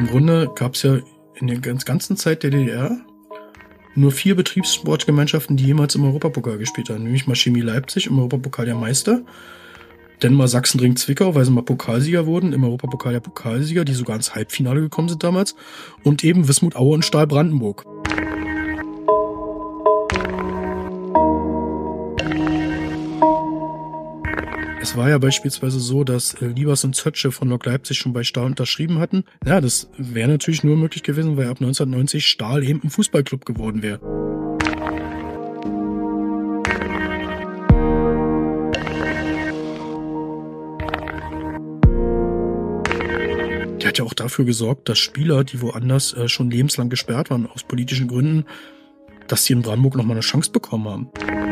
Im 0.00 0.06
Grunde 0.06 0.50
gab 0.54 0.76
es 0.76 0.82
ja 0.82 0.96
in 1.34 1.46
der 1.46 1.58
ganzen 1.58 2.16
Zeit 2.16 2.42
der 2.42 2.48
DDR 2.48 2.96
nur 3.94 4.12
vier 4.12 4.34
Betriebssportgemeinschaften, 4.34 5.58
die 5.58 5.66
jemals 5.66 5.94
im 5.94 6.04
Europapokal 6.04 6.56
gespielt 6.56 6.88
haben. 6.88 7.02
Nämlich 7.02 7.26
mal 7.26 7.36
Chemie 7.36 7.60
Leipzig 7.60 8.06
im 8.06 8.18
Europapokal 8.18 8.64
der 8.64 8.76
Meister, 8.76 9.20
dann 10.20 10.32
mal 10.32 10.48
Sachsenring 10.48 10.96
Zwickau, 10.96 11.34
weil 11.34 11.44
sie 11.44 11.50
mal 11.50 11.64
Pokalsieger 11.64 12.24
wurden, 12.24 12.54
im 12.54 12.64
Europapokal 12.64 13.12
der 13.12 13.20
Pokalsieger, 13.20 13.84
die 13.84 13.92
sogar 13.92 14.16
ins 14.16 14.34
Halbfinale 14.34 14.80
gekommen 14.80 15.10
sind 15.10 15.22
damals. 15.22 15.54
Und 16.02 16.24
eben 16.24 16.48
Wismut 16.48 16.76
Aue 16.76 16.94
und 16.94 17.04
Stahl 17.04 17.26
Brandenburg. 17.26 17.84
Es 24.82 24.96
war 24.96 25.10
ja 25.10 25.18
beispielsweise 25.18 25.78
so, 25.78 26.04
dass 26.04 26.32
äh, 26.40 26.46
Liebers 26.46 26.84
und 26.84 26.96
Zötsche 26.96 27.32
von 27.32 27.50
Lok 27.50 27.66
Leipzig 27.66 27.98
schon 27.98 28.14
bei 28.14 28.24
Stahl 28.24 28.46
unterschrieben 28.46 28.98
hatten. 28.98 29.24
Ja, 29.44 29.60
das 29.60 29.90
wäre 29.98 30.28
natürlich 30.28 30.64
nur 30.64 30.76
möglich 30.78 31.02
gewesen, 31.02 31.36
weil 31.36 31.48
ab 31.48 31.60
1990 31.60 32.26
Stahl 32.26 32.64
eben 32.64 32.80
ein 32.82 32.88
Fußballclub 32.88 33.44
geworden 33.44 33.82
wäre. 33.82 34.00
Der 43.80 43.88
hat 43.88 43.98
ja 43.98 44.04
auch 44.04 44.14
dafür 44.14 44.46
gesorgt, 44.46 44.88
dass 44.88 44.98
Spieler, 44.98 45.44
die 45.44 45.60
woanders 45.60 46.14
äh, 46.14 46.26
schon 46.26 46.50
lebenslang 46.50 46.88
gesperrt 46.88 47.28
waren 47.28 47.46
aus 47.46 47.64
politischen 47.64 48.08
Gründen, 48.08 48.46
dass 49.28 49.44
sie 49.44 49.52
in 49.52 49.60
Brandenburg 49.60 49.96
nochmal 49.96 50.16
eine 50.16 50.20
Chance 50.20 50.50
bekommen 50.50 50.88
haben. 50.88 51.49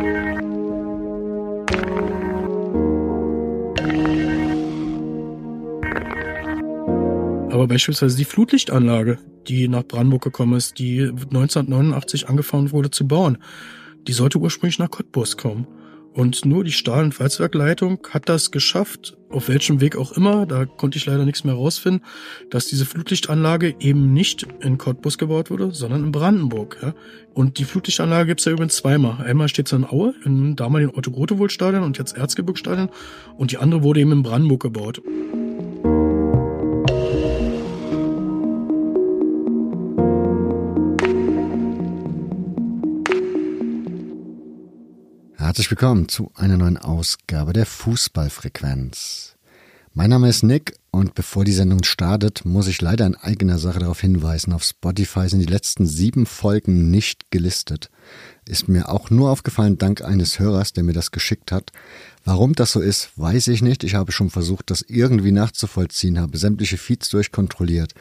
Beispielsweise 7.69 8.17
die 8.17 8.25
Flutlichtanlage, 8.25 9.19
die 9.47 9.69
nach 9.69 9.85
Brandenburg 9.85 10.23
gekommen 10.23 10.55
ist, 10.55 10.79
die 10.79 11.03
1989 11.03 12.29
angefangen 12.29 12.73
wurde 12.73 12.91
zu 12.91 13.07
bauen, 13.07 13.39
die 14.07 14.13
sollte 14.13 14.39
ursprünglich 14.39 14.79
nach 14.79 14.91
Cottbus 14.91 15.37
kommen. 15.37 15.67
Und 16.15 16.45
nur 16.45 16.65
die 16.65 16.73
Stahl- 16.73 17.05
und 17.05 17.21
Walzwerkleitung 17.21 18.01
hat 18.11 18.29
das 18.29 18.51
geschafft, 18.51 19.17
auf 19.31 19.49
welchem 19.49 19.81
Weg 19.81 19.97
auch 19.97 20.11
immer, 20.13 20.47
da 20.47 20.65
konnte 20.65 20.99
ich 20.99 21.07
leider 21.07 21.25
nichts 21.25 21.45
mehr 21.45 21.55
rausfinden, 21.55 22.05
dass 22.51 22.67
diese 22.67 22.87
Flutlichtanlage 22.87 23.77
eben 23.79 24.13
nicht 24.13 24.45
in 24.61 24.79
Cottbus 24.79 25.19
gebaut 25.19 25.51
wurde, 25.51 25.73
sondern 25.73 26.05
in 26.05 26.11
Brandenburg. 26.11 26.79
Ja. 26.83 26.95
Und 27.35 27.59
die 27.59 27.65
Flutlichtanlage 27.65 28.27
gibt's 28.27 28.47
ja 28.47 28.53
übrigens 28.53 28.75
zweimal. 28.77 29.25
Einmal 29.25 29.49
steht 29.49 29.69
sie 29.69 29.77
in 29.77 29.85
Aue, 29.85 30.13
im 30.25 30.57
damaligen 30.57 30.93
Otto-Grotewohl-Stadion 30.93 31.85
und 31.85 31.99
jetzt 31.99 32.17
Erzgebirgsstadion. 32.17 32.89
Und 33.37 33.53
die 33.53 33.59
andere 33.59 33.85
wurde 33.85 34.01
eben 34.01 34.11
in 34.11 34.23
Brandenburg 34.25 34.63
gebaut. 34.63 35.01
Herzlich 45.49 45.71
willkommen 45.71 46.11
zu 46.11 46.31
einer 46.35 46.59
neuen 46.59 46.77
Ausgabe 46.77 47.55
der 47.55 47.65
Fußballfrequenz. 47.65 49.35
Mein 49.95 50.11
Name 50.11 50.29
ist 50.29 50.43
Nick 50.43 50.75
und 50.91 51.15
bevor 51.15 51.47
die 51.47 51.55
Sendung 51.55 51.85
startet, 51.85 52.45
muss 52.45 52.67
ich 52.67 52.83
leider 52.83 53.07
in 53.07 53.15
eigener 53.15 53.57
Sache 53.57 53.79
darauf 53.79 53.99
hinweisen, 53.99 54.53
auf 54.53 54.63
Spotify 54.63 55.27
sind 55.27 55.41
die 55.41 55.47
letzten 55.47 55.87
sieben 55.87 56.27
Folgen 56.27 56.91
nicht 56.91 57.31
gelistet. 57.31 57.89
Ist 58.45 58.69
mir 58.69 58.91
auch 58.91 59.09
nur 59.09 59.31
aufgefallen 59.31 59.79
dank 59.79 60.03
eines 60.03 60.39
Hörers, 60.39 60.75
der 60.75 60.85
mir 60.85 60.93
das 60.93 61.13
geschickt 61.13 61.51
hat. 61.51 61.73
Warum 62.27 62.53
das 62.53 62.73
so 62.73 62.81
ist, 62.81 63.13
weiß 63.17 63.49
ich 63.49 63.63
nicht. 63.63 63.85
Ich 63.85 63.95
habe 63.95 64.13
schon 64.13 64.29
versucht, 64.29 64.71
das 64.71 64.83
irgendwie 64.83 65.33
nachzuvollziehen, 65.33 66.21
habe 66.21 66.37
sämtliche 66.37 66.77
Feeds 66.77 67.09
durchkontrolliert. 67.09 67.95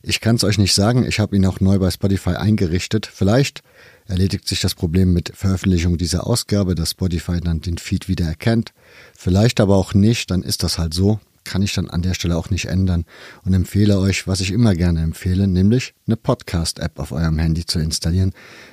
Ich 0.00 0.22
kann 0.22 0.36
es 0.36 0.44
euch 0.44 0.56
nicht 0.56 0.72
sagen, 0.72 1.04
ich 1.04 1.20
habe 1.20 1.36
ihn 1.36 1.44
auch 1.44 1.60
neu 1.60 1.78
bei 1.78 1.90
Spotify 1.90 2.36
eingerichtet. 2.36 3.04
Vielleicht 3.04 3.62
erledigt 4.08 4.48
sich 4.48 4.60
das 4.60 4.74
Problem 4.74 5.12
mit 5.12 5.32
Veröffentlichung 5.34 5.98
dieser 5.98 6.26
Ausgabe, 6.26 6.74
dass 6.74 6.92
Spotify 6.92 7.40
dann 7.40 7.60
den 7.60 7.78
Feed 7.78 8.08
wieder 8.08 8.26
erkennt. 8.26 8.72
Vielleicht 9.16 9.60
aber 9.60 9.76
auch 9.76 9.94
nicht, 9.94 10.30
dann 10.30 10.42
ist 10.42 10.62
das 10.62 10.78
halt 10.78 10.94
so. 10.94 11.20
Kann 11.44 11.62
ich 11.62 11.74
dann 11.74 11.88
an 11.88 12.02
der 12.02 12.14
Stelle 12.14 12.36
auch 12.36 12.50
nicht 12.50 12.66
ändern 12.66 13.04
und 13.44 13.54
empfehle 13.54 13.98
euch, 13.98 14.26
was 14.26 14.40
ich 14.40 14.50
immer 14.50 14.74
gerne 14.74 15.02
empfehle, 15.02 15.46
nämlich 15.46 15.94
eine 16.06 16.16
Podcast-App 16.16 16.98
auf 16.98 17.12
eurem 17.12 17.38
Handy 17.38 17.64
zu 17.64 17.78
installieren. 17.78 18.32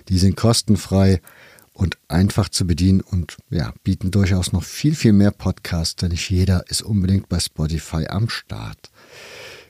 Die 0.09 0.18
sind 0.18 0.35
kostenfrei 0.35 1.22
und 1.74 1.97
einfach 2.08 2.50
zu 2.50 2.66
bedienen 2.66 3.02
und 3.02 3.38
ja, 3.50 3.74
bieten 3.84 4.12
durchaus 4.12 4.53
noch 4.53 4.63
viel, 4.63 4.96
viel 4.96 5.13
mehr 5.13 5.31
Podcasts, 5.31 5.96
denn 5.96 6.09
nicht 6.09 6.29
jeder 6.29 6.69
ist 6.69 6.81
unbedingt 6.81 7.29
bei 7.29 7.40
Spotify 7.40 8.08
am 8.08 8.29
Start. 8.29 8.90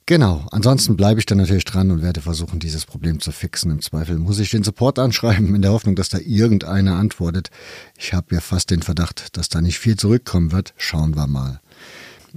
Genau, 0.05 0.45
ansonsten 0.51 0.97
bleibe 0.97 1.21
ich 1.21 1.25
dann 1.25 1.37
natürlich 1.37 1.63
dran 1.63 1.89
und 1.89 2.01
werde 2.01 2.19
versuchen, 2.19 2.59
dieses 2.59 2.85
Problem 2.85 3.21
zu 3.21 3.31
fixen. 3.31 3.71
Im 3.71 3.81
Zweifel 3.81 4.19
muss 4.19 4.39
ich 4.39 4.49
den 4.49 4.63
Support 4.63 4.99
anschreiben, 5.03 5.55
in 5.55 5.61
der 5.61 5.71
Hoffnung, 5.71 5.95
dass 5.95 6.09
da 6.09 6.17
irgendeiner 6.17 6.95
antwortet. 6.95 7.49
Ich 7.97 8.13
habe 8.13 8.35
ja 8.35 8.41
fast 8.41 8.69
den 8.69 8.81
Verdacht, 8.81 9.37
dass 9.37 9.47
da 9.47 9.61
nicht 9.61 9.79
viel 9.79 9.95
zurückkommen 9.95 10.51
wird. 10.51 10.73
Schauen 10.75 11.15
wir 11.15 11.27
mal. 11.27 11.61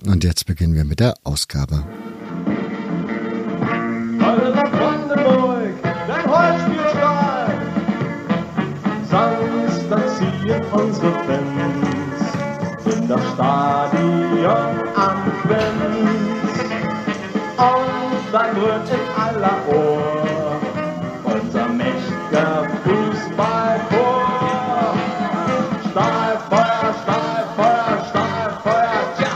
Und 0.04 0.22
jetzt 0.22 0.46
beginnen 0.46 0.74
wir 0.74 0.84
mit 0.84 1.00
der 1.00 1.14
Ausgabe. 1.24 1.84
Unsere 10.72 11.12
Fans 11.24 12.96
in 12.96 13.08
das 13.08 13.20
Stadion 13.32 14.88
am 14.94 15.32
Quenz 15.42 15.75
und 17.58 18.32
dann 18.32 18.56
wird 18.56 18.88
in 18.90 19.22
aller 19.22 19.58
Ohr 19.68 20.60
unser 21.24 21.68
mächtiger 21.68 22.68
Fußball 22.84 23.80
vor. 23.90 24.94
Stahl, 25.90 26.38
Feuer, 26.50 26.94
Stahl, 27.02 27.44
Feuer, 27.56 28.04
Stahl, 28.10 28.50
Feuer, 28.62 29.02
tja! 29.16 29.32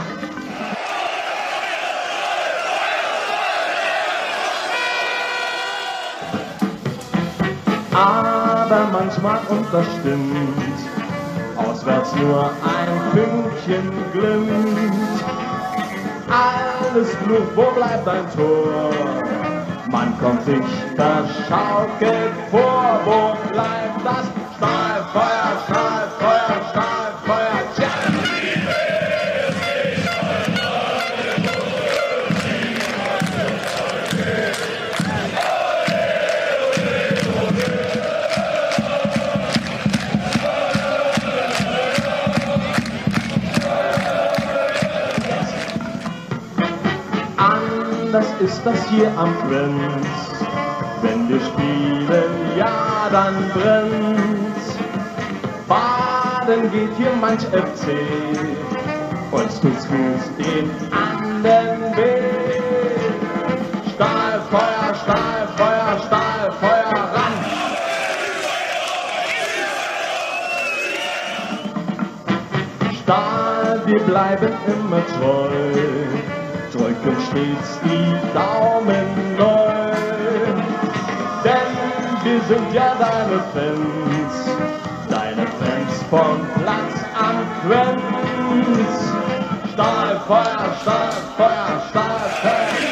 Aber 7.93 8.87
manchmal, 8.91 9.39
und 9.49 9.65
das 9.71 9.85
stimmt, 9.99 10.79
auswärts 11.57 12.15
nur 12.15 12.51
ein 12.63 13.11
Pünktchen 13.11 13.91
glimmt 14.13 15.01
alles 16.91 17.15
Blut, 17.25 17.55
wo 17.55 17.71
bleibt 17.71 18.07
ein 18.07 18.25
Tor? 18.35 18.91
Man 19.89 20.17
kommt 20.19 20.43
sich 20.43 20.63
verschaukelt 20.95 22.33
vor, 22.49 23.01
wo 23.05 23.49
bleibt 23.51 24.05
das 24.05 24.25
Stahlfeuer, 24.57 25.53
Stahlfeuer, 25.67 26.61
Stahlfeuer, 26.71 27.00
das 48.21 48.41
ist 48.41 48.61
das 48.65 48.89
hier 48.89 49.11
am 49.17 49.33
Prinz. 49.47 50.07
Wenn 51.01 51.27
wir 51.27 51.39
spielen, 51.39 52.33
ja, 52.57 53.09
dann 53.11 53.49
brennt's. 53.49 54.77
Baden 55.67 56.71
geht 56.71 56.93
hier 56.97 57.13
manch 57.19 57.41
FC, 57.45 57.97
uns 59.31 59.59
tut's 59.61 59.87
gut 59.87 60.23
den 60.37 60.69
anderen 60.91 61.95
weh. 61.95 62.21
Stahlfeuer, 63.95 64.93
Stahlfeuer, 65.03 65.99
Stahlfeuer, 66.05 67.01
ran! 67.15 67.35
Stahl, 73.01 73.81
wir 73.85 73.99
bleiben 74.01 74.53
immer 74.67 75.01
treu 75.07 76.40
drücken 76.81 77.15
stets 77.29 77.79
die 77.83 78.33
Daumen 78.33 79.37
neu. 79.37 79.81
Denn 81.43 81.71
wir 82.23 82.41
sind 82.47 82.73
ja 82.73 82.95
deine 82.97 83.39
Fans, 83.53 84.35
deine 85.09 85.45
Fans 85.59 86.03
vom 86.09 86.39
Platz 86.61 86.95
am 87.13 87.37
Quenz. 87.61 88.01
Stahlfeuer, 89.73 90.75
Stahlfeuer, 90.81 91.81
Stahlfeuer. 91.89 92.21
Stahlfeuer, 92.41 92.90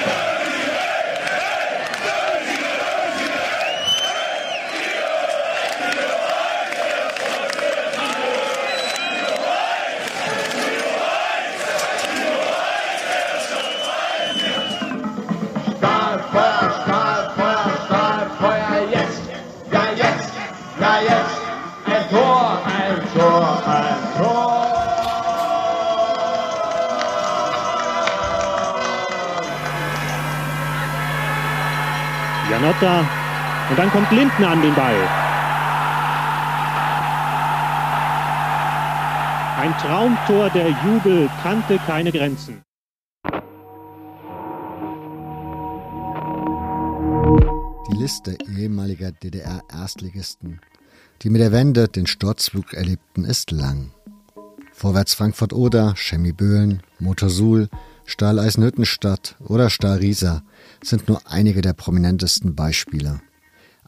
Janotta. 32.70 33.10
Und 33.70 33.80
dann 33.80 33.90
kommt 33.92 34.12
Lindner 34.12 34.50
an 34.50 34.62
den 34.62 34.76
Ball. 34.76 34.96
Ein 39.58 39.74
Traumtor, 39.78 40.50
der 40.52 40.70
Jubel 40.70 41.30
kannte 41.42 41.78
keine 41.86 42.12
Grenzen. 42.12 42.62
Die 47.92 47.98
Liste 47.98 48.38
ehemaliger 48.56 49.12
DDR-Erstligisten, 49.12 50.62
die 51.22 51.30
mit 51.30 51.42
der 51.42 51.52
Wende 51.52 51.88
den 51.88 52.08
Sturzflug 52.08 52.74
erlebten, 52.74 53.26
ist 53.26 53.52
lang. 53.52 53.92
Vorwärts 54.72 55.16
Frankfurt-Oder, 55.16 55.96
Chemie 55.98 56.32
Böhlen, 56.32 56.82
Motor 57.00 57.30
Suhl, 57.30 57.68
Stahl 58.06 58.40
Eisenhüttenstadt 58.40 59.36
oder 59.40 59.70
Stahl 59.70 59.98
Riesa 59.98 60.44
sind 60.84 61.08
nur 61.08 61.22
einige 61.26 61.62
der 61.62 61.74
prominentesten 61.74 62.56
Beispiele. 62.56 63.22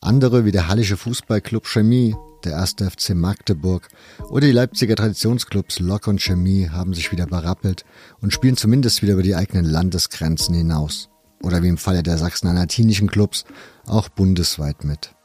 Andere 0.02 0.46
wie 0.46 0.52
der 0.52 0.68
Hallische 0.68 0.98
Fußballclub 0.98 1.68
Chemie, 1.68 2.16
der 2.44 2.60
1. 2.60 2.76
FC 2.80 3.14
Magdeburg 3.14 3.88
oder 4.30 4.48
die 4.48 4.54
Leipziger 4.54 4.96
Traditionsclubs 4.96 5.80
Lok 5.80 6.08
und 6.08 6.20
Chemie 6.20 6.70
haben 6.70 6.94
sich 6.94 7.12
wieder 7.12 7.28
berappelt 7.28 7.86
und 8.20 8.34
spielen 8.34 8.58
zumindest 8.58 9.02
wieder 9.04 9.14
über 9.14 9.24
die 9.24 9.36
eigenen 9.36 9.66
Landesgrenzen 9.66 10.56
hinaus. 10.56 11.10
Oder 11.44 11.62
wie 11.64 11.68
im 11.68 11.78
Falle 11.78 12.04
der 12.04 12.18
sachsen-anhaltinischen 12.18 13.10
Clubs 13.10 13.46
auch 13.86 14.10
bundesweit 14.10 14.84
mit. 14.84 15.16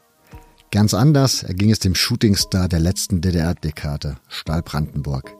Ganz 0.71 0.93
anders 0.93 1.43
erging 1.43 1.71
es 1.71 1.79
dem 1.79 1.95
Shootingstar 1.95 2.67
der 2.67 2.79
letzten 2.79 3.21
DDR-Dekade, 3.21 4.17
Stahl 4.27 4.61
Brandenburg. 4.61 5.33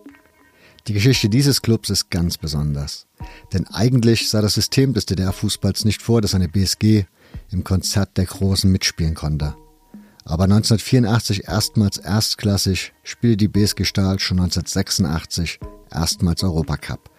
Die 0.88 0.94
Geschichte 0.94 1.28
dieses 1.28 1.62
Clubs 1.62 1.90
ist 1.90 2.10
ganz 2.10 2.38
besonders. 2.38 3.08
Denn 3.52 3.68
eigentlich 3.68 4.30
sah 4.30 4.42
das 4.42 4.54
System 4.54 4.94
des 4.94 5.06
DDR-Fußballs 5.06 5.84
nicht 5.84 6.02
vor, 6.02 6.22
dass 6.22 6.34
eine 6.34 6.48
BSG 6.48 7.04
im 7.52 7.66
Konzert 7.66 8.16
der 8.16 8.26
Großen 8.26 8.72
mitspielen 8.72 9.14
konnte. 9.14 9.56
Aber 10.24 10.46
1984 10.46 11.46
erstmals 11.46 11.98
erstklassig 11.98 12.94
spielte 13.04 13.38
die 13.38 13.48
BSG 13.50 13.84
Stahl 13.84 14.20
schon 14.20 14.40
1986 14.40 15.60
erstmals 15.92 16.44
Europacup 16.44 17.10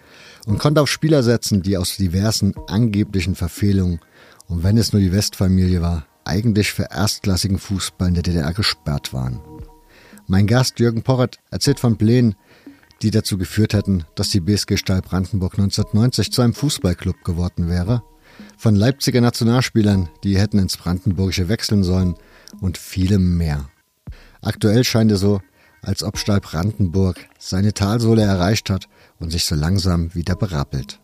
und 0.47 0.59
konnte 0.59 0.81
auf 0.81 0.89
Spieler 0.89 1.23
setzen, 1.23 1.63
die 1.63 1.77
aus 1.77 1.97
diversen 1.97 2.55
angeblichen 2.69 3.35
Verfehlungen 3.35 4.01
und 4.47 4.63
wenn 4.63 4.79
es 4.79 4.95
nur 4.95 5.03
die 5.03 5.13
Westfamilie 5.13 5.83
war, 5.83 6.07
eigentlich 6.25 6.73
für 6.73 6.89
erstklassigen 6.91 7.59
Fußball 7.59 8.09
in 8.09 8.15
der 8.15 8.23
DDR 8.23 8.55
gesperrt 8.55 9.13
waren. 9.13 9.41
Mein 10.27 10.47
Gast 10.47 10.79
Jürgen 10.79 11.03
Porret 11.03 11.39
erzählt 11.51 11.81
von 11.81 11.97
Plänen, 11.97 12.35
die 13.03 13.11
dazu 13.11 13.39
geführt 13.39 13.75
hätten, 13.75 14.05
dass 14.15 14.31
die 14.31 14.41
BSG 14.41 14.77
Stahl 14.77 15.03
Brandenburg 15.03 15.55
1990 15.55 16.33
zu 16.33 16.43
einem 16.43 16.55
Fußballclub 16.55 17.25
geworden 17.25 17.69
wäre, 17.69 18.03
von 18.57 18.75
Leipziger 18.75 19.21
Nationalspielern, 19.21 20.09
die 20.25 20.39
hätten 20.39 20.59
ins 20.59 20.77
Brandenburgische 20.77 21.49
wechseln 21.49 21.85
sollen 21.85 22.17
und 22.61 22.79
vielem 22.79 23.37
mehr. 23.37 23.69
Aktuell 24.43 24.85
scheint 24.85 25.13
es 25.13 25.21
so, 25.21 25.41
als 25.83 26.03
ob 26.03 26.19
Stahl 26.19 26.41
Brandenburg 26.41 27.29
seine 27.39 27.73
Talsohle 27.73 28.23
erreicht 28.23 28.71
hat 28.71 28.89
und 29.19 29.31
sich 29.31 29.45
so 29.45 29.55
langsam 29.55 30.15
wieder 30.15 30.35
berappelt. 30.35 31.01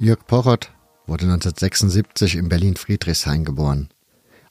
Jörg 0.00 0.24
Pochert 0.26 0.72
wurde 1.08 1.24
1976 1.24 2.36
in 2.36 2.48
Berlin-Friedrichshain 2.48 3.44
geboren. 3.44 3.88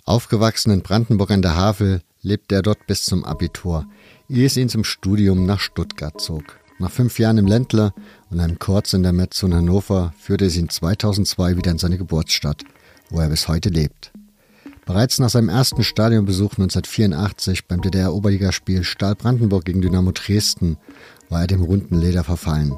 Aufgewachsen 0.06 0.72
in 0.72 0.82
Brandenburg 0.82 1.32
an 1.32 1.42
der 1.42 1.56
Havel, 1.56 2.02
lebte 2.22 2.56
er 2.56 2.62
dort 2.62 2.88
bis 2.88 3.06
zum 3.06 3.24
Abitur, 3.24 3.86
ehe 4.28 4.46
es 4.46 4.58
ihn 4.58 4.70
zum 4.70 4.84
Studium 4.84 5.46
nach 5.46 5.60
Stuttgart 5.60 6.20
zog. 6.20 6.44
Nach 6.80 6.92
fünf 6.92 7.18
Jahren 7.20 7.38
im 7.38 7.48
Ländler 7.48 7.94
und 8.30 8.40
einem 8.40 8.60
Kurz 8.60 8.94
in 8.94 9.04
der 9.04 9.14
Metz 9.14 9.42
in 9.42 9.54
Hannover 9.54 10.14
führte 10.20 10.46
es 10.46 10.58
ihn 10.58 10.70
2002 10.70 11.58
wieder 11.58 11.72
in 11.72 11.78
seine 11.78 11.98
Geburtsstadt, 11.98 12.64
wo 13.10 13.20
er 13.20 13.30
bis 13.30 13.48
heute 13.48 13.70
lebt. 13.70 14.12
Bereits 14.86 15.20
nach 15.20 15.30
seinem 15.30 15.50
ersten 15.50 15.84
Stadionbesuch 15.84 16.52
1984 16.54 17.68
beim 17.68 17.82
DDR-Oberligaspiel 17.82 18.84
Stahl 18.84 19.16
Brandenburg 19.16 19.66
gegen 19.66 19.82
Dynamo 19.82 20.12
Dresden 20.12 20.78
war 21.30 21.42
er 21.42 21.48
dem 21.48 21.62
runden 21.62 22.00
Leder 22.00 22.24
verfallen. 22.24 22.74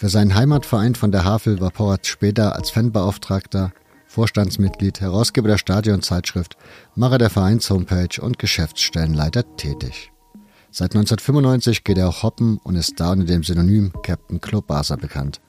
Für 0.00 0.08
seinen 0.08 0.34
Heimatverein 0.34 0.94
von 0.94 1.12
der 1.12 1.26
Havel 1.26 1.60
war 1.60 1.70
Porat 1.72 2.06
später 2.06 2.56
als 2.56 2.70
Fanbeauftragter, 2.70 3.70
Vorstandsmitglied, 4.06 4.98
Herausgeber 4.98 5.48
der 5.48 5.58
Stadionzeitschrift, 5.58 6.56
Macher 6.94 7.18
der 7.18 7.28
Vereinshomepage 7.28 8.18
und 8.22 8.38
Geschäftsstellenleiter 8.38 9.56
tätig. 9.56 10.10
Seit 10.70 10.96
1995 10.96 11.84
geht 11.84 11.98
er 11.98 12.08
auch 12.08 12.22
hoppen 12.22 12.56
und 12.64 12.76
ist 12.76 12.98
da 12.98 13.12
unter 13.12 13.26
dem 13.26 13.42
Synonym 13.42 13.92
Captain 14.02 14.40
Klobasa 14.40 14.96
bekannt. 14.96 15.42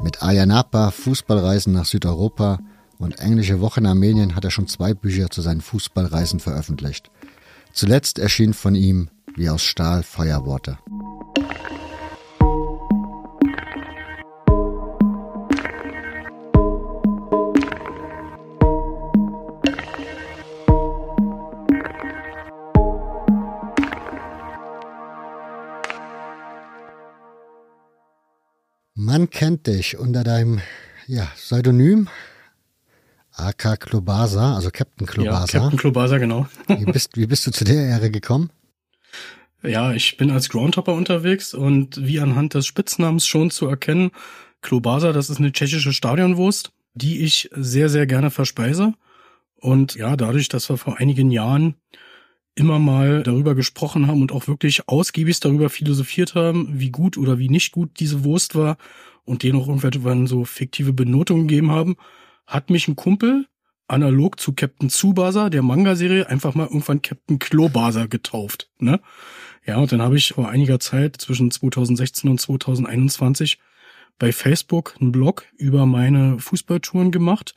Mit 0.00 0.22
Ayanapa, 0.22 0.92
Fußballreisen 0.92 1.72
nach 1.72 1.84
Südeuropa 1.84 2.60
und 2.98 3.18
englische 3.18 3.60
Woche 3.60 3.80
in 3.80 3.86
Armenien 3.86 4.36
hat 4.36 4.44
er 4.44 4.52
schon 4.52 4.68
zwei 4.68 4.94
Bücher 4.94 5.28
zu 5.30 5.42
seinen 5.42 5.60
Fußballreisen 5.60 6.38
veröffentlicht. 6.38 7.10
Zuletzt 7.72 8.20
erschien 8.20 8.54
von 8.54 8.76
ihm 8.76 9.10
Wie 9.34 9.50
aus 9.50 9.64
Stahl 9.64 10.04
Feuerworte. 10.04 10.78
Man 29.08 29.30
kennt 29.30 29.66
dich 29.66 29.96
unter 29.96 30.22
deinem 30.22 30.60
ja, 31.06 31.24
Pseudonym 31.34 32.08
AK 33.32 33.80
Klobasa, 33.80 34.54
also 34.54 34.68
Captain 34.70 35.06
Klobasa. 35.06 35.46
Ja, 35.50 35.60
Captain 35.62 35.78
Klobasa, 35.78 36.18
genau. 36.18 36.46
wie, 36.66 36.84
bist, 36.84 37.16
wie 37.16 37.26
bist 37.26 37.46
du 37.46 37.50
zu 37.50 37.64
der 37.64 37.86
Ehre 37.86 38.10
gekommen? 38.10 38.50
Ja, 39.62 39.94
ich 39.94 40.18
bin 40.18 40.30
als 40.30 40.50
Groundhopper 40.50 40.92
unterwegs 40.92 41.54
und 41.54 42.04
wie 42.06 42.20
anhand 42.20 42.52
des 42.52 42.66
Spitznamens 42.66 43.26
schon 43.26 43.50
zu 43.50 43.66
erkennen, 43.66 44.10
Klobasa, 44.60 45.12
das 45.12 45.30
ist 45.30 45.38
eine 45.38 45.52
tschechische 45.52 45.94
Stadionwurst, 45.94 46.72
die 46.92 47.22
ich 47.22 47.48
sehr, 47.54 47.88
sehr 47.88 48.06
gerne 48.06 48.30
verspeise. 48.30 48.92
Und 49.56 49.94
ja, 49.94 50.16
dadurch, 50.16 50.50
dass 50.50 50.68
wir 50.68 50.76
vor 50.76 50.98
einigen 50.98 51.30
Jahren 51.30 51.76
immer 52.58 52.78
mal 52.78 53.22
darüber 53.22 53.54
gesprochen 53.54 54.06
haben 54.06 54.20
und 54.20 54.32
auch 54.32 54.48
wirklich 54.48 54.88
ausgiebig 54.88 55.40
darüber 55.40 55.70
philosophiert 55.70 56.34
haben, 56.34 56.68
wie 56.80 56.90
gut 56.90 57.16
oder 57.16 57.38
wie 57.38 57.48
nicht 57.48 57.72
gut 57.72 58.00
diese 58.00 58.24
Wurst 58.24 58.54
war 58.54 58.76
und 59.24 59.42
denen 59.42 59.60
auch 59.60 59.68
irgendwann 59.68 60.26
so 60.26 60.44
fiktive 60.44 60.92
Benotungen 60.92 61.48
gegeben 61.48 61.70
haben, 61.70 61.96
hat 62.46 62.70
mich 62.70 62.88
ein 62.88 62.96
Kumpel 62.96 63.46
analog 63.86 64.38
zu 64.38 64.52
Captain 64.52 64.90
Tsubasa, 64.90 65.48
der 65.48 65.62
Manga-Serie, 65.62 66.28
einfach 66.28 66.54
mal 66.54 66.66
irgendwann 66.66 67.00
Captain 67.00 67.38
Klobasa 67.38 68.06
getauft. 68.06 68.70
Ne? 68.78 69.00
Ja, 69.66 69.78
und 69.78 69.90
dann 69.92 70.02
habe 70.02 70.16
ich 70.16 70.34
vor 70.34 70.48
einiger 70.48 70.78
Zeit 70.78 71.16
zwischen 71.18 71.50
2016 71.50 72.30
und 72.30 72.40
2021 72.40 73.58
bei 74.18 74.32
Facebook 74.32 74.94
einen 75.00 75.12
Blog 75.12 75.46
über 75.56 75.86
meine 75.86 76.38
Fußballtouren 76.38 77.12
gemacht 77.12 77.54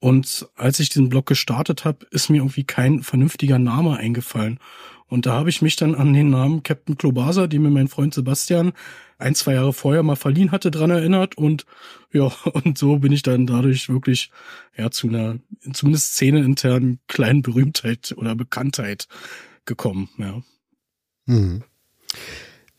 und 0.00 0.48
als 0.56 0.80
ich 0.80 0.90
diesen 0.90 1.08
Blog 1.08 1.26
gestartet 1.26 1.84
habe, 1.84 2.06
ist 2.10 2.28
mir 2.28 2.38
irgendwie 2.38 2.64
kein 2.64 3.02
vernünftiger 3.02 3.58
Name 3.58 3.96
eingefallen. 3.96 4.58
Und 5.06 5.26
da 5.26 5.34
habe 5.34 5.50
ich 5.50 5.62
mich 5.62 5.76
dann 5.76 5.94
an 5.94 6.12
den 6.12 6.30
Namen 6.30 6.62
Captain 6.62 6.96
Klobasa, 6.96 7.46
den 7.46 7.62
mir 7.62 7.70
mein 7.70 7.88
Freund 7.88 8.14
Sebastian 8.14 8.72
ein, 9.18 9.34
zwei 9.34 9.54
Jahre 9.54 9.72
vorher 9.72 10.02
mal 10.02 10.16
verliehen 10.16 10.50
hatte, 10.50 10.70
dran 10.70 10.90
erinnert. 10.90 11.36
Und 11.36 11.66
ja, 12.12 12.24
und 12.52 12.78
so 12.78 12.98
bin 12.98 13.12
ich 13.12 13.22
dann 13.22 13.46
dadurch 13.46 13.88
wirklich 13.88 14.30
ja 14.76 14.90
zu 14.90 15.08
einer 15.08 15.38
zumindest 15.72 16.14
szeneninternen 16.14 17.00
kleinen 17.06 17.42
Berühmtheit 17.42 18.14
oder 18.16 18.34
Bekanntheit 18.34 19.08
gekommen. 19.64 20.08
Ja. 20.18 20.42
Mhm. 21.26 21.62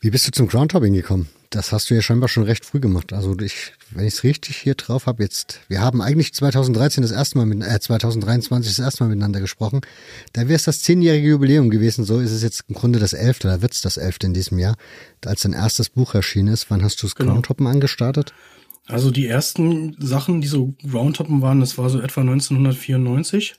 Wie 0.06 0.10
bist 0.10 0.24
du 0.28 0.30
zum 0.30 0.46
Groundhopping 0.46 0.94
gekommen? 0.94 1.26
Das 1.50 1.72
hast 1.72 1.90
du 1.90 1.94
ja 1.96 2.00
scheinbar 2.00 2.28
schon 2.28 2.44
recht 2.44 2.64
früh 2.64 2.78
gemacht. 2.78 3.12
Also 3.12 3.36
ich, 3.40 3.72
wenn 3.90 4.06
ich 4.06 4.14
es 4.14 4.22
richtig 4.22 4.56
hier 4.56 4.76
drauf 4.76 5.06
habe, 5.06 5.24
jetzt, 5.24 5.58
wir 5.66 5.80
haben 5.80 6.00
eigentlich 6.00 6.32
2013 6.32 7.02
das 7.02 7.10
erste 7.10 7.38
Mal 7.38 7.46
mit, 7.46 7.60
äh, 7.60 7.80
2023 7.80 8.70
das 8.70 8.78
erste 8.78 9.02
Mal 9.02 9.10
miteinander 9.10 9.40
gesprochen. 9.40 9.80
Da 10.32 10.42
wäre 10.42 10.54
es 10.54 10.62
das 10.62 10.80
zehnjährige 10.82 11.30
Jubiläum 11.30 11.70
gewesen. 11.70 12.04
So 12.04 12.20
ist 12.20 12.30
es 12.30 12.44
jetzt 12.44 12.66
im 12.68 12.76
Grunde 12.76 13.00
das 13.00 13.14
elfte, 13.14 13.48
oder 13.48 13.62
wird 13.62 13.72
es 13.72 13.80
das 13.80 13.96
elfte 13.96 14.28
in 14.28 14.32
diesem 14.32 14.60
Jahr, 14.60 14.76
als 15.24 15.42
dein 15.42 15.54
erstes 15.54 15.88
Buch 15.88 16.14
erschienen 16.14 16.54
ist. 16.54 16.70
Wann 16.70 16.84
hast 16.84 17.02
du 17.02 17.08
das 17.08 17.16
genau. 17.16 17.32
Groundhoppen 17.32 17.66
angestartet? 17.66 18.32
Also 18.86 19.10
die 19.10 19.26
ersten 19.26 19.96
Sachen, 19.98 20.40
die 20.40 20.46
so 20.46 20.76
Groundhoppen 20.88 21.42
waren, 21.42 21.58
das 21.58 21.78
war 21.78 21.90
so 21.90 21.98
etwa 22.00 22.20
1994. 22.20 23.56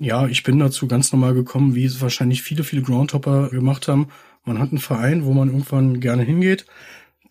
Ja, 0.00 0.26
ich 0.26 0.42
bin 0.42 0.58
dazu 0.58 0.86
ganz 0.86 1.12
normal 1.12 1.32
gekommen, 1.32 1.74
wie 1.74 1.86
es 1.86 2.02
wahrscheinlich 2.02 2.42
viele, 2.42 2.62
viele 2.62 2.82
Groundhopper 2.82 3.48
gemacht 3.48 3.88
haben 3.88 4.08
man 4.46 4.58
hat 4.58 4.70
einen 4.70 4.78
Verein, 4.78 5.24
wo 5.24 5.32
man 5.32 5.48
irgendwann 5.48 6.00
gerne 6.00 6.22
hingeht. 6.22 6.66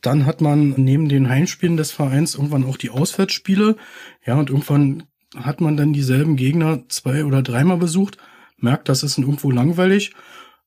Dann 0.01 0.25
hat 0.25 0.41
man 0.41 0.75
neben 0.77 1.09
den 1.09 1.29
Heimspielen 1.29 1.77
des 1.77 1.91
Vereins 1.91 2.35
irgendwann 2.35 2.65
auch 2.65 2.77
die 2.77 2.89
Auswärtsspiele. 2.89 3.77
Ja, 4.25 4.35
und 4.35 4.49
irgendwann 4.49 5.03
hat 5.35 5.61
man 5.61 5.77
dann 5.77 5.93
dieselben 5.93 6.35
Gegner 6.35 6.83
zwei 6.89 7.25
oder 7.25 7.41
dreimal 7.41 7.77
besucht, 7.77 8.17
merkt, 8.57 8.89
das 8.89 9.01
ist 9.03 9.17
irgendwo 9.17 9.49
langweilig. 9.49 10.13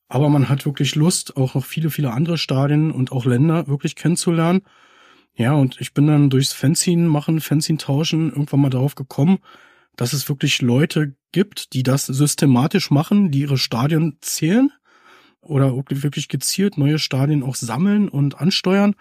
Aber 0.08 0.28
man 0.30 0.48
hat 0.48 0.64
wirklich 0.64 0.94
Lust, 0.94 1.36
auch 1.36 1.54
noch 1.54 1.64
viele, 1.64 1.90
viele 1.90 2.12
andere 2.12 2.38
Stadien 2.38 2.90
und 2.90 3.12
auch 3.12 3.26
Länder 3.26 3.68
wirklich 3.68 3.94
kennenzulernen. 3.94 4.62
Ja, 5.34 5.52
und 5.52 5.80
ich 5.80 5.92
bin 5.92 6.06
dann 6.06 6.30
durchs 6.30 6.52
Fanzine 6.52 7.08
machen, 7.08 7.40
Fanzine 7.40 7.78
tauschen 7.78 8.30
irgendwann 8.30 8.60
mal 8.60 8.70
darauf 8.70 8.94
gekommen, 8.94 9.38
dass 9.96 10.14
es 10.14 10.28
wirklich 10.28 10.62
Leute 10.62 11.14
gibt, 11.32 11.74
die 11.74 11.82
das 11.82 12.06
systematisch 12.06 12.90
machen, 12.90 13.30
die 13.30 13.40
ihre 13.40 13.58
Stadien 13.58 14.16
zählen 14.20 14.72
oder 15.40 15.74
wirklich 15.76 16.28
gezielt 16.28 16.78
neue 16.78 16.98
Stadien 16.98 17.42
auch 17.42 17.54
sammeln 17.54 18.08
und 18.08 18.40
ansteuern. 18.40 18.94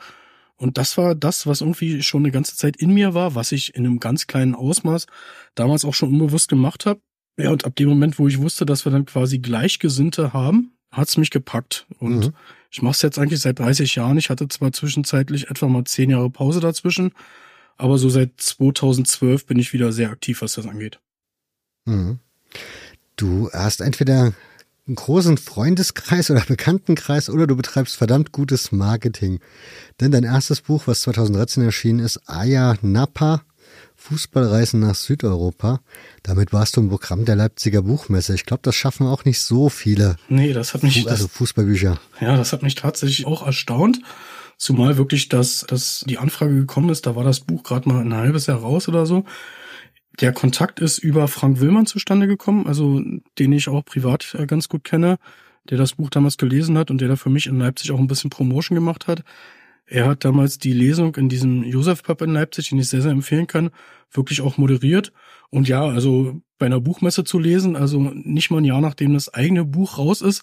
Und 0.56 0.78
das 0.78 0.98
war 0.98 1.14
das, 1.14 1.46
was 1.46 1.62
irgendwie 1.62 2.02
schon 2.02 2.24
eine 2.24 2.32
ganze 2.32 2.56
Zeit 2.56 2.78
in 2.78 2.94
mir 2.94 3.14
war, 3.14 3.36
was 3.36 3.52
ich 3.52 3.76
in 3.76 3.86
einem 3.86 4.00
ganz 4.00 4.28
kleinen 4.28 4.56
Ausmaß 4.56 5.06
damals 5.56 5.86
auch 5.86 5.94
schon 5.94 6.10
unbewusst 6.10 6.50
gemacht 6.50 6.86
habe. 6.86 7.00
Ja, 7.40 7.52
und 7.52 7.66
ab 7.66 7.76
dem 7.76 7.90
Moment, 7.90 8.18
wo 8.18 8.28
ich 8.28 8.40
wusste, 8.40 8.66
dass 8.66 8.84
wir 8.84 8.92
dann 8.92 9.06
quasi 9.06 9.38
Gleichgesinnte 9.38 10.34
haben, 10.34 10.72
hat's 10.92 11.18
mich 11.18 11.30
gepackt. 11.30 11.86
Und 12.00 12.28
mhm. 12.28 12.34
ich 12.72 12.82
mache 12.82 12.94
es 12.94 13.02
jetzt 13.04 13.20
eigentlich 13.20 13.42
seit 13.42 13.60
30 13.60 13.94
Jahren. 13.96 14.18
Ich 14.18 14.32
hatte 14.32 14.48
zwar 14.48 14.72
zwischenzeitlich 14.72 15.52
etwa 15.52 15.68
mal 15.68 15.84
zehn 15.84 16.10
Jahre 16.10 16.32
Pause 16.32 16.60
dazwischen, 16.60 17.12
aber 17.78 18.00
so 18.00 18.10
seit 18.10 18.32
2012 18.38 19.46
bin 19.46 19.60
ich 19.60 19.74
wieder 19.74 19.92
sehr 19.92 20.10
aktiv, 20.10 20.42
was 20.42 20.54
das 20.54 20.66
angeht. 20.66 21.00
Mhm. 21.86 22.18
Du 23.16 23.50
hast 23.52 23.82
entweder 23.82 24.34
einen 24.88 24.96
großen 24.96 25.38
Freundeskreis 25.38 26.32
oder 26.32 26.42
Bekanntenkreis 26.48 27.30
oder 27.30 27.48
du 27.48 27.56
betreibst 27.56 27.96
verdammt 27.96 28.32
gutes 28.32 28.72
Marketing. 28.72 29.40
Denn 30.00 30.12
dein 30.12 30.24
erstes 30.24 30.62
Buch, 30.62 30.84
was 30.86 31.02
2013 31.02 31.64
erschienen 31.64 32.00
ist, 32.00 32.22
Aya 32.28 32.76
Napa, 32.82 33.42
Fußballreisen 33.96 34.80
nach 34.80 34.96
Südeuropa. 34.96 35.82
Damit 36.24 36.54
warst 36.54 36.78
du 36.78 36.82
im 36.82 36.90
Programm 36.90 37.26
der 37.26 37.36
Leipziger 37.36 37.82
Buchmesse. 37.82 38.36
Ich 38.36 38.46
glaube, 38.46 38.62
das 38.64 38.76
schaffen 38.76 39.08
auch 39.08 39.26
nicht 39.26 39.42
so 39.42 39.70
viele. 39.70 40.16
Nee, 40.30 40.54
das 40.54 40.74
hat 40.74 40.84
mich. 40.84 41.10
also 41.10 41.28
Fußballbücher. 41.28 42.00
Ja, 42.22 42.38
das 42.38 42.54
hat 42.54 42.64
mich 42.64 42.76
tatsächlich 42.76 43.26
auch 43.26 43.46
erstaunt. 43.46 44.00
Zumal 44.58 44.98
wirklich, 44.98 45.30
dass, 45.30 45.66
dass 45.68 46.04
die 46.08 46.18
Anfrage 46.18 46.56
gekommen 46.56 46.90
ist, 46.90 47.06
da 47.06 47.16
war 47.16 47.24
das 47.24 47.42
Buch 47.42 47.64
gerade 47.64 47.90
mal 47.90 48.02
ein 48.02 48.14
halbes 48.14 48.48
Jahr 48.48 48.60
raus 48.60 48.88
oder 48.88 49.06
so. 49.06 49.26
Der 50.20 50.34
Kontakt 50.34 50.80
ist 50.80 50.98
über 50.98 51.28
Frank 51.28 51.60
Willmann 51.60 51.86
zustande 51.86 52.28
gekommen, 52.28 52.66
also 52.66 53.02
den 53.38 53.52
ich 53.52 53.70
auch 53.70 53.86
privat 53.86 54.36
äh, 54.38 54.48
ganz 54.48 54.68
gut 54.68 54.84
kenne, 54.84 55.18
der 55.70 55.78
das 55.78 55.94
Buch 55.94 56.10
damals 56.10 56.38
gelesen 56.38 56.78
hat 56.78 56.90
und 56.90 57.02
der 57.02 57.08
da 57.08 57.16
für 57.16 57.30
mich 57.30 57.46
in 57.46 57.60
Leipzig 57.60 57.92
auch 57.92 58.00
ein 58.00 58.08
bisschen 58.08 58.32
Promotion 58.32 58.76
gemacht 58.76 59.08
hat. 59.08 59.24
Er 59.86 60.08
hat 60.08 60.26
damals 60.26 60.58
die 60.58 60.74
Lesung 60.74 61.16
in 61.16 61.30
diesem 61.30 61.64
Josef 61.64 62.04
Pub 62.04 62.22
in 62.22 62.34
Leipzig, 62.34 62.70
den 62.70 62.80
ich 62.80 62.90
sehr, 62.90 63.02
sehr 63.02 63.12
empfehlen 63.12 63.48
kann, 63.48 63.70
wirklich 64.12 64.42
auch 64.42 64.58
moderiert. 64.58 65.14
Und 65.50 65.68
ja, 65.68 65.86
also 65.86 66.42
bei 66.58 66.66
einer 66.66 66.82
Buchmesse 66.82 67.24
zu 67.24 67.40
lesen, 67.40 67.76
also 67.76 68.12
nicht 68.14 68.50
mal 68.50 68.58
ein 68.58 68.66
Jahr 68.66 68.82
nachdem 68.82 69.14
das 69.14 69.34
eigene 69.34 69.64
Buch 69.64 69.98
raus 69.98 70.22
ist, 70.22 70.42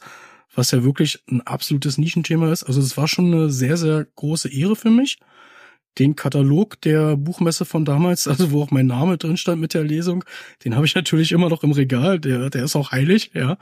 was 0.55 0.71
ja 0.71 0.85
wirklich 0.85 1.23
ein 1.29 1.41
absolutes 1.43 1.99
Nischenthema 1.99 2.53
ist. 2.53 2.63
Also 2.63 2.81
es 2.81 2.97
war 2.97 3.09
schon 3.09 3.33
eine 3.33 3.51
sehr, 3.51 3.77
sehr 3.77 4.07
große 4.15 4.49
Ehre 4.53 4.77
für 4.77 4.91
mich. 4.91 5.19
Den 5.99 6.17
Katalog 6.17 6.81
der 6.83 7.17
Buchmesse 7.17 7.65
von 7.65 7.85
damals, 7.85 8.29
also 8.29 8.51
wo 8.51 8.63
auch 8.63 8.71
mein 8.71 8.87
Name 8.87 9.19
drin 9.19 9.37
stand 9.37 9.61
mit 9.61 9.75
der 9.75 9.85
Lesung, 9.85 10.25
den 10.65 10.75
habe 10.75 10.87
ich 10.87 10.95
natürlich 10.95 11.33
immer 11.33 11.49
noch 11.49 11.63
im 11.63 11.73
Regal. 11.73 12.19
Der, 12.19 12.51
der 12.51 12.65
ist 12.65 12.77
auch 12.77 12.93
heilig, 12.93 13.31
ja. 13.35 13.59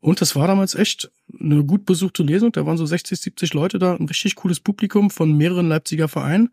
Und 0.00 0.20
das 0.20 0.36
war 0.36 0.46
damals 0.46 0.76
echt 0.76 1.10
eine 1.40 1.64
gut 1.64 1.84
besuchte 1.84 2.22
Lesung. 2.22 2.52
Da 2.52 2.64
waren 2.64 2.76
so 2.76 2.86
60, 2.86 3.18
70 3.18 3.52
Leute 3.54 3.80
da, 3.80 3.96
ein 3.96 4.06
richtig 4.06 4.36
cooles 4.36 4.60
Publikum 4.60 5.10
von 5.10 5.36
mehreren 5.36 5.68
Leipziger 5.68 6.06
Vereinen 6.06 6.50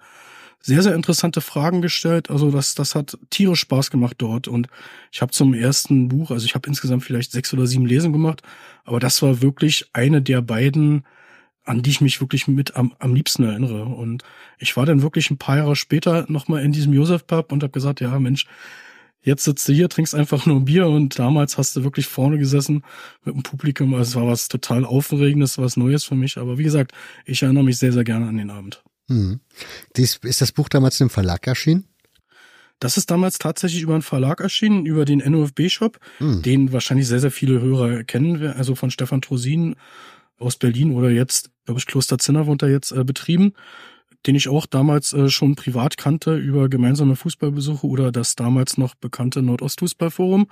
sehr, 0.65 0.82
sehr 0.82 0.96
interessante 0.96 1.41
Fragen 1.41 1.84
gestellt. 1.84 2.32
Also 2.32 2.50
das, 2.50 2.74
das 2.74 2.96
hat 2.96 3.20
tierisch 3.29 3.60
Spaß 3.60 3.91
gemacht 3.91 4.15
dort. 4.17 4.48
Und 4.48 4.67
ich 5.12 5.22
habe 5.22 5.32
zum 5.32 5.53
ersten 5.53 6.08
Buch, 6.08 6.32
also 6.32 6.44
ich 6.48 6.55
habe 6.55 6.67
insgesamt 6.67 7.03
vielleicht 7.03 7.32
sechs 7.32 7.53
oder 7.53 7.67
sieben 7.67 7.86
Lesungen 7.86 8.13
gemacht, 8.13 8.41
aber 8.84 9.00
das 9.00 9.22
war 9.22 9.44
wirklich 9.44 9.88
eine 9.94 10.24
der 10.24 10.41
beiden, 10.41 11.05
an 11.65 11.81
die 11.81 11.89
ich 11.89 12.01
mich 12.01 12.22
wirklich 12.22 12.48
mit 12.48 12.75
am, 12.75 12.93
am 13.00 13.13
liebsten 13.13 13.43
erinnere. 13.43 13.86
Und 13.86 14.24
ich 14.60 14.77
war 14.77 14.86
dann 14.86 15.01
wirklich 15.01 15.29
ein 15.31 15.38
paar 15.38 15.57
Jahre 15.57 15.75
später 15.75 16.25
nochmal 16.29 16.63
in 16.63 16.72
diesem 16.72 16.93
Josef 16.93 17.25
Pub 17.27 17.51
und 17.51 17.63
habe 17.63 17.72
gesagt, 17.72 18.01
ja 18.01 18.17
Mensch, 18.19 18.45
jetzt 19.24 19.43
sitzt 19.43 19.67
du 19.67 19.74
hier, 19.74 19.89
trinkst 19.89 20.13
einfach 20.15 20.45
nur 20.45 20.62
Bier 20.62 20.88
und 20.88 21.17
damals 21.17 21.57
hast 21.57 21.75
du 21.75 21.84
wirklich 21.84 22.05
vorne 22.05 22.38
gesessen 22.38 22.84
mit 23.24 23.36
dem 23.36 23.43
Publikum. 23.43 23.93
Also 23.95 24.10
es 24.10 24.15
war 24.15 24.31
was 24.31 24.48
total 24.48 24.86
Aufregendes, 24.86 25.57
was 25.57 25.75
Neues 25.75 26.03
für 26.03 26.15
mich. 26.15 26.38
Aber 26.38 26.57
wie 26.57 26.63
gesagt, 26.63 26.93
ich 27.25 27.41
erinnere 27.41 27.63
mich 27.63 27.77
sehr, 27.77 27.91
sehr 27.91 28.03
gerne 28.03 28.27
an 28.27 28.38
den 28.38 28.51
Abend. 28.51 28.84
Hm. 29.07 29.39
Dies, 29.95 30.17
ist 30.24 30.41
das 30.41 30.51
Buch 30.51 30.69
damals 30.69 31.01
im 31.01 31.10
Verlag 31.10 31.45
erschienen? 31.48 31.86
Das 32.79 32.98
ist 32.98 33.10
damals 33.10 33.39
tatsächlich 33.39 33.81
über 33.81 33.93
einen 33.93 34.01
Verlag 34.01 34.41
erschienen, 34.41 34.86
über 34.86 35.05
den 35.05 35.19
NOFB-Shop, 35.19 35.98
hm. 36.17 36.41
den 36.41 36.74
wahrscheinlich 36.74 37.07
sehr, 37.07 37.19
sehr 37.19 37.31
viele 37.31 37.62
Hörer 37.62 38.03
kennen, 38.03 38.45
also 38.48 38.75
von 38.75 38.91
Stefan 38.91 39.22
Trosin 39.22 39.75
aus 40.38 40.57
Berlin 40.57 40.91
oder 40.91 41.10
jetzt, 41.10 41.51
glaube 41.65 41.79
ich, 41.79 41.86
Kloster 41.86 42.17
Zinner 42.17 42.48
wohnt 42.48 42.62
er 42.62 42.69
jetzt 42.69 42.91
äh, 42.91 43.03
betrieben 43.03 43.53
den 44.25 44.36
ich 44.36 44.50
auch 44.50 44.65
damals 44.65 45.13
äh, 45.13 45.29
schon 45.29 45.55
privat 45.55 45.98
kannte 45.98 46.36
über 46.36 46.67
gemeinsame 46.69 47.15
Fußballbesuche 47.15 47.86
oder 47.86 48.12
das 48.12 48.36
damals 48.36 48.77
noch 48.77 48.95
bekannte 48.95 49.41
Nordostfußballforum. 49.41 50.48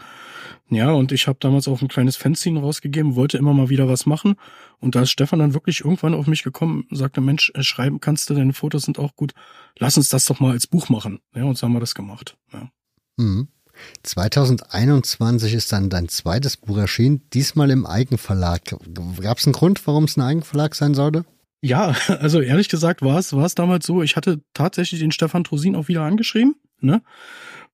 Ja, 0.69 0.91
und 0.91 1.11
ich 1.11 1.27
habe 1.27 1.39
damals 1.39 1.67
auch 1.67 1.81
ein 1.81 1.87
kleines 1.87 2.15
Fanzine 2.15 2.59
rausgegeben, 2.59 3.15
wollte 3.15 3.37
immer 3.37 3.53
mal 3.53 3.69
wieder 3.69 3.87
was 3.87 4.05
machen. 4.05 4.35
Und 4.79 4.95
da 4.95 5.01
ist 5.01 5.11
Stefan 5.11 5.39
dann 5.39 5.53
wirklich 5.53 5.81
irgendwann 5.81 6.13
auf 6.13 6.27
mich 6.27 6.43
gekommen, 6.43 6.85
sagte, 6.91 7.21
Mensch, 7.21 7.51
äh, 7.55 7.63
schreiben 7.63 7.99
kannst 7.99 8.29
du, 8.29 8.35
deine 8.35 8.53
Fotos 8.53 8.83
sind 8.83 8.99
auch 8.99 9.15
gut. 9.15 9.33
Lass 9.79 9.97
uns 9.97 10.09
das 10.09 10.25
doch 10.25 10.39
mal 10.39 10.51
als 10.51 10.67
Buch 10.67 10.89
machen. 10.89 11.19
Ja, 11.35 11.45
und 11.45 11.57
so 11.57 11.65
haben 11.65 11.73
wir 11.73 11.79
das 11.79 11.95
gemacht. 11.95 12.37
Ja. 12.51 12.69
Mhm. 13.17 13.47
2021 14.03 15.53
ist 15.53 15.71
dann 15.71 15.89
dein 15.89 16.09
zweites 16.09 16.57
Buch 16.57 16.77
erschienen, 16.77 17.21
diesmal 17.33 17.71
im 17.71 17.85
Eigenverlag. 17.85 18.61
Gab 19.21 19.37
es 19.37 19.45
einen 19.45 19.53
Grund, 19.53 19.85
warum 19.87 20.05
es 20.05 20.17
ein 20.17 20.21
Eigenverlag 20.21 20.75
sein 20.75 20.93
sollte? 20.93 21.25
Ja, 21.61 21.95
also 22.19 22.41
ehrlich 22.41 22.69
gesagt 22.69 23.01
war 23.01 23.17
es, 23.19 23.33
war 23.33 23.45
es 23.45 23.55
damals 23.55 23.85
so, 23.85 24.03
ich 24.03 24.15
hatte 24.15 24.41
tatsächlich 24.53 24.99
den 24.99 25.11
Stefan 25.11 25.43
Trosin 25.43 25.75
auch 25.75 25.87
wieder 25.87 26.03
angeschrieben, 26.03 26.55
ne? 26.79 27.01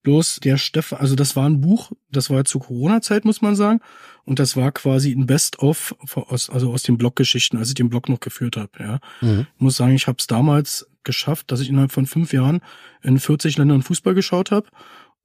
Bloß 0.02 0.40
der 0.42 0.58
Stefan, 0.58 1.00
also 1.00 1.16
das 1.16 1.36
war 1.36 1.46
ein 1.50 1.60
Buch, 1.60 1.92
das 2.10 2.30
war 2.30 2.46
zur 2.46 2.62
Corona-Zeit, 2.62 3.26
muss 3.26 3.42
man 3.42 3.58
sagen. 3.58 3.82
Und 4.24 4.40
das 4.40 4.56
war 4.56 4.72
quasi 4.72 5.12
ein 5.12 5.26
Best-of, 5.26 5.94
aus, 6.16 6.50
also 6.50 6.72
aus 6.72 6.84
den 6.84 6.98
Bloggeschichten, 6.98 7.60
als 7.60 7.68
ich 7.68 7.74
den 7.74 7.90
Blog 7.90 8.08
noch 8.08 8.22
geführt 8.22 8.56
habe. 8.56 8.72
Ja. 8.80 9.00
Mhm. 9.20 9.48
Ich 9.56 9.62
muss 9.62 9.76
sagen, 9.76 9.96
ich 9.96 10.08
habe 10.08 10.16
es 10.20 10.28
damals 10.28 10.88
geschafft, 11.04 11.52
dass 11.52 11.60
ich 11.60 11.68
innerhalb 11.68 11.92
von 11.92 12.06
fünf 12.06 12.32
Jahren 12.32 12.62
in 13.02 13.20
40 13.20 13.58
Ländern 13.58 13.82
Fußball 13.82 14.14
geschaut 14.14 14.52
habe. 14.52 14.70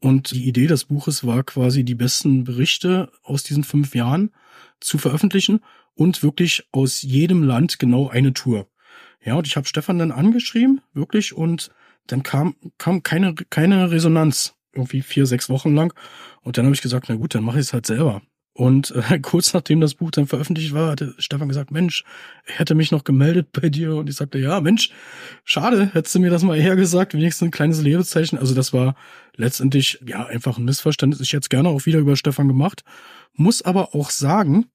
Und 0.01 0.33
die 0.33 0.47
Idee 0.47 0.67
des 0.67 0.85
Buches 0.85 1.27
war 1.27 1.43
quasi 1.45 1.85
die 1.85 1.95
besten 1.95 2.45
Berichte 2.45 3.11
aus 3.23 3.43
diesen 3.43 3.65
fünf 3.65 3.95
Jahren 3.95 4.31
zu 4.81 4.99
veröffentlichen 4.99 5.61
und 5.95 6.23
wirklich 6.23 6.67
aus 6.73 7.03
jedem 7.03 7.43
Land 7.43 7.79
genau 7.79 8.09
eine 8.09 8.33
Tour. 8.35 8.69
Ja, 9.25 9.35
und 9.35 9.47
ich 9.47 9.57
habe 9.57 9.67
Stefan 9.67 9.99
dann 9.99 10.13
angeschrieben, 10.13 10.83
wirklich, 10.93 11.35
und 11.35 11.71
dann 12.07 12.23
kam, 12.23 12.57
kam 12.77 13.03
keine, 13.03 13.35
keine 13.35 13.91
Resonanz, 13.91 14.55
irgendwie 14.73 15.01
vier, 15.01 15.25
sechs 15.25 15.49
Wochen 15.49 15.75
lang. 15.75 15.95
Und 16.43 16.59
dann 16.59 16.67
habe 16.67 16.75
ich 16.75 16.83
gesagt, 16.83 17.07
na 17.09 17.15
gut, 17.15 17.35
dann 17.35 17.45
mache 17.45 17.59
ich 17.59 17.67
es 17.67 17.73
halt 17.73 17.87
selber. 17.87 18.21
Und 18.55 18.93
äh, 18.93 19.19
kurz 19.23 19.53
nachdem 19.53 19.81
das 19.81 19.95
Buch 19.95 20.11
dann 20.13 20.27
veröffentlicht 20.27 20.73
war, 20.73 20.93
hatte 20.93 21.15
Stefan 21.19 21.49
gesagt, 21.49 21.71
Mensch, 21.71 22.05
er 22.47 22.61
hätte 22.61 22.75
mich 22.75 22.93
noch 22.93 23.05
gemeldet 23.05 23.49
bei 23.53 23.69
dir. 23.69 23.97
Und 23.97 24.09
ich 24.09 24.17
sagte, 24.17 24.39
ja, 24.39 24.61
Mensch, 24.61 24.91
schade, 25.45 25.91
hättest 25.93 26.15
du 26.15 26.21
mir 26.21 26.31
das 26.31 26.45
mal 26.45 26.57
eher 26.57 26.77
gesagt, 26.77 27.15
wenigstens 27.15 27.49
ein 27.49 27.51
kleines 27.51 27.83
Lebenszeichen. 27.83 28.39
Also 28.39 28.55
das 28.55 28.73
war 28.73 28.95
letztendlich 29.37 30.01
ja 30.07 30.25
einfach 30.25 30.57
ein 30.57 30.65
Missverständnis. 30.65 31.21
Ich 31.21 31.33
hätte 31.33 31.45
es 31.45 31.49
gerne 31.49 31.69
auch 31.69 31.85
wieder 31.85 31.99
über 31.99 32.17
Stefan 32.17 32.49
gemacht. 32.49 32.85
Muss 33.35 33.63
aber 33.63 33.95
auch 33.95 34.11
sagen, 34.11 34.67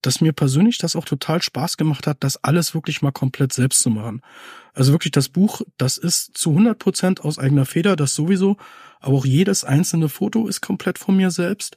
dass 0.00 0.20
mir 0.20 0.32
persönlich 0.32 0.78
das 0.78 0.96
auch 0.96 1.04
total 1.04 1.42
Spaß 1.42 1.76
gemacht 1.76 2.06
hat, 2.06 2.18
das 2.20 2.42
alles 2.42 2.74
wirklich 2.74 3.02
mal 3.02 3.12
komplett 3.12 3.52
selbst 3.52 3.80
zu 3.80 3.90
machen. 3.90 4.22
Also 4.74 4.92
wirklich 4.92 5.12
das 5.12 5.28
Buch, 5.28 5.62
das 5.78 5.98
ist 5.98 6.36
zu 6.36 6.50
100 6.50 6.78
Prozent 6.78 7.20
aus 7.20 7.38
eigener 7.38 7.64
Feder, 7.64 7.96
das 7.96 8.14
sowieso, 8.14 8.56
aber 9.00 9.16
auch 9.16 9.24
jedes 9.24 9.64
einzelne 9.64 10.08
Foto 10.08 10.46
ist 10.48 10.60
komplett 10.60 10.98
von 10.98 11.16
mir 11.16 11.30
selbst. 11.30 11.76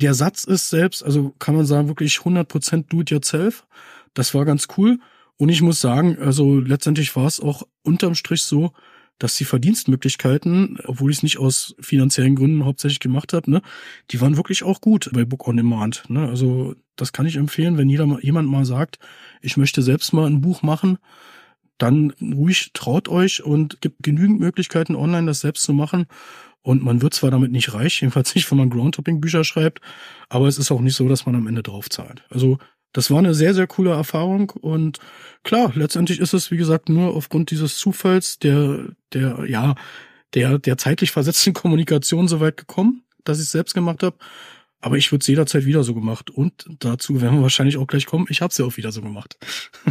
Der 0.00 0.14
Satz 0.14 0.44
ist 0.44 0.70
selbst, 0.70 1.04
also 1.04 1.34
kann 1.38 1.56
man 1.56 1.66
sagen, 1.66 1.88
wirklich 1.88 2.20
100 2.20 2.46
Prozent 2.48 2.92
do 2.92 3.00
it 3.00 3.10
yourself. 3.10 3.66
Das 4.14 4.34
war 4.34 4.44
ganz 4.44 4.68
cool. 4.76 4.98
Und 5.36 5.48
ich 5.48 5.62
muss 5.62 5.80
sagen, 5.80 6.18
also 6.20 6.58
letztendlich 6.58 7.14
war 7.16 7.26
es 7.26 7.40
auch 7.40 7.62
unterm 7.82 8.14
Strich 8.14 8.42
so, 8.42 8.72
dass 9.18 9.36
die 9.36 9.44
Verdienstmöglichkeiten, 9.44 10.78
obwohl 10.84 11.10
ich 11.10 11.18
es 11.18 11.22
nicht 11.22 11.38
aus 11.38 11.74
finanziellen 11.80 12.36
Gründen 12.36 12.64
hauptsächlich 12.64 13.00
gemacht 13.00 13.32
habe, 13.32 13.50
ne, 13.50 13.62
die 14.10 14.20
waren 14.20 14.36
wirklich 14.36 14.62
auch 14.62 14.80
gut 14.80 15.10
bei 15.12 15.24
Book 15.24 15.48
on 15.48 15.56
Demand. 15.56 16.04
Ne? 16.08 16.28
Also 16.28 16.76
das 16.94 17.12
kann 17.12 17.26
ich 17.26 17.36
empfehlen, 17.36 17.78
wenn 17.78 17.88
jeder 17.88 18.06
jemand 18.22 18.48
mal 18.48 18.64
sagt, 18.64 18.98
ich 19.40 19.56
möchte 19.56 19.82
selbst 19.82 20.12
mal 20.12 20.26
ein 20.26 20.40
Buch 20.40 20.62
machen, 20.62 20.98
dann 21.78 22.12
ruhig 22.20 22.70
traut 22.74 23.08
euch 23.08 23.42
und 23.42 23.80
gibt 23.80 24.02
genügend 24.02 24.40
Möglichkeiten 24.40 24.96
online 24.96 25.26
das 25.26 25.40
selbst 25.40 25.62
zu 25.62 25.72
machen. 25.72 26.06
Und 26.62 26.82
man 26.82 27.02
wird 27.02 27.14
zwar 27.14 27.30
damit 27.30 27.52
nicht 27.52 27.72
reich, 27.72 28.00
jedenfalls 28.00 28.34
nicht, 28.34 28.50
wenn 28.50 28.58
man 28.58 28.70
Groundtopping-Bücher 28.70 29.44
schreibt, 29.44 29.80
aber 30.28 30.46
es 30.46 30.58
ist 30.58 30.70
auch 30.70 30.80
nicht 30.80 30.96
so, 30.96 31.08
dass 31.08 31.26
man 31.26 31.34
am 31.34 31.46
Ende 31.46 31.62
drauf 31.62 31.88
zahlt. 31.88 32.24
Also 32.30 32.58
das 32.92 33.10
war 33.10 33.18
eine 33.18 33.34
sehr, 33.34 33.54
sehr 33.54 33.66
coole 33.66 33.90
Erfahrung 33.90 34.50
und 34.50 34.98
klar, 35.44 35.72
letztendlich 35.74 36.20
ist 36.20 36.32
es, 36.32 36.50
wie 36.50 36.56
gesagt, 36.56 36.88
nur 36.88 37.14
aufgrund 37.14 37.50
dieses 37.50 37.76
Zufalls 37.76 38.38
der, 38.38 38.88
der, 39.12 39.44
ja, 39.46 39.74
der, 40.34 40.58
der 40.58 40.78
zeitlich 40.78 41.10
versetzten 41.10 41.52
Kommunikation 41.54 42.28
so 42.28 42.40
weit 42.40 42.56
gekommen, 42.56 43.02
dass 43.24 43.38
ich 43.38 43.44
es 43.44 43.52
selbst 43.52 43.74
gemacht 43.74 44.02
habe. 44.02 44.16
Aber 44.80 44.96
ich 44.96 45.10
würde 45.10 45.22
es 45.22 45.26
jederzeit 45.26 45.64
wieder 45.64 45.82
so 45.82 45.92
gemacht. 45.92 46.30
Und 46.30 46.66
dazu 46.78 47.20
werden 47.20 47.38
wir 47.38 47.42
wahrscheinlich 47.42 47.76
auch 47.78 47.86
gleich 47.86 48.06
kommen. 48.06 48.26
Ich 48.28 48.42
habe 48.42 48.52
es 48.52 48.58
ja 48.58 48.64
auch 48.64 48.76
wieder 48.76 48.92
so 48.92 49.02
gemacht. 49.02 49.36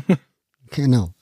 genau. 0.72 1.14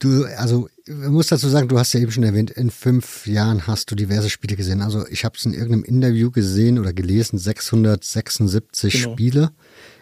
Du, 0.00 0.24
also 0.36 0.68
muss 0.88 1.28
dazu 1.28 1.48
sagen, 1.48 1.68
du 1.68 1.78
hast 1.78 1.92
ja 1.92 2.00
eben 2.00 2.10
schon 2.10 2.24
erwähnt, 2.24 2.50
in 2.50 2.70
fünf 2.70 3.26
Jahren 3.26 3.66
hast 3.66 3.90
du 3.90 3.94
diverse 3.94 4.30
Spiele 4.30 4.56
gesehen. 4.56 4.82
Also 4.82 5.06
ich 5.08 5.24
habe 5.24 5.36
es 5.36 5.44
in 5.44 5.52
irgendeinem 5.52 5.84
Interview 5.84 6.30
gesehen 6.30 6.78
oder 6.78 6.92
gelesen, 6.92 7.38
676 7.38 8.92
genau. 8.92 9.12
Spiele 9.12 9.50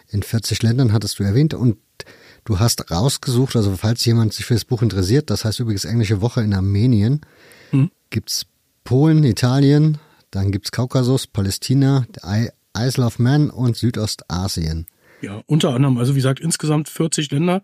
in 0.09 0.23
40 0.23 0.63
Ländern 0.63 0.93
hattest 0.93 1.19
du 1.19 1.23
erwähnt 1.23 1.53
und 1.53 1.77
du 2.45 2.59
hast 2.59 2.89
rausgesucht, 2.91 3.55
also 3.55 3.75
falls 3.75 4.05
jemand 4.05 4.33
sich 4.33 4.45
für 4.45 4.53
das 4.53 4.65
Buch 4.65 4.81
interessiert, 4.81 5.29
das 5.29 5.43
heißt 5.43 5.59
übrigens 5.59 5.85
Englische 5.85 6.21
Woche 6.21 6.41
in 6.41 6.53
Armenien, 6.53 7.21
hm. 7.71 7.91
gibt's 8.09 8.45
Polen, 8.83 9.23
Italien, 9.23 9.97
dann 10.31 10.51
gibt's 10.51 10.71
Kaukasus, 10.71 11.27
Palästina, 11.27 12.05
Isle 12.77 13.05
of 13.05 13.19
Man 13.19 13.49
und 13.49 13.75
Südostasien. 13.75 14.85
Ja, 15.21 15.41
unter 15.47 15.73
anderem, 15.73 15.97
also 15.97 16.13
wie 16.13 16.19
gesagt, 16.19 16.39
insgesamt 16.39 16.89
40 16.89 17.31
Länder. 17.31 17.61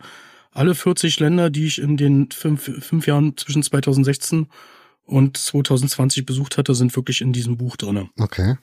Alle 0.54 0.76
40 0.76 1.20
Länder, 1.20 1.50
die 1.50 1.66
ich 1.66 1.82
in 1.82 1.98
den 1.98 2.30
fünf, 2.32 2.64
fünf 2.86 3.08
Jahren 3.08 3.36
zwischen 3.38 3.64
2016 3.64 4.48
und 5.06 5.38
2020 5.38 6.26
besucht 6.26 6.58
hatte, 6.58 6.76
sind 6.76 6.96
wirklich 6.96 7.22
in 7.22 7.34
diesem 7.34 7.58
Buch 7.58 7.76
drinne. 7.76 8.10
Okay. 8.20 8.56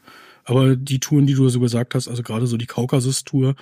Aber 0.44 0.76
die 0.76 1.00
Touren, 1.00 1.26
die 1.26 1.34
du 1.34 1.48
so 1.48 1.60
gesagt 1.60 1.94
hast, 1.94 2.08
also 2.08 2.22
gerade 2.22 2.46
so 2.46 2.56
die 2.56 2.66
Kaukasus-Tour, 2.66 3.54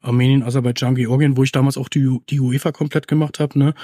Armenien, 0.00 0.42
Aserbaidschan, 0.42 0.94
Georgien, 0.94 1.36
wo 1.36 1.44
ich 1.44 1.52
damals 1.52 1.76
auch 1.76 1.88
die, 1.88 2.18
die 2.28 2.40
UEFA 2.40 2.72
komplett 2.72 3.06
gemacht 3.06 3.38
habe, 3.38 3.58
ne, 3.58 3.74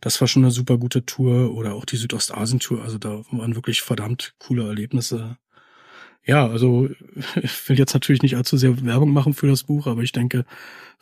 das 0.00 0.20
war 0.20 0.26
schon 0.26 0.42
eine 0.44 0.50
super 0.50 0.78
gute 0.78 1.04
Tour. 1.04 1.54
Oder 1.54 1.74
auch 1.74 1.84
die 1.84 1.96
Südostasien-Tour, 1.96 2.82
also 2.82 2.98
da 2.98 3.22
waren 3.30 3.54
wirklich 3.54 3.82
verdammt 3.82 4.34
coole 4.38 4.66
Erlebnisse. 4.66 5.36
Ja, 6.28 6.46
also 6.46 6.88
ich 7.42 7.68
will 7.68 7.78
jetzt 7.78 7.94
natürlich 7.94 8.22
nicht 8.22 8.36
allzu 8.36 8.56
sehr 8.56 8.84
Werbung 8.84 9.12
machen 9.12 9.34
für 9.34 9.48
das 9.48 9.64
Buch, 9.64 9.86
aber 9.86 10.02
ich 10.02 10.12
denke, 10.12 10.44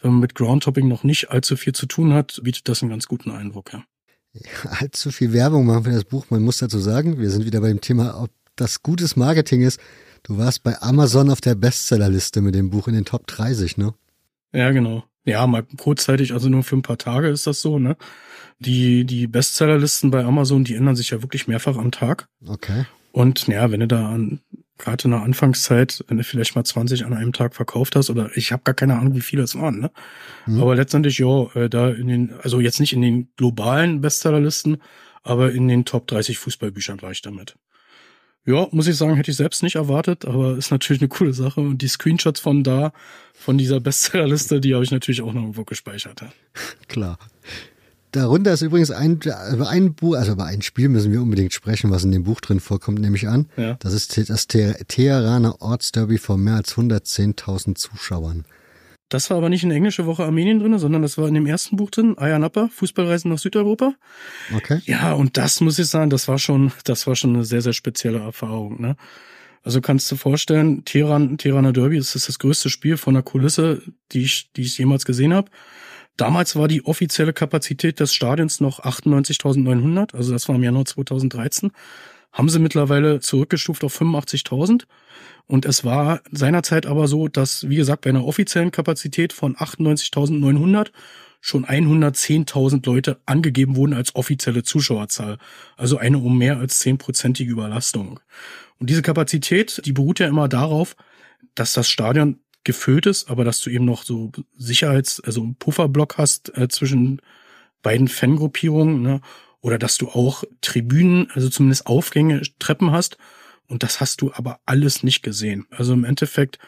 wenn 0.01 0.13
man 0.13 0.21
mit 0.21 0.35
Groundtopping 0.35 0.89
noch 0.89 1.03
nicht 1.05 1.31
allzu 1.31 1.57
viel 1.57 1.75
zu 1.75 1.87
tun 1.87 2.15
hat, 2.15 2.41
bietet 2.43 2.69
das 2.69 2.83
einen 2.83 2.91
ganz 2.91 3.07
guten 3.07 3.31
Eindruck. 3.31 3.73
Ja. 3.73 3.85
Allzu 4.65 5.11
viel 5.11 5.33
Werbung 5.33 5.67
machen 5.67 5.85
für 5.85 5.91
das 5.91 6.05
Buch. 6.05 6.27
Man 6.31 6.43
muss 6.43 6.59
dazu 6.59 6.79
sagen, 6.79 7.19
wir 7.19 7.31
sind 7.31 7.45
wieder 7.45 7.61
bei 7.61 7.69
dem 7.69 7.81
Thema, 7.81 8.23
ob 8.23 8.31
das 8.55 8.83
gutes 8.83 9.17
Marketing 9.17 9.63
ist. 9.63 9.81
Du 10.23 10.39
warst 10.39 10.63
bei 10.63 10.81
Amazon 10.81 11.31
auf 11.31 11.41
der 11.41 11.55
Bestsellerliste 11.55 12.41
mit 12.41 12.55
dem 12.55 12.71
Buch 12.71 12.87
in 12.89 12.95
den 12.95 13.05
Top 13.05 13.27
30, 13.27 13.79
ne? 13.79 13.95
Ja, 14.53 14.71
genau. 14.71 15.05
Ja, 15.25 15.47
mal 15.47 15.65
kurzzeitig, 15.77 16.33
also 16.33 16.49
nur 16.49 16.63
für 16.63 16.77
ein 16.77 16.83
paar 16.83 16.99
Tage 16.99 17.29
ist 17.29 17.47
das 17.47 17.61
so, 17.61 17.79
ne? 17.79 17.97
Die, 18.59 19.05
die 19.05 19.27
Bestsellerlisten 19.27 20.11
bei 20.11 20.25
Amazon, 20.25 20.65
die 20.65 20.75
ändern 20.75 20.97
sich 20.97 21.11
ja 21.11 21.23
wirklich 21.23 21.49
mehrfach 21.49 21.77
am 21.77 21.91
Tag. 21.91 22.29
Okay. 22.47 22.85
Und 23.13 23.47
ja, 23.49 23.71
wenn 23.71 23.81
du 23.81 23.89
da 23.89 24.11
an, 24.11 24.41
gerade 24.79 25.05
in 25.05 25.11
der 25.11 25.23
Anfangszeit, 25.23 26.05
wenn 26.09 26.19
du 26.19 26.25
vielleicht 26.25 26.55
mal 26.55 26.65
20 26.65 27.05
an 27.05 27.15
einem 27.15 27.33
Tag 27.33 27.55
verkauft 27.55 27.97
hast, 27.97 28.11
oder 28.11 28.31
ich 28.37 28.53
habe 28.53 28.63
gar 28.65 28.75
keine 28.75 28.97
Ahnung, 28.97 29.15
wie 29.15 29.21
viele 29.21 29.43
es 29.43 29.55
waren, 29.55 29.81
ne? 29.81 29.91
Mhm. 30.47 30.61
Aber 30.61 30.75
letztendlich, 30.75 31.19
ja, 31.19 31.47
äh, 31.55 31.69
da 31.69 31.91
in 31.91 32.09
den, 32.09 32.35
also 32.43 32.61
jetzt 32.61 32.81
nicht 32.81 32.93
in 32.93 33.03
den 33.03 33.29
globalen 33.37 34.01
Bestsellerlisten, 34.01 34.79
aber 35.23 35.53
in 35.53 35.69
den 35.69 35.85
Top 35.85 36.07
30 36.07 36.39
Fußballbüchern 36.39 37.03
war 37.03 37.11
ich 37.11 37.23
damit. 37.23 37.57
Ja, 38.45 38.69
muss 38.71 38.87
ich 38.87 38.97
sagen, 38.97 39.17
hätte 39.17 39.33
ich 39.33 39.37
selbst 39.37 39.65
nicht 39.65 39.75
erwartet, 39.75 40.25
aber 40.25 40.57
ist 40.57 40.71
natürlich 40.71 41.03
eine 41.03 41.09
coole 41.09 41.33
Sache. 41.33 41.61
Und 41.61 41.83
die 41.83 41.89
Screenshots 41.89 42.39
von 42.39 42.63
da, 42.63 42.93
von 43.35 43.59
dieser 43.59 43.81
Bestsellerliste, 43.81 44.61
die 44.61 44.73
habe 44.73 44.85
ich 44.85 44.93
natürlich 44.93 45.21
auch 45.23 45.33
noch 45.33 45.41
irgendwo 45.41 45.65
gespeichert. 45.65 46.25
Klar. 46.87 47.19
Darunter 48.17 48.53
ist 48.53 48.63
übrigens 48.63 48.91
ein, 48.91 49.21
über 49.53 49.69
ein 49.69 49.95
Buch, 49.95 50.17
also 50.17 50.33
über 50.33 50.47
ein 50.47 50.63
Spiel 50.63 50.89
müssen 50.89 51.13
wir 51.13 51.21
unbedingt 51.21 51.53
sprechen, 51.53 51.91
was 51.91 52.03
in 52.03 52.13
dem 52.13 52.25
Buch 52.25 52.41
drin 52.41 52.61
vorkommt, 52.61 52.99
nehme 52.99 53.15
ich 53.15 53.29
an. 53.29 53.51
Ja. 53.59 53.75
Das 53.75 53.93
ist 53.93 54.31
das 54.31 54.47
Teheraner 54.47 55.61
Ortsderby 55.61 56.17
vor 56.17 56.39
mehr 56.39 56.55
als 56.55 56.75
110.000 56.77 57.75
Zuschauern. 57.75 58.47
Das 59.11 59.29
war 59.29 59.37
aber 59.37 59.51
nicht 59.51 59.65
in 59.65 59.71
englische 59.71 60.07
Woche 60.07 60.25
Armenien 60.25 60.61
drin, 60.61 60.79
sondern 60.79 61.03
das 61.03 61.19
war 61.19 61.29
in 61.29 61.35
dem 61.35 61.47
ersten 61.47 61.77
Buch 61.77 61.91
drin, 61.91 62.17
Ayanapa, 62.17 62.69
Fußballreisen 62.73 63.31
nach 63.31 63.39
Südeuropa. 63.39 63.93
Okay. 64.57 64.81
Ja, 64.87 65.13
und 65.13 65.37
das 65.37 65.61
muss 65.61 65.79
ich 65.79 65.87
sagen, 65.87 66.09
das 66.09 66.27
war 66.27 66.39
schon, 66.39 66.73
das 66.85 67.07
war 67.07 67.17
schon 67.17 67.35
eine 67.35 67.45
sehr, 67.45 67.61
sehr 67.61 67.75
spezielle 67.75 68.21
Erfahrung, 68.21 68.81
ne? 68.81 68.97
Also 69.63 69.81
kannst 69.81 70.11
du 70.11 70.17
vorstellen, 70.17 70.85
Teheran, 70.85 71.39
Teheraner 71.39 71.73
Derby, 71.73 71.99
das 71.99 72.15
ist 72.15 72.29
das 72.29 72.39
größte 72.39 72.71
Spiel 72.71 72.97
von 72.97 73.15
der 73.15 73.25
Kulisse, 73.25 73.83
die 74.13 74.23
ich, 74.23 74.53
die 74.53 74.63
ich 74.63 74.79
jemals 74.79 75.05
gesehen 75.05 75.35
habe. 75.35 75.51
Damals 76.17 76.57
war 76.57 76.69
die 76.69 76.85
offizielle 76.85 77.33
Kapazität 77.33 78.01
des 78.01 78.15
Stadions 78.15 78.61
noch 78.61 78.81
98.900, 78.81 80.15
also 80.15 80.33
das 80.33 80.49
war 80.49 80.57
im 80.57 80.63
Januar 80.63 80.87
2013. 80.87 81.71
Haben 82.33 82.49
sie 82.49 82.59
mittlerweile 82.59 83.21
zurückgestuft 83.21 83.85
auf 83.85 83.99
85.000. 84.01 84.85
Und 85.47 85.65
es 85.65 85.85
war 85.85 86.21
seinerzeit 86.31 86.87
aber 86.87 87.09
so, 87.09 87.29
dass, 87.29 87.69
wie 87.69 87.77
gesagt, 87.77 88.03
bei 88.03 88.11
einer 88.11 88.27
offiziellen 88.27 88.73
Kapazität 88.73 89.33
von 89.33 89.57
98.900 89.57 90.89
schon 91.41 91.65
110.000 91.65 92.85
Leute 92.85 93.21
angegeben 93.25 93.77
wurden 93.77 93.95
als 93.95 94.15
offizielle 94.17 94.65
Zuschauerzahl. 94.65 95.39
Also 95.77 95.99
eine 95.99 96.19
um 96.19 96.37
mehr 96.37 96.59
als 96.59 96.81
zehnprozentige 96.81 97.51
Überlastung. 97.51 98.21
Und 98.79 98.91
diese 98.91 99.03
Kapazität, 99.03 99.81
die 99.85 99.93
beruht 99.93 100.19
ja 100.19 100.27
immer 100.27 100.49
darauf, 100.49 100.97
dass 101.55 101.73
das 101.73 101.89
Stadion 101.89 102.41
gefüllt 102.67 103.07
ist, 103.07 103.31
aber 103.31 103.45
dass 103.45 103.63
du 103.63 103.71
eben 103.71 103.87
noch 103.87 104.03
so 104.03 104.31
Sicherheits-, 104.59 105.21
also 105.21 105.43
einen 105.43 105.55
Pufferblock 105.55 106.19
hast 106.19 106.57
äh, 106.57 106.69
zwischen 106.69 107.23
beiden 107.83 108.09
Fangruppierungen, 108.09 109.01
ne? 109.01 109.21
oder 109.61 109.79
dass 109.79 109.97
du 109.97 110.09
auch 110.09 110.45
Tribünen, 110.61 111.31
also 111.33 111.49
zumindest 111.49 111.87
Aufgänge, 111.87 112.43
Treppen 112.59 112.93
hast, 112.93 113.17
und 113.69 113.83
das 113.83 114.01
hast 114.01 114.21
du 114.21 114.33
aber 114.33 114.61
alles 114.67 115.03
nicht 115.03 115.23
gesehen. 115.23 115.67
Also 115.71 115.93
im 115.93 116.05
Endeffekt 116.05 116.59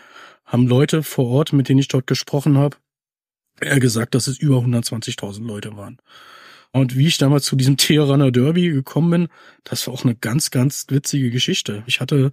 haben 0.44 0.66
Leute 0.66 1.02
vor 1.02 1.28
Ort, 1.28 1.52
mit 1.52 1.68
denen 1.68 1.78
ich 1.78 1.88
dort 1.88 2.06
gesprochen 2.06 2.56
habe, 2.56 2.76
er 3.61 3.78
gesagt, 3.78 4.14
dass 4.14 4.26
es 4.26 4.38
über 4.38 4.56
120.000 4.58 5.44
Leute 5.44 5.76
waren. 5.76 5.98
Und 6.72 6.96
wie 6.96 7.06
ich 7.06 7.18
damals 7.18 7.44
zu 7.44 7.56
diesem 7.56 7.76
Teheraner 7.76 8.30
Derby 8.30 8.70
gekommen 8.70 9.11
bin, 9.11 9.28
das 9.64 9.87
war 9.87 9.94
auch 9.94 10.04
eine 10.04 10.14
ganz, 10.14 10.50
ganz 10.50 10.87
witzige 10.88 11.30
Geschichte. 11.30 11.82
Ich 11.87 12.00
hatte 12.00 12.30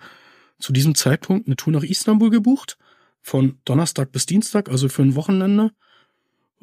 zu 0.60 0.72
diesem 0.72 0.96
Zeitpunkt 0.96 1.48
eine 1.48 1.56
Tour 1.56 1.74
nach 1.74 1.84
Istanbul 1.84 2.30
gebucht, 2.30 2.78
von 3.26 3.58
Donnerstag 3.66 4.12
bis 4.12 4.28
Dienstag, 4.28 4.70
also 4.70 4.88
für 4.88 5.02
ein 5.02 5.16
Wochenende. 5.16 5.72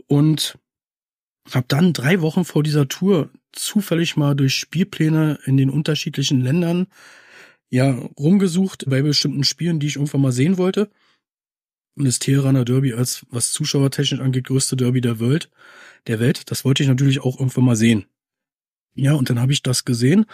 Und 0.07 0.57
habe 1.51 1.66
dann 1.66 1.92
drei 1.92 2.20
Wochen 2.20 2.44
vor 2.44 2.62
dieser 2.62 2.87
Tour 2.87 3.31
zufällig 3.51 4.16
mal 4.16 4.37
durch 4.37 4.55
Spielpläne 4.55 5.40
in 5.44 5.57
den 5.57 5.70
unterschiedlichen 5.70 6.40
Ländern 6.40 6.87
ja 7.68 7.90
rumgesucht 8.16 8.85
bei 8.87 9.03
bestimmten 9.03 9.42
Spielen, 9.42 9.81
die 9.81 9.88
ich 9.88 9.96
irgendwann 9.96 10.20
mal 10.20 10.31
sehen 10.31 10.57
wollte. 10.57 10.88
Und 11.96 12.05
das 12.05 12.20
Teheraner 12.20 12.64
Derby 12.64 12.92
als, 12.92 13.27
was 13.29 13.51
zuschauertechnisch 13.51 14.20
angeht, 14.20 14.44
größte 14.44 14.77
Derby 14.77 15.01
der 15.01 15.18
Welt, 15.18 15.51
der 16.07 16.20
Welt, 16.20 16.48
das 16.53 16.64
wollte 16.64 16.85
ich 16.85 16.88
natürlich 16.88 17.22
auch 17.22 17.40
irgendwann 17.40 17.64
mal 17.64 17.77
sehen. 17.77 18.05
Ja, 18.94 19.14
und 19.14 19.31
dann 19.31 19.40
habe 19.40 19.53
ich 19.53 19.64
das 19.64 19.85
gesehen. 19.85 20.27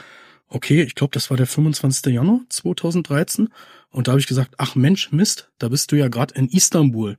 Okay, 0.48 0.82
ich 0.82 0.94
glaube, 0.94 1.12
das 1.12 1.30
war 1.30 1.36
der 1.36 1.46
25. 1.46 2.12
Januar 2.12 2.40
2013. 2.48 3.48
Und 3.90 4.08
da 4.08 4.12
habe 4.12 4.20
ich 4.20 4.26
gesagt, 4.26 4.54
ach 4.58 4.74
Mensch, 4.74 5.12
Mist, 5.12 5.50
da 5.58 5.68
bist 5.68 5.92
du 5.92 5.96
ja 5.96 6.08
gerade 6.08 6.34
in 6.34 6.48
Istanbul. 6.48 7.18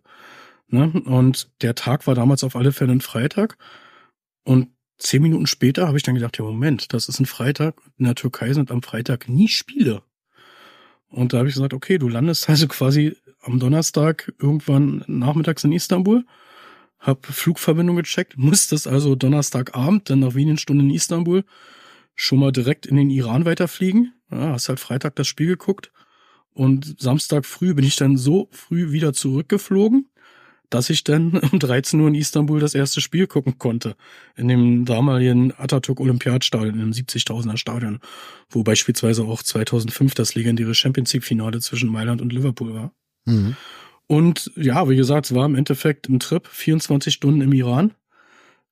Ne? 0.67 0.91
Und 1.05 1.49
der 1.61 1.75
Tag 1.75 2.07
war 2.07 2.15
damals 2.15 2.43
auf 2.43 2.55
alle 2.55 2.71
Fälle 2.71 2.91
ein 2.91 3.01
Freitag. 3.01 3.57
Und 4.43 4.69
zehn 4.97 5.21
Minuten 5.21 5.47
später 5.47 5.87
habe 5.87 5.97
ich 5.97 6.03
dann 6.03 6.15
gedacht, 6.15 6.37
ja 6.37 6.45
Moment, 6.45 6.93
das 6.93 7.07
ist 7.07 7.19
ein 7.19 7.25
Freitag. 7.25 7.75
In 7.97 8.05
der 8.05 8.15
Türkei 8.15 8.53
sind 8.53 8.71
am 8.71 8.81
Freitag 8.81 9.29
nie 9.29 9.47
Spiele. 9.47 10.03
Und 11.09 11.33
da 11.33 11.39
habe 11.39 11.49
ich 11.49 11.55
gesagt, 11.55 11.73
okay, 11.73 11.97
du 11.97 12.07
landest 12.07 12.49
also 12.49 12.67
quasi 12.67 13.15
am 13.41 13.59
Donnerstag 13.59 14.31
irgendwann 14.39 15.03
nachmittags 15.07 15.63
in 15.63 15.71
Istanbul, 15.71 16.25
hab 16.99 17.25
Flugverbindung 17.25 17.95
gecheckt, 17.95 18.37
musstest 18.37 18.87
also 18.87 19.15
Donnerstagabend, 19.15 20.09
dann 20.09 20.19
nach 20.19 20.35
wenigen 20.35 20.57
Stunden 20.57 20.89
in 20.89 20.95
Istanbul, 20.95 21.43
schon 22.21 22.39
mal 22.39 22.51
direkt 22.51 22.85
in 22.85 22.97
den 22.97 23.09
Iran 23.09 23.45
weiterfliegen. 23.45 24.13
Ja, 24.29 24.51
hast 24.51 24.67
halt 24.67 24.81
Freitag 24.81 25.15
das 25.15 25.25
Spiel 25.25 25.47
geguckt. 25.47 25.89
Und 26.53 26.99
Samstag 26.99 27.45
früh 27.45 27.73
bin 27.73 27.85
ich 27.85 27.95
dann 27.95 28.17
so 28.17 28.49
früh 28.51 28.91
wieder 28.91 29.13
zurückgeflogen, 29.13 30.09
dass 30.69 30.89
ich 30.89 31.05
dann 31.05 31.37
um 31.51 31.59
13 31.59 31.97
Uhr 31.97 32.09
in 32.09 32.15
Istanbul 32.15 32.59
das 32.59 32.75
erste 32.75 32.99
Spiel 32.99 33.25
gucken 33.25 33.57
konnte. 33.57 33.95
In 34.35 34.49
dem 34.49 34.83
damaligen 34.83 35.53
Atatürk 35.57 36.01
Olympiadstadion, 36.01 36.73
in 36.73 36.79
dem 36.79 36.91
70.000er 36.91 37.55
Stadion, 37.55 37.99
wo 38.49 38.63
beispielsweise 38.63 39.23
auch 39.23 39.41
2005 39.41 40.13
das 40.13 40.35
legendäre 40.35 40.75
Champions 40.75 41.13
League 41.13 41.23
Finale 41.23 41.61
zwischen 41.61 41.89
Mailand 41.89 42.21
und 42.21 42.33
Liverpool 42.33 42.73
war. 42.73 42.91
Mhm. 43.23 43.55
Und 44.07 44.51
ja, 44.57 44.89
wie 44.89 44.97
gesagt, 44.97 45.27
es 45.27 45.35
war 45.35 45.45
im 45.45 45.55
Endeffekt 45.55 46.09
ein 46.09 46.19
Trip, 46.19 46.45
24 46.45 47.13
Stunden 47.13 47.39
im 47.39 47.53
Iran. 47.53 47.93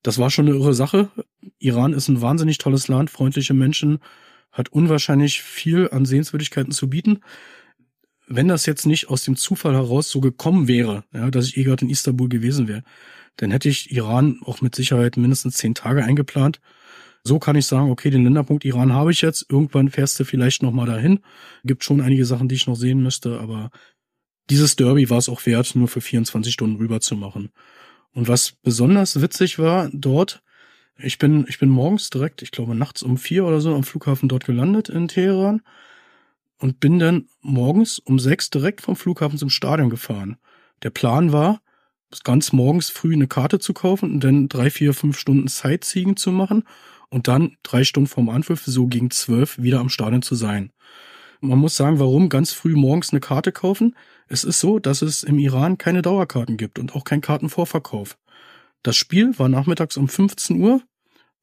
Das 0.02 0.18
war 0.18 0.30
schon 0.30 0.46
eine 0.46 0.56
irre 0.56 0.74
Sache. 0.74 1.10
Iran 1.58 1.92
ist 1.92 2.08
ein 2.08 2.20
wahnsinnig 2.20 2.58
tolles 2.58 2.88
Land, 2.88 3.10
freundliche 3.10 3.54
Menschen, 3.54 3.98
hat 4.52 4.70
unwahrscheinlich 4.70 5.42
viel 5.42 5.88
an 5.90 6.04
Sehenswürdigkeiten 6.04 6.72
zu 6.72 6.88
bieten 6.88 7.20
wenn 8.28 8.48
das 8.48 8.66
jetzt 8.66 8.86
nicht 8.86 9.08
aus 9.08 9.24
dem 9.24 9.36
Zufall 9.36 9.74
heraus 9.74 10.10
so 10.10 10.20
gekommen 10.20 10.68
wäre, 10.68 11.04
ja, 11.12 11.30
dass 11.30 11.48
ich 11.48 11.56
eh 11.56 11.64
gerade 11.64 11.84
in 11.84 11.90
Istanbul 11.90 12.28
gewesen 12.28 12.68
wäre, 12.68 12.84
dann 13.36 13.50
hätte 13.50 13.68
ich 13.68 13.90
Iran 13.90 14.40
auch 14.44 14.60
mit 14.60 14.74
Sicherheit 14.74 15.16
mindestens 15.16 15.56
zehn 15.56 15.74
Tage 15.74 16.04
eingeplant. 16.04 16.60
So 17.24 17.38
kann 17.38 17.56
ich 17.56 17.66
sagen, 17.66 17.90
okay, 17.90 18.10
den 18.10 18.24
Länderpunkt 18.24 18.64
Iran 18.64 18.92
habe 18.92 19.10
ich 19.10 19.22
jetzt. 19.22 19.46
Irgendwann 19.48 19.90
fährst 19.90 20.18
du 20.20 20.24
vielleicht 20.24 20.62
noch 20.62 20.72
mal 20.72 20.86
dahin. 20.86 21.20
Gibt 21.64 21.84
schon 21.84 22.00
einige 22.00 22.24
Sachen, 22.24 22.48
die 22.48 22.54
ich 22.54 22.66
noch 22.66 22.76
sehen 22.76 23.02
müsste, 23.02 23.40
aber 23.40 23.70
dieses 24.50 24.76
Derby 24.76 25.10
war 25.10 25.18
es 25.18 25.28
auch 25.28 25.44
wert, 25.46 25.74
nur 25.74 25.88
für 25.88 26.00
24 26.00 26.52
Stunden 26.52 26.76
rüber 26.76 27.00
zu 27.00 27.16
machen. 27.16 27.50
Und 28.14 28.28
was 28.28 28.52
besonders 28.52 29.20
witzig 29.20 29.58
war 29.58 29.90
dort, 29.92 30.42
ich 30.96 31.18
bin, 31.18 31.46
ich 31.48 31.58
bin 31.58 31.68
morgens 31.68 32.10
direkt, 32.10 32.42
ich 32.42 32.50
glaube 32.50 32.74
nachts 32.74 33.02
um 33.02 33.16
vier 33.18 33.44
oder 33.44 33.60
so 33.60 33.74
am 33.74 33.84
Flughafen 33.84 34.28
dort 34.28 34.46
gelandet 34.46 34.88
in 34.88 35.06
Teheran 35.06 35.62
und 36.58 36.80
bin 36.80 36.98
dann 36.98 37.28
morgens 37.40 37.98
um 37.98 38.18
sechs 38.18 38.50
direkt 38.50 38.80
vom 38.80 38.96
Flughafen 38.96 39.38
zum 39.38 39.50
Stadion 39.50 39.90
gefahren. 39.90 40.36
Der 40.82 40.90
Plan 40.90 41.32
war, 41.32 41.60
ganz 42.24 42.52
morgens 42.52 42.90
früh 42.90 43.12
eine 43.12 43.28
Karte 43.28 43.58
zu 43.58 43.72
kaufen 43.74 44.12
und 44.12 44.24
dann 44.24 44.48
drei, 44.48 44.70
vier, 44.70 44.94
fünf 44.94 45.18
Stunden 45.18 45.46
Sightseeing 45.46 46.16
zu 46.16 46.32
machen 46.32 46.64
und 47.10 47.28
dann 47.28 47.56
drei 47.62 47.84
Stunden 47.84 48.08
vorm 48.08 48.28
Anpfiff 48.28 48.64
so 48.64 48.86
gegen 48.86 49.10
zwölf 49.10 49.58
wieder 49.58 49.80
am 49.80 49.88
Stadion 49.88 50.22
zu 50.22 50.34
sein. 50.34 50.72
Man 51.40 51.58
muss 51.58 51.76
sagen, 51.76 52.00
warum 52.00 52.28
ganz 52.28 52.52
früh 52.52 52.74
morgens 52.74 53.10
eine 53.10 53.20
Karte 53.20 53.52
kaufen? 53.52 53.94
Es 54.26 54.42
ist 54.42 54.58
so, 54.58 54.78
dass 54.78 55.02
es 55.02 55.22
im 55.22 55.38
Iran 55.38 55.78
keine 55.78 56.02
Dauerkarten 56.02 56.56
gibt 56.56 56.78
und 56.78 56.94
auch 56.94 57.04
keinen 57.04 57.20
Kartenvorverkauf. 57.20 58.18
Das 58.82 58.96
Spiel 58.96 59.38
war 59.38 59.48
nachmittags 59.48 59.96
um 59.96 60.08
15 60.08 60.60
Uhr 60.60 60.82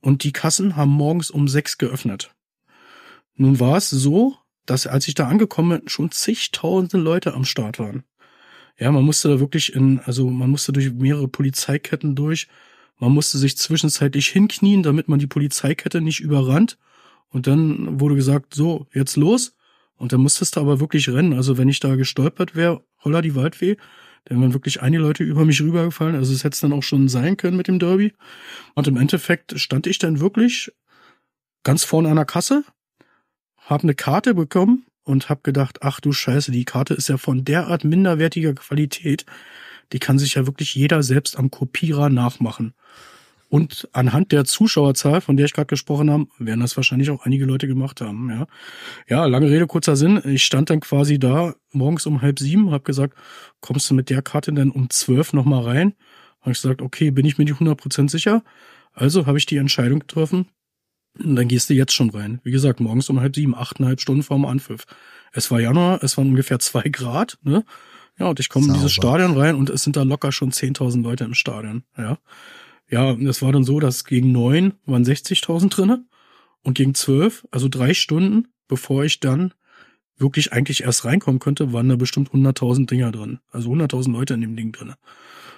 und 0.02 0.24
die 0.24 0.34
Kassen 0.34 0.76
haben 0.76 0.92
morgens 0.92 1.32
um 1.32 1.48
sechs 1.48 1.78
geöffnet. 1.78 2.34
Nun 3.36 3.60
war 3.60 3.78
es 3.78 3.90
so, 3.90 4.36
dass 4.66 4.88
als 4.88 5.08
ich 5.08 5.14
da 5.14 5.28
angekommen 5.28 5.80
bin, 5.80 5.90
schon 5.90 6.12
zigtausende 6.12 6.98
Leute 6.98 7.34
am 7.34 7.46
Start 7.46 7.80
waren. 7.80 8.04
Ja, 8.78 8.92
man 8.92 9.06
musste 9.06 9.30
da 9.30 9.40
wirklich 9.40 9.74
in, 9.74 10.00
also 10.00 10.30
man 10.30 10.50
musste 10.50 10.74
durch 10.74 10.92
mehrere 10.94 11.28
Polizeiketten 11.28 12.16
durch. 12.16 12.48
Man 13.00 13.14
musste 13.14 13.38
sich 13.38 13.58
zwischenzeitlich 13.58 14.28
hinknien, 14.28 14.84
damit 14.84 15.08
man 15.08 15.20
die 15.20 15.28
Polizeikette 15.28 16.02
nicht 16.02 16.20
überrannt. 16.20 16.78
Und 17.30 17.48
dann 17.48 18.00
wurde 18.00 18.16
gesagt, 18.16 18.54
so, 18.54 18.88
jetzt 18.94 19.16
los. 19.16 19.56
Und 19.98 20.14
dann 20.14 20.22
musstest 20.22 20.56
du 20.56 20.60
aber 20.60 20.80
wirklich 20.80 21.10
rennen. 21.10 21.34
Also 21.34 21.58
wenn 21.58 21.70
ich 21.70 21.80
da 21.80 21.96
gestolpert 21.96 22.56
wäre, 22.56 22.84
holla 23.04 23.22
die 23.22 23.36
Waldweh, 23.36 23.78
dann 24.26 24.42
wären 24.42 24.54
wirklich 24.54 24.82
einige 24.82 25.04
Leute 25.04 25.24
über 25.24 25.46
mich 25.46 25.62
rübergefallen. 25.62 26.16
Also 26.16 26.34
es 26.34 26.44
hätte 26.44 26.60
dann 26.62 26.74
auch 26.74 26.84
schon 26.84 27.08
sein 27.08 27.38
können 27.38 27.58
mit 27.58 27.68
dem 27.68 27.80
Derby. 27.80 28.14
Und 28.74 28.88
im 28.88 28.98
Endeffekt 28.98 29.60
stand 29.60 29.88
ich 29.88 30.00
dann 30.00 30.20
wirklich 30.20 30.72
ganz 31.64 31.84
vorne 31.84 32.10
an 32.10 32.16
der 32.16 32.26
Kasse, 32.26 32.64
habe 33.58 33.84
eine 33.84 33.96
Karte 33.96 34.34
bekommen 34.34 34.86
und 35.04 35.30
habe 35.30 35.42
gedacht, 35.44 35.80
ach 35.82 36.00
du 36.00 36.12
Scheiße, 36.12 36.52
die 36.52 36.66
Karte 36.66 36.94
ist 36.96 37.10
ja 37.10 37.18
von 37.18 37.46
derart 37.46 37.84
minderwertiger 37.84 38.54
Qualität, 38.54 39.26
die 39.94 40.00
kann 40.00 40.18
sich 40.18 40.34
ja 40.34 40.48
wirklich 40.48 40.74
jeder 40.76 41.04
selbst 41.04 41.38
am 41.38 41.52
Kopierer 41.52 42.10
nachmachen. 42.10 42.74
Und 43.56 43.88
anhand 43.94 44.34
der 44.34 44.44
Zuschauerzahl, 44.44 45.22
von 45.22 45.38
der 45.38 45.46
ich 45.46 45.54
gerade 45.54 45.68
gesprochen 45.68 46.12
habe, 46.12 46.28
werden 46.40 46.60
das 46.60 46.76
wahrscheinlich 46.76 47.10
auch 47.10 47.26
einige 47.26 47.46
Leute 47.46 47.68
gemacht 47.68 48.02
haben. 48.02 48.30
Ja, 48.30 48.48
ja 49.08 49.26
lange 49.28 49.50
Rede, 49.50 49.66
kurzer 49.66 49.96
Sinn. 49.96 50.22
Ich 50.26 50.44
stand 50.44 50.70
dann 50.70 50.82
quasi 50.82 51.20
da 51.20 51.56
morgens 51.72 52.06
um 52.06 52.22
halb 52.22 52.40
sieben, 52.40 52.72
habe 52.72 52.84
gesagt, 52.84 53.18
kommst 53.62 53.90
du 53.90 53.94
mit 53.94 54.10
der 54.10 54.22
Karte 54.22 54.52
denn 54.52 54.72
um 54.72 54.90
zwölf 54.90 55.32
nochmal 55.32 55.64
rein? 55.64 55.94
Habe 56.42 56.52
ich 56.52 56.62
gesagt, 56.62 56.82
okay, 56.82 57.12
bin 57.12 57.26
ich 57.26 57.38
mir 57.38 57.46
nicht 57.46 57.56
100% 57.56 58.10
sicher. 58.10 58.44
Also 58.92 59.26
habe 59.26 59.38
ich 59.38 59.46
die 59.46 59.56
Entscheidung 59.56 60.00
getroffen, 60.00 60.48
und 61.18 61.38
dann 61.38 61.48
gehst 61.48 61.70
du 61.70 61.74
jetzt 61.74 61.94
schon 61.94 62.10
rein. 62.10 62.42
Wie 62.44 62.52
gesagt, 62.52 62.82
morgens 62.82 63.10
um 63.10 63.22
halb 63.22 63.36
sieben, 63.36 63.56
achteinhalb 63.56 64.02
Stunden 64.02 64.22
vorm 64.22 64.44
Anpfiff. 64.44 64.84
Es 65.32 65.50
war 65.50 65.62
Januar, 65.62 66.04
es 66.04 66.18
waren 66.18 66.28
ungefähr 66.28 66.60
zwei 66.60 66.84
Grad, 66.84 67.38
ne? 67.42 67.64
Ja, 68.20 68.28
und 68.28 68.40
ich 68.40 68.50
komme 68.50 68.68
in 68.68 68.74
dieses 68.74 68.94
Stadion 68.94 69.38
rein 69.38 69.56
und 69.56 69.70
es 69.70 69.84
sind 69.84 69.96
da 69.96 70.04
locker 70.04 70.34
schon 70.34 70.52
10.000 70.52 71.04
Leute 71.04 71.24
im 71.26 71.34
Stadion, 71.34 71.84
ja. 71.98 72.18
Ja, 72.90 73.12
und 73.12 73.26
es 73.28 73.42
war 73.42 73.52
dann 73.52 73.64
so, 73.64 73.80
dass 73.80 74.06
gegen 74.06 74.32
neun 74.32 74.74
waren 74.86 75.04
60.000 75.04 75.70
drinne 75.70 76.06
und 76.62 76.76
gegen 76.76 76.94
zwölf, 76.94 77.48
also 77.52 77.68
drei 77.68 77.94
Stunden, 77.94 78.48
bevor 78.68 79.04
ich 79.04 79.20
dann 79.20 79.54
wirklich 80.18 80.54
eigentlich 80.54 80.84
erst 80.84 81.06
reinkommen 81.06 81.40
könnte, 81.40 81.74
waren 81.74 81.90
da 81.90 81.96
bestimmt 81.96 82.32
100.000 82.32 82.88
Dinger 82.88 83.12
drin. 83.12 83.40
Also 83.52 83.72
100.000 83.72 84.12
Leute 84.12 84.34
in 84.34 84.42
dem 84.42 84.56
Ding 84.56 84.72
drinne. 84.72 84.96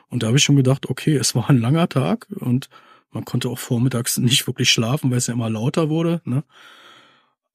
Und 0.09 0.23
da 0.23 0.27
habe 0.27 0.37
ich 0.37 0.43
schon 0.43 0.55
gedacht, 0.55 0.89
okay, 0.89 1.15
es 1.15 1.35
war 1.35 1.49
ein 1.49 1.59
langer 1.59 1.89
Tag 1.89 2.27
und 2.35 2.69
man 3.11 3.25
konnte 3.25 3.49
auch 3.49 3.59
vormittags 3.59 4.17
nicht 4.17 4.47
wirklich 4.47 4.71
schlafen, 4.71 5.11
weil 5.11 5.17
es 5.17 5.27
ja 5.27 5.33
immer 5.33 5.49
lauter 5.49 5.89
wurde. 5.89 6.21
Ne? 6.25 6.43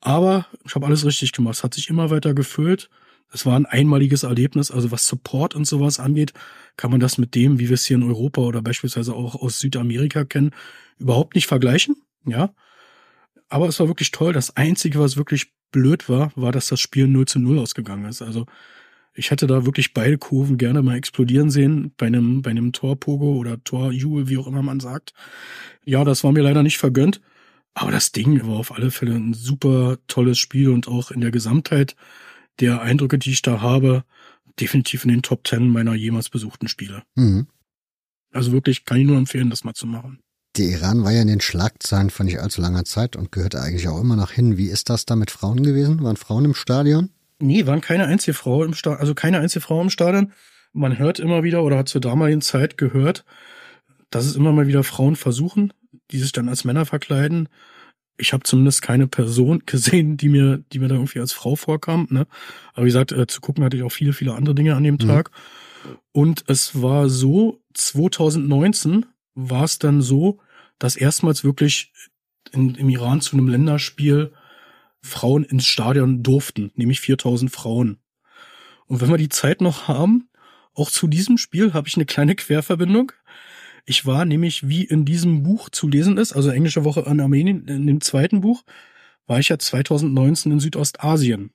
Aber 0.00 0.46
ich 0.64 0.74
habe 0.74 0.86
alles 0.86 1.04
richtig 1.04 1.32
gemacht. 1.32 1.56
Es 1.56 1.64
hat 1.64 1.74
sich 1.74 1.88
immer 1.88 2.10
weiter 2.10 2.34
gefüllt. 2.34 2.90
Es 3.32 3.46
war 3.46 3.56
ein 3.56 3.66
einmaliges 3.66 4.22
Erlebnis. 4.22 4.70
Also 4.70 4.90
was 4.90 5.06
Support 5.06 5.54
und 5.54 5.66
sowas 5.66 5.98
angeht, 5.98 6.32
kann 6.76 6.90
man 6.90 7.00
das 7.00 7.18
mit 7.18 7.34
dem, 7.34 7.58
wie 7.58 7.68
wir 7.68 7.74
es 7.74 7.84
hier 7.84 7.96
in 7.96 8.02
Europa 8.02 8.42
oder 8.42 8.62
beispielsweise 8.62 9.14
auch 9.14 9.34
aus 9.34 9.58
Südamerika 9.58 10.24
kennen, 10.24 10.50
überhaupt 10.98 11.34
nicht 11.34 11.46
vergleichen. 11.46 11.96
Ja. 12.26 12.54
Aber 13.48 13.68
es 13.68 13.78
war 13.80 13.88
wirklich 13.88 14.10
toll. 14.10 14.32
Das 14.32 14.56
Einzige, 14.56 14.98
was 14.98 15.16
wirklich 15.16 15.52
blöd 15.72 16.08
war, 16.08 16.32
war, 16.36 16.52
dass 16.52 16.68
das 16.68 16.80
Spiel 16.80 17.08
0 17.08 17.26
zu 17.26 17.38
0 17.38 17.58
ausgegangen 17.58 18.04
ist. 18.04 18.22
Also 18.22 18.46
ich 19.14 19.30
hätte 19.30 19.46
da 19.46 19.66
wirklich 19.66 19.92
beide 19.92 20.16
Kurven 20.18 20.56
gerne 20.56 20.82
mal 20.82 20.96
explodieren 20.96 21.50
sehen, 21.50 21.92
bei 21.96 22.06
einem, 22.06 22.42
bei 22.42 22.50
einem 22.50 22.72
Torpogo 22.72 23.36
oder 23.36 23.62
Torjubel, 23.62 24.28
wie 24.28 24.38
auch 24.38 24.46
immer 24.46 24.62
man 24.62 24.80
sagt. 24.80 25.12
Ja, 25.84 26.04
das 26.04 26.24
war 26.24 26.32
mir 26.32 26.42
leider 26.42 26.62
nicht 26.62 26.78
vergönnt. 26.78 27.20
Aber 27.74 27.90
das 27.90 28.12
Ding 28.12 28.46
war 28.46 28.56
auf 28.56 28.72
alle 28.72 28.90
Fälle 28.90 29.14
ein 29.14 29.32
super 29.34 29.96
tolles 30.06 30.38
Spiel 30.38 30.68
und 30.68 30.88
auch 30.88 31.10
in 31.10 31.20
der 31.20 31.30
Gesamtheit 31.30 31.96
der 32.60 32.82
Eindrücke, 32.82 33.18
die 33.18 33.30
ich 33.30 33.42
da 33.42 33.60
habe, 33.60 34.04
definitiv 34.60 35.04
in 35.04 35.10
den 35.10 35.22
Top 35.22 35.44
Ten 35.44 35.68
meiner 35.68 35.94
jemals 35.94 36.28
besuchten 36.28 36.68
Spiele. 36.68 37.02
Mhm. 37.14 37.46
Also 38.32 38.52
wirklich 38.52 38.84
kann 38.84 38.98
ich 38.98 39.06
nur 39.06 39.16
empfehlen, 39.18 39.50
das 39.50 39.64
mal 39.64 39.74
zu 39.74 39.86
machen. 39.86 40.20
Der 40.56 40.66
Iran 40.66 41.02
war 41.04 41.12
ja 41.12 41.22
in 41.22 41.28
den 41.28 41.40
Schlagzeilen 41.40 42.10
vor 42.10 42.24
nicht 42.24 42.40
allzu 42.40 42.60
langer 42.60 42.84
Zeit 42.84 43.16
und 43.16 43.32
gehörte 43.32 43.60
eigentlich 43.60 43.88
auch 43.88 44.00
immer 44.00 44.16
noch 44.16 44.32
hin. 44.32 44.58
Wie 44.58 44.68
ist 44.68 44.90
das 44.90 45.06
da 45.06 45.16
mit 45.16 45.30
Frauen 45.30 45.62
gewesen? 45.62 46.02
Waren 46.02 46.16
Frauen 46.16 46.44
im 46.44 46.54
Stadion? 46.54 47.10
Nee, 47.38 47.66
waren 47.66 47.80
keine 47.80 48.04
einzige 48.06 48.34
Frau 48.34 48.62
im 48.62 48.74
Stadion, 48.74 49.00
also 49.00 49.14
keine 49.14 49.38
einzige 49.38 49.62
Frau 49.62 49.80
im 49.80 49.90
Stadion. 49.90 50.32
Man 50.72 50.98
hört 50.98 51.18
immer 51.18 51.42
wieder 51.42 51.62
oder 51.62 51.78
hat 51.78 51.88
zur 51.88 52.00
damaligen 52.00 52.42
Zeit 52.42 52.76
gehört, 52.76 53.24
dass 54.10 54.26
es 54.26 54.36
immer 54.36 54.52
mal 54.52 54.66
wieder 54.66 54.84
Frauen 54.84 55.16
versuchen, 55.16 55.72
die 56.10 56.18
sich 56.18 56.32
dann 56.32 56.48
als 56.48 56.64
Männer 56.64 56.84
verkleiden. 56.86 57.48
Ich 58.18 58.32
habe 58.32 58.44
zumindest 58.44 58.82
keine 58.82 59.06
Person 59.06 59.62
gesehen, 59.66 60.16
die 60.16 60.28
mir, 60.28 60.62
die 60.72 60.78
mir 60.78 60.88
da 60.88 60.94
irgendwie 60.96 61.20
als 61.20 61.32
Frau 61.32 61.56
vorkam. 61.56 62.06
Ne? 62.10 62.26
Aber 62.74 62.84
wie 62.84 62.88
gesagt, 62.88 63.12
äh, 63.12 63.26
zu 63.26 63.40
gucken 63.40 63.64
hatte 63.64 63.76
ich 63.76 63.82
auch 63.82 63.92
viele, 63.92 64.12
viele 64.12 64.34
andere 64.34 64.54
Dinge 64.54 64.74
an 64.74 64.84
dem 64.84 64.94
mhm. 64.94 65.06
Tag. 65.06 65.30
Und 66.12 66.44
es 66.46 66.80
war 66.80 67.08
so, 67.08 67.60
2019 67.74 69.06
war 69.34 69.64
es 69.64 69.78
dann 69.78 70.02
so, 70.02 70.38
dass 70.78 70.96
erstmals 70.96 71.44
wirklich 71.44 71.92
in, 72.52 72.74
im 72.74 72.88
Iran 72.88 73.20
zu 73.20 73.36
einem 73.36 73.48
Länderspiel 73.48 74.32
Frauen 75.00 75.44
ins 75.44 75.66
Stadion 75.66 76.22
durften, 76.22 76.70
nämlich 76.76 77.00
4000 77.00 77.50
Frauen. 77.50 77.98
Und 78.86 79.00
wenn 79.00 79.10
wir 79.10 79.16
die 79.16 79.28
Zeit 79.28 79.60
noch 79.60 79.88
haben, 79.88 80.28
auch 80.74 80.90
zu 80.90 81.06
diesem 81.06 81.38
Spiel 81.38 81.74
habe 81.74 81.88
ich 81.88 81.96
eine 81.96 82.06
kleine 82.06 82.34
Querverbindung. 82.34 83.12
Ich 83.84 84.06
war 84.06 84.24
nämlich, 84.24 84.68
wie 84.68 84.84
in 84.84 85.04
diesem 85.04 85.42
Buch 85.42 85.68
zu 85.68 85.88
lesen 85.88 86.16
ist, 86.16 86.32
also 86.32 86.50
Englische 86.50 86.84
Woche 86.84 87.06
an 87.06 87.20
Armenien, 87.20 87.66
in 87.66 87.86
dem 87.86 88.00
zweiten 88.00 88.40
Buch, 88.40 88.62
war 89.26 89.38
ich 89.38 89.48
ja 89.48 89.58
2019 89.58 90.52
in 90.52 90.60
Südostasien. 90.60 91.52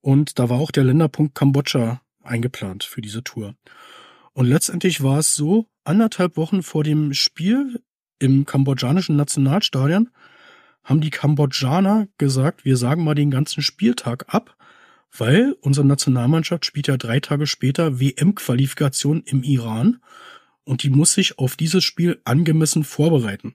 Und 0.00 0.38
da 0.38 0.48
war 0.48 0.58
auch 0.58 0.70
der 0.70 0.84
Länderpunkt 0.84 1.34
Kambodscha 1.34 2.00
eingeplant 2.22 2.84
für 2.84 3.00
diese 3.00 3.22
Tour. 3.22 3.54
Und 4.32 4.46
letztendlich 4.46 5.02
war 5.02 5.18
es 5.18 5.34
so, 5.34 5.66
anderthalb 5.84 6.36
Wochen 6.36 6.62
vor 6.62 6.82
dem 6.82 7.12
Spiel 7.12 7.80
im 8.18 8.46
kambodschanischen 8.46 9.16
Nationalstadion 9.16 10.10
haben 10.82 11.00
die 11.00 11.10
Kambodschaner 11.10 12.08
gesagt, 12.18 12.64
wir 12.64 12.76
sagen 12.76 13.04
mal 13.04 13.14
den 13.14 13.30
ganzen 13.30 13.62
Spieltag 13.62 14.26
ab, 14.28 14.56
weil 15.16 15.56
unsere 15.60 15.86
Nationalmannschaft 15.86 16.64
spielt 16.64 16.88
ja 16.88 16.96
drei 16.96 17.20
Tage 17.20 17.46
später 17.46 18.00
WM-Qualifikation 18.00 19.22
im 19.24 19.42
Iran 19.42 20.00
und 20.64 20.82
die 20.82 20.90
muss 20.90 21.12
sich 21.12 21.38
auf 21.38 21.56
dieses 21.56 21.84
Spiel 21.84 22.20
angemessen 22.24 22.84
vorbereiten. 22.84 23.54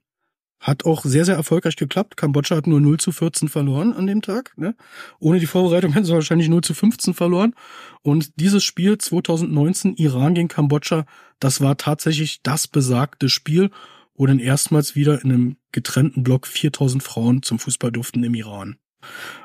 Hat 0.60 0.86
auch 0.86 1.06
sehr, 1.06 1.24
sehr 1.24 1.36
erfolgreich 1.36 1.78
geklappt. 1.78 2.17
Kambodscha 2.17 2.58
hat 2.58 2.67
nur 2.67 2.82
0 2.82 3.00
zu 3.00 3.13
14 3.13 3.48
verloren 3.48 3.93
an 3.93 4.08
dem 4.08 4.22
Tag. 4.22 4.58
Ne? 4.58 4.76
Ohne 5.19 5.39
die 5.39 5.45
Vorbereitung 5.45 5.93
hätten 5.93 6.06
sie 6.06 6.13
wahrscheinlich 6.13 6.50
0 6.50 6.62
zu 6.62 6.74
15 6.74 7.13
verloren. 7.13 7.56
Und 8.02 8.39
dieses 8.39 8.63
Spiel 8.63 8.98
2019, 8.98 9.95
Iran 9.95 10.36
gegen 10.36 10.50
Kambodscha, 10.50 11.06
das 11.39 11.62
war 11.62 11.78
tatsächlich 11.78 12.41
das 12.43 12.67
besagte 12.67 13.30
Spiel 13.30 13.72
wo 14.19 14.26
dann 14.26 14.39
erstmals 14.39 14.95
wieder 14.95 15.24
in 15.24 15.32
einem 15.32 15.58
getrennten 15.72 16.24
Block 16.24 16.45
4000 16.45 17.02
Frauen 17.02 17.41
zum 17.41 17.58
Fußball 17.58 17.89
durften 17.89 18.22
im 18.26 18.36
Iran. 18.36 18.76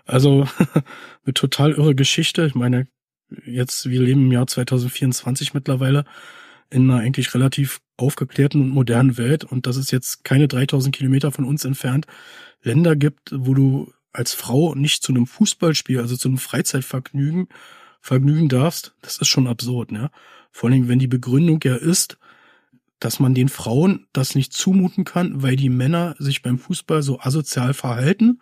Also 0.05 0.49
eine 1.25 1.33
total 1.33 1.71
irre 1.71 1.95
Geschichte. 1.95 2.45
Ich 2.45 2.57
meine, 2.57 2.89
jetzt, 3.47 3.89
wir 3.89 4.03
leben 4.03 4.23
im 4.23 4.33
Jahr 4.33 4.49
2024 4.49 5.55
mittlerweile 5.55 6.05
in 6.71 6.91
einer 6.91 7.01
eigentlich 7.01 7.35
relativ 7.35 7.81
aufgeklärten 7.97 8.61
und 8.61 8.71
modernen 8.71 9.17
Welt 9.17 9.45
und 9.45 9.67
dass 9.67 9.77
es 9.77 9.91
jetzt 9.91 10.25
keine 10.25 10.49
3000 10.49 10.95
Kilometer 10.95 11.31
von 11.31 11.45
uns 11.45 11.65
entfernt 11.65 12.07
Länder 12.63 12.97
gibt, 12.97 13.31
wo 13.33 13.55
du 13.55 13.93
als 14.13 14.33
Frau 14.33 14.75
nicht 14.75 15.03
zu 15.03 15.13
einem 15.13 15.27
Fußballspiel, 15.27 15.99
also 16.01 16.17
zu 16.17 16.29
einem 16.29 16.39
Freizeitvergnügen 16.39 17.49
vergnügen 18.01 18.49
darfst, 18.49 18.95
das 19.01 19.19
ist 19.19 19.29
schon 19.29 19.47
absurd, 19.47 19.91
ne? 19.91 20.11
Vor 20.53 20.71
allem, 20.71 20.89
wenn 20.89 20.99
die 20.99 21.09
Begründung 21.09 21.61
ja 21.65 21.75
ist, 21.75 22.19
dass 23.01 23.19
man 23.19 23.35
den 23.35 23.49
Frauen 23.49 24.07
das 24.13 24.35
nicht 24.35 24.53
zumuten 24.53 25.05
kann, 25.05 25.43
weil 25.43 25.57
die 25.57 25.69
Männer 25.69 26.15
sich 26.19 26.43
beim 26.43 26.59
Fußball 26.59 27.03
so 27.03 27.19
asozial 27.21 27.75
verhalten, 27.75 28.41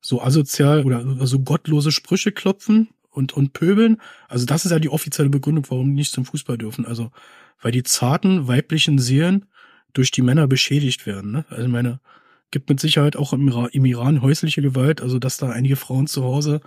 so 0.00 0.22
asozial 0.22 0.84
oder 0.84 1.26
so 1.26 1.40
gottlose 1.40 1.92
Sprüche 1.92 2.32
klopfen 2.32 2.88
und, 3.10 3.32
und 3.32 3.52
pöbeln. 3.52 4.00
Also 4.28 4.46
das 4.46 4.64
ist 4.64 4.70
ja 4.70 4.78
die 4.78 4.88
offizielle 4.88 5.28
Begründung, 5.28 5.66
warum 5.68 5.88
die 5.88 5.94
nicht 5.94 6.12
zum 6.12 6.24
Fußball 6.24 6.56
dürfen. 6.56 6.86
Also, 6.86 7.10
weil 7.60 7.72
die 7.72 7.82
zarten 7.82 8.48
weiblichen 8.48 8.98
Seelen 8.98 9.46
durch 9.92 10.10
die 10.10 10.22
Männer 10.22 10.46
beschädigt 10.46 11.06
werden. 11.06 11.32
Ne? 11.32 11.44
Also 11.48 11.68
meine, 11.68 12.00
gibt 12.50 12.68
mit 12.68 12.80
Sicherheit 12.80 13.16
auch 13.16 13.32
im, 13.32 13.48
Iran, 13.48 13.68
im 13.72 13.84
Iran 13.84 14.22
häusliche 14.22 14.62
Gewalt, 14.62 15.00
also 15.00 15.18
dass 15.18 15.36
da 15.36 15.50
einige 15.50 15.76
Frauen 15.76 16.06
zu 16.06 16.24
Hause 16.24 16.60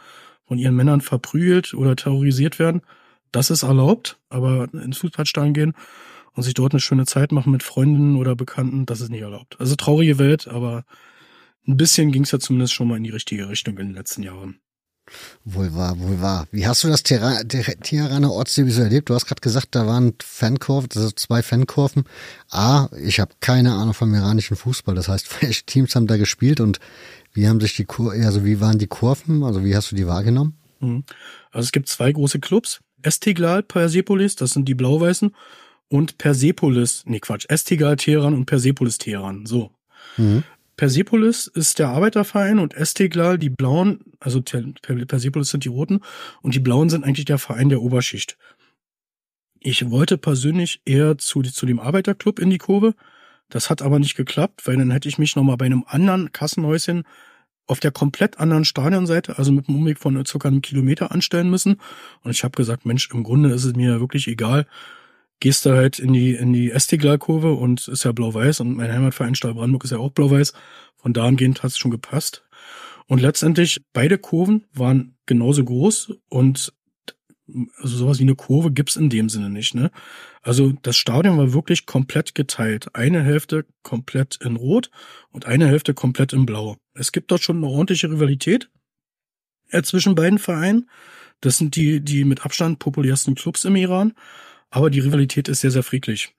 von 0.46 0.58
ihren 0.58 0.76
Männern 0.76 1.02
verprügelt 1.02 1.74
oder 1.74 1.96
terrorisiert 1.96 2.60
werden. 2.60 2.82
Das 3.32 3.50
ist 3.50 3.64
erlaubt, 3.64 4.20
aber 4.30 4.68
ins 4.74 4.98
Fußballstadion 5.00 5.54
gehen 5.54 5.74
und 6.34 6.44
sich 6.44 6.54
dort 6.54 6.74
eine 6.74 6.80
schöne 6.80 7.06
Zeit 7.06 7.32
machen 7.32 7.52
mit 7.52 7.64
Freunden 7.64 8.16
oder 8.16 8.36
Bekannten, 8.36 8.86
das 8.86 9.02
ist 9.02 9.10
nicht 9.10 9.22
erlaubt. 9.22 9.60
Also 9.60 9.76
traurige 9.76 10.20
Welt, 10.20 10.48
aber 10.48 10.86
ein 11.68 11.78
bisschen 11.78 12.12
ging 12.12 12.24
es 12.24 12.32
ja 12.32 12.40
zumindest 12.40 12.74
schon 12.74 12.88
mal 12.88 12.98
in 12.98 13.04
die 13.04 13.12
richtige 13.12 13.50
Richtung 13.50 13.78
in 13.78 13.88
den 13.88 13.96
letzten 13.96 14.24
Jahren. 14.24 14.60
Wohl 15.44 15.74
wahr, 15.76 16.00
wohl 16.00 16.22
wahr. 16.22 16.48
Wie 16.52 16.66
hast 16.66 16.84
du 16.84 16.88
das 16.88 17.04
Teheraner 17.04 18.32
Ortsderbye 18.32 18.72
so 18.72 18.82
erlebt? 18.82 19.10
Du 19.10 19.13
hast 19.13 19.26
gerade 19.26 19.42
gesagt, 19.42 19.70
da 19.72 19.86
waren 19.86 20.13
Fankurven, 20.24 20.89
also 20.96 21.12
zwei 21.12 21.44
Fankurven. 21.44 22.06
A, 22.50 22.88
ich 22.98 23.20
habe 23.20 23.34
keine 23.42 23.74
Ahnung 23.74 23.94
vom 23.94 24.13
iranischen 24.13 24.56
Fußball. 24.56 24.96
Das 24.96 25.10
heißt, 25.10 25.28
welche 25.42 25.66
Teams 25.66 25.96
haben 25.96 26.08
da 26.08 26.18
gespielt 26.18 26.60
und 26.60 26.80
wie 27.34 27.48
haben 27.48 27.60
sich 27.60 27.76
die 27.76 27.86
Kur 27.86 28.13
also 28.13 28.46
wie 28.46 28.60
waren 28.62 28.80
die 28.80 28.88
Kurven? 28.88 29.44
Also 29.44 29.63
wie 29.63 29.76
hast 29.76 29.92
du 29.92 29.96
die 29.96 30.08
wahrgenommen? 30.08 30.58
Mhm. 30.80 31.04
Also 31.52 31.66
es 31.66 31.72
gibt 31.72 31.89
zwei 31.89 32.12
große 32.12 32.39
Clubs. 32.39 32.82
Estiglal, 33.02 33.63
Persepolis, 33.63 34.36
das 34.36 34.52
sind 34.52 34.68
die 34.68 34.76
Blau-Weißen. 34.76 35.36
Und 35.89 36.18
Persepolis, 36.18 37.04
nee 37.06 37.20
Quatsch, 37.20 37.46
Estigal 37.50 37.98
Teheran 37.98 38.34
und 38.34 38.46
Persepolis 38.46 38.98
Teheran. 38.98 39.46
So. 39.46 39.72
Mhm. 40.18 40.44
Persepolis 40.84 41.48
ist 41.48 41.80
der 41.80 41.88
Arbeiterverein 41.88 42.60
und 42.60 42.74
Esteglal 42.74 43.38
die 43.38 43.50
Blauen, 43.50 44.02
also 44.19 44.41
Persepolis 44.41 45.50
sind 45.50 45.63
die 45.63 45.69
Roten 45.69 46.02
und 46.41 46.56
die 46.56 46.60
Blauen 46.60 46.89
sind 46.89 47.06
eigentlich 47.06 47.24
der 47.24 47.38
Verein 47.38 47.69
der 47.69 47.82
Oberschicht. 47.82 48.38
Ich 49.62 49.89
wollte 49.89 50.17
persönlich 50.17 50.82
eher 50.84 51.17
zu, 51.17 51.41
zu 51.41 51.65
dem 51.65 51.80
Arbeiterclub 51.80 52.38
in 52.38 52.50
die 52.50 52.58
Kurve. 52.58 52.96
Das 53.48 53.69
hat 53.69 53.82
aber 53.82 53.98
nicht 53.98 54.17
geklappt, 54.17 54.67
weil 54.67 54.76
dann 54.76 54.91
hätte 54.91 55.08
ich 55.08 55.17
mich 55.17 55.38
nochmal 55.38 55.56
bei 55.56 55.67
einem 55.67 55.86
anderen 55.88 56.34
Kassenhäuschen 56.34 57.04
auf 57.65 57.80
der 57.80 57.91
komplett 57.91 58.41
anderen 58.41 58.65
Stadionseite, 58.65 59.38
also 59.38 59.54
mit 59.54 59.69
einem 59.69 59.78
Umweg 59.78 60.00
von 60.00 60.26
circa 60.26 60.50
einem 60.50 60.62
Kilometer 60.62 61.13
anstellen 61.13 61.50
müssen. 61.50 61.80
Und 62.24 62.32
ich 62.32 62.43
habe 62.43 62.58
gesagt, 62.58 62.86
Mensch, 62.86 63.10
im 63.13 63.24
Grunde 63.24 63.54
ist 63.54 63.63
es 63.63 63.74
mir 63.74 64.02
wirklich 64.02 64.28
egal, 64.28 64.67
gehst 65.44 65.66
du 65.66 65.72
halt 65.72 66.00
in 66.00 66.14
die, 66.14 66.36
in 66.36 66.54
die 66.54 66.72
Estigla-Kurve 66.72 67.52
und 67.52 67.90
ist 67.90 68.06
ja 68.06 68.14
blau-weiß 68.14 68.62
und 68.62 68.78
mein 68.78 68.90
Heimatverein 68.90 69.36
Stahl 69.36 69.54
Brandenburg 69.54 69.84
ist 69.84 69.92
ja 69.92 69.98
auch 69.98 70.10
blau-weiß. 70.10 70.54
Von 70.96 71.12
da 71.12 71.26
angehend 71.26 71.64
hat 71.64 71.72
es 71.72 71.78
schon 71.78 71.92
gepasst. 71.92 72.46
Und 73.08 73.20
letztendlich 73.20 73.82
beide 73.92 74.18
Kurven 74.18 74.64
waren 74.74 75.18
genauso 75.26 75.66
groß 75.66 76.14
und 76.30 76.74
also 77.76 77.98
sowas 77.98 78.20
wie 78.20 78.24
eine 78.24 78.36
Kurve 78.36 78.72
gibt's 78.72 78.96
in 78.96 79.10
dem 79.10 79.28
Sinne 79.28 79.50
nicht, 79.50 79.76
ne? 79.76 79.92
Also 80.42 80.72
das 80.82 80.96
Stadion 80.96 81.38
war 81.38 81.52
wirklich 81.52 81.86
komplett 81.86 82.36
geteilt. 82.36 82.96
Eine 82.96 83.22
Hälfte 83.22 83.66
komplett 83.82 84.38
in 84.38 84.56
Rot 84.56 84.92
und 85.30 85.46
eine 85.46 85.68
Hälfte 85.68 85.94
komplett 85.94 86.32
in 86.32 86.46
Blau. 86.46 86.78
Es 86.94 87.12
gibt 87.12 87.32
dort 87.32 87.44
schon 87.44 87.58
eine 87.58 87.68
ordentliche 87.68 88.10
Rivalität 88.10 88.70
äh, 89.72 89.82
zwischen 89.82 90.16
beiden 90.16 90.40
Vereinen. 90.40 90.90
Das 91.42 91.58
sind 91.58 91.76
die, 91.76 92.00
die 92.00 92.24
mit 92.24 92.46
Abstand 92.46 92.80
populärsten 92.80 93.36
Clubs 93.36 93.66
im 93.66 93.76
Iran. 93.76 94.14
Aber 94.74 94.90
die 94.90 95.02
Rivalität 95.02 95.50
ist 95.50 95.62
sehr, 95.62 95.70
sehr 95.70 95.84
friedlich. 95.84 96.34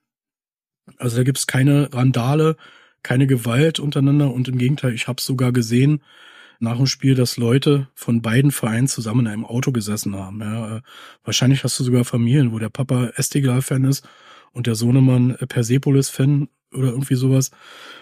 Also 0.97 1.19
da 1.19 1.23
gibt's 1.23 1.47
keine 1.47 1.95
Randale, 1.95 2.57
keine 3.05 3.29
Gewalt 3.29 3.79
untereinander 3.79 4.33
und 4.33 4.49
im 4.49 4.59
Gegenteil, 4.59 4.93
ich 4.93 5.07
habe 5.07 5.23
sogar 5.23 5.53
gesehen 5.53 6.03
nach 6.59 6.77
dem 6.77 6.89
Spiel, 6.89 7.15
dass 7.15 7.37
Leute 7.37 7.87
von 7.95 8.23
beiden 8.23 8.51
Vereinen 8.51 8.89
zusammen 8.89 9.27
in 9.27 9.33
einem 9.33 9.45
Auto 9.45 9.71
gesessen 9.71 10.17
haben. 10.17 10.41
Ja, 10.41 10.79
äh, 10.79 10.81
wahrscheinlich 11.23 11.63
hast 11.63 11.79
du 11.79 11.85
sogar 11.85 12.05
Familien, 12.05 12.51
wo 12.51 12.59
der 12.59 12.71
Papa 12.71 13.13
Estigal-Fan 13.15 13.85
ist 13.85 14.05
und 14.51 14.67
der 14.67 14.75
Sohnemann 14.75 15.37
Persepolis-Fan 15.37 16.49
oder 16.73 16.89
irgendwie 16.89 17.15
sowas. 17.15 17.53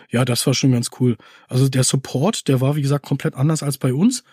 Ja, 0.08 0.24
das 0.24 0.46
war 0.46 0.54
schon 0.54 0.72
ganz 0.72 0.92
cool. 0.98 1.18
Also 1.46 1.68
der 1.68 1.84
Support, 1.84 2.48
der 2.48 2.62
war 2.62 2.74
wie 2.74 2.82
gesagt 2.82 3.04
komplett 3.04 3.34
anders 3.34 3.62
als 3.62 3.76
bei 3.76 3.92
uns. 3.92 4.24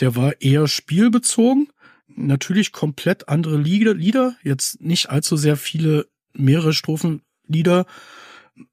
Der 0.00 0.16
war 0.16 0.40
eher 0.40 0.66
spielbezogen 0.66 1.68
natürlich 2.08 2.72
komplett 2.72 3.28
andere 3.28 3.56
Lieder, 3.56 4.36
jetzt 4.42 4.80
nicht 4.80 5.10
allzu 5.10 5.36
sehr 5.36 5.56
viele, 5.56 6.08
mehrere 6.32 6.72
Strophenlieder, 6.72 7.86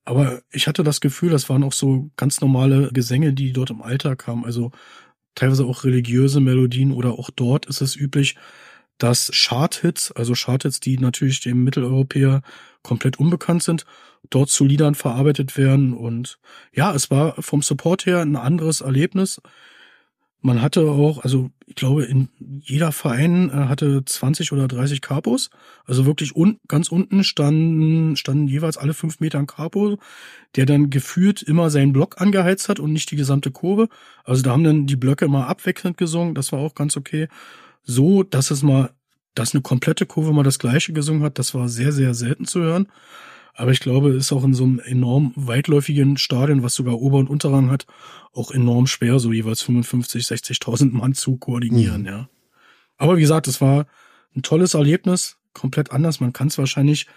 aber 0.04 0.42
ich 0.52 0.68
hatte 0.68 0.84
das 0.84 1.02
Gefühl, 1.02 1.30
das 1.30 1.50
waren 1.50 1.64
auch 1.64 1.74
so 1.74 2.10
ganz 2.18 2.42
normale 2.42 2.90
Gesänge, 2.92 3.34
die 3.34 3.54
dort 3.54 3.70
im 3.70 3.82
Alltag 3.82 4.20
kamen, 4.20 4.46
also 4.46 4.72
teilweise 5.36 5.66
auch 5.66 5.84
religiöse 5.84 6.40
Melodien 6.40 6.92
oder 6.92 7.14
auch 7.14 7.30
dort 7.30 7.66
ist 7.66 7.82
es 7.82 7.96
üblich, 7.96 8.36
dass 8.98 9.30
Charthits, 9.34 10.12
also 10.14 10.34
Charthits, 10.34 10.80
die 10.80 10.98
natürlich 10.98 11.42
dem 11.42 11.64
Mitteleuropäer 11.64 12.42
komplett 12.82 13.20
unbekannt 13.20 13.62
sind, 13.62 13.86
dort 14.30 14.50
zu 14.50 14.64
Liedern 14.64 14.96
verarbeitet 14.96 15.58
werden. 15.58 15.94
Und 15.94 16.40
ja, 16.72 16.94
es 16.94 17.12
war 17.12 17.42
vom 17.42 17.62
Support 17.62 18.06
her 18.06 18.22
ein 18.22 18.38
anderes 18.38 18.82
Erlebnis. 18.82 19.42
Man 20.46 20.62
hatte 20.62 20.82
auch, 20.92 21.24
also 21.24 21.50
ich 21.66 21.74
glaube, 21.74 22.04
in 22.04 22.30
jeder 22.40 22.92
Verein 22.92 23.50
äh, 23.50 23.66
hatte 23.68 24.06
20 24.06 24.52
oder 24.52 24.68
30 24.68 25.02
Capos. 25.02 25.50
Also 25.86 26.06
wirklich 26.06 26.36
un 26.36 26.60
ganz 26.68 26.90
unten 26.90 27.24
standen, 27.24 28.16
standen 28.16 28.48
jeweils 28.48 28.78
alle 28.78 28.94
fünf 28.94 29.20
Meter 29.20 29.40
ein 29.40 29.48
Capo, 29.48 29.98
der 30.56 30.68
dann 30.68 30.92
gefühlt 30.92 31.42
immer 31.42 31.72
seinen 31.72 31.94
Block 31.94 32.22
angeheizt 32.22 32.70
hat 32.70 32.80
und 32.80 32.94
nicht 32.94 33.10
die 33.10 33.16
gesamte 33.16 33.50
Kurve. 33.50 33.90
Also 34.24 34.44
da 34.44 34.52
haben 34.52 34.64
dann 34.64 34.86
die 34.86 34.96
Blöcke 34.96 35.26
immer 35.26 35.48
abwechselnd 35.48 35.98
gesungen. 35.98 36.36
Das 36.36 36.52
war 36.52 36.60
auch 36.60 36.76
ganz 36.76 36.96
okay. 36.96 37.28
So, 37.82 38.22
dass 38.22 38.52
es 38.52 38.62
mal, 38.62 38.92
dass 39.34 39.56
eine 39.56 39.64
komplette 39.64 40.06
Kurve 40.06 40.32
mal 40.32 40.44
das 40.44 40.60
gleiche 40.60 40.94
gesungen 40.94 41.24
hat, 41.24 41.40
das 41.40 41.56
war 41.56 41.70
sehr, 41.70 41.92
sehr 41.92 42.14
selten 42.14 42.46
zu 42.46 42.60
hören. 42.60 42.88
Aber 43.56 43.72
ich 43.72 43.80
glaube, 43.80 44.10
es 44.10 44.26
ist 44.26 44.32
auch 44.34 44.44
in 44.44 44.54
so 44.54 44.66
einem 44.66 44.80
enorm 44.80 45.32
weitläufigen 45.36 46.18
Stadion, 46.18 46.62
was 46.62 46.76
sogar 46.76 47.00
Ober- 47.00 47.20
und 47.20 47.30
Unterrang 47.30 47.72
hat, 47.72 47.88
auch 48.34 48.52
enorm 48.52 48.86
schwer, 48.86 49.18
so 49.20 49.32
jeweils 49.32 49.62
55, 49.62 50.24
60.000 50.24 50.92
Mann 50.92 51.14
zu 51.14 51.38
koordinieren, 51.38 52.02
mhm. 52.02 52.08
ja. 52.08 52.30
Aber 52.98 53.18
wie 53.18 53.22
gesagt, 53.22 53.48
es 53.48 53.62
war 53.62 53.88
ein 54.36 54.42
tolles 54.42 54.74
Erlebnis, 54.74 55.38
komplett 55.56 55.92
anders. 55.92 56.20
Man 56.20 56.34
kann 56.34 56.50
es 56.50 56.60
wahrscheinlich 56.60 57.08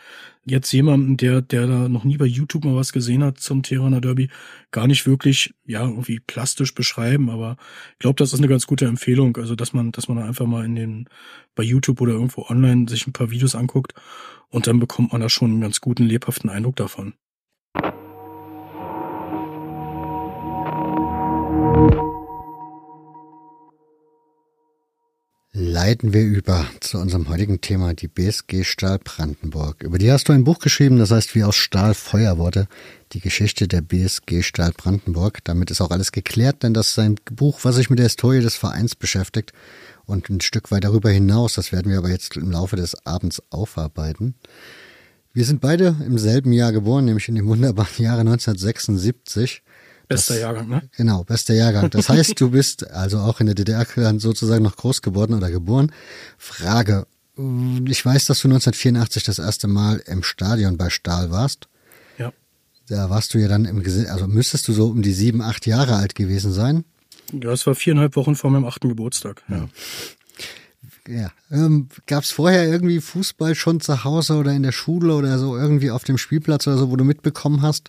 jetzt 0.46 0.72
jemandem, 0.72 1.18
der, 1.18 1.42
der 1.42 1.66
da 1.66 1.88
noch 1.90 2.04
nie 2.04 2.16
bei 2.16 2.24
YouTube 2.24 2.64
mal 2.64 2.74
was 2.74 2.92
gesehen 2.92 3.22
hat 3.22 3.38
zum 3.38 3.62
Teheraner 3.62 4.00
Derby, 4.00 4.30
gar 4.70 4.86
nicht 4.86 5.06
wirklich, 5.06 5.52
ja, 5.66 5.82
irgendwie 5.82 6.20
plastisch 6.20 6.74
beschreiben. 6.74 7.28
Aber 7.28 7.58
ich 7.92 7.98
glaube, 7.98 8.16
das 8.16 8.32
ist 8.32 8.38
eine 8.38 8.48
ganz 8.48 8.66
gute 8.66 8.86
Empfehlung. 8.86 9.36
Also, 9.36 9.54
dass 9.54 9.74
man, 9.74 9.92
dass 9.92 10.08
man 10.08 10.18
einfach 10.18 10.46
mal 10.46 10.64
in 10.64 10.74
den, 10.74 11.08
bei 11.54 11.62
YouTube 11.62 12.00
oder 12.00 12.12
irgendwo 12.12 12.46
online 12.48 12.88
sich 12.88 13.06
ein 13.06 13.12
paar 13.12 13.30
Videos 13.30 13.54
anguckt 13.54 13.92
und 14.48 14.66
dann 14.66 14.80
bekommt 14.80 15.12
man 15.12 15.20
da 15.20 15.28
schon 15.28 15.50
einen 15.50 15.60
ganz 15.60 15.80
guten, 15.80 16.04
lebhaften 16.04 16.48
Eindruck 16.48 16.76
davon. 16.76 17.12
Leiten 25.58 26.12
wir 26.12 26.22
über 26.22 26.66
zu 26.80 26.98
unserem 26.98 27.28
heutigen 27.28 27.60
Thema, 27.60 27.92
die 27.92 28.06
BSG 28.06 28.62
Stahl 28.62 29.00
Brandenburg. 29.02 29.82
Über 29.82 29.98
die 29.98 30.10
hast 30.10 30.28
du 30.28 30.32
ein 30.32 30.44
Buch 30.44 30.60
geschrieben, 30.60 30.98
das 30.98 31.10
heißt 31.10 31.34
wie 31.34 31.42
aus 31.42 31.56
Stahl 31.56 31.94
Feuer 31.94 32.38
wurde, 32.38 32.68
die 33.12 33.18
Geschichte 33.18 33.66
der 33.66 33.80
BSG 33.80 34.42
Stahl 34.42 34.70
Brandenburg. 34.70 35.42
Damit 35.42 35.72
ist 35.72 35.80
auch 35.80 35.90
alles 35.90 36.12
geklärt, 36.12 36.62
denn 36.62 36.74
das 36.74 36.90
ist 36.90 36.98
ein 37.00 37.16
Buch, 37.32 37.60
was 37.64 37.74
sich 37.74 37.90
mit 37.90 37.98
der 37.98 38.06
Historie 38.06 38.40
des 38.40 38.54
Vereins 38.54 38.94
beschäftigt 38.94 39.52
und 40.06 40.30
ein 40.30 40.40
Stück 40.40 40.70
weit 40.70 40.84
darüber 40.84 41.10
hinaus. 41.10 41.54
Das 41.54 41.72
werden 41.72 41.90
wir 41.90 41.98
aber 41.98 42.10
jetzt 42.10 42.36
im 42.36 42.52
Laufe 42.52 42.76
des 42.76 43.04
Abends 43.04 43.42
aufarbeiten. 43.50 44.36
Wir 45.32 45.44
sind 45.44 45.60
beide 45.60 45.96
im 46.06 46.18
selben 46.18 46.52
Jahr 46.52 46.70
geboren, 46.70 47.04
nämlich 47.04 47.28
in 47.28 47.34
dem 47.34 47.48
wunderbaren 47.48 48.04
Jahre 48.04 48.20
1976. 48.20 49.62
Bester 50.08 50.34
das, 50.34 50.42
Jahrgang, 50.42 50.68
ne? 50.68 50.82
Genau, 50.96 51.22
bester 51.24 51.54
Jahrgang. 51.54 51.90
Das 51.90 52.08
heißt, 52.08 52.40
du 52.40 52.50
bist 52.50 52.90
also 52.90 53.18
auch 53.18 53.40
in 53.40 53.46
der 53.46 53.54
DDR 53.54 53.86
sozusagen 54.18 54.64
noch 54.64 54.76
groß 54.76 55.02
geworden 55.02 55.34
oder 55.34 55.50
geboren. 55.50 55.92
Frage, 56.38 57.06
ich 57.36 58.04
weiß, 58.04 58.24
dass 58.24 58.40
du 58.40 58.48
1984 58.48 59.22
das 59.22 59.38
erste 59.38 59.68
Mal 59.68 60.02
im 60.06 60.22
Stadion 60.22 60.76
bei 60.76 60.90
Stahl 60.90 61.30
warst. 61.30 61.68
Ja. 62.18 62.32
Da 62.88 63.10
warst 63.10 63.34
du 63.34 63.38
ja 63.38 63.48
dann 63.48 63.64
im 63.64 63.82
Gesicht, 63.82 64.08
also 64.08 64.26
müsstest 64.26 64.66
du 64.66 64.72
so 64.72 64.88
um 64.88 65.02
die 65.02 65.12
sieben, 65.12 65.42
acht 65.42 65.66
Jahre 65.66 65.96
alt 65.96 66.14
gewesen 66.14 66.52
sein. 66.52 66.84
Ja, 67.32 67.52
es 67.52 67.66
war 67.66 67.74
viereinhalb 67.74 68.16
Wochen 68.16 68.34
vor 68.34 68.50
meinem 68.50 68.64
achten 68.64 68.88
Geburtstag. 68.88 69.42
Ja. 69.48 69.68
Ja. 71.06 71.30
Ähm, 71.50 71.88
Gab 72.06 72.24
es 72.24 72.30
vorher 72.30 72.66
irgendwie 72.66 73.00
Fußball 73.00 73.54
schon 73.54 73.80
zu 73.80 74.04
Hause 74.04 74.34
oder 74.34 74.52
in 74.52 74.62
der 74.62 74.72
Schule 74.72 75.14
oder 75.14 75.38
so 75.38 75.56
irgendwie 75.56 75.90
auf 75.90 76.04
dem 76.04 76.18
Spielplatz 76.18 76.66
oder 76.66 76.76
so, 76.76 76.90
wo 76.90 76.96
du 76.96 77.04
mitbekommen 77.04 77.62
hast, 77.62 77.88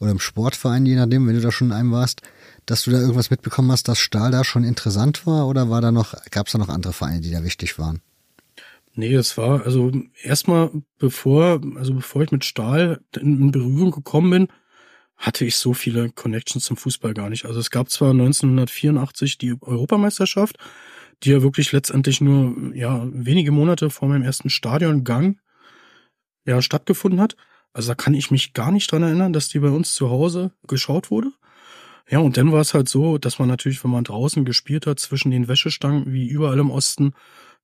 oder 0.00 0.10
im 0.10 0.20
Sportverein, 0.20 0.86
je 0.86 0.96
nachdem, 0.96 1.26
wenn 1.26 1.34
du 1.34 1.40
da 1.40 1.52
schon 1.52 1.68
in 1.68 1.72
einem 1.72 1.92
warst, 1.92 2.22
dass 2.66 2.82
du 2.82 2.90
da 2.90 2.98
irgendwas 2.98 3.30
mitbekommen 3.30 3.70
hast, 3.70 3.88
dass 3.88 3.98
Stahl 3.98 4.30
da 4.30 4.44
schon 4.44 4.64
interessant 4.64 5.26
war 5.26 5.46
oder 5.46 5.70
war 5.70 5.80
da 5.80 5.92
noch, 5.92 6.14
gab 6.30 6.46
es 6.46 6.52
da 6.52 6.58
noch 6.58 6.68
andere 6.68 6.92
Vereine, 6.92 7.20
die 7.20 7.30
da 7.30 7.44
wichtig 7.44 7.78
waren? 7.78 8.00
Nee, 8.94 9.14
es 9.14 9.36
war, 9.36 9.64
also 9.64 9.92
erstmal 10.22 10.70
bevor, 10.98 11.60
also 11.76 11.94
bevor 11.94 12.22
ich 12.22 12.32
mit 12.32 12.44
Stahl 12.44 13.00
in 13.20 13.52
Berührung 13.52 13.90
gekommen 13.90 14.30
bin, 14.30 14.48
hatte 15.16 15.44
ich 15.44 15.56
so 15.56 15.74
viele 15.74 16.10
Connections 16.10 16.64
zum 16.64 16.76
Fußball 16.76 17.14
gar 17.14 17.30
nicht. 17.30 17.44
Also 17.44 17.60
es 17.60 17.70
gab 17.70 17.90
zwar 17.90 18.10
1984 18.10 19.38
die 19.38 19.54
Europameisterschaft, 19.60 20.56
die 21.22 21.30
ja 21.30 21.42
wirklich 21.42 21.72
letztendlich 21.72 22.20
nur 22.20 22.74
ja 22.74 23.06
wenige 23.12 23.50
Monate 23.50 23.90
vor 23.90 24.08
meinem 24.08 24.22
ersten 24.22 24.50
Stadiongang 24.50 25.40
ja 26.46 26.60
stattgefunden 26.62 27.20
hat. 27.20 27.36
Also 27.72 27.88
da 27.88 27.94
kann 27.94 28.14
ich 28.14 28.30
mich 28.30 28.54
gar 28.54 28.72
nicht 28.72 28.90
dran 28.90 29.02
erinnern, 29.02 29.32
dass 29.32 29.48
die 29.48 29.58
bei 29.58 29.68
uns 29.68 29.94
zu 29.94 30.10
Hause 30.10 30.52
geschaut 30.66 31.10
wurde. 31.10 31.30
Ja, 32.08 32.20
und 32.20 32.36
dann 32.36 32.52
war 32.52 32.60
es 32.60 32.72
halt 32.72 32.88
so, 32.88 33.18
dass 33.18 33.38
man 33.38 33.48
natürlich, 33.48 33.82
wenn 33.82 33.90
man 33.90 34.04
draußen 34.04 34.44
gespielt 34.44 34.86
hat, 34.86 35.00
zwischen 35.00 35.30
den 35.30 35.48
Wäschestangen, 35.48 36.12
wie 36.12 36.28
überall 36.28 36.58
im 36.58 36.70
Osten, 36.70 37.14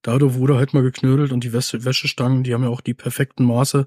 dadurch 0.03 0.35
wurde 0.35 0.57
halt 0.57 0.75
mal 0.75 0.83
geknödelt 0.83 1.33
und 1.33 1.45
die 1.45 1.53
Wäschestangen, 1.53 2.43
die 2.43 2.53
haben 2.53 2.65
ja 2.65 2.69
auch 2.69 2.81
die 2.81 2.95
perfekten 2.95 3.45
Maße, 3.45 3.87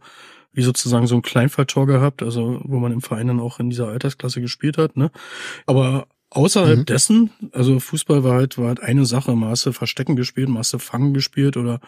wie 0.53 0.61
sozusagen 0.61 1.07
so 1.07 1.15
ein 1.15 1.21
Kleinfalltor 1.21 1.85
gehabt, 1.87 2.23
also 2.23 2.61
wo 2.63 2.79
man 2.79 2.93
im 2.93 3.01
Verein 3.01 3.27
dann 3.27 3.41
auch 3.41 3.59
in 3.59 3.69
dieser 3.69 3.89
Altersklasse 3.89 4.39
gespielt 4.39 4.77
hat, 4.77 4.95
ne? 4.95 5.11
Aber 5.65 6.07
außerhalb 6.29 6.79
mhm. 6.79 6.85
dessen, 6.85 7.29
also 7.51 7.79
Fußball 7.79 8.23
war 8.23 8.33
halt, 8.33 8.57
war 8.57 8.67
halt 8.67 8.81
eine 8.81 9.05
Sache, 9.05 9.35
mal 9.35 9.49
hast 9.49 9.65
du 9.65 9.71
Verstecken 9.71 10.15
gespielt, 10.15 10.49
mal 10.49 10.59
hast 10.59 10.73
du 10.73 10.79
Fangen 10.79 11.13
gespielt 11.13 11.55
oder 11.55 11.79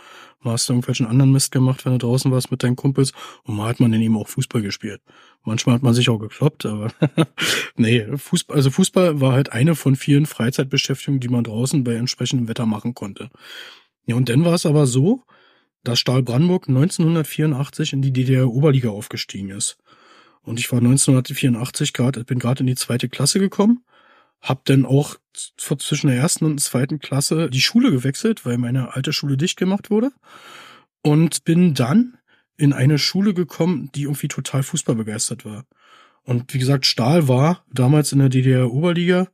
mal 0.42 0.54
hast 0.54 0.70
du 0.70 0.74
irgendwelchen 0.74 1.06
anderen 1.06 1.32
Mist 1.32 1.52
gemacht, 1.52 1.86
wenn 1.86 1.94
du 1.94 1.98
draußen 1.98 2.32
warst 2.32 2.52
mit 2.52 2.64
deinen 2.64 2.76
Kumpels 2.76 3.14
und 3.44 3.56
mal 3.56 3.68
hat 3.68 3.80
man 3.80 3.92
dann 3.92 4.02
eben 4.02 4.18
auch 4.18 4.28
Fußball 4.28 4.62
gespielt. 4.62 5.02
Manchmal 5.44 5.76
hat 5.76 5.84
man 5.84 5.94
sich 5.94 6.10
auch 6.10 6.20
gekloppt, 6.20 6.66
aber 6.66 6.92
nee, 7.76 8.06
Fußball, 8.16 8.56
also 8.56 8.70
Fußball 8.72 9.20
war 9.20 9.34
halt 9.34 9.52
eine 9.52 9.76
von 9.76 9.96
vielen 9.96 10.26
Freizeitbeschäftigungen, 10.26 11.20
die 11.20 11.30
man 11.30 11.44
draußen 11.44 11.84
bei 11.84 11.96
entsprechendem 11.96 12.48
Wetter 12.48 12.66
machen 12.66 12.94
konnte. 12.94 13.30
Ja, 14.06 14.16
und 14.16 14.30
dann 14.30 14.46
war 14.46 14.54
es 14.54 14.66
aber 14.66 14.88
so, 14.88 15.24
dass 15.84 16.00
Stahl 16.00 16.24
Brandenburg 16.24 16.68
1984 16.68 17.94
in 17.94 18.02
die 18.02 18.12
DDR-Oberliga 18.12 18.90
aufgestiegen 18.90 19.50
ist. 19.50 19.78
Und 20.42 20.60
ich 20.60 20.72
war 20.72 20.80
1984 20.80 21.94
gerade, 21.94 22.24
bin 22.24 22.40
gerade 22.40 22.62
in 22.62 22.68
die 22.68 22.76
zweite 22.76 23.10
Klasse 23.10 23.40
gekommen, 23.40 23.84
hab 24.42 24.66
dann 24.66 24.86
auch 24.86 25.16
zwischen 25.34 26.08
der 26.08 26.18
ersten 26.18 26.46
und 26.46 26.60
zweiten 26.60 27.00
Klasse 27.00 27.50
die 27.50 27.62
Schule 27.62 27.92
gewechselt, 27.92 28.46
weil 28.46 28.58
meine 28.58 28.96
alte 28.96 29.14
Schule 29.14 29.38
dicht 29.38 29.58
gemacht 29.58 29.90
wurde. 29.90 30.12
Und 31.02 31.44
bin 31.44 31.74
dann 31.74 32.18
in 32.58 32.74
eine 32.74 32.98
Schule 32.98 33.34
gekommen, 33.34 33.92
die 33.94 34.04
irgendwie 34.04 34.28
total 34.28 34.64
fußballbegeistert 34.64 35.46
war. 35.46 35.66
Und 36.24 36.54
wie 36.54 36.60
gesagt, 36.60 36.86
Stahl 36.86 37.28
war 37.28 37.64
damals 37.72 38.12
in 38.12 38.20
der 38.20 38.30
DDR-Oberliga 38.30 39.28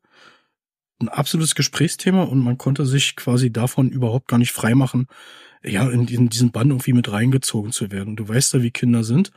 ein 1.00 1.10
absolutes 1.10 1.56
Gesprächsthema 1.56 2.24
und 2.24 2.39
man 2.39 2.58
konnte 2.58 2.86
sich 2.86 3.16
quasi 3.16 3.52
davon 3.52 3.89
überhaupt 3.89 4.28
gar 4.28 4.38
nicht 4.38 4.52
freimachen, 4.52 5.08
ja, 5.63 5.89
in 5.89 6.06
diesen, 6.06 6.30
diesen 6.30 6.52
Bann 6.52 6.70
irgendwie 6.70 6.94
mit 6.94 7.12
reingezogen 7.12 7.72
zu 7.72 7.92
werden. 7.92 8.16
Du 8.16 8.28
weißt 8.28 8.54
ja, 8.54 8.62
wie 8.62 8.72
Kinder 8.72 9.04
sind. 9.04 9.32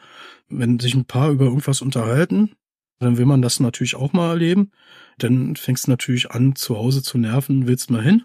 Wenn 0.49 0.81
sich 0.81 0.95
ein 0.95 1.05
paar 1.05 1.31
über 1.31 1.45
irgendwas 1.45 1.81
unterhalten, 1.81 2.57
dann 2.99 3.17
will 3.17 3.27
man 3.27 3.43
das 3.43 3.61
natürlich 3.61 3.95
auch 3.95 4.13
mal 4.13 4.31
erleben. 4.31 4.73
Dann 5.19 5.57
fängst 5.57 5.87
du 5.87 5.91
natürlich 5.91 6.31
an, 6.31 6.57
zu 6.57 6.77
Hause 6.77 7.03
zu 7.03 7.19
nerven, 7.19 7.67
willst 7.67 7.91
mal 7.91 8.03
hin. 8.03 8.25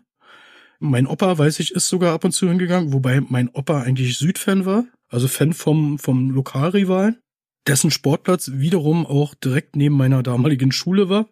Mein 0.80 1.08
Opa, 1.08 1.38
weiß 1.38 1.60
ich, 1.60 1.72
ist 1.72 1.88
sogar 1.88 2.14
ab 2.14 2.24
und 2.26 2.32
zu 2.32 2.50
hingegangen, 2.50 2.92
wobei 2.92 3.22
mein 3.22 3.50
Opa 3.50 3.82
eigentlich 3.82 4.18
Südfan 4.18 4.66
war, 4.66 4.86
also 5.10 5.28
Fan 5.28 5.54
vom, 5.54 6.00
vom 6.00 6.32
Lokalrivalen, 6.32 7.20
dessen 7.68 7.92
Sportplatz 7.92 8.52
wiederum 8.54 9.06
auch 9.06 9.36
direkt 9.36 9.76
neben 9.76 9.96
meiner 9.96 10.24
damaligen 10.24 10.72
Schule 10.72 11.08
war. 11.08 11.30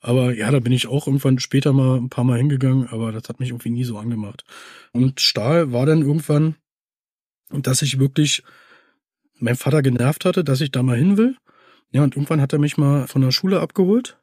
Aber 0.00 0.34
ja, 0.34 0.50
da 0.50 0.60
bin 0.60 0.72
ich 0.72 0.86
auch 0.86 1.06
irgendwann 1.06 1.40
später 1.40 1.72
mal 1.72 1.96
ein 1.96 2.10
paar 2.10 2.24
Mal 2.24 2.38
hingegangen, 2.38 2.88
aber 2.88 3.12
das 3.12 3.28
hat 3.28 3.40
mich 3.40 3.48
irgendwie 3.48 3.70
nie 3.70 3.84
so 3.84 3.98
angemacht. 3.98 4.44
Und 4.92 5.20
Stahl 5.20 5.72
war 5.72 5.84
dann 5.84 6.02
irgendwann, 6.02 6.54
dass 7.50 7.82
ich 7.82 7.98
wirklich 7.98 8.44
mein 9.38 9.56
Vater 9.56 9.82
genervt 9.82 10.24
hatte, 10.24 10.44
dass 10.44 10.60
ich 10.60 10.70
da 10.70 10.82
mal 10.82 10.96
hin 10.96 11.16
will. 11.16 11.36
Ja, 11.90 12.02
und 12.02 12.14
irgendwann 12.14 12.40
hat 12.40 12.52
er 12.52 12.58
mich 12.58 12.76
mal 12.76 13.06
von 13.06 13.22
der 13.22 13.32
Schule 13.32 13.60
abgeholt. 13.60 14.18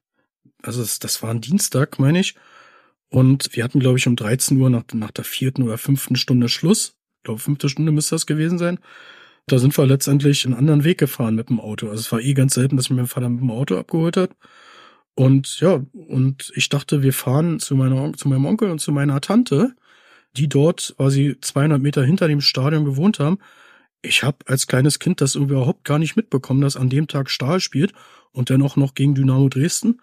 Also 0.63 0.81
das, 0.81 0.99
das 0.99 1.21
war 1.21 1.29
ein 1.29 1.41
Dienstag, 1.41 1.99
meine 1.99 2.19
ich. 2.19 2.35
Und 3.09 3.55
wir 3.55 3.63
hatten, 3.63 3.79
glaube 3.79 3.99
ich, 3.99 4.07
um 4.07 4.15
13 4.15 4.59
Uhr 4.59 4.71
nach, 4.71 4.85
nach 4.93 5.11
der 5.11 5.23
vierten 5.23 5.61
oder 5.61 5.77
fünften 5.77 6.15
Stunde 6.15 6.49
Schluss. 6.49 6.95
Ich 7.17 7.23
glaube, 7.25 7.39
fünfte 7.39 7.69
Stunde 7.69 7.91
müsste 7.91 8.15
das 8.15 8.25
gewesen 8.25 8.57
sein. 8.57 8.79
Da 9.45 9.59
sind 9.59 9.77
wir 9.77 9.85
letztendlich 9.85 10.45
einen 10.45 10.55
anderen 10.55 10.83
Weg 10.83 10.97
gefahren 10.97 11.35
mit 11.35 11.49
dem 11.49 11.59
Auto. 11.59 11.89
Also 11.89 11.99
es 11.99 12.11
war 12.11 12.21
eh 12.21 12.33
ganz 12.33 12.55
selten, 12.55 12.77
dass 12.77 12.89
mich 12.89 12.97
mein 12.97 13.07
Vater 13.07 13.29
mit 13.29 13.41
dem 13.41 13.51
Auto 13.51 13.77
abgeholt 13.77 14.17
hat. 14.17 14.31
Und 15.15 15.59
ja, 15.59 15.85
und 15.93 16.51
ich 16.55 16.69
dachte, 16.69 17.03
wir 17.03 17.13
fahren 17.13 17.59
zu 17.59 17.75
meiner, 17.75 18.13
zu 18.13 18.27
meinem 18.29 18.45
Onkel 18.45 18.71
und 18.71 18.79
zu 18.79 18.91
meiner 18.91 19.21
Tante, 19.21 19.75
die 20.35 20.47
dort 20.47 20.95
quasi 20.97 21.37
200 21.39 21.79
Meter 21.81 22.03
hinter 22.03 22.27
dem 22.27 22.41
Stadion 22.41 22.85
gewohnt 22.85 23.19
haben. 23.19 23.37
Ich 24.01 24.23
habe 24.23 24.37
als 24.47 24.67
kleines 24.67 24.99
Kind 24.99 25.21
das 25.21 25.35
überhaupt 25.35 25.83
gar 25.83 25.99
nicht 25.99 26.15
mitbekommen, 26.15 26.61
dass 26.61 26.77
an 26.77 26.89
dem 26.89 27.07
Tag 27.07 27.29
Stahl 27.29 27.59
spielt 27.59 27.93
und 28.31 28.49
dennoch 28.49 28.75
noch 28.75 28.95
gegen 28.95 29.13
Dynamo 29.13 29.49
Dresden. 29.49 30.01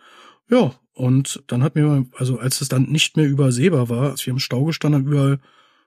Ja, 0.51 0.75
und 0.93 1.43
dann 1.47 1.63
hat 1.63 1.77
mir, 1.77 2.07
also 2.17 2.39
als 2.39 2.61
es 2.61 2.69
dann 2.69 2.85
nicht 2.85 3.17
mehr 3.17 3.27
übersehbar 3.27 3.89
war, 3.89 4.11
als 4.11 4.27
wir 4.27 4.33
im 4.33 4.39
Stau 4.39 4.65
gestanden 4.65 5.01
haben, 5.01 5.13
überall 5.13 5.39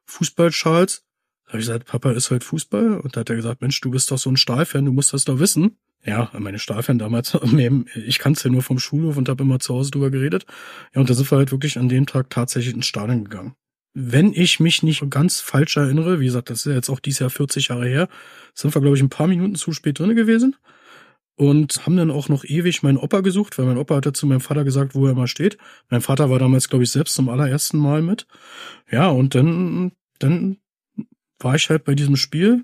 Fußballschals, 0.05 1.05
habe 1.47 1.59
ich 1.59 1.67
gesagt, 1.67 1.85
Papa 1.85 2.11
ist 2.11 2.31
halt 2.31 2.43
Fußball. 2.43 2.99
Und 2.99 3.15
da 3.15 3.19
hat 3.19 3.29
er 3.29 3.35
gesagt, 3.35 3.61
Mensch, 3.61 3.79
du 3.81 3.91
bist 3.91 4.09
doch 4.09 4.17
so 4.17 4.29
ein 4.29 4.37
Stahlfan, 4.37 4.85
du 4.85 4.91
musst 4.91 5.13
das 5.13 5.25
doch 5.25 5.39
wissen. 5.39 5.77
Ja, 6.05 6.31
meine 6.37 6.59
Stahlfan 6.59 6.97
damals, 6.97 7.37
ich 8.05 8.19
kannte 8.19 8.43
ja 8.45 8.49
nur 8.49 8.63
vom 8.63 8.79
Schulhof 8.79 9.17
und 9.17 9.29
habe 9.29 9.43
immer 9.43 9.59
zu 9.59 9.75
Hause 9.75 9.91
drüber 9.91 10.09
geredet. 10.09 10.45
Ja, 10.95 11.01
und 11.01 11.09
da 11.09 11.13
sind 11.13 11.29
wir 11.29 11.37
halt 11.37 11.51
wirklich 11.51 11.77
an 11.77 11.89
dem 11.89 12.05
Tag 12.05 12.29
tatsächlich 12.29 12.73
ins 12.73 12.87
Stadion 12.87 13.25
gegangen. 13.25 13.55
Wenn 13.93 14.33
ich 14.33 14.59
mich 14.59 14.81
nicht 14.81 15.07
ganz 15.11 15.39
falsch 15.39 15.77
erinnere, 15.77 16.19
wie 16.19 16.25
gesagt, 16.25 16.49
das 16.49 16.59
ist 16.59 16.65
ja 16.65 16.73
jetzt 16.73 16.89
auch 16.89 16.99
dieses 16.99 17.19
Jahr 17.19 17.29
40 17.29 17.67
Jahre 17.67 17.87
her, 17.87 18.09
sind 18.55 18.73
wir, 18.73 18.81
glaube 18.81 18.97
ich, 18.97 19.03
ein 19.03 19.09
paar 19.09 19.27
Minuten 19.27 19.55
zu 19.55 19.71
spät 19.73 19.99
drinne 19.99 20.15
gewesen 20.15 20.55
und 21.35 21.85
haben 21.85 21.97
dann 21.97 22.11
auch 22.11 22.29
noch 22.29 22.43
ewig 22.43 22.83
meinen 22.83 22.97
Opa 22.97 23.21
gesucht, 23.21 23.57
weil 23.57 23.65
mein 23.65 23.77
Opa 23.77 23.95
hatte 23.95 24.13
zu 24.13 24.27
meinem 24.27 24.41
Vater 24.41 24.63
gesagt, 24.63 24.93
wo 24.93 25.07
er 25.07 25.15
mal 25.15 25.27
steht. 25.27 25.57
Mein 25.89 26.01
Vater 26.01 26.29
war 26.29 26.39
damals, 26.39 26.69
glaube 26.69 26.83
ich, 26.83 26.91
selbst 26.91 27.15
zum 27.15 27.29
allerersten 27.29 27.77
Mal 27.77 28.01
mit. 28.01 28.27
Ja, 28.91 29.09
und 29.09 29.33
dann, 29.33 29.93
dann 30.19 30.57
war 31.39 31.55
ich 31.55 31.69
halt 31.69 31.85
bei 31.85 31.95
diesem 31.95 32.15
Spiel. 32.15 32.63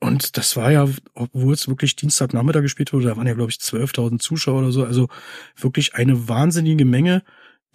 Und 0.00 0.36
das 0.36 0.56
war 0.56 0.72
ja, 0.72 0.88
obwohl 1.14 1.54
es 1.54 1.68
wirklich 1.68 1.96
Dienstagnachmittag 1.96 2.62
gespielt 2.62 2.92
wurde, 2.92 3.06
da 3.06 3.16
waren 3.16 3.26
ja, 3.26 3.34
glaube 3.34 3.50
ich, 3.50 3.56
12.000 3.56 4.18
Zuschauer 4.18 4.58
oder 4.58 4.72
so. 4.72 4.84
Also 4.84 5.08
wirklich 5.56 5.94
eine 5.94 6.28
wahnsinnige 6.28 6.84
Menge, 6.84 7.22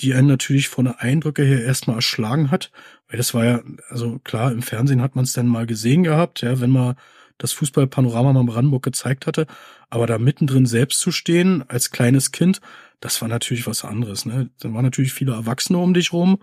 die 0.01 0.13
einen 0.13 0.27
natürlich 0.27 0.67
von 0.67 0.85
der 0.85 1.01
Eindrücke 1.01 1.43
her 1.43 1.63
erstmal 1.63 1.95
erschlagen 1.95 2.51
hat. 2.51 2.71
Weil 3.07 3.17
das 3.17 3.33
war 3.33 3.45
ja, 3.45 3.61
also 3.89 4.19
klar, 4.19 4.51
im 4.51 4.61
Fernsehen 4.61 5.01
hat 5.01 5.15
man 5.15 5.23
es 5.23 5.33
dann 5.33 5.47
mal 5.47 5.65
gesehen 5.65 6.03
gehabt, 6.03 6.41
ja, 6.41 6.59
wenn 6.59 6.69
man 6.69 6.95
das 7.39 7.53
Fußballpanorama 7.53 8.33
mal 8.33 8.43
Brandenburg 8.43 8.83
gezeigt 8.83 9.25
hatte. 9.25 9.47
Aber 9.89 10.05
da 10.05 10.19
mittendrin 10.19 10.67
selbst 10.67 10.99
zu 10.99 11.11
stehen, 11.11 11.63
als 11.67 11.89
kleines 11.89 12.31
Kind, 12.31 12.61
das 12.99 13.21
war 13.21 13.27
natürlich 13.27 13.65
was 13.65 13.83
anderes. 13.83 14.25
Ne? 14.25 14.51
Dann 14.59 14.75
waren 14.75 14.83
natürlich 14.83 15.13
viele 15.13 15.31
Erwachsene 15.31 15.79
um 15.79 15.95
dich 15.95 16.13
rum. 16.13 16.37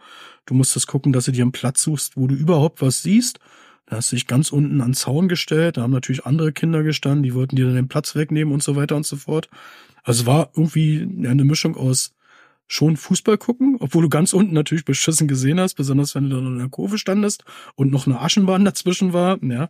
Du 0.46 0.54
musstest 0.54 0.88
gucken, 0.88 1.12
dass 1.12 1.26
du 1.26 1.32
dir 1.32 1.42
einen 1.42 1.52
Platz 1.52 1.82
suchst, 1.82 2.16
wo 2.16 2.26
du 2.26 2.34
überhaupt 2.34 2.82
was 2.82 3.02
siehst. 3.02 3.38
Da 3.86 3.96
hast 3.96 4.10
du 4.10 4.16
dich 4.16 4.26
ganz 4.26 4.50
unten 4.50 4.80
an 4.80 4.94
Zaun 4.94 5.28
gestellt, 5.28 5.76
da 5.76 5.82
haben 5.82 5.92
natürlich 5.92 6.26
andere 6.26 6.52
Kinder 6.52 6.82
gestanden, 6.82 7.22
die 7.22 7.34
wollten 7.34 7.54
dir 7.54 7.66
dann 7.66 7.76
den 7.76 7.86
Platz 7.86 8.16
wegnehmen 8.16 8.52
und 8.52 8.60
so 8.60 8.74
weiter 8.74 8.96
und 8.96 9.06
so 9.06 9.14
fort. 9.14 9.48
Also 10.02 10.22
es 10.22 10.26
war 10.26 10.50
irgendwie 10.56 11.02
eine 11.02 11.44
Mischung 11.44 11.76
aus 11.76 12.12
schon 12.66 12.96
Fußball 12.96 13.38
gucken, 13.38 13.76
obwohl 13.78 14.02
du 14.02 14.08
ganz 14.08 14.32
unten 14.32 14.54
natürlich 14.54 14.84
beschissen 14.84 15.28
gesehen 15.28 15.60
hast, 15.60 15.74
besonders 15.74 16.16
wenn 16.16 16.28
du 16.28 16.36
dann 16.36 16.46
in 16.46 16.58
der 16.58 16.68
Kurve 16.68 16.98
standest 16.98 17.44
und 17.76 17.92
noch 17.92 18.08
eine 18.08 18.20
Aschenbahn 18.20 18.64
dazwischen 18.64 19.12
war, 19.12 19.42
ja. 19.42 19.68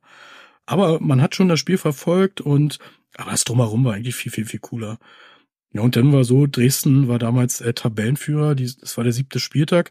Aber 0.66 1.00
man 1.00 1.22
hat 1.22 1.35
schon 1.35 1.48
das 1.48 1.61
Spiel 1.61 1.79
verfolgt 1.79 2.40
und 2.40 2.79
aber 3.16 3.31
das 3.31 3.44
drumherum 3.44 3.85
war 3.85 3.94
eigentlich 3.94 4.14
viel, 4.14 4.33
viel, 4.33 4.44
viel 4.44 4.61
cooler. 4.61 4.98
Ja, 5.72 5.83
und 5.83 5.96
dann 5.96 6.12
war 6.12 6.24
so, 6.24 6.46
Dresden 6.46 7.09
war 7.09 7.18
damals 7.18 7.61
äh, 7.61 7.72
Tabellenführer, 7.74 8.55
die, 8.55 8.70
das 8.81 8.96
war 8.96 9.05
der 9.05 9.12
siebte 9.12 9.40
Spieltag. 9.40 9.90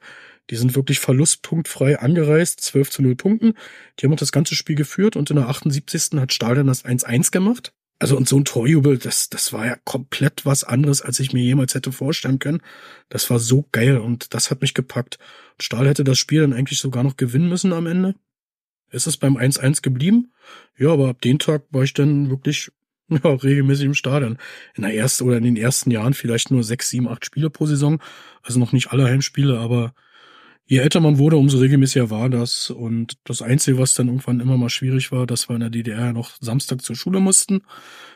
Die 0.49 0.55
sind 0.55 0.75
wirklich 0.75 0.99
verlustpunktfrei 0.99 1.99
angereist, 1.99 2.61
12 2.61 2.89
zu 2.91 3.01
0 3.01 3.15
Punkten. 3.15 3.53
Die 3.99 4.05
haben 4.05 4.13
auch 4.13 4.17
das 4.17 4.32
ganze 4.32 4.55
Spiel 4.55 4.76
geführt 4.76 5.15
und 5.15 5.30
in 5.30 5.38
der 5.38 5.49
78. 5.49 6.19
hat 6.19 6.34
Stahl 6.34 6.55
dann 6.55 6.67
das 6.67 6.86
1-1 6.86 7.32
gemacht. 7.32 7.73
Also 7.97 8.17
und 8.17 8.28
so 8.28 8.38
ein 8.38 8.45
Torjubel, 8.45 8.97
das, 8.97 9.30
das 9.30 9.53
war 9.53 9.65
ja 9.65 9.78
komplett 9.86 10.45
was 10.45 10.63
anderes, 10.63 11.01
als 11.01 11.19
ich 11.19 11.34
mir 11.34 11.41
jemals 11.41 11.76
hätte 11.76 11.91
vorstellen 11.91 12.39
können. 12.39 12.61
Das 13.09 13.30
war 13.30 13.39
so 13.39 13.67
geil 13.71 13.97
und 13.97 14.34
das 14.34 14.51
hat 14.51 14.61
mich 14.61 14.73
gepackt. 14.73 15.17
Stahl 15.59 15.88
hätte 15.88 16.03
das 16.03 16.19
Spiel 16.19 16.41
dann 16.41 16.53
eigentlich 16.53 16.80
sogar 16.80 17.03
noch 17.03 17.15
gewinnen 17.15 17.47
müssen 17.47 17.73
am 17.73 17.88
Ende. 17.88 18.15
Ist 18.95 19.07
es 19.07 19.17
beim 19.17 19.37
1-1 19.37 19.81
geblieben? 19.81 20.31
Ja, 20.77 20.91
aber 20.91 21.09
ab 21.09 21.21
dem 21.21 21.37
Tag 21.37 21.63
war 21.71 21.83
ich 21.83 21.93
dann 21.93 22.29
wirklich 22.29 22.71
ja, 23.09 23.29
regelmäßig 23.29 23.85
im 23.85 23.93
Stadion. 23.93 24.37
In 24.75 24.83
der 24.83 24.95
ersten 24.95 25.25
oder 25.25 25.37
in 25.37 25.43
den 25.43 25.57
ersten 25.57 25.91
Jahren 25.91 26.13
vielleicht 26.13 26.49
nur 26.49 26.63
sechs, 26.63 26.89
sieben, 26.89 27.07
acht 27.07 27.25
Spiele 27.25 27.49
pro 27.49 27.65
Saison. 27.65 28.01
Also 28.41 28.59
noch 28.59 28.71
nicht 28.71 28.91
alle 28.91 29.05
Heimspiele, 29.05 29.59
aber 29.59 29.93
je 30.65 30.79
älter 30.79 30.99
man 30.99 31.17
wurde, 31.17 31.37
umso 31.37 31.59
regelmäßiger 31.59 32.09
war 32.09 32.29
das. 32.29 32.69
Und 32.69 33.17
das 33.25 33.41
Einzige, 33.41 33.77
was 33.77 33.93
dann 33.93 34.07
irgendwann 34.07 34.39
immer 34.39 34.57
mal 34.57 34.69
schwierig 34.69 35.11
war, 35.11 35.27
dass 35.27 35.49
wir 35.49 35.55
in 35.55 35.59
der 35.59 35.69
DDR 35.69 36.13
noch 36.13 36.31
Samstag 36.39 36.81
zur 36.81 36.95
Schule 36.95 37.19
mussten. 37.19 37.61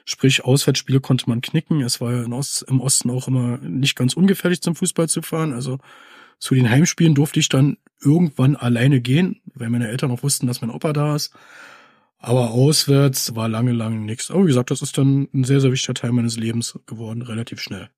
Sprich, 0.05 0.43
Auswärtsspiele 0.43 1.01
konnte 1.01 1.29
man 1.29 1.41
knicken. 1.41 1.81
Es 1.81 2.01
war 2.01 2.13
ja 2.13 2.23
im 2.23 2.33
Osten 2.81 3.09
auch 3.11 3.27
immer 3.27 3.57
nicht 3.57 3.95
ganz 3.95 4.13
ungefährlich 4.13 4.61
zum 4.61 4.75
Fußball 4.75 5.07
zu 5.09 5.21
fahren. 5.21 5.53
Also 5.53 5.77
zu 6.39 6.55
den 6.55 6.69
Heimspielen 6.69 7.15
durfte 7.15 7.39
ich 7.39 7.49
dann 7.49 7.77
irgendwann 8.01 8.55
alleine 8.55 9.01
gehen, 9.01 9.41
weil 9.53 9.69
meine 9.69 9.89
Eltern 9.89 10.11
auch 10.11 10.23
wussten, 10.23 10.47
dass 10.47 10.61
mein 10.61 10.71
Opa 10.71 10.93
da 10.93 11.15
ist. 11.15 11.33
Aber 12.17 12.51
auswärts 12.51 13.35
war 13.35 13.47
lange, 13.47 13.71
lange 13.71 13.99
nichts. 13.99 14.29
Aber 14.29 14.43
wie 14.43 14.47
gesagt, 14.47 14.71
das 14.71 14.81
ist 14.81 14.97
dann 14.97 15.27
ein 15.33 15.43
sehr, 15.43 15.61
sehr 15.61 15.71
wichtiger 15.71 15.93
Teil 15.93 16.11
meines 16.11 16.37
Lebens 16.37 16.77
geworden, 16.85 17.21
relativ 17.21 17.61
schnell. 17.61 17.89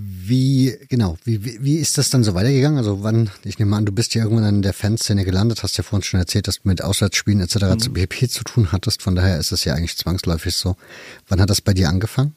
Wie, 0.00 0.76
genau, 0.88 1.18
wie, 1.24 1.44
wie, 1.44 1.58
wie 1.60 1.76
ist 1.76 1.98
das 1.98 2.08
dann 2.08 2.22
so 2.22 2.34
weitergegangen? 2.34 2.78
Also 2.78 3.02
wann, 3.02 3.30
ich 3.44 3.58
nehme 3.58 3.74
an, 3.74 3.84
du 3.84 3.90
bist 3.90 4.14
ja 4.14 4.22
irgendwann 4.22 4.56
in 4.56 4.62
der 4.62 4.72
Fanszene 4.72 5.24
gelandet, 5.24 5.64
hast 5.64 5.76
ja 5.76 5.82
vorhin 5.82 6.04
schon 6.04 6.20
erzählt, 6.20 6.46
dass 6.46 6.60
du 6.60 6.68
mit 6.68 6.84
Auswärtsspielen 6.84 7.40
etc. 7.40 7.56
Mhm. 7.56 7.78
zu 7.80 7.92
BP 7.92 8.30
zu 8.30 8.44
tun 8.44 8.70
hattest, 8.70 9.02
von 9.02 9.16
daher 9.16 9.38
ist 9.38 9.50
es 9.50 9.64
ja 9.64 9.74
eigentlich 9.74 9.96
zwangsläufig 9.96 10.54
so. 10.54 10.76
Wann 11.26 11.40
hat 11.40 11.50
das 11.50 11.60
bei 11.60 11.74
dir 11.74 11.88
angefangen? 11.88 12.36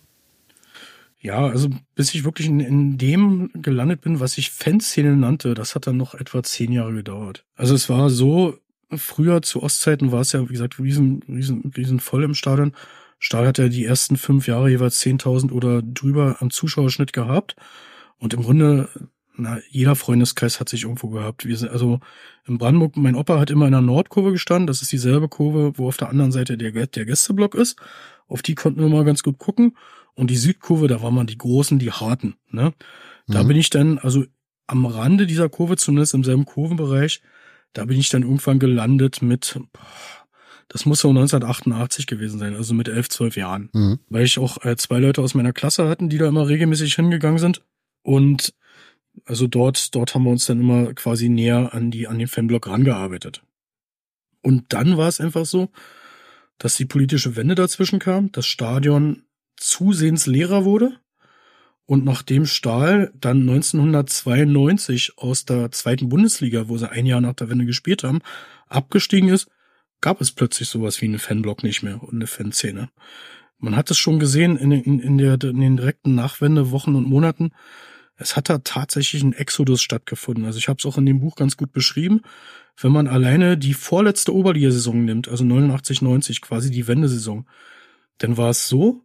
Ja, 1.22 1.46
also 1.46 1.70
bis 1.94 2.16
ich 2.16 2.24
wirklich 2.24 2.48
in, 2.48 2.60
in 2.60 2.98
dem 2.98 3.52
gelandet 3.54 4.02
bin, 4.02 4.20
was 4.20 4.40
ich 4.40 4.50
Fanszene 4.50 5.16
nannte, 5.16 5.54
das 5.54 5.76
hat 5.76 5.86
dann 5.86 5.98
noch 5.98 6.16
etwa 6.16 6.42
zehn 6.42 6.72
Jahre 6.72 6.94
gedauert. 6.94 7.46
Also 7.56 7.76
es 7.76 7.90
war 7.90 8.10
so, 8.10 8.58
früher 8.90 9.44
zu 9.44 9.62
Ostzeiten 9.62 10.12
war 10.12 10.22
es 10.22 10.32
ja, 10.32 10.50
wie 10.50 10.54
gesagt, 10.54 10.80
riesen, 10.80 11.24
riesen, 11.30 11.72
riesen 11.78 12.00
voll 12.00 12.24
im 12.24 12.34
Stadion. 12.34 12.74
Stahl 13.20 13.46
hat 13.46 13.60
ja 13.60 13.68
die 13.68 13.86
ersten 13.86 14.18
fünf 14.18 14.48
Jahre 14.48 14.72
jeweils 14.72 15.00
10.000 15.02 15.52
oder 15.52 15.84
drüber 15.84 16.38
am 16.40 16.50
Zuschauerschnitt 16.50 17.14
gehabt. 17.14 17.56
Und 18.18 18.34
im 18.34 18.42
Grunde, 18.42 18.90
na, 19.36 19.60
jeder 19.70 19.96
Freundeskreis 19.96 20.60
hat 20.60 20.70
sich 20.70 20.84
irgendwo 20.84 21.10
gehabt. 21.10 21.46
Wir 21.46 21.56
sind, 21.56 21.70
also 21.70 22.00
in 22.48 22.58
Brandenburg, 22.58 22.98
mein 22.98 23.16
Opa 23.16 23.40
hat 23.40 23.52
immer 23.52 23.68
in 23.68 23.74
der 23.74 23.82
Nordkurve 23.82 24.32
gestanden. 24.32 24.66
Das 24.66 24.82
ist 24.82 24.92
dieselbe 24.92 25.28
Kurve, 25.28 25.74
wo 25.78 25.88
auf 25.88 25.98
der 25.98 26.10
anderen 26.10 26.32
Seite 26.32 26.58
der, 26.58 26.72
der 26.72 27.06
Gästeblock 27.06 27.54
ist. 27.54 27.80
Auf 28.28 28.42
die 28.42 28.56
konnten 28.56 28.82
wir 28.82 28.90
mal 28.90 29.06
ganz 29.06 29.22
gut 29.22 29.38
gucken. 29.38 29.76
Und 30.16 30.30
die 30.30 30.38
Südkurve, 30.38 30.88
da 30.88 31.02
waren 31.02 31.16
man 31.16 31.28
die 31.28 31.38
Großen, 31.38 31.80
die 31.80 31.92
Harten. 31.92 32.36
Ne? 32.50 32.74
Da 33.28 33.44
mhm. 33.44 33.48
bin 33.48 33.58
ich 33.58 33.70
dann, 33.70 33.98
also 33.98 34.26
am 34.68 34.86
Rande 34.86 35.28
dieser 35.28 35.50
Kurve, 35.50 35.78
zumindest 35.78 36.14
im 36.14 36.24
selben 36.24 36.46
Kurvenbereich, 36.46 37.22
da 37.74 37.86
bin 37.86 38.00
ich 38.00 38.10
dann 38.10 38.24
irgendwann 38.24 38.60
gelandet 38.60 39.22
mit, 39.22 39.60
das 40.68 40.86
muss 40.86 41.00
so 41.00 41.10
1988 41.10 42.08
gewesen 42.08 42.40
sein, 42.40 42.56
also 42.56 42.74
mit 42.74 42.88
elf, 42.88 43.10
zwölf 43.10 43.36
Jahren. 43.36 43.70
Mhm. 43.74 44.00
Weil 44.10 44.26
ich 44.26 44.40
auch 44.40 44.64
äh, 44.64 44.76
zwei 44.76 45.00
Leute 45.00 45.22
aus 45.22 45.34
meiner 45.34 45.54
Klasse 45.54 45.88
hatten, 45.88 46.10
die 46.10 46.18
da 46.18 46.28
immer 46.28 46.48
regelmäßig 46.48 46.96
hingegangen 46.96 47.40
sind. 47.40 47.62
Und 48.04 48.54
also 49.26 49.48
dort, 49.48 49.94
dort 49.96 50.16
haben 50.16 50.24
wir 50.24 50.32
uns 50.32 50.46
dann 50.46 50.62
immer 50.62 50.94
quasi 50.94 51.30
näher 51.30 51.74
an 51.74 51.92
die, 51.92 52.08
an 52.08 52.20
den 52.20 52.28
Fanblock 52.28 52.68
rangearbeitet. 52.68 53.44
Und 54.42 54.74
dann 54.74 54.98
war 54.98 55.08
es 55.08 55.20
einfach 55.20 55.46
so, 55.46 55.70
dass 56.58 56.78
die 56.78 56.86
politische 56.86 57.36
Wende 57.36 57.56
dazwischen 57.56 58.00
kam, 58.00 58.32
das 58.32 58.46
Stadion 58.46 59.24
zusehends 59.62 60.26
leerer 60.26 60.66
wurde. 60.66 60.98
Und 61.86 62.06
nachdem 62.06 62.46
Stahl 62.46 63.12
dann 63.20 63.42
1992 63.42 65.18
aus 65.18 65.46
der 65.46 65.72
zweiten 65.72 66.10
Bundesliga, 66.10 66.70
wo 66.70 66.78
sie 66.78 66.90
ein 66.90 67.06
Jahr 67.06 67.22
nach 67.22 67.34
der 67.34 67.50
Wende 67.50 67.66
gespielt 67.66 68.04
haben, 68.04 68.20
abgestiegen 68.68 69.30
ist, 69.30 69.48
gab 70.00 70.22
es 70.22 70.32
plötzlich 70.32 70.70
sowas 70.70 71.02
wie 71.02 71.06
einen 71.06 71.20
Fanblock 71.20 71.64
nicht 71.64 71.84
mehr 71.84 72.02
und 72.02 72.14
eine 72.14 72.28
Fanszene. 72.28 72.90
Man 73.58 73.76
hat 73.76 73.92
es 73.92 73.98
schon 73.98 74.20
gesehen 74.20 74.58
in, 74.58 74.72
in, 74.72 75.00
in, 75.00 75.18
der, 75.18 75.34
in 75.44 75.60
den 75.60 75.78
direkten 75.78 76.16
Nachwendewochen 76.16 76.96
und 76.96 77.08
Monaten. 77.08 77.52
Es 78.16 78.36
hat 78.36 78.50
da 78.50 78.60
tatsächlich 78.60 79.22
ein 79.22 79.34
Exodus 79.34 79.82
stattgefunden. 79.82 80.46
Also 80.46 80.58
ich 80.58 80.70
habe 80.70 80.78
es 80.80 80.86
auch 80.86 80.98
in 80.98 81.06
dem 81.06 81.20
Buch 81.20 81.36
ganz 81.36 81.58
gut 81.58 81.72
beschrieben. 81.72 82.22
Wenn 82.80 82.92
man 82.92 83.08
alleine 83.08 83.58
die 83.58 83.74
vorletzte 83.74 84.34
Oberligasaison 84.34 85.06
nimmt, 85.06 85.28
also 85.28 85.44
89, 85.44 86.02
90, 86.02 86.42
quasi 86.42 86.72
die 86.72 86.88
Wendesaison, 86.88 87.46
dann 88.18 88.38
war 88.38 88.50
es 88.50 88.68
so, 88.68 89.04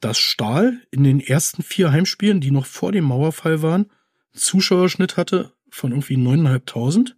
dass 0.00 0.18
Stahl 0.18 0.80
in 0.90 1.04
den 1.04 1.20
ersten 1.20 1.62
vier 1.62 1.92
Heimspielen, 1.92 2.40
die 2.40 2.50
noch 2.50 2.66
vor 2.66 2.92
dem 2.92 3.04
Mauerfall 3.04 3.62
waren, 3.62 3.86
Zuschauerschnitt 4.32 5.16
hatte 5.16 5.52
von 5.70 5.92
irgendwie 5.92 6.16
9.500 6.16 7.14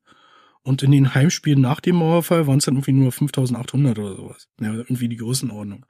und 0.63 0.83
in 0.83 0.91
den 0.91 1.15
Heimspielen 1.15 1.61
nach 1.61 1.81
dem 1.81 1.97
Mauerfall 1.97 2.49
waren 2.49 2.59
es 2.59 2.65
dann 2.65 2.75
irgendwie 2.75 2.93
nur 2.93 3.13
5800 3.13 3.99
oder 3.99 4.17
sowas. 4.17 4.49
Ja, 4.61 4.73
irgendwie 4.73 5.09
die 5.09 5.17
Größenordnung. 5.17 5.87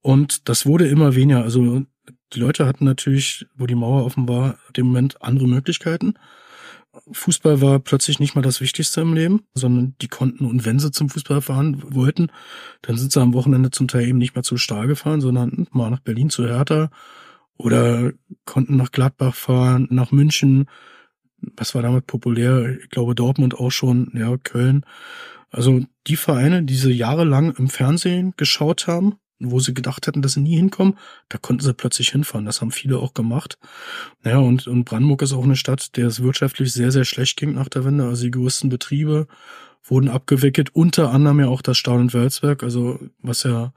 Und 0.00 0.48
das 0.48 0.64
wurde 0.64 0.88
immer 0.88 1.14
weniger. 1.14 1.42
Also 1.42 1.82
die 2.32 2.40
Leute 2.40 2.64
hatten 2.64 2.86
natürlich, 2.86 3.46
wo 3.54 3.66
die 3.66 3.74
Mauer 3.74 4.06
offen 4.06 4.26
war, 4.26 4.58
dem 4.76 4.86
Moment 4.86 5.20
andere 5.20 5.46
Möglichkeiten. 5.46 6.14
Fußball 7.12 7.60
war 7.60 7.78
plötzlich 7.78 8.18
nicht 8.18 8.34
mal 8.34 8.42
das 8.42 8.60
Wichtigste 8.60 9.00
im 9.02 9.14
Leben, 9.14 9.42
sondern 9.54 9.94
die 10.00 10.08
konnten, 10.08 10.44
und 10.44 10.64
wenn 10.64 10.78
sie 10.78 10.90
zum 10.90 11.08
Fußball 11.08 11.40
fahren 11.40 11.82
wollten, 11.94 12.30
dann 12.82 12.96
sind 12.96 13.12
sie 13.12 13.20
am 13.20 13.34
Wochenende 13.34 13.70
zum 13.70 13.88
Teil 13.88 14.06
eben 14.06 14.18
nicht 14.18 14.34
mehr 14.34 14.42
zu 14.42 14.56
Stahl 14.56 14.86
gefahren, 14.86 15.20
sondern 15.20 15.68
mal 15.70 15.90
nach 15.90 16.00
Berlin 16.00 16.30
zu 16.30 16.46
Hertha 16.46 16.90
oder 17.56 18.12
konnten 18.44 18.76
nach 18.76 18.92
Gladbach 18.92 19.34
fahren, 19.34 19.88
nach 19.90 20.12
München, 20.12 20.66
was 21.40 21.74
war 21.74 21.82
damit 21.82 22.06
populär? 22.06 22.78
Ich 22.80 22.90
glaube 22.90 23.14
Dortmund 23.14 23.54
auch 23.54 23.70
schon, 23.70 24.10
ja, 24.14 24.36
Köln. 24.38 24.84
Also 25.50 25.82
die 26.06 26.16
Vereine, 26.16 26.64
die 26.64 26.76
sie 26.76 26.92
jahrelang 26.92 27.54
im 27.56 27.68
Fernsehen 27.68 28.34
geschaut 28.36 28.86
haben, 28.86 29.16
wo 29.38 29.60
sie 29.60 29.74
gedacht 29.74 30.06
hätten, 30.06 30.22
dass 30.22 30.34
sie 30.34 30.40
nie 30.40 30.56
hinkommen, 30.56 30.98
da 31.28 31.38
konnten 31.38 31.62
sie 31.62 31.74
plötzlich 31.74 32.10
hinfahren. 32.10 32.46
Das 32.46 32.60
haben 32.60 32.70
viele 32.70 32.98
auch 32.98 33.14
gemacht. 33.14 33.58
Naja, 34.22 34.38
und, 34.38 34.66
und 34.66 34.84
Brandenburg 34.84 35.22
ist 35.22 35.32
auch 35.32 35.44
eine 35.44 35.56
Stadt, 35.56 35.96
der 35.96 36.06
es 36.06 36.22
wirtschaftlich 36.22 36.72
sehr, 36.72 36.92
sehr 36.92 37.04
schlecht 37.04 37.36
ging 37.36 37.54
nach 37.54 37.68
der 37.68 37.84
Wende. 37.84 38.06
Also 38.06 38.24
die 38.24 38.30
größten 38.30 38.68
Betriebe 38.68 39.26
wurden 39.84 40.08
abgewickelt, 40.08 40.74
unter 40.74 41.10
anderem 41.10 41.40
ja 41.40 41.48
auch 41.48 41.62
das 41.62 41.78
Stahl- 41.78 42.00
und 42.00 42.14
Welswerk, 42.14 42.62
also 42.62 42.98
was 43.22 43.44
ja 43.44 43.72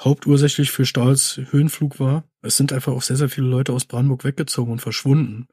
hauptursächlich 0.00 0.72
für 0.72 0.86
Stahls 0.86 1.40
Höhenflug 1.50 2.00
war. 2.00 2.24
Es 2.42 2.56
sind 2.56 2.72
einfach 2.72 2.92
auch 2.92 3.02
sehr, 3.02 3.16
sehr 3.16 3.28
viele 3.28 3.46
Leute 3.46 3.72
aus 3.72 3.84
Brandenburg 3.84 4.24
weggezogen 4.24 4.72
und 4.72 4.80
verschwunden 4.80 5.48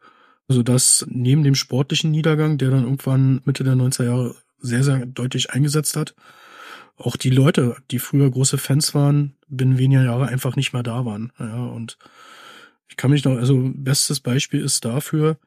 also 0.51 1.05
neben 1.07 1.43
dem 1.43 1.55
sportlichen 1.55 2.11
Niedergang, 2.11 2.57
der 2.57 2.71
dann 2.71 2.83
irgendwann 2.83 3.41
Mitte 3.45 3.63
der 3.63 3.75
90er 3.75 4.03
Jahre 4.03 4.35
sehr, 4.59 4.83
sehr 4.83 5.05
deutlich 5.05 5.51
eingesetzt 5.51 5.95
hat, 5.95 6.13
auch 7.05 7.17
die 7.17 7.29
Leute, 7.29 7.77
die 7.91 7.99
früher 7.99 8.29
große 8.29 8.57
Fans 8.57 8.93
waren, 8.95 9.35
binnen 9.47 9.77
weniger 9.77 10.03
Jahre 10.03 10.27
einfach 10.27 10.55
nicht 10.55 10.73
mehr 10.73 10.83
da 10.83 11.05
waren. 11.05 11.31
Ja, 11.39 11.65
und 11.65 11.97
ich 12.87 12.97
kann 12.97 13.11
mich 13.11 13.23
noch, 13.23 13.37
also 13.37 13.71
bestes 13.73 14.19
Beispiel 14.19 14.61
ist 14.61 14.85
dafür, 14.85 15.37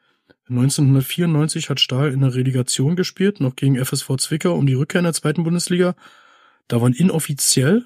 1994 0.48 1.70
hat 1.70 1.80
Stahl 1.80 2.12
in 2.12 2.20
der 2.20 2.34
Relegation 2.34 2.96
gespielt, 2.96 3.40
noch 3.40 3.56
gegen 3.56 3.82
FSV 3.82 4.16
Zwickau 4.18 4.54
um 4.54 4.66
die 4.66 4.74
Rückkehr 4.74 4.98
in 4.98 5.04
der 5.04 5.14
zweiten 5.14 5.42
Bundesliga. 5.42 5.94
Da 6.68 6.80
waren 6.80 6.92
inoffiziell 6.92 7.84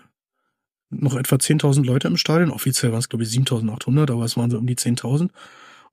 noch 0.90 1.16
etwa 1.16 1.36
10.000 1.36 1.84
Leute 1.84 2.08
im 2.08 2.16
Stadion. 2.16 2.50
Offiziell 2.50 2.90
waren 2.90 2.98
es, 2.98 3.08
glaube 3.08 3.24
ich, 3.24 3.30
7.800, 3.30 4.10
aber 4.10 4.24
es 4.24 4.36
waren 4.36 4.50
so 4.50 4.58
um 4.58 4.66
die 4.66 4.76
10.000. 4.76 5.30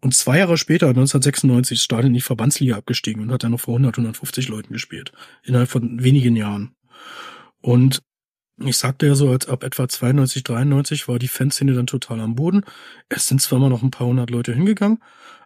Und 0.02 0.14
zwei 0.14 0.40
Jahre 0.40 0.58
später, 0.58 0.88
1996, 0.88 1.78
ist 1.78 1.84
Stadion 1.84 2.08
in 2.08 2.14
die 2.16 2.22
Verbandsliga 2.22 2.78
abgestiegen 2.78 3.22
und 3.22 3.32
hat 3.32 3.44
dann 3.44 3.52
noch 3.52 3.60
vor 3.60 3.76
100, 3.76 3.98
150 3.98 4.48
Leuten 4.48 4.74
gespielt. 4.74 5.12
Innerhalb 5.44 5.70
von 5.70 6.04
wenigen 6.04 6.36
Jahren. 6.36 6.76
Und 7.66 8.04
ich 8.64 8.78
sagte 8.78 9.08
ja 9.08 9.16
so, 9.16 9.32
als 9.32 9.48
ab 9.48 9.64
etwa 9.64 9.90
92, 9.90 10.44
93 10.44 11.08
war 11.08 11.18
die 11.18 11.28
Fanszene 11.28 11.74
dann 11.74 11.88
total 11.88 12.20
am 12.20 12.36
Boden. 12.36 12.62
Es 13.10 13.26
sind 13.26 13.42
zwar 13.42 13.58
mal 13.58 13.70
noch 13.70 13.82
ein 13.82 13.90
paar 13.90 14.06
hundert 14.06 14.30
Leute 14.30 14.54
hingegangen, 14.54 15.00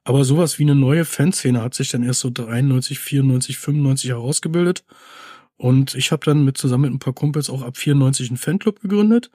aber 0.04 0.26
sowas 0.26 0.60
wie 0.60 0.64
eine 0.64 0.76
neue 0.76 1.06
Fanszene 1.06 1.62
hat 1.62 1.76
sich 1.76 1.92
dann 1.92 2.04
erst 2.04 2.20
so 2.20 2.30
93, 2.30 3.00
94, 3.00 3.58
95 3.58 4.10
herausgebildet. 4.10 4.84
Und 5.56 5.96
ich 5.96 6.12
habe 6.12 6.26
dann 6.26 6.44
mit 6.44 6.58
zusammen 6.58 6.84
mit 6.84 6.94
ein 6.94 7.00
paar 7.00 7.14
Kumpels 7.14 7.50
auch 7.50 7.62
ab 7.62 7.78
94 7.78 8.32
einen 8.32 8.38
Fanclub 8.38 8.82
gegründet. 8.82 9.32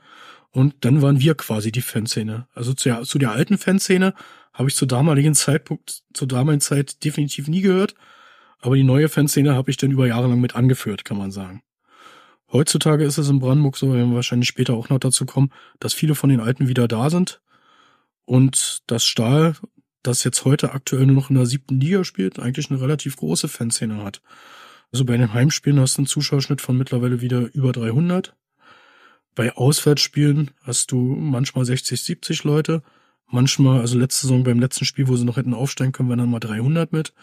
Und 0.51 0.75
dann 0.85 1.01
waren 1.01 1.21
wir 1.21 1.35
quasi 1.37 1.73
die 1.73 1.81
Fanszene. 1.81 2.47
Also 2.53 2.75
zu, 2.75 3.01
zu 3.05 3.19
der 3.19 3.33
alten 3.33 3.57
Fanszene 3.57 4.13
habe 4.53 4.69
ich 4.69 4.77
zur 4.77 4.89
damaligen 4.89 5.35
Zeitpunkt, 5.35 6.03
zur 6.13 6.29
damaligen 6.29 6.61
Zeit 6.61 7.03
definitiv 7.03 7.49
nie 7.49 7.63
gehört. 7.63 7.95
Aber 8.61 8.77
die 8.77 8.85
neue 8.85 9.09
Fanszene 9.09 9.55
habe 9.55 9.71
ich 9.71 9.79
dann 9.79 9.91
über 9.91 10.07
Jahre 10.07 10.29
lang 10.29 10.41
mit 10.43 10.55
angeführt, 10.55 11.07
kann 11.07 11.17
man 11.17 11.31
sagen. 11.31 11.64
Heutzutage 12.55 13.03
ist 13.05 13.19
es 13.19 13.29
in 13.29 13.41
Brandenburg 13.41 13.77
so, 13.77 13.93
werden 13.93 14.11
wir 14.11 14.15
wahrscheinlich 14.15 14.49
später 14.49 14.75
auch 14.75 14.89
noch 14.89 15.01
dazu 15.01 15.27
kommen, 15.27 15.51
dass 15.81 15.93
viele 15.93 16.15
von 16.15 16.31
den 16.31 16.39
Alten 16.39 16.69
wieder 16.69 16.87
da 16.87 17.11
sind. 17.11 17.43
Und 18.27 18.85
das 18.87 19.05
Stahl, 19.05 19.57
das 20.05 20.23
jetzt 20.23 20.45
heute 20.45 20.73
aktuell 20.73 21.05
nur 21.07 21.17
noch 21.17 21.31
in 21.31 21.37
der 21.37 21.47
siebten 21.47 21.81
Liga 21.81 22.05
spielt, 22.05 22.39
eigentlich 22.39 22.71
eine 22.71 22.81
relativ 22.81 23.17
große 23.17 23.49
Fanszene 23.49 24.05
hat. 24.05 24.23
Also 24.93 25.05
bei 25.05 25.17
den 25.17 25.35
Heimspielen 25.35 25.81
hast 25.81 25.97
du 25.97 26.03
einen 26.03 26.07
Zuschauerschnitt 26.07 26.61
von 26.61 26.79
mittlerweile 26.79 27.21
wieder 27.21 27.53
über 27.55 27.73
300. 27.73 28.37
Bei 29.35 29.57
Auswärtsspielen 29.57 30.53
hast 30.63 30.93
du 30.93 30.99
manchmal 30.99 31.65
60, 31.65 32.01
70 32.01 32.45
Leute. 32.45 32.85
Manchmal, 33.27 33.81
also 33.81 33.99
letzte 33.99 34.29
Saison 34.29 34.45
beim 34.45 34.61
letzten 34.61 34.85
Spiel, 34.85 35.09
wo 35.09 35.17
sie 35.17 35.25
noch 35.25 35.39
hätten 35.39 35.55
aufsteigen 35.55 35.91
können, 35.91 36.09
waren 36.09 36.19
dann 36.19 36.31
mal 36.31 36.39
300 36.39 36.93
mit. 36.93 37.15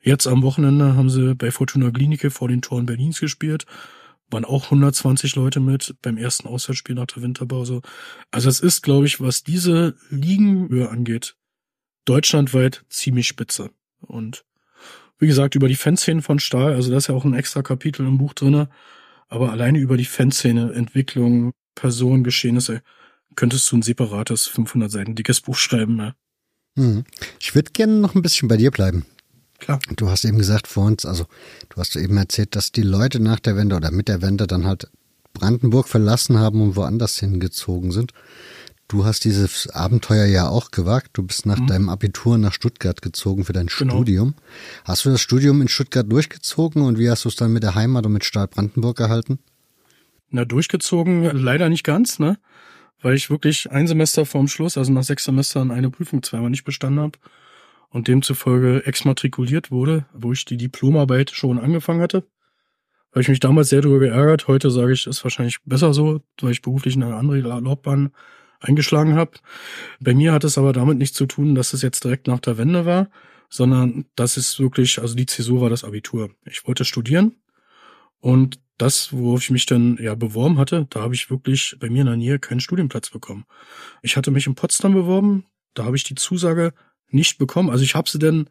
Jetzt 0.00 0.26
am 0.26 0.42
Wochenende 0.42 0.96
haben 0.96 1.10
sie 1.10 1.34
bei 1.34 1.50
Fortuna 1.50 1.90
Klinike 1.90 2.30
vor 2.30 2.48
den 2.48 2.62
Toren 2.62 2.86
Berlins 2.86 3.20
gespielt. 3.20 3.66
Waren 4.32 4.44
auch 4.44 4.64
120 4.64 5.36
Leute 5.36 5.60
mit 5.60 5.94
beim 6.02 6.16
ersten 6.16 6.48
Auswärtsspiel 6.48 6.94
nach 6.94 7.06
der 7.06 7.22
Winterpause. 7.22 7.82
Also 8.30 8.48
es 8.48 8.60
ist, 8.60 8.82
glaube 8.82 9.06
ich, 9.06 9.20
was 9.20 9.44
diese 9.44 9.96
Ligenhöhe 10.10 10.88
angeht, 10.88 11.36
deutschlandweit 12.04 12.84
ziemlich 12.88 13.26
spitze. 13.28 13.70
Und 14.00 14.44
wie 15.18 15.26
gesagt, 15.26 15.54
über 15.54 15.68
die 15.68 15.76
Fanszenen 15.76 16.22
von 16.22 16.38
Stahl, 16.38 16.74
also 16.74 16.90
das 16.90 17.04
ist 17.04 17.08
ja 17.08 17.14
auch 17.14 17.24
ein 17.24 17.34
extra 17.34 17.62
Kapitel 17.62 18.06
im 18.06 18.18
Buch 18.18 18.34
drinne. 18.34 18.68
Aber 19.28 19.52
alleine 19.52 19.78
über 19.78 19.96
die 19.96 20.04
Fanszene, 20.04 20.72
Entwicklung, 20.72 21.52
Personen, 21.74 22.24
Geschehnisse, 22.24 22.82
könntest 23.36 23.70
du 23.70 23.76
ein 23.76 23.82
separates 23.82 24.46
500 24.46 24.90
Seiten 24.90 25.14
dickes 25.14 25.40
Buch 25.40 25.56
schreiben. 25.56 25.98
Ja. 25.98 26.14
Hm. 26.76 27.04
Ich 27.38 27.54
würde 27.54 27.70
gerne 27.72 27.94
noch 27.94 28.14
ein 28.14 28.22
bisschen 28.22 28.48
bei 28.48 28.56
dir 28.56 28.70
bleiben. 28.70 29.06
Klar. 29.62 29.78
Du 29.96 30.10
hast 30.10 30.24
eben 30.24 30.38
gesagt 30.38 30.66
vor 30.66 30.84
uns, 30.86 31.06
also 31.06 31.24
du 31.68 31.76
hast 31.76 31.94
eben 31.96 32.16
erzählt, 32.16 32.56
dass 32.56 32.72
die 32.72 32.82
Leute 32.82 33.20
nach 33.20 33.38
der 33.38 33.56
Wende 33.56 33.76
oder 33.76 33.92
mit 33.92 34.08
der 34.08 34.20
Wende 34.20 34.46
dann 34.48 34.66
halt 34.66 34.90
Brandenburg 35.34 35.86
verlassen 35.88 36.38
haben 36.38 36.60
und 36.60 36.76
woanders 36.76 37.18
hingezogen 37.18 37.92
sind. 37.92 38.12
du 38.88 39.06
hast 39.06 39.24
dieses 39.24 39.70
Abenteuer 39.70 40.26
ja 40.26 40.48
auch 40.48 40.70
gewagt. 40.70 41.10
Du 41.14 41.22
bist 41.22 41.46
nach 41.46 41.58
Mhm. 41.58 41.66
deinem 41.66 41.88
Abitur 41.88 42.36
nach 42.36 42.52
Stuttgart 42.52 43.00
gezogen 43.00 43.44
für 43.46 43.54
dein 43.54 43.68
Genau. 43.68 43.94
Studium. 43.94 44.34
Hast 44.84 45.06
du 45.06 45.10
das 45.10 45.22
Studium 45.22 45.62
in 45.62 45.68
Stuttgart 45.68 46.10
durchgezogen 46.12 46.82
und 46.82 46.98
wie 46.98 47.08
hast 47.08 47.24
du 47.24 47.30
es 47.30 47.36
dann 47.36 47.54
mit 47.54 47.62
der 47.62 47.74
Heimat 47.74 48.04
und 48.04 48.12
mit 48.12 48.24
Stadt 48.26 48.50
Brandenburg 48.50 48.98
gehalten? 48.98 49.38
Na, 50.28 50.44
durchgezogen 50.44 51.22
leider 51.34 51.70
nicht 51.70 51.84
ganz, 51.84 52.18
ne? 52.18 52.36
Weil 53.00 53.14
ich 53.14 53.30
wirklich 53.30 53.70
ein 53.70 53.86
Semester 53.86 54.26
vorm 54.26 54.46
Schluss, 54.48 54.76
also 54.76 54.92
nach 54.92 55.04
sechs 55.04 55.24
Semestern, 55.24 55.70
eine 55.70 55.88
Prüfung 55.88 56.22
zweimal 56.22 56.50
nicht 56.50 56.64
bestanden 56.64 57.00
habe 57.00 57.18
und 57.92 58.08
demzufolge 58.08 58.86
exmatrikuliert 58.86 59.70
wurde, 59.70 60.06
wo 60.14 60.32
ich 60.32 60.44
die 60.44 60.56
Diplomarbeit 60.56 61.30
schon 61.30 61.58
angefangen 61.58 62.00
hatte. 62.00 62.24
Habe 63.10 63.20
ich 63.20 63.28
mich 63.28 63.40
damals 63.40 63.68
sehr 63.68 63.82
darüber 63.82 64.00
geärgert. 64.00 64.48
Heute 64.48 64.70
sage 64.70 64.94
ich, 64.94 65.06
ist 65.06 65.22
wahrscheinlich 65.22 65.58
besser 65.64 65.92
so, 65.92 66.22
weil 66.40 66.52
ich 66.52 66.62
beruflich 66.62 66.96
eine 66.96 67.14
andere 67.14 67.38
Laufbahn 67.40 68.12
eingeschlagen 68.60 69.14
habe. 69.14 69.32
Bei 70.00 70.14
mir 70.14 70.32
hat 70.32 70.44
es 70.44 70.56
aber 70.56 70.72
damit 70.72 70.96
nichts 70.96 71.16
zu 71.16 71.26
tun, 71.26 71.54
dass 71.54 71.74
es 71.74 71.82
jetzt 71.82 72.04
direkt 72.04 72.26
nach 72.26 72.40
der 72.40 72.56
Wende 72.56 72.86
war, 72.86 73.10
sondern 73.50 74.06
das 74.16 74.38
ist 74.38 74.58
wirklich, 74.58 74.98
also 75.00 75.14
die 75.14 75.26
Zäsur 75.26 75.60
war 75.60 75.68
das 75.68 75.84
Abitur. 75.84 76.30
Ich 76.46 76.66
wollte 76.66 76.86
studieren 76.86 77.36
und 78.20 78.58
das, 78.78 79.12
worauf 79.12 79.42
ich 79.42 79.50
mich 79.50 79.66
dann 79.66 79.98
ja 80.00 80.14
beworben 80.14 80.58
hatte, 80.58 80.86
da 80.88 81.02
habe 81.02 81.14
ich 81.14 81.30
wirklich 81.30 81.76
bei 81.78 81.90
mir 81.90 82.00
in 82.00 82.06
der 82.06 82.16
Nähe 82.16 82.38
keinen 82.38 82.60
Studienplatz 82.60 83.10
bekommen. 83.10 83.44
Ich 84.00 84.16
hatte 84.16 84.30
mich 84.30 84.46
in 84.46 84.54
Potsdam 84.54 84.94
beworben, 84.94 85.44
da 85.74 85.84
habe 85.84 85.96
ich 85.96 86.04
die 86.04 86.14
Zusage 86.14 86.72
nicht 87.14 87.38
bekommen. 87.38 87.70
Also 87.70 87.84
ich 87.84 87.94
habe 87.94 88.08
sie 88.08 88.18
dann 88.18 88.48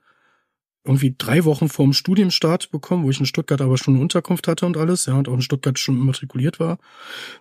irgendwie 0.83 1.13
drei 1.15 1.45
Wochen 1.45 1.69
vorm 1.69 1.93
Studienstart 1.93 2.71
bekommen, 2.71 3.03
wo 3.03 3.09
ich 3.11 3.19
in 3.19 3.25
Stuttgart 3.27 3.61
aber 3.61 3.77
schon 3.77 3.93
eine 3.93 4.01
Unterkunft 4.01 4.47
hatte 4.47 4.65
und 4.65 4.77
alles, 4.77 5.05
ja, 5.05 5.13
und 5.13 5.27
auch 5.27 5.35
in 5.35 5.41
Stuttgart 5.41 5.77
schon 5.77 5.99
immatrikuliert 5.99 6.59
war. 6.59 6.79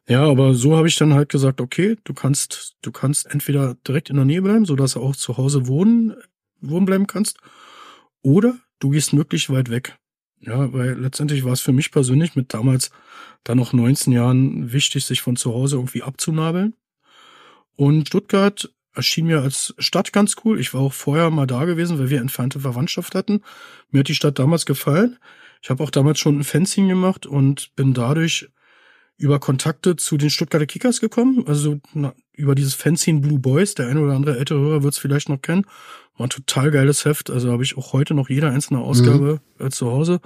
Ja, 0.09 0.25
aber 0.25 0.55
so 0.55 0.77
habe 0.77 0.89
ich 0.89 0.97
dann 0.97 1.15
halt 1.15 1.31
gesagt, 1.31 1.61
okay, 1.61 1.97
du 2.05 2.13
kannst, 2.13 2.77
du 2.83 2.93
kannst 2.93 3.27
entweder 3.33 3.77
direkt 3.87 4.11
in 4.11 4.17
der 4.17 4.27
Nähe 4.27 4.43
bleiben, 4.43 4.67
so 4.67 4.77
dass 4.77 4.93
du 4.93 5.01
auch 5.01 5.17
zu 5.17 5.39
Hause 5.39 5.67
wohnen, 5.67 6.15
wohnen 6.61 6.85
bleiben 6.85 7.07
kannst, 7.07 7.39
oder 8.23 8.59
du 8.79 8.91
gehst 8.91 9.15
möglichst 9.15 9.49
weit 9.49 9.71
weg. 9.71 9.97
Ja, 10.41 10.73
weil 10.73 10.99
letztendlich 10.99 11.45
war 11.45 11.53
es 11.53 11.61
für 11.61 11.73
mich 11.73 11.91
persönlich 11.91 12.35
mit 12.35 12.53
damals 12.53 12.91
dann 13.45 13.59
noch 13.59 13.73
19 13.73 14.13
Jahren 14.13 14.73
wichtig, 14.73 15.05
sich 15.05 15.23
von 15.23 15.37
zu 15.37 15.53
Hause 15.55 15.77
irgendwie 15.77 16.03
abzunabeln. 16.03 16.75
Und 17.77 18.09
Stuttgart 18.09 18.71
erschien 18.95 19.27
mir 19.27 19.43
als 19.43 19.75
Stadt 19.79 20.13
ganz 20.13 20.37
cool. 20.45 20.61
Ich 20.61 20.75
war 20.75 20.81
auch 20.81 20.93
vorher 20.93 21.31
mal 21.31 21.47
da 21.47 21.65
gewesen, 21.65 21.99
weil 21.99 22.11
wir 22.11 22.21
entfernte 22.21 22.61
Verwandtschaft 22.61 23.15
hatten. 23.15 23.43
Mir 23.91 24.01
hat 24.01 24.09
die 24.09 24.15
Stadt 24.15 24.39
damals 24.39 24.67
gefallen. 24.67 25.19
Ich 25.63 25.71
habe 25.71 25.83
auch 25.83 25.91
damals 25.91 26.19
schon 26.19 26.39
ein 26.39 26.45
Fencing 26.45 26.89
gemacht 26.89 27.27
und 27.27 27.75
bin 27.77 27.95
dadurch 27.95 28.49
über 29.21 29.39
Kontakte 29.39 29.97
zu 29.97 30.17
den 30.17 30.31
Stuttgarter 30.31 30.67
Kickers 30.67 30.99
gekommen. 30.99 31.45
Also 31.47 31.79
na, 31.93 32.15
über 32.33 32.55
dieses 32.55 32.73
Fencing 32.73 33.21
Blue 33.21 33.39
Boys. 33.39 33.75
Der 33.75 33.87
eine 33.89 34.01
oder 34.01 34.15
andere 34.15 34.39
ältere 34.39 34.59
Hörer 34.59 34.83
wird 34.83 34.95
es 34.95 34.99
vielleicht 34.99 35.29
noch 35.29 35.43
kennen. 35.43 35.67
War 36.17 36.27
ein 36.27 36.31
total 36.31 36.71
geiles 36.71 37.05
Heft. 37.05 37.29
Also 37.29 37.53
habe 37.53 37.63
ich 37.63 37.77
auch 37.77 37.93
heute 37.93 38.15
noch 38.15 38.31
jede 38.31 38.49
einzelne 38.49 38.81
Ausgabe 38.81 39.43
äh, 39.59 39.69
zu 39.69 39.91
Hause, 39.91 40.21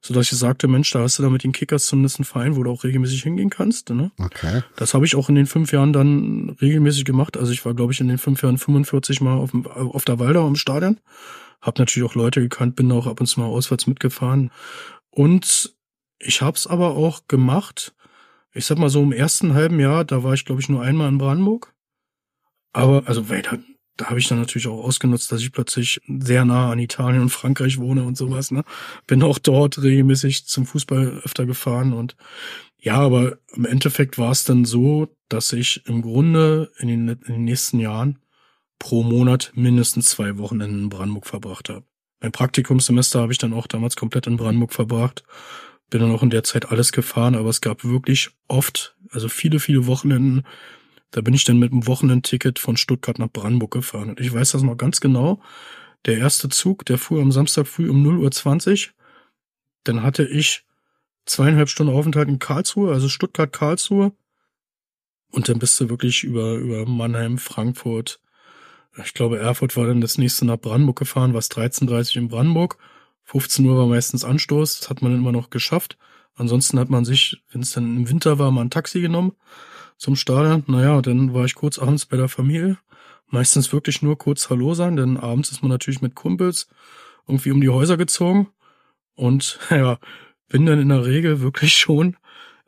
sodass 0.00 0.32
ich 0.32 0.38
sagte, 0.38 0.66
Mensch, 0.66 0.90
da 0.90 1.00
hast 1.00 1.18
du 1.18 1.22
da 1.22 1.28
mit 1.28 1.44
den 1.44 1.52
Kickers 1.52 1.86
zumindest 1.86 2.18
einen 2.18 2.24
Verein, 2.24 2.56
wo 2.56 2.62
du 2.62 2.70
auch 2.70 2.84
regelmäßig 2.84 3.22
hingehen 3.22 3.50
kannst. 3.50 3.90
Ne? 3.90 4.10
Okay. 4.18 4.62
Das 4.76 4.94
habe 4.94 5.04
ich 5.04 5.14
auch 5.14 5.28
in 5.28 5.34
den 5.34 5.46
fünf 5.46 5.70
Jahren 5.72 5.92
dann 5.92 6.56
regelmäßig 6.62 7.04
gemacht. 7.04 7.36
Also 7.36 7.52
ich 7.52 7.62
war, 7.66 7.74
glaube 7.74 7.92
ich, 7.92 8.00
in 8.00 8.08
den 8.08 8.18
fünf 8.18 8.42
Jahren 8.42 8.56
45 8.56 9.20
Mal 9.20 9.36
auf, 9.36 9.50
dem, 9.50 9.66
auf 9.66 10.06
der 10.06 10.18
Waldau 10.18 10.48
im 10.48 10.56
Stadion. 10.56 11.00
Hab 11.60 11.78
natürlich 11.78 12.08
auch 12.08 12.14
Leute 12.14 12.40
gekannt, 12.40 12.76
bin 12.76 12.90
auch 12.92 13.06
ab 13.06 13.20
und 13.20 13.26
zu 13.26 13.40
mal 13.40 13.46
auswärts 13.46 13.86
mitgefahren. 13.86 14.50
Und 15.10 15.74
ich 16.18 16.40
habe 16.40 16.56
es 16.56 16.66
aber 16.66 16.96
auch 16.96 17.28
gemacht. 17.28 17.94
Ich 18.58 18.66
sag 18.66 18.76
mal 18.76 18.90
so 18.90 19.00
im 19.00 19.12
ersten 19.12 19.54
halben 19.54 19.78
Jahr, 19.78 20.04
da 20.04 20.24
war 20.24 20.34
ich, 20.34 20.44
glaube 20.44 20.60
ich, 20.60 20.68
nur 20.68 20.82
einmal 20.82 21.08
in 21.08 21.18
Brandenburg. 21.18 21.72
Aber, 22.72 23.06
also, 23.06 23.28
weil 23.28 23.42
da, 23.42 23.56
da 23.96 24.06
habe 24.06 24.18
ich 24.18 24.26
dann 24.26 24.40
natürlich 24.40 24.66
auch 24.66 24.82
ausgenutzt, 24.82 25.30
dass 25.30 25.40
ich 25.40 25.52
plötzlich 25.52 26.00
sehr 26.08 26.44
nah 26.44 26.72
an 26.72 26.80
Italien 26.80 27.22
und 27.22 27.28
Frankreich 27.28 27.78
wohne 27.78 28.02
und 28.02 28.16
sowas. 28.16 28.50
Ne? 28.50 28.64
Bin 29.06 29.22
auch 29.22 29.38
dort 29.38 29.80
regelmäßig 29.80 30.46
zum 30.46 30.66
Fußball 30.66 31.20
öfter 31.24 31.46
gefahren 31.46 31.92
und 31.92 32.16
ja, 32.80 32.94
aber 32.94 33.38
im 33.54 33.64
Endeffekt 33.64 34.18
war 34.18 34.32
es 34.32 34.42
dann 34.42 34.64
so, 34.64 35.08
dass 35.28 35.52
ich 35.52 35.86
im 35.86 36.02
Grunde 36.02 36.72
in 36.78 36.88
den, 36.88 37.08
in 37.08 37.34
den 37.34 37.44
nächsten 37.44 37.78
Jahren 37.78 38.18
pro 38.80 39.04
Monat 39.04 39.52
mindestens 39.54 40.10
zwei 40.10 40.36
Wochen 40.38 40.60
in 40.60 40.88
Brandenburg 40.88 41.26
verbracht 41.26 41.68
habe. 41.68 41.84
Mein 42.20 42.32
Praktikumssemester 42.32 43.20
habe 43.20 43.32
ich 43.32 43.38
dann 43.38 43.52
auch 43.52 43.68
damals 43.68 43.94
komplett 43.94 44.26
in 44.26 44.36
Brandenburg 44.36 44.72
verbracht. 44.72 45.22
Bin 45.90 46.00
dann 46.00 46.12
auch 46.12 46.22
in 46.22 46.30
der 46.30 46.44
Zeit 46.44 46.70
alles 46.70 46.92
gefahren, 46.92 47.34
aber 47.34 47.48
es 47.48 47.60
gab 47.60 47.84
wirklich 47.84 48.30
oft, 48.46 48.96
also 49.10 49.28
viele, 49.28 49.58
viele 49.58 49.86
Wochenenden, 49.86 50.44
da 51.10 51.22
bin 51.22 51.34
ich 51.34 51.44
dann 51.44 51.58
mit 51.58 51.72
einem 51.72 51.86
Wochenendticket 51.86 52.58
von 52.58 52.76
Stuttgart 52.76 53.18
nach 53.18 53.30
Brandenburg 53.30 53.70
gefahren. 53.70 54.10
Und 54.10 54.20
ich 54.20 54.32
weiß 54.32 54.52
das 54.52 54.62
noch 54.62 54.76
ganz 54.76 55.00
genau. 55.00 55.40
Der 56.04 56.18
erste 56.18 56.48
Zug, 56.50 56.84
der 56.84 56.98
fuhr 56.98 57.22
am 57.22 57.32
Samstag 57.32 57.66
früh 57.66 57.88
um 57.88 58.06
0.20 58.06 58.88
Uhr. 58.88 58.94
Dann 59.84 60.02
hatte 60.02 60.26
ich 60.26 60.64
zweieinhalb 61.24 61.70
Stunden 61.70 61.94
Aufenthalt 61.94 62.28
in 62.28 62.38
Karlsruhe, 62.38 62.92
also 62.92 63.08
Stuttgart-Karlsruhe. 63.08 64.12
Und 65.30 65.48
dann 65.48 65.58
bist 65.58 65.80
du 65.80 65.88
wirklich 65.88 66.24
über, 66.24 66.54
über 66.56 66.84
Mannheim, 66.86 67.38
Frankfurt, 67.38 68.20
ich 69.04 69.14
glaube, 69.14 69.38
Erfurt 69.38 69.76
war 69.76 69.86
dann 69.86 70.00
das 70.00 70.18
nächste 70.18 70.44
nach 70.44 70.58
Brandenburg 70.58 70.98
gefahren, 70.98 71.34
was 71.34 71.50
13.30 71.50 72.16
in 72.16 72.28
Brandenburg. 72.28 72.78
15 73.28 73.66
Uhr 73.66 73.76
war 73.76 73.86
meistens 73.86 74.24
Anstoß, 74.24 74.80
das 74.80 74.90
hat 74.90 75.02
man 75.02 75.14
immer 75.14 75.32
noch 75.32 75.50
geschafft. 75.50 75.98
Ansonsten 76.34 76.78
hat 76.78 76.88
man 76.88 77.04
sich, 77.04 77.42
wenn 77.52 77.60
es 77.60 77.72
dann 77.72 77.94
im 77.94 78.08
Winter 78.08 78.38
war, 78.38 78.50
mal 78.50 78.62
ein 78.62 78.70
Taxi 78.70 79.02
genommen 79.02 79.32
zum 79.98 80.16
Stadion. 80.16 80.64
Naja, 80.66 81.02
dann 81.02 81.34
war 81.34 81.44
ich 81.44 81.54
kurz 81.54 81.78
abends 81.78 82.06
bei 82.06 82.16
der 82.16 82.30
Familie. 82.30 82.78
Meistens 83.26 83.70
wirklich 83.70 84.00
nur 84.00 84.16
kurz 84.16 84.48
Hallo 84.48 84.72
sein, 84.72 84.96
denn 84.96 85.18
abends 85.18 85.50
ist 85.50 85.60
man 85.60 85.68
natürlich 85.68 86.00
mit 86.00 86.14
Kumpels 86.14 86.68
irgendwie 87.26 87.50
um 87.50 87.60
die 87.60 87.68
Häuser 87.68 87.98
gezogen. 87.98 88.48
Und 89.14 89.58
ja, 89.70 89.98
bin 90.48 90.64
dann 90.64 90.80
in 90.80 90.88
der 90.88 91.04
Regel 91.04 91.42
wirklich 91.42 91.74
schon 91.74 92.16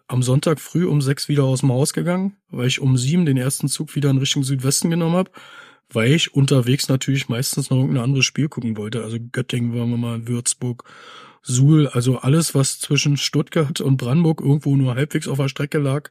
am 0.09 0.23
Sonntag 0.23 0.61
früh 0.61 0.87
um 0.87 1.01
sechs 1.01 1.31
wieder 1.31 1.45
aus 1.45 1.61
dem 1.61 1.73
Haus 1.73 1.95
gegangen, 1.95 2.37
weil 2.51 2.67
ich 2.67 2.81
um 2.81 2.99
sieben 2.99 3.25
den 3.25 3.39
ersten 3.39 3.69
Zug 3.69 3.95
wieder 3.95 4.11
in 4.11 4.19
Richtung 4.19 4.43
Südwesten 4.43 4.91
genommen 4.91 5.17
habe, 5.17 5.31
weil 5.93 6.13
ich 6.13 6.35
unterwegs 6.35 6.89
natürlich 6.89 7.29
meistens 7.29 7.71
noch 7.71 7.79
irgendein 7.79 8.05
anderes 8.05 8.25
Spiel 8.25 8.49
gucken 8.49 8.77
wollte. 8.77 9.03
Also 9.03 9.19
Göttingen 9.33 9.75
waren 9.75 9.91
wir 9.91 9.97
mal, 9.97 10.29
Würzburg, 10.29 10.85
Suhl, 11.43 11.89
also 11.89 12.19
alles, 12.19 12.55
was 12.55 12.81
zwischen 12.81 13.17
Stuttgart 13.17 13.81
und 13.81 13.97
Brandenburg 13.97 14.41
irgendwo 14.41 14.77
nur 14.77 14.95
halbwegs 14.95 15.27
auf 15.27 15.39
der 15.39 15.49
Strecke 15.49 15.79
lag, 15.79 16.11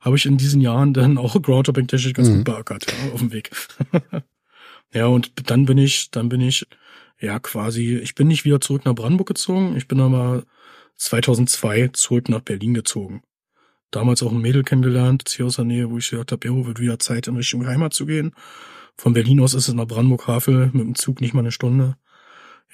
habe 0.00 0.16
ich 0.16 0.26
in 0.26 0.36
diesen 0.36 0.60
Jahren 0.60 0.92
dann 0.92 1.16
auch 1.16 1.40
Groundhopping-technisch 1.40 2.12
ganz 2.12 2.28
Mhm. 2.28 2.36
gut 2.36 2.44
beackert, 2.44 2.86
ja, 2.90 3.12
auf 3.12 3.20
dem 3.20 3.32
Weg. 3.32 3.50
ja, 4.92 5.06
und 5.06 5.50
dann 5.50 5.64
bin 5.64 5.78
ich, 5.78 6.10
dann 6.10 6.28
bin 6.28 6.40
ich, 6.40 6.66
ja, 7.20 7.38
quasi, 7.38 7.96
ich 7.96 8.14
bin 8.14 8.28
nicht 8.28 8.44
wieder 8.44 8.60
zurück 8.60 8.84
nach 8.84 8.94
Brandenburg 8.94 9.28
gezogen, 9.28 9.76
ich 9.76 9.88
bin 9.88 10.00
aber 10.00 10.44
2002 10.96 11.88
zurück 11.88 12.28
nach 12.28 12.40
Berlin 12.40 12.74
gezogen. 12.74 13.22
Damals 13.90 14.22
auch 14.22 14.32
ein 14.32 14.40
Mädel 14.40 14.64
kennengelernt, 14.64 15.28
hier 15.28 15.46
aus 15.46 15.56
der 15.56 15.64
Nähe, 15.64 15.88
wo 15.88 15.98
ich 15.98 16.10
gesagt 16.10 16.32
habe, 16.32 16.46
jo, 16.46 16.66
wird 16.66 16.80
wieder 16.80 16.98
Zeit, 16.98 17.28
in 17.28 17.36
Richtung 17.36 17.66
Heimat 17.66 17.94
zu 17.94 18.06
gehen. 18.06 18.34
Von 18.96 19.12
Berlin 19.12 19.40
aus 19.40 19.54
ist 19.54 19.68
es 19.68 19.74
nach 19.74 19.86
Brandenburg-Havel 19.86 20.70
mit 20.72 20.82
dem 20.82 20.94
Zug 20.94 21.20
nicht 21.20 21.34
mal 21.34 21.40
eine 21.40 21.52
Stunde. 21.52 21.96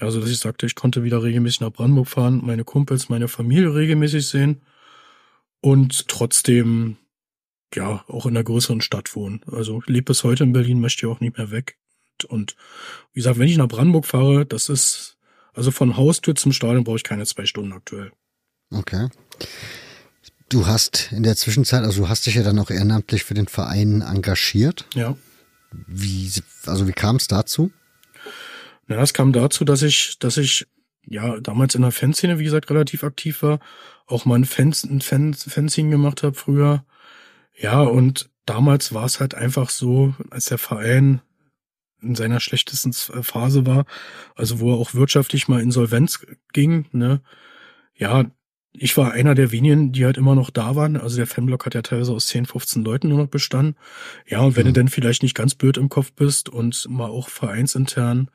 Ja, 0.00 0.10
so 0.10 0.20
dass 0.20 0.30
ich 0.30 0.38
sagte, 0.38 0.66
ich 0.66 0.74
konnte 0.74 1.02
wieder 1.02 1.22
regelmäßig 1.22 1.60
nach 1.60 1.72
Brandenburg 1.72 2.08
fahren, 2.08 2.40
meine 2.44 2.64
Kumpels, 2.64 3.08
meine 3.08 3.28
Familie 3.28 3.74
regelmäßig 3.74 4.26
sehen 4.26 4.62
und 5.60 6.08
trotzdem, 6.08 6.96
ja, 7.74 8.04
auch 8.08 8.26
in 8.26 8.36
einer 8.36 8.44
größeren 8.44 8.80
Stadt 8.80 9.14
wohnen. 9.14 9.42
Also 9.50 9.80
ich 9.80 9.86
lebe 9.88 10.06
bis 10.06 10.24
heute 10.24 10.44
in 10.44 10.52
Berlin, 10.52 10.80
möchte 10.80 11.06
ja 11.06 11.12
auch 11.12 11.20
nicht 11.20 11.36
mehr 11.36 11.50
weg. 11.50 11.76
Und 12.28 12.56
wie 13.12 13.20
gesagt, 13.20 13.38
wenn 13.38 13.48
ich 13.48 13.56
nach 13.56 13.68
Brandenburg 13.68 14.06
fahre, 14.06 14.46
das 14.46 14.68
ist, 14.68 15.18
also 15.52 15.70
von 15.70 15.96
Haustür 15.96 16.34
zum 16.34 16.52
Stadion 16.52 16.84
brauche 16.84 16.96
ich 16.96 17.04
keine 17.04 17.26
zwei 17.26 17.46
Stunden 17.46 17.72
aktuell. 17.72 18.12
Okay. 18.70 19.08
Du 20.48 20.66
hast 20.66 21.12
in 21.12 21.22
der 21.22 21.36
Zwischenzeit, 21.36 21.84
also 21.84 22.02
du 22.02 22.08
hast 22.08 22.26
dich 22.26 22.34
ja 22.34 22.42
dann 22.42 22.58
auch 22.58 22.70
ehrenamtlich 22.70 23.24
für 23.24 23.34
den 23.34 23.48
Verein 23.48 24.02
engagiert. 24.02 24.86
Ja. 24.94 25.16
Wie, 25.72 26.30
also 26.66 26.88
wie 26.88 26.92
kam 26.92 27.16
es 27.16 27.28
dazu? 27.28 27.70
Ja, 28.88 29.02
es 29.02 29.14
kam 29.14 29.32
dazu, 29.32 29.64
dass 29.64 29.82
ich, 29.82 30.18
dass 30.18 30.36
ich 30.36 30.66
ja 31.06 31.38
damals 31.40 31.74
in 31.74 31.82
der 31.82 31.92
Fanszene, 31.92 32.38
wie 32.38 32.44
gesagt, 32.44 32.70
relativ 32.70 33.04
aktiv 33.04 33.42
war, 33.42 33.60
auch 34.06 34.24
mal 34.24 34.36
ein, 34.36 34.44
Fans, 34.44 34.84
ein 34.84 35.00
Fans, 35.00 35.44
Fanzine 35.44 35.90
gemacht 35.90 36.22
habe 36.22 36.34
früher. 36.34 36.84
Ja, 37.56 37.82
und 37.82 38.30
damals 38.46 38.92
war 38.92 39.04
es 39.04 39.20
halt 39.20 39.34
einfach 39.34 39.70
so, 39.70 40.14
als 40.30 40.46
der 40.46 40.58
Verein 40.58 41.20
in 42.02 42.14
seiner 42.14 42.40
schlechtesten 42.40 42.92
Phase 42.92 43.66
war, 43.66 43.84
also 44.34 44.60
wo 44.60 44.72
er 44.72 44.78
auch 44.78 44.94
wirtschaftlich 44.94 45.48
mal 45.48 45.60
insolvenz 45.60 46.26
ging, 46.52 46.86
ne, 46.92 47.20
ja, 47.94 48.30
ich 48.72 48.96
war 48.96 49.12
einer 49.12 49.34
der 49.34 49.52
wenigen, 49.52 49.92
die 49.92 50.04
halt 50.04 50.16
immer 50.16 50.34
noch 50.34 50.50
da 50.50 50.76
waren. 50.76 50.96
Also 50.96 51.16
der 51.16 51.26
Fanblock 51.26 51.66
hat 51.66 51.74
ja 51.74 51.82
teilweise 51.82 52.12
aus 52.12 52.26
10, 52.28 52.46
15 52.46 52.84
Leuten 52.84 53.08
nur 53.08 53.18
noch 53.18 53.26
bestanden. 53.28 53.76
Ja, 54.26 54.40
und 54.40 54.56
wenn 54.56 54.64
Mhm. 54.66 54.74
du 54.74 54.80
dann 54.80 54.88
vielleicht 54.88 55.22
nicht 55.22 55.34
ganz 55.34 55.54
blöd 55.54 55.76
im 55.76 55.88
Kopf 55.88 56.12
bist 56.12 56.48
und 56.48 56.86
mal 56.88 57.08
auch 57.10 57.28
vereinsintern 57.28 58.30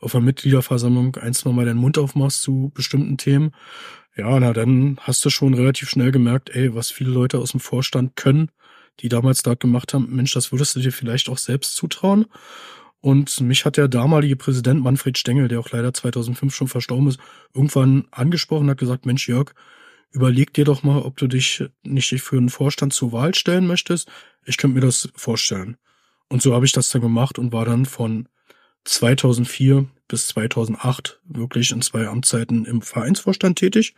auf 0.00 0.14
einer 0.14 0.24
Mitgliederversammlung 0.24 1.16
ein, 1.16 1.34
zwei 1.34 1.52
Mal 1.52 1.66
deinen 1.66 1.78
Mund 1.78 1.98
aufmachst 1.98 2.42
zu 2.42 2.72
bestimmten 2.74 3.18
Themen, 3.18 3.52
ja, 4.16 4.38
na 4.40 4.52
dann 4.52 4.98
hast 5.00 5.24
du 5.24 5.30
schon 5.30 5.54
relativ 5.54 5.90
schnell 5.90 6.12
gemerkt, 6.12 6.50
ey, 6.50 6.74
was 6.74 6.90
viele 6.90 7.10
Leute 7.10 7.38
aus 7.38 7.50
dem 7.52 7.60
Vorstand 7.60 8.16
können, 8.16 8.50
die 9.00 9.08
damals 9.08 9.42
dort 9.42 9.60
gemacht 9.60 9.94
haben, 9.94 10.14
Mensch, 10.14 10.32
das 10.34 10.52
würdest 10.52 10.76
du 10.76 10.80
dir 10.80 10.92
vielleicht 10.92 11.28
auch 11.28 11.38
selbst 11.38 11.74
zutrauen. 11.76 12.26
Und 13.04 13.42
mich 13.42 13.66
hat 13.66 13.76
der 13.76 13.86
damalige 13.86 14.34
Präsident 14.34 14.82
Manfred 14.82 15.18
Stengel, 15.18 15.46
der 15.46 15.60
auch 15.60 15.68
leider 15.72 15.92
2005 15.92 16.54
schon 16.54 16.68
verstorben 16.68 17.08
ist, 17.08 17.20
irgendwann 17.52 18.06
angesprochen, 18.10 18.70
hat 18.70 18.78
gesagt, 18.78 19.04
Mensch, 19.04 19.28
Jörg, 19.28 19.52
überleg 20.10 20.54
dir 20.54 20.64
doch 20.64 20.84
mal, 20.84 21.02
ob 21.02 21.18
du 21.18 21.26
dich 21.26 21.62
nicht 21.82 22.08
für 22.22 22.38
einen 22.38 22.48
Vorstand 22.48 22.94
zur 22.94 23.12
Wahl 23.12 23.34
stellen 23.34 23.66
möchtest. 23.66 24.10
Ich 24.46 24.56
könnte 24.56 24.76
mir 24.76 24.86
das 24.86 25.10
vorstellen. 25.14 25.76
Und 26.30 26.40
so 26.40 26.54
habe 26.54 26.64
ich 26.64 26.72
das 26.72 26.88
dann 26.88 27.02
gemacht 27.02 27.38
und 27.38 27.52
war 27.52 27.66
dann 27.66 27.84
von 27.84 28.26
2004 28.84 29.86
bis 30.08 30.28
2008 30.28 31.20
wirklich 31.24 31.72
in 31.72 31.82
zwei 31.82 32.06
Amtszeiten 32.06 32.64
im 32.64 32.80
Vereinsvorstand 32.80 33.58
tätig. 33.58 33.94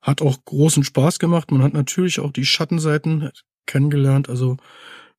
Hat 0.00 0.22
auch 0.22 0.42
großen 0.46 0.84
Spaß 0.84 1.18
gemacht. 1.18 1.50
Man 1.50 1.62
hat 1.62 1.74
natürlich 1.74 2.18
auch 2.18 2.32
die 2.32 2.46
Schattenseiten 2.46 3.30
kennengelernt. 3.66 4.30
Also 4.30 4.56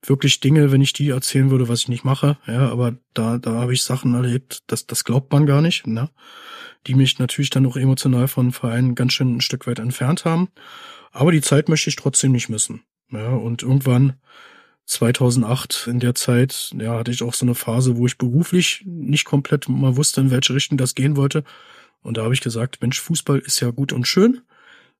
wirklich 0.03 0.39
Dinge, 0.39 0.71
wenn 0.71 0.81
ich 0.81 0.93
die 0.93 1.09
erzählen 1.09 1.49
würde, 1.49 1.67
was 1.69 1.81
ich 1.81 1.87
nicht 1.89 2.03
mache. 2.03 2.37
Ja, 2.45 2.69
aber 2.69 2.95
da, 3.13 3.37
da 3.37 3.53
habe 3.53 3.73
ich 3.73 3.83
Sachen 3.83 4.13
erlebt, 4.13 4.63
das, 4.67 4.85
das 4.85 5.03
glaubt 5.03 5.31
man 5.31 5.45
gar 5.45 5.61
nicht, 5.61 5.87
ne? 5.87 6.09
die 6.87 6.95
mich 6.95 7.19
natürlich 7.19 7.49
dann 7.49 7.65
auch 7.65 7.77
emotional 7.77 8.27
von 8.27 8.51
Vereinen 8.51 8.95
ganz 8.95 9.13
schön 9.13 9.37
ein 9.37 9.41
Stück 9.41 9.67
weit 9.67 9.79
entfernt 9.79 10.25
haben. 10.25 10.49
Aber 11.11 11.31
die 11.31 11.41
Zeit 11.41 11.69
möchte 11.69 11.89
ich 11.89 11.95
trotzdem 11.95 12.31
nicht 12.31 12.49
missen. 12.49 12.81
Ja, 13.11 13.29
und 13.29 13.61
irgendwann 13.61 14.13
2008 14.85 15.87
in 15.87 15.99
der 15.99 16.15
Zeit, 16.15 16.73
ja, 16.77 16.97
hatte 16.97 17.11
ich 17.11 17.23
auch 17.23 17.33
so 17.33 17.45
eine 17.45 17.55
Phase, 17.55 17.95
wo 17.95 18.05
ich 18.05 18.17
beruflich 18.17 18.83
nicht 18.85 19.23
komplett 19.23 19.69
mal 19.69 19.95
wusste, 19.95 20.21
in 20.21 20.31
welche 20.31 20.53
Richtung 20.53 20.77
das 20.77 20.95
gehen 20.95 21.15
wollte. 21.15 21.43
Und 22.01 22.17
da 22.17 22.23
habe 22.23 22.33
ich 22.33 22.41
gesagt, 22.41 22.81
Mensch, 22.81 22.99
Fußball 22.99 23.39
ist 23.39 23.61
ja 23.61 23.69
gut 23.71 23.93
und 23.93 24.07
schön, 24.07 24.41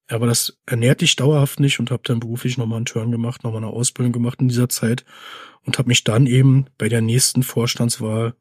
aber 0.08 0.28
das 0.28 0.58
ernährt 0.66 1.02
dich 1.02 1.16
dauerhaft 1.16 1.60
nicht 1.60 1.80
und 1.80 1.92
habe 1.92 2.04
dann 2.06 2.20
beruflich 2.20 2.58
nochmal 2.58 2.78
einen 2.78 2.86
Turn 2.86 3.12
gemacht, 3.12 3.44
nochmal 3.44 3.64
eine 3.64 3.72
Ausbildung 3.72 4.12
gemacht 4.12 4.42
in 4.42 4.50
dieser 4.50 4.70
Zeit 4.70 5.06
und 5.66 5.78
habe 5.78 5.88
mich 5.88 6.04
dann 6.04 6.28
eben 6.28 6.66
bei 6.78 6.90
der 6.90 7.02
nächsten 7.02 7.44
Vorstandswahl 7.44 8.36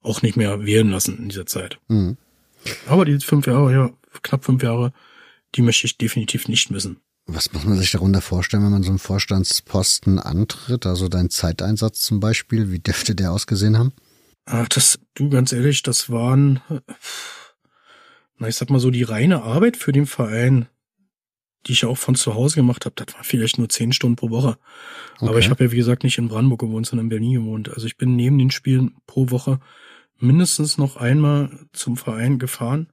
auch 0.00 0.22
nicht 0.22 0.36
mehr 0.36 0.64
wählen 0.64 0.90
lassen 0.90 1.18
in 1.18 1.28
dieser 1.28 1.46
Zeit. 1.46 1.78
Mhm. 1.88 2.16
Aber 2.86 3.04
die 3.04 3.18
fünf 3.18 3.46
Jahre, 3.46 3.72
ja, 3.72 3.90
knapp 4.22 4.44
fünf 4.44 4.62
Jahre, 4.62 4.92
die 5.54 5.62
möchte 5.62 5.86
ich 5.86 5.98
definitiv 5.98 6.48
nicht 6.48 6.70
missen. 6.70 7.00
Was 7.26 7.52
muss 7.52 7.64
man 7.64 7.76
sich 7.76 7.90
darunter 7.90 8.22
vorstellen, 8.22 8.64
wenn 8.64 8.70
man 8.70 8.82
so 8.82 8.90
einen 8.90 8.98
Vorstandsposten 8.98 10.18
antritt? 10.18 10.86
Also 10.86 11.08
dein 11.08 11.30
Zeiteinsatz 11.30 12.00
zum 12.00 12.20
Beispiel, 12.20 12.70
wie 12.70 12.78
dürfte 12.78 13.14
der 13.14 13.32
ausgesehen 13.32 13.76
haben? 13.76 13.92
Ach, 14.46 14.66
das, 14.68 14.98
du, 15.14 15.28
ganz 15.28 15.52
ehrlich, 15.52 15.82
das 15.82 16.08
waren, 16.08 16.62
na, 18.38 18.48
ich 18.48 18.56
sag 18.56 18.70
mal 18.70 18.80
so, 18.80 18.90
die 18.90 19.02
reine 19.02 19.42
Arbeit 19.42 19.76
für 19.76 19.92
den 19.92 20.06
Verein 20.06 20.68
die 21.66 21.72
ich 21.72 21.84
auch 21.84 21.98
von 21.98 22.14
zu 22.14 22.34
Hause 22.34 22.56
gemacht 22.56 22.84
habe, 22.86 22.94
das 22.96 23.14
war 23.14 23.24
vielleicht 23.24 23.58
nur 23.58 23.68
zehn 23.68 23.92
Stunden 23.92 24.16
pro 24.16 24.30
Woche. 24.30 24.58
Okay. 25.16 25.28
Aber 25.28 25.38
ich 25.38 25.50
habe 25.50 25.64
ja, 25.64 25.72
wie 25.72 25.76
gesagt, 25.76 26.04
nicht 26.04 26.18
in 26.18 26.28
Brandenburg 26.28 26.60
gewohnt, 26.60 26.86
sondern 26.86 27.06
in 27.06 27.10
Berlin 27.10 27.32
gewohnt. 27.34 27.68
Also 27.68 27.86
ich 27.86 27.96
bin 27.96 28.16
neben 28.16 28.38
den 28.38 28.50
Spielen 28.50 28.96
pro 29.06 29.30
Woche 29.30 29.60
mindestens 30.18 30.78
noch 30.78 30.96
einmal 30.96 31.66
zum 31.72 31.96
Verein 31.96 32.38
gefahren 32.38 32.88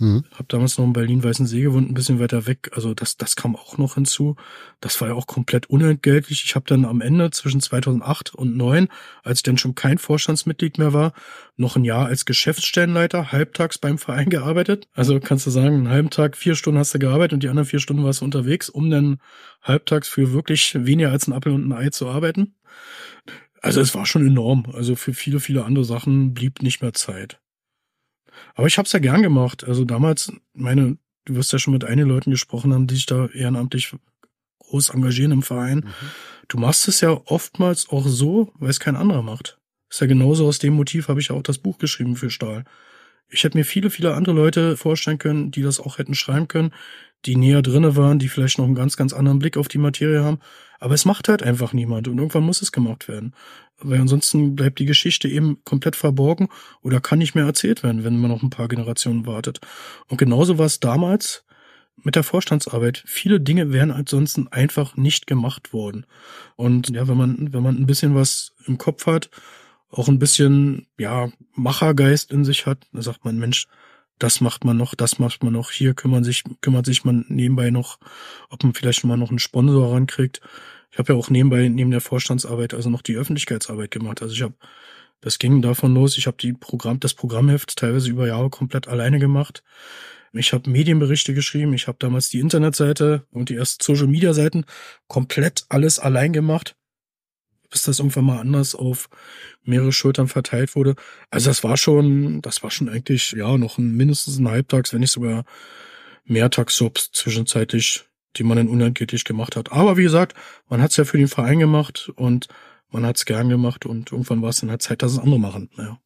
Mhm. 0.00 0.24
Hab 0.32 0.48
damals 0.48 0.78
noch 0.78 0.84
in 0.84 0.92
Berlin-Weißensee 0.92 1.62
gewohnt, 1.62 1.90
ein 1.90 1.94
bisschen 1.94 2.20
weiter 2.20 2.46
weg. 2.46 2.70
Also 2.72 2.94
das, 2.94 3.16
das 3.16 3.34
kam 3.34 3.56
auch 3.56 3.78
noch 3.78 3.94
hinzu. 3.94 4.36
Das 4.80 5.00
war 5.00 5.08
ja 5.08 5.14
auch 5.14 5.26
komplett 5.26 5.66
unentgeltlich. 5.70 6.44
Ich 6.44 6.54
habe 6.54 6.66
dann 6.68 6.84
am 6.84 7.00
Ende 7.00 7.30
zwischen 7.30 7.60
2008 7.60 8.34
und 8.34 8.58
2009, 8.58 8.88
als 9.24 9.40
ich 9.40 9.42
dann 9.42 9.58
schon 9.58 9.74
kein 9.74 9.98
Vorstandsmitglied 9.98 10.78
mehr 10.78 10.92
war, 10.92 11.12
noch 11.56 11.74
ein 11.74 11.84
Jahr 11.84 12.06
als 12.06 12.24
Geschäftsstellenleiter 12.24 13.32
halbtags 13.32 13.78
beim 13.78 13.98
Verein 13.98 14.30
gearbeitet. 14.30 14.88
Also 14.94 15.18
kannst 15.18 15.46
du 15.46 15.50
sagen, 15.50 15.74
einen 15.74 15.88
halben 15.88 16.10
Tag, 16.10 16.36
vier 16.36 16.54
Stunden 16.54 16.78
hast 16.78 16.94
du 16.94 17.00
gearbeitet 17.00 17.34
und 17.34 17.42
die 17.42 17.48
anderen 17.48 17.66
vier 17.66 17.80
Stunden 17.80 18.04
warst 18.04 18.20
du 18.20 18.24
unterwegs, 18.24 18.68
um 18.68 18.90
dann 18.90 19.18
halbtags 19.62 20.08
für 20.08 20.32
wirklich 20.32 20.74
weniger 20.74 21.10
als 21.10 21.26
ein 21.26 21.32
Apfel 21.32 21.52
und 21.52 21.68
ein 21.68 21.72
Ei 21.72 21.90
zu 21.90 22.08
arbeiten. 22.08 22.54
Also 23.60 23.80
es 23.80 23.94
war 23.96 24.06
schon 24.06 24.24
enorm. 24.24 24.66
Also 24.72 24.94
für 24.94 25.12
viele, 25.12 25.40
viele 25.40 25.64
andere 25.64 25.84
Sachen 25.84 26.34
blieb 26.34 26.62
nicht 26.62 26.80
mehr 26.80 26.92
Zeit. 26.92 27.40
Aber 28.54 28.66
ich 28.66 28.78
habe 28.78 28.86
es 28.86 28.92
ja 28.92 28.98
gern 28.98 29.22
gemacht. 29.22 29.64
Also 29.64 29.84
damals, 29.84 30.32
meine, 30.54 30.98
du 31.24 31.34
wirst 31.34 31.52
ja 31.52 31.58
schon 31.58 31.74
mit 31.74 31.84
einigen 31.84 32.08
Leuten 32.08 32.30
gesprochen 32.30 32.72
haben, 32.72 32.86
die 32.86 32.94
sich 32.94 33.06
da 33.06 33.26
ehrenamtlich 33.26 33.94
groß 34.60 34.90
engagieren 34.90 35.32
im 35.32 35.42
Verein. 35.42 35.78
Mhm. 35.78 36.10
Du 36.48 36.58
machst 36.58 36.88
es 36.88 37.00
ja 37.00 37.10
oftmals 37.26 37.88
auch 37.90 38.06
so, 38.06 38.52
weil 38.58 38.70
es 38.70 38.80
kein 38.80 38.96
anderer 38.96 39.22
macht. 39.22 39.58
Ist 39.90 40.00
ja 40.00 40.06
genauso 40.06 40.46
aus 40.46 40.58
dem 40.58 40.74
Motiv 40.74 41.08
habe 41.08 41.20
ich 41.20 41.28
ja 41.28 41.36
auch 41.36 41.42
das 41.42 41.58
Buch 41.58 41.78
geschrieben 41.78 42.16
für 42.16 42.30
Stahl. 42.30 42.64
Ich 43.30 43.44
hätte 43.44 43.58
mir 43.58 43.64
viele, 43.64 43.90
viele 43.90 44.14
andere 44.14 44.34
Leute 44.34 44.76
vorstellen 44.76 45.18
können, 45.18 45.50
die 45.50 45.62
das 45.62 45.80
auch 45.80 45.98
hätten 45.98 46.14
schreiben 46.14 46.48
können, 46.48 46.72
die 47.26 47.36
näher 47.36 47.62
drinne 47.62 47.96
waren, 47.96 48.18
die 48.18 48.28
vielleicht 48.28 48.58
noch 48.58 48.64
einen 48.64 48.74
ganz, 48.74 48.96
ganz 48.96 49.12
anderen 49.12 49.38
Blick 49.38 49.56
auf 49.56 49.68
die 49.68 49.78
Materie 49.78 50.22
haben. 50.22 50.38
Aber 50.80 50.94
es 50.94 51.04
macht 51.04 51.28
halt 51.28 51.42
einfach 51.42 51.72
niemand 51.72 52.06
und 52.08 52.18
irgendwann 52.18 52.44
muss 52.44 52.62
es 52.62 52.72
gemacht 52.72 53.08
werden. 53.08 53.34
Weil 53.80 54.00
ansonsten 54.00 54.54
bleibt 54.54 54.78
die 54.78 54.86
Geschichte 54.86 55.28
eben 55.28 55.62
komplett 55.64 55.96
verborgen 55.96 56.48
oder 56.82 57.00
kann 57.00 57.18
nicht 57.18 57.34
mehr 57.34 57.44
erzählt 57.44 57.82
werden, 57.82 58.04
wenn 58.04 58.18
man 58.18 58.30
noch 58.30 58.42
ein 58.42 58.50
paar 58.50 58.68
Generationen 58.68 59.26
wartet. 59.26 59.60
Und 60.08 60.18
genauso 60.18 60.58
war 60.58 60.66
es 60.66 60.80
damals 60.80 61.44
mit 62.02 62.14
der 62.14 62.22
Vorstandsarbeit. 62.22 63.02
Viele 63.06 63.40
Dinge 63.40 63.72
wären 63.72 63.90
ansonsten 63.90 64.48
einfach 64.48 64.96
nicht 64.96 65.26
gemacht 65.26 65.72
worden. 65.72 66.06
Und 66.56 66.90
ja, 66.90 67.08
wenn 67.08 67.16
man, 67.16 67.52
wenn 67.52 67.62
man 67.62 67.76
ein 67.76 67.86
bisschen 67.86 68.14
was 68.14 68.54
im 68.66 68.78
Kopf 68.78 69.06
hat, 69.06 69.30
auch 69.90 70.08
ein 70.08 70.18
bisschen, 70.18 70.86
ja, 70.98 71.30
Machergeist 71.54 72.30
in 72.30 72.44
sich 72.44 72.66
hat, 72.66 72.86
dann 72.92 73.02
sagt 73.02 73.24
man, 73.24 73.38
Mensch, 73.38 73.66
das 74.18 74.40
macht 74.40 74.64
man 74.64 74.76
noch, 74.76 74.94
das 74.94 75.18
macht 75.18 75.42
man 75.42 75.52
noch, 75.52 75.70
hier 75.70 75.94
kümmern 75.94 76.24
sich, 76.24 76.44
kümmert 76.60 76.86
sich 76.86 77.04
man 77.04 77.24
nebenbei 77.28 77.70
noch, 77.70 77.98
ob 78.50 78.62
man 78.64 78.74
vielleicht 78.74 79.04
mal 79.04 79.16
noch 79.16 79.30
einen 79.30 79.38
Sponsor 79.38 79.92
rankriegt. 79.92 80.40
Ich 80.90 80.98
habe 80.98 81.12
ja 81.12 81.18
auch 81.18 81.30
nebenbei, 81.30 81.68
neben 81.68 81.90
der 81.90 82.00
Vorstandsarbeit, 82.00 82.74
also 82.74 82.90
noch 82.90 83.02
die 83.02 83.16
Öffentlichkeitsarbeit 83.16 83.90
gemacht. 83.90 84.22
Also 84.22 84.34
ich 84.34 84.42
habe, 84.42 84.54
das 85.20 85.38
ging 85.38 85.62
davon 85.62 85.94
los, 85.94 86.16
ich 86.16 86.26
habe 86.26 86.36
die 86.38 86.52
Programm, 86.52 87.00
das 87.00 87.14
Programmheft 87.14 87.76
teilweise 87.76 88.10
über 88.10 88.26
Jahre 88.26 88.50
komplett 88.50 88.88
alleine 88.88 89.18
gemacht. 89.18 89.62
Ich 90.32 90.52
habe 90.52 90.68
Medienberichte 90.68 91.34
geschrieben, 91.34 91.72
ich 91.72 91.88
habe 91.88 91.98
damals 92.00 92.28
die 92.28 92.40
Internetseite 92.40 93.24
und 93.30 93.48
die 93.48 93.56
ersten 93.56 93.82
Social 93.82 94.06
Media 94.06 94.34
Seiten 94.34 94.64
komplett 95.06 95.64
alles 95.68 95.98
allein 95.98 96.32
gemacht 96.32 96.76
bis 97.70 97.82
das 97.82 97.98
irgendwann 97.98 98.24
mal 98.24 98.40
anders 98.40 98.74
auf 98.74 99.08
mehrere 99.62 99.92
Schultern 99.92 100.28
verteilt 100.28 100.74
wurde. 100.74 100.94
Also 101.30 101.50
das 101.50 101.64
war 101.64 101.76
schon, 101.76 102.40
das 102.42 102.62
war 102.62 102.70
schon 102.70 102.88
eigentlich, 102.88 103.32
ja, 103.32 103.56
noch 103.58 103.78
ein, 103.78 103.96
mindestens 103.96 104.38
ein 104.38 104.48
Halbtags, 104.48 104.92
wenn 104.92 105.00
nicht 105.00 105.12
sogar 105.12 105.44
Mehrtagsjobs 106.24 107.10
zwischenzeitlich, 107.12 108.04
die 108.36 108.44
man 108.44 108.56
dann 108.56 108.68
unentgeltlich 108.68 109.24
gemacht 109.24 109.56
hat. 109.56 109.72
Aber 109.72 109.96
wie 109.96 110.02
gesagt, 110.02 110.34
man 110.68 110.82
hat 110.82 110.90
es 110.90 110.96
ja 110.96 111.04
für 111.04 111.18
den 111.18 111.28
Verein 111.28 111.58
gemacht 111.58 112.10
und 112.16 112.48
man 112.90 113.04
hat 113.04 113.16
es 113.16 113.24
gern 113.24 113.48
gemacht 113.48 113.86
und 113.86 114.12
irgendwann 114.12 114.42
war 114.42 114.50
es 114.50 114.60
dann 114.60 114.70
halt 114.70 114.82
Zeit, 114.82 115.02
dass 115.02 115.12
es 115.12 115.18
andere 115.18 115.40
machen. 115.40 115.70
Ja. 115.76 115.98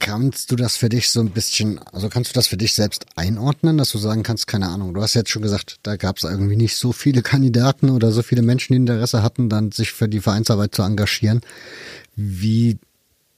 Kannst 0.00 0.50
du 0.50 0.56
das 0.56 0.78
für 0.78 0.88
dich 0.88 1.10
so 1.10 1.20
ein 1.20 1.28
bisschen, 1.28 1.78
also 1.92 2.08
kannst 2.08 2.30
du 2.30 2.34
das 2.34 2.46
für 2.46 2.56
dich 2.56 2.72
selbst 2.74 3.04
einordnen, 3.16 3.76
dass 3.76 3.92
du 3.92 3.98
sagen 3.98 4.22
kannst, 4.22 4.46
keine 4.46 4.68
Ahnung, 4.68 4.94
du 4.94 5.02
hast 5.02 5.12
jetzt 5.12 5.28
schon 5.28 5.42
gesagt, 5.42 5.78
da 5.82 5.96
gab 5.96 6.16
es 6.16 6.24
irgendwie 6.24 6.56
nicht 6.56 6.76
so 6.76 6.92
viele 6.92 7.20
Kandidaten 7.20 7.90
oder 7.90 8.10
so 8.10 8.22
viele 8.22 8.40
Menschen, 8.40 8.72
die 8.72 8.78
Interesse 8.78 9.22
hatten, 9.22 9.50
dann 9.50 9.72
sich 9.72 9.92
für 9.92 10.08
die 10.08 10.20
Vereinsarbeit 10.20 10.74
zu 10.74 10.80
engagieren. 10.80 11.42
Wie, 12.16 12.78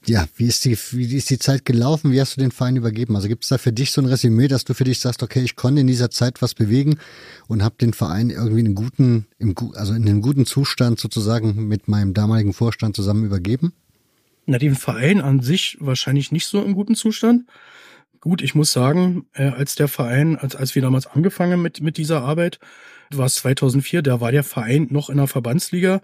ja, 0.07 0.29
wie 0.37 0.47
ist 0.47 0.65
die, 0.65 0.79
wie 0.93 1.17
ist 1.17 1.31
die 1.31 1.41
Zeit 1.41 1.65
gelaufen? 1.65 2.13
Wie 2.13 2.21
hast 2.21 2.37
du 2.37 2.41
den 2.41 2.53
Verein 2.53 2.77
übergeben? 2.77 3.17
Also 3.17 3.27
gibt 3.27 3.43
es 3.43 3.49
da 3.49 3.59
für 3.59 3.73
dich 3.73 3.91
so 3.91 4.01
ein 4.01 4.07
Resümee, 4.07 4.47
dass 4.47 4.63
du 4.65 4.73
für 4.73 4.85
dich 4.85 5.01
sagst, 5.01 5.25
okay, 5.25 5.43
ich 5.43 5.57
konnte 5.57 5.81
in 5.81 5.89
dieser 5.89 6.13
Zeit 6.13 6.43
was 6.43 6.55
bewegen 6.55 7.01
und 7.49 7.65
habe 7.65 7.75
den 7.81 7.93
Verein 7.93 8.31
irgendwie 8.31 8.61
in 8.61 8.77
guten, 8.77 9.27
im, 9.41 9.57
also 9.75 9.95
in 9.95 10.09
einem 10.09 10.23
guten 10.23 10.47
Zustand 10.47 11.01
sozusagen 11.01 11.67
mit 11.67 11.89
meinem 11.89 12.15
damaligen 12.15 12.53
Vorstand 12.53 12.95
zusammen 12.95 13.25
übergeben? 13.25 13.73
Na, 14.47 14.59
den 14.59 14.75
Verein 14.75 15.21
an 15.21 15.41
sich 15.41 15.77
wahrscheinlich 15.81 16.33
nicht 16.33 16.47
so 16.47 16.63
im 16.63 16.75
guten 16.75 16.95
Zustand. 16.95 17.45
Gut, 18.21 18.43
ich 18.43 18.55
muss 18.55 18.73
sagen, 18.73 19.27
äh, 19.35 19.49
als 19.49 19.75
der 19.75 19.89
Verein, 19.89 20.37
als, 20.37 20.55
als 20.57 20.75
wir 20.75 20.83
damals 20.83 21.07
angefangen 21.07 21.61
mit, 21.63 21.81
mit 21.81 21.97
dieser 21.97 22.23
Arbeit, 22.23 22.59
war 23.11 23.27
es 23.27 23.37
2004, 23.37 24.03
da 24.03 24.21
war 24.21 24.33
der 24.33 24.45
Verein 24.45 24.89
noch 24.91 25.11
in 25.11 25.17
der 25.17 25.27
Verbandsliga, 25.27 26.01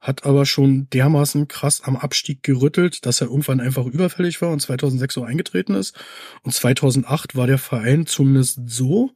hat 0.00 0.24
aber 0.24 0.46
schon 0.46 0.88
dermaßen 0.90 1.48
krass 1.48 1.82
am 1.82 1.96
Abstieg 1.96 2.42
gerüttelt, 2.42 3.04
dass 3.06 3.20
er 3.20 3.28
irgendwann 3.28 3.60
einfach 3.60 3.86
überfällig 3.86 4.40
war 4.40 4.50
und 4.50 4.60
2006 4.60 5.14
so 5.14 5.24
eingetreten 5.24 5.74
ist. 5.74 5.96
Und 6.42 6.52
2008 6.52 7.36
war 7.36 7.46
der 7.46 7.58
Verein 7.58 8.06
zumindest 8.06 8.60
so 8.66 9.10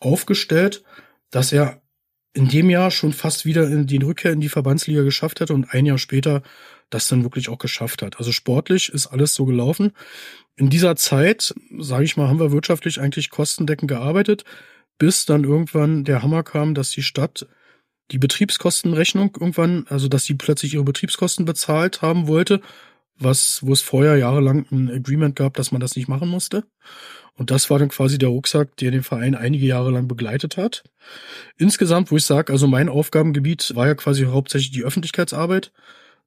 aufgestellt, 0.00 0.82
dass 1.30 1.52
er 1.52 1.82
in 2.34 2.48
dem 2.48 2.70
Jahr 2.70 2.90
schon 2.90 3.12
fast 3.12 3.44
wieder 3.44 3.68
in 3.68 3.86
die 3.86 3.98
Rückkehr 3.98 4.32
in 4.32 4.40
die 4.40 4.48
Verbandsliga 4.48 5.02
geschafft 5.02 5.40
hätte 5.40 5.52
und 5.52 5.72
ein 5.72 5.84
Jahr 5.84 5.98
später 5.98 6.42
das 6.94 7.08
dann 7.08 7.22
wirklich 7.22 7.48
auch 7.48 7.58
geschafft 7.58 8.02
hat. 8.02 8.18
Also 8.18 8.32
sportlich 8.32 8.88
ist 8.88 9.06
alles 9.08 9.34
so 9.34 9.44
gelaufen. 9.44 9.92
In 10.56 10.70
dieser 10.70 10.96
Zeit, 10.96 11.54
sage 11.78 12.04
ich 12.04 12.16
mal, 12.16 12.28
haben 12.28 12.40
wir 12.40 12.52
wirtschaftlich 12.52 13.00
eigentlich 13.00 13.30
kostendeckend 13.30 13.88
gearbeitet, 13.88 14.44
bis 14.98 15.24
dann 15.24 15.44
irgendwann 15.44 16.04
der 16.04 16.22
Hammer 16.22 16.42
kam, 16.42 16.74
dass 16.74 16.90
die 16.90 17.02
Stadt 17.02 17.46
die 18.10 18.18
Betriebskostenrechnung 18.18 19.36
irgendwann, 19.40 19.86
also 19.88 20.08
dass 20.08 20.24
sie 20.24 20.34
plötzlich 20.34 20.74
ihre 20.74 20.84
Betriebskosten 20.84 21.46
bezahlt 21.46 22.02
haben 22.02 22.26
wollte, 22.26 22.60
was, 23.18 23.60
wo 23.64 23.72
es 23.72 23.80
vorher 23.80 24.16
jahrelang 24.16 24.66
ein 24.70 24.90
Agreement 24.90 25.36
gab, 25.36 25.54
dass 25.54 25.72
man 25.72 25.80
das 25.80 25.96
nicht 25.96 26.08
machen 26.08 26.28
musste. 26.28 26.64
Und 27.34 27.50
das 27.50 27.70
war 27.70 27.78
dann 27.78 27.88
quasi 27.88 28.18
der 28.18 28.28
Rucksack, 28.28 28.76
der 28.76 28.90
den 28.90 29.02
Verein 29.02 29.34
einige 29.34 29.64
Jahre 29.64 29.90
lang 29.90 30.08
begleitet 30.08 30.58
hat. 30.58 30.84
Insgesamt, 31.56 32.10
wo 32.10 32.16
ich 32.16 32.24
sage, 32.24 32.52
also 32.52 32.66
mein 32.66 32.90
Aufgabengebiet 32.90 33.74
war 33.74 33.86
ja 33.86 33.94
quasi 33.94 34.24
hauptsächlich 34.24 34.72
die 34.72 34.84
Öffentlichkeitsarbeit. 34.84 35.72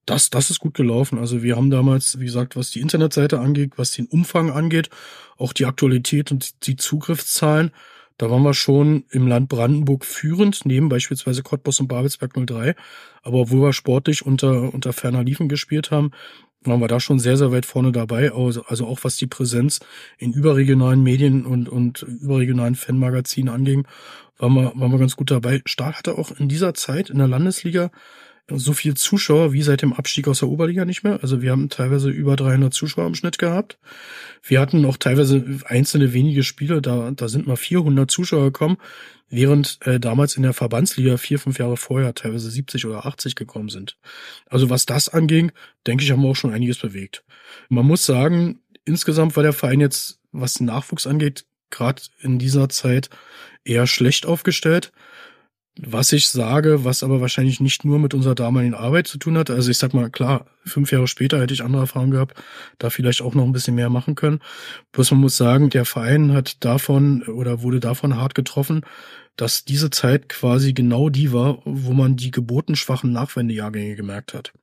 Das, 0.05 0.29
das 0.29 0.51
ist 0.51 0.59
gut 0.59 0.75
gelaufen. 0.75 1.17
Also 1.17 1.41
wir 1.41 1.55
haben 1.55 1.71
damals, 1.71 2.19
wie 2.19 2.25
gesagt, 2.25 2.55
was 2.55 2.69
die 2.69 2.81
Internetseite 2.81 3.39
angeht, 3.39 3.73
was 3.77 3.91
den 3.91 4.05
Umfang 4.05 4.51
angeht, 4.51 4.89
auch 5.37 5.51
die 5.51 5.65
Aktualität 5.65 6.31
und 6.31 6.67
die 6.67 6.75
Zugriffszahlen, 6.75 7.71
da 8.17 8.29
waren 8.31 8.43
wir 8.43 8.53
schon 8.53 9.03
im 9.09 9.27
Land 9.27 9.49
Brandenburg 9.49 10.05
führend, 10.05 10.65
neben 10.65 10.87
beispielsweise 10.87 11.43
Cottbus 11.43 11.81
und 11.81 11.87
Babelsberg 11.87 12.33
03. 12.33 12.75
Aber 13.23 13.39
obwohl 13.39 13.61
wir 13.61 13.73
sportlich 13.73 14.25
unter, 14.25 14.73
unter 14.73 14.93
ferner 14.93 15.23
Liefen 15.23 15.49
gespielt 15.49 15.91
haben, 15.91 16.11
waren 16.63 16.79
wir 16.79 16.87
da 16.87 16.99
schon 16.99 17.19
sehr, 17.19 17.35
sehr 17.35 17.51
weit 17.51 17.65
vorne 17.65 17.91
dabei. 17.91 18.31
Also, 18.31 18.63
also 18.65 18.87
auch 18.87 18.99
was 19.03 19.17
die 19.17 19.27
Präsenz 19.27 19.81
in 20.17 20.31
überregionalen 20.31 21.03
Medien 21.03 21.45
und, 21.45 21.67
und 21.67 22.03
überregionalen 22.03 22.75
Fanmagazinen 22.75 23.53
anging, 23.53 23.85
waren 24.37 24.53
wir, 24.53 24.71
waren 24.75 24.91
wir 24.91 24.99
ganz 24.99 25.17
gut 25.17 25.29
dabei. 25.29 25.61
Stahl 25.65 25.93
hatte 25.93 26.17
auch 26.17 26.31
in 26.31 26.47
dieser 26.47 26.73
Zeit 26.73 27.09
in 27.09 27.17
der 27.17 27.27
Landesliga 27.27 27.91
so 28.49 28.73
viel 28.73 28.93
Zuschauer 28.93 29.53
wie 29.53 29.63
seit 29.63 29.81
dem 29.81 29.93
Abstieg 29.93 30.27
aus 30.27 30.39
der 30.39 30.49
Oberliga 30.49 30.85
nicht 30.85 31.03
mehr. 31.03 31.19
Also 31.21 31.41
wir 31.41 31.51
haben 31.51 31.69
teilweise 31.69 32.09
über 32.09 32.35
300 32.35 32.73
Zuschauer 32.73 33.07
im 33.07 33.15
Schnitt 33.15 33.39
gehabt. 33.39 33.79
Wir 34.43 34.59
hatten 34.59 34.85
auch 34.85 34.97
teilweise 34.97 35.43
einzelne 35.65 36.13
wenige 36.13 36.43
Spiele, 36.43 36.81
da, 36.81 37.11
da 37.11 37.27
sind 37.27 37.47
mal 37.47 37.55
400 37.55 38.09
Zuschauer 38.09 38.45
gekommen, 38.45 38.77
während 39.29 39.79
äh, 39.81 39.99
damals 39.99 40.37
in 40.37 40.43
der 40.43 40.53
Verbandsliga 40.53 41.17
vier, 41.17 41.39
fünf 41.39 41.57
Jahre 41.57 41.77
vorher 41.77 42.13
teilweise 42.13 42.51
70 42.51 42.85
oder 42.85 43.05
80 43.05 43.35
gekommen 43.35 43.69
sind. 43.69 43.97
Also 44.47 44.69
was 44.69 44.85
das 44.85 45.09
anging, 45.09 45.51
denke 45.87 46.03
ich, 46.03 46.11
haben 46.11 46.21
wir 46.21 46.29
auch 46.29 46.35
schon 46.35 46.53
einiges 46.53 46.77
bewegt. 46.77 47.23
Man 47.69 47.85
muss 47.85 48.05
sagen, 48.05 48.59
insgesamt 48.85 49.35
war 49.35 49.43
der 49.43 49.53
Verein 49.53 49.79
jetzt, 49.79 50.19
was 50.31 50.55
den 50.55 50.67
Nachwuchs 50.67 51.07
angeht, 51.07 51.45
gerade 51.71 52.03
in 52.21 52.37
dieser 52.37 52.69
Zeit 52.69 53.09
eher 53.63 53.87
schlecht 53.87 54.27
aufgestellt 54.27 54.91
was 55.81 56.13
ich 56.13 56.29
sage, 56.29 56.85
was 56.85 57.03
aber 57.03 57.19
wahrscheinlich 57.19 57.59
nicht 57.59 57.83
nur 57.83 57.99
mit 57.99 58.13
unserer 58.13 58.35
damaligen 58.35 58.73
Arbeit 58.73 59.07
zu 59.07 59.17
tun 59.17 59.37
hat. 59.37 59.49
Also 59.49 59.71
ich 59.71 59.77
sag 59.77 59.93
mal, 59.93 60.09
klar, 60.09 60.45
fünf 60.65 60.91
Jahre 60.91 61.07
später 61.07 61.39
hätte 61.39 61.53
ich 61.53 61.63
andere 61.63 61.81
Erfahrungen 61.81 62.11
gehabt, 62.11 62.41
da 62.77 62.89
vielleicht 62.89 63.21
auch 63.21 63.35
noch 63.35 63.43
ein 63.43 63.51
bisschen 63.51 63.75
mehr 63.75 63.89
machen 63.89 64.15
können. 64.15 64.39
Bloß 64.93 65.11
man 65.11 65.19
muss 65.19 65.35
sagen, 65.35 65.69
der 65.69 65.85
Verein 65.85 66.31
hat 66.31 66.63
davon 66.63 67.23
oder 67.23 67.61
wurde 67.61 67.81
davon 67.81 68.15
hart 68.15 68.35
getroffen, 68.35 68.81
dass 69.35 69.65
diese 69.65 69.89
Zeit 69.89 70.29
quasi 70.29 70.73
genau 70.73 71.09
die 71.09 71.33
war, 71.33 71.59
wo 71.65 71.91
man 71.91 72.15
die 72.15 72.31
geburtenschwachen 72.31 73.11
Nachwendejahrgänge 73.11 73.95
gemerkt 73.95 74.33
hat. 74.33 74.53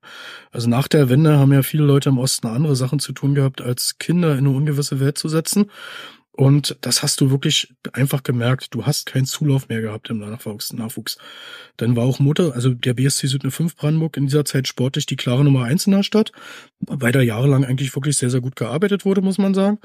Also 0.50 0.68
nach 0.70 0.88
der 0.88 1.10
Wende 1.10 1.38
haben 1.38 1.52
ja 1.52 1.62
viele 1.62 1.84
Leute 1.84 2.08
im 2.08 2.18
Osten 2.18 2.46
andere 2.46 2.74
Sachen 2.74 2.98
zu 2.98 3.12
tun 3.12 3.34
gehabt, 3.34 3.60
als 3.60 3.98
Kinder 3.98 4.32
in 4.32 4.38
eine 4.38 4.50
ungewisse 4.50 4.98
Welt 4.98 5.18
zu 5.18 5.28
setzen. 5.28 5.70
Und 6.35 6.78
das 6.80 7.03
hast 7.03 7.20
du 7.20 7.30
wirklich 7.30 7.74
einfach 7.93 8.22
gemerkt. 8.22 8.68
Du 8.74 8.87
hast 8.87 9.05
keinen 9.05 9.26
Zulauf 9.26 9.68
mehr 9.68 9.83
gehabt 9.83 10.09
im 10.09 10.18
Nachwuchs. 10.18 10.72
Nachwuchs. 10.72 11.18
Dann 11.76 11.95
war 11.95 12.05
auch 12.05 12.20
Mutter, 12.20 12.55
also 12.55 12.70
der 12.72 12.95
BSC 12.95 13.26
Süd 13.26 13.53
5 13.53 13.76
Brandenburg 13.76 14.16
in 14.16 14.26
dieser 14.26 14.47
Zeit 14.47 14.66
sportlich 14.66 15.05
die 15.05 15.16
klare 15.16 15.45
Nummer 15.45 15.64
eins 15.64 15.87
in 15.87 15.93
der 15.93 16.03
Stadt, 16.03 16.33
weil 16.80 17.12
da 17.12 17.20
jahrelang 17.20 17.64
eigentlich 17.66 17.95
wirklich 17.95 18.16
sehr, 18.16 18.30
sehr 18.30 18.41
gut 18.41 18.57
gearbeitet 18.57 19.05
wurde, 19.05 19.20
muss 19.20 19.37
man 19.37 19.53
sagen. 19.53 19.78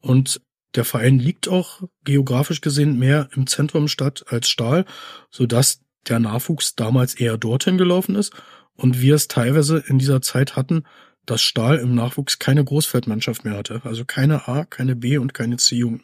Und 0.00 0.42
der 0.74 0.84
Verein 0.84 1.18
liegt 1.18 1.48
auch 1.48 1.82
geografisch 2.04 2.60
gesehen 2.60 2.98
mehr 2.98 3.30
im 3.34 3.46
Zentrum 3.46 3.88
Stadt 3.88 4.26
als 4.28 4.50
Stahl, 4.50 4.84
sodass 5.30 5.80
der 6.08 6.18
Nachwuchs 6.18 6.74
damals 6.74 7.14
eher 7.14 7.38
dorthin 7.38 7.78
gelaufen 7.78 8.16
ist 8.16 8.34
und 8.74 9.00
wir 9.00 9.14
es 9.14 9.28
teilweise 9.28 9.82
in 9.86 9.98
dieser 9.98 10.20
Zeit 10.20 10.56
hatten, 10.56 10.84
dass 11.26 11.42
Stahl 11.42 11.78
im 11.78 11.94
Nachwuchs 11.94 12.38
keine 12.38 12.64
Großfeldmannschaft 12.64 13.44
mehr 13.44 13.54
hatte. 13.56 13.82
Also 13.84 14.04
keine 14.04 14.48
A, 14.48 14.64
keine 14.64 14.96
B 14.96 15.18
und 15.18 15.34
keine 15.34 15.56
C-Jugend. 15.56 16.02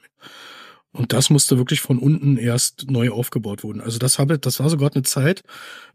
Und 0.93 1.13
das 1.13 1.31
musste 1.31 1.57
wirklich 1.57 1.81
von 1.81 1.99
unten 1.99 2.37
erst 2.37 2.91
neu 2.91 3.11
aufgebaut 3.11 3.65
werden. 3.65 3.81
Also 3.81 3.99
das 3.99 4.19
habe, 4.19 4.39
das 4.39 4.61
war 4.61 4.69
sogar 4.69 4.91
eine 4.93 5.03
Zeit, 5.03 5.43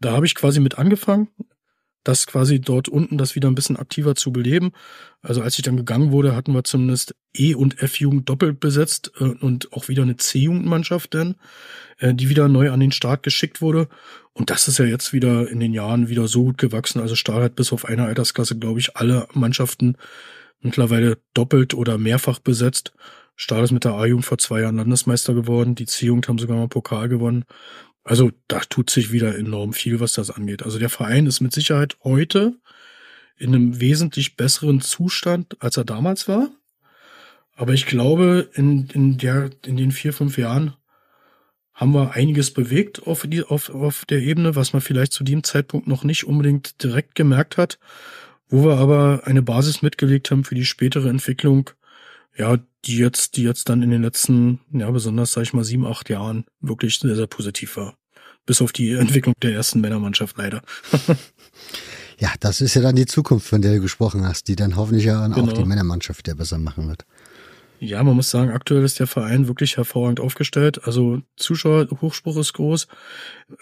da 0.00 0.12
habe 0.12 0.26
ich 0.26 0.34
quasi 0.34 0.60
mit 0.60 0.76
angefangen 0.78 1.28
das 2.08 2.26
quasi 2.26 2.58
dort 2.58 2.88
unten 2.88 3.18
das 3.18 3.34
wieder 3.34 3.50
ein 3.50 3.54
bisschen 3.54 3.76
aktiver 3.76 4.14
zu 4.14 4.32
beleben. 4.32 4.72
Also 5.20 5.42
als 5.42 5.58
ich 5.58 5.62
dann 5.62 5.76
gegangen 5.76 6.10
wurde, 6.10 6.34
hatten 6.34 6.54
wir 6.54 6.64
zumindest 6.64 7.14
E- 7.36 7.54
und 7.54 7.82
F-Jugend 7.82 8.26
doppelt 8.30 8.60
besetzt 8.60 9.12
äh, 9.20 9.24
und 9.24 9.70
auch 9.74 9.88
wieder 9.88 10.04
eine 10.04 10.16
C-Jugendmannschaft 10.16 11.12
dann, 11.12 11.34
äh, 11.98 12.14
die 12.14 12.30
wieder 12.30 12.48
neu 12.48 12.70
an 12.70 12.80
den 12.80 12.92
Start 12.92 13.22
geschickt 13.22 13.60
wurde. 13.60 13.88
Und 14.32 14.48
das 14.48 14.68
ist 14.68 14.78
ja 14.78 14.86
jetzt 14.86 15.12
wieder 15.12 15.50
in 15.50 15.60
den 15.60 15.74
Jahren 15.74 16.08
wieder 16.08 16.28
so 16.28 16.44
gut 16.44 16.56
gewachsen. 16.56 17.02
Also 17.02 17.14
Stahl 17.14 17.42
hat 17.42 17.56
bis 17.56 17.74
auf 17.74 17.84
eine 17.84 18.06
Altersklasse, 18.06 18.58
glaube 18.58 18.80
ich, 18.80 18.96
alle 18.96 19.28
Mannschaften 19.34 19.98
mittlerweile 20.60 21.18
doppelt 21.34 21.74
oder 21.74 21.98
mehrfach 21.98 22.38
besetzt. 22.38 22.94
Stahl 23.36 23.62
ist 23.62 23.70
mit 23.70 23.84
der 23.84 23.92
A-Jugend 23.92 24.24
vor 24.24 24.38
zwei 24.38 24.62
Jahren 24.62 24.76
Landesmeister 24.76 25.34
geworden. 25.34 25.74
Die 25.74 25.86
C-Jugend 25.86 26.26
haben 26.26 26.38
sogar 26.38 26.56
mal 26.56 26.68
Pokal 26.68 27.10
gewonnen. 27.10 27.44
Also 28.08 28.32
da 28.48 28.60
tut 28.60 28.88
sich 28.88 29.12
wieder 29.12 29.36
enorm 29.36 29.74
viel, 29.74 30.00
was 30.00 30.14
das 30.14 30.30
angeht. 30.30 30.62
Also 30.62 30.78
der 30.78 30.88
Verein 30.88 31.26
ist 31.26 31.42
mit 31.42 31.52
Sicherheit 31.52 31.98
heute 32.02 32.54
in 33.36 33.54
einem 33.54 33.80
wesentlich 33.80 34.34
besseren 34.34 34.80
Zustand, 34.80 35.58
als 35.60 35.76
er 35.76 35.84
damals 35.84 36.26
war. 36.26 36.48
Aber 37.54 37.74
ich 37.74 37.84
glaube, 37.84 38.48
in, 38.54 38.88
in, 38.94 39.18
der, 39.18 39.50
in 39.66 39.76
den 39.76 39.92
vier, 39.92 40.14
fünf 40.14 40.38
Jahren 40.38 40.72
haben 41.74 41.92
wir 41.92 42.12
einiges 42.14 42.50
bewegt 42.54 43.06
auf, 43.06 43.26
die, 43.26 43.42
auf, 43.42 43.68
auf 43.68 44.06
der 44.06 44.20
Ebene, 44.22 44.56
was 44.56 44.72
man 44.72 44.80
vielleicht 44.80 45.12
zu 45.12 45.22
dem 45.22 45.44
Zeitpunkt 45.44 45.86
noch 45.86 46.02
nicht 46.02 46.24
unbedingt 46.24 46.82
direkt 46.82 47.14
gemerkt 47.14 47.58
hat, 47.58 47.78
wo 48.48 48.64
wir 48.64 48.78
aber 48.78 49.24
eine 49.24 49.42
Basis 49.42 49.82
mitgelegt 49.82 50.30
haben 50.30 50.44
für 50.44 50.54
die 50.54 50.64
spätere 50.64 51.10
Entwicklung, 51.10 51.68
ja, 52.38 52.58
die 52.86 52.96
jetzt, 52.96 53.36
die 53.36 53.42
jetzt 53.42 53.68
dann 53.68 53.82
in 53.82 53.90
den 53.90 54.02
letzten, 54.02 54.60
ja, 54.72 54.90
besonders, 54.90 55.32
sag 55.32 55.42
ich 55.42 55.52
mal, 55.52 55.64
sieben, 55.64 55.84
acht 55.84 56.08
Jahren 56.08 56.46
wirklich 56.60 56.98
sehr, 56.98 57.16
sehr 57.16 57.26
positiv 57.26 57.76
war. 57.76 57.97
Bis 58.48 58.62
auf 58.62 58.72
die 58.72 58.92
Entwicklung 58.92 59.34
der 59.42 59.52
ersten 59.52 59.82
Männermannschaft 59.82 60.38
leider. 60.38 60.62
ja, 62.18 62.30
das 62.40 62.62
ist 62.62 62.72
ja 62.72 62.80
dann 62.80 62.96
die 62.96 63.04
Zukunft, 63.04 63.46
von 63.46 63.60
der 63.60 63.74
du 63.74 63.82
gesprochen 63.82 64.26
hast, 64.26 64.48
die 64.48 64.56
dann 64.56 64.74
hoffentlich 64.74 65.04
ja 65.04 65.20
dann 65.20 65.34
genau. 65.34 65.48
auch 65.48 65.52
die 65.52 65.66
Männermannschaft 65.66 66.20
wieder 66.20 66.34
besser 66.34 66.56
machen 66.56 66.88
wird. 66.88 67.04
Ja, 67.78 68.02
man 68.02 68.16
muss 68.16 68.30
sagen, 68.30 68.50
aktuell 68.50 68.84
ist 68.84 69.00
der 69.00 69.06
Verein 69.06 69.48
wirklich 69.48 69.76
hervorragend 69.76 70.18
aufgestellt. 70.18 70.80
Also 70.84 71.20
Zuschauerhochspruch 71.36 72.38
ist 72.38 72.54
groß. 72.54 72.88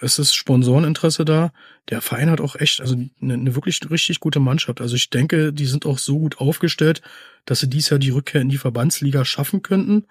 Es 0.00 0.20
ist 0.20 0.34
Sponsoreninteresse 0.34 1.24
da. 1.24 1.52
Der 1.88 2.00
Verein 2.00 2.30
hat 2.30 2.40
auch 2.40 2.54
echt, 2.54 2.80
also 2.80 2.94
eine, 2.94 3.34
eine, 3.34 3.56
wirklich 3.56 3.80
richtig 3.90 4.20
gute 4.20 4.38
Mannschaft. 4.38 4.80
Also 4.80 4.94
ich 4.94 5.10
denke, 5.10 5.52
die 5.52 5.66
sind 5.66 5.84
auch 5.84 5.98
so 5.98 6.16
gut 6.20 6.38
aufgestellt, 6.38 7.02
dass 7.44 7.58
sie 7.58 7.68
dies 7.68 7.90
Jahr 7.90 7.98
die 7.98 8.10
Rückkehr 8.10 8.40
in 8.40 8.50
die 8.50 8.58
Verbandsliga 8.58 9.24
schaffen 9.24 9.62
könnten. 9.62 10.06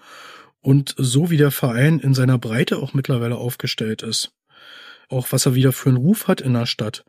Und 0.59 0.95
so 0.97 1.29
wie 1.29 1.37
der 1.37 1.51
Verein 1.51 1.99
in 1.99 2.13
seiner 2.13 2.37
Breite 2.37 2.79
auch 2.79 2.93
mittlerweile 2.93 3.37
aufgestellt 3.37 4.01
ist, 4.01 4.33
auch 5.09 5.31
was 5.31 5.45
er 5.45 5.55
wieder 5.55 5.71
für 5.71 5.89
einen 5.89 5.97
Ruf 5.97 6.27
hat 6.27 6.41
in 6.41 6.53
der 6.53 6.65
Stadt, 6.65 7.05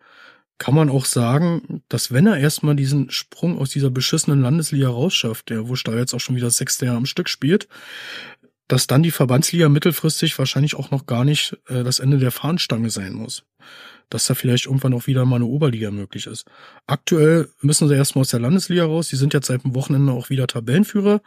kann 0.59 0.75
man 0.75 0.89
auch 0.89 1.05
sagen, 1.05 1.83
dass 1.89 2.13
wenn 2.13 2.27
er 2.27 2.39
erstmal 2.39 2.77
diesen 2.77 3.11
Sprung 3.11 3.59
aus 3.59 3.71
dieser 3.71 3.91
beschissenen 3.91 4.41
Landesliga 4.41 4.89
rausschafft, 4.89 5.51
der 5.51 5.69
wo 5.69 5.75
Stahl 5.75 5.99
jetzt 5.99 6.15
auch 6.15 6.21
schon 6.21 6.37
wieder 6.37 6.47
das 6.47 6.57
sechste 6.57 6.87
Jahr 6.87 6.97
am 6.97 7.07
Stück 7.07 7.29
spielt, 7.29 7.69
dass 8.69 8.87
dann 8.87 9.03
die 9.03 9.11
Verbandsliga 9.11 9.69
mittelfristig 9.69 10.39
wahrscheinlich 10.39 10.75
auch 10.75 10.91
noch 10.91 11.07
gar 11.07 11.25
nicht 11.25 11.57
äh, 11.69 11.85
das 11.85 11.99
Ende 11.99 12.19
der 12.19 12.31
Fahnenstange 12.31 12.91
sein 12.91 13.13
muss. 13.13 13.45
Dass 14.09 14.27
da 14.27 14.35
vielleicht 14.35 14.67
irgendwann 14.67 14.95
auch 14.95 15.07
wieder 15.07 15.25
mal 15.25 15.37
eine 15.37 15.47
Oberliga 15.47 15.91
möglich 15.91 16.27
ist. 16.27 16.47
Aktuell 16.87 17.49
müssen 17.61 17.89
sie 17.89 17.95
erstmal 17.95 18.23
aus 18.23 18.31
der 18.31 18.41
Landesliga 18.41 18.85
raus. 18.85 19.09
Die 19.09 19.17
sind 19.17 19.35
jetzt 19.35 19.47
seit 19.47 19.65
dem 19.65 19.75
Wochenende 19.75 20.13
auch 20.13 20.31
wieder 20.31 20.47
Tabellenführer 20.47 21.21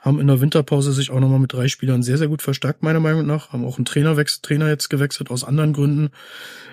haben 0.00 0.18
in 0.18 0.26
der 0.26 0.40
Winterpause 0.40 0.92
sich 0.92 1.10
auch 1.10 1.20
nochmal 1.20 1.38
mit 1.38 1.52
drei 1.52 1.68
Spielern 1.68 2.02
sehr, 2.02 2.16
sehr 2.18 2.28
gut 2.28 2.42
verstärkt, 2.42 2.82
meiner 2.82 3.00
Meinung 3.00 3.26
nach. 3.26 3.52
Haben 3.52 3.64
auch 3.64 3.76
einen 3.76 3.84
Trainerwechsel, 3.84 4.40
Trainer 4.42 4.68
jetzt 4.68 4.88
gewechselt 4.88 5.30
aus 5.30 5.44
anderen 5.44 5.74
Gründen. 5.74 6.10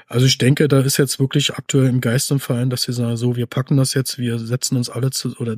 Also 0.08 0.26
ich 0.26 0.38
denke, 0.38 0.70
da 0.70 0.80
ist 0.80 0.98
jetzt 0.98 1.20
wirklich 1.20 1.56
aktuell 1.56 1.90
im 1.90 2.00
Geist 2.00 2.32
im 2.32 2.40
Verein, 2.40 2.70
dass 2.70 2.84
sie 2.84 2.94
sagen, 2.94 3.18
so, 3.18 3.36
wir 3.36 3.46
packen 3.46 3.76
das 3.76 3.94
jetzt, 3.94 4.18
wir 4.18 4.40
setzen 4.40 4.78
uns 4.78 4.90
alle 4.90 5.12
zu, 5.12 5.36
oder 5.38 5.58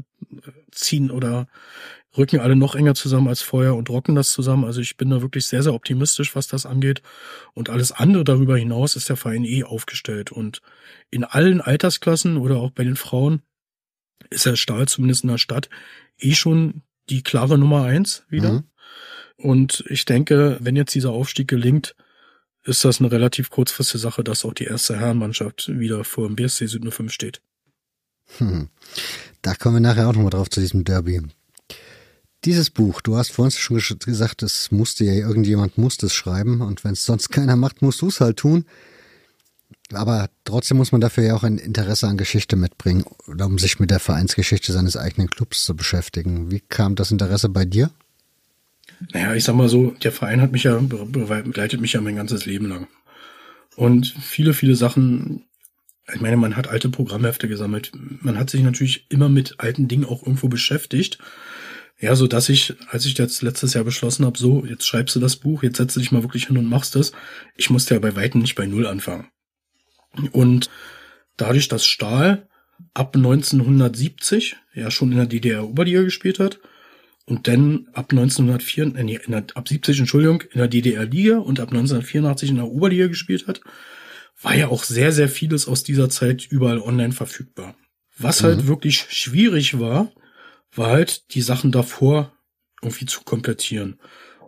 ziehen 0.71 1.11
oder 1.11 1.47
rücken 2.17 2.39
alle 2.39 2.55
noch 2.55 2.73
enger 2.73 2.95
zusammen 2.95 3.27
als 3.27 3.43
vorher 3.43 3.75
und 3.75 3.89
rocken 3.91 4.15
das 4.15 4.31
zusammen. 4.31 4.65
Also 4.65 4.81
ich 4.81 4.97
bin 4.97 5.11
da 5.11 5.21
wirklich 5.21 5.45
sehr, 5.45 5.61
sehr 5.61 5.75
optimistisch, 5.75 6.35
was 6.35 6.47
das 6.47 6.65
angeht. 6.65 7.03
Und 7.53 7.69
alles 7.69 7.91
andere 7.91 8.23
darüber 8.23 8.57
hinaus 8.57 8.95
ist 8.95 9.09
der 9.09 9.15
Verein 9.15 9.45
eh 9.45 9.63
aufgestellt. 9.63 10.31
Und 10.31 10.63
in 11.11 11.23
allen 11.23 11.61
Altersklassen 11.61 12.37
oder 12.37 12.57
auch 12.57 12.71
bei 12.71 12.83
den 12.83 12.95
Frauen 12.95 13.43
ist 14.31 14.47
der 14.47 14.55
Stahl 14.55 14.87
zumindest 14.87 15.23
in 15.23 15.29
der 15.29 15.37
Stadt 15.37 15.69
eh 16.17 16.33
schon 16.33 16.81
die 17.09 17.23
klare 17.23 17.57
Nummer 17.57 17.83
eins 17.83 18.23
wieder. 18.29 18.53
Mhm. 18.53 18.63
Und 19.37 19.83
ich 19.87 20.05
denke, 20.05 20.57
wenn 20.61 20.75
jetzt 20.75 20.93
dieser 20.95 21.11
Aufstieg 21.11 21.47
gelingt, 21.47 21.95
ist 22.63 22.83
das 22.83 22.99
eine 22.99 23.11
relativ 23.11 23.49
kurzfristige 23.49 23.99
Sache, 23.99 24.23
dass 24.23 24.45
auch 24.45 24.53
die 24.53 24.65
erste 24.65 24.99
Herrenmannschaft 24.99 25.69
wieder 25.69 26.03
vor 26.03 26.27
dem 26.27 26.35
BSC 26.35 26.67
Süd 26.67 26.93
05 26.93 27.11
steht. 27.11 27.41
Hm. 28.37 28.69
Da 29.41 29.55
kommen 29.55 29.77
wir 29.77 29.81
nachher 29.81 30.07
auch 30.07 30.13
nochmal 30.13 30.29
drauf 30.29 30.49
zu 30.49 30.59
diesem 30.59 30.83
Derby. 30.83 31.21
Dieses 32.45 32.69
Buch, 32.69 33.01
du 33.01 33.17
hast 33.17 33.31
vorhin 33.31 33.51
schon 33.51 33.81
gesagt, 33.99 34.43
es 34.43 34.71
musste 34.71 35.03
ja 35.03 35.13
irgendjemand 35.13 35.77
muss 35.77 35.97
das 35.97 36.13
schreiben 36.13 36.61
und 36.61 36.83
wenn 36.83 36.93
es 36.93 37.05
sonst 37.05 37.29
keiner 37.29 37.55
macht, 37.55 37.81
musst 37.81 38.01
du 38.01 38.07
es 38.07 38.21
halt 38.21 38.37
tun. 38.37 38.65
Aber 39.93 40.29
trotzdem 40.45 40.77
muss 40.77 40.91
man 40.91 41.01
dafür 41.01 41.23
ja 41.23 41.35
auch 41.35 41.43
ein 41.43 41.57
Interesse 41.57 42.07
an 42.07 42.17
Geschichte 42.17 42.55
mitbringen, 42.55 43.05
um 43.25 43.57
sich 43.57 43.79
mit 43.79 43.89
der 43.89 43.99
Vereinsgeschichte 43.99 44.71
seines 44.71 44.97
eigenen 44.97 45.29
Clubs 45.29 45.65
zu 45.65 45.75
beschäftigen. 45.75 46.51
Wie 46.51 46.59
kam 46.59 46.95
das 46.95 47.11
Interesse 47.11 47.49
bei 47.49 47.65
dir? 47.65 47.89
Naja, 49.13 49.33
ich 49.33 49.43
sag 49.43 49.55
mal 49.55 49.69
so, 49.69 49.91
der 50.03 50.11
Verein 50.11 50.41
hat 50.41 50.51
mich 50.51 50.63
ja, 50.63 50.77
begleitet 50.77 51.81
mich 51.81 51.93
ja 51.93 52.01
mein 52.01 52.15
ganzes 52.15 52.45
Leben 52.45 52.67
lang. 52.67 52.87
Und 53.75 54.07
viele, 54.07 54.53
viele 54.53 54.75
Sachen, 54.75 55.45
ich 56.13 56.21
meine, 56.21 56.37
man 56.37 56.55
hat 56.55 56.67
alte 56.67 56.89
Programmhefte 56.89 57.47
gesammelt. 57.47 57.91
Man 57.93 58.37
hat 58.37 58.49
sich 58.49 58.61
natürlich 58.61 59.05
immer 59.09 59.29
mit 59.29 59.55
alten 59.59 59.87
Dingen 59.87 60.05
auch 60.05 60.23
irgendwo 60.23 60.49
beschäftigt. 60.49 61.17
Ja, 61.99 62.15
so 62.15 62.27
dass 62.27 62.49
ich, 62.49 62.75
als 62.89 63.05
ich 63.05 63.17
jetzt 63.17 63.41
letztes 63.41 63.73
Jahr 63.73 63.83
beschlossen 63.83 64.25
habe, 64.25 64.37
so, 64.37 64.65
jetzt 64.65 64.85
schreibst 64.85 65.15
du 65.15 65.19
das 65.19 65.35
Buch, 65.35 65.63
jetzt 65.63 65.77
setzt 65.77 65.95
du 65.95 65.99
dich 65.99 66.11
mal 66.11 66.23
wirklich 66.23 66.47
hin 66.47 66.57
und 66.57 66.65
machst 66.65 66.95
das. 66.95 67.11
Ich 67.55 67.69
musste 67.69 67.93
ja 67.93 67.99
bei 67.99 68.15
Weitem 68.15 68.41
nicht 68.41 68.55
bei 68.55 68.65
Null 68.65 68.85
anfangen. 68.85 69.27
Und 70.31 70.69
dadurch, 71.37 71.67
dass 71.67 71.85
Stahl 71.85 72.47
ab 72.93 73.15
1970 73.15 74.55
ja 74.73 74.91
schon 74.91 75.11
in 75.11 75.17
der 75.17 75.27
DDR 75.27 75.67
Oberliga 75.67 76.01
gespielt 76.01 76.39
hat 76.39 76.59
und 77.25 77.47
dann 77.47 77.87
ab 77.93 78.11
1904, 78.11 78.95
äh, 78.95 79.03
nee, 79.03 79.19
der, 79.27 79.45
ab 79.53 79.67
70, 79.67 79.99
Entschuldigung, 79.99 80.41
in 80.51 80.59
der 80.59 80.67
DDR 80.67 81.05
Liga 81.05 81.37
und 81.37 81.59
ab 81.59 81.69
1984 81.69 82.49
in 82.49 82.55
der 82.55 82.67
Oberliga 82.67 83.07
gespielt 83.07 83.47
hat, 83.47 83.61
war 84.41 84.55
ja 84.55 84.69
auch 84.69 84.83
sehr, 84.83 85.11
sehr 85.11 85.29
vieles 85.29 85.67
aus 85.67 85.83
dieser 85.83 86.09
Zeit 86.09 86.47
überall 86.49 86.79
online 86.79 87.11
verfügbar. 87.11 87.75
Was 88.17 88.43
halt 88.43 88.55
mhm. 88.55 88.59
halt 88.59 88.67
wirklich 88.67 88.99
schwierig 89.09 89.79
war, 89.79 90.11
war 90.73 90.91
halt 90.91 91.33
die 91.33 91.41
Sachen 91.41 91.71
davor 91.71 92.33
irgendwie 92.81 93.05
zu 93.05 93.21
komplettieren. 93.23 93.99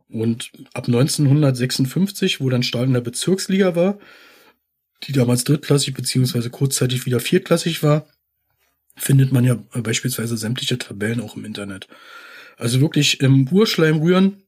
Und 0.07 0.51
ab 0.73 0.87
1956, 0.87 2.41
wo 2.41 2.49
dann 2.49 2.63
Stahl 2.63 2.85
in 2.85 2.93
der 2.93 3.01
Bezirksliga 3.01 3.75
war, 3.75 3.97
die 5.03 5.13
damals 5.13 5.43
drittklassig 5.43 5.93
beziehungsweise 5.93 6.49
kurzzeitig 6.49 7.05
wieder 7.05 7.19
viertklassig 7.19 7.83
war, 7.83 8.07
findet 8.95 9.31
man 9.31 9.43
ja 9.43 9.55
beispielsweise 9.81 10.37
sämtliche 10.37 10.77
Tabellen 10.77 11.21
auch 11.21 11.35
im 11.35 11.45
Internet. 11.45 11.87
Also 12.57 12.81
wirklich 12.81 13.21
im 13.21 13.47
Urschleim 13.47 13.97
rühren 13.97 14.43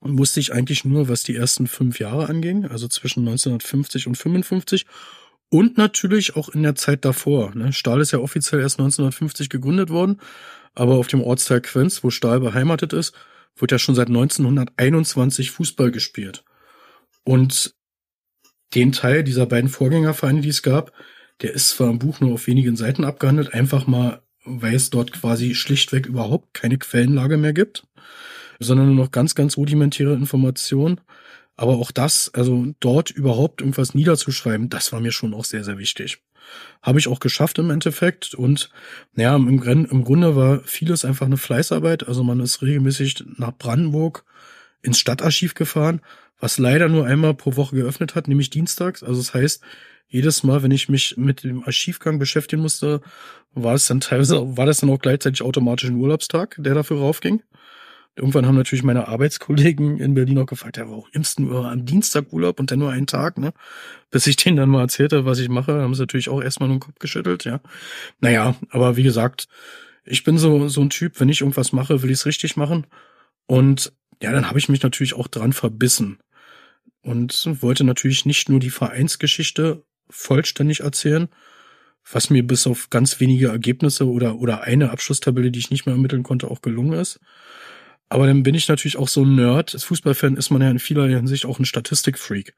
musste 0.00 0.40
ich 0.40 0.52
eigentlich 0.52 0.84
nur, 0.84 1.08
was 1.08 1.22
die 1.22 1.34
ersten 1.34 1.66
fünf 1.66 1.98
Jahre 1.98 2.28
anging, 2.28 2.66
also 2.66 2.86
zwischen 2.86 3.20
1950 3.20 4.06
und 4.06 4.16
55 4.16 4.86
und 5.48 5.78
natürlich 5.78 6.36
auch 6.36 6.48
in 6.48 6.62
der 6.62 6.74
Zeit 6.74 7.04
davor. 7.04 7.54
Ne? 7.54 7.72
Stahl 7.72 8.00
ist 8.00 8.12
ja 8.12 8.18
offiziell 8.18 8.60
erst 8.60 8.78
1950 8.78 9.48
gegründet 9.48 9.90
worden, 9.90 10.20
aber 10.74 10.96
auf 10.96 11.06
dem 11.06 11.22
Ortsteil 11.22 11.60
Quenz, 11.60 12.04
wo 12.04 12.10
Stahl 12.10 12.40
beheimatet 12.40 12.92
ist, 12.92 13.14
wird 13.56 13.72
ja 13.72 13.78
schon 13.78 13.94
seit 13.94 14.08
1921 14.08 15.50
Fußball 15.50 15.90
gespielt. 15.90 16.44
Und 17.24 17.74
den 18.74 18.92
Teil 18.92 19.24
dieser 19.24 19.46
beiden 19.46 19.70
Vorgängervereine, 19.70 20.40
die 20.40 20.48
es 20.48 20.62
gab, 20.62 20.92
der 21.42 21.52
ist 21.52 21.70
zwar 21.70 21.90
im 21.90 21.98
Buch 21.98 22.20
nur 22.20 22.34
auf 22.34 22.46
wenigen 22.46 22.76
Seiten 22.76 23.04
abgehandelt, 23.04 23.54
einfach 23.54 23.86
mal, 23.86 24.22
weil 24.44 24.74
es 24.74 24.90
dort 24.90 25.12
quasi 25.12 25.54
schlichtweg 25.54 26.06
überhaupt 26.06 26.54
keine 26.54 26.78
Quellenlage 26.78 27.36
mehr 27.36 27.52
gibt, 27.52 27.86
sondern 28.58 28.86
nur 28.86 29.04
noch 29.04 29.10
ganz, 29.10 29.34
ganz 29.34 29.56
rudimentäre 29.56 30.14
Informationen. 30.14 31.00
Aber 31.56 31.76
auch 31.76 31.90
das, 31.90 32.30
also 32.34 32.74
dort 32.80 33.10
überhaupt 33.10 33.60
irgendwas 33.60 33.94
niederzuschreiben, 33.94 34.68
das 34.68 34.92
war 34.92 35.00
mir 35.00 35.12
schon 35.12 35.34
auch 35.34 35.44
sehr, 35.44 35.64
sehr 35.64 35.78
wichtig. 35.78 36.18
Habe 36.82 36.98
ich 36.98 37.08
auch 37.08 37.18
geschafft 37.18 37.58
im 37.58 37.70
Endeffekt. 37.70 38.34
Und 38.34 38.70
naja, 39.14 39.34
im, 39.36 39.62
im 39.62 40.04
Grunde 40.04 40.36
war 40.36 40.60
vieles 40.60 41.04
einfach 41.04 41.26
eine 41.26 41.38
Fleißarbeit. 41.38 42.06
Also 42.06 42.22
man 42.24 42.40
ist 42.40 42.62
regelmäßig 42.62 43.24
nach 43.36 43.56
Brandenburg 43.56 44.24
ins 44.86 44.98
Stadtarchiv 44.98 45.54
gefahren, 45.54 46.00
was 46.38 46.58
leider 46.58 46.88
nur 46.88 47.06
einmal 47.06 47.34
pro 47.34 47.56
Woche 47.56 47.76
geöffnet 47.76 48.14
hat, 48.14 48.28
nämlich 48.28 48.50
dienstags. 48.50 49.02
Also 49.02 49.20
das 49.20 49.34
heißt, 49.34 49.62
jedes 50.08 50.42
Mal, 50.44 50.62
wenn 50.62 50.70
ich 50.70 50.88
mich 50.88 51.16
mit 51.16 51.42
dem 51.42 51.64
Archivgang 51.64 52.18
beschäftigen 52.18 52.62
musste, 52.62 53.00
war 53.52 53.74
es 53.74 53.86
dann 53.86 54.00
teilweise, 54.00 54.36
war 54.56 54.66
das 54.66 54.78
dann 54.78 54.90
auch 54.90 54.98
gleichzeitig 54.98 55.42
automatisch 55.42 55.88
ein 55.88 55.96
Urlaubstag, 55.96 56.56
der 56.58 56.74
dafür 56.74 56.98
raufging. 56.98 57.42
Irgendwann 58.18 58.46
haben 58.46 58.54
natürlich 58.54 58.82
meine 58.82 59.08
Arbeitskollegen 59.08 59.98
in 59.98 60.14
Berlin 60.14 60.38
auch 60.38 60.46
gefragt, 60.46 60.78
ja, 60.78 60.88
warum 60.88 61.04
nimmst 61.12 61.38
du 61.38 61.54
am 61.58 61.84
Dienstag 61.84 62.32
Urlaub 62.32 62.58
und 62.58 62.70
dann 62.70 62.78
nur 62.78 62.90
einen 62.90 63.06
Tag, 63.06 63.36
ne? 63.36 63.52
Bis 64.10 64.26
ich 64.26 64.36
denen 64.36 64.56
dann 64.56 64.70
mal 64.70 64.80
erzählte, 64.80 65.26
was 65.26 65.38
ich 65.38 65.50
mache, 65.50 65.82
haben 65.82 65.94
sie 65.94 66.00
natürlich 66.00 66.30
auch 66.30 66.40
erstmal 66.40 66.70
den 66.70 66.80
Kopf 66.80 66.98
geschüttelt, 66.98 67.44
ja. 67.44 67.60
Naja, 68.20 68.56
aber 68.70 68.96
wie 68.96 69.02
gesagt, 69.02 69.48
ich 70.04 70.24
bin 70.24 70.38
so, 70.38 70.68
so 70.68 70.80
ein 70.80 70.88
Typ, 70.88 71.20
wenn 71.20 71.28
ich 71.28 71.42
irgendwas 71.42 71.72
mache, 71.72 72.02
will 72.02 72.10
ich 72.10 72.18
es 72.18 72.26
richtig 72.26 72.56
machen. 72.56 72.86
Und 73.44 73.92
ja, 74.22 74.32
dann 74.32 74.48
habe 74.48 74.58
ich 74.58 74.68
mich 74.68 74.82
natürlich 74.82 75.14
auch 75.14 75.28
dran 75.28 75.52
verbissen 75.52 76.18
und 77.02 77.62
wollte 77.62 77.84
natürlich 77.84 78.26
nicht 78.26 78.48
nur 78.48 78.60
die 78.60 78.70
Vereinsgeschichte 78.70 79.84
vollständig 80.08 80.80
erzählen, 80.80 81.28
was 82.10 82.30
mir 82.30 82.46
bis 82.46 82.66
auf 82.66 82.90
ganz 82.90 83.20
wenige 83.20 83.48
Ergebnisse 83.48 84.08
oder, 84.08 84.36
oder 84.36 84.62
eine 84.62 84.90
Abschlusstabelle, 84.90 85.50
die 85.50 85.58
ich 85.58 85.70
nicht 85.70 85.86
mehr 85.86 85.94
ermitteln 85.94 86.22
konnte, 86.22 86.50
auch 86.50 86.62
gelungen 86.62 86.98
ist. 86.98 87.20
Aber 88.08 88.26
dann 88.26 88.44
bin 88.44 88.54
ich 88.54 88.68
natürlich 88.68 88.96
auch 88.96 89.08
so 89.08 89.24
ein 89.24 89.34
Nerd. 89.34 89.74
Als 89.74 89.84
Fußballfan 89.84 90.36
ist 90.36 90.50
man 90.50 90.62
ja 90.62 90.70
in 90.70 90.78
vieler 90.78 91.08
Hinsicht 91.08 91.44
auch 91.44 91.58
ein 91.58 91.64
Statistikfreak. 91.64 92.54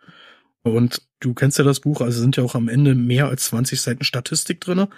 Und 0.63 1.03
du 1.21 1.33
kennst 1.33 1.59
ja 1.59 1.65
das 1.65 1.81
Buch, 1.81 2.03
also 2.03 2.21
sind 2.21 2.37
ja 2.37 2.43
auch 2.43 2.55
am 2.55 2.69
Ende 2.69 2.95
mehr 2.95 3.29
als 3.29 3.45
20 3.45 3.81
Seiten 3.81 4.05
Statistik 4.05 4.61
drinne. 4.61 4.89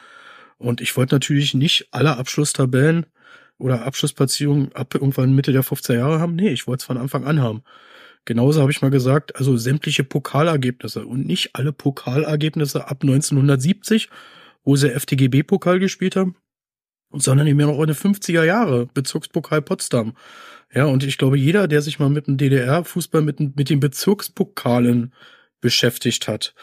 Und 0.59 0.81
ich 0.81 0.97
wollte 0.97 1.15
natürlich 1.15 1.55
nicht 1.55 1.89
alle 1.93 2.17
Abschlusstabellen 2.17 3.07
oder 3.61 3.85
Abschlussplatzierungen 3.85 4.73
ab 4.75 4.95
irgendwann 4.95 5.35
Mitte 5.35 5.53
der 5.53 5.65
50er 5.65 5.95
Jahre 5.95 6.21
haben. 6.21 6.35
Nee, 6.35 6.51
ich 6.51 6.67
wollte 6.67 6.83
es 6.83 6.87
von 6.87 6.97
Anfang 6.97 7.25
an 7.25 7.41
haben. 7.41 7.63
Genauso 8.25 8.61
habe 8.61 8.71
ich 8.71 8.83
mal 8.83 8.91
gesagt, 8.91 9.37
also 9.37 9.57
sämtliche 9.57 10.05
Pokalergebnisse 10.05 11.07
und 11.07 11.27
nicht 11.27 11.51
alle 11.55 11.73
Pokalergebnisse 11.73 12.89
ab 12.89 12.99
1970, 13.03 14.11
wo 14.63 14.77
sie 14.77 14.91
FTGB-Pokal 14.91 15.79
gespielt 15.79 16.17
haben, 16.17 16.37
sondern 17.13 17.47
eben 17.47 17.59
noch 17.59 17.81
eine 17.81 17.95
50er 17.95 18.45
Jahre 18.45 18.87
Bezirkspokal 18.87 19.63
Potsdam. 19.63 20.15
Ja, 20.73 20.85
und 20.85 21.03
ich 21.03 21.19
glaube, 21.19 21.39
jeder, 21.39 21.67
der 21.67 21.83
sich 21.83 21.99
mal 21.99 22.11
mit 22.11 22.27
dem 22.27 22.37
DDR-Fußball, 22.37 23.23
mit, 23.23 23.41
mit 23.41 23.71
den 23.71 23.81
Bezirkspokalen 23.81 25.13
beschäftigt 25.61 26.29
hat, 26.29 26.55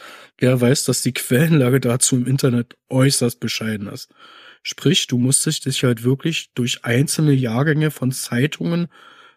der 0.41 0.59
weiß, 0.59 0.85
dass 0.85 1.01
die 1.01 1.13
Quellenlage 1.13 1.79
dazu 1.79 2.15
im 2.15 2.25
Internet 2.25 2.75
äußerst 2.89 3.39
bescheiden 3.39 3.87
ist. 3.87 4.09
Sprich, 4.69 5.07
du 5.07 5.17
musstest 5.17 5.65
dich 5.65 5.85
halt 5.85 6.03
wirklich 6.03 6.51
durch 6.53 6.83
einzelne 6.83 7.31
Jahrgänge 7.31 7.89
von 7.89 8.11
Zeitungen 8.11 8.89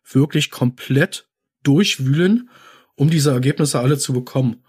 wirklich 0.03 0.51
komplett 0.51 1.29
durchwühlen, 1.63 2.51
um 2.97 3.11
diese 3.11 3.31
Ergebnisse 3.31 3.79
alle 3.79 3.97
zu 3.97 4.13
bekommen. 4.13 4.65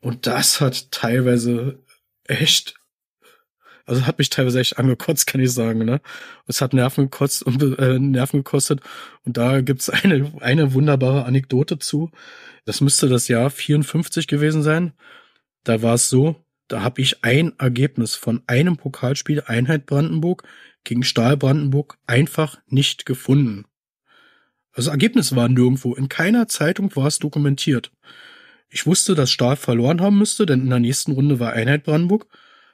Und 0.00 0.26
das 0.26 0.62
hat 0.62 0.92
teilweise 0.92 1.84
echt, 2.24 2.76
also 3.84 4.06
hat 4.06 4.16
mich 4.16 4.30
teilweise 4.30 4.60
echt 4.60 4.78
angekotzt, 4.78 5.26
kann 5.26 5.42
ich 5.42 5.52
sagen, 5.52 5.84
ne? 5.84 6.00
Es 6.46 6.62
hat 6.62 6.72
Nerven 6.72 7.10
gekostet 7.10 7.46
und 7.46 7.78
äh, 7.78 7.98
Nerven 7.98 8.38
gekostet. 8.44 8.80
Und 9.26 9.36
da 9.36 9.60
gibt's 9.60 9.90
eine, 9.90 10.32
eine 10.40 10.72
wunderbare 10.72 11.26
Anekdote 11.26 11.78
zu. 11.78 12.10
Das 12.64 12.80
müsste 12.80 13.10
das 13.10 13.28
Jahr 13.28 13.50
54 13.50 14.26
gewesen 14.26 14.62
sein. 14.62 14.94
Da 15.64 15.82
war 15.82 15.96
es 15.96 16.08
so, 16.08 16.42
da 16.68 16.82
habe 16.82 17.00
ich 17.00 17.24
ein 17.24 17.52
Ergebnis 17.58 18.14
von 18.14 18.42
einem 18.46 18.76
Pokalspiel 18.76 19.42
Einheit 19.46 19.86
Brandenburg 19.86 20.44
gegen 20.84 21.02
Stahl 21.02 21.36
Brandenburg 21.36 21.98
einfach 22.06 22.58
nicht 22.68 23.06
gefunden. 23.06 23.64
Das 24.74 24.86
Ergebnis 24.86 25.34
war 25.34 25.48
nirgendwo. 25.48 25.94
In 25.94 26.08
keiner 26.08 26.46
Zeitung 26.46 26.94
war 26.94 27.06
es 27.06 27.18
dokumentiert. 27.18 27.90
Ich 28.68 28.86
wusste, 28.86 29.14
dass 29.14 29.30
Stahl 29.30 29.56
verloren 29.56 30.00
haben 30.00 30.18
müsste, 30.18 30.46
denn 30.46 30.60
in 30.60 30.70
der 30.70 30.78
nächsten 30.78 31.12
Runde 31.12 31.40
war 31.40 31.54
Einheit 31.54 31.84
Brandenburg. 31.84 32.26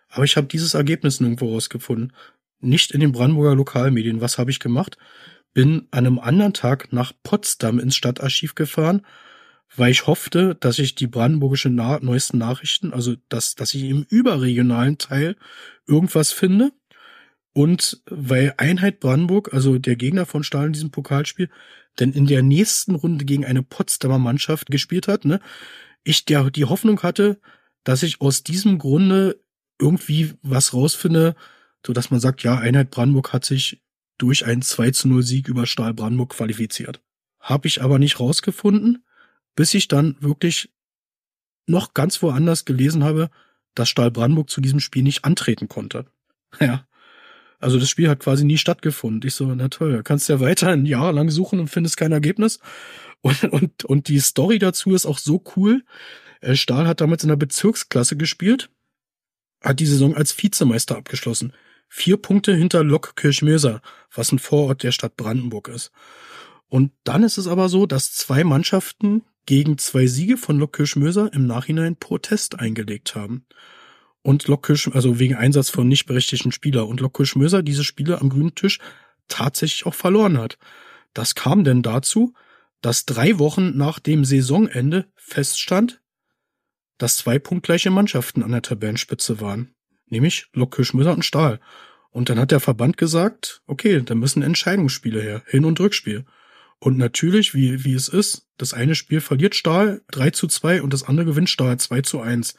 Aber 0.09 0.25
ich 0.25 0.37
habe 0.37 0.49
dieses 0.49 0.75
Ergebnis 0.75 1.21
nirgendwo 1.21 1.53
rausgefunden. 1.53 2.13
Nicht 2.61 2.91
in 2.91 3.01
den 3.01 3.13
Brandenburger 3.13 3.55
Lokalmedien. 3.55 4.21
Was 4.21 4.39
habe 4.39 4.51
ich 4.51 4.61
gemacht? 4.61 4.99
Bin 5.55 5.87
an 5.93 6.07
einem 6.07 6.19
anderen 6.19 6.53
Tag 6.53 6.93
nach 6.93 7.13
Potsdam 7.23 7.79
ins 7.79 7.97
Stadtarchiv 7.97 8.55
gefahren, 8.55 9.07
weil 9.77 9.91
ich 9.91 10.07
hoffte, 10.07 10.55
dass 10.55 10.79
ich 10.79 10.95
die 10.95 11.07
brandenburgische 11.07 11.71
Na 11.71 11.99
neuesten 12.01 12.39
Nachrichten, 12.39 12.93
also 12.93 13.17
dass, 13.29 13.55
dass 13.55 13.75
ich 13.75 13.85
im 13.85 14.07
überregionalen 14.09 14.99
Teil 14.99 15.37
irgendwas 15.87 16.33
finde. 16.33 16.73
Und 17.53 18.03
weil 18.07 18.55
Einheit 18.57 19.01
Brandenburg, 19.01 19.55
also 19.55 19.79
der 19.79 19.97
Gegner 19.97 20.27
von 20.27 20.43
Stahl 20.43 20.67
in 20.67 20.73
diesem 20.73 20.91
Pokalspiel, 20.91 21.51
denn 22.01 22.13
in 22.13 22.27
der 22.27 22.43
nächsten 22.43 22.97
Runde 22.97 23.25
gegen 23.25 23.45
eine 23.45 23.63
Potsdamer 23.63 24.19
Mannschaft 24.19 24.71
gespielt 24.71 25.07
hat, 25.07 25.25
ne, 25.25 25.41
ich 26.03 26.25
der, 26.25 26.51
die 26.51 26.65
Hoffnung 26.65 27.03
hatte, 27.03 27.41
dass 27.85 28.03
ich 28.03 28.21
aus 28.21 28.43
diesem 28.43 28.79
Grunde 28.79 29.41
irgendwie 29.81 30.33
was 30.43 30.75
rausfinde, 30.75 31.37
so 31.87 31.93
dass 31.93 32.11
man 32.11 32.21
sagt, 32.21 32.43
ja, 32.43 32.59
Einheit 32.59 32.91
Brandenburg 32.91 33.33
hat 33.33 33.45
sich 33.45 33.83
durch 34.19 34.47
einen 34.47 34.63
2 34.63 34.91
zu 34.91 35.09
0 35.09 35.23
Sieg 35.23 35.49
über 35.49 35.67
Stahl 35.67 35.95
Brandenburg 35.95 36.31
qualifiziert. 36.31 37.03
Habe 37.41 37.69
ich 37.69 37.83
aber 37.83 37.99
nicht 37.99 38.21
rausgefunden, 38.21 39.05
bis 39.55 39.75
ich 39.75 39.89
dann 39.89 40.17
wirklich 40.21 40.71
noch 41.67 41.95
ganz 41.95 42.23
woanders 42.23 42.65
gelesen 42.65 43.05
habe, 43.05 43.31
dass 43.75 43.89
Stahl 43.89 44.11
Brandenburg 44.11 44.51
zu 44.51 44.61
diesem 44.61 44.81
Spiel 44.81 45.03
nicht 45.03 45.25
antreten 45.25 45.69
konnte. 45.69 46.07
Ja. 46.61 46.87
Also 47.59 47.81
das 47.81 47.89
Spiel 47.89 48.09
hat 48.09 48.21
quasi 48.21 48.45
nie 48.45 48.59
stattgefunden. 48.59 49.27
Ich 49.27 49.35
so, 49.35 49.47
na 49.47 49.69
toll, 49.69 50.03
kannst 50.05 50.29
ja 50.29 50.39
weiter 50.39 50.69
ein 50.69 50.87
Jahr 50.87 51.13
lang 51.13 51.31
suchen 51.31 51.59
und 51.59 51.69
findest 51.69 51.97
kein 51.97 52.13
Ergebnis. 52.13 52.61
Und, 53.23 53.43
und, 53.45 53.85
und 53.87 54.09
die 54.09 54.21
Story 54.21 54.59
dazu 54.59 54.95
ist 54.95 55.07
auch 55.07 55.17
so 55.17 55.43
cool. 55.57 55.83
Äh, 56.43 56.57
Stahl 56.57 56.87
hat 56.87 57.01
damals 57.01 57.23
in 57.23 57.31
der 57.31 57.37
Bezirksklasse 57.37 58.19
gespielt, 58.19 58.69
hat 59.63 59.81
die 59.81 59.87
Saison 59.87 60.15
als 60.15 60.37
Vizemeister 60.37 60.99
abgeschlossen. 60.99 61.55
Vier 61.89 62.19
Punkte 62.19 62.55
hinter 62.55 62.85
Lok 62.85 63.17
Kirchmöser, 63.17 63.81
was 64.13 64.31
ein 64.31 64.39
Vorort 64.39 64.83
der 64.83 64.93
Stadt 64.93 65.17
Brandenburg 65.17 65.69
ist. 65.69 65.91
Und 66.69 66.93
dann 67.05 67.23
ist 67.23 67.39
es 67.39 67.47
aber 67.47 67.71
so, 67.71 67.87
dass 67.87 68.13
zwei 68.13 68.45
Mannschaften 68.45 69.23
gegen 69.47 69.79
zwei 69.79 70.07
Siege 70.07 70.37
von 70.37 70.59
Lok 70.59 70.75
Kirchmöser 70.75 71.33
im 71.33 71.47
Nachhinein 71.47 71.97
Protest 71.97 72.59
eingelegt 72.59 73.15
haben. 73.15 73.47
Und 74.23 74.49
Lok 74.49 74.67
Kirch, 74.67 74.89
also 74.95 75.19
wegen 75.19 75.35
Einsatz 75.35 75.69
von 75.71 75.87
nicht 75.87 76.07
berechtigten 76.07 76.53
Spieler. 76.53 76.89
Und 76.89 77.01
Lok 77.01 77.15
Kirchmöser 77.15 77.63
diese 77.63 77.85
Spiele 77.85 78.21
am 78.21 78.31
grünen 78.31 78.55
Tisch 78.55 78.79
tatsächlich 79.29 79.87
auch 79.87 79.95
verloren 79.95 80.39
hat. 80.39 80.59
Das 81.13 81.35
kam 81.35 81.65
denn 81.65 81.83
dazu, 81.83 82.35
dass 82.81 83.07
drei 83.07 83.39
Wochen 83.39 83.77
nach 83.77 83.99
dem 83.99 84.25
Saisonende 84.25 85.07
feststand, 85.15 86.03
dass 86.99 87.17
zwei 87.17 87.39
punktgleiche 87.39 87.91
Mannschaften 87.91 88.43
an 88.43 88.53
der 88.53 88.63
Tabellenspitze 88.63 89.41
waren, 89.41 89.75
nämlich 90.07 90.49
Lok 90.53 90.75
Kirchmöser 90.75 91.13
und 91.13 91.25
Stahl. 91.25 91.61
Und 92.11 92.29
dann 92.29 92.39
hat 92.39 92.51
der 92.51 92.61
Verband 92.61 92.97
gesagt, 92.97 93.63
okay, 93.67 94.01
da 94.03 94.15
müssen 94.15 94.43
Entscheidungsspiele 94.43 95.21
her, 95.21 95.43
Hin- 95.47 95.65
und 95.65 95.81
Rückspiel. 95.81 96.25
Und 96.85 96.99
natürlich, 96.99 97.55
wie, 97.55 97.83
wie 97.83 97.95
es 97.95 98.09
ist, 98.09 98.47
das 98.59 98.75
eine 98.75 98.95
Spiel 98.95 99.23
verliert 99.23 99.55
Stahl 99.55 100.03
3 100.11 100.33
zu 100.33 100.47
2 100.47 100.83
und 100.83 100.93
das 100.93 101.03
andere 101.03 101.25
gewinnt 101.25 101.49
Stahl 101.49 101.79
2 101.79 102.03
zu 102.03 102.21
1. 102.21 102.57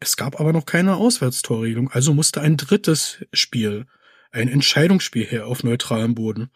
Es 0.00 0.16
gab 0.16 0.40
aber 0.40 0.52
noch 0.52 0.66
keine 0.66 0.96
Auswärtstorregelung, 0.96 1.88
also 1.88 2.14
musste 2.14 2.40
ein 2.40 2.56
drittes 2.56 3.24
Spiel, 3.32 3.86
ein 4.32 4.48
Entscheidungsspiel 4.48 5.24
her 5.24 5.46
auf 5.46 5.62
neutralem 5.62 6.16
Boden. 6.16 6.50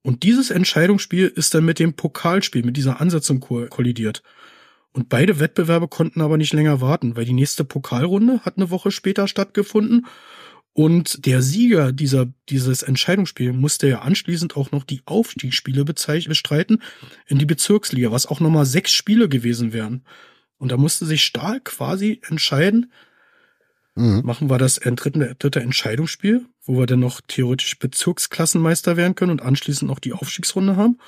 Und 0.00 0.22
dieses 0.22 0.50
Entscheidungsspiel 0.50 1.26
ist 1.26 1.52
dann 1.52 1.66
mit 1.66 1.78
dem 1.78 1.96
Pokalspiel, 1.96 2.64
mit 2.64 2.78
dieser 2.78 2.98
Ansetzung 3.02 3.40
kollidiert. 3.40 4.22
Und 4.94 5.10
beide 5.10 5.38
Wettbewerbe 5.38 5.86
konnten 5.86 6.22
aber 6.22 6.38
nicht 6.38 6.54
länger 6.54 6.80
warten, 6.80 7.14
weil 7.14 7.26
die 7.26 7.34
nächste 7.34 7.62
Pokalrunde 7.62 8.40
hat 8.40 8.56
eine 8.56 8.70
Woche 8.70 8.90
später 8.90 9.28
stattgefunden. 9.28 10.06
Und 10.74 11.26
der 11.26 11.42
Sieger 11.42 11.92
dieser, 11.92 12.32
dieses 12.48 12.82
Entscheidungsspiel 12.82 13.52
musste 13.52 13.88
ja 13.88 14.00
anschließend 14.00 14.56
auch 14.56 14.70
noch 14.70 14.84
die 14.84 15.02
Aufstiegsspiele 15.04 15.84
bestreiten 15.84 16.82
in 17.26 17.38
die 17.38 17.46
Bezirksliga, 17.46 18.10
was 18.10 18.26
auch 18.26 18.40
nochmal 18.40 18.64
sechs 18.64 18.92
Spiele 18.92 19.28
gewesen 19.28 19.72
wären. 19.72 20.04
Und 20.56 20.72
da 20.72 20.76
musste 20.76 21.04
sich 21.04 21.24
Stahl 21.24 21.60
quasi 21.60 22.20
entscheiden, 22.26 22.90
Mhm. 23.94 24.22
Machen 24.24 24.48
wir 24.48 24.58
das 24.58 24.76
dritte, 24.76 25.34
dritte 25.38 25.60
Entscheidungsspiel, 25.60 26.46
wo 26.64 26.78
wir 26.78 26.86
dann 26.86 27.00
noch 27.00 27.20
theoretisch 27.20 27.78
Bezirksklassenmeister 27.78 28.96
werden 28.96 29.14
können 29.14 29.32
und 29.32 29.42
anschließend 29.42 29.90
noch 29.90 29.98
die 29.98 30.12
Aufstiegsrunde 30.12 30.76
haben. 30.76 30.98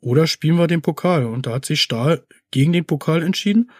Oder 0.00 0.26
spielen 0.26 0.58
wir 0.58 0.66
den 0.66 0.82
Pokal? 0.82 1.26
Und 1.26 1.46
da 1.46 1.54
hat 1.54 1.64
sich 1.64 1.80
Stahl 1.80 2.26
gegen 2.50 2.72
den 2.72 2.84
Pokal 2.84 3.22
entschieden, 3.22 3.70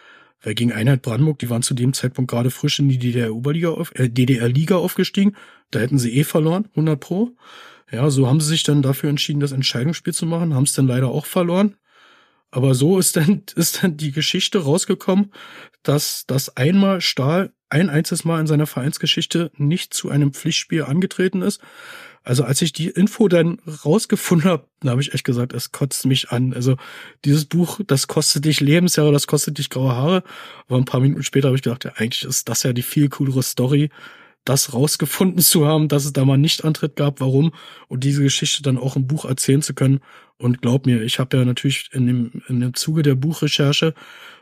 weil 0.44 0.54
gegen 0.54 0.72
Einheit 0.72 1.02
Brandenburg, 1.02 1.38
die 1.38 1.50
waren 1.50 1.62
zu 1.62 1.74
dem 1.74 1.92
Zeitpunkt 1.92 2.30
gerade 2.30 2.50
frisch 2.50 2.78
in 2.78 2.88
die 2.88 2.98
DDR-Oberliga 2.98 3.74
äh, 3.94 4.08
DDR-Liga 4.08 4.76
aufgestiegen. 4.76 5.34
Da 5.70 5.80
hätten 5.80 5.98
sie 5.98 6.16
eh 6.16 6.24
verloren, 6.24 6.66
100 6.70 7.00
pro. 7.00 7.30
Ja, 7.90 8.10
so 8.10 8.28
haben 8.28 8.40
sie 8.40 8.48
sich 8.48 8.62
dann 8.62 8.82
dafür 8.82 9.10
entschieden, 9.10 9.40
das 9.40 9.52
Entscheidungsspiel 9.52 10.14
zu 10.14 10.26
machen, 10.26 10.54
haben 10.54 10.64
es 10.64 10.74
dann 10.74 10.86
leider 10.86 11.08
auch 11.08 11.26
verloren. 11.26 11.76
Aber 12.50 12.74
so 12.74 12.98
ist 12.98 13.16
dann, 13.16 13.42
ist 13.56 13.82
dann 13.82 13.96
die 13.96 14.12
Geschichte 14.12 14.62
rausgekommen, 14.62 15.32
dass 15.82 16.24
das 16.26 16.56
einmal 16.56 17.00
Stahl 17.00 17.52
ein 17.68 17.90
einziges 17.90 18.24
Mal 18.24 18.40
in 18.40 18.46
seiner 18.46 18.66
Vereinsgeschichte 18.66 19.50
nicht 19.56 19.94
zu 19.94 20.10
einem 20.10 20.32
Pflichtspiel 20.32 20.84
angetreten 20.84 21.42
ist. 21.42 21.60
Also 22.24 22.42
als 22.44 22.62
ich 22.62 22.72
die 22.72 22.88
Info 22.88 23.28
dann 23.28 23.58
rausgefunden 23.84 24.48
habe, 24.48 24.66
da 24.80 24.92
habe 24.92 25.02
ich 25.02 25.12
echt 25.12 25.24
gesagt, 25.24 25.52
es 25.52 25.72
kotzt 25.72 26.06
mich 26.06 26.30
an. 26.30 26.54
Also 26.54 26.76
dieses 27.26 27.44
Buch, 27.44 27.80
das 27.86 28.08
kostet 28.08 28.46
dich 28.46 28.60
Lebensjahre, 28.60 29.12
das 29.12 29.26
kostet 29.26 29.58
dich 29.58 29.68
graue 29.68 29.94
Haare. 29.94 30.22
Aber 30.66 30.78
ein 30.78 30.86
paar 30.86 31.00
Minuten 31.00 31.22
später 31.22 31.48
habe 31.48 31.56
ich 31.56 31.62
gedacht, 31.62 31.84
ja, 31.84 31.92
eigentlich 31.96 32.24
ist 32.24 32.48
das 32.48 32.62
ja 32.62 32.72
die 32.72 32.82
viel 32.82 33.10
coolere 33.10 33.42
Story, 33.42 33.90
das 34.46 34.72
rausgefunden 34.72 35.42
zu 35.42 35.66
haben, 35.66 35.88
dass 35.88 36.06
es 36.06 36.14
da 36.14 36.24
mal 36.24 36.38
nicht 36.38 36.64
Antritt 36.64 36.96
gab, 36.96 37.20
warum 37.20 37.52
und 37.88 38.04
diese 38.04 38.22
Geschichte 38.22 38.62
dann 38.62 38.78
auch 38.78 38.96
im 38.96 39.06
Buch 39.06 39.26
erzählen 39.26 39.62
zu 39.62 39.74
können. 39.74 40.00
Und 40.38 40.62
glaub 40.62 40.86
mir, 40.86 41.02
ich 41.02 41.18
habe 41.18 41.36
ja 41.36 41.44
natürlich 41.44 41.90
in 41.92 42.06
dem, 42.06 42.42
in 42.48 42.60
dem 42.60 42.74
Zuge 42.74 43.02
der 43.02 43.14
Buchrecherche 43.14 43.94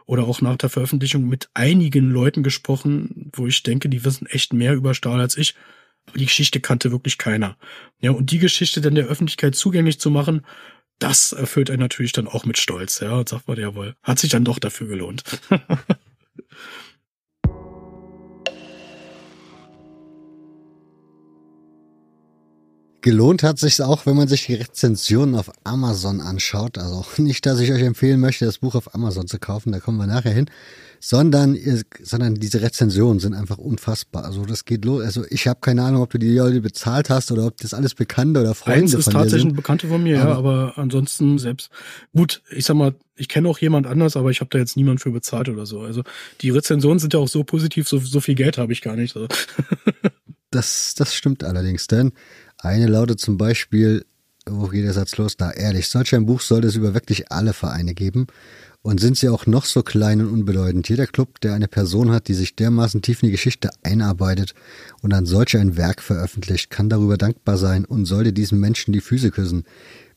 oder 0.06 0.24
auch 0.24 0.40
nach 0.40 0.56
der 0.56 0.70
Veröffentlichung 0.70 1.28
mit 1.28 1.50
einigen 1.54 2.10
Leuten 2.10 2.44
gesprochen, 2.44 3.30
wo 3.34 3.46
ich 3.48 3.62
denke, 3.64 3.88
die 3.88 4.04
wissen 4.04 4.26
echt 4.26 4.52
mehr 4.52 4.74
über 4.74 4.94
Stahl 4.94 5.20
als 5.20 5.36
ich. 5.36 5.54
Aber 6.06 6.18
die 6.18 6.26
Geschichte 6.26 6.60
kannte 6.60 6.90
wirklich 6.90 7.18
keiner. 7.18 7.56
Ja, 8.00 8.10
und 8.10 8.30
die 8.30 8.38
Geschichte 8.38 8.80
dann 8.80 8.94
der 8.94 9.06
Öffentlichkeit 9.06 9.54
zugänglich 9.54 10.00
zu 10.00 10.10
machen, 10.10 10.44
das 10.98 11.32
erfüllt 11.32 11.70
einen 11.70 11.80
natürlich 11.80 12.12
dann 12.12 12.28
auch 12.28 12.44
mit 12.44 12.58
Stolz. 12.58 13.00
Ja, 13.00 13.12
und 13.12 13.28
sagt 13.28 13.48
man, 13.48 13.58
jawohl, 13.58 13.94
hat 14.02 14.18
sich 14.18 14.30
dann 14.30 14.44
doch 14.44 14.58
dafür 14.58 14.88
gelohnt. 14.88 15.24
Gelohnt 23.02 23.42
hat 23.42 23.58
sich 23.58 23.82
auch, 23.82 24.06
wenn 24.06 24.14
man 24.14 24.28
sich 24.28 24.46
die 24.46 24.54
Rezensionen 24.54 25.34
auf 25.34 25.50
Amazon 25.64 26.20
anschaut. 26.20 26.78
Also 26.78 27.04
nicht, 27.16 27.44
dass 27.46 27.58
ich 27.58 27.72
euch 27.72 27.82
empfehlen 27.82 28.20
möchte, 28.20 28.44
das 28.44 28.58
Buch 28.58 28.76
auf 28.76 28.94
Amazon 28.94 29.26
zu 29.26 29.40
kaufen, 29.40 29.72
da 29.72 29.80
kommen 29.80 29.98
wir 29.98 30.06
nachher 30.06 30.30
hin, 30.30 30.48
sondern, 31.04 31.58
sondern 32.00 32.36
diese 32.36 32.62
Rezensionen 32.62 33.18
sind 33.18 33.34
einfach 33.34 33.58
unfassbar. 33.58 34.24
Also 34.24 34.44
das 34.46 34.64
geht 34.64 34.84
los. 34.84 35.02
Also 35.02 35.24
ich 35.30 35.48
habe 35.48 35.58
keine 35.60 35.82
Ahnung, 35.82 36.00
ob 36.00 36.10
du 36.10 36.18
die 36.18 36.32
Leute 36.32 36.60
bezahlt 36.60 37.10
hast 37.10 37.32
oder 37.32 37.46
ob 37.46 37.56
das 37.56 37.74
alles 37.74 37.96
Bekannte 37.96 38.40
oder 38.40 38.54
Freunde 38.54 38.82
Eins 38.82 38.94
ist 38.94 39.04
von 39.06 39.14
tatsächlich 39.14 39.50
ein 39.50 39.56
Bekannte 39.56 39.88
von 39.88 40.00
mir, 40.00 40.22
aber, 40.22 40.30
ja, 40.30 40.36
aber 40.38 40.78
ansonsten 40.78 41.38
selbst. 41.38 41.70
Gut, 42.14 42.40
ich 42.52 42.64
sag 42.66 42.76
mal, 42.76 42.94
ich 43.16 43.26
kenne 43.26 43.48
auch 43.48 43.58
jemand 43.58 43.88
anders, 43.88 44.16
aber 44.16 44.30
ich 44.30 44.38
habe 44.38 44.50
da 44.50 44.58
jetzt 44.58 44.76
niemand 44.76 45.00
für 45.00 45.10
bezahlt 45.10 45.48
oder 45.48 45.66
so. 45.66 45.80
Also 45.80 46.04
die 46.40 46.50
Rezensionen 46.50 47.00
sind 47.00 47.14
ja 47.14 47.18
auch 47.18 47.28
so 47.28 47.42
positiv, 47.42 47.88
so, 47.88 47.98
so 47.98 48.20
viel 48.20 48.36
Geld 48.36 48.56
habe 48.56 48.72
ich 48.72 48.80
gar 48.80 48.94
nicht. 48.94 49.16
Also. 49.16 49.26
das, 50.52 50.94
das 50.94 51.16
stimmt 51.16 51.42
allerdings, 51.42 51.88
denn 51.88 52.12
eine 52.58 52.86
lautet 52.86 53.18
zum 53.18 53.38
Beispiel, 53.38 54.04
wo 54.46 54.68
geht 54.68 54.84
der 54.84 54.92
Satz 54.92 55.16
los? 55.16 55.36
Da 55.36 55.50
ehrlich, 55.50 55.88
solch 55.88 56.14
ein 56.14 56.26
Buch 56.26 56.42
sollte 56.42 56.68
es 56.68 56.76
über 56.76 56.94
wirklich 56.94 57.32
alle 57.32 57.52
Vereine 57.52 57.92
geben. 57.94 58.28
Und 58.82 59.00
sind 59.00 59.16
sie 59.16 59.28
auch 59.28 59.46
noch 59.46 59.64
so 59.64 59.84
klein 59.84 60.20
und 60.20 60.28
unbedeutend. 60.28 60.88
Jeder 60.88 61.06
Club, 61.06 61.40
der 61.40 61.54
eine 61.54 61.68
Person 61.68 62.10
hat, 62.10 62.26
die 62.26 62.34
sich 62.34 62.56
dermaßen 62.56 63.00
tief 63.00 63.22
in 63.22 63.28
die 63.28 63.32
Geschichte 63.32 63.70
einarbeitet 63.84 64.54
und 65.02 65.10
dann 65.10 65.24
solch 65.24 65.56
ein 65.56 65.76
Werk 65.76 66.02
veröffentlicht, 66.02 66.68
kann 66.68 66.88
darüber 66.88 67.16
dankbar 67.16 67.58
sein 67.58 67.84
und 67.84 68.06
sollte 68.06 68.32
diesem 68.32 68.58
Menschen 68.58 68.92
die 68.92 69.00
Füße 69.00 69.30
küssen. 69.30 69.64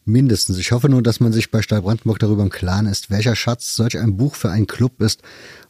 Mindestens. 0.04 0.58
Ich 0.58 0.72
hoffe 0.72 0.90
nur, 0.90 1.02
dass 1.02 1.20
man 1.20 1.34
sich 1.34 1.50
bei 1.50 1.64
Stahl 1.64 1.82
Brandenburg 1.82 2.20
darüber 2.20 2.44
im 2.44 2.50
Klaren 2.50 2.86
ist, 2.86 3.10
welcher 3.10 3.36
Schatz 3.36 3.76
solch 3.76 3.98
ein 3.98 4.18
Buch 4.18 4.36
für 4.36 4.52
einen 4.52 4.68
Club 4.68 5.02
ist 5.02 5.22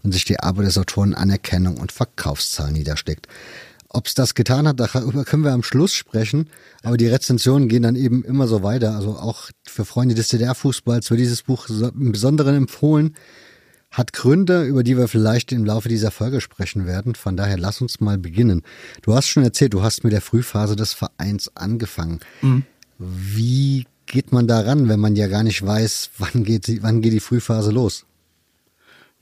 und 0.04 0.12
sich 0.12 0.26
die 0.26 0.40
Arbeit 0.40 0.68
des 0.68 0.78
Autoren 0.78 1.14
Anerkennung 1.14 1.78
und 1.78 1.94
Verkaufszahlen 1.94 2.74
niedersteckt. 2.74 3.28
Ob 3.96 4.08
es 4.08 4.14
das 4.14 4.36
getan 4.36 4.68
hat, 4.68 4.78
darüber 4.78 5.24
können 5.24 5.46
wir 5.46 5.54
am 5.54 5.64
Schluss 5.64 5.94
sprechen. 5.94 6.50
Aber 6.84 6.98
die 6.98 7.08
Rezensionen 7.08 7.70
gehen 7.70 7.84
dann 7.84 7.96
eben 7.96 8.26
immer 8.26 8.46
so 8.46 8.62
weiter. 8.62 8.94
Also 8.94 9.12
auch 9.12 9.50
für 9.66 9.86
Freunde 9.86 10.16
des 10.16 10.28
DDR-Fußballs 10.28 11.10
wird 11.10 11.22
dieses 11.22 11.44
Buch 11.44 11.70
im 11.70 12.12
Besonderen 12.12 12.56
empfohlen. 12.56 13.16
Hat 13.92 14.12
Gründe, 14.12 14.64
über 14.64 14.84
die 14.84 14.98
wir 14.98 15.08
vielleicht 15.08 15.54
im 15.54 15.64
Laufe 15.64 15.88
dieser 15.88 16.12
Folge 16.12 16.42
sprechen 16.42 16.86
werden. 16.86 17.16
Von 17.16 17.38
daher 17.38 17.58
lass 17.58 17.80
uns 17.80 18.02
mal 18.02 18.18
beginnen. 18.18 18.64
Du 19.02 19.16
hast 19.16 19.28
schon 19.28 19.44
erzählt, 19.44 19.74
du 19.74 19.82
hast 19.82 20.04
mit 20.04 20.12
der 20.12 20.20
Frühphase 20.20 20.76
des 20.76 20.92
Vereins 20.92 21.56
angefangen. 21.56 22.20
Mhm. 22.42 22.64
Wie 22.98 23.86
geht 24.08 24.34
man 24.34 24.46
daran, 24.46 24.90
wenn 24.90 25.00
man 25.00 25.16
ja 25.16 25.28
gar 25.28 25.44
nicht 25.44 25.66
weiß, 25.66 26.10
wann 26.18 26.44
geht, 26.44 26.84
wann 26.84 27.02
geht 27.02 27.14
die 27.14 27.22
Frühphase 27.22 27.72
los? 27.72 28.06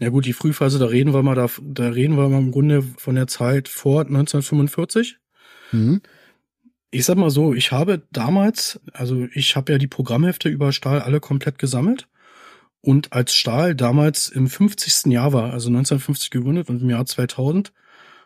Ja 0.03 0.09
gut, 0.09 0.25
die 0.25 0.33
Frühphase, 0.33 0.79
da 0.79 0.87
reden 0.87 1.13
wir 1.13 1.23
mal, 1.23 1.33
da, 1.33 1.47
da 1.61 1.87
reden 1.87 2.17
wir 2.17 2.27
mal 2.27 2.39
im 2.39 2.51
Grunde 2.51 2.83
von 2.97 3.15
der 3.15 3.27
Zeit 3.27 3.69
vor 3.69 4.01
1945. 4.01 5.17
Mhm. 5.71 6.01
Ich 6.91 7.05
sag 7.05 7.15
mal 7.15 7.29
so, 7.29 7.53
ich 7.53 7.71
habe 7.71 8.05
damals, 8.11 8.81
also 8.91 9.25
ich 9.33 9.55
habe 9.55 9.71
ja 9.71 9.77
die 9.77 9.87
Programmhefte 9.87 10.49
über 10.49 10.73
Stahl 10.73 10.99
alle 10.99 11.21
komplett 11.21 11.57
gesammelt. 11.57 12.09
Und 12.81 13.13
als 13.13 13.33
Stahl 13.33 13.75
damals 13.75 14.27
im 14.27 14.49
50. 14.49 15.05
Jahr 15.05 15.31
war, 15.31 15.53
also 15.53 15.69
1950 15.69 16.31
gegründet 16.31 16.69
und 16.69 16.81
im 16.81 16.89
Jahr 16.89 17.05
2000, 17.05 17.71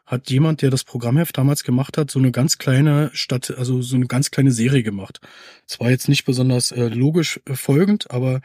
hat 0.08 0.32
jemand, 0.32 0.64
der 0.64 0.72
das 0.72 0.84
Programmheft 0.84 1.38
damals 1.38 1.64
gemacht 1.64 1.96
hat, 1.96 2.10
so 2.10 2.18
eine 2.18 2.32
ganz 2.32 2.58
kleine 2.58 3.12
Stadt, 3.14 3.54
also 3.56 3.84
so 3.84 3.96
eine 3.96 4.08
ganz 4.08 4.32
kleine 4.32 4.52
Serie 4.52 4.82
gemacht. 4.82 5.22
Es 5.68 5.80
war 5.80 5.92
jetzt 5.92 6.10
nicht 6.10 6.26
besonders 6.26 6.72
äh, 6.72 6.88
logisch 6.88 7.40
äh, 7.46 7.54
folgend, 7.54 8.10
aber 8.10 8.42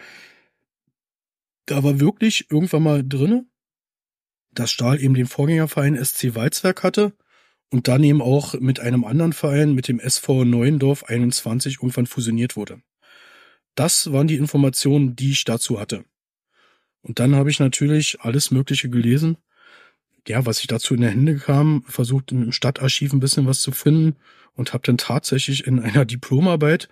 da 1.67 1.83
war 1.83 2.01
wirklich 2.01 2.51
irgendwann 2.51 2.83
mal 2.83 3.05
drinne, 3.07 3.47
dass 4.53 4.71
Stahl 4.71 5.01
eben 5.01 5.15
den 5.15 5.27
Vorgängerverein 5.27 6.03
SC 6.03 6.35
Walzwerk 6.35 6.83
hatte 6.83 7.13
und 7.71 7.89
dann 7.89 8.05
eben 8.05 8.21
auch 8.21 8.55
mit 8.61 8.81
einem 8.81 9.05
anderen 9.05 9.33
Verein, 9.33 9.75
mit 9.75 9.89
dem 9.89 9.99
SV 9.99 10.45
Neuendorf 10.45 11.05
21, 11.05 11.77
irgendwann 11.77 12.07
fusioniert 12.07 12.57
wurde. 12.57 12.83
Das 13.75 14.13
waren 14.13 14.29
die 14.29 14.37
Informationen, 14.37 15.17
die 15.17 15.31
ich 15.31 15.45
dazu 15.45 15.81
hatte. 15.81 16.05
Und 17.01 17.19
dann 17.19 17.35
habe 17.35 17.51
ich 17.51 17.59
natürlich 17.59 18.21
alles 18.21 18.51
Mögliche 18.51 18.91
gelesen. 18.91 19.39
Ja, 20.29 20.47
was 20.47 20.61
ich 20.61 20.67
dazu 20.67 20.95
in 20.95 21.01
der 21.01 21.11
Hände 21.11 21.37
kam, 21.37 21.83
versucht 21.89 22.31
im 22.31 22.53
Stadtarchiv 22.53 23.13
ein 23.13 23.21
bisschen 23.21 23.47
was 23.47 23.61
zu 23.61 23.73
finden 23.73 24.17
und 24.55 24.73
habe 24.73 24.85
dann 24.85 24.99
tatsächlich 24.99 25.67
in 25.67 25.81
einer 25.81 26.05
Diplomarbeit 26.05 26.89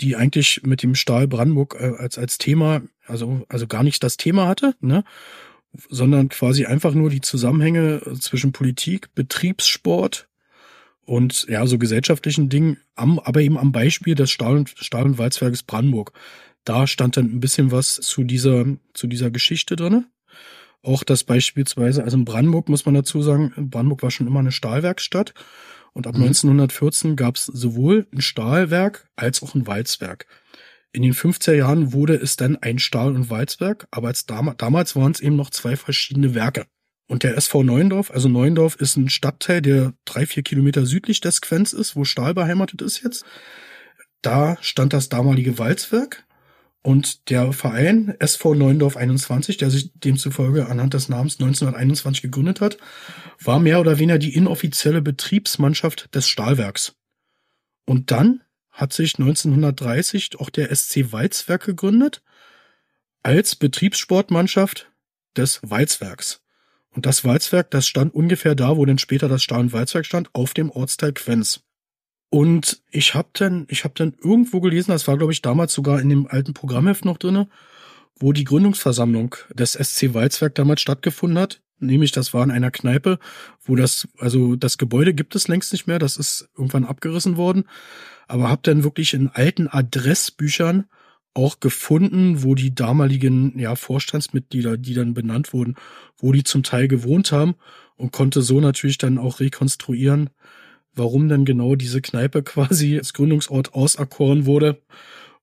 die 0.00 0.16
eigentlich 0.16 0.62
mit 0.64 0.82
dem 0.82 0.94
Stahl 0.94 1.28
Brandenburg 1.28 1.76
äh, 1.78 1.92
als, 1.98 2.18
als 2.18 2.38
Thema, 2.38 2.82
also, 3.06 3.44
also 3.48 3.66
gar 3.66 3.82
nicht 3.82 4.02
das 4.02 4.16
Thema 4.16 4.46
hatte, 4.48 4.74
ne? 4.80 5.04
sondern 5.88 6.28
quasi 6.28 6.66
einfach 6.66 6.94
nur 6.94 7.10
die 7.10 7.20
Zusammenhänge 7.20 8.02
zwischen 8.18 8.52
Politik, 8.52 9.14
Betriebssport 9.14 10.28
und 11.04 11.46
ja, 11.48 11.66
so 11.66 11.78
gesellschaftlichen 11.78 12.48
Dingen, 12.48 12.78
am, 12.94 13.18
aber 13.18 13.40
eben 13.40 13.58
am 13.58 13.72
Beispiel 13.72 14.14
des 14.14 14.30
Stahl- 14.30 14.56
und, 14.56 14.70
Stahl 14.76 15.04
und 15.04 15.18
Walzwerkes 15.18 15.62
Brandenburg. 15.62 16.12
Da 16.64 16.86
stand 16.86 17.16
dann 17.16 17.26
ein 17.26 17.40
bisschen 17.40 17.70
was 17.70 17.96
zu 17.96 18.24
dieser, 18.24 18.64
zu 18.94 19.06
dieser 19.06 19.30
Geschichte 19.30 19.76
drinne. 19.76 20.06
Auch 20.82 21.04
das 21.04 21.24
beispielsweise, 21.24 22.04
also 22.04 22.16
in 22.16 22.24
Brandenburg 22.24 22.68
muss 22.68 22.86
man 22.86 22.94
dazu 22.94 23.22
sagen, 23.22 23.52
Brandenburg 23.56 24.02
war 24.02 24.10
schon 24.10 24.26
immer 24.26 24.40
eine 24.40 24.52
Stahlwerkstatt. 24.52 25.34
Und 25.92 26.06
ab 26.06 26.14
mhm. 26.14 26.24
1914 26.24 27.16
gab 27.16 27.36
es 27.36 27.46
sowohl 27.46 28.06
ein 28.12 28.20
Stahlwerk 28.20 29.08
als 29.16 29.42
auch 29.42 29.54
ein 29.54 29.66
Walzwerk. 29.66 30.26
In 30.92 31.02
den 31.02 31.14
50er 31.14 31.54
Jahren 31.54 31.92
wurde 31.92 32.14
es 32.14 32.36
dann 32.36 32.56
ein 32.56 32.78
Stahl- 32.78 33.14
und 33.14 33.30
Walzwerk, 33.30 33.86
aber 33.90 34.08
als 34.08 34.26
dam 34.26 34.54
damals 34.58 34.96
waren 34.96 35.12
es 35.12 35.20
eben 35.20 35.36
noch 35.36 35.50
zwei 35.50 35.76
verschiedene 35.76 36.34
Werke. 36.34 36.66
Und 37.08 37.22
der 37.22 37.36
SV 37.36 37.62
Neuendorf, 37.64 38.10
also 38.10 38.28
Neuendorf 38.28 38.76
ist 38.76 38.96
ein 38.96 39.08
Stadtteil, 39.08 39.62
der 39.62 39.94
drei, 40.04 40.26
vier 40.26 40.42
Kilometer 40.42 40.86
südlich 40.86 41.20
des 41.20 41.40
Quenz 41.40 41.72
ist, 41.72 41.96
wo 41.96 42.04
Stahl 42.04 42.34
beheimatet 42.34 42.82
ist 42.82 43.02
jetzt. 43.02 43.24
Da 44.22 44.56
stand 44.60 44.92
das 44.92 45.08
damalige 45.08 45.58
Walzwerk 45.58 46.24
und 46.82 47.28
der 47.28 47.52
Verein 47.52 48.14
SV 48.18 48.54
Neuendorf 48.54 48.96
21, 48.96 49.58
der 49.58 49.70
sich 49.70 49.92
demzufolge 49.94 50.66
anhand 50.66 50.94
des 50.94 51.08
Namens 51.08 51.34
1921 51.34 52.22
gegründet 52.22 52.60
hat, 52.60 52.78
war 53.38 53.58
mehr 53.58 53.80
oder 53.80 53.98
weniger 53.98 54.18
die 54.18 54.34
inoffizielle 54.34 55.02
Betriebsmannschaft 55.02 56.14
des 56.14 56.28
Stahlwerks. 56.28 56.94
Und 57.84 58.10
dann 58.10 58.42
hat 58.70 58.92
sich 58.92 59.18
1930 59.18 60.38
auch 60.38 60.48
der 60.48 60.74
SC 60.74 61.12
Walzwerk 61.12 61.64
gegründet 61.64 62.22
als 63.22 63.56
Betriebssportmannschaft 63.56 64.90
des 65.36 65.60
Walzwerks. 65.62 66.40
Und 66.92 67.04
das 67.06 67.24
Walzwerk, 67.24 67.70
das 67.70 67.86
stand 67.86 68.14
ungefähr 68.14 68.54
da, 68.54 68.76
wo 68.76 68.84
dann 68.84 68.98
später 68.98 69.28
das 69.28 69.42
Stahl- 69.42 69.60
und 69.60 69.72
Walzwerk 69.72 70.06
stand, 70.06 70.30
auf 70.34 70.54
dem 70.54 70.70
Ortsteil 70.70 71.12
Quenz. 71.12 71.62
Und 72.30 72.80
ich 72.92 73.14
habe 73.14 73.28
dann, 73.34 73.66
ich 73.68 73.82
habe 73.84 73.94
dann 73.96 74.14
irgendwo 74.22 74.60
gelesen, 74.60 74.92
das 74.92 75.08
war 75.08 75.18
glaube 75.18 75.32
ich 75.32 75.42
damals 75.42 75.72
sogar 75.72 76.00
in 76.00 76.08
dem 76.08 76.26
alten 76.28 76.54
Programmheft 76.54 77.04
noch 77.04 77.18
drinne, 77.18 77.48
wo 78.18 78.32
die 78.32 78.44
Gründungsversammlung 78.44 79.34
des 79.52 79.72
SC 79.72 80.14
Walzwerk 80.14 80.54
damals 80.54 80.80
stattgefunden 80.80 81.38
hat. 81.38 81.60
Nämlich, 81.80 82.12
das 82.12 82.34
war 82.34 82.44
in 82.44 82.50
einer 82.50 82.70
Kneipe, 82.70 83.18
wo 83.64 83.74
das, 83.74 84.06
also 84.18 84.54
das 84.54 84.76
Gebäude 84.76 85.14
gibt 85.14 85.34
es 85.34 85.48
längst 85.48 85.72
nicht 85.72 85.86
mehr, 85.86 85.98
das 85.98 86.18
ist 86.18 86.48
irgendwann 86.56 86.84
abgerissen 86.84 87.36
worden. 87.38 87.64
Aber 88.28 88.48
habe 88.48 88.60
dann 88.62 88.84
wirklich 88.84 89.14
in 89.14 89.28
alten 89.28 89.66
Adressbüchern 89.66 90.84
auch 91.32 91.58
gefunden, 91.58 92.42
wo 92.42 92.54
die 92.54 92.74
damaligen 92.74 93.58
ja, 93.58 93.76
Vorstandsmitglieder, 93.76 94.76
die 94.76 94.94
dann 94.94 95.14
benannt 95.14 95.52
wurden, 95.52 95.76
wo 96.18 96.32
die 96.32 96.44
zum 96.44 96.62
Teil 96.62 96.86
gewohnt 96.86 97.32
haben 97.32 97.54
und 97.96 98.12
konnte 98.12 98.42
so 98.42 98.60
natürlich 98.60 98.98
dann 98.98 99.18
auch 99.18 99.40
rekonstruieren, 99.40 100.30
warum 101.00 101.28
denn 101.28 101.46
genau 101.46 101.74
diese 101.74 102.02
Kneipe 102.02 102.42
quasi 102.44 102.98
als 102.98 103.14
Gründungsort 103.14 103.74
auserkoren 103.74 104.46
wurde 104.46 104.80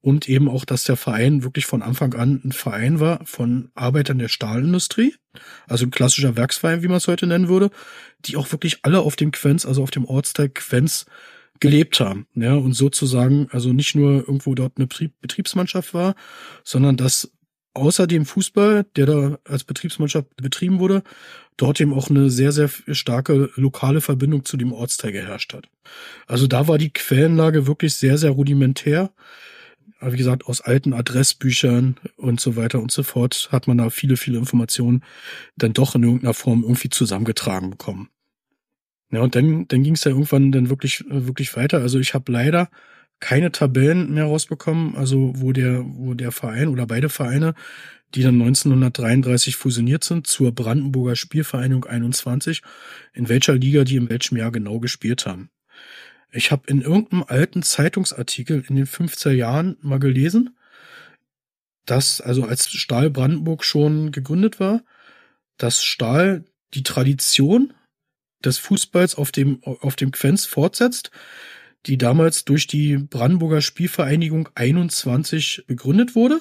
und 0.02 0.30
eben 0.30 0.48
auch, 0.48 0.64
dass 0.64 0.84
der 0.84 0.96
Verein 0.96 1.44
wirklich 1.44 1.66
von 1.66 1.82
Anfang 1.82 2.14
an 2.14 2.40
ein 2.46 2.52
Verein 2.52 3.00
war 3.00 3.20
von 3.26 3.72
Arbeitern 3.74 4.20
der 4.20 4.30
Stahlindustrie, 4.30 5.16
also 5.68 5.86
ein 5.86 5.92
klassischer 5.92 6.38
Werksverein, 6.38 6.84
wie 6.84 6.88
man 6.88 6.98
es 6.98 7.08
heute 7.08 7.26
nennen 7.26 7.50
würde, 7.50 7.72
die 8.20 8.38
auch 8.38 8.52
wirklich 8.52 8.86
alle 8.86 9.00
auf 9.00 9.16
dem 9.16 9.32
Quenz, 9.32 9.66
also 9.66 9.82
auf 9.82 9.92
dem 9.92 10.06
Ortsteil 10.06 10.50
Quenz 10.50 11.08
gelebt 11.60 12.00
haben, 12.00 12.28
ja, 12.36 12.54
und 12.54 12.74
sozusagen 12.74 13.48
also 13.50 13.74
nicht 13.74 13.96
nur 13.96 14.20
irgendwo 14.20 14.54
dort 14.54 14.74
eine 14.78 14.86
Betriebsmannschaft 14.86 15.96
war, 15.96 16.14
sondern 16.64 16.98
dass 16.98 17.32
außer 17.78 18.08
dem 18.08 18.26
Fußball, 18.26 18.86
der 18.96 19.06
da 19.06 19.40
als 19.46 19.64
Betriebsmannschaft 19.64 20.36
betrieben 20.36 20.80
wurde, 20.80 21.04
dort 21.56 21.80
eben 21.80 21.94
auch 21.94 22.10
eine 22.10 22.30
sehr, 22.30 22.52
sehr 22.52 22.70
starke 22.92 23.50
lokale 23.56 24.02
Verbindung 24.02 24.46
zu 24.46 24.58
dem 24.58 24.74
Ortsteil 24.74 25.12
geherrscht 25.12 25.54
hat. 25.54 25.70
Also 26.28 26.48
da 26.48 26.68
war 26.68 26.78
die 26.78 26.92
Quellenlage 26.92 27.68
wirklich 27.68 27.96
sehr, 27.96 28.18
sehr 28.18 28.32
rudimentär. 28.32 29.12
Wie 30.00 30.18
gesagt, 30.18 30.46
aus 30.46 30.62
alten 30.62 30.94
Adressbüchern 30.94 31.98
und 32.18 32.40
so 32.40 32.56
weiter 32.56 32.80
und 32.80 32.92
so 32.92 33.02
fort 33.02 33.50
hat 33.52 33.68
man 33.68 33.80
da 33.80 33.90
viele, 33.90 34.18
viele 34.18 34.38
Informationen 34.38 35.04
dann 35.56 35.74
doch 35.74 35.96
in 35.96 36.04
irgendeiner 36.04 36.36
Form 36.36 36.62
irgendwie 36.62 36.90
zusammengetragen 36.90 37.72
bekommen. 37.72 38.10
Ja, 39.10 39.22
und 39.22 39.36
dann, 39.36 39.68
dann 39.68 39.84
ging 39.84 39.96
es 39.96 40.04
ja 40.04 40.12
irgendwann 40.12 40.52
dann 40.52 40.70
wirklich, 40.70 41.04
wirklich 41.08 41.56
weiter. 41.56 41.80
Also 41.80 41.98
ich 42.00 42.14
habe 42.14 42.32
leider 42.32 42.70
keine 43.20 43.52
Tabellen 43.52 44.14
mehr 44.14 44.26
rausbekommen, 44.26 44.96
also 44.96 45.34
wo 45.36 45.52
der, 45.52 45.84
wo 45.86 46.14
der 46.14 46.32
Verein 46.32 46.68
oder 46.68 46.86
beide 46.86 47.10
Vereine, 47.10 47.56
die 48.16 48.22
dann 48.22 48.36
1933 48.36 49.56
fusioniert 49.56 50.04
sind 50.04 50.28
zur 50.28 50.54
Brandenburger 50.54 51.16
Spielvereinigung 51.16 51.86
21, 51.86 52.62
in 53.14 53.28
welcher 53.28 53.56
Liga 53.56 53.84
die 53.84 53.98
in 53.98 54.10
welchem 54.10 54.38
Jahr 54.38 54.52
genau 54.52 54.80
gespielt 54.80 55.26
haben. 55.26 55.50
Ich 56.32 56.52
habe 56.52 56.64
in 56.68 56.82
irgendeinem 56.82 57.24
alten 57.28 57.64
Zeitungsartikel 57.64 58.64
in 58.68 58.76
den 58.76 58.86
50er 58.86 59.32
Jahren 59.32 59.78
mal 59.82 60.00
gelesen, 60.00 60.58
dass, 61.86 62.22
also 62.22 62.44
als 62.44 62.70
Stahl 62.70 63.10
Brandenburg 63.10 63.64
schon 63.64 64.12
gegründet 64.12 64.60
war, 64.60 64.84
dass 65.58 65.84
Stahl 65.84 66.46
die 66.74 66.84
Tradition 66.84 67.74
des 68.44 68.58
Fußballs 68.58 69.16
auf 69.16 69.32
dem, 69.32 69.64
auf 69.64 69.96
dem 69.96 70.12
Quenz 70.12 70.46
fortsetzt, 70.46 71.12
die 71.86 71.98
damals 71.98 72.46
durch 72.46 72.68
die 72.68 72.98
Brandenburger 72.98 73.62
Spielvereinigung 73.62 74.50
21 74.56 75.66
begründet 75.68 76.16
wurde. 76.16 76.40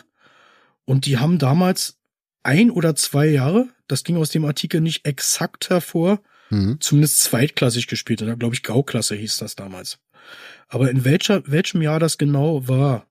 Und 0.85 1.07
die 1.07 1.19
haben 1.19 1.39
damals 1.39 1.99
ein 2.43 2.71
oder 2.71 2.95
zwei 2.95 3.27
Jahre, 3.27 3.69
das 3.89 4.05
ging 4.05 4.17
aus 4.17 4.31
dem 4.31 4.45
Artikel 4.45 4.81
nicht 4.81 5.07
exakt 5.07 5.69
hervor, 5.69 6.21
mhm. 6.51 6.79
zumindest 6.81 7.21
zweitklassig 7.21 7.87
gespielt. 7.87 8.21
Da 8.21 8.35
glaube 8.35 8.55
ich 8.55 8.63
Gauklasse 8.63 9.17
hieß 9.17 9.39
das 9.39 9.57
damals. 9.57 9.99
Aber 10.69 10.91
in 10.91 11.05
welcher, 11.05 11.43
welchem 11.47 11.83
Jahr 11.83 12.01
das 12.01 12.19
genau 12.19 12.67
war, 12.67 13.07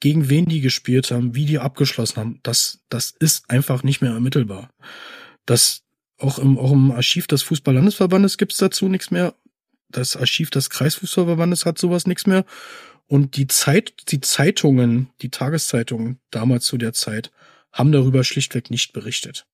gegen 0.00 0.28
wen 0.28 0.46
die 0.46 0.60
gespielt 0.60 1.10
haben, 1.10 1.34
wie 1.34 1.46
die 1.46 1.58
abgeschlossen 1.58 2.16
haben, 2.16 2.40
das, 2.42 2.80
das 2.88 3.14
ist 3.18 3.48
einfach 3.50 3.82
nicht 3.82 4.00
mehr 4.00 4.12
ermittelbar. 4.12 4.70
Das, 5.44 5.82
auch 6.18 6.38
im, 6.38 6.58
auch 6.58 6.72
im 6.72 6.90
Archiv 6.90 7.26
des 7.26 7.42
Fußball-Landesverbandes 7.42 8.38
gibt's 8.38 8.56
dazu 8.56 8.88
nichts 8.88 9.10
mehr 9.10 9.34
das 9.88 10.16
Archiv 10.16 10.50
des 10.50 10.70
Kreisfußballverbandes 10.70 11.64
hat 11.64 11.78
sowas 11.78 12.06
nichts 12.06 12.26
mehr. 12.26 12.44
Und 13.06 13.36
die 13.36 13.46
Zeit, 13.46 14.10
die 14.10 14.20
Zeitungen, 14.20 15.10
die 15.22 15.30
Tageszeitungen 15.30 16.18
damals 16.30 16.64
zu 16.64 16.76
der 16.76 16.92
Zeit, 16.92 17.30
haben 17.72 17.92
darüber 17.92 18.24
schlichtweg 18.24 18.70
nicht 18.70 18.92
berichtet. 18.92 19.46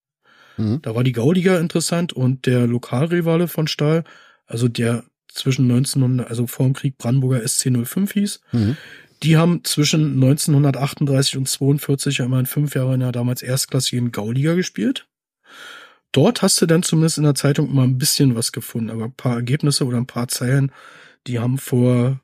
Mhm. 0.56 0.80
Da 0.82 0.94
war 0.94 1.04
die 1.04 1.12
Gauliga 1.12 1.58
interessant 1.58 2.12
und 2.12 2.46
der 2.46 2.66
Lokalrivale 2.66 3.48
von 3.48 3.66
Stahl, 3.66 4.04
also 4.46 4.68
der 4.68 5.04
zwischen 5.28 5.70
1900, 5.70 6.28
also 6.28 6.46
vor 6.46 6.66
dem 6.66 6.74
Krieg 6.74 6.98
Brandenburger 6.98 7.42
SC05 7.42 8.12
hieß, 8.12 8.40
mhm. 8.52 8.76
die 9.22 9.36
haben 9.36 9.64
zwischen 9.64 10.14
1938 10.14 11.36
und 11.36 11.48
42 11.48 12.18
ja 12.18 12.24
immerhin 12.24 12.46
fünf 12.46 12.74
Jahre 12.74 12.94
in 12.94 13.00
der 13.00 13.12
damals 13.12 13.42
erstklassigen 13.42 14.12
Gauliga 14.12 14.54
gespielt 14.54 15.06
dort 16.12 16.42
hast 16.42 16.60
du 16.60 16.66
dann 16.66 16.82
zumindest 16.82 17.18
in 17.18 17.24
der 17.24 17.34
Zeitung 17.34 17.74
mal 17.74 17.84
ein 17.84 17.98
bisschen 17.98 18.34
was 18.34 18.52
gefunden, 18.52 18.90
aber 18.90 19.04
ein 19.04 19.14
paar 19.14 19.36
Ergebnisse 19.36 19.86
oder 19.86 19.96
ein 19.98 20.06
paar 20.06 20.28
Zeilen, 20.28 20.72
die 21.26 21.38
haben 21.38 21.58
vor 21.58 22.20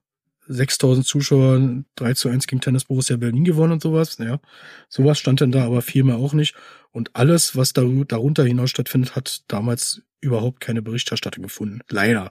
6000 0.48 1.06
Zuschauern 1.06 1.85
3 1.97 2.15
zu 2.15 2.28
1 2.28 2.47
gegen 2.47 2.60
Tennis 2.60 2.85
Borussia 2.85 3.16
Berlin 3.16 3.44
gewonnen 3.44 3.74
und 3.74 3.82
sowas. 3.82 4.16
Ja, 4.19 4.40
sowas 4.89 5.19
stand 5.19 5.40
dann 5.40 5.52
da, 5.52 5.65
aber 5.65 5.82
viel 5.82 6.05
mehr 6.05 6.16
auch 6.16 6.32
nicht. 6.32 6.55
Und 6.90 7.15
alles, 7.15 7.55
was 7.56 7.73
darunter 7.73 8.44
hinaus 8.44 8.70
stattfindet, 8.70 9.15
hat 9.15 9.43
damals 9.48 10.02
überhaupt 10.20 10.60
keine 10.60 10.82
Berichterstattung 10.82 11.44
gefunden. 11.44 11.81
Leider. 11.89 12.31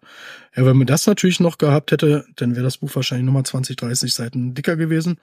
Ja, 0.56 0.66
wenn 0.66 0.78
man 0.78 0.88
das 0.88 1.08
natürlich 1.08 1.40
noch 1.40 1.58
gehabt 1.58 1.92
hätte, 1.92 2.26
dann 2.36 2.56
wäre 2.56 2.64
das 2.64 2.78
Buch 2.78 2.94
wahrscheinlich 2.94 3.26
nochmal 3.26 3.46
20, 3.46 3.78
30 3.78 4.14
Seiten 4.14 4.54
dicker 4.54 4.76
gewesen. 4.76 5.20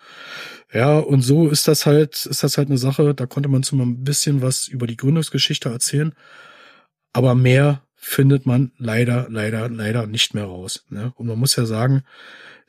Ja, 0.72 0.98
und 0.98 1.20
so 1.20 1.48
ist 1.48 1.68
das 1.68 1.84
halt, 1.84 2.24
ist 2.24 2.42
das 2.42 2.56
halt 2.56 2.68
eine 2.68 2.78
Sache, 2.78 3.14
da 3.14 3.26
konnte 3.26 3.48
man 3.48 3.62
zu 3.62 3.76
mal 3.76 3.84
ein 3.84 4.04
bisschen 4.04 4.40
was 4.40 4.66
über 4.68 4.86
die 4.86 4.96
Gründungsgeschichte 4.96 5.68
erzählen. 5.68 6.14
Aber 7.12 7.34
mehr 7.34 7.82
findet 7.94 8.46
man 8.46 8.72
leider, 8.78 9.26
leider, 9.28 9.68
leider 9.68 10.06
nicht 10.06 10.34
mehr 10.34 10.44
raus. 10.44 10.84
Ne? 10.88 11.12
Und 11.16 11.26
man 11.26 11.38
muss 11.38 11.56
ja 11.56 11.66
sagen, 11.66 12.02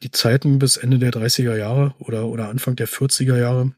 die 0.04 0.12
Zeiten 0.12 0.60
bis 0.60 0.78
Ende 0.78 1.00
der 1.00 1.12
30er 1.12 1.56
Jahre 1.56 1.96
oder, 2.00 2.28
oder 2.28 2.50
Anfang 2.50 2.76
der 2.76 2.88
40er 2.88 3.38
Jahre, 3.38 3.74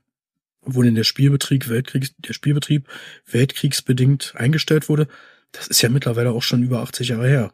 wo 0.68 0.84
denn 0.84 0.96
der 0.96 1.04
Spielbetrieb, 1.04 1.70
Weltkriegs, 1.70 2.14
der 2.18 2.34
Spielbetrieb 2.34 2.88
weltkriegsbedingt 3.26 4.34
eingestellt 4.36 4.90
wurde, 4.90 5.08
das 5.52 5.68
ist 5.68 5.82
ja 5.82 5.90
mittlerweile 5.90 6.32
auch 6.32 6.44
schon 6.44 6.64
über 6.64 6.82
80 6.82 7.10
Jahre 7.10 7.28
her. 7.28 7.54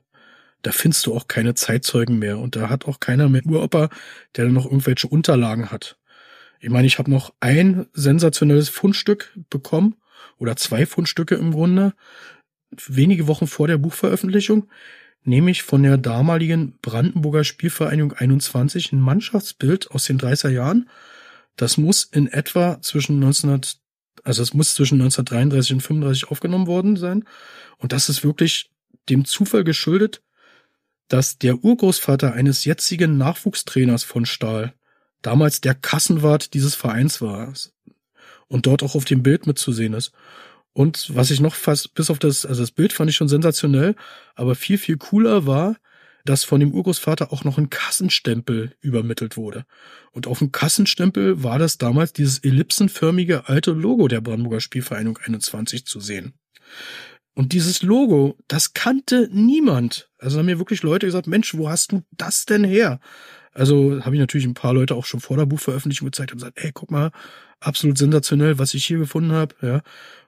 Da 0.63 0.71
findest 0.71 1.05
du 1.05 1.13
auch 1.13 1.27
keine 1.27 1.55
Zeitzeugen 1.55 2.19
mehr 2.19 2.39
und 2.39 2.55
da 2.55 2.69
hat 2.69 2.85
auch 2.85 2.99
keiner 2.99 3.29
mehr 3.29 3.45
Uropa, 3.45 3.89
der 4.35 4.45
noch 4.45 4.65
irgendwelche 4.65 5.07
Unterlagen 5.07 5.71
hat. 5.71 5.97
Ich 6.59 6.69
meine, 6.69 6.87
ich 6.87 6.97
habe 6.97 7.11
noch 7.11 7.33
ein 7.41 7.87
sensationelles 7.93 8.69
Fundstück 8.69 9.37
bekommen 9.49 9.95
oder 10.37 10.55
zwei 10.55 10.85
Fundstücke 10.85 11.35
im 11.35 11.51
Grunde, 11.51 11.93
wenige 12.87 13.27
Wochen 13.27 13.47
vor 13.47 13.67
der 13.67 13.77
Buchveröffentlichung, 13.77 14.69
nämlich 15.25 15.63
von 15.63 15.83
der 15.83 15.97
damaligen 15.97 16.79
Brandenburger 16.81 17.43
Spielvereinigung 17.43 18.13
21 18.13 18.93
ein 18.93 19.01
Mannschaftsbild 19.01 19.91
aus 19.91 20.05
den 20.05 20.19
30er 20.19 20.49
Jahren. 20.49 20.89
Das 21.55 21.77
muss 21.77 22.03
in 22.03 22.27
etwa 22.27 22.81
zwischen 22.81 23.19
19 23.19 23.61
Also 24.23 24.41
es 24.41 24.53
muss 24.53 24.75
zwischen 24.75 25.01
1933 25.01 25.73
und 25.73 25.81
35 25.81 26.31
aufgenommen 26.31 26.67
worden 26.67 26.95
sein. 26.95 27.25
Und 27.77 27.91
das 27.91 28.09
ist 28.09 28.23
wirklich 28.23 28.71
dem 29.09 29.25
Zufall 29.25 29.63
geschuldet, 29.63 30.21
dass 31.07 31.37
der 31.37 31.63
Urgroßvater 31.63 32.33
eines 32.33 32.65
jetzigen 32.65 33.17
Nachwuchstrainers 33.17 34.03
von 34.03 34.25
Stahl 34.25 34.73
damals 35.21 35.61
der 35.61 35.75
Kassenwart 35.75 36.53
dieses 36.53 36.75
Vereins 36.75 37.21
war 37.21 37.53
und 38.47 38.65
dort 38.65 38.83
auch 38.83 38.95
auf 38.95 39.05
dem 39.05 39.23
Bild 39.23 39.47
mitzusehen 39.47 39.93
ist. 39.93 40.11
Und 40.73 41.15
was 41.15 41.31
ich 41.31 41.39
noch 41.39 41.55
fast, 41.55 41.93
bis 41.93 42.09
auf 42.09 42.19
das, 42.19 42.45
also 42.45 42.61
das 42.61 42.71
Bild 42.71 42.93
fand 42.93 43.09
ich 43.09 43.15
schon 43.15 43.27
sensationell, 43.29 43.95
aber 44.35 44.55
viel, 44.55 44.77
viel 44.77 44.97
cooler 44.97 45.45
war, 45.45 45.77
dass 46.25 46.43
von 46.43 46.59
dem 46.59 46.73
Urgroßvater 46.73 47.33
auch 47.33 47.43
noch 47.43 47.57
ein 47.57 47.69
Kassenstempel 47.69 48.75
übermittelt 48.81 49.35
wurde. 49.35 49.65
Und 50.11 50.27
auf 50.27 50.39
dem 50.39 50.51
Kassenstempel 50.51 51.43
war 51.43 51.59
das 51.59 51.77
damals 51.77 52.13
dieses 52.13 52.39
ellipsenförmige 52.39 53.49
alte 53.49 53.71
Logo 53.71 54.07
der 54.07 54.21
Brandenburger 54.21 54.61
Spielvereinigung 54.61 55.17
21 55.17 55.85
zu 55.85 55.99
sehen. 55.99 56.33
Und 57.35 57.51
dieses 57.51 57.81
Logo, 57.81 58.37
das 58.47 58.73
kannte 58.73 59.27
niemand. 59.31 60.09
Also 60.19 60.37
haben 60.37 60.45
mir 60.45 60.59
wirklich 60.59 60.83
Leute 60.83 61.07
gesagt, 61.07 61.27
Mensch, 61.27 61.55
wo 61.55 61.67
hast 61.67 61.91
du 61.91 62.03
das 62.11 62.45
denn 62.45 62.63
her? 62.63 62.99
Also 63.53 64.03
habe 64.03 64.15
ich 64.15 64.19
natürlich 64.19 64.45
ein 64.45 64.53
paar 64.53 64.73
Leute 64.73 64.95
auch 64.95 65.05
schon 65.05 65.19
vor 65.19 65.37
der 65.37 65.45
Buchveröffentlichung 65.45 66.07
gezeigt 66.07 66.31
und 66.31 66.39
gesagt, 66.39 66.59
ey, 66.59 66.71
guck 66.73 66.91
mal, 66.91 67.11
absolut 67.59 67.97
sensationell, 67.97 68.59
was 68.59 68.73
ich 68.73 68.85
hier 68.85 68.97
gefunden 68.97 69.31
habe. 69.31 69.55
Ja, 69.61 69.81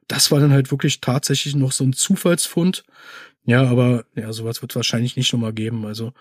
das 0.07 0.31
war 0.31 0.39
dann 0.39 0.51
halt 0.51 0.71
wirklich 0.71 1.01
tatsächlich 1.01 1.55
noch 1.55 1.71
so 1.71 1.83
ein 1.83 1.93
Zufallsfund. 1.93 2.83
Ja, 3.45 3.63
aber 3.67 4.05
ja, 4.15 4.33
sowas 4.33 4.61
wird 4.61 4.71
es 4.71 4.75
wahrscheinlich 4.75 5.15
nicht 5.15 5.31
nochmal 5.31 5.53
geben. 5.53 5.85
Also 5.85 6.13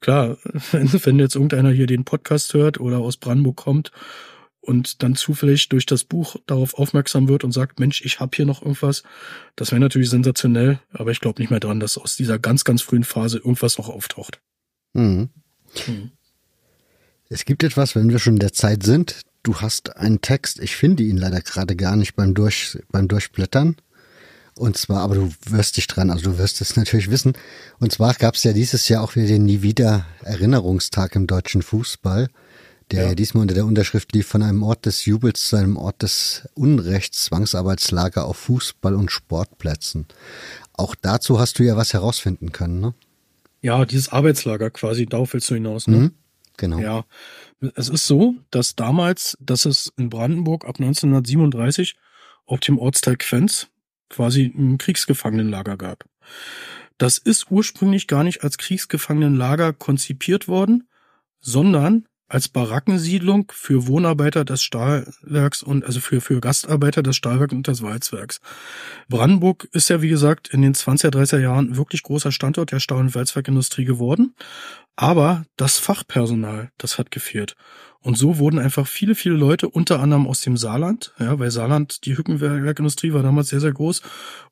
klar, 0.00 0.38
wenn 0.72 1.18
jetzt 1.18 1.36
irgendeiner 1.36 1.70
hier 1.70 1.86
den 1.86 2.04
Podcast 2.04 2.52
hört 2.54 2.80
oder 2.80 2.98
aus 2.98 3.16
Brandenburg 3.16 3.56
kommt 3.56 3.92
und 4.60 5.02
dann 5.02 5.14
zufällig 5.14 5.68
durch 5.68 5.86
das 5.86 6.04
Buch 6.04 6.36
darauf 6.46 6.74
aufmerksam 6.74 7.28
wird 7.28 7.44
und 7.44 7.52
sagt, 7.52 7.78
Mensch, 7.78 8.04
ich 8.04 8.18
habe 8.18 8.34
hier 8.34 8.46
noch 8.46 8.62
irgendwas, 8.62 9.04
das 9.56 9.70
wäre 9.70 9.80
natürlich 9.80 10.10
sensationell, 10.10 10.80
aber 10.92 11.10
ich 11.10 11.20
glaube 11.20 11.40
nicht 11.40 11.50
mehr 11.50 11.60
dran, 11.60 11.80
dass 11.80 11.96
aus 11.96 12.16
dieser 12.16 12.38
ganz, 12.38 12.64
ganz 12.64 12.82
frühen 12.82 13.04
Phase 13.04 13.38
irgendwas 13.38 13.78
noch 13.78 13.88
auftaucht. 13.88 14.40
Mhm. 14.94 15.28
Mhm. 15.86 16.10
Es 17.28 17.44
gibt 17.44 17.62
etwas, 17.62 17.94
wenn 17.94 18.10
wir 18.10 18.18
schon 18.18 18.34
in 18.34 18.40
der 18.40 18.52
Zeit 18.52 18.82
sind. 18.82 19.22
Du 19.42 19.60
hast 19.60 19.96
einen 19.96 20.20
Text, 20.22 20.60
ich 20.60 20.76
finde 20.76 21.02
ihn 21.02 21.18
leider 21.18 21.40
gerade 21.40 21.76
gar 21.76 21.96
nicht 21.96 22.14
beim, 22.14 22.34
Durch, 22.34 22.78
beim 22.90 23.08
Durchblättern. 23.08 23.76
Und 24.56 24.76
zwar, 24.76 25.00
aber 25.00 25.16
du 25.16 25.32
wirst 25.46 25.76
dich 25.76 25.86
dran, 25.88 26.10
also 26.10 26.30
du 26.30 26.38
wirst 26.38 26.60
es 26.60 26.76
natürlich 26.76 27.10
wissen. 27.10 27.32
Und 27.80 27.92
zwar 27.92 28.14
gab 28.14 28.36
es 28.36 28.44
ja 28.44 28.52
dieses 28.52 28.88
Jahr 28.88 29.02
auch 29.02 29.16
wieder 29.16 29.26
den 29.26 29.44
Nie 29.44 29.62
wieder 29.62 30.06
Erinnerungstag 30.22 31.16
im 31.16 31.26
deutschen 31.26 31.62
Fußball, 31.62 32.28
der 32.90 33.08
ja. 33.08 33.14
diesmal 33.14 33.42
unter 33.42 33.54
der 33.54 33.66
Unterschrift 33.66 34.12
lief 34.12 34.28
von 34.28 34.42
einem 34.42 34.62
Ort 34.62 34.86
des 34.86 35.06
Jubels 35.06 35.48
zu 35.48 35.56
einem 35.56 35.76
Ort 35.76 36.02
des 36.02 36.48
Unrechts, 36.54 37.24
Zwangsarbeitslager 37.24 38.24
auf 38.24 38.48
Fußball- 38.48 38.94
und 38.94 39.10
Sportplätzen. 39.10 40.06
Auch 40.72 40.94
dazu 40.94 41.40
hast 41.40 41.58
du 41.58 41.64
ja 41.64 41.76
was 41.76 41.92
herausfinden 41.92 42.52
können, 42.52 42.80
ne? 42.80 42.94
Ja, 43.60 43.84
dieses 43.86 44.10
Arbeitslager 44.10 44.70
quasi, 44.70 45.06
darauf 45.06 45.32
willst 45.32 45.50
du 45.50 45.54
hinaus, 45.54 45.88
ne? 45.88 45.96
Mhm, 45.96 46.12
genau. 46.58 46.78
Ja, 46.78 47.04
es 47.74 47.88
ist 47.88 48.06
so, 48.06 48.34
dass 48.50 48.76
damals, 48.76 49.38
dass 49.40 49.64
es 49.64 49.90
in 49.96 50.10
Brandenburg 50.10 50.64
ab 50.66 50.76
1937 50.78 51.96
auf 52.46 52.60
dem 52.60 52.78
Ortsteil 52.78 53.16
Quenz 53.16 53.68
quasi 54.10 54.52
ein 54.56 54.78
Kriegsgefangenenlager 54.78 55.76
gab. 55.76 56.04
Das 56.98 57.18
ist 57.18 57.50
ursprünglich 57.50 58.06
gar 58.06 58.24
nicht 58.24 58.44
als 58.44 58.58
Kriegsgefangenenlager 58.58 59.72
konzipiert 59.72 60.46
worden, 60.48 60.88
sondern 61.40 62.06
als 62.28 62.48
Barackensiedlung 62.48 63.52
für 63.54 63.86
Wohnarbeiter 63.86 64.44
des 64.44 64.62
Stahlwerks 64.62 65.62
und 65.62 65.84
also 65.84 66.00
für, 66.00 66.20
für 66.20 66.40
Gastarbeiter 66.40 67.02
des 67.02 67.16
Stahlwerks 67.16 67.52
und 67.52 67.68
des 67.68 67.82
Walzwerks. 67.82 68.40
Brandenburg 69.08 69.68
ist 69.72 69.90
ja, 69.90 70.00
wie 70.00 70.08
gesagt, 70.08 70.48
in 70.48 70.62
den 70.62 70.74
20er, 70.74 71.10
30er 71.10 71.38
Jahren 71.38 71.76
wirklich 71.76 72.02
großer 72.02 72.32
Standort 72.32 72.72
der 72.72 72.80
Stahl- 72.80 72.98
und 72.98 73.14
Walzwerkindustrie 73.14 73.84
geworden. 73.84 74.34
Aber 74.96 75.44
das 75.56 75.78
Fachpersonal, 75.78 76.70
das 76.78 76.98
hat 76.98 77.10
gefehlt. 77.10 77.56
Und 78.04 78.18
so 78.18 78.36
wurden 78.36 78.58
einfach 78.58 78.86
viele, 78.86 79.14
viele 79.14 79.34
Leute, 79.34 79.66
unter 79.66 80.00
anderem 80.00 80.26
aus 80.26 80.42
dem 80.42 80.58
Saarland, 80.58 81.14
ja, 81.18 81.38
weil 81.38 81.50
Saarland, 81.50 82.04
die 82.04 82.18
Hückenwerkindustrie 82.18 83.14
war 83.14 83.22
damals 83.22 83.48
sehr, 83.48 83.60
sehr 83.60 83.72
groß, 83.72 84.02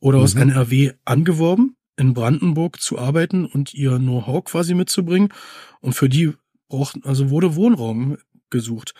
oder 0.00 0.18
mhm. 0.18 0.24
aus 0.24 0.34
NRW 0.34 0.92
angeworben, 1.04 1.76
in 1.98 2.14
Brandenburg 2.14 2.80
zu 2.80 2.98
arbeiten 2.98 3.44
und 3.44 3.74
ihr 3.74 3.98
Know-how 3.98 4.42
quasi 4.42 4.72
mitzubringen. 4.72 5.34
Und 5.80 5.92
für 5.92 6.08
die 6.08 6.32
brauchten, 6.70 7.04
also 7.04 7.28
wurde 7.28 7.54
Wohnraum 7.54 8.16
gesucht. 8.48 8.94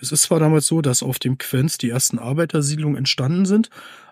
Es 0.00 0.10
ist 0.10 0.22
zwar 0.22 0.40
damals 0.40 0.66
so, 0.66 0.80
dass 0.80 1.02
auf 1.02 1.18
dem 1.18 1.36
Quenz 1.36 1.76
die 1.76 1.90
ersten 1.90 2.18
Arbeitersiedlungen 2.18 2.96
entstanden 2.96 3.44
sind, 3.44 3.68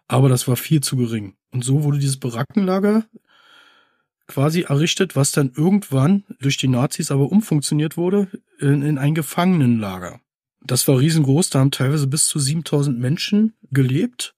aber 0.08 0.28
das 0.28 0.46
war 0.46 0.56
viel 0.56 0.82
zu 0.82 0.96
gering. 0.98 1.36
Und 1.52 1.64
so 1.64 1.84
wurde 1.84 1.98
dieses 1.98 2.18
Barackenlager 2.18 3.06
quasi 4.26 4.62
errichtet, 4.62 5.16
was 5.16 5.32
dann 5.32 5.52
irgendwann 5.54 6.24
durch 6.40 6.56
die 6.56 6.68
Nazis 6.68 7.10
aber 7.10 7.30
umfunktioniert 7.30 7.96
wurde 7.96 8.28
in, 8.58 8.82
in 8.82 8.98
ein 8.98 9.14
Gefangenenlager. 9.14 10.20
Das 10.62 10.88
war 10.88 10.98
riesengroß, 10.98 11.50
da 11.50 11.60
haben 11.60 11.70
teilweise 11.70 12.06
bis 12.06 12.26
zu 12.26 12.38
7000 12.38 12.98
Menschen 12.98 13.54
gelebt. 13.70 14.34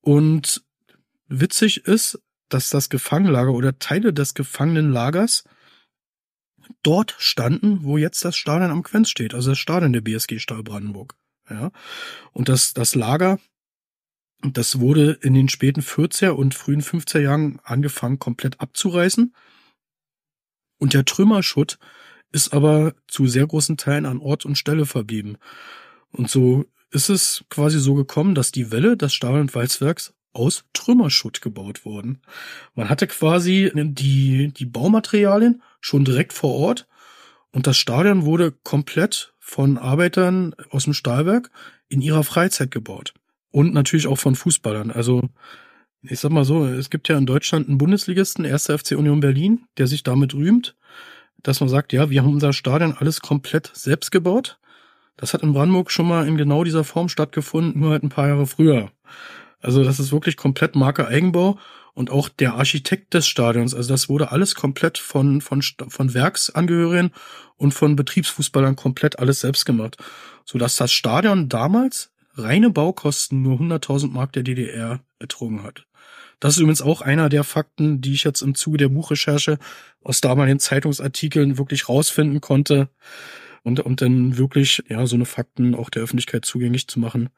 Und 0.00 0.64
witzig 1.28 1.84
ist, 1.86 2.20
dass 2.48 2.70
das 2.70 2.88
Gefangenenlager 2.88 3.52
oder 3.52 3.78
Teile 3.78 4.12
des 4.12 4.34
Gefangenenlagers 4.34 5.44
dort 6.82 7.14
standen, 7.18 7.84
wo 7.84 7.98
jetzt 7.98 8.24
das 8.24 8.36
Stadion 8.36 8.70
am 8.70 8.82
Quenz 8.82 9.10
steht, 9.10 9.34
also 9.34 9.50
das 9.50 9.58
Stadion 9.58 9.92
der 9.92 10.00
BSG 10.00 10.38
Stahl 10.38 10.62
Brandenburg. 10.62 11.14
Ja. 11.48 11.70
Und 12.32 12.48
das, 12.48 12.74
das 12.74 12.94
Lager 12.94 13.38
das 14.42 14.78
wurde 14.78 15.18
in 15.20 15.34
den 15.34 15.48
späten 15.48 15.80
40er 15.80 16.30
und 16.30 16.54
frühen 16.54 16.82
50er 16.82 17.20
Jahren 17.20 17.58
angefangen, 17.64 18.18
komplett 18.18 18.60
abzureißen. 18.60 19.34
Und 20.78 20.94
der 20.94 21.04
Trümmerschutt 21.04 21.78
ist 22.30 22.52
aber 22.52 22.94
zu 23.08 23.26
sehr 23.26 23.46
großen 23.46 23.76
Teilen 23.76 24.06
an 24.06 24.20
Ort 24.20 24.44
und 24.44 24.56
Stelle 24.56 24.86
verblieben. 24.86 25.38
Und 26.12 26.30
so 26.30 26.66
ist 26.90 27.08
es 27.08 27.44
quasi 27.50 27.80
so 27.80 27.94
gekommen, 27.94 28.34
dass 28.34 28.52
die 28.52 28.70
Welle 28.70 28.96
des 28.96 29.12
Stahl- 29.12 29.40
und 29.40 29.54
Walzwerks 29.54 30.14
aus 30.32 30.64
Trümmerschutt 30.72 31.40
gebaut 31.40 31.84
wurden. 31.84 32.20
Man 32.74 32.88
hatte 32.88 33.06
quasi 33.06 33.72
die, 33.74 34.52
die 34.52 34.66
Baumaterialien 34.66 35.62
schon 35.80 36.04
direkt 36.04 36.32
vor 36.32 36.54
Ort 36.54 36.86
und 37.50 37.66
das 37.66 37.76
Stadion 37.76 38.24
wurde 38.24 38.52
komplett 38.52 39.34
von 39.40 39.78
Arbeitern 39.78 40.54
aus 40.70 40.84
dem 40.84 40.94
Stahlwerk 40.94 41.50
in 41.88 42.00
ihrer 42.00 42.22
Freizeit 42.22 42.70
gebaut. 42.70 43.14
Und 43.50 43.72
natürlich 43.74 44.06
auch 44.06 44.18
von 44.18 44.34
Fußballern. 44.34 44.90
Also, 44.90 45.22
ich 46.02 46.20
sag 46.20 46.30
mal 46.30 46.44
so, 46.44 46.66
es 46.66 46.90
gibt 46.90 47.08
ja 47.08 47.16
in 47.16 47.26
Deutschland 47.26 47.68
einen 47.68 47.78
Bundesligisten, 47.78 48.44
1. 48.44 48.66
FC 48.66 48.92
Union 48.92 49.20
Berlin, 49.20 49.64
der 49.78 49.86
sich 49.86 50.02
damit 50.02 50.34
rühmt, 50.34 50.76
dass 51.42 51.60
man 51.60 51.68
sagt, 51.68 51.92
ja, 51.92 52.10
wir 52.10 52.22
haben 52.22 52.32
unser 52.32 52.52
Stadion 52.52 52.94
alles 52.98 53.20
komplett 53.20 53.70
selbst 53.74 54.10
gebaut. 54.10 54.58
Das 55.16 55.34
hat 55.34 55.42
in 55.42 55.52
Brandenburg 55.52 55.90
schon 55.90 56.06
mal 56.06 56.26
in 56.26 56.36
genau 56.36 56.62
dieser 56.64 56.84
Form 56.84 57.08
stattgefunden, 57.08 57.80
nur 57.80 57.90
halt 57.90 58.02
ein 58.02 58.08
paar 58.08 58.28
Jahre 58.28 58.46
früher. 58.46 58.90
Also 59.60 59.82
das 59.82 59.98
ist 59.98 60.12
wirklich 60.12 60.36
komplett 60.36 60.76
Marke 60.76 61.08
Eigenbau 61.08 61.58
und 61.94 62.10
auch 62.10 62.28
der 62.28 62.54
Architekt 62.54 63.14
des 63.14 63.26
Stadions. 63.26 63.74
Also 63.74 63.92
das 63.92 64.08
wurde 64.08 64.30
alles 64.30 64.54
komplett 64.54 64.98
von, 64.98 65.40
von, 65.40 65.62
von 65.62 66.14
Werksangehörigen 66.14 67.10
und 67.56 67.74
von 67.74 67.96
Betriebsfußballern 67.96 68.76
komplett 68.76 69.18
alles 69.18 69.40
selbst 69.40 69.66
gemacht. 69.66 69.96
Sodass 70.44 70.76
das 70.76 70.92
Stadion 70.92 71.48
damals 71.48 72.12
reine 72.38 72.70
Baukosten 72.70 73.42
nur 73.42 73.58
100.000 73.58 74.08
Mark 74.10 74.32
der 74.32 74.42
DDR 74.42 75.00
ertrunken 75.18 75.62
hat. 75.62 75.86
Das 76.40 76.54
ist 76.54 76.60
übrigens 76.60 76.82
auch 76.82 77.00
einer 77.00 77.28
der 77.28 77.42
Fakten, 77.42 78.00
die 78.00 78.14
ich 78.14 78.24
jetzt 78.24 78.42
im 78.42 78.54
Zuge 78.54 78.78
der 78.78 78.88
Buchrecherche 78.88 79.58
aus 80.04 80.20
damaligen 80.20 80.60
Zeitungsartikeln 80.60 81.58
wirklich 81.58 81.88
rausfinden 81.88 82.40
konnte 82.40 82.88
und, 83.64 83.80
und 83.80 84.00
dann 84.00 84.38
wirklich, 84.38 84.84
ja, 84.88 85.04
so 85.06 85.16
eine 85.16 85.24
Fakten 85.24 85.74
auch 85.74 85.90
der 85.90 86.02
Öffentlichkeit 86.02 86.44
zugänglich 86.44 86.86
zu 86.86 87.00
machen. 87.00 87.30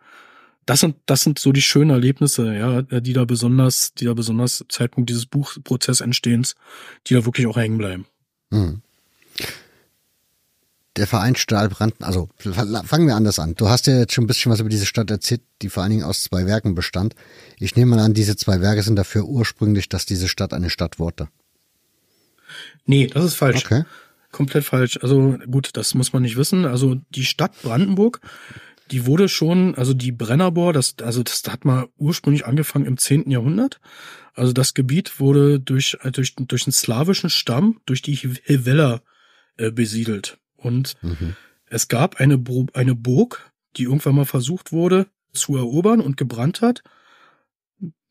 Das 0.66 0.80
sind, 0.80 0.96
das 1.06 1.22
sind 1.22 1.38
so 1.38 1.52
die 1.52 1.62
schönen 1.62 1.90
Erlebnisse, 1.90 2.54
ja, 2.54 2.82
die 2.82 3.14
da 3.14 3.24
besonders, 3.24 3.94
die 3.94 4.04
da 4.04 4.12
besonders 4.12 4.64
Zeitpunkt 4.68 5.08
dieses 5.08 5.24
Buchprozessentstehens, 5.24 6.54
die 7.06 7.14
da 7.14 7.24
wirklich 7.24 7.46
auch 7.46 7.56
hängen 7.56 7.78
bleiben. 7.78 8.06
Mhm 8.50 8.82
der 10.96 11.06
Verein 11.06 11.36
Stahlbranden, 11.36 12.04
also 12.04 12.28
fangen 12.38 13.06
wir 13.06 13.14
anders 13.14 13.38
an. 13.38 13.54
Du 13.54 13.68
hast 13.68 13.86
ja 13.86 13.98
jetzt 13.98 14.12
schon 14.12 14.24
ein 14.24 14.26
bisschen 14.26 14.50
was 14.50 14.60
über 14.60 14.68
diese 14.68 14.86
Stadt 14.86 15.10
erzählt, 15.10 15.42
die 15.62 15.68
vor 15.68 15.82
allen 15.82 15.90
Dingen 15.90 16.04
aus 16.04 16.24
zwei 16.24 16.46
Werken 16.46 16.74
bestand. 16.74 17.14
Ich 17.58 17.76
nehme 17.76 17.94
mal 17.94 18.02
an, 18.02 18.14
diese 18.14 18.36
zwei 18.36 18.60
Werke 18.60 18.82
sind 18.82 18.96
dafür 18.96 19.24
ursprünglich, 19.24 19.88
dass 19.88 20.04
diese 20.04 20.26
Stadt 20.26 20.52
eine 20.52 20.68
Stadt 20.68 20.98
wurde. 20.98 21.28
Nee, 22.86 23.06
das 23.06 23.24
ist 23.24 23.34
falsch. 23.36 23.64
Okay. 23.64 23.84
Komplett 24.32 24.64
falsch. 24.64 24.98
Also 25.00 25.38
gut, 25.50 25.70
das 25.74 25.94
muss 25.94 26.12
man 26.12 26.22
nicht 26.22 26.36
wissen. 26.36 26.64
Also 26.64 26.96
die 27.10 27.24
Stadt 27.24 27.52
Brandenburg, 27.62 28.20
die 28.90 29.06
wurde 29.06 29.28
schon, 29.28 29.76
also 29.76 29.94
die 29.94 30.12
Brennerbohr, 30.12 30.72
das, 30.72 30.96
also 31.02 31.22
das 31.22 31.42
hat 31.48 31.64
mal 31.64 31.88
ursprünglich 31.98 32.46
angefangen 32.46 32.86
im 32.86 32.98
10. 32.98 33.30
Jahrhundert. 33.30 33.80
Also 34.34 34.52
das 34.52 34.74
Gebiet 34.74 35.20
wurde 35.20 35.60
durch, 35.60 35.96
durch, 36.12 36.34
durch 36.34 36.66
einen 36.66 36.72
slawischen 36.72 37.30
Stamm, 37.30 37.80
durch 37.86 38.02
die 38.02 38.16
Heveller 38.16 39.02
äh, 39.56 39.70
besiedelt. 39.70 40.39
Und 40.62 40.96
mhm. 41.02 41.34
es 41.66 41.88
gab 41.88 42.20
eine, 42.20 42.42
eine 42.74 42.94
Burg, 42.94 43.50
die 43.76 43.84
irgendwann 43.84 44.16
mal 44.16 44.24
versucht 44.24 44.72
wurde, 44.72 45.06
zu 45.32 45.56
erobern 45.56 46.00
und 46.00 46.16
gebrannt 46.16 46.60
hat. 46.60 46.82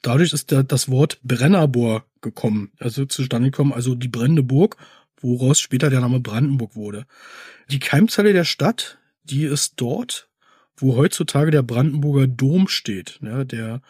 Dadurch 0.01 0.33
ist 0.33 0.51
der, 0.51 0.63
das 0.63 0.89
Wort 0.89 1.19
Brennerbohr 1.23 2.05
gekommen, 2.21 2.71
also 2.79 3.05
zustande 3.05 3.51
gekommen, 3.51 3.73
also 3.73 3.95
die 3.95 4.07
brennende 4.07 4.43
Burg, 4.43 4.77
woraus 5.17 5.59
später 5.59 5.89
der 5.89 5.99
Name 5.99 6.19
Brandenburg 6.19 6.75
wurde. 6.75 7.05
Die 7.69 7.79
Keimzelle 7.79 8.33
der 8.33 8.45
Stadt, 8.45 8.97
die 9.23 9.43
ist 9.43 9.73
dort, 9.77 10.29
wo 10.77 10.95
heutzutage 10.95 11.51
der 11.51 11.63
Brandenburger 11.63 12.27
Dom 12.27 12.69
steht, 12.69 13.19
ja, 13.21 13.43
der, 13.43 13.81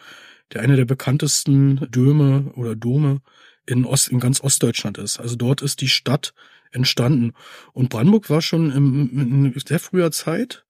der 0.52 0.62
einer 0.62 0.76
der 0.76 0.84
bekanntesten 0.84 1.88
Döme 1.90 2.52
oder 2.56 2.74
Dome 2.74 3.20
in 3.66 3.84
Ost, 3.84 4.08
in 4.08 4.18
ganz 4.18 4.40
Ostdeutschland 4.40 4.98
ist. 4.98 5.20
Also 5.20 5.36
dort 5.36 5.62
ist 5.62 5.80
die 5.80 5.88
Stadt 5.88 6.34
entstanden. 6.70 7.32
Und 7.72 7.90
Brandenburg 7.90 8.30
war 8.30 8.42
schon 8.42 8.70
im, 8.70 9.52
in 9.52 9.60
sehr 9.66 9.78
früher 9.78 10.10
Zeit 10.10 10.64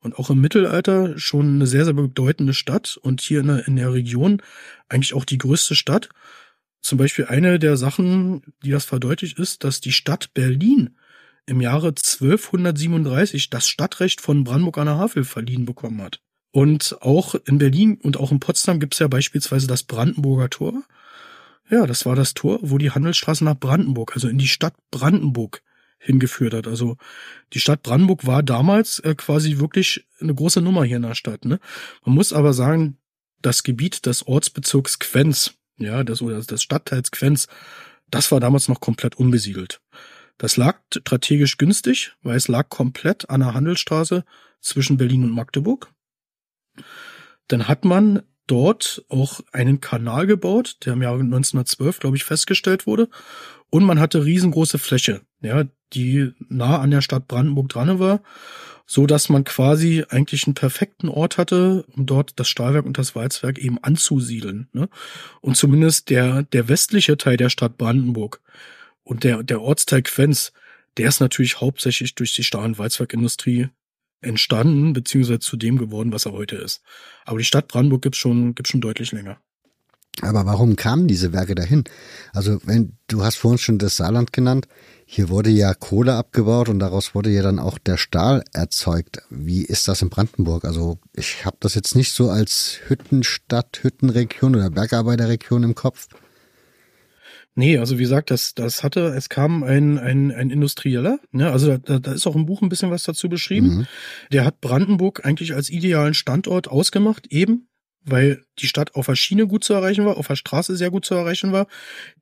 und 0.00 0.18
auch 0.18 0.30
im 0.30 0.40
Mittelalter 0.40 1.18
schon 1.18 1.56
eine 1.56 1.66
sehr, 1.66 1.84
sehr 1.84 1.94
bedeutende 1.94 2.54
Stadt 2.54 2.96
und 3.00 3.20
hier 3.20 3.40
in 3.40 3.48
der, 3.48 3.66
in 3.66 3.76
der 3.76 3.92
Region 3.92 4.42
eigentlich 4.88 5.14
auch 5.14 5.24
die 5.24 5.38
größte 5.38 5.74
Stadt. 5.74 6.08
Zum 6.80 6.98
Beispiel 6.98 7.26
eine 7.26 7.58
der 7.58 7.76
Sachen, 7.76 8.42
die 8.64 8.70
das 8.70 8.84
verdeutlicht, 8.84 9.38
ist, 9.38 9.64
dass 9.64 9.80
die 9.80 9.92
Stadt 9.92 10.32
Berlin 10.34 10.96
im 11.46 11.60
Jahre 11.60 11.88
1237 11.88 13.50
das 13.50 13.68
Stadtrecht 13.68 14.20
von 14.20 14.44
Brandenburg 14.44 14.78
an 14.78 14.86
der 14.86 14.96
Havel 14.96 15.24
verliehen 15.24 15.64
bekommen 15.64 16.02
hat. 16.02 16.20
Und 16.52 16.96
auch 17.00 17.34
in 17.34 17.58
Berlin 17.58 17.98
und 18.02 18.16
auch 18.16 18.32
in 18.32 18.40
Potsdam 18.40 18.80
gibt 18.80 18.94
es 18.94 19.00
ja 19.00 19.08
beispielsweise 19.08 19.66
das 19.66 19.82
Brandenburger 19.82 20.50
Tor. 20.50 20.82
Ja, 21.68 21.86
das 21.86 22.06
war 22.06 22.14
das 22.14 22.34
Tor, 22.34 22.58
wo 22.62 22.78
die 22.78 22.90
Handelsstraße 22.90 23.44
nach 23.44 23.58
Brandenburg, 23.58 24.12
also 24.14 24.28
in 24.28 24.38
die 24.38 24.48
Stadt 24.48 24.74
Brandenburg 24.90 25.62
hingeführt 25.98 26.54
hat. 26.54 26.66
Also 26.66 26.96
die 27.52 27.60
Stadt 27.60 27.82
Brandenburg 27.82 28.26
war 28.26 28.42
damals 28.42 29.00
äh, 29.00 29.14
quasi 29.14 29.58
wirklich 29.58 30.06
eine 30.20 30.34
große 30.34 30.60
Nummer 30.60 30.84
hier 30.84 30.96
in 30.96 31.02
der 31.02 31.14
Stadt. 31.14 31.44
Ne? 31.44 31.58
Man 32.04 32.14
muss 32.14 32.32
aber 32.32 32.52
sagen, 32.52 32.98
das 33.42 33.62
Gebiet 33.62 34.06
des 34.06 34.26
Ortsbezirks 34.26 34.98
Quenz, 34.98 35.54
ja, 35.78 36.04
das 36.04 36.22
oder 36.22 36.40
des 36.40 36.62
Stadtteils 36.62 37.10
Quenz, 37.10 37.48
das 38.10 38.30
war 38.30 38.40
damals 38.40 38.68
noch 38.68 38.80
komplett 38.80 39.16
unbesiedelt. 39.16 39.80
Das 40.38 40.56
lag 40.56 40.80
strategisch 40.94 41.56
günstig, 41.56 42.12
weil 42.22 42.36
es 42.36 42.48
lag 42.48 42.68
komplett 42.68 43.28
an 43.30 43.40
der 43.40 43.54
Handelsstraße 43.54 44.24
zwischen 44.60 44.96
Berlin 44.96 45.24
und 45.24 45.32
Magdeburg. 45.32 45.92
Dann 47.48 47.68
hat 47.68 47.84
man 47.84 48.22
dort 48.46 49.04
auch 49.08 49.40
einen 49.52 49.80
Kanal 49.80 50.26
gebaut, 50.26 50.78
der 50.84 50.94
im 50.94 51.02
Jahre 51.02 51.20
1912, 51.20 52.00
glaube 52.00 52.16
ich, 52.16 52.24
festgestellt 52.24 52.86
wurde. 52.86 53.08
Und 53.70 53.84
man 53.84 54.00
hatte 54.00 54.24
riesengroße 54.24 54.78
Fläche, 54.78 55.22
ja, 55.40 55.64
die 55.92 56.32
nah 56.48 56.80
an 56.80 56.90
der 56.90 57.00
Stadt 57.00 57.28
Brandenburg 57.28 57.68
dran 57.68 57.98
war, 57.98 58.22
so 58.86 59.06
dass 59.06 59.28
man 59.28 59.44
quasi 59.44 60.04
eigentlich 60.08 60.46
einen 60.46 60.54
perfekten 60.54 61.08
Ort 61.08 61.38
hatte, 61.38 61.84
um 61.94 62.06
dort 62.06 62.38
das 62.38 62.48
Stahlwerk 62.48 62.86
und 62.86 62.98
das 62.98 63.16
Walzwerk 63.16 63.58
eben 63.58 63.82
anzusiedeln. 63.82 64.68
Ne? 64.72 64.88
Und 65.40 65.56
zumindest 65.56 66.10
der, 66.10 66.44
der 66.44 66.68
westliche 66.68 67.16
Teil 67.16 67.36
der 67.36 67.50
Stadt 67.50 67.76
Brandenburg 67.76 68.40
und 69.02 69.24
der, 69.24 69.42
der 69.42 69.60
Ortsteil 69.60 70.02
Quenz, 70.02 70.52
der 70.96 71.08
ist 71.08 71.20
natürlich 71.20 71.60
hauptsächlich 71.60 72.14
durch 72.14 72.34
die 72.34 72.44
Stahl- 72.44 72.64
und 72.64 72.78
Walzwerkindustrie 72.78 73.68
entstanden, 74.20 74.92
beziehungsweise 74.92 75.40
zu 75.40 75.56
dem 75.56 75.78
geworden, 75.78 76.12
was 76.12 76.26
er 76.26 76.32
heute 76.32 76.56
ist. 76.56 76.82
Aber 77.24 77.38
die 77.38 77.44
Stadt 77.44 77.68
Brandenburg 77.68 78.02
gibt's 78.02 78.18
schon, 78.18 78.54
gibt's 78.54 78.70
schon 78.70 78.80
deutlich 78.80 79.12
länger. 79.12 79.38
Aber 80.22 80.46
warum 80.46 80.76
kamen 80.76 81.08
diese 81.08 81.32
Werke 81.32 81.54
dahin? 81.54 81.84
Also, 82.32 82.58
wenn 82.64 82.96
du 83.06 83.22
hast 83.22 83.36
vorhin 83.36 83.58
schon 83.58 83.78
das 83.78 83.96
Saarland 83.96 84.32
genannt, 84.32 84.66
hier 85.04 85.28
wurde 85.28 85.50
ja 85.50 85.74
Kohle 85.74 86.14
abgebaut 86.14 86.68
und 86.68 86.78
daraus 86.78 87.14
wurde 87.14 87.30
ja 87.30 87.42
dann 87.42 87.58
auch 87.58 87.78
der 87.78 87.98
Stahl 87.98 88.42
erzeugt. 88.52 89.18
Wie 89.28 89.62
ist 89.62 89.88
das 89.88 90.00
in 90.00 90.08
Brandenburg? 90.08 90.64
Also, 90.64 90.98
ich 91.14 91.44
habe 91.44 91.58
das 91.60 91.74
jetzt 91.74 91.94
nicht 91.96 92.12
so 92.12 92.30
als 92.30 92.78
Hüttenstadt, 92.86 93.80
Hüttenregion 93.82 94.56
oder 94.56 94.70
Bergarbeiterregion 94.70 95.64
im 95.64 95.74
Kopf. 95.74 96.08
Nee, 97.58 97.78
also 97.78 97.98
wie 97.98 98.02
gesagt, 98.02 98.30
das, 98.30 98.54
das 98.54 98.84
hatte, 98.84 99.14
es 99.16 99.30
kam 99.30 99.64
ein, 99.64 99.98
ein, 99.98 100.30
ein 100.30 100.50
Industrieller, 100.50 101.18
ne, 101.32 101.50
also 101.50 101.78
da, 101.78 101.98
da 101.98 102.12
ist 102.12 102.26
auch 102.26 102.36
im 102.36 102.44
Buch 102.44 102.60
ein 102.60 102.68
bisschen 102.68 102.90
was 102.90 103.02
dazu 103.02 103.30
beschrieben. 103.30 103.68
Mhm. 103.68 103.86
Der 104.30 104.44
hat 104.44 104.60
Brandenburg 104.60 105.24
eigentlich 105.24 105.54
als 105.54 105.70
idealen 105.70 106.12
Standort 106.12 106.68
ausgemacht, 106.68 107.28
eben, 107.28 107.66
weil 108.04 108.44
die 108.58 108.66
Stadt 108.66 108.94
auf 108.94 109.06
der 109.06 109.16
Schiene 109.16 109.46
gut 109.46 109.64
zu 109.64 109.72
erreichen 109.72 110.04
war, 110.04 110.18
auf 110.18 110.26
der 110.26 110.36
Straße 110.36 110.76
sehr 110.76 110.90
gut 110.90 111.06
zu 111.06 111.14
erreichen 111.14 111.50
war, 111.50 111.66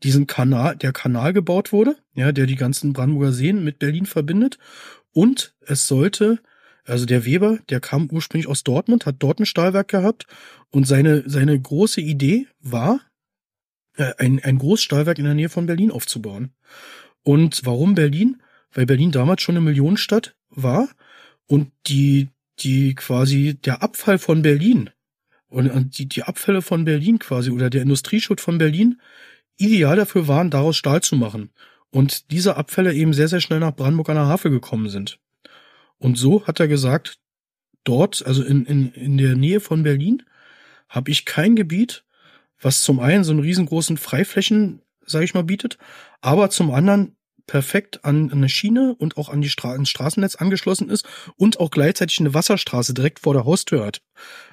diesen 0.04 0.28
Kanal, 0.28 0.76
der 0.76 0.92
Kanal 0.92 1.32
gebaut 1.32 1.72
wurde, 1.72 1.96
ja, 2.14 2.30
der 2.30 2.46
die 2.46 2.54
ganzen 2.54 2.92
Brandenburger 2.92 3.32
Seen 3.32 3.64
mit 3.64 3.80
Berlin 3.80 4.06
verbindet. 4.06 4.58
Und 5.12 5.56
es 5.66 5.88
sollte, 5.88 6.38
also 6.84 7.06
der 7.06 7.24
Weber, 7.24 7.58
der 7.70 7.80
kam 7.80 8.08
ursprünglich 8.08 8.46
aus 8.46 8.62
Dortmund, 8.62 9.04
hat 9.04 9.16
dort 9.18 9.40
ein 9.40 9.46
Stahlwerk 9.46 9.88
gehabt 9.88 10.26
und 10.70 10.86
seine, 10.86 11.24
seine 11.26 11.60
große 11.60 12.00
Idee 12.00 12.46
war, 12.60 13.00
äh, 13.96 14.12
ein, 14.18 14.42
ein 14.42 14.58
Großstahlwerk 14.58 15.18
in 15.18 15.24
der 15.24 15.34
Nähe 15.34 15.48
von 15.48 15.66
Berlin 15.66 15.90
aufzubauen. 15.90 16.52
Und 17.22 17.62
warum 17.64 17.94
Berlin? 17.94 18.42
Weil 18.72 18.86
Berlin 18.86 19.12
damals 19.12 19.42
schon 19.42 19.56
eine 19.56 19.64
Millionenstadt 19.64 20.36
war 20.50 20.88
und 21.46 21.70
die, 21.86 22.28
die 22.60 22.94
quasi 22.94 23.54
der 23.54 23.82
Abfall 23.82 24.18
von 24.18 24.42
Berlin 24.42 24.90
und 25.48 25.98
die, 25.98 26.06
die 26.06 26.24
Abfälle 26.24 26.62
von 26.62 26.84
Berlin 26.84 27.18
quasi 27.18 27.50
oder 27.50 27.70
der 27.70 27.82
Industrieschutt 27.82 28.40
von 28.40 28.58
Berlin 28.58 29.00
ideal 29.56 29.96
dafür 29.96 30.26
waren, 30.26 30.50
daraus 30.50 30.76
Stahl 30.76 31.00
zu 31.02 31.16
machen. 31.16 31.50
Und 31.90 32.32
diese 32.32 32.56
Abfälle 32.56 32.92
eben 32.92 33.12
sehr, 33.12 33.28
sehr 33.28 33.40
schnell 33.40 33.60
nach 33.60 33.76
Brandenburg 33.76 34.08
an 34.08 34.16
der 34.16 34.26
Havel 34.26 34.50
gekommen 34.50 34.88
sind. 34.88 35.20
Und 35.98 36.18
so 36.18 36.44
hat 36.46 36.58
er 36.58 36.66
gesagt, 36.66 37.18
dort, 37.84 38.26
also 38.26 38.42
in, 38.42 38.66
in, 38.66 38.92
in 38.92 39.16
der 39.16 39.36
Nähe 39.36 39.60
von 39.60 39.84
Berlin, 39.84 40.24
habe 40.88 41.10
ich 41.12 41.24
kein 41.24 41.54
Gebiet, 41.54 42.04
was 42.60 42.82
zum 42.82 43.00
einen 43.00 43.24
so 43.24 43.32
einen 43.32 43.40
riesengroßen 43.40 43.96
Freiflächen, 43.96 44.82
sage 45.06 45.24
ich 45.24 45.34
mal, 45.34 45.44
bietet, 45.44 45.78
aber 46.20 46.50
zum 46.50 46.70
anderen 46.70 47.16
perfekt 47.46 48.04
an 48.04 48.32
eine 48.32 48.48
Schiene 48.48 48.94
und 48.98 49.16
auch 49.16 49.28
an 49.28 49.42
die 49.42 49.50
Stra 49.50 49.72
ans 49.72 49.90
Straßennetz 49.90 50.36
angeschlossen 50.36 50.88
ist 50.88 51.06
und 51.36 51.60
auch 51.60 51.70
gleichzeitig 51.70 52.18
eine 52.20 52.32
Wasserstraße 52.32 52.94
direkt 52.94 53.20
vor 53.20 53.34
der 53.34 53.44
Haustür 53.44 53.84
hat. 53.84 54.00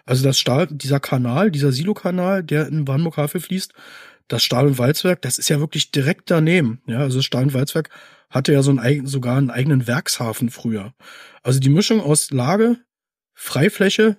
Also 0.05 0.23
das 0.23 0.39
Stahl, 0.39 0.67
dieser 0.67 0.99
Kanal, 0.99 1.51
dieser 1.51 1.71
Silokanal, 1.71 2.43
der 2.43 2.67
in 2.67 2.87
Havel 2.87 3.41
fließt, 3.41 3.73
das 4.27 4.43
Stahl- 4.43 4.67
und 4.67 4.77
Walzwerk, 4.77 5.21
das 5.21 5.37
ist 5.37 5.49
ja 5.49 5.59
wirklich 5.59 5.91
direkt 5.91 6.31
daneben. 6.31 6.81
Ja, 6.85 6.99
also 6.99 7.17
das 7.17 7.25
Stahl- 7.25 7.43
und 7.43 7.53
Walzwerk 7.53 7.89
hatte 8.29 8.53
ja 8.53 8.63
so 8.63 8.71
einen, 8.71 9.05
sogar 9.05 9.37
einen 9.37 9.49
eigenen 9.49 9.87
Werkshafen 9.87 10.49
früher. 10.49 10.93
Also 11.43 11.59
die 11.59 11.69
Mischung 11.69 12.01
aus 12.01 12.31
Lage, 12.31 12.77
Freifläche, 13.33 14.17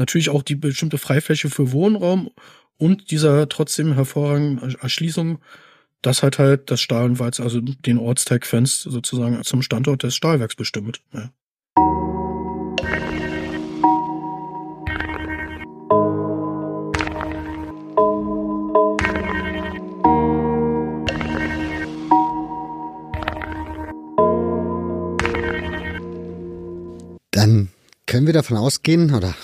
natürlich 0.00 0.30
auch 0.30 0.42
die 0.42 0.56
bestimmte 0.56 0.98
Freifläche 0.98 1.50
für 1.50 1.70
Wohnraum 1.70 2.30
und 2.78 3.10
dieser 3.10 3.48
trotzdem 3.48 3.92
hervorragenden 3.92 4.74
Erschließung, 4.80 5.38
das 6.02 6.22
hat 6.22 6.38
halt 6.38 6.70
das 6.70 6.80
Stahl 6.80 7.04
und 7.04 7.18
Walz, 7.18 7.38
also 7.38 7.60
den 7.60 7.98
Ortsteil 7.98 8.40
Quenz 8.40 8.80
sozusagen 8.80 9.42
zum 9.44 9.62
Standort 9.62 10.02
des 10.02 10.16
Stahlwerks 10.16 10.56
bestimmt. 10.56 11.02
Ja. 11.12 11.30
Können 28.10 28.26
wir 28.26 28.34
davon 28.34 28.56
ausgehen, 28.56 29.14
oder 29.14 29.36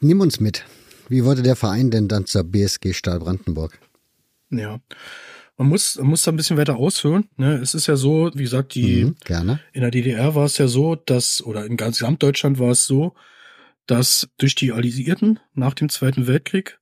nimm 0.00 0.20
uns 0.20 0.40
mit, 0.40 0.64
wie 1.10 1.24
wurde 1.24 1.42
der 1.42 1.56
Verein 1.56 1.90
denn 1.90 2.08
dann 2.08 2.24
zur 2.24 2.42
BSG 2.42 2.94
Stahl 2.94 3.20
Brandenburg? 3.20 3.78
Ja. 4.50 4.80
Man 5.58 5.68
muss, 5.68 5.96
man 5.96 6.06
muss 6.06 6.22
da 6.22 6.32
ein 6.32 6.36
bisschen 6.36 6.56
weiter 6.56 6.76
ausführen. 6.76 7.28
Ne? 7.36 7.56
Es 7.56 7.74
ist 7.74 7.86
ja 7.86 7.96
so, 7.96 8.30
wie 8.34 8.42
gesagt, 8.42 8.74
die 8.74 9.04
mhm, 9.04 9.16
gerne. 9.24 9.60
in 9.74 9.82
der 9.82 9.90
DDR 9.90 10.34
war 10.34 10.46
es 10.46 10.56
ja 10.56 10.68
so, 10.68 10.96
dass, 10.96 11.42
oder 11.42 11.66
in 11.66 11.76
ganz 11.76 11.98
Gesamtdeutschland 11.98 12.58
war 12.58 12.70
es 12.70 12.86
so, 12.86 13.12
dass 13.86 14.30
durch 14.38 14.54
die 14.54 14.72
Alliierten 14.72 15.38
nach 15.52 15.74
dem 15.74 15.90
Zweiten 15.90 16.26
Weltkrieg 16.26 16.78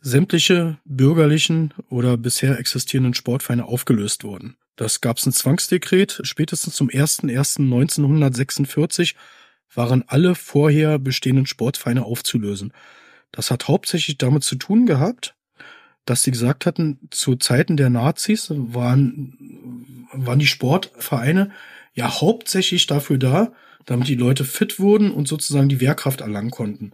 sämtliche 0.00 0.78
bürgerlichen 0.84 1.74
oder 1.88 2.16
bisher 2.16 2.60
existierenden 2.60 3.14
Sportvereine 3.14 3.66
aufgelöst 3.66 4.22
wurden. 4.22 4.56
Das 4.76 5.00
gab 5.00 5.18
es 5.18 5.26
ein 5.26 5.32
Zwangsdekret. 5.32 6.20
Spätestens 6.22 6.76
zum 6.76 6.88
01.01.1946 6.88 9.16
waren 9.74 10.04
alle 10.06 10.34
vorher 10.34 10.98
bestehenden 10.98 11.46
Sportvereine 11.46 12.04
aufzulösen. 12.04 12.72
Das 13.32 13.50
hat 13.50 13.68
hauptsächlich 13.68 14.18
damit 14.18 14.42
zu 14.44 14.56
tun 14.56 14.86
gehabt, 14.86 15.34
dass 16.04 16.22
sie 16.22 16.30
gesagt 16.30 16.66
hatten, 16.66 16.98
zu 17.10 17.36
Zeiten 17.36 17.76
der 17.76 17.90
Nazis 17.90 18.48
waren, 18.50 20.08
waren 20.12 20.38
die 20.38 20.46
Sportvereine 20.46 21.52
ja 21.94 22.20
hauptsächlich 22.20 22.86
dafür 22.86 23.18
da, 23.18 23.52
damit 23.86 24.08
die 24.08 24.16
Leute 24.16 24.44
fit 24.44 24.78
wurden 24.78 25.10
und 25.10 25.28
sozusagen 25.28 25.68
die 25.68 25.80
Wehrkraft 25.80 26.20
erlangen 26.20 26.50
konnten. 26.50 26.92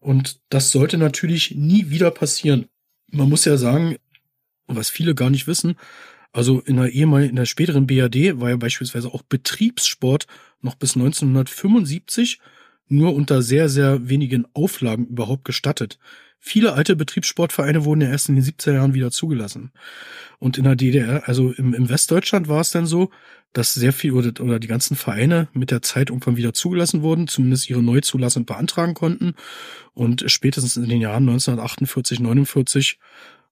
Und 0.00 0.40
das 0.48 0.70
sollte 0.70 0.98
natürlich 0.98 1.54
nie 1.54 1.90
wieder 1.90 2.10
passieren. 2.10 2.66
Man 3.10 3.28
muss 3.28 3.44
ja 3.44 3.56
sagen, 3.56 3.96
was 4.66 4.90
viele 4.90 5.14
gar 5.14 5.30
nicht 5.30 5.46
wissen, 5.46 5.76
also 6.32 6.60
in 6.60 6.76
der 6.76 6.90
ehemaligen, 6.90 7.30
in 7.30 7.36
der 7.36 7.46
späteren 7.46 7.86
BAD 7.86 8.40
war 8.40 8.50
ja 8.50 8.56
beispielsweise 8.56 9.08
auch 9.08 9.22
Betriebssport 9.22 10.26
noch 10.60 10.74
bis 10.74 10.96
1975 10.96 12.40
nur 12.88 13.14
unter 13.14 13.42
sehr, 13.42 13.68
sehr 13.68 14.08
wenigen 14.08 14.46
Auflagen 14.54 15.06
überhaupt 15.06 15.44
gestattet. 15.44 15.98
Viele 16.40 16.74
alte 16.74 16.94
Betriebssportvereine 16.94 17.84
wurden 17.84 18.00
ja 18.00 18.10
erst 18.10 18.28
in 18.28 18.36
den 18.36 18.44
70er 18.44 18.74
Jahren 18.74 18.94
wieder 18.94 19.10
zugelassen. 19.10 19.72
Und 20.38 20.56
in 20.56 20.64
der 20.64 20.76
DDR, 20.76 21.28
also 21.28 21.50
im, 21.52 21.74
im 21.74 21.88
Westdeutschland 21.88 22.48
war 22.48 22.60
es 22.60 22.70
dann 22.70 22.86
so, 22.86 23.10
dass 23.52 23.74
sehr 23.74 23.92
viel 23.92 24.12
oder, 24.12 24.40
oder 24.42 24.60
die 24.60 24.68
ganzen 24.68 24.96
Vereine 24.96 25.48
mit 25.52 25.70
der 25.70 25.82
Zeit 25.82 26.10
irgendwann 26.10 26.36
wieder 26.36 26.54
zugelassen 26.54 27.02
wurden, 27.02 27.26
zumindest 27.26 27.68
ihre 27.68 27.82
Neuzulassung 27.82 28.44
beantragen 28.44 28.94
konnten. 28.94 29.34
Und 29.94 30.30
spätestens 30.30 30.76
in 30.76 30.88
den 30.88 31.00
Jahren 31.00 31.28
1948, 31.28 32.20
49 32.20 32.98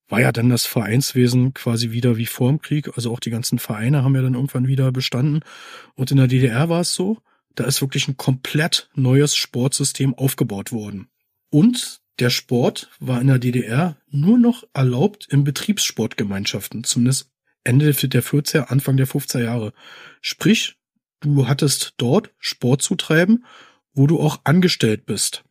war 0.08 0.20
ja 0.20 0.32
dann 0.32 0.48
das 0.48 0.66
Vereinswesen 0.66 1.54
quasi 1.54 1.90
wieder 1.90 2.16
wie 2.16 2.26
vor 2.26 2.50
dem 2.50 2.60
Krieg. 2.60 2.96
Also 2.96 3.12
auch 3.12 3.20
die 3.20 3.30
ganzen 3.30 3.58
Vereine 3.58 4.04
haben 4.04 4.14
ja 4.14 4.22
dann 4.22 4.34
irgendwann 4.34 4.68
wieder 4.68 4.92
bestanden. 4.92 5.40
Und 5.94 6.10
in 6.10 6.16
der 6.16 6.28
DDR 6.28 6.68
war 6.68 6.80
es 6.82 6.94
so, 6.94 7.18
da 7.54 7.64
ist 7.64 7.80
wirklich 7.80 8.06
ein 8.06 8.16
komplett 8.16 8.88
neues 8.94 9.34
Sportsystem 9.34 10.14
aufgebaut 10.14 10.72
worden. 10.72 11.08
Und 11.50 12.00
der 12.18 12.30
Sport 12.30 12.90
war 12.98 13.20
in 13.20 13.26
der 13.26 13.38
DDR 13.38 13.96
nur 14.08 14.38
noch 14.38 14.64
erlaubt 14.72 15.26
in 15.30 15.44
Betriebssportgemeinschaften, 15.44 16.84
zumindest 16.84 17.30
Ende 17.64 17.92
der 17.92 18.22
40er, 18.22 18.68
Anfang 18.68 18.96
der 18.96 19.08
50er 19.08 19.42
Jahre. 19.42 19.72
Sprich, 20.20 20.76
du 21.20 21.48
hattest 21.48 21.94
dort 21.96 22.30
Sport 22.38 22.82
zu 22.82 22.94
treiben, 22.94 23.44
wo 23.92 24.06
du 24.06 24.20
auch 24.20 24.40
angestellt 24.44 25.04
bist. 25.04 25.44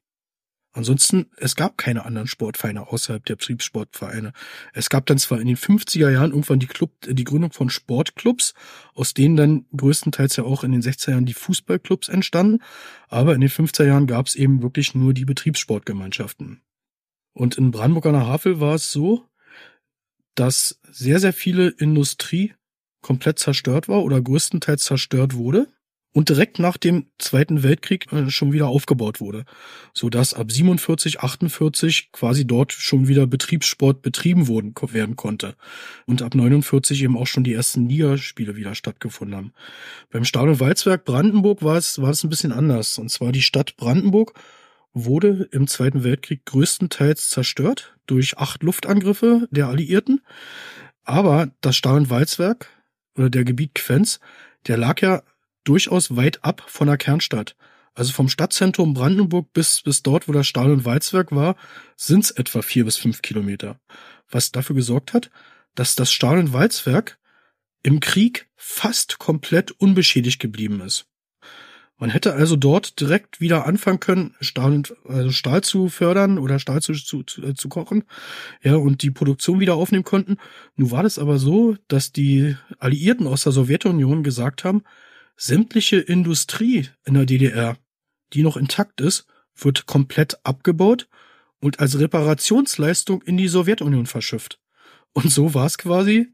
Ansonsten, 0.76 1.27
es 1.38 1.56
gab 1.56 1.77
keine 1.77 2.03
anderen 2.03 2.27
Sportvereine 2.27 2.89
außerhalb 2.89 3.23
der 3.23 3.38
Betriebssportvereine. 3.38 4.34
Es 4.73 4.89
gab 4.89 5.06
dann 5.06 5.18
zwar 5.18 5.39
in 5.39 5.47
den 5.47 5.56
50er 5.56 6.10
Jahren 6.10 6.31
irgendwann 6.31 6.60
die 6.60 6.68
Club, 6.68 6.91
die 7.07 7.23
Gründung 7.23 7.53
von 7.53 7.69
Sportclubs, 7.69 8.53
aus 8.93 9.14
denen 9.14 9.38
dann 9.38 9.65
größtenteils 9.76 10.35
ja 10.35 10.43
auch 10.43 10.65
in 10.65 10.73
den 10.73 10.81
60er 10.81 11.11
Jahren 11.11 11.26
die 11.26 11.34
Fußballclubs 11.34 12.10
entstanden, 12.10 12.61
aber 13.07 13.34
in 13.35 13.39
den 13.39 13.49
50er 13.49 13.85
Jahren 13.85 14.06
gab 14.06 14.27
es 14.27 14.35
eben 14.35 14.61
wirklich 14.61 14.93
nur 14.93 15.14
die 15.14 15.23
Betriebssportgemeinschaften. 15.23 16.61
Und 17.31 17.57
in 17.57 17.72
Brandenburg 17.72 18.07
an 18.07 18.14
der 18.14 18.27
Havel 18.27 18.60
war 18.60 18.76
es 18.76 18.91
so, 18.91 19.23
dass 20.35 20.81
sehr, 20.91 21.22
sehr 21.22 21.31
viele 21.31 21.69
Industrie 21.69 22.53
komplett 23.02 23.39
zerstört 23.39 23.88
war 23.88 24.03
oder 24.03 24.19
größtenteils 24.19 24.84
zerstört 24.84 25.35
wurde 25.35 25.69
und 26.15 26.29
direkt 26.29 26.59
nach 26.59 26.77
dem 26.77 27.07
Zweiten 27.19 27.61
Weltkrieg 27.61 28.11
äh, 28.13 28.29
schon 28.29 28.53
wieder 28.53 28.69
aufgebaut 28.69 29.19
wurde, 29.19 29.43
so 29.93 30.09
dass 30.09 30.33
ab 30.33 30.49
47, 30.49 31.19
48 31.19 32.13
quasi 32.13 32.47
dort 32.47 32.71
schon 32.71 33.09
wieder 33.09 33.27
Betriebssport 33.27 34.01
betrieben 34.01 34.47
worden 34.47 34.73
werden 34.93 35.17
konnte. 35.17 35.55
Und 36.05 36.21
ab 36.21 36.33
49 36.33 37.03
eben 37.03 37.17
auch 37.17 37.27
schon 37.27 37.43
die 37.43 37.53
ersten 37.53 37.89
Ligaspiele 37.89 38.55
wieder 38.55 38.75
stattgefunden 38.75 39.35
haben. 39.35 39.53
Beim 40.09 40.23
Stahl- 40.23 40.61
Walzwerk 40.61 41.03
Brandenburg 41.03 41.61
war 41.63 41.75
es 41.75 42.01
war 42.01 42.11
es 42.11 42.23
ein 42.23 42.29
bisschen 42.29 42.53
anders. 42.53 42.97
Und 42.97 43.09
zwar 43.09 43.33
die 43.33 43.41
Stadt 43.41 43.75
Brandenburg 43.75 44.39
wurde 44.93 45.49
im 45.51 45.67
Zweiten 45.67 46.05
Weltkrieg 46.05 46.45
größtenteils 46.45 47.29
zerstört 47.29 47.97
durch 48.07 48.37
acht 48.37 48.63
Luftangriffe 48.63 49.49
der 49.51 49.67
Alliierten, 49.67 50.21
aber 51.03 51.51
das 51.59 51.75
Stahl- 51.75 52.09
Walzwerk 52.09 52.69
oder 53.17 53.29
der 53.29 53.43
Gebiet 53.43 53.75
Quenz, 53.75 54.21
der 54.67 54.77
lag 54.77 55.01
ja 55.01 55.21
durchaus 55.65 56.15
weit 56.15 56.43
ab 56.43 56.63
von 56.67 56.87
der 56.87 56.97
Kernstadt. 56.97 57.55
Also 57.93 58.11
vom 58.11 58.27
Stadtzentrum 58.27 58.93
Brandenburg 58.93 59.53
bis, 59.53 59.81
bis 59.81 60.03
dort, 60.03 60.27
wo 60.27 60.31
das 60.31 60.47
Stahl- 60.47 60.71
und 60.71 60.85
Walzwerk 60.85 61.31
war, 61.31 61.55
sind 61.95 62.25
es 62.25 62.31
etwa 62.31 62.61
vier 62.61 62.85
bis 62.85 62.97
fünf 62.97 63.21
Kilometer. 63.21 63.79
Was 64.29 64.51
dafür 64.51 64.75
gesorgt 64.75 65.13
hat, 65.13 65.29
dass 65.75 65.95
das 65.95 66.11
Stahl- 66.11 66.39
und 66.39 66.53
Walzwerk 66.53 67.17
im 67.83 67.99
Krieg 67.99 68.47
fast 68.55 69.19
komplett 69.19 69.71
unbeschädigt 69.71 70.39
geblieben 70.39 70.81
ist. 70.81 71.05
Man 71.97 72.09
hätte 72.09 72.33
also 72.33 72.57
dort 72.57 72.99
direkt 72.99 73.39
wieder 73.39 73.65
anfangen 73.65 74.01
können, 74.01 74.35
Stahl, 74.41 74.83
also 75.07 75.31
Stahl 75.31 75.61
zu 75.63 75.87
fördern 75.87 76.37
oder 76.37 76.59
Stahl 76.59 76.81
zu, 76.81 76.93
zu, 76.93 77.23
zu, 77.23 77.53
zu 77.53 77.69
kochen, 77.69 78.03
ja, 78.61 78.75
und 78.75 79.01
die 79.01 79.11
Produktion 79.11 79.61
wieder 79.61 79.75
aufnehmen 79.75 80.03
konnten. 80.03 80.35
Nun 80.75 80.91
war 80.91 81.03
das 81.03 81.17
aber 81.17 81.37
so, 81.37 81.77
dass 81.87 82.11
die 82.11 82.57
Alliierten 82.79 83.27
aus 83.27 83.43
der 83.43 83.53
Sowjetunion 83.53 84.23
gesagt 84.23 84.65
haben, 84.65 84.83
sämtliche 85.35 85.97
Industrie 85.97 86.89
in 87.05 87.15
der 87.15 87.25
DDR, 87.25 87.77
die 88.33 88.43
noch 88.43 88.57
intakt 88.57 89.01
ist, 89.01 89.27
wird 89.55 89.85
komplett 89.85 90.39
abgebaut 90.45 91.07
und 91.59 91.79
als 91.79 91.99
Reparationsleistung 91.99 93.21
in 93.21 93.37
die 93.37 93.47
Sowjetunion 93.47 94.05
verschifft. 94.05 94.59
Und 95.13 95.31
so 95.31 95.53
war 95.53 95.65
es 95.65 95.77
quasi. 95.77 96.27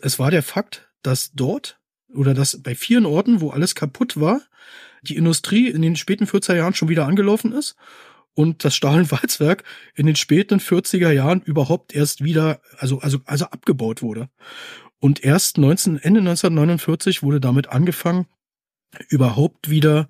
Es 0.00 0.18
war 0.18 0.30
der 0.30 0.42
Fakt, 0.42 0.90
dass 1.02 1.32
dort 1.32 1.80
oder 2.14 2.34
dass 2.34 2.62
bei 2.62 2.74
vielen 2.74 3.06
Orten, 3.06 3.40
wo 3.40 3.50
alles 3.50 3.74
kaputt 3.74 4.18
war, 4.20 4.40
die 5.02 5.16
Industrie 5.16 5.68
in 5.68 5.82
den 5.82 5.96
späten 5.96 6.24
40er 6.24 6.56
Jahren 6.56 6.74
schon 6.74 6.88
wieder 6.88 7.06
angelaufen 7.06 7.52
ist 7.52 7.76
und 8.34 8.64
das 8.64 8.74
Stahl- 8.74 9.00
und 9.00 9.10
Walzwerk 9.10 9.64
in 9.94 10.06
den 10.06 10.16
späten 10.16 10.60
40er 10.60 11.10
Jahren 11.10 11.40
überhaupt 11.42 11.94
erst 11.94 12.22
wieder, 12.22 12.60
also, 12.78 13.00
also, 13.00 13.20
also 13.24 13.46
abgebaut 13.46 14.02
wurde. 14.02 14.28
Und 15.00 15.24
erst 15.24 15.58
19, 15.58 15.96
Ende 15.96 16.20
1949 16.20 17.22
wurde 17.22 17.40
damit 17.40 17.68
angefangen, 17.68 18.26
überhaupt 19.08 19.70
wieder 19.70 20.08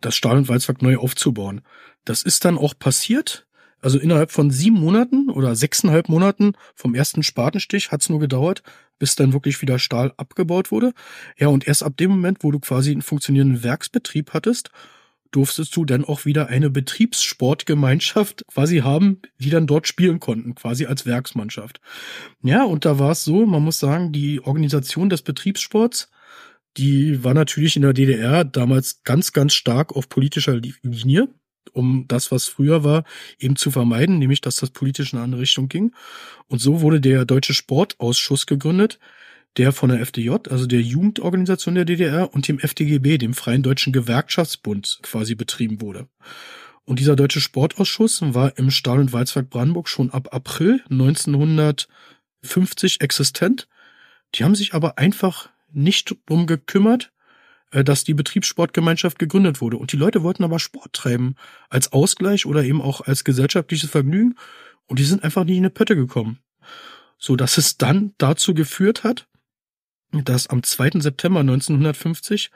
das 0.00 0.16
Stahl- 0.16 0.38
und 0.38 0.48
Walzwerk 0.48 0.82
neu 0.82 0.96
aufzubauen. 0.96 1.60
Das 2.04 2.22
ist 2.22 2.44
dann 2.44 2.58
auch 2.58 2.74
passiert. 2.78 3.46
Also 3.80 3.98
innerhalb 3.98 4.32
von 4.32 4.50
sieben 4.50 4.80
Monaten 4.80 5.30
oder 5.30 5.54
sechseinhalb 5.54 6.08
Monaten 6.08 6.54
vom 6.74 6.94
ersten 6.94 7.22
Spatenstich 7.22 7.92
hat's 7.92 8.08
nur 8.08 8.18
gedauert, 8.18 8.62
bis 8.98 9.14
dann 9.14 9.32
wirklich 9.32 9.62
wieder 9.62 9.78
Stahl 9.78 10.12
abgebaut 10.16 10.72
wurde. 10.72 10.92
Ja, 11.36 11.48
und 11.48 11.68
erst 11.68 11.84
ab 11.84 11.96
dem 11.96 12.10
Moment, 12.10 12.38
wo 12.42 12.50
du 12.50 12.58
quasi 12.58 12.90
einen 12.90 13.02
funktionierenden 13.02 13.62
Werksbetrieb 13.62 14.32
hattest, 14.32 14.70
durftest 15.30 15.76
du 15.76 15.84
dann 15.84 16.04
auch 16.04 16.24
wieder 16.24 16.48
eine 16.48 16.70
Betriebssportgemeinschaft 16.70 18.44
quasi 18.48 18.78
haben, 18.78 19.20
die 19.38 19.50
dann 19.50 19.66
dort 19.66 19.86
spielen 19.86 20.20
konnten, 20.20 20.54
quasi 20.54 20.86
als 20.86 21.06
Werksmannschaft. 21.06 21.80
Ja, 22.42 22.64
und 22.64 22.84
da 22.84 22.98
war 22.98 23.12
es 23.12 23.24
so, 23.24 23.46
man 23.46 23.62
muss 23.62 23.78
sagen, 23.78 24.12
die 24.12 24.40
Organisation 24.40 25.10
des 25.10 25.22
Betriebssports, 25.22 26.10
die 26.76 27.24
war 27.24 27.34
natürlich 27.34 27.76
in 27.76 27.82
der 27.82 27.92
DDR 27.92 28.44
damals 28.44 29.02
ganz, 29.02 29.32
ganz 29.32 29.54
stark 29.54 29.94
auf 29.94 30.08
politischer 30.08 30.60
Linie, 30.82 31.28
um 31.72 32.06
das, 32.08 32.30
was 32.32 32.46
früher 32.46 32.84
war, 32.84 33.04
eben 33.38 33.56
zu 33.56 33.70
vermeiden, 33.70 34.18
nämlich 34.18 34.40
dass 34.40 34.56
das 34.56 34.70
politisch 34.70 35.12
in 35.12 35.18
eine 35.18 35.24
andere 35.24 35.42
Richtung 35.42 35.68
ging. 35.68 35.92
Und 36.46 36.60
so 36.60 36.80
wurde 36.80 37.00
der 37.00 37.24
Deutsche 37.24 37.54
Sportausschuss 37.54 38.46
gegründet, 38.46 38.98
der 39.56 39.72
von 39.72 39.90
der 39.90 40.00
FDJ, 40.00 40.30
also 40.50 40.66
der 40.66 40.82
Jugendorganisation 40.82 41.74
der 41.74 41.84
DDR 41.84 42.32
und 42.32 42.46
dem 42.46 42.58
FDGB, 42.58 43.18
dem 43.18 43.34
Freien 43.34 43.62
Deutschen 43.62 43.92
Gewerkschaftsbund, 43.92 45.00
quasi 45.02 45.34
betrieben 45.34 45.80
wurde. 45.80 46.08
Und 46.84 47.00
dieser 47.00 47.16
deutsche 47.16 47.40
Sportausschuss 47.40 48.22
war 48.22 48.56
im 48.56 48.70
Stahl- 48.70 49.00
und 49.00 49.12
Walzwerk 49.12 49.50
Brandenburg 49.50 49.88
schon 49.88 50.10
ab 50.10 50.32
April 50.32 50.82
1950 50.88 53.00
existent. 53.00 53.68
Die 54.34 54.44
haben 54.44 54.54
sich 54.54 54.74
aber 54.74 54.96
einfach 54.96 55.50
nicht 55.70 56.14
drum 56.26 56.46
gekümmert, 56.46 57.12
äh, 57.72 57.84
dass 57.84 58.04
die 58.04 58.14
Betriebssportgemeinschaft 58.14 59.18
gegründet 59.18 59.60
wurde. 59.60 59.76
Und 59.76 59.92
die 59.92 59.98
Leute 59.98 60.22
wollten 60.22 60.44
aber 60.44 60.58
Sport 60.58 60.94
treiben, 60.94 61.34
als 61.68 61.92
Ausgleich 61.92 62.46
oder 62.46 62.64
eben 62.64 62.80
auch 62.80 63.02
als 63.02 63.24
gesellschaftliches 63.24 63.90
Vergnügen. 63.90 64.36
Und 64.86 64.98
die 64.98 65.04
sind 65.04 65.22
einfach 65.22 65.44
nicht 65.44 65.58
in 65.58 65.64
eine 65.64 65.70
Pötte 65.70 65.94
gekommen. 65.94 66.38
So 67.18 67.36
dass 67.36 67.58
es 67.58 67.76
dann 67.76 68.14
dazu 68.16 68.54
geführt 68.54 69.04
hat, 69.04 69.28
dass 70.12 70.46
am 70.46 70.62
2. 70.62 71.00
September 71.00 71.40
1950 71.40 72.50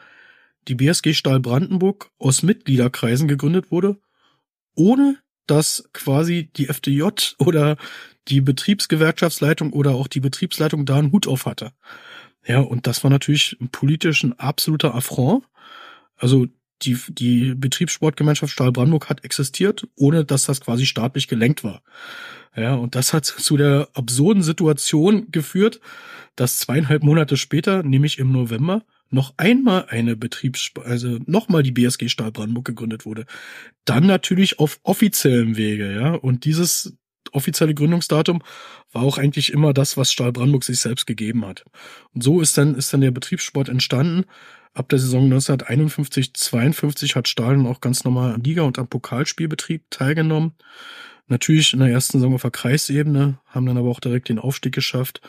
die 0.69 0.75
BSG 0.75 1.13
Stahl 1.15 1.41
Brandenburg 1.41 2.11
aus 2.19 2.43
Mitgliederkreisen 2.43 3.29
gegründet 3.29 3.71
wurde, 3.71 3.99
ohne 4.75 5.19
dass 5.47 5.89
quasi 5.93 6.51
die 6.57 6.69
FDJ 6.69 7.09
oder 7.39 7.77
die 8.29 8.41
Betriebsgewerkschaftsleitung 8.41 9.73
oder 9.73 9.93
auch 9.93 10.07
die 10.07 10.21
Betriebsleitung 10.21 10.87
da 10.87 10.99
einen 10.99 11.13
Hut 11.13 11.27
auf 11.27 11.47
hatte. 11.47 11.73
Ja, 12.47 12.61
und 12.61 12.87
das 12.87 13.03
war 13.05 13.11
natürlich 13.11 13.57
politisch 13.71 14.23
ein 14.25 14.39
absoluter 14.39 14.95
Affront. 14.95 15.45
Also 16.17 16.47
die, 16.83 16.99
die 17.09 17.55
Betriebssportgemeinschaft 17.55 18.53
Stahl 18.53 18.73
Brandenburg 18.73 19.09
hat 19.09 19.25
existiert, 19.25 19.87
ohne 19.97 20.25
dass 20.25 20.45
das 20.45 20.61
quasi 20.61 20.87
staatlich 20.87 21.29
gelenkt 21.29 21.65
war. 21.65 21.83
Ja, 22.55 22.75
und 22.75 22.95
das 22.95 23.13
hat 23.13 23.25
zu 23.25 23.57
der 23.57 23.89
absurden 23.95 24.43
Situation 24.43 25.31
geführt, 25.31 25.81
dass 26.37 26.59
zweieinhalb 26.59 27.03
Monate 27.03 27.37
später, 27.37 27.83
nämlich 27.83 28.19
im 28.19 28.33
November, 28.33 28.83
noch 29.11 29.35
einmal 29.37 29.87
eine 29.89 30.17
Betriebs, 30.17 30.71
also 30.85 31.19
nochmal 31.27 31.63
die 31.63 31.73
BSG 31.73 32.09
Stahl 32.09 32.33
Brandenburg 32.33 32.65
gegründet 32.65 33.05
wurde. 33.05 33.27
Dann 33.85 34.07
natürlich 34.07 34.59
auf 34.59 34.81
offiziellem 34.83 35.57
Wege, 35.57 35.95
ja. 35.95 36.15
Und 36.15 36.45
dieses 36.45 36.97
offizielle 37.33 37.75
Gründungsdatum 37.75 38.43
war 38.93 39.03
auch 39.03 39.19
eigentlich 39.19 39.53
immer 39.53 39.73
das, 39.73 39.97
was 39.97 40.13
Stahl 40.13 40.33
Brandenburg 40.33 40.65
sich 40.65 40.81
selbst 40.81 41.07
gegeben 41.07 41.47
hat. 41.47 41.65
Und 42.15 42.23
so 42.23 42.41
ist 42.41 42.57
dann, 42.59 42.75
ist 42.75 42.93
dann 42.93 43.01
der 43.03 43.11
Betriebssport 43.11 43.69
entstanden. 43.69 44.25
Ab 44.75 44.89
der 44.89 44.99
Saison 44.99 45.25
1951, 45.25 46.33
52 46.33 47.15
hat 47.15 47.29
Stahl 47.29 47.57
dann 47.57 47.67
auch 47.67 47.81
ganz 47.81 48.05
normal 48.05 48.35
am 48.35 48.43
Liga- 48.43 48.63
und 48.63 48.79
am 48.79 48.89
Pokalspielbetrieb 48.89 49.91
teilgenommen. 49.91 50.53
Natürlich 51.27 51.73
in 51.73 51.81
der 51.81 51.89
ersten 51.89 52.19
Saison 52.19 52.35
auf 52.35 52.43
der 52.43 52.51
Kreisebene, 52.51 53.39
haben 53.47 53.67
dann 53.67 53.77
aber 53.77 53.91
auch 53.91 54.01
direkt 54.01 54.29
den 54.29 54.39
Aufstieg 54.39 54.75
geschafft. 54.75 55.21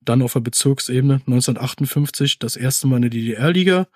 Dann 0.00 0.22
auf 0.22 0.32
der 0.32 0.40
Bezirksebene 0.40 1.14
1958 1.26 2.38
das 2.38 2.56
erste 2.56 2.86
Mal 2.86 2.96
in 2.96 3.02
der 3.02 3.10
DDR-Liga 3.10 3.86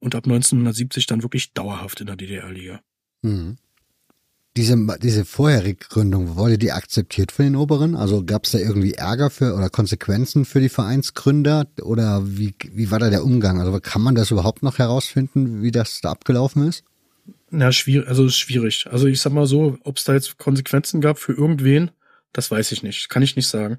und 0.00 0.14
ab 0.14 0.24
1970 0.24 1.06
dann 1.06 1.22
wirklich 1.22 1.54
dauerhaft 1.54 2.00
in 2.00 2.06
der 2.06 2.16
DDR-Liga. 2.16 2.80
Mhm. 3.22 3.56
Diese, 4.56 4.76
diese 5.02 5.24
vorherige 5.24 5.86
Gründung, 5.88 6.36
wurde 6.36 6.58
die 6.58 6.72
akzeptiert 6.72 7.32
von 7.32 7.46
den 7.46 7.56
Oberen? 7.56 7.96
Also 7.96 8.22
gab 8.22 8.44
es 8.44 8.52
da 8.52 8.58
irgendwie 8.58 8.92
Ärger 8.92 9.30
für 9.30 9.54
oder 9.54 9.70
Konsequenzen 9.70 10.44
für 10.44 10.60
die 10.60 10.68
Vereinsgründer? 10.68 11.66
Oder 11.80 12.22
wie, 12.26 12.54
wie 12.70 12.90
war 12.90 12.98
da 12.98 13.08
der 13.08 13.24
Umgang? 13.24 13.60
Also 13.60 13.78
kann 13.80 14.02
man 14.02 14.14
das 14.14 14.30
überhaupt 14.30 14.62
noch 14.62 14.78
herausfinden, 14.78 15.62
wie 15.62 15.70
das 15.70 16.02
da 16.02 16.10
abgelaufen 16.10 16.68
ist? 16.68 16.84
Na, 17.50 17.72
schwierig, 17.72 18.08
also 18.08 18.28
schwierig. 18.28 18.86
Also 18.90 19.06
ich 19.06 19.20
sag 19.20 19.32
mal 19.32 19.46
so, 19.46 19.78
ob 19.84 19.96
es 19.96 20.04
da 20.04 20.12
jetzt 20.12 20.36
Konsequenzen 20.36 21.00
gab 21.00 21.18
für 21.18 21.32
irgendwen, 21.32 21.90
das 22.32 22.50
weiß 22.50 22.72
ich 22.72 22.82
nicht. 22.82 23.08
Kann 23.08 23.22
ich 23.22 23.36
nicht 23.36 23.48
sagen. 23.48 23.78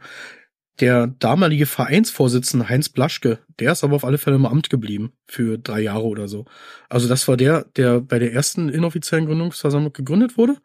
Der 0.79 1.07
damalige 1.07 1.67
Vereinsvorsitzende 1.67 2.67
Heinz 2.67 2.89
Blaschke, 2.89 3.39
der 3.59 3.73
ist 3.73 3.83
aber 3.83 3.95
auf 3.95 4.05
alle 4.05 4.17
Fälle 4.17 4.37
im 4.37 4.47
Amt 4.47 4.71
geblieben 4.71 5.13
für 5.27 5.59
drei 5.59 5.81
Jahre 5.81 6.05
oder 6.05 6.27
so. 6.27 6.45
Also 6.89 7.07
das 7.07 7.27
war 7.27 7.37
der, 7.37 7.65
der 7.75 8.01
bei 8.01 8.17
der 8.17 8.33
ersten 8.33 8.69
inoffiziellen 8.69 9.27
Gründungsversammlung 9.27 9.93
gegründet 9.93 10.37
wurde. 10.37 10.57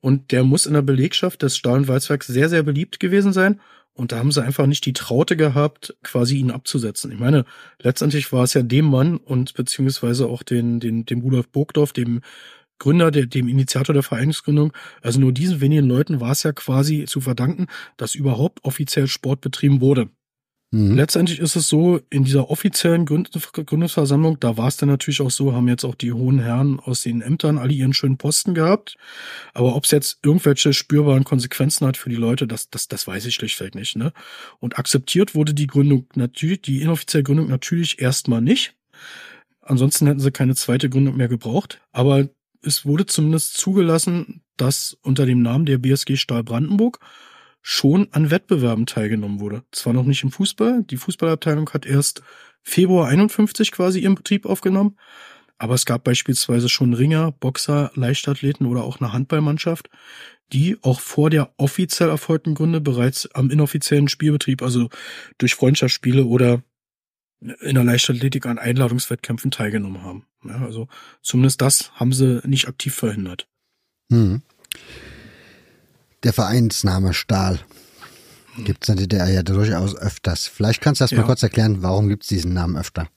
Und 0.00 0.32
der 0.32 0.44
muss 0.44 0.66
in 0.66 0.74
der 0.74 0.82
Belegschaft 0.82 1.42
des 1.42 1.56
Stahlenwalzwerks 1.56 2.26
sehr, 2.26 2.48
sehr 2.48 2.62
beliebt 2.62 3.00
gewesen 3.00 3.32
sein. 3.32 3.60
Und 3.94 4.12
da 4.12 4.18
haben 4.18 4.30
sie 4.30 4.44
einfach 4.44 4.66
nicht 4.66 4.86
die 4.86 4.92
Traute 4.92 5.36
gehabt, 5.36 5.96
quasi 6.04 6.36
ihn 6.36 6.52
abzusetzen. 6.52 7.10
Ich 7.10 7.18
meine, 7.18 7.44
letztendlich 7.80 8.32
war 8.32 8.44
es 8.44 8.54
ja 8.54 8.62
dem 8.62 8.84
Mann 8.84 9.16
und 9.16 9.54
beziehungsweise 9.54 10.26
auch 10.26 10.44
den, 10.44 10.78
den, 10.78 11.04
dem 11.04 11.20
Rudolf 11.20 11.48
Burgdorf, 11.48 11.92
dem 11.92 12.20
Gründer, 12.78 13.10
der, 13.10 13.26
dem 13.26 13.48
Initiator 13.48 13.92
der 13.92 14.02
Vereinsgründung, 14.02 14.72
also 15.02 15.20
nur 15.20 15.32
diesen 15.32 15.60
wenigen 15.60 15.86
Leuten 15.86 16.20
war 16.20 16.32
es 16.32 16.42
ja 16.42 16.52
quasi 16.52 17.04
zu 17.06 17.20
verdanken, 17.20 17.66
dass 17.96 18.14
überhaupt 18.14 18.64
offiziell 18.64 19.06
Sport 19.06 19.40
betrieben 19.40 19.80
wurde. 19.80 20.08
Mhm. 20.70 20.96
Letztendlich 20.96 21.38
ist 21.40 21.56
es 21.56 21.68
so, 21.68 22.00
in 22.10 22.24
dieser 22.24 22.50
offiziellen 22.50 23.06
Gründungsversammlung, 23.06 24.38
da 24.38 24.58
war 24.58 24.68
es 24.68 24.76
dann 24.76 24.90
natürlich 24.90 25.22
auch 25.22 25.30
so, 25.30 25.54
haben 25.54 25.66
jetzt 25.66 25.84
auch 25.84 25.94
die 25.94 26.12
hohen 26.12 26.40
Herren 26.40 26.78
aus 26.78 27.02
den 27.02 27.22
Ämtern 27.22 27.56
alle 27.56 27.72
ihren 27.72 27.94
schönen 27.94 28.18
Posten 28.18 28.52
gehabt. 28.52 28.96
Aber 29.54 29.76
ob 29.76 29.84
es 29.84 29.92
jetzt 29.92 30.18
irgendwelche 30.22 30.74
spürbaren 30.74 31.24
Konsequenzen 31.24 31.86
hat 31.86 31.96
für 31.96 32.10
die 32.10 32.16
Leute, 32.16 32.46
das, 32.46 32.68
das, 32.68 32.86
das 32.86 33.06
weiß 33.06 33.24
ich 33.24 33.34
schlichtweg 33.34 33.74
nicht. 33.74 33.96
Ne? 33.96 34.12
Und 34.58 34.78
akzeptiert 34.78 35.34
wurde 35.34 35.54
die 35.54 35.66
Gründung 35.66 36.06
natürlich, 36.14 36.60
die 36.60 36.82
inoffizielle 36.82 37.24
Gründung 37.24 37.48
natürlich 37.48 38.00
erstmal 38.02 38.42
nicht. 38.42 38.74
Ansonsten 39.62 40.06
hätten 40.06 40.20
sie 40.20 40.32
keine 40.32 40.54
zweite 40.54 40.90
Gründung 40.90 41.16
mehr 41.16 41.28
gebraucht. 41.28 41.80
Aber 41.92 42.28
es 42.68 42.86
wurde 42.86 43.06
zumindest 43.06 43.56
zugelassen, 43.56 44.42
dass 44.56 44.96
unter 45.02 45.26
dem 45.26 45.42
Namen 45.42 45.66
der 45.66 45.78
BSG 45.78 46.16
Stahl 46.16 46.44
Brandenburg 46.44 47.00
schon 47.62 48.08
an 48.12 48.30
Wettbewerben 48.30 48.86
teilgenommen 48.86 49.40
wurde. 49.40 49.64
Zwar 49.72 49.92
noch 49.92 50.04
nicht 50.04 50.22
im 50.22 50.30
Fußball, 50.30 50.84
die 50.84 50.96
Fußballabteilung 50.96 51.68
hat 51.70 51.86
erst 51.86 52.22
Februar 52.62 53.08
51 53.08 53.72
quasi 53.72 54.00
ihren 54.00 54.14
Betrieb 54.14 54.46
aufgenommen, 54.46 54.96
aber 55.58 55.74
es 55.74 55.86
gab 55.86 56.04
beispielsweise 56.04 56.68
schon 56.68 56.94
Ringer, 56.94 57.32
Boxer, 57.32 57.90
Leichtathleten 57.94 58.66
oder 58.66 58.84
auch 58.84 59.00
eine 59.00 59.12
Handballmannschaft, 59.12 59.90
die 60.52 60.76
auch 60.82 61.00
vor 61.00 61.30
der 61.30 61.52
offiziell 61.56 62.08
erfolgten 62.08 62.54
Gründe 62.54 62.80
bereits 62.80 63.28
am 63.34 63.50
inoffiziellen 63.50 64.08
Spielbetrieb, 64.08 64.62
also 64.62 64.88
durch 65.38 65.54
Freundschaftsspiele 65.54 66.24
oder 66.24 66.62
in 67.40 67.74
der 67.74 67.84
Leichtathletik 67.84 68.46
an 68.46 68.58
Einladungswettkämpfen 68.58 69.50
teilgenommen 69.50 70.02
haben. 70.02 70.26
Ja, 70.44 70.64
also 70.64 70.88
zumindest 71.22 71.60
das 71.60 71.92
haben 71.94 72.12
sie 72.12 72.40
nicht 72.44 72.68
aktiv 72.68 72.94
verhindert. 72.94 73.48
Hm. 74.10 74.42
Der 76.24 76.32
Vereinsname 76.32 77.14
Stahl 77.14 77.60
gibt 78.64 78.82
es 78.82 78.88
in 78.88 78.96
der 78.96 79.06
DDR 79.06 79.28
ja 79.28 79.42
durchaus 79.42 79.96
öfters. 79.96 80.48
Vielleicht 80.48 80.80
kannst 80.80 81.00
du 81.00 81.04
das 81.04 81.12
ja. 81.12 81.18
mal 81.18 81.26
kurz 81.26 81.42
erklären, 81.42 81.82
warum 81.82 82.08
gibt 82.08 82.24
es 82.24 82.28
diesen 82.28 82.54
Namen 82.54 82.76
öfter? 82.76 83.08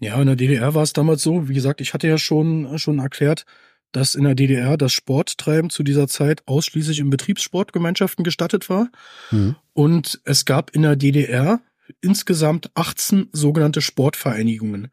Ja, 0.00 0.20
in 0.20 0.26
der 0.26 0.36
DDR 0.36 0.74
war 0.74 0.82
es 0.82 0.92
damals 0.92 1.22
so, 1.22 1.48
wie 1.48 1.54
gesagt, 1.54 1.80
ich 1.80 1.94
hatte 1.94 2.08
ja 2.08 2.18
schon, 2.18 2.78
schon 2.78 2.98
erklärt, 2.98 3.46
dass 3.92 4.14
in 4.14 4.24
der 4.24 4.34
DDR 4.34 4.76
das 4.76 4.92
Sporttreiben 4.92 5.70
zu 5.70 5.82
dieser 5.82 6.08
Zeit 6.08 6.42
ausschließlich 6.46 6.98
in 6.98 7.10
Betriebssportgemeinschaften 7.10 8.24
gestattet 8.24 8.68
war. 8.68 8.88
Mhm. 9.30 9.54
Und 9.72 10.20
es 10.24 10.44
gab 10.44 10.70
in 10.70 10.82
der 10.82 10.96
DDR 10.96 11.60
insgesamt 12.00 12.70
18 12.74 13.28
sogenannte 13.32 13.80
Sportvereinigungen. 13.80 14.88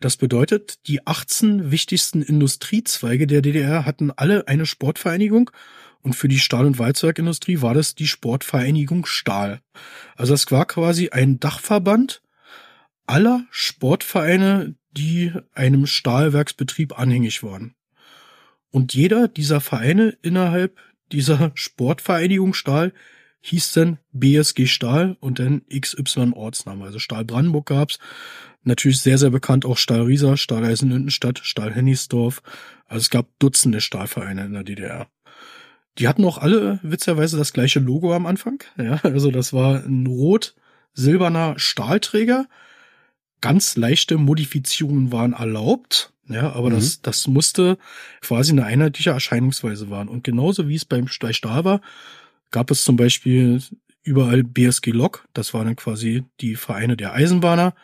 Das 0.00 0.16
bedeutet, 0.16 0.86
die 0.86 1.06
18 1.06 1.70
wichtigsten 1.70 2.22
Industriezweige 2.22 3.26
der 3.26 3.40
DDR 3.40 3.86
hatten 3.86 4.10
alle 4.10 4.46
eine 4.46 4.66
Sportvereinigung 4.66 5.50
und 6.02 6.14
für 6.14 6.28
die 6.28 6.38
Stahl- 6.38 6.66
und 6.66 6.78
Walzwerkindustrie 6.78 7.62
war 7.62 7.74
das 7.74 7.94
die 7.94 8.06
Sportvereinigung 8.06 9.06
Stahl. 9.06 9.60
Also 10.14 10.34
es 10.34 10.50
war 10.52 10.66
quasi 10.66 11.08
ein 11.08 11.40
Dachverband 11.40 12.22
aller 13.06 13.44
Sportvereine, 13.50 14.74
die 14.92 15.32
einem 15.52 15.86
Stahlwerksbetrieb 15.86 16.98
anhängig 16.98 17.42
waren. 17.42 17.74
Und 18.70 18.94
jeder 18.94 19.28
dieser 19.28 19.60
Vereine 19.60 20.16
innerhalb 20.22 20.78
dieser 21.12 21.52
Sportvereinigung 21.54 22.52
Stahl 22.52 22.92
hieß 23.46 23.72
dann 23.72 23.98
BSG 24.12 24.66
Stahl 24.66 25.16
und 25.20 25.38
dann 25.38 25.62
XY 25.68 26.32
Ortsname. 26.34 26.84
Also 26.84 26.98
Stahl 26.98 27.24
Brandenburg 27.24 27.66
gab's. 27.66 27.98
Natürlich 28.64 29.00
sehr, 29.00 29.18
sehr 29.18 29.30
bekannt 29.30 29.64
auch 29.64 29.78
Stahl 29.78 30.02
Riesa, 30.02 30.36
Stahl 30.36 30.64
Eisenhüttenstadt, 30.64 31.38
Stahl 31.44 31.72
Hennigsdorf. 31.72 32.42
Also 32.86 33.02
es 33.02 33.10
gab 33.10 33.28
Dutzende 33.38 33.80
Stahlvereine 33.80 34.46
in 34.46 34.52
der 34.52 34.64
DDR. 34.64 35.06
Die 35.98 36.08
hatten 36.08 36.24
auch 36.24 36.38
alle 36.38 36.80
witzigerweise 36.82 37.36
das 37.36 37.52
gleiche 37.52 37.78
Logo 37.78 38.12
am 38.12 38.26
Anfang. 38.26 38.62
Ja, 38.76 38.98
also 39.04 39.30
das 39.30 39.52
war 39.52 39.84
ein 39.84 40.06
rot-silberner 40.06 41.54
Stahlträger. 41.56 42.46
Ganz 43.40 43.76
leichte 43.76 44.18
Modifizierungen 44.18 45.12
waren 45.12 45.34
erlaubt. 45.34 46.12
Ja, 46.28 46.52
aber 46.52 46.70
mhm. 46.70 46.74
das, 46.74 47.00
das 47.00 47.28
musste 47.28 47.78
quasi 48.20 48.50
eine 48.50 48.64
einheitliche 48.64 49.10
Erscheinungsweise 49.10 49.88
waren. 49.88 50.08
Und 50.08 50.24
genauso 50.24 50.68
wie 50.68 50.74
es 50.74 50.84
beim 50.84 51.06
Stahl 51.06 51.64
war, 51.64 51.80
gab 52.56 52.70
es 52.70 52.84
zum 52.84 52.96
Beispiel 52.96 53.60
überall 54.02 54.42
BSG 54.42 54.86
Lok, 54.92 55.28
das 55.34 55.52
waren 55.52 55.66
dann 55.66 55.76
quasi 55.76 56.24
die 56.40 56.56
Vereine 56.56 56.96
der 56.96 57.12
Eisenbahner. 57.12 57.74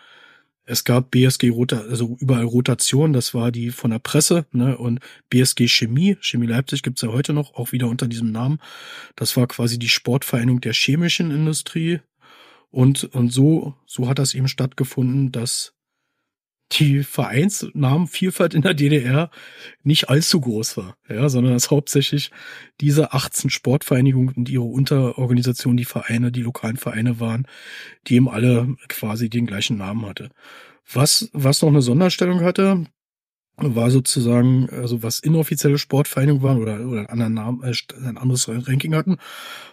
Es 0.65 0.85
gab 0.85 1.11
BSG 1.11 1.51
Rota, 1.51 1.81
also 1.81 2.17
überall 2.21 2.45
Rotation, 2.45 3.13
das 3.13 3.35
war 3.35 3.53
die 3.53 3.71
von 3.71 3.91
der 3.91 3.99
Presse, 3.99 4.47
ne, 4.51 4.79
und 4.79 5.01
BSG 5.29 5.69
Chemie, 5.69 6.17
Chemie 6.23 6.47
Leipzig 6.47 6.83
gibt's 6.83 7.03
ja 7.03 7.11
heute 7.11 7.35
noch, 7.35 7.53
auch 7.53 7.73
wieder 7.73 7.87
unter 7.87 8.09
diesem 8.09 8.33
Namen. 8.33 8.61
Das 9.15 9.37
war 9.37 9.47
quasi 9.47 9.79
die 9.79 9.91
Sportvereinigung 9.91 10.63
der 10.63 10.73
chemischen 10.73 11.31
Industrie. 11.31 12.01
Und, 12.71 13.05
und 13.15 13.31
so, 13.31 13.75
so 13.85 14.09
hat 14.09 14.19
das 14.19 14.33
eben 14.33 14.49
stattgefunden, 14.49 15.33
dass 15.33 15.75
die 16.79 17.03
Vereinsnamenvielfalt 17.03 18.55
in 18.55 18.63
der 18.63 18.75
DDR 18.75 19.31
nicht 19.83 20.09
allzu 20.09 20.41
groß 20.41 20.77
war, 20.77 20.97
ja, 21.09 21.29
sondern 21.29 21.53
dass 21.53 21.71
hauptsächlich 21.71 22.31
diese 22.81 23.13
18 23.13 23.51
Sportvereinigungen 23.51 24.35
und 24.35 24.49
ihre 24.49 24.65
Unterorganisationen, 24.65 25.77
die 25.77 25.85
Vereine, 25.85 26.33
die 26.33 26.43
lokalen 26.43 26.77
Vereine 26.77 27.21
waren, 27.21 27.47
die 28.07 28.17
eben 28.17 28.29
alle 28.29 28.77
quasi 28.89 29.29
den 29.29 29.47
gleichen 29.47 29.77
Namen 29.77 30.07
hatte. 30.07 30.31
Was, 30.93 31.31
was 31.33 31.63
noch 31.63 31.69
eine 31.69 31.83
Sonderstellung 31.83 32.41
hatte, 32.41 32.85
war 33.57 33.91
sozusagen, 33.91 34.69
also 34.71 35.03
was 35.03 35.19
inoffizielle 35.19 35.79
Sportvereinigungen 35.79 36.43
waren 36.43 36.59
oder, 36.61 36.81
oder 36.87 36.99
einen 37.01 37.09
anderen 37.09 37.35
Namen, 37.35 37.63
äh, 37.63 37.75
ein 38.07 38.19
anderes 38.19 38.49
Ranking 38.49 38.95
hatten, 38.95 39.19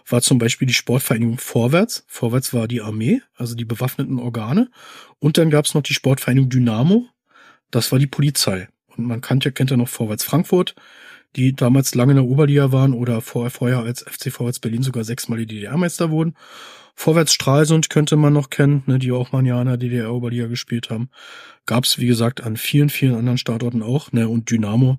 war 0.08 0.22
zum 0.22 0.38
Beispiel 0.38 0.68
die 0.68 0.74
Sportvereinigung 0.74 1.38
Vorwärts. 1.38 2.04
Vorwärts 2.06 2.52
war 2.52 2.68
die 2.68 2.80
Armee, 2.80 3.22
also 3.34 3.54
die 3.54 3.64
bewaffneten 3.64 4.18
Organe. 4.18 4.70
Und 5.18 5.38
dann 5.38 5.50
gab 5.50 5.64
es 5.64 5.74
noch 5.74 5.82
die 5.82 5.94
Sportvereinigung 5.94 6.50
Dynamo, 6.50 7.08
das 7.70 7.92
war 7.92 7.98
die 7.98 8.06
Polizei. 8.06 8.68
Und 8.96 9.06
man 9.06 9.20
kennt 9.20 9.44
ja, 9.44 9.50
kennt 9.50 9.70
ja 9.70 9.76
noch 9.76 9.88
Vorwärts 9.88 10.24
Frankfurt, 10.24 10.74
die 11.36 11.54
damals 11.54 11.94
lange 11.94 12.12
in 12.12 12.16
der 12.16 12.26
Oberliga 12.26 12.72
waren 12.72 12.92
oder 12.92 13.20
vorher 13.20 13.78
als 13.78 14.02
FC 14.02 14.32
Vorwärts 14.32 14.58
Berlin 14.58 14.82
sogar 14.82 15.04
sechsmal 15.04 15.38
die 15.38 15.46
DDR-Meister 15.46 16.10
wurden. 16.10 16.34
Vorwärts 17.00 17.32
Stralsund 17.32 17.88
könnte 17.88 18.16
man 18.16 18.34
noch 18.34 18.50
kennen, 18.50 18.82
ne, 18.84 18.98
die 18.98 19.10
auch 19.10 19.32
mal 19.32 19.38
ein 19.38 19.46
Jahr 19.46 19.62
in 19.62 19.68
der 19.68 19.78
DDR-Oberliga 19.78 20.48
gespielt 20.48 20.90
haben. 20.90 21.08
Gab's 21.64 21.96
wie 21.96 22.06
gesagt, 22.06 22.42
an 22.42 22.58
vielen, 22.58 22.90
vielen 22.90 23.14
anderen 23.14 23.38
Standorten 23.38 23.82
auch. 23.82 24.12
Ne, 24.12 24.28
und 24.28 24.50
Dynamo 24.50 24.98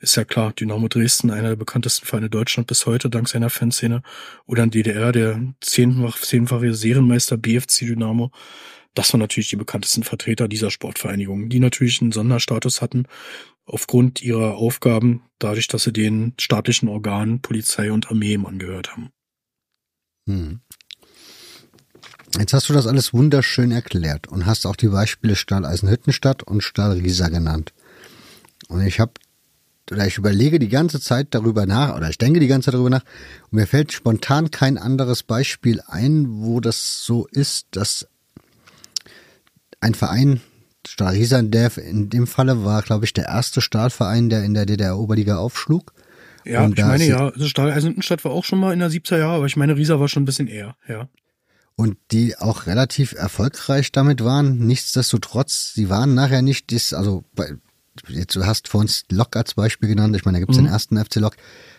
ist 0.00 0.16
ja 0.16 0.24
klar, 0.24 0.52
Dynamo 0.54 0.88
Dresden, 0.88 1.30
einer 1.30 1.50
der 1.50 1.54
bekanntesten 1.56 2.04
Vereine 2.04 2.30
Deutschland 2.30 2.66
bis 2.66 2.84
heute, 2.84 3.10
dank 3.10 3.28
seiner 3.28 3.48
Fanszene. 3.48 4.02
Oder 4.46 4.64
in 4.64 4.72
DDR, 4.72 5.12
der 5.12 5.40
zehnfach, 5.60 6.18
zehnfache 6.18 6.74
Serienmeister 6.74 7.36
BFC 7.36 7.86
Dynamo. 7.86 8.32
Das 8.94 9.12
waren 9.12 9.20
natürlich 9.20 9.50
die 9.50 9.54
bekanntesten 9.54 10.02
Vertreter 10.02 10.48
dieser 10.48 10.72
Sportvereinigung, 10.72 11.48
die 11.48 11.60
natürlich 11.60 12.02
einen 12.02 12.10
Sonderstatus 12.10 12.82
hatten 12.82 13.06
aufgrund 13.66 14.20
ihrer 14.20 14.56
Aufgaben, 14.56 15.22
dadurch, 15.38 15.68
dass 15.68 15.84
sie 15.84 15.92
den 15.92 16.34
staatlichen 16.40 16.88
Organen 16.88 17.40
Polizei 17.40 17.92
und 17.92 18.10
Armee 18.10 18.36
angehört 18.36 18.90
haben. 18.90 19.10
Hm. 20.28 20.60
Jetzt 22.38 22.52
hast 22.52 22.68
du 22.68 22.72
das 22.72 22.86
alles 22.86 23.14
wunderschön 23.14 23.70
erklärt 23.70 24.28
und 24.28 24.46
hast 24.46 24.66
auch 24.66 24.76
die 24.76 24.88
Beispiele 24.88 25.36
Stahl 25.36 25.64
Eisenhüttenstadt 25.64 26.42
und 26.42 26.62
Stahl 26.62 26.92
Riesa 26.92 27.28
genannt. 27.28 27.72
Und 28.68 28.82
ich 28.82 29.00
habe 29.00 29.12
oder 29.90 30.06
ich 30.06 30.18
überlege 30.18 30.58
die 30.58 30.68
ganze 30.68 31.00
Zeit 31.00 31.28
darüber 31.30 31.64
nach 31.64 31.96
oder 31.96 32.10
ich 32.10 32.18
denke 32.18 32.40
die 32.40 32.48
ganze 32.48 32.66
Zeit 32.66 32.74
darüber 32.74 32.90
nach 32.90 33.04
und 33.50 33.52
mir 33.52 33.68
fällt 33.68 33.92
spontan 33.92 34.50
kein 34.50 34.78
anderes 34.78 35.22
Beispiel 35.22 35.80
ein, 35.86 36.26
wo 36.28 36.60
das 36.60 37.04
so 37.04 37.26
ist, 37.30 37.68
dass 37.70 38.08
ein 39.80 39.94
Verein 39.94 40.40
Stahl 40.86 41.14
Riesa 41.14 41.38
in, 41.38 41.50
der, 41.50 41.76
in 41.78 42.10
dem 42.10 42.26
Falle 42.26 42.64
war, 42.64 42.82
glaube 42.82 43.04
ich, 43.04 43.12
der 43.12 43.26
erste 43.26 43.60
Stahlverein, 43.60 44.28
der 44.28 44.44
in 44.44 44.54
der 44.54 44.66
DDR-Oberliga 44.66 45.36
aufschlug. 45.36 45.92
Ja, 46.44 46.64
Und 46.64 46.78
ich 46.78 46.84
meine 46.84 47.06
ja, 47.06 47.28
also 47.28 47.46
Stahl 47.48 47.72
Eisenhüttenstadt 47.72 48.24
war 48.24 48.30
auch 48.30 48.44
schon 48.44 48.60
mal 48.60 48.72
in 48.72 48.78
der 48.78 48.90
70er 48.90 49.18
Jahre, 49.18 49.36
aber 49.36 49.46
ich 49.46 49.56
meine, 49.56 49.76
Riesa 49.76 49.98
war 49.98 50.08
schon 50.08 50.22
ein 50.22 50.26
bisschen 50.26 50.46
eher, 50.46 50.76
ja. 50.86 51.08
Und 51.76 51.98
die 52.10 52.36
auch 52.38 52.66
relativ 52.66 53.12
erfolgreich 53.12 53.92
damit 53.92 54.24
waren. 54.24 54.58
Nichtsdestotrotz, 54.66 55.74
sie 55.74 55.90
waren 55.90 56.14
nachher 56.14 56.40
nicht, 56.40 56.72
das, 56.72 56.94
also 56.94 57.24
bei, 57.34 57.52
jetzt, 58.08 58.34
du 58.34 58.46
hast 58.46 58.68
vor 58.68 58.80
uns 58.80 59.04
Lok 59.10 59.36
als 59.36 59.54
Beispiel 59.54 59.90
genannt, 59.90 60.16
ich 60.16 60.24
meine, 60.24 60.36
da 60.36 60.40
gibt's 60.40 60.56
Mhm. 60.56 60.64
den 60.64 60.72
ersten 60.72 60.96
FC 60.96 61.16
Lok. 61.16 61.36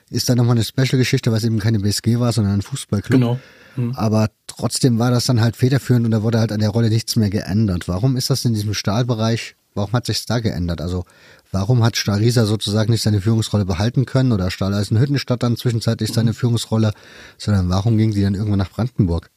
Ist 0.10 0.30
da 0.30 0.36
nochmal 0.36 0.56
eine 0.56 0.64
Special-Geschichte, 0.64 1.32
weil 1.32 1.40
es 1.40 1.44
eben 1.44 1.60
keine 1.60 1.80
BSG 1.80 2.20
war, 2.20 2.32
sondern 2.32 2.54
ein 2.54 2.62
Fußballclub. 2.62 3.20
Genau. 3.20 3.40
Mhm. 3.76 3.94
Aber 3.96 4.30
trotzdem 4.46 5.00
war 5.00 5.10
das 5.12 5.26
dann 5.26 5.42
halt 5.42 5.56
federführend 5.56 6.06
und 6.06 6.12
da 6.12 6.22
wurde 6.22 6.40
halt 6.40 6.52
an 6.52 6.60
der 6.60 6.70
Rolle 6.70 6.90
nichts 6.90 7.16
mehr 7.16 7.30
geändert. 7.30 7.88
Warum 7.88 8.16
ist 8.18 8.30
das 8.30 8.46
in 8.46 8.54
diesem 8.54 8.74
Stahlbereich, 8.76 9.56
warum 9.74 9.94
hat 9.94 10.06
sich's 10.06 10.26
da 10.28 10.40
geändert? 10.40 10.80
Also 10.80 11.06
warum 11.52 11.84
hat 11.84 11.98
Stahl 11.98 12.20
Riesa 12.20 12.46
sozusagen 12.46 12.92
nicht 12.92 13.02
seine 13.02 13.20
Führungsrolle 13.22 13.66
behalten 13.66 14.06
können 14.06 14.32
oder 14.32 14.52
Stahl 14.52 14.74
Eisenhüttenstadt 14.74 15.44
dann 15.44 15.58
zwischenzeitlich 15.58 16.14
seine 16.14 16.34
Führungsrolle, 16.34 16.94
sondern 17.38 17.70
warum 17.70 17.98
ging 17.98 18.14
sie 18.14 18.22
dann 18.22 18.36
irgendwann 18.36 18.60
nach 18.60 18.72
Brandenburg? 18.72 19.30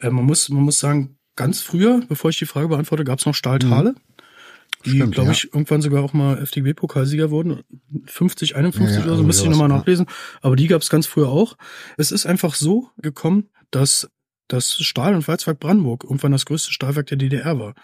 Äh, 0.00 0.10
man, 0.10 0.24
muss, 0.24 0.48
man 0.48 0.62
muss 0.62 0.78
sagen, 0.78 1.16
ganz 1.36 1.60
früher, 1.60 2.02
bevor 2.08 2.30
ich 2.30 2.38
die 2.38 2.46
Frage 2.46 2.68
beantworte, 2.68 3.04
gab 3.04 3.18
es 3.18 3.26
noch 3.26 3.34
Stahltale. 3.34 3.94
Die, 3.94 4.90
Mhm. 4.90 4.94
Stimmt, 4.94 5.14
glaube 5.14 5.26
ja. 5.28 5.32
ich, 5.32 5.44
irgendwann 5.52 5.82
sogar 5.82 6.02
auch 6.02 6.14
mal 6.14 6.38
FDP-Pokalsieger 6.38 7.30
wurden. 7.30 7.62
50, 8.06 8.56
51 8.56 8.96
Ja, 8.98 9.04
oder 9.04 9.16
so, 9.16 9.22
müsste 9.22 9.44
ich 9.44 9.50
nochmal 9.50 9.68
nachlesen. 9.68 10.06
Aber 10.40 10.56
die 10.56 10.68
gab 10.68 10.80
es 10.80 10.88
ganz 10.88 11.06
früher 11.06 11.28
auch. 11.28 11.58
Es 11.98 12.12
ist 12.12 12.24
einfach 12.24 12.54
so 12.54 12.88
gekommen, 12.96 13.50
dass 13.70 14.08
das 14.48 14.72
Stahl- 14.72 15.14
und 15.14 15.28
Walzwerk 15.28 15.60
Brandenburg 15.60 16.04
irgendwann 16.04 16.32
das 16.32 16.46
größte 16.46 16.72
Stahlwerk 16.72 17.06
der 17.08 17.18
DDR 17.18 17.58
war. 17.58 17.74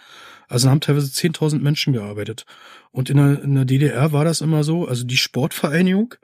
Also 0.49 0.67
da 0.67 0.71
haben 0.71 0.81
teilweise 0.81 1.09
10.000 1.09 1.61
Menschen 1.61 1.93
gearbeitet. 1.93 2.47
Und 2.93 3.11
in 3.11 3.19
der, 3.19 3.43
in 3.43 3.55
der 3.55 3.65
DDR 3.67 4.13
war 4.13 4.25
das 4.25 4.41
immer 4.41 4.65
so, 4.65 4.87
also 4.89 5.05
die 5.05 5.17
Sportvereinigung, 5.17 6.15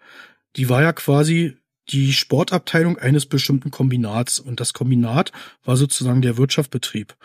die 0.57 0.69
war 0.69 0.83
ja 0.83 0.93
quasi 0.93 1.57
die 1.91 2.13
Sportabteilung 2.13 2.99
eines 2.99 3.27
bestimmten 3.27 3.71
Kombinats. 3.71 4.39
Und 4.39 4.61
das 4.61 4.73
Kombinat 4.73 5.33
war 5.65 5.77
sozusagen 5.77 6.23
der 6.23 6.37
Wirtschaftsbetrieb. 6.37 7.17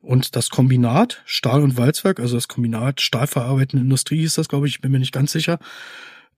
Und 0.00 0.36
das 0.36 0.50
Kombinat 0.50 1.22
Stahl- 1.26 1.62
und 1.62 1.76
Walzwerk, 1.76 2.20
also 2.20 2.36
das 2.36 2.48
Kombinat 2.48 3.00
Stahlverarbeitende 3.00 3.84
Industrie 3.84 4.20
hieß 4.20 4.34
das, 4.34 4.48
glaube 4.48 4.66
ich, 4.68 4.76
ich 4.76 4.80
bin 4.80 4.92
mir 4.92 5.00
nicht 5.00 5.12
ganz 5.12 5.32
sicher. 5.32 5.58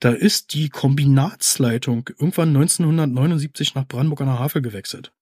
Da 0.01 0.11
ist 0.11 0.55
die 0.55 0.71
Kombinatsleitung 0.71 2.09
irgendwann 2.19 2.49
1979 2.49 3.75
nach 3.75 3.87
Brandenburg 3.87 4.23
an 4.23 4.29
der 4.29 4.39
Havel 4.39 4.63
gewechselt. 4.63 5.13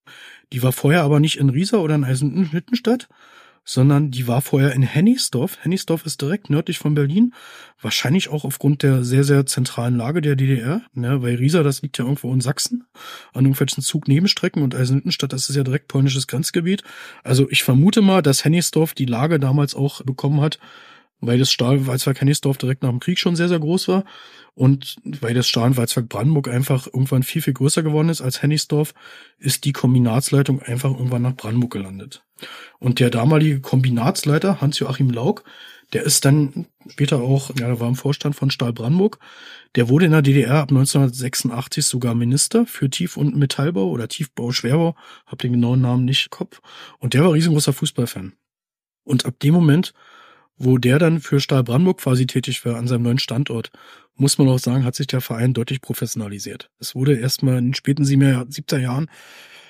Die 0.53 0.63
war 0.63 0.71
vorher 0.71 1.03
aber 1.03 1.19
nicht 1.19 1.37
in 1.37 1.49
Riesa 1.49 1.77
oder 1.77 1.95
in 1.95 2.05
Eisenhüttenstadt, 2.05 3.09
sondern 3.69 4.09
die 4.09 4.27
war 4.27 4.41
vorher 4.41 4.73
in 4.73 4.81
Hennigsdorf. 4.81 5.59
Hennigsdorf 5.61 6.03
ist 6.03 6.19
direkt 6.23 6.49
nördlich 6.49 6.79
von 6.79 6.95
Berlin. 6.95 7.35
Wahrscheinlich 7.79 8.29
auch 8.29 8.43
aufgrund 8.43 8.81
der 8.81 9.03
sehr, 9.03 9.23
sehr 9.23 9.45
zentralen 9.45 9.95
Lage 9.95 10.21
der 10.21 10.35
DDR, 10.35 10.81
ne, 10.95 11.21
weil 11.21 11.35
Riesa, 11.35 11.61
das 11.61 11.83
liegt 11.83 11.99
ja 11.99 12.05
irgendwo 12.05 12.33
in 12.33 12.41
Sachsen, 12.41 12.85
an 13.31 13.45
irgendwelchen 13.45 13.83
Zugnebenstrecken 13.83 14.63
und 14.63 14.73
Eisenhüttenstadt, 14.73 15.33
das 15.33 15.49
ist 15.49 15.55
ja 15.55 15.63
direkt 15.63 15.87
polnisches 15.87 16.25
Grenzgebiet. 16.25 16.81
Also 17.23 17.47
ich 17.51 17.63
vermute 17.63 18.01
mal, 18.01 18.23
dass 18.23 18.43
Hennigsdorf 18.43 18.95
die 18.95 19.05
Lage 19.05 19.39
damals 19.39 19.75
auch 19.75 20.01
bekommen 20.01 20.41
hat, 20.41 20.57
weil 21.21 21.37
das 21.37 21.51
Stahlwalzwerk 21.51 22.21
Hennigsdorf 22.21 22.57
direkt 22.57 22.81
nach 22.81 22.89
dem 22.89 22.99
Krieg 22.99 23.19
schon 23.19 23.35
sehr, 23.35 23.49
sehr 23.49 23.59
groß 23.59 23.87
war 23.87 24.03
und 24.59 24.97
weil 25.21 25.33
das 25.33 25.47
Stahlwalzwerk 25.47 26.09
Brandenburg 26.09 26.49
einfach 26.49 26.85
irgendwann 26.87 27.23
viel, 27.23 27.41
viel 27.41 27.53
größer 27.53 27.81
geworden 27.81 28.09
ist 28.09 28.19
als 28.19 28.41
Hennigsdorf, 28.41 28.93
ist 29.37 29.63
die 29.63 29.71
Kombinatsleitung 29.71 30.61
einfach 30.61 30.91
irgendwann 30.91 31.21
nach 31.21 31.37
Brandenburg 31.37 31.71
gelandet. 31.71 32.25
Und 32.77 32.99
der 32.99 33.09
damalige 33.09 33.61
Kombinatsleiter, 33.61 34.59
Hans-Joachim 34.59 35.11
Lauk, 35.11 35.45
der 35.93 36.03
ist 36.03 36.25
dann 36.25 36.67
später 36.89 37.21
auch, 37.21 37.51
ja, 37.51 37.67
der 37.67 37.79
war 37.79 37.87
im 37.87 37.95
Vorstand 37.95 38.35
von 38.35 38.51
Stahl 38.51 38.73
Brandenburg. 38.73 39.19
Der 39.75 39.87
wurde 39.87 40.07
in 40.07 40.11
der 40.11 40.21
DDR 40.21 40.55
ab 40.55 40.71
1986 40.71 41.85
sogar 41.85 42.13
Minister 42.13 42.65
für 42.65 42.89
Tief- 42.89 43.15
und 43.15 43.37
Metallbau 43.37 43.89
oder 43.89 44.09
Tiefbau, 44.09 44.51
Schwerbau, 44.51 44.93
hab 45.25 45.39
den 45.39 45.53
genauen 45.53 45.79
Namen 45.79 46.03
nicht 46.03 46.25
im 46.25 46.31
Kopf. 46.31 46.59
Und 46.97 47.13
der 47.13 47.23
war 47.23 47.31
riesengroßer 47.31 47.71
Fußballfan. 47.71 48.33
Und 49.05 49.25
ab 49.25 49.39
dem 49.39 49.53
Moment, 49.53 49.93
wo 50.59 50.77
der 50.77 50.99
dann 50.99 51.21
für 51.21 51.39
Stahl 51.39 51.63
Brandenburg 51.63 51.99
quasi 51.99 52.27
tätig 52.27 52.63
war 52.65 52.75
an 52.75 52.87
seinem 52.87 53.03
neuen 53.03 53.19
Standort, 53.19 53.71
muss 54.15 54.37
man 54.37 54.49
auch 54.49 54.59
sagen, 54.59 54.83
hat 54.83 54.95
sich 54.95 55.07
der 55.07 55.21
Verein 55.21 55.53
deutlich 55.53 55.81
professionalisiert. 55.81 56.69
Es 56.79 56.93
wurde 56.93 57.15
erstmal 57.15 57.57
in 57.57 57.67
den 57.67 57.73
späten 57.73 58.03
70er 58.03 58.77
Jahren 58.77 59.09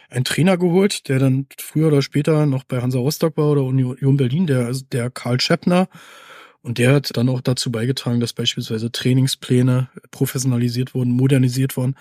ein 0.09 0.23
Trainer 0.23 0.57
geholt, 0.57 1.07
der 1.07 1.19
dann 1.19 1.45
früher 1.57 1.87
oder 1.87 2.01
später 2.01 2.47
noch 2.47 2.63
bei 2.63 2.81
Hansa 2.81 2.97
Rostock 2.97 3.37
war 3.37 3.51
oder 3.51 3.63
Union 3.63 4.17
Berlin, 4.17 4.47
der, 4.47 4.65
also 4.65 4.83
der 4.91 5.11
Karl 5.11 5.39
Scheppner. 5.39 5.87
Und 6.61 6.77
der 6.77 6.93
hat 6.93 7.15
dann 7.15 7.29
auch 7.29 7.41
dazu 7.41 7.71
beigetragen, 7.71 8.19
dass 8.19 8.33
beispielsweise 8.33 8.91
Trainingspläne 8.91 9.89
professionalisiert 10.11 10.93
wurden, 10.93 11.11
modernisiert 11.11 11.77
wurden. 11.77 11.95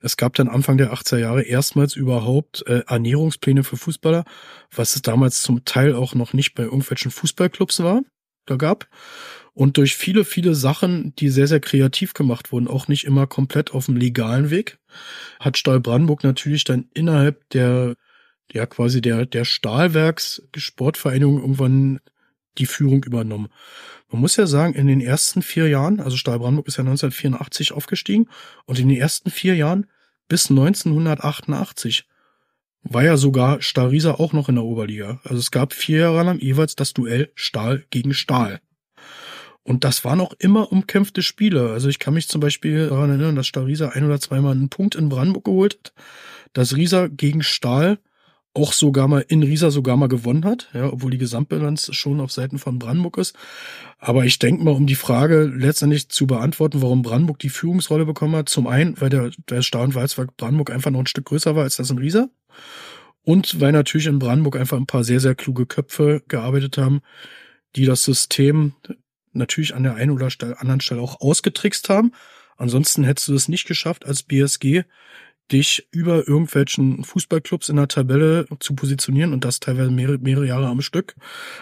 Es 0.00 0.16
gab 0.16 0.34
dann 0.34 0.48
Anfang 0.48 0.76
der 0.76 0.92
80er 0.92 1.18
Jahre 1.18 1.42
erstmals 1.42 1.94
überhaupt 1.94 2.64
äh, 2.66 2.82
Ernährungspläne 2.88 3.62
für 3.62 3.76
Fußballer, 3.76 4.24
was 4.74 4.96
es 4.96 5.02
damals 5.02 5.42
zum 5.42 5.64
Teil 5.64 5.94
auch 5.94 6.14
noch 6.14 6.32
nicht 6.32 6.54
bei 6.54 6.64
irgendwelchen 6.64 7.12
Fußballclubs 7.12 7.84
war, 7.84 8.02
gab. 8.46 8.88
Und 9.54 9.76
durch 9.76 9.96
viele, 9.96 10.24
viele 10.24 10.54
Sachen, 10.54 11.14
die 11.16 11.28
sehr, 11.28 11.46
sehr 11.46 11.60
kreativ 11.60 12.14
gemacht 12.14 12.52
wurden, 12.52 12.68
auch 12.68 12.88
nicht 12.88 13.04
immer 13.04 13.26
komplett 13.26 13.72
auf 13.72 13.86
dem 13.86 13.96
legalen 13.96 14.50
Weg, 14.50 14.78
hat 15.40 15.58
Stahl 15.58 15.80
Brandenburg 15.80 16.24
natürlich 16.24 16.64
dann 16.64 16.88
innerhalb 16.94 17.48
der, 17.50 17.94
ja 18.50 18.64
quasi 18.66 19.02
der, 19.02 19.26
der 19.26 19.44
Stahlwerks 19.44 20.42
Sportvereinigung 20.56 21.40
irgendwann 21.40 22.00
die 22.58 22.66
Führung 22.66 23.04
übernommen. 23.04 23.48
Man 24.10 24.20
muss 24.20 24.36
ja 24.36 24.46
sagen, 24.46 24.74
in 24.74 24.86
den 24.86 25.00
ersten 25.00 25.42
vier 25.42 25.68
Jahren, 25.68 26.00
also 26.00 26.16
Stahl 26.16 26.38
Brandenburg 26.38 26.68
ist 26.68 26.76
ja 26.76 26.82
1984 26.82 27.72
aufgestiegen 27.72 28.28
und 28.66 28.78
in 28.78 28.88
den 28.88 28.98
ersten 28.98 29.30
vier 29.30 29.54
Jahren 29.54 29.86
bis 30.28 30.50
1988 30.50 32.06
war 32.82 33.04
ja 33.04 33.16
sogar 33.16 33.62
Stahl 33.62 33.88
Riesa 33.88 34.12
auch 34.12 34.32
noch 34.32 34.48
in 34.48 34.56
der 34.56 34.64
Oberliga. 34.64 35.20
Also 35.24 35.38
es 35.38 35.50
gab 35.50 35.72
vier 35.72 36.00
Jahre 36.00 36.22
lang 36.22 36.40
jeweils 36.40 36.76
das 36.76 36.92
Duell 36.92 37.30
Stahl 37.34 37.84
gegen 37.90 38.14
Stahl. 38.14 38.60
Und 39.64 39.84
das 39.84 40.04
waren 40.04 40.20
auch 40.20 40.32
immer 40.38 40.72
umkämpfte 40.72 41.22
Spiele. 41.22 41.70
Also 41.70 41.88
ich 41.88 42.00
kann 42.00 42.14
mich 42.14 42.28
zum 42.28 42.40
Beispiel 42.40 42.88
daran 42.88 43.10
erinnern, 43.10 43.36
dass 43.36 43.46
Stahl 43.46 43.64
Riesa 43.64 43.90
ein 43.90 44.04
oder 44.04 44.18
zweimal 44.18 44.52
einen 44.52 44.68
Punkt 44.68 44.96
in 44.96 45.08
Brandenburg 45.08 45.44
geholt 45.44 45.78
hat, 45.78 45.92
dass 46.52 46.76
Riesa 46.76 47.06
gegen 47.06 47.42
Stahl 47.42 47.98
auch 48.54 48.72
sogar 48.72 49.08
mal 49.08 49.24
in 49.28 49.42
Riesa 49.42 49.70
sogar 49.70 49.96
mal 49.96 50.08
gewonnen 50.08 50.44
hat, 50.44 50.68
ja, 50.74 50.92
obwohl 50.92 51.10
die 51.10 51.18
Gesamtbilanz 51.18 51.94
schon 51.94 52.20
auf 52.20 52.32
Seiten 52.32 52.58
von 52.58 52.78
Brandenburg 52.78 53.16
ist. 53.16 53.34
Aber 53.98 54.26
ich 54.26 54.38
denke 54.38 54.62
mal, 54.62 54.72
um 54.72 54.86
die 54.86 54.94
Frage 54.94 55.44
letztendlich 55.44 56.10
zu 56.10 56.26
beantworten, 56.26 56.82
warum 56.82 57.00
Brandenburg 57.02 57.38
die 57.38 57.48
Führungsrolle 57.48 58.04
bekommen 58.04 58.36
hat, 58.36 58.50
zum 58.50 58.66
einen, 58.66 59.00
weil 59.00 59.08
der, 59.08 59.30
der 59.48 59.62
Stahl- 59.62 59.84
und 59.84 59.94
Walzwerk 59.94 60.36
Brandenburg 60.36 60.70
einfach 60.70 60.90
noch 60.90 61.00
ein 61.00 61.06
Stück 61.06 61.26
größer 61.26 61.56
war 61.56 61.62
als 61.62 61.76
das 61.76 61.88
in 61.88 61.98
Riesa. 61.98 62.28
Und 63.24 63.60
weil 63.60 63.72
natürlich 63.72 64.06
in 64.06 64.18
Brandenburg 64.18 64.56
einfach 64.56 64.76
ein 64.76 64.86
paar 64.86 65.04
sehr, 65.04 65.20
sehr 65.20 65.34
kluge 65.34 65.66
Köpfe 65.66 66.22
gearbeitet 66.28 66.76
haben, 66.78 67.02
die 67.76 67.84
das 67.84 68.04
System 68.04 68.74
natürlich 69.32 69.74
an 69.74 69.84
der 69.84 69.94
einen 69.94 70.10
oder 70.10 70.28
anderen 70.58 70.80
Stelle 70.80 71.00
auch 71.00 71.20
ausgetrickst 71.20 71.88
haben. 71.88 72.12
Ansonsten 72.56 73.04
hättest 73.04 73.28
du 73.28 73.34
es 73.34 73.48
nicht 73.48 73.66
geschafft, 73.66 74.04
als 74.04 74.22
BSG 74.22 74.84
dich 75.50 75.86
über 75.90 76.26
irgendwelchen 76.28 77.04
Fußballclubs 77.04 77.68
in 77.68 77.76
der 77.76 77.88
Tabelle 77.88 78.46
zu 78.60 78.74
positionieren 78.74 79.32
und 79.32 79.44
das 79.44 79.60
teilweise 79.60 79.90
mehrere, 79.90 80.18
mehrere 80.18 80.46
Jahre 80.46 80.66
am 80.66 80.80
Stück. 80.80 81.14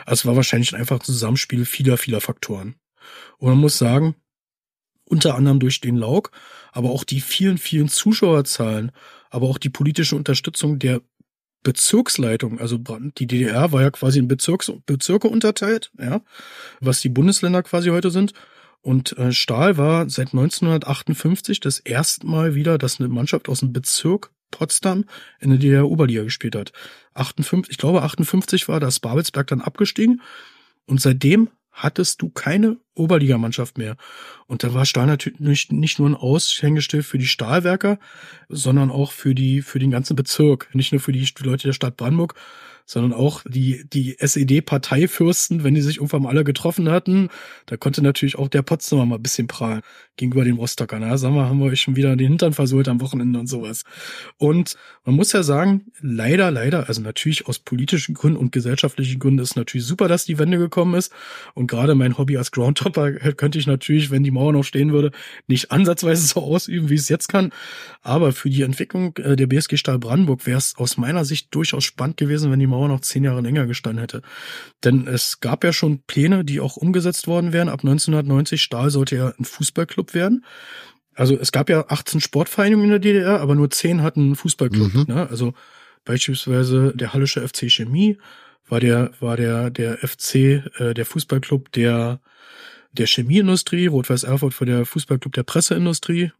Also 0.07 0.23
es 0.23 0.27
war 0.27 0.37
wahrscheinlich 0.37 0.75
einfach 0.75 1.01
ein 1.01 1.05
Zusammenspiel 1.05 1.65
vieler, 1.65 1.97
vieler 1.97 2.21
Faktoren. 2.21 2.77
Und 3.39 3.49
man 3.49 3.59
muss 3.59 3.79
sagen, 3.79 4.15
unter 5.05 5.35
anderem 5.35 5.59
durch 5.59 5.81
den 5.81 5.97
Lauk, 5.97 6.31
aber 6.73 6.91
auch 6.91 7.05
die 7.05 7.21
vielen, 7.21 7.59
vielen 7.59 7.89
Zuschauerzahlen, 7.89 8.93
aber 9.31 9.48
auch 9.48 9.59
die 9.59 9.70
politische 9.70 10.16
Unterstützung 10.16 10.78
der 10.78 11.01
Bezirksleitung, 11.62 12.59
also 12.59 12.78
die 12.78 13.27
DDR 13.27 13.73
war 13.73 13.82
ja 13.82 13.90
quasi 13.90 14.19
in 14.19 14.28
Bezirks, 14.28 14.73
Bezirke 14.86 15.28
unterteilt, 15.28 15.93
ja, 15.98 16.23
was 16.81 17.01
die 17.01 17.11
Bundesländer 17.11 17.62
quasi 17.62 17.90
heute 17.90 18.11
sind. 18.11 18.32
Und 18.82 19.16
äh, 19.19 19.32
Stahl 19.32 19.77
war 19.77 20.09
seit 20.09 20.28
1958 20.28 21.61
das 21.61 21.78
erste 21.78 22.27
Mal 22.27 22.55
wieder, 22.55 22.78
dass 22.78 22.98
eine 22.98 23.11
Mannschaft 23.11 23.51
aus 23.51 23.61
dem 23.61 23.74
Bezirk 23.74 24.31
Potsdam 24.51 25.05
in 25.39 25.51
der 25.51 25.59
DDR-Oberliga 25.59 26.24
gespielt 26.24 26.57
hat. 26.57 26.73
58, 27.15 27.70
ich 27.70 27.78
glaube 27.78 28.02
58 28.02 28.69
war 28.69 28.81
das 28.81 28.98
Babelsberg 29.01 29.47
dann 29.47 29.61
abgestiegen 29.61 30.23
und 30.86 31.01
seitdem 31.01 31.51
hattest 31.72 32.22
du 32.22 32.28
keine 32.28 32.76
Oberligamannschaft 32.94 33.78
mehr. 33.78 33.97
Und 34.47 34.64
da 34.64 34.74
war 34.74 34.86
Stahl 34.86 35.06
natürlich 35.06 35.70
nicht 35.70 35.98
nur 35.98 36.09
ein 36.09 36.14
Aushängeschild 36.14 37.05
für 37.05 37.18
die 37.18 37.26
Stahlwerker, 37.26 37.98
sondern 38.48 38.90
auch 38.90 39.12
für 39.12 39.34
die, 39.34 39.62
für 39.62 39.78
den 39.78 39.90
ganzen 39.90 40.16
Bezirk. 40.16 40.68
Nicht 40.74 40.92
nur 40.92 41.01
für 41.01 41.12
die 41.12 41.26
Leute 41.40 41.68
der 41.68 41.72
Stadt 41.72 41.97
Brandenburg, 41.97 42.34
sondern 42.86 43.12
auch 43.12 43.43
die, 43.48 43.85
die 43.93 44.19
SED-Parteifürsten, 44.19 45.65
wenn 45.65 45.74
die 45.74 45.81
sich 45.81 45.97
irgendwann 45.97 46.27
alle 46.27 46.44
getroffen 46.44 46.90
hatten, 46.90 47.28
da 47.66 47.77
konnte 47.77 48.02
natürlich 48.02 48.36
auch 48.36 48.48
der 48.48 48.62
Potsdamer 48.62 49.07
mal 49.07 49.16
ein 49.16 49.23
bisschen 49.23 49.47
prahlen 49.47 49.82
gegenüber 50.16 50.44
dem 50.44 50.57
Rostocker. 50.57 50.98
Na, 51.01 51.16
sagen 51.16 51.35
wir, 51.35 51.47
haben 51.47 51.59
wir 51.59 51.66
euch 51.66 51.81
schon 51.81 51.97
wieder 51.97 52.15
den 52.15 52.28
Hintern 52.28 52.52
versohlt 52.52 52.89
am 52.89 53.01
Wochenende 53.01 53.39
und 53.39 53.47
sowas. 53.47 53.85
Und 54.36 54.77
man 55.05 55.15
muss 55.16 55.32
ja 55.32 55.43
sagen, 55.43 55.86
leider, 56.01 56.51
leider, 56.51 56.89
also 56.89 57.01
natürlich 57.01 57.47
aus 57.48 57.59
politischen 57.59 58.15
Gründen 58.15 58.39
und 58.39 58.52
gesellschaftlichen 58.52 59.19
Gründen 59.19 59.40
ist 59.40 59.57
natürlich 59.57 59.86
super, 59.86 60.09
dass 60.09 60.27
die 60.27 60.39
Wende 60.39 60.59
gekommen 60.59 60.94
ist. 60.94 61.12
Und 61.55 61.69
gerade 61.69 61.94
mein 61.94 62.19
Hobby 62.19 62.36
als 62.36 62.52
Groundtopper 62.52 63.12
könnte 63.12 63.59
ich 63.59 63.66
natürlich, 63.66 64.11
wenn 64.11 64.23
die 64.23 64.31
Mauer 64.31 64.52
noch 64.52 64.62
stehen 64.62 64.93
würde, 64.93 65.11
nicht 65.47 65.70
ansatzweise 65.70 66.27
so 66.27 66.40
ausüben, 66.40 66.90
wie 66.90 66.94
es 66.94 67.09
jetzt 67.09 67.28
kann. 67.28 67.51
Aber 68.02 68.32
für 68.32 68.51
die 68.51 68.62
Entwicklung 68.62 69.16
äh, 69.16 69.36
der 69.36 69.47
BSG 69.47 69.77
Stahl 69.77 69.98
Brandenburg 69.98 70.47
wäre 70.47 70.59
es 70.59 70.74
aus 70.77 70.97
meiner 70.97 71.24
Sicht 71.24 71.55
durchaus 71.55 71.85
spannend 71.85 72.19
gewesen, 72.19 72.51
wenn 72.51 72.61
die 72.61 72.66
Mauer 72.70 72.88
noch 72.88 73.01
zehn 73.01 73.24
Jahre 73.24 73.40
länger 73.40 73.66
gestanden 73.66 74.01
hätte. 74.01 74.22
Denn 74.84 75.06
es 75.06 75.40
gab 75.40 75.64
ja 75.64 75.72
schon 75.72 76.02
Pläne, 76.06 76.44
die 76.44 76.60
auch 76.60 76.76
umgesetzt 76.76 77.26
worden 77.26 77.52
wären. 77.52 77.68
Ab 77.68 77.80
1990 77.80 78.62
Stahl 78.62 78.90
sollte 78.90 79.16
ja 79.16 79.32
ein 79.38 79.44
Fußballclub 79.44 80.14
werden. 80.14 80.44
Also 81.14 81.36
es 81.38 81.52
gab 81.52 81.68
ja 81.68 81.84
18 81.88 82.20
Sportvereinigungen 82.20 82.86
in 82.86 82.90
der 82.90 82.98
DDR, 83.01 83.40
aber 83.40 83.55
nur 83.55 83.70
10 83.70 84.02
hatten 84.02 84.20
einen 84.20 84.36
Fußballclub. 84.36 84.94
Mhm. 84.94 85.05
Ne? 85.09 85.28
Also 85.28 85.52
beispielsweise 86.05 86.92
der 86.94 87.12
Hallische 87.12 87.47
FC 87.47 87.70
Chemie 87.70 88.18
war 88.68 88.80
der 88.80 89.10
war 89.20 89.36
der 89.36 89.70
der 89.70 89.98
FC 89.98 90.34
äh, 90.78 90.94
der 90.94 91.05
Fußballclub 91.05 91.72
der 91.72 92.20
der 92.92 93.06
Chemieindustrie, 93.06 93.86
Rot-Weiß 93.86 94.24
Erfurt 94.24 94.59
war 94.60 94.66
der 94.66 94.84
Fußballclub 94.84 95.32
der 95.32 95.42
Presseindustrie 95.42 96.32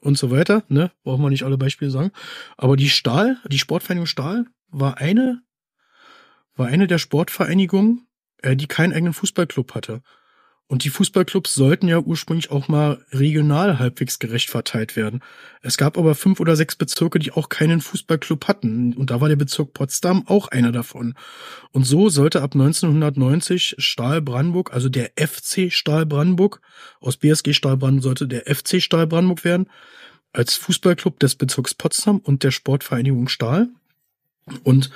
und 0.00 0.16
so 0.16 0.30
weiter. 0.30 0.62
Ne, 0.68 0.90
brauchen 1.02 1.22
wir 1.22 1.30
nicht 1.30 1.42
alle 1.42 1.58
Beispiele 1.58 1.90
sagen. 1.90 2.12
Aber 2.56 2.76
die 2.76 2.90
Stahl, 2.90 3.38
die 3.48 3.58
Sportvereinigung 3.58 4.06
Stahl 4.06 4.46
war 4.68 4.98
eine 4.98 5.42
war 6.56 6.66
eine 6.66 6.86
der 6.86 6.98
Sportvereinigungen, 6.98 8.06
äh, 8.42 8.56
die 8.56 8.66
keinen 8.66 8.92
eigenen 8.92 9.12
Fußballclub 9.12 9.74
hatte. 9.74 10.02
Und 10.68 10.82
die 10.82 10.90
Fußballclubs 10.90 11.54
sollten 11.54 11.86
ja 11.86 12.00
ursprünglich 12.00 12.50
auch 12.50 12.66
mal 12.66 13.04
regional 13.12 13.78
halbwegs 13.78 14.18
gerecht 14.18 14.50
verteilt 14.50 14.96
werden. 14.96 15.22
Es 15.62 15.76
gab 15.76 15.96
aber 15.96 16.16
fünf 16.16 16.40
oder 16.40 16.56
sechs 16.56 16.74
Bezirke, 16.74 17.20
die 17.20 17.30
auch 17.30 17.48
keinen 17.48 17.80
Fußballclub 17.80 18.48
hatten. 18.48 18.92
Und 18.94 19.10
da 19.12 19.20
war 19.20 19.28
der 19.28 19.36
Bezirk 19.36 19.74
Potsdam 19.74 20.26
auch 20.26 20.48
einer 20.48 20.72
davon. 20.72 21.14
Und 21.70 21.84
so 21.84 22.08
sollte 22.08 22.42
ab 22.42 22.54
1990 22.54 23.76
Stahl 23.78 24.20
Brandenburg, 24.20 24.72
also 24.72 24.88
der 24.88 25.12
FC 25.16 25.72
Stahl 25.72 26.04
Brandenburg, 26.04 26.60
aus 26.98 27.16
BSG 27.16 27.52
Stahl 27.52 27.76
Brandenburg 27.76 28.02
sollte 28.02 28.26
der 28.26 28.52
FC 28.52 28.82
Stahl 28.82 29.06
Brandenburg 29.06 29.44
werden, 29.44 29.70
als 30.32 30.56
Fußballclub 30.56 31.20
des 31.20 31.36
Bezirks 31.36 31.74
Potsdam 31.74 32.18
und 32.18 32.42
der 32.42 32.50
Sportvereinigung 32.50 33.28
Stahl. 33.28 33.68
Und 34.64 34.90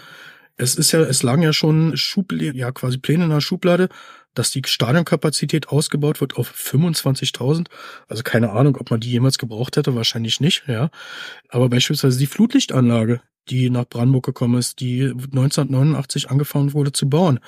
es 0.60 0.74
ist 0.76 0.92
ja, 0.92 1.00
es 1.00 1.22
lagen 1.22 1.42
ja 1.42 1.52
schon 1.52 1.96
Schublade, 1.96 2.56
ja 2.56 2.70
quasi 2.70 2.98
Pläne 2.98 3.24
in 3.24 3.30
der 3.30 3.40
Schublade, 3.40 3.88
dass 4.34 4.50
die 4.50 4.62
Stadionkapazität 4.64 5.68
ausgebaut 5.68 6.20
wird 6.20 6.36
auf 6.36 6.52
25.000. 6.52 7.66
Also 8.08 8.22
keine 8.22 8.50
Ahnung, 8.50 8.76
ob 8.76 8.90
man 8.90 9.00
die 9.00 9.10
jemals 9.10 9.38
gebraucht 9.38 9.76
hätte, 9.76 9.94
wahrscheinlich 9.94 10.40
nicht, 10.40 10.64
ja. 10.66 10.90
Aber 11.48 11.68
beispielsweise 11.68 12.18
die 12.18 12.26
Flutlichtanlage, 12.26 13.20
die 13.48 13.70
nach 13.70 13.86
Brandenburg 13.86 14.26
gekommen 14.26 14.58
ist, 14.58 14.80
die 14.80 15.04
1989 15.04 16.30
angefangen 16.30 16.74
wurde 16.74 16.92
zu 16.92 17.08
bauen, 17.08 17.40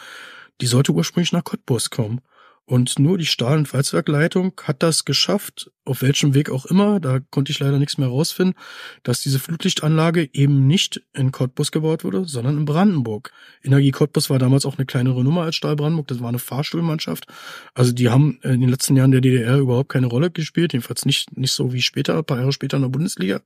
die 0.61 0.67
sollte 0.67 0.93
ursprünglich 0.93 1.33
nach 1.33 1.45
Cottbus 1.45 1.91
kommen. 1.91 2.21
Und 2.65 2.99
nur 2.99 3.19
die 3.19 3.27
Stahl- 3.27 3.59
und 3.59 3.73
Walzwerkleitung 3.73 4.53
hat 4.63 4.83
das 4.83 5.05
geschafft, 5.05 5.71
auf 5.85 6.03
welchem 6.03 6.35
Weg 6.35 6.51
auch 6.51 6.67
immer, 6.67 7.01
da 7.01 7.19
konnte 7.31 7.51
ich 7.51 7.59
leider 7.59 7.79
nichts 7.79 7.99
mehr 7.99 8.09
rausfinden, 8.09 8.55
dass 9.03 9.21
diese 9.21 9.39
Flutlichtanlage 9.39 10.29
eben 10.33 10.67
nicht 10.67 11.03
in 11.13 11.33
Cottbus 11.33 11.73
gebaut 11.73 12.05
wurde, 12.05 12.25
sondern 12.25 12.59
in 12.59 12.65
Brandenburg. 12.65 13.33
Energie 13.63 13.91
Cottbus 13.91 14.31
war 14.31 14.39
damals 14.39 14.65
auch 14.65 14.79
eine 14.79 14.87
kleinere 14.87 15.25
Nummer 15.25 15.43
als 15.43 15.57
Stahl 15.57 15.77
Brandenburg, 15.77 16.09
das 16.09 16.21
war 16.21 16.29
eine 16.29 16.39
Fahrstuhlmannschaft. 16.39 17.27
Also 17.75 17.93
die 17.93 18.11
haben 18.11 18.39
in 18.43 18.61
den 18.61 18.69
letzten 18.69 18.97
Jahren 18.97 19.11
der 19.11 19.21
DDR 19.21 19.59
überhaupt 19.59 19.89
keine 19.89 20.07
Rolle 20.07 20.31
gespielt, 20.31 20.73
jedenfalls 20.73 21.05
nicht, 21.05 21.37
nicht 21.37 21.53
so 21.53 21.73
wie 21.73 21.83
später, 21.83 22.17
ein 22.17 22.25
paar 22.25 22.39
Jahre 22.39 22.53
später 22.53 22.77
in 22.77 22.83
der 22.83 22.91
Bundesliga. 22.91 23.41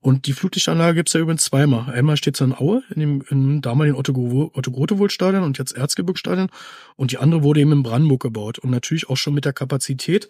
Und 0.00 0.26
die 0.26 0.34
Flutlichtanlage 0.34 0.94
gibt's 0.94 1.14
ja 1.14 1.20
übrigens 1.20 1.42
zweimal. 1.42 1.92
Einmal 1.92 2.16
steht 2.16 2.36
sie 2.36 2.44
in 2.44 2.52
Aue, 2.52 2.84
in 2.94 3.00
dem 3.00 3.24
im 3.28 3.60
damaligen 3.60 3.96
Otto, 3.96 4.12
Otto 4.54 4.70
Grotewohl-Stadion 4.70 5.42
und 5.42 5.58
jetzt 5.58 5.72
Erzgebirgsstadion. 5.72 6.48
Und 6.94 7.10
die 7.10 7.18
andere 7.18 7.42
wurde 7.42 7.60
eben 7.60 7.72
in 7.72 7.82
Brandenburg 7.82 8.22
gebaut. 8.22 8.60
Und 8.60 8.70
natürlich 8.70 9.08
auch 9.10 9.16
schon 9.16 9.34
mit 9.34 9.44
der 9.44 9.52
Kapazität, 9.52 10.28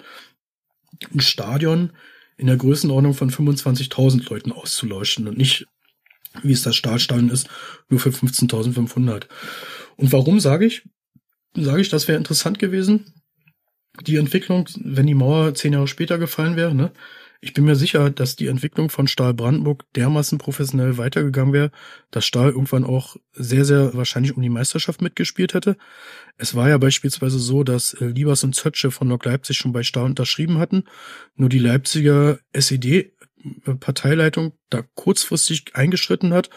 ein 1.12 1.20
Stadion 1.20 1.92
in 2.36 2.46
der 2.46 2.56
Größenordnung 2.56 3.14
von 3.14 3.30
25.000 3.30 4.28
Leuten 4.28 4.52
auszuleuchten 4.52 5.26
und 5.28 5.38
nicht, 5.38 5.66
wie 6.42 6.52
es 6.52 6.62
das 6.62 6.76
Stahlstadion 6.76 7.30
ist, 7.30 7.48
nur 7.88 8.00
für 8.00 8.10
15.500. 8.10 9.26
Und 9.96 10.12
warum 10.12 10.40
sage 10.40 10.66
ich? 10.66 10.82
Sage 11.54 11.80
ich, 11.80 11.88
das 11.88 12.06
wäre 12.08 12.18
interessant 12.18 12.58
gewesen, 12.58 13.14
die 14.02 14.16
Entwicklung, 14.16 14.68
wenn 14.76 15.06
die 15.06 15.14
Mauer 15.14 15.54
zehn 15.54 15.72
Jahre 15.72 15.88
später 15.88 16.18
gefallen 16.18 16.56
wäre, 16.56 16.74
ne? 16.74 16.92
Ich 17.46 17.54
bin 17.54 17.64
mir 17.64 17.76
sicher, 17.76 18.10
dass 18.10 18.34
die 18.34 18.48
Entwicklung 18.48 18.90
von 18.90 19.06
Stahl 19.06 19.32
Brandenburg 19.32 19.84
dermaßen 19.94 20.36
professionell 20.36 20.98
weitergegangen 20.98 21.52
wäre, 21.52 21.70
dass 22.10 22.26
Stahl 22.26 22.48
irgendwann 22.48 22.82
auch 22.82 23.14
sehr, 23.34 23.64
sehr 23.64 23.94
wahrscheinlich 23.94 24.36
um 24.36 24.42
die 24.42 24.48
Meisterschaft 24.48 25.00
mitgespielt 25.00 25.54
hätte. 25.54 25.76
Es 26.38 26.56
war 26.56 26.68
ja 26.68 26.76
beispielsweise 26.76 27.38
so, 27.38 27.62
dass 27.62 27.94
äh, 27.94 28.06
Liebers 28.06 28.42
und 28.42 28.56
Zötsche 28.56 28.90
von 28.90 29.08
Lok 29.08 29.26
Leipzig 29.26 29.58
schon 29.58 29.72
bei 29.72 29.84
Stahl 29.84 30.06
unterschrieben 30.06 30.58
hatten. 30.58 30.86
Nur 31.36 31.48
die 31.48 31.60
Leipziger 31.60 32.40
SED-Parteileitung 32.52 34.52
da 34.68 34.82
kurzfristig 34.96 35.76
eingeschritten 35.76 36.34
hat 36.34 36.50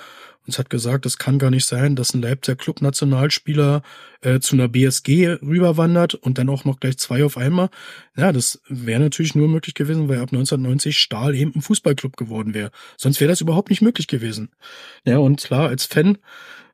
und 0.49 0.59
hat 0.59 0.69
gesagt, 0.69 1.05
es 1.05 1.17
kann 1.17 1.37
gar 1.37 1.51
nicht 1.51 1.65
sein, 1.65 1.95
dass 1.95 2.13
ein 2.13 2.21
Leipziger 2.21 2.55
Club-Nationalspieler 2.55 3.83
äh, 4.21 4.39
zu 4.39 4.55
einer 4.55 4.67
BSG 4.67 5.37
rüberwandert 5.41 6.15
und 6.15 6.37
dann 6.37 6.49
auch 6.49 6.65
noch 6.65 6.79
gleich 6.79 6.97
zwei 6.97 7.23
auf 7.23 7.37
einmal. 7.37 7.69
Ja, 8.17 8.31
das 8.31 8.61
wäre 8.67 8.99
natürlich 8.99 9.35
nur 9.35 9.47
möglich 9.47 9.75
gewesen, 9.75 10.09
weil 10.09 10.17
ab 10.17 10.29
1990 10.31 10.97
Stahl 10.97 11.35
eben 11.35 11.53
ein 11.55 11.61
Fußballclub 11.61 12.17
geworden 12.17 12.53
wäre. 12.53 12.71
Sonst 12.97 13.19
wäre 13.21 13.29
das 13.29 13.41
überhaupt 13.41 13.69
nicht 13.69 13.81
möglich 13.81 14.07
gewesen. 14.07 14.49
Ja, 15.05 15.19
und 15.19 15.43
klar, 15.43 15.69
als 15.69 15.85
Fan 15.85 16.17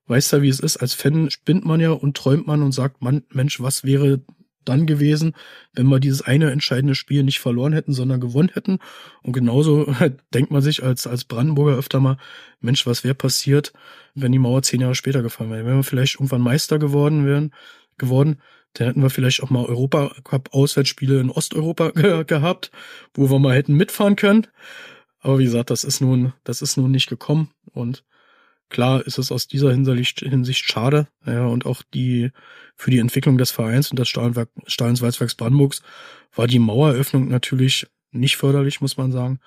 weißt 0.07 0.33
du, 0.33 0.41
wie 0.41 0.49
es 0.49 0.59
ist. 0.59 0.77
Als 0.77 0.93
Fan 0.93 1.29
spinnt 1.29 1.65
man 1.65 1.81
ja 1.81 1.91
und 1.91 2.15
träumt 2.15 2.47
man 2.47 2.61
und 2.61 2.71
sagt, 2.71 3.01
man, 3.01 3.23
Mensch, 3.29 3.59
was 3.59 3.83
wäre 3.83 4.21
dann 4.65 4.85
gewesen, 4.85 5.33
wenn 5.73 5.87
wir 5.87 5.99
dieses 5.99 6.21
eine 6.21 6.51
entscheidende 6.51 6.95
Spiel 6.95 7.23
nicht 7.23 7.39
verloren 7.39 7.73
hätten, 7.73 7.93
sondern 7.93 8.19
gewonnen 8.19 8.51
hätten. 8.53 8.79
Und 9.21 9.33
genauso 9.33 9.93
denkt 10.33 10.51
man 10.51 10.61
sich 10.61 10.83
als, 10.83 11.07
als 11.07 11.23
Brandenburger 11.23 11.77
öfter 11.77 11.99
mal, 11.99 12.17
Mensch, 12.59 12.85
was 12.85 13.03
wäre 13.03 13.15
passiert, 13.15 13.73
wenn 14.13 14.31
die 14.31 14.39
Mauer 14.39 14.61
zehn 14.61 14.81
Jahre 14.81 14.95
später 14.95 15.21
gefallen 15.21 15.51
wäre? 15.51 15.65
Wenn 15.65 15.77
wir 15.77 15.83
vielleicht 15.83 16.15
irgendwann 16.15 16.41
Meister 16.41 16.79
geworden 16.79 17.25
wären, 17.25 17.53
geworden, 17.97 18.41
dann 18.73 18.87
hätten 18.87 19.01
wir 19.01 19.09
vielleicht 19.09 19.41
auch 19.41 19.49
mal 19.49 19.65
Europacup-Auswärtsspiele 19.65 21.19
in 21.19 21.29
Osteuropa 21.29 21.89
ge 21.95 22.23
gehabt, 22.25 22.71
wo 23.13 23.29
wir 23.29 23.39
mal 23.39 23.55
hätten 23.55 23.75
mitfahren 23.75 24.15
können. 24.15 24.47
Aber 25.21 25.39
wie 25.39 25.45
gesagt, 25.45 25.69
das 25.69 25.83
ist 25.83 26.01
nun, 26.01 26.33
das 26.43 26.61
ist 26.61 26.77
nun 26.77 26.91
nicht 26.91 27.09
gekommen 27.09 27.51
und 27.71 28.03
Klar 28.69 29.05
ist 29.05 29.17
es 29.17 29.31
aus 29.31 29.47
dieser 29.47 29.71
Hinsicht, 29.71 30.19
Hinsicht 30.21 30.65
schade, 30.65 31.07
ja, 31.25 31.45
und 31.45 31.65
auch 31.65 31.83
die, 31.93 32.31
für 32.75 32.91
die 32.91 32.99
Entwicklung 32.99 33.37
des 33.37 33.51
Vereins 33.51 33.91
und 33.91 33.99
des 33.99 34.09
Stahlenswalzwerks 34.09 35.35
Brandenburgs 35.35 35.81
war 36.35 36.47
die 36.47 36.59
Maueröffnung 36.59 37.27
natürlich 37.29 37.87
nicht 38.11 38.37
förderlich, 38.37 38.81
muss 38.81 38.97
man 38.97 39.11
sagen. 39.11 39.39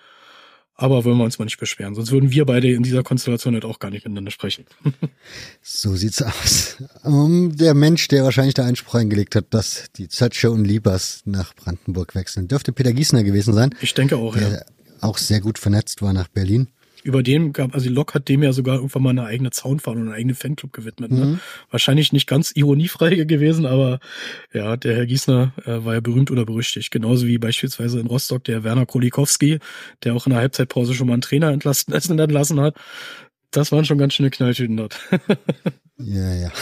Aber 0.81 1.05
wollen 1.05 1.19
wir 1.19 1.25
uns 1.25 1.41
mal 1.41 1.45
nicht 1.45 1.59
beschweren, 1.59 1.97
sonst 1.97 2.13
würden 2.13 2.31
wir 2.31 2.45
beide 2.45 2.71
in 2.71 2.85
dieser 2.85 3.03
Konstellation 3.03 3.55
halt 3.55 3.65
auch 3.65 3.81
gar 3.81 3.91
nicht 3.91 4.05
miteinander 4.05 4.31
sprechen. 4.31 4.65
so 5.61 5.97
sieht's 5.97 6.23
aus. 6.23 6.77
Um, 7.03 7.57
der 7.57 7.75
Mensch, 7.75 8.07
der 8.07 8.23
wahrscheinlich 8.23 8.55
da 8.55 8.65
Einspruch 8.65 8.95
eingelegt 8.95 9.35
hat, 9.35 9.53
dass 9.53 9.91
die 9.97 10.09
Zötsche 10.09 10.53
und 10.53 10.65
Liebers 10.65 11.23
nach 11.25 11.53
Brandenburg 11.57 12.15
wechseln, 12.15 12.47
dürfte 12.47 12.73
Peter 12.73 12.93
Gießner 12.93 13.25
gewesen 13.25 13.55
sein. 13.55 13.75
Ich 13.81 13.95
denke 13.95 14.19
auch, 14.19 14.37
der 14.37 14.51
ja. 14.53 14.61
auch 15.01 15.19
sehr 15.19 15.41
gut 15.41 15.59
vernetzt 15.59 16.01
war 16.01 16.13
nach 16.13 16.29
Berlin 16.29 16.69
über 17.05 17.23
den 17.23 17.53
gab, 17.53 17.75
also 17.75 17.89
Lok 17.91 18.15
hat 18.15 18.29
dem 18.29 18.43
ja 18.43 18.53
sogar 18.53 18.77
irgendwann 18.77 19.03
mal 19.03 19.11
eine 19.11 19.25
eigene 19.25 19.51
Zaunfahrt 19.51 19.97
und 19.97 20.03
einen 20.03 20.13
eigenen 20.13 20.35
Fanclub 20.35 20.73
gewidmet. 20.73 21.11
Ne? 21.11 21.25
Mhm. 21.25 21.41
Wahrscheinlich 21.71 22.13
nicht 22.13 22.27
ganz 22.27 22.53
ironiefrei 22.55 23.15
gewesen, 23.15 23.67
aber 23.67 24.01
ja, 24.53 24.77
der 24.77 24.97
Herr 24.97 25.07
Giesner 25.07 25.53
äh, 25.65 25.85
war 25.85 25.95
ja 25.95 26.01
berühmt 26.01 26.31
oder 26.31 26.45
berüchtigt. 26.45 26.91
Genauso 26.91 27.27
wie 27.27 27.39
beispielsweise 27.39 28.01
in 28.01 28.07
Rostock 28.07 28.45
der 28.45 28.65
Werner 28.65 28.87
Kolikowski, 28.87 29.59
der 30.05 30.15
auch 30.15 30.27
in 30.27 30.31
der 30.31 30.41
Halbzeitpause 30.41 30.95
schon 30.95 31.07
mal 31.07 31.15
einen 31.15 31.23
Trainer 31.23 31.51
entlassen, 31.51 31.93
entlassen 32.19 32.61
hat. 32.61 32.77
Das 33.51 33.73
waren 33.73 33.85
schon 33.85 33.99
ganz 33.99 34.15
schöne 34.15 34.31
Knalltüten 34.31 34.77
dort. 34.77 34.99
ja, 35.99 36.35
ja. 36.35 36.53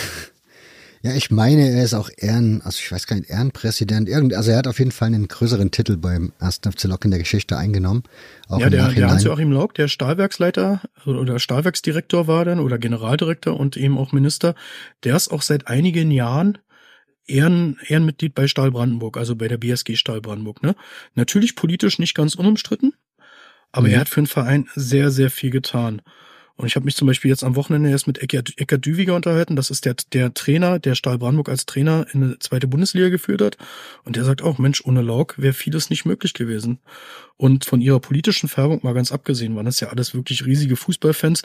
Ja, 1.06 1.14
ich 1.14 1.30
meine, 1.30 1.70
er 1.70 1.84
ist 1.84 1.94
auch 1.94 2.10
Ehren, 2.16 2.62
also 2.62 2.80
ich 2.82 2.90
weiß 2.90 3.06
gar 3.06 3.14
nicht, 3.14 3.30
Ehrenpräsident, 3.30 4.08
irgend, 4.08 4.34
also 4.34 4.50
er 4.50 4.56
hat 4.56 4.66
auf 4.66 4.80
jeden 4.80 4.90
Fall 4.90 5.06
einen 5.06 5.28
größeren 5.28 5.70
Titel 5.70 5.96
beim 5.96 6.32
ersten 6.40 6.72
FC 6.72 6.84
Lok 6.84 7.04
in 7.04 7.12
der 7.12 7.20
Geschichte 7.20 7.56
eingenommen. 7.56 8.02
Auch 8.48 8.58
ja, 8.58 8.68
der, 8.70 8.88
der 8.88 9.10
Hans-Joachim 9.10 9.52
Lok, 9.52 9.72
der 9.74 9.86
Stahlwerksleiter 9.86 10.80
oder 11.04 11.38
Stahlwerksdirektor 11.38 12.26
war 12.26 12.44
dann 12.44 12.58
oder 12.58 12.78
Generaldirektor 12.78 13.56
und 13.56 13.76
eben 13.76 13.98
auch 13.98 14.10
Minister, 14.10 14.56
der 15.04 15.14
ist 15.14 15.28
auch 15.30 15.42
seit 15.42 15.68
einigen 15.68 16.10
Jahren 16.10 16.58
Ehren, 17.28 17.78
Ehrenmitglied 17.86 18.34
bei 18.34 18.48
Stahl 18.48 18.72
Brandenburg, 18.72 19.16
also 19.16 19.36
bei 19.36 19.46
der 19.46 19.58
BSG 19.58 19.94
Stahl 19.94 20.20
Brandenburg. 20.20 20.64
Ne? 20.64 20.74
Natürlich 21.14 21.54
politisch 21.54 22.00
nicht 22.00 22.16
ganz 22.16 22.34
unumstritten, 22.34 22.94
aber 23.70 23.86
mhm. 23.86 23.94
er 23.94 24.00
hat 24.00 24.08
für 24.08 24.22
den 24.22 24.26
Verein 24.26 24.68
sehr, 24.74 25.12
sehr 25.12 25.30
viel 25.30 25.50
getan. 25.50 26.02
Und 26.56 26.66
ich 26.66 26.74
habe 26.74 26.86
mich 26.86 26.96
zum 26.96 27.06
Beispiel 27.06 27.30
jetzt 27.30 27.44
am 27.44 27.54
Wochenende 27.54 27.90
erst 27.90 28.06
mit 28.06 28.22
Eckert 28.22 28.86
Düwiger 28.86 29.14
unterhalten. 29.14 29.56
Das 29.56 29.70
ist 29.70 29.84
der, 29.84 29.94
der 30.14 30.32
Trainer, 30.32 30.78
der 30.78 30.94
Stahl 30.94 31.18
Brandenburg 31.18 31.50
als 31.50 31.66
Trainer 31.66 32.06
in 32.12 32.22
eine 32.22 32.38
zweite 32.38 32.66
Bundesliga 32.66 33.10
geführt 33.10 33.42
hat. 33.42 33.58
Und 34.04 34.16
der 34.16 34.24
sagt 34.24 34.40
auch, 34.40 34.56
Mensch, 34.56 34.82
ohne 34.84 35.02
Lauk 35.02 35.34
wäre 35.36 35.52
vieles 35.52 35.90
nicht 35.90 36.06
möglich 36.06 36.32
gewesen. 36.32 36.78
Und 37.36 37.66
von 37.66 37.82
ihrer 37.82 38.00
politischen 38.00 38.48
Färbung 38.48 38.80
mal 38.82 38.94
ganz 38.94 39.12
abgesehen, 39.12 39.54
waren 39.54 39.66
das 39.66 39.80
ja 39.80 39.88
alles 39.88 40.14
wirklich 40.14 40.46
riesige 40.46 40.76
Fußballfans, 40.76 41.42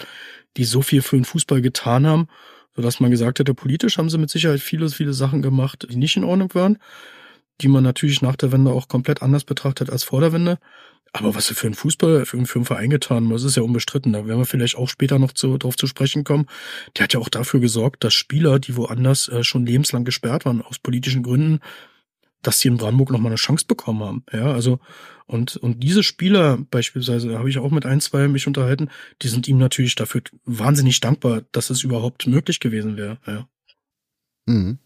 die 0.56 0.64
so 0.64 0.82
viel 0.82 1.02
für 1.02 1.18
den 1.18 1.26
Fußball 1.26 1.62
getan 1.62 2.08
haben, 2.08 2.28
sodass 2.76 3.02
man 3.02 3.12
gesagt 3.12 3.40
hätte, 3.40 3.54
politisch 3.54 3.98
haben 3.98 4.10
sie 4.10 4.18
mit 4.18 4.30
Sicherheit 4.30 4.62
viele, 4.62 4.90
viele 4.90 5.14
Sachen 5.14 5.42
gemacht, 5.42 5.88
die 5.90 5.98
nicht 5.98 6.16
in 6.16 6.24
Ordnung 6.24 6.54
waren, 6.54 6.78
die 7.60 7.68
man 7.68 7.84
natürlich 7.84 8.22
nach 8.22 8.38
der 8.38 8.54
Wende 8.54 8.72
auch 8.72 8.88
komplett 8.88 9.22
anders 9.22 9.44
betrachtet 9.44 9.90
als 9.90 10.06
vor 10.06 10.22
der 10.22 10.32
Wende. 10.32 10.58
Aber 11.14 11.36
was 11.36 11.50
er 11.50 11.56
für 11.56 11.68
einen 11.68 11.76
Fußball, 11.76 12.26
für, 12.26 12.46
für 12.46 12.60
einen 12.60 12.66
Verein 12.66 12.90
getan 12.90 13.30
das 13.30 13.44
ist 13.44 13.58
ja 13.58 13.64
unbestritten. 13.64 14.14
Da 14.14 14.26
werden 14.26 14.40
wir 14.40 14.46
vielleicht 14.46 14.78
auch 14.78 14.88
später 14.88 15.20
noch 15.20 15.34
zu, 15.34 15.58
drauf 15.58 15.76
zu 15.76 15.88
sprechen 15.88 16.24
kommen. 16.24 16.46
Der 16.98 17.04
hat 17.04 17.14
ja 17.14 17.20
auch 17.20 17.30
dafür 17.30 17.60
gesorgt, 17.60 18.04
dass 18.04 18.14
Spieler, 18.14 18.60
die 18.60 18.78
woanders 18.78 19.28
äh, 19.28 19.44
schon 19.44 19.66
lebenslang 19.66 20.06
gesperrt 20.06 20.46
waren, 20.46 20.62
aus 20.62 20.80
politischen 20.80 21.24
Gründen, 21.24 21.60
dass 22.42 22.60
sie 22.60 22.70
in 22.70 22.78
Brandenburg 22.78 23.12
nochmal 23.12 23.32
eine 23.32 23.36
Chance 23.36 23.66
bekommen 23.68 24.04
haben. 24.04 24.24
Ja, 24.32 24.54
also, 24.54 24.80
und, 25.28 25.58
und 25.58 25.82
diese 25.84 26.02
Spieler 26.04 26.58
beispielsweise, 26.72 27.30
da 27.30 27.40
habe 27.40 27.50
ich 27.50 27.60
auch 27.60 27.72
mit 27.72 27.86
ein, 27.86 28.02
zwei 28.02 28.28
mich 28.28 28.48
unterhalten, 28.48 28.90
die 29.22 29.28
sind 29.28 29.48
ihm 29.48 29.58
natürlich 29.58 29.96
dafür 29.96 30.22
wahnsinnig 30.46 31.00
dankbar, 31.02 31.44
dass 31.52 31.70
es 31.70 31.84
überhaupt 31.84 32.26
möglich 32.26 32.60
gewesen 32.60 32.98
wäre. 32.98 33.18
Ja. 33.28 33.48
Mhm. 34.46 34.80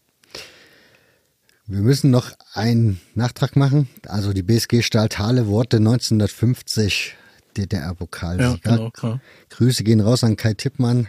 Wir 1.68 1.80
müssen 1.80 2.12
noch 2.12 2.30
einen 2.52 3.00
Nachtrag 3.14 3.56
machen. 3.56 3.88
Also 4.06 4.32
die 4.32 4.44
BSG 4.44 4.82
Stahltale 4.82 5.48
Worte 5.48 5.78
1950 5.78 7.16
DDR-Pokalsieger. 7.56 8.70
Ja, 8.70 8.76
genau, 8.76 8.90
klar. 8.90 9.20
Grüße 9.50 9.82
gehen 9.82 10.00
raus 10.00 10.22
an 10.22 10.36
Kai 10.36 10.54
Tippmann. 10.54 11.08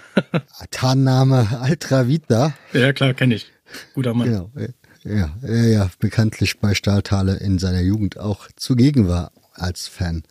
Tarnname 0.72 1.60
Altravita. 1.60 2.54
Ja, 2.72 2.92
klar, 2.92 3.14
kenne 3.14 3.36
ich. 3.36 3.52
Guter 3.94 4.14
Mann. 4.14 4.28
Genau. 4.28 4.50
Ja, 5.04 5.36
er 5.42 5.68
ja 5.68 5.90
bekanntlich 6.00 6.58
bei 6.58 6.74
Stahltale 6.74 7.36
in 7.36 7.60
seiner 7.60 7.80
Jugend 7.80 8.18
auch 8.18 8.48
zugegen 8.56 9.06
war 9.06 9.30
als 9.52 9.86
Fan. 9.86 10.24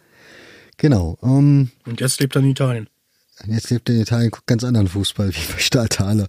Genau. 0.78 1.18
Um, 1.22 1.72
Und 1.86 2.02
jetzt 2.02 2.20
lebt 2.20 2.36
er 2.36 2.42
in 2.42 2.50
Italien. 2.50 2.90
Jetzt 3.46 3.70
lebt 3.70 3.88
er 3.88 3.96
in 3.96 4.02
Italien, 4.02 4.32
guckt 4.32 4.48
ganz 4.48 4.64
anderen 4.66 4.88
Fußball 4.88 5.30
wie 5.30 5.54
bei 5.54 5.60
Stahltale. 5.60 6.28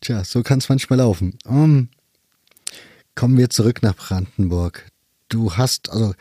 Tja, 0.00 0.24
so 0.24 0.42
kann 0.42 0.58
es 0.58 0.68
manchmal 0.68 0.98
laufen. 0.98 1.38
Um, 1.44 1.90
Kommen 3.16 3.36
wir 3.36 3.50
zurück 3.50 3.82
nach 3.82 3.96
Brandenburg. 3.96 4.86
Du 5.28 5.54
hast, 5.54 5.90
also 5.90 6.14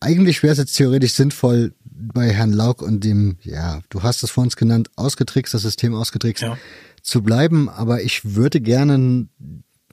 eigentlich 0.00 0.42
wäre 0.42 0.52
es 0.52 0.58
jetzt 0.58 0.76
theoretisch 0.76 1.12
sinnvoll, 1.12 1.74
bei 1.84 2.32
Herrn 2.32 2.52
Lauk 2.52 2.82
und 2.82 3.04
dem, 3.04 3.36
ja, 3.42 3.80
du 3.88 4.02
hast 4.02 4.22
es 4.22 4.30
vor 4.30 4.44
uns 4.44 4.56
genannt, 4.56 4.88
ausgetrickst, 4.96 5.52
das 5.52 5.62
System 5.62 5.94
ausgetrickst, 5.94 6.42
ja. 6.42 6.58
zu 7.02 7.22
bleiben, 7.22 7.68
aber 7.68 8.02
ich 8.02 8.36
würde 8.36 8.60
gerne, 8.60 9.28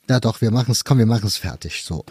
na 0.08 0.20
doch, 0.20 0.42
wir 0.42 0.52
machen 0.52 0.72
es, 0.72 0.84
komm, 0.84 1.00
wir 1.00 1.06
machen 1.06 1.28
es 1.28 1.38
fertig, 1.38 1.84
so. 1.84 2.06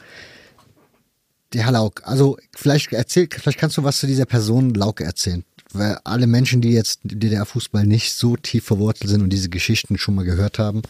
Der 1.53 1.65
Herr 1.65 1.73
Lauk, 1.73 2.03
also 2.05 2.39
vielleicht 2.55 2.93
erzähl, 2.93 3.29
vielleicht 3.31 3.59
kannst 3.59 3.77
du 3.77 3.85
was 3.85 3.99
zu 3.99 4.07
dieser 4.07 4.25
Person 4.25 4.75
Lauk 4.75 5.01
erzählen. 5.01 5.45
Weil 5.75 5.99
alle 6.05 6.27
Menschen, 6.27 6.61
die 6.61 6.71
jetzt 6.71 7.01
DDR-Fußball 7.05 7.87
nicht 7.87 8.15
so 8.15 8.37
tief 8.37 8.65
verwurzelt 8.65 9.11
sind 9.11 9.23
und 9.23 9.31
diese 9.31 9.49
Geschichten 9.49 9.97
schon 9.97 10.15
mal 10.15 10.25
gehört 10.25 10.59
haben. 10.59 10.83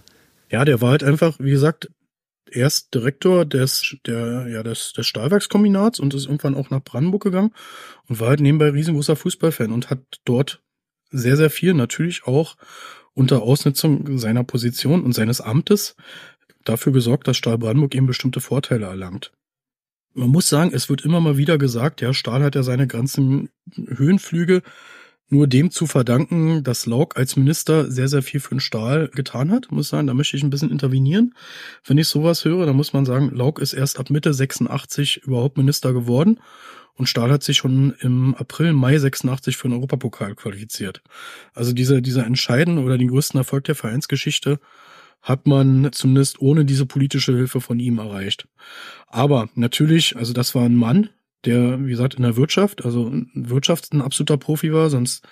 Ja, 0.50 0.64
der 0.64 0.80
war 0.80 0.90
halt 0.90 1.04
einfach, 1.04 1.36
wie 1.38 1.50
gesagt, 1.50 1.88
erst 2.54 2.94
Direktor 2.94 3.44
des, 3.44 3.96
der, 4.06 4.46
ja, 4.48 4.62
des, 4.62 4.92
des 4.92 5.06
Stahlwerkskombinats 5.06 6.00
und 6.00 6.14
ist 6.14 6.26
irgendwann 6.26 6.54
auch 6.54 6.70
nach 6.70 6.82
Brandenburg 6.82 7.22
gegangen 7.22 7.52
und 8.08 8.20
war 8.20 8.28
halt 8.28 8.40
nebenbei 8.40 8.70
riesengroßer 8.70 9.16
Fußballfan 9.16 9.72
und 9.72 9.90
hat 9.90 10.00
dort 10.24 10.62
sehr, 11.10 11.36
sehr 11.36 11.50
viel 11.50 11.74
natürlich 11.74 12.24
auch 12.26 12.56
unter 13.14 13.42
Ausnutzung 13.42 14.18
seiner 14.18 14.44
Position 14.44 15.02
und 15.02 15.12
seines 15.12 15.40
Amtes 15.40 15.96
dafür 16.64 16.92
gesorgt, 16.92 17.28
dass 17.28 17.36
Stahl 17.36 17.58
Brandenburg 17.58 17.94
eben 17.94 18.06
bestimmte 18.06 18.40
Vorteile 18.40 18.86
erlangt. 18.86 19.32
Man 20.14 20.28
muss 20.28 20.48
sagen, 20.48 20.72
es 20.74 20.88
wird 20.88 21.04
immer 21.04 21.20
mal 21.20 21.36
wieder 21.36 21.58
gesagt, 21.58 22.00
ja, 22.00 22.12
Stahl 22.12 22.42
hat 22.42 22.54
ja 22.54 22.62
seine 22.62 22.86
ganzen 22.86 23.48
Höhenflüge 23.74 24.62
nur 25.32 25.46
dem 25.46 25.70
zu 25.70 25.86
verdanken, 25.86 26.62
dass 26.62 26.86
Lauk 26.86 27.16
als 27.16 27.36
Minister 27.36 27.90
sehr, 27.90 28.08
sehr 28.08 28.22
viel 28.22 28.38
für 28.38 28.54
den 28.54 28.60
Stahl 28.60 29.08
getan 29.08 29.50
hat, 29.50 29.72
muss 29.72 29.88
sagen, 29.88 30.06
da 30.06 30.14
möchte 30.14 30.36
ich 30.36 30.42
ein 30.42 30.50
bisschen 30.50 30.70
intervenieren. 30.70 31.34
Wenn 31.84 31.98
ich 31.98 32.08
sowas 32.08 32.44
höre, 32.44 32.66
dann 32.66 32.76
muss 32.76 32.92
man 32.92 33.06
sagen, 33.06 33.30
Lauk 33.34 33.58
ist 33.58 33.72
erst 33.72 33.98
ab 33.98 34.10
Mitte 34.10 34.34
86 34.34 35.22
überhaupt 35.24 35.56
Minister 35.56 35.94
geworden 35.94 36.38
und 36.94 37.06
Stahl 37.08 37.32
hat 37.32 37.42
sich 37.42 37.56
schon 37.56 37.94
im 38.00 38.34
April, 38.34 38.74
Mai 38.74 38.98
86 38.98 39.56
für 39.56 39.68
den 39.68 39.74
Europapokal 39.74 40.34
qualifiziert. 40.34 41.02
Also 41.54 41.72
dieser, 41.72 42.02
dieser 42.02 42.26
entscheidende 42.26 42.82
oder 42.82 42.98
den 42.98 43.08
größten 43.08 43.38
Erfolg 43.38 43.64
der 43.64 43.74
Vereinsgeschichte 43.74 44.60
hat 45.22 45.46
man 45.46 45.90
zumindest 45.92 46.40
ohne 46.40 46.64
diese 46.64 46.84
politische 46.84 47.34
Hilfe 47.34 47.60
von 47.60 47.78
ihm 47.78 47.98
erreicht. 47.98 48.48
Aber 49.06 49.48
natürlich, 49.54 50.16
also 50.16 50.32
das 50.32 50.54
war 50.54 50.64
ein 50.64 50.74
Mann, 50.74 51.08
der, 51.44 51.84
wie 51.84 51.90
gesagt, 51.90 52.14
in 52.14 52.22
der 52.22 52.36
Wirtschaft, 52.36 52.84
also 52.84 53.12
Wirtschaft 53.34 53.92
ein 53.92 54.02
absoluter 54.02 54.36
Profi 54.36 54.72
war, 54.72 54.90
sonst 54.90 55.26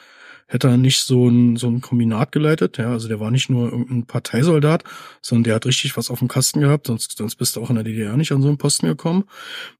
hätte 0.50 0.66
er 0.68 0.76
nicht 0.76 1.02
so 1.02 1.28
ein, 1.28 1.56
so 1.56 1.68
ein 1.68 1.80
Kombinat 1.80 2.32
geleitet. 2.32 2.76
Ja, 2.76 2.90
also 2.90 3.06
der 3.06 3.20
war 3.20 3.30
nicht 3.30 3.50
nur 3.50 3.70
irgendein 3.70 4.06
Parteisoldat, 4.06 4.82
sondern 5.22 5.44
der 5.44 5.54
hat 5.54 5.66
richtig 5.66 5.96
was 5.96 6.10
auf 6.10 6.18
dem 6.18 6.28
Kasten 6.28 6.60
gehabt, 6.60 6.88
sonst, 6.88 7.16
sonst 7.16 7.36
bist 7.36 7.54
du 7.54 7.62
auch 7.62 7.70
in 7.70 7.76
der 7.76 7.84
DDR 7.84 8.16
nicht 8.16 8.32
an 8.32 8.42
so 8.42 8.48
einen 8.48 8.58
Posten 8.58 8.86
gekommen. 8.86 9.24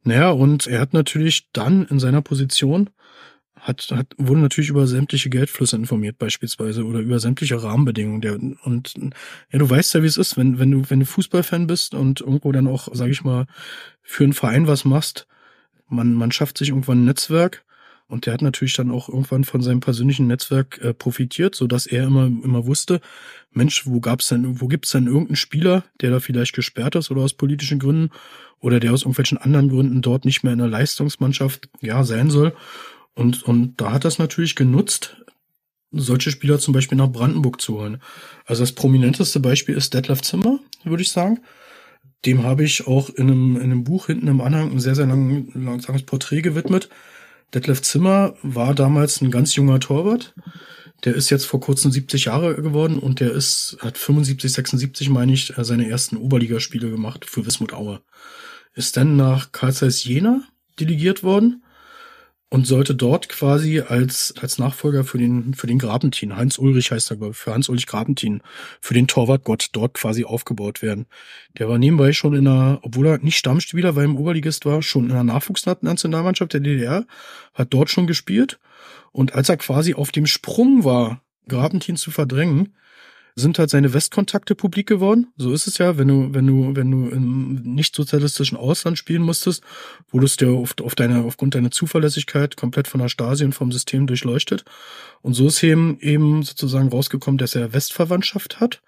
Naja, 0.05 0.31
und 0.31 0.69
er 0.69 0.81
hat 0.81 0.93
natürlich 0.93 1.49
dann 1.53 1.87
in 1.87 1.99
seiner 1.99 2.23
Position 2.23 2.91
hat, 3.57 3.89
hat, 3.91 4.07
wurde 4.17 4.41
natürlich 4.41 4.71
über 4.71 4.87
sämtliche 4.87 5.29
Geldflüsse 5.29 5.77
informiert 5.77 6.19
beispielsweise 6.19 6.85
oder 6.85 7.01
über 7.01 7.19
sämtliche 7.19 7.63
Rahmenbedingungen. 7.63 8.21
Der, 8.21 8.39
und 8.65 8.95
ja, 9.53 9.59
du 9.59 9.69
weißt 9.69 9.95
ja, 9.95 10.03
wie 10.03 10.07
es 10.07 10.17
ist, 10.17 10.37
wenn, 10.37 10.59
wenn 10.59 10.71
du, 10.71 10.89
wenn 10.89 11.01
du 11.01 11.07
Fußballfan 11.07 11.67
bist 11.67 11.95
und 11.95 12.21
irgendwo 12.21 12.53
dann 12.53 12.69
auch, 12.69 12.89
sag 12.93 13.09
ich 13.09 13.23
mal, 13.23 13.47
für 14.03 14.25
einen 14.25 14.33
Verein 14.33 14.67
was 14.67 14.85
machst, 14.85 15.27
man, 15.91 16.15
man 16.15 16.33
schafft 16.33 16.59
sich 16.59 16.71
irgendwann 16.71 17.03
ein 17.03 17.05
Netzwerk 17.05 17.65
und 18.07 18.27
der 18.27 18.35
hat 18.35 18.43
natürlich 18.43 18.75
dann 18.75 18.91
auch 18.91 19.09
irgendwann 19.09 19.45
von 19.45 19.63
seinem 19.63 19.81
persönlichen 19.81 20.27
Netzwerk 20.27 20.79
äh, 20.83 20.93
profitiert, 20.93 21.55
so 21.55 21.67
dass 21.67 21.87
er 21.87 22.05
immer, 22.05 22.27
immer 22.27 22.67
wusste, 22.67 23.01
Mensch, 23.53 23.87
wo 23.87 24.01
gab's 24.01 24.29
denn, 24.29 24.61
wo 24.61 24.67
gibt's 24.67 24.91
denn 24.91 25.07
irgendeinen 25.07 25.37
Spieler, 25.37 25.85
der 26.01 26.11
da 26.11 26.21
vielleicht 26.21 26.55
gesperrt 26.55 26.97
ist 26.97 27.11
oder 27.11 27.23
aus 27.23 27.35
politischen 27.35 27.79
Gründen 27.79 28.11
oder 28.59 28.81
der 28.81 28.93
aus 28.93 29.03
irgendwelchen 29.03 29.39
anderen 29.39 29.69
Gründen 29.69 30.03
dort 30.03 30.25
nicht 30.25 30.43
mehr 30.43 30.53
in 30.53 30.59
der 30.59 30.69
Leistungsmannschaft, 30.69 31.69
ja, 31.81 32.03
sein 32.05 32.31
soll. 32.31 32.55
Und, 33.15 33.43
und 33.45 33.81
da 33.81 33.93
hat 33.93 34.05
das 34.05 34.19
natürlich 34.19 34.57
genutzt, 34.57 35.17
solche 35.93 36.31
Spieler 36.31 36.59
zum 36.59 36.75
Beispiel 36.75 36.99
nach 36.99 37.11
Brandenburg 37.11 37.61
zu 37.61 37.79
holen. 37.79 38.01
Also 38.45 38.63
das 38.63 38.73
prominenteste 38.73 39.41
Beispiel 39.41 39.77
ist 39.77 39.95
Detlef 39.95 40.23
Zimmer, 40.23 40.59
würde 40.85 41.03
ich 41.03 41.11
sagen. 41.11 41.41
Dem 42.27 42.43
habe 42.43 42.65
ich 42.65 42.87
auch 42.87 43.09
in 43.11 43.31
einem, 43.31 43.57
in 43.57 43.63
einem 43.63 43.85
Buch 43.85 44.07
hinten 44.07 44.29
im 44.29 44.41
Anhang 44.41 44.71
ein 44.71 44.81
sehr, 44.81 44.95
sehr 44.95 45.07
lang, 45.07 45.49
langsames 45.55 46.03
Porträt 46.03 46.43
gewidmet. 46.43 46.89
Detlef 47.55 47.83
Zimmer 47.83 48.35
war 48.43 48.75
damals 48.75 49.21
ein 49.21 49.31
ganz 49.31 49.55
junger 49.55 49.81
Torwart. 49.81 50.35
Der 51.05 51.15
ist 51.15 51.31
jetzt 51.31 51.47
vor 51.47 51.61
kurzem 51.61 51.91
70 51.91 52.27
Jahre 52.27 52.55
geworden 52.57 52.99
und 52.99 53.21
der 53.21 53.33
ist, 53.33 53.79
hat 53.81 53.97
75, 53.97 54.53
76, 54.53 55.09
meine 55.09 55.33
ich, 55.33 55.57
äh, 55.57 55.65
seine 55.65 55.89
ersten 55.89 56.17
Oberligaspiele 56.17 56.91
gemacht 56.91 57.25
für 57.25 57.47
Wismut 57.47 57.73
Aue. 57.73 58.03
Ist 58.75 58.97
dann 58.99 59.17
nach 59.17 59.53
Karl 59.53 59.73
Zeiss 59.73 60.05
Jena 60.05 60.43
delegiert 60.79 61.23
worden 61.23 61.63
und 62.51 62.67
sollte 62.67 62.97
dort 62.97 63.29
quasi 63.29 63.81
als, 63.81 64.35
als 64.41 64.59
Nachfolger 64.59 65.05
für 65.05 65.19
den, 65.19 65.55
für 65.55 65.69
den 65.69 65.79
Grabentin, 65.79 66.37
Heinz 66.37 66.59
Ulrich 66.59 66.91
heißt 66.91 67.13
er, 67.13 67.33
für 67.33 67.55
Hans 67.55 67.69
Ulrich 67.69 67.87
Grabentin, 67.87 68.43
für 68.81 68.93
den 68.93 69.07
Torwartgott 69.07 69.69
dort 69.73 69.95
quasi 69.95 70.25
aufgebaut 70.25 70.83
werden. 70.83 71.07
Der 71.59 71.69
war 71.69 71.79
nebenbei 71.79 72.13
schon 72.13 72.35
in 72.35 72.49
einer, 72.49 72.81
obwohl 72.83 73.07
er 73.07 73.19
nicht 73.19 73.39
Stammspieler, 73.39 73.95
weil 73.95 74.03
er 74.03 74.11
im 74.11 74.17
Oberligist 74.17 74.67
war, 74.67 74.83
schon 74.83 75.05
in 75.05 75.15
der 75.15 75.23
Nachwuchsnationalmannschaft 75.25 76.53
der 76.53 76.61
DDR, 76.61 77.07
hat 77.55 77.73
dort 77.73 77.89
schon 77.89 78.09
gespielt. 78.09 78.59
Und 79.13 79.35
als 79.35 79.49
er 79.49 79.57
quasi 79.57 79.95
auf 79.95 80.11
dem 80.11 80.27
Sprung 80.27 80.83
war, 80.85 81.23
Grabentin 81.47 81.97
zu 81.97 82.11
verdrängen, 82.11 82.75
sind 83.41 83.59
halt 83.59 83.71
seine 83.71 83.93
Westkontakte 83.93 84.55
publik 84.55 84.87
geworden. 84.87 85.33
So 85.37 85.53
ist 85.53 85.67
es 85.67 85.79
ja, 85.79 85.99
wenn 85.99 86.09
du, 86.09 86.33
wenn 86.33 86.47
du, 86.47 86.77
wenn 86.77 86.91
du 86.91 87.09
im 87.09 87.63
nicht 87.63 87.95
sozialistischen 87.95 88.57
Ausland 88.57 88.99
spielen 88.99 89.23
musstest, 89.23 89.63
wurdest 90.11 90.41
du 90.41 90.59
auf, 90.59 90.75
auf 90.83 90.95
deine, 90.95 91.25
aufgrund 91.25 91.55
deiner 91.55 91.71
Zuverlässigkeit 91.71 92.57
komplett 92.57 92.89
von 92.89 93.01
der 93.01 93.09
Stasi 93.09 93.45
und 93.45 93.55
vom 93.55 93.73
System 93.73 94.07
durchleuchtet. 94.07 94.65
Und 95.23 95.35
so 95.35 95.49
ist 95.49 95.63
eben, 95.63 95.99
eben 96.01 96.43
sozusagen 96.43 96.89
rausgekommen, 96.89 97.39
dass 97.39 97.55
er 97.55 97.73
Westverwandtschaft 97.73 98.61
hat. 98.61 98.83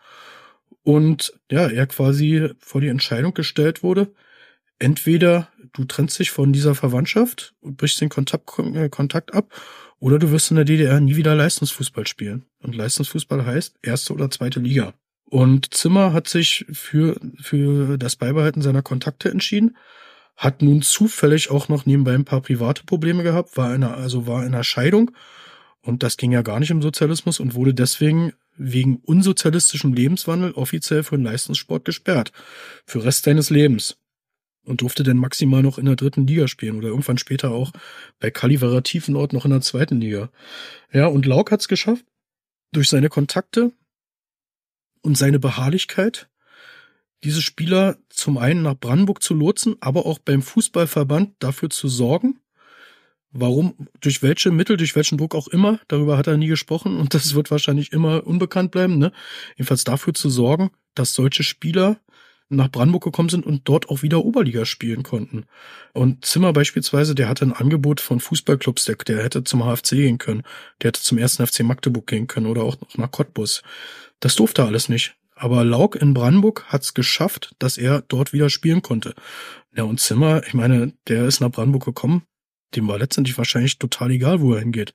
Und 0.84 1.32
ja, 1.50 1.68
er 1.68 1.86
quasi 1.86 2.50
vor 2.58 2.80
die 2.80 2.88
Entscheidung 2.88 3.34
gestellt 3.34 3.82
wurde, 3.82 4.12
entweder 4.78 5.48
du 5.72 5.84
trennst 5.84 6.18
dich 6.18 6.30
von 6.30 6.52
dieser 6.52 6.74
Verwandtschaft 6.74 7.54
und 7.60 7.76
brichst 7.76 8.00
den 8.00 8.08
Kontakt, 8.08 8.58
äh, 8.58 8.88
Kontakt 8.88 9.32
ab 9.34 9.48
oder 10.02 10.18
du 10.18 10.32
wirst 10.32 10.50
in 10.50 10.56
der 10.56 10.64
DDR 10.64 10.98
nie 10.98 11.14
wieder 11.14 11.36
Leistungsfußball 11.36 12.08
spielen. 12.08 12.44
Und 12.58 12.74
Leistungsfußball 12.74 13.46
heißt 13.46 13.76
erste 13.82 14.12
oder 14.12 14.30
zweite 14.30 14.58
Liga. 14.58 14.94
Und 15.26 15.72
Zimmer 15.72 16.12
hat 16.12 16.26
sich 16.26 16.66
für, 16.72 17.20
für 17.40 17.98
das 17.98 18.16
Beibehalten 18.16 18.62
seiner 18.62 18.82
Kontakte 18.82 19.30
entschieden, 19.30 19.76
hat 20.36 20.60
nun 20.60 20.82
zufällig 20.82 21.52
auch 21.52 21.68
noch 21.68 21.86
nebenbei 21.86 22.14
ein 22.14 22.24
paar 22.24 22.40
private 22.40 22.82
Probleme 22.82 23.22
gehabt, 23.22 23.56
war 23.56 23.72
in 23.72 23.84
einer, 23.84 23.96
also 23.96 24.26
war 24.26 24.40
in 24.44 24.54
einer 24.54 24.64
Scheidung 24.64 25.12
Und 25.82 26.02
das 26.02 26.16
ging 26.16 26.32
ja 26.32 26.42
gar 26.42 26.58
nicht 26.58 26.72
im 26.72 26.82
Sozialismus 26.82 27.38
und 27.38 27.54
wurde 27.54 27.72
deswegen 27.72 28.32
wegen 28.56 28.96
unsozialistischem 28.96 29.94
Lebenswandel 29.94 30.50
offiziell 30.50 31.04
für 31.04 31.16
den 31.16 31.26
Leistungssport 31.26 31.84
gesperrt. 31.84 32.32
Für 32.86 33.04
Rest 33.04 33.22
seines 33.22 33.50
Lebens. 33.50 34.01
Und 34.64 34.80
durfte 34.80 35.02
dann 35.02 35.16
maximal 35.16 35.62
noch 35.62 35.78
in 35.78 35.86
der 35.86 35.96
dritten 35.96 36.26
Liga 36.26 36.46
spielen 36.46 36.76
oder 36.76 36.88
irgendwann 36.88 37.18
später 37.18 37.50
auch 37.50 37.72
bei 38.20 38.30
Kaliverer 38.30 38.82
Tiefenort 38.82 39.32
noch 39.32 39.44
in 39.44 39.50
der 39.50 39.60
zweiten 39.60 40.00
Liga. 40.00 40.30
Ja, 40.92 41.06
und 41.06 41.26
Lauk 41.26 41.50
hat's 41.50 41.66
geschafft, 41.66 42.04
durch 42.70 42.88
seine 42.88 43.08
Kontakte 43.08 43.72
und 45.00 45.18
seine 45.18 45.40
Beharrlichkeit, 45.40 46.28
diese 47.24 47.42
Spieler 47.42 47.98
zum 48.08 48.38
einen 48.38 48.62
nach 48.62 48.78
Brandenburg 48.78 49.22
zu 49.22 49.34
lotsen, 49.34 49.76
aber 49.80 50.06
auch 50.06 50.20
beim 50.20 50.42
Fußballverband 50.42 51.34
dafür 51.40 51.70
zu 51.70 51.88
sorgen, 51.88 52.38
Warum, 53.34 53.88
durch 54.00 54.22
welche 54.22 54.50
Mittel, 54.50 54.76
durch 54.76 54.94
welchen 54.94 55.16
Druck 55.16 55.34
auch 55.34 55.48
immer, 55.48 55.80
darüber 55.88 56.18
hat 56.18 56.26
er 56.26 56.36
nie 56.36 56.48
gesprochen 56.48 56.98
und 56.98 57.14
das 57.14 57.34
wird 57.34 57.50
wahrscheinlich 57.50 57.90
immer 57.92 58.26
unbekannt 58.26 58.70
bleiben, 58.70 58.98
ne? 58.98 59.10
Jedenfalls 59.56 59.84
dafür 59.84 60.12
zu 60.12 60.28
sorgen, 60.28 60.70
dass 60.94 61.14
solche 61.14 61.42
Spieler 61.42 61.98
nach 62.56 62.70
Brandenburg 62.70 63.04
gekommen 63.04 63.28
sind 63.28 63.46
und 63.46 63.62
dort 63.64 63.88
auch 63.88 64.02
wieder 64.02 64.24
Oberliga 64.24 64.64
spielen 64.64 65.02
konnten. 65.02 65.44
Und 65.92 66.24
Zimmer 66.24 66.52
beispielsweise, 66.52 67.14
der 67.14 67.28
hatte 67.28 67.44
ein 67.44 67.52
Angebot 67.52 68.00
von 68.00 68.20
Fußballclubs, 68.20 68.84
der, 68.84 68.96
der 68.96 69.22
hätte 69.22 69.44
zum 69.44 69.62
HFC 69.64 69.90
gehen 69.90 70.18
können, 70.18 70.42
der 70.80 70.88
hätte 70.88 71.02
zum 71.02 71.18
ersten 71.18 71.46
FC 71.46 71.60
Magdeburg 71.60 72.06
gehen 72.06 72.26
können 72.26 72.46
oder 72.46 72.62
auch 72.62 72.76
nach 72.94 73.10
Cottbus. 73.10 73.62
Das 74.20 74.36
durfte 74.36 74.64
alles 74.64 74.88
nicht. 74.88 75.14
Aber 75.34 75.64
Lauk 75.64 75.96
in 75.96 76.14
Brandenburg 76.14 76.64
hat's 76.68 76.94
geschafft, 76.94 77.54
dass 77.58 77.76
er 77.76 78.02
dort 78.02 78.32
wieder 78.32 78.48
spielen 78.48 78.82
konnte. 78.82 79.14
Ja, 79.74 79.84
und 79.84 79.98
Zimmer, 79.98 80.42
ich 80.46 80.54
meine, 80.54 80.92
der 81.08 81.24
ist 81.24 81.40
nach 81.40 81.50
Brandenburg 81.50 81.84
gekommen, 81.84 82.22
dem 82.76 82.88
war 82.88 82.98
letztendlich 82.98 83.38
wahrscheinlich 83.38 83.78
total 83.78 84.10
egal, 84.10 84.40
wo 84.40 84.54
er 84.54 84.60
hingeht, 84.60 84.94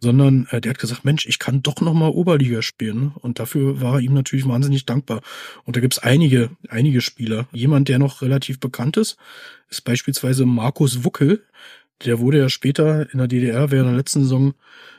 sondern 0.00 0.46
äh, 0.50 0.60
der 0.60 0.70
hat 0.70 0.78
gesagt, 0.78 1.04
Mensch, 1.04 1.26
ich 1.26 1.38
kann 1.38 1.62
doch 1.62 1.80
noch 1.80 1.94
mal 1.94 2.08
Oberliga 2.08 2.62
spielen 2.62 3.12
und 3.20 3.38
dafür 3.38 3.80
war 3.80 3.94
er 3.94 4.00
ihm 4.00 4.14
natürlich 4.14 4.46
wahnsinnig 4.48 4.86
dankbar. 4.86 5.22
Und 5.64 5.76
da 5.76 5.80
gibt's 5.80 5.98
einige, 5.98 6.50
einige 6.68 7.00
Spieler. 7.00 7.48
Jemand, 7.52 7.88
der 7.88 7.98
noch 7.98 8.22
relativ 8.22 8.60
bekannt 8.60 8.96
ist, 8.96 9.16
ist 9.68 9.82
beispielsweise 9.82 10.46
Markus 10.46 11.04
Wuckel. 11.04 11.44
Der 12.04 12.18
wurde 12.18 12.38
ja 12.38 12.48
später 12.48 13.10
in 13.12 13.18
der 13.18 13.28
DDR 13.28 13.70
während 13.70 13.88
der 13.88 13.96
letzten 13.96 14.22
Saison 14.22 14.54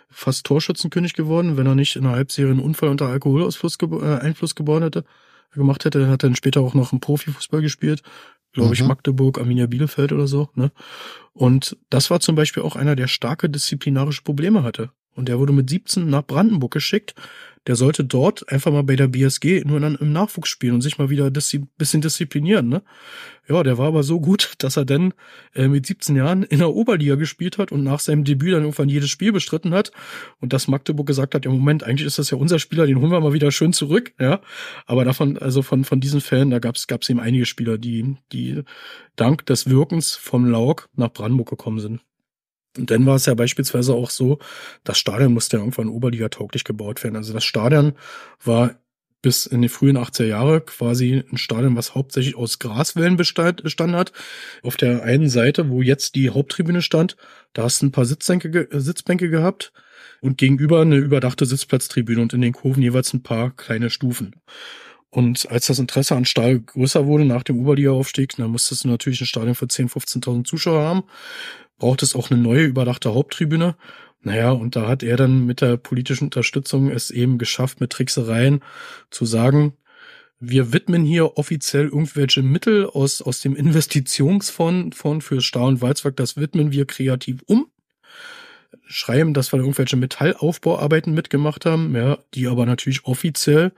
fast 0.09 0.45
Torschützenkönig 0.45 1.13
geworden, 1.13 1.57
wenn 1.57 1.67
er 1.67 1.75
nicht 1.75 1.95
in 1.95 2.03
der 2.03 2.13
Halbserie 2.13 2.51
einen 2.51 2.59
Unfall 2.59 2.89
unter 2.89 3.07
Alkoholeinfluss 3.07 3.75
äh, 3.75 4.55
geboren 4.55 4.83
hätte 4.83 5.03
gemacht 5.57 5.85
hätte, 5.85 6.07
hat 6.07 6.23
dann 6.23 6.35
später 6.35 6.61
auch 6.61 6.73
noch 6.73 6.93
im 6.93 6.99
Profifußball 6.99 7.61
gespielt, 7.61 8.01
glaube 8.57 8.73
ich, 8.73 8.81
mhm. 8.81 8.87
Magdeburg, 8.87 9.37
Arminia 9.39 9.67
Bielefeld 9.67 10.11
oder 10.11 10.27
so. 10.27 10.49
Ne? 10.55 10.71
Und 11.33 11.77
das 11.91 12.09
war 12.09 12.19
zum 12.19 12.35
Beispiel 12.35 12.63
auch 12.63 12.75
einer, 12.75 12.95
der 12.95 13.07
starke 13.07 13.49
disziplinarische 13.49 14.23
Probleme 14.23 14.63
hatte. 14.63 14.89
Und 15.13 15.29
der 15.29 15.37
wurde 15.37 15.53
mit 15.53 15.69
17 15.69 16.09
nach 16.09 16.25
Brandenburg 16.25 16.73
geschickt. 16.73 17.13
Der 17.67 17.75
sollte 17.75 18.05
dort 18.05 18.49
einfach 18.51 18.71
mal 18.71 18.83
bei 18.83 18.95
der 18.95 19.07
BSG 19.07 19.63
nur 19.65 19.79
dann 19.79 19.95
im 19.95 20.13
Nachwuchs 20.13 20.49
spielen 20.49 20.73
und 20.73 20.81
sich 20.81 20.97
mal 20.97 21.09
wieder 21.09 21.29
diszi 21.29 21.59
bisschen 21.77 22.01
disziplinieren. 22.01 22.69
Ne? 22.69 22.81
Ja, 23.49 23.61
der 23.61 23.77
war 23.77 23.87
aber 23.87 24.03
so 24.03 24.19
gut, 24.19 24.53
dass 24.57 24.77
er 24.77 24.85
dann 24.85 25.13
äh, 25.53 25.67
mit 25.67 25.85
17 25.85 26.15
Jahren 26.15 26.43
in 26.43 26.59
der 26.59 26.73
Oberliga 26.73 27.15
gespielt 27.15 27.57
hat 27.57 27.71
und 27.71 27.83
nach 27.83 27.99
seinem 27.99 28.23
Debüt 28.23 28.53
dann 28.53 28.63
irgendwann 28.63 28.89
jedes 28.89 29.09
Spiel 29.09 29.31
bestritten 29.31 29.73
hat. 29.73 29.91
Und 30.39 30.53
dass 30.53 30.67
Magdeburg 30.67 31.05
gesagt 31.05 31.35
hat, 31.35 31.45
ja 31.45 31.51
Moment, 31.51 31.83
eigentlich 31.83 32.07
ist 32.07 32.17
das 32.17 32.31
ja 32.31 32.37
unser 32.37 32.59
Spieler, 32.59 32.87
den 32.87 32.99
holen 33.01 33.11
wir 33.11 33.19
mal 33.19 33.33
wieder 33.33 33.51
schön 33.51 33.73
zurück. 33.73 34.13
Ja, 34.19 34.41
aber 34.85 35.05
davon, 35.05 35.37
also 35.37 35.61
von 35.61 35.83
von 35.83 35.99
diesen 35.99 36.21
Fällen, 36.21 36.49
da 36.49 36.59
gab's 36.59 36.87
gab's 36.87 37.09
eben 37.09 37.19
einige 37.19 37.45
Spieler, 37.45 37.77
die 37.77 38.15
die 38.31 38.63
dank 39.15 39.45
des 39.45 39.69
Wirkens 39.69 40.15
vom 40.15 40.45
Lauk 40.45 40.89
nach 40.95 41.11
Brandenburg 41.11 41.49
gekommen 41.49 41.79
sind. 41.79 42.01
Und 42.77 42.91
dann 42.91 43.05
war 43.05 43.15
es 43.15 43.25
ja 43.25 43.33
beispielsweise 43.33 43.93
auch 43.93 44.09
so, 44.09 44.39
das 44.83 44.97
Stadion 44.97 45.33
musste 45.33 45.57
ja 45.57 45.61
irgendwann 45.61 45.89
Oberliga 45.89 46.29
tauglich 46.29 46.63
gebaut 46.63 47.03
werden. 47.03 47.15
Also 47.15 47.33
das 47.33 47.43
Stadion 47.43 47.93
war 48.43 48.75
bis 49.21 49.45
in 49.45 49.61
die 49.61 49.69
frühen 49.69 49.97
80er 49.97 50.25
Jahre 50.25 50.61
quasi 50.61 51.23
ein 51.31 51.37
Stadion, 51.37 51.75
was 51.75 51.95
hauptsächlich 51.95 52.35
aus 52.35 52.59
Graswellen 52.59 53.17
bestanden 53.17 53.95
hat. 53.95 54.13
Auf 54.63 54.77
der 54.77 55.03
einen 55.03 55.29
Seite, 55.29 55.69
wo 55.69 55.81
jetzt 55.81 56.15
die 56.15 56.29
Haupttribüne 56.29 56.81
stand, 56.81 57.17
da 57.53 57.63
hast 57.63 57.81
du 57.81 57.87
ein 57.87 57.91
paar 57.91 58.05
Sitzbänke, 58.05 58.69
Sitzbänke 58.71 59.29
gehabt 59.29 59.73
und 60.21 60.37
gegenüber 60.37 60.81
eine 60.81 60.97
überdachte 60.97 61.45
Sitzplatztribüne 61.45 62.21
und 62.21 62.33
in 62.33 62.41
den 62.41 62.53
Kurven 62.53 62.83
jeweils 62.83 63.13
ein 63.13 63.23
paar 63.23 63.51
kleine 63.55 63.89
Stufen. 63.89 64.35
Und 65.09 65.49
als 65.49 65.67
das 65.67 65.79
Interesse 65.79 66.15
an 66.15 66.25
Stahl 66.25 66.59
größer 66.59 67.05
wurde 67.07 67.25
nach 67.25 67.43
dem 67.43 67.59
Oberliga-Aufstieg, 67.59 68.35
dann 68.37 68.51
musstest 68.51 68.83
du 68.83 68.89
natürlich 68.89 69.21
ein 69.21 69.25
Stadion 69.25 69.55
für 69.55 69.65
10.000, 69.65 70.21
15.000 70.21 70.43
Zuschauer 70.43 70.83
haben 70.83 71.03
braucht 71.77 72.03
es 72.03 72.15
auch 72.15 72.31
eine 72.31 72.41
neue 72.41 72.63
überdachte 72.63 73.13
Haupttribüne. 73.13 73.75
Naja, 74.21 74.51
und 74.51 74.75
da 74.75 74.87
hat 74.87 75.03
er 75.03 75.15
dann 75.15 75.45
mit 75.45 75.61
der 75.61 75.77
politischen 75.77 76.25
Unterstützung 76.25 76.89
es 76.89 77.11
eben 77.11 77.37
geschafft, 77.37 77.79
mit 77.79 77.91
Tricksereien 77.91 78.61
zu 79.09 79.25
sagen, 79.25 79.73
wir 80.39 80.71
widmen 80.73 81.03
hier 81.03 81.37
offiziell 81.37 81.85
irgendwelche 81.85 82.43
Mittel 82.43 82.85
aus, 82.85 83.21
aus 83.21 83.41
dem 83.41 83.55
Investitionsfonds 83.55 84.95
von 84.97 85.21
für 85.21 85.41
Stahl- 85.41 85.67
und 85.67 85.81
Walzwerk, 85.81 86.15
das 86.15 86.37
widmen 86.37 86.71
wir 86.71 86.85
kreativ 86.85 87.41
um. 87.45 87.67
Schreiben, 88.85 89.33
dass 89.33 89.51
wir 89.51 89.59
irgendwelche 89.59 89.97
Metallaufbauarbeiten 89.97 91.13
mitgemacht 91.13 91.65
haben, 91.65 91.95
ja, 91.95 92.19
die 92.33 92.47
aber 92.47 92.65
natürlich 92.65 93.05
offiziell 93.05 93.71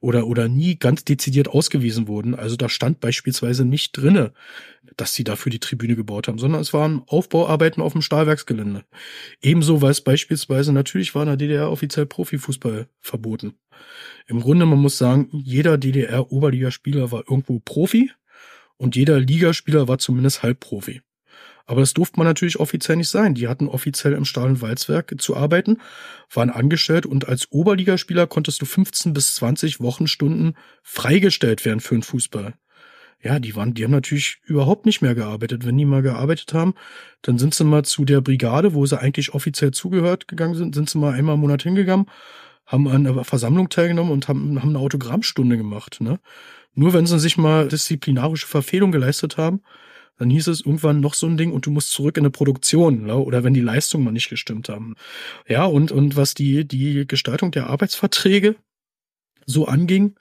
oder, 0.00 0.26
oder 0.26 0.48
nie 0.48 0.76
ganz 0.76 1.04
dezidiert 1.04 1.48
ausgewiesen 1.48 2.08
wurden. 2.08 2.34
Also 2.34 2.56
da 2.56 2.68
stand 2.68 3.00
beispielsweise 3.00 3.64
nicht 3.64 3.92
drinne, 3.92 4.32
dass 5.00 5.14
sie 5.14 5.24
dafür 5.24 5.50
die 5.50 5.60
Tribüne 5.60 5.96
gebaut 5.96 6.28
haben, 6.28 6.38
sondern 6.38 6.60
es 6.60 6.74
waren 6.74 7.02
Aufbauarbeiten 7.06 7.82
auf 7.82 7.92
dem 7.92 8.02
Stahlwerksgelände. 8.02 8.84
Ebenso 9.40 9.80
war 9.80 9.90
es 9.90 10.02
beispielsweise, 10.02 10.72
natürlich 10.72 11.14
war 11.14 11.22
in 11.22 11.28
der 11.28 11.36
DDR 11.36 11.70
offiziell 11.70 12.06
Profifußball 12.06 12.86
verboten. 12.98 13.54
Im 14.26 14.40
Grunde, 14.40 14.66
man 14.66 14.78
muss 14.78 14.98
sagen, 14.98 15.28
jeder 15.32 15.78
DDR-Oberligaspieler 15.78 17.10
war 17.10 17.20
irgendwo 17.20 17.60
Profi 17.60 18.12
und 18.76 18.94
jeder 18.94 19.18
Ligaspieler 19.18 19.88
war 19.88 19.98
zumindest 19.98 20.42
Halbprofi. 20.42 21.00
Aber 21.64 21.80
das 21.80 21.94
durfte 21.94 22.18
man 22.18 22.26
natürlich 22.26 22.58
offiziell 22.58 22.96
nicht 22.96 23.08
sein. 23.08 23.34
Die 23.34 23.46
hatten 23.46 23.68
offiziell 23.68 24.12
im 24.14 24.24
Stahl- 24.24 24.48
und 24.48 24.60
Walzwerk 24.60 25.14
zu 25.18 25.36
arbeiten, 25.36 25.78
waren 26.32 26.50
angestellt 26.50 27.06
und 27.06 27.28
als 27.28 27.52
Oberligaspieler 27.52 28.26
konntest 28.26 28.60
du 28.60 28.66
15 28.66 29.12
bis 29.12 29.36
20 29.36 29.80
Wochenstunden 29.80 30.56
freigestellt 30.82 31.64
werden 31.64 31.80
für 31.80 31.94
den 31.94 32.02
Fußball. 32.02 32.54
Ja, 33.22 33.38
die 33.38 33.54
waren, 33.54 33.74
die 33.74 33.84
haben 33.84 33.90
natürlich 33.90 34.40
überhaupt 34.44 34.86
nicht 34.86 35.02
mehr 35.02 35.14
gearbeitet. 35.14 35.66
Wenn 35.66 35.76
die 35.76 35.84
mal 35.84 36.00
gearbeitet 36.00 36.54
haben, 36.54 36.74
dann 37.20 37.38
sind 37.38 37.54
sie 37.54 37.64
mal 37.64 37.84
zu 37.84 38.06
der 38.06 38.22
Brigade, 38.22 38.72
wo 38.72 38.86
sie 38.86 38.98
eigentlich 38.98 39.34
offiziell 39.34 39.72
zugehört 39.72 40.26
gegangen 40.26 40.54
sind, 40.54 40.74
sind 40.74 40.88
sie 40.88 40.98
mal 40.98 41.12
einmal 41.12 41.34
im 41.34 41.40
Monat 41.40 41.62
hingegangen, 41.62 42.06
haben 42.66 42.88
an 42.88 43.06
einer 43.06 43.24
Versammlung 43.24 43.68
teilgenommen 43.68 44.12
und 44.12 44.28
haben, 44.28 44.60
haben 44.60 44.70
eine 44.70 44.78
Autogrammstunde 44.78 45.58
gemacht. 45.58 46.00
Ne? 46.00 46.18
Nur 46.74 46.94
wenn 46.94 47.06
sie 47.06 47.18
sich 47.18 47.36
mal 47.36 47.68
disziplinarische 47.68 48.46
Verfehlung 48.46 48.90
geleistet 48.90 49.36
haben, 49.36 49.60
dann 50.16 50.30
hieß 50.30 50.48
es 50.48 50.60
irgendwann 50.60 51.00
noch 51.00 51.14
so 51.14 51.26
ein 51.26 51.36
Ding 51.36 51.52
und 51.52 51.66
du 51.66 51.70
musst 51.70 51.92
zurück 51.92 52.16
in 52.16 52.22
eine 52.22 52.30
Produktion, 52.30 53.04
ne? 53.04 53.16
oder 53.16 53.44
wenn 53.44 53.54
die 53.54 53.60
Leistungen 53.60 54.04
mal 54.04 54.12
nicht 54.12 54.30
gestimmt 54.30 54.70
haben. 54.70 54.94
Ja, 55.46 55.64
und, 55.66 55.92
und 55.92 56.16
was 56.16 56.32
die, 56.32 56.66
die 56.66 57.06
Gestaltung 57.06 57.50
der 57.50 57.68
Arbeitsverträge 57.68 58.56
so 59.46 59.66
anging, 59.66 60.14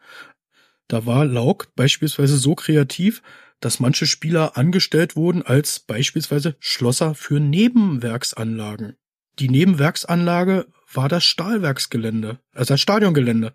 da 0.90 1.06
war 1.06 1.24
Lauk 1.24 1.74
beispielsweise 1.78 2.36
so 2.36 2.53
kreativ, 2.56 3.22
dass 3.61 3.80
manche 3.80 4.06
Spieler 4.06 4.57
angestellt 4.57 5.16
wurden 5.16 5.41
als 5.41 5.80
beispielsweise 5.80 6.57
Schlosser 6.60 7.16
für 7.16 7.40
Nebenwerksanlagen. 7.40 8.98
Die 9.40 9.48
Nebenwerksanlage 9.49 10.68
war 10.94 11.07
das 11.07 11.24
Stahlwerksgelände, 11.24 12.40
also 12.53 12.74
das 12.74 12.82
Stadiongelände. 12.82 13.53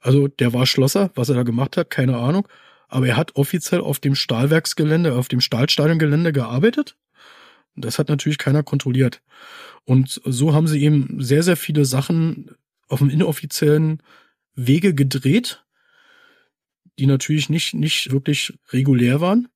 Also 0.00 0.28
der 0.28 0.54
war 0.54 0.64
Schlosser, 0.64 1.10
was 1.14 1.28
er 1.28 1.34
da 1.34 1.42
gemacht 1.42 1.76
hat, 1.76 1.90
keine 1.90 2.16
Ahnung 2.16 2.48
aber 2.94 3.08
er 3.08 3.16
hat 3.16 3.34
offiziell 3.34 3.80
auf 3.80 3.98
dem 3.98 4.14
Stahlwerksgelände, 4.14 5.14
auf 5.14 5.26
dem 5.26 5.40
Stahlstadiongelände 5.40 6.32
gearbeitet. 6.32 6.96
Das 7.74 7.98
hat 7.98 8.08
natürlich 8.08 8.38
keiner 8.38 8.62
kontrolliert. 8.62 9.20
Und 9.84 10.20
so 10.24 10.54
haben 10.54 10.68
sie 10.68 10.80
eben 10.80 11.20
sehr, 11.20 11.42
sehr 11.42 11.56
viele 11.56 11.86
Sachen 11.86 12.54
auf 12.88 13.00
dem 13.00 13.10
inoffiziellen 13.10 14.00
Wege 14.54 14.94
gedreht, 14.94 15.63
die 16.98 17.06
natürlich 17.06 17.48
nicht, 17.48 17.74
nicht 17.74 18.12
wirklich 18.12 18.58
regulär 18.72 19.20
waren. 19.20 19.48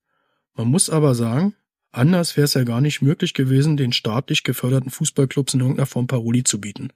Man 0.54 0.68
muss 0.68 0.90
aber 0.90 1.14
sagen, 1.14 1.54
anders 1.92 2.36
wäre 2.36 2.44
es 2.44 2.54
ja 2.54 2.64
gar 2.64 2.80
nicht 2.80 3.02
möglich 3.02 3.34
gewesen, 3.34 3.76
den 3.76 3.92
staatlich 3.92 4.42
geförderten 4.42 4.90
Fußballclubs 4.90 5.54
in 5.54 5.60
irgendeiner 5.60 5.86
Form 5.86 6.06
Paroli 6.06 6.44
zu 6.44 6.60
bieten 6.60 6.92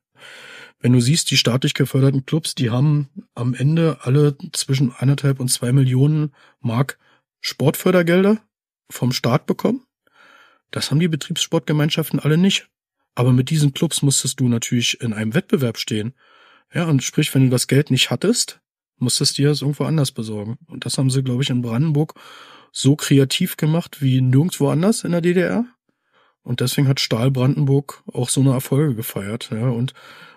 wenn 0.83 0.93
du 0.93 1.01
siehst, 1.01 1.31
die 1.31 1.37
staatlich 1.37 1.75
geförderten 1.75 2.27
Clubs, 2.27 2.57
die 2.57 2.71
haben 2.71 3.09
am 3.35 3.55
Ende 3.55 3.99
alle 4.03 4.37
zwischen 4.53 4.93
anderthalb 4.93 5.39
und 5.39 5.49
zwei 5.49 5.73
Millionen 5.73 6.35
Mark 6.61 6.99
Sportfördergelder 7.41 8.43
vom 8.91 9.13
Staat 9.13 9.47
bekommen. 9.47 9.87
Das 10.73 10.91
haben 10.91 10.99
die 10.99 11.09
Betriebssportgemeinschaften 11.09 12.19
alle 12.19 12.37
nicht. 12.37 12.69
Aber 13.15 13.33
mit 13.33 13.51
diesen 13.51 13.75
Clubs 13.75 14.03
musstest 14.03 14.41
du 14.41 14.49
natürlich 14.49 15.01
in 15.01 15.13
einem 15.13 15.35
Wettbewerb 15.35 15.79
stehen. 15.79 16.15
Ja, 16.75 16.87
und 16.87 17.03
sprich, 17.03 17.33
wenn 17.35 17.45
du 17.45 17.51
das 17.51 17.69
Geld 17.69 17.91
nicht 17.91 18.11
hattest, 18.11 18.61
musstest 19.03 19.39
dir 19.39 19.49
das 19.49 19.63
irgendwo 19.63 19.85
anders 19.85 20.13
besorgen. 20.13 20.59
Und 20.69 20.87
das 20.87 20.99
haben 20.99 21.11
sie, 21.11 21.23
glaube 21.23 21.43
ich, 21.43 21.51
in 21.51 21.63
Brandenburg 21.63 22.15
so 22.73 22.97
kreativ 22.97 23.57
gemacht 23.57 24.01
wie 24.01 24.21
nirgendwo 24.21 24.69
anders 24.69 25.05
in 25.05 25.13
der 25.13 25.21
DDR. 25.21 25.67
Und 26.43 26.61
deswegen 26.61 26.89
hat 26.89 27.01
Stahl 27.01 27.31
Brandenburg 27.31 28.03
auch 28.13 28.29
so 28.29 28.41
eine 28.41 28.53
Erfolge 28.53 28.95
gefeiert. 28.95 29.51
Ja. 29.53 29.69
Und 29.69 29.93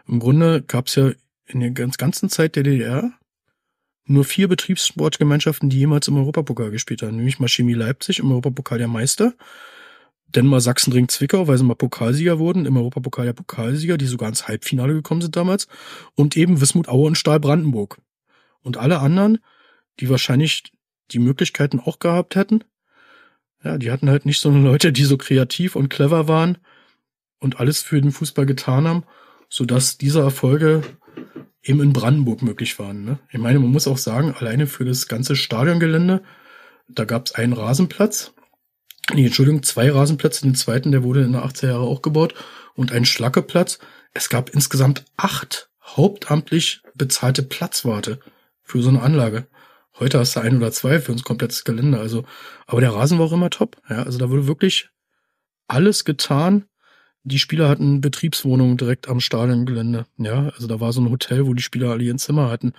im 0.08 0.20
Grunde 0.20 0.62
gab 0.62 0.88
es 0.88 0.96
ja 0.96 1.12
in 1.48 1.60
der 1.62 1.72
ganzen 1.72 2.30
Zeit 2.30 2.56
der 2.56 2.64
DDR 2.64 3.12
nur 4.08 4.24
vier 4.24 4.48
Betriebssportgemeinschaften, 4.48 5.70
die 5.70 5.80
jemals 5.80 6.08
im 6.08 6.18
Europapokal 6.18 6.70
gespielt 6.70 7.02
haben. 7.02 7.16
Nämlich 7.16 7.40
mal 7.40 7.48
Chemie 7.48 7.74
Leipzig 7.74 8.20
im 8.20 8.30
Europapokal 8.30 8.78
der 8.78 8.88
Meister, 8.88 9.34
dann 10.32 10.46
mal 10.46 10.60
Sachsenring 10.60 11.08
Zwickau, 11.08 11.48
weil 11.48 11.58
sie 11.58 11.64
mal 11.64 11.76
Pokalsieger 11.76 12.38
wurden, 12.38 12.66
im 12.66 12.78
Europapokal 12.78 13.26
der 13.26 13.34
Pokalsieger, 13.34 13.98
die 13.98 14.06
sogar 14.06 14.30
ins 14.30 14.48
Halbfinale 14.48 14.94
gekommen 14.94 15.22
sind 15.22 15.36
damals, 15.36 15.68
und 16.14 16.38
eben 16.38 16.62
Wismut 16.62 16.88
Aue 16.88 17.08
und 17.08 17.18
Stahl 17.18 17.40
Brandenburg. 17.40 17.98
Und 18.66 18.78
alle 18.78 19.00
anderen, 19.00 19.38
die 20.00 20.10
wahrscheinlich 20.10 20.64
die 21.12 21.20
Möglichkeiten 21.20 21.80
auch 21.80 22.00
gehabt 22.00 22.36
hätten, 22.36 22.64
ja, 23.64 23.78
die 23.78 23.92
hatten 23.92 24.10
halt 24.10 24.26
nicht 24.26 24.40
so 24.40 24.50
eine 24.50 24.62
Leute, 24.62 24.92
die 24.92 25.06
so 25.06 25.18
kreativ 25.18 25.76
und 25.76 25.90
clever 25.90 26.28
waren 26.28 26.58
und 27.40 27.60
alles 27.60 27.82
für 27.82 28.02
den 28.02 28.12
Fußball 28.12 28.48
getan 28.48 28.88
haben, 28.88 29.04
sodass 29.50 30.00
diese 30.00 30.22
Erfolge 30.22 30.82
eben 31.64 31.82
in 31.82 31.94
Brandenburg 31.94 32.42
möglich 32.42 32.78
waren. 32.80 33.06
Ne? 33.06 33.20
Ich 33.32 33.40
meine, 33.40 33.60
man 33.60 33.72
muss 33.72 33.88
auch 33.88 34.00
sagen, 34.00 34.34
alleine 34.34 34.66
für 34.66 34.84
das 34.84 35.08
ganze 35.08 35.36
Stadiongelände, 35.36 36.24
da 36.88 37.06
gab 37.06 37.28
es 37.28 37.36
einen 37.36 37.54
Rasenplatz, 37.54 38.34
nee, 39.14 39.26
Entschuldigung, 39.26 39.62
zwei 39.62 39.92
Rasenplätze, 39.92 40.42
den 40.42 40.56
zweiten, 40.56 40.92
der 40.92 41.04
wurde 41.04 41.24
in 41.24 41.34
der 41.34 41.46
80er 41.46 41.68
Jahre 41.68 41.86
auch 41.86 42.02
gebaut 42.02 42.34
und 42.74 42.92
einen 42.92 43.06
Schlackeplatz. 43.06 43.78
Es 44.16 44.30
gab 44.30 44.50
insgesamt 44.50 45.06
acht 45.18 45.70
hauptamtlich 45.84 46.82
bezahlte 46.96 47.44
Platzwarte 47.44 48.20
für 48.66 48.82
so 48.82 48.90
eine 48.90 49.02
Anlage. 49.02 49.48
Heute 49.98 50.20
hast 50.20 50.36
du 50.36 50.42
ein 50.42 50.58
oder 50.58 50.72
zwei 50.74 51.00
für 51.00 51.14
uns 51.14 51.24
komplettes 51.24 51.64
Gelände. 51.64 52.00
Also, 52.00 52.26
aber 52.68 52.82
der 52.82 52.94
Rasen 52.94 53.18
war 53.18 53.28
auch 53.28 53.32
immer 53.32 53.50
top. 53.50 53.78
Ja, 53.90 54.04
also 54.04 54.18
da 54.18 54.30
wurde 54.30 54.48
wirklich 54.48 54.90
alles 55.68 56.04
getan. 56.04 56.66
Die 57.24 57.40
Spieler 57.40 57.70
hatten 57.70 58.02
Betriebswohnungen 58.02 58.78
direkt 58.78 59.08
am 59.08 59.20
Stadiongelände. 59.20 60.06
Ja, 60.18 60.50
also 60.50 60.68
da 60.68 60.80
war 60.80 60.92
so 60.94 61.02
ein 61.02 61.10
Hotel, 61.10 61.48
wo 61.48 61.54
die 61.54 61.64
Spieler 61.64 61.92
alle 61.92 62.04
ihren 62.04 62.20
Zimmer 62.20 62.50
hatten. 62.50 62.74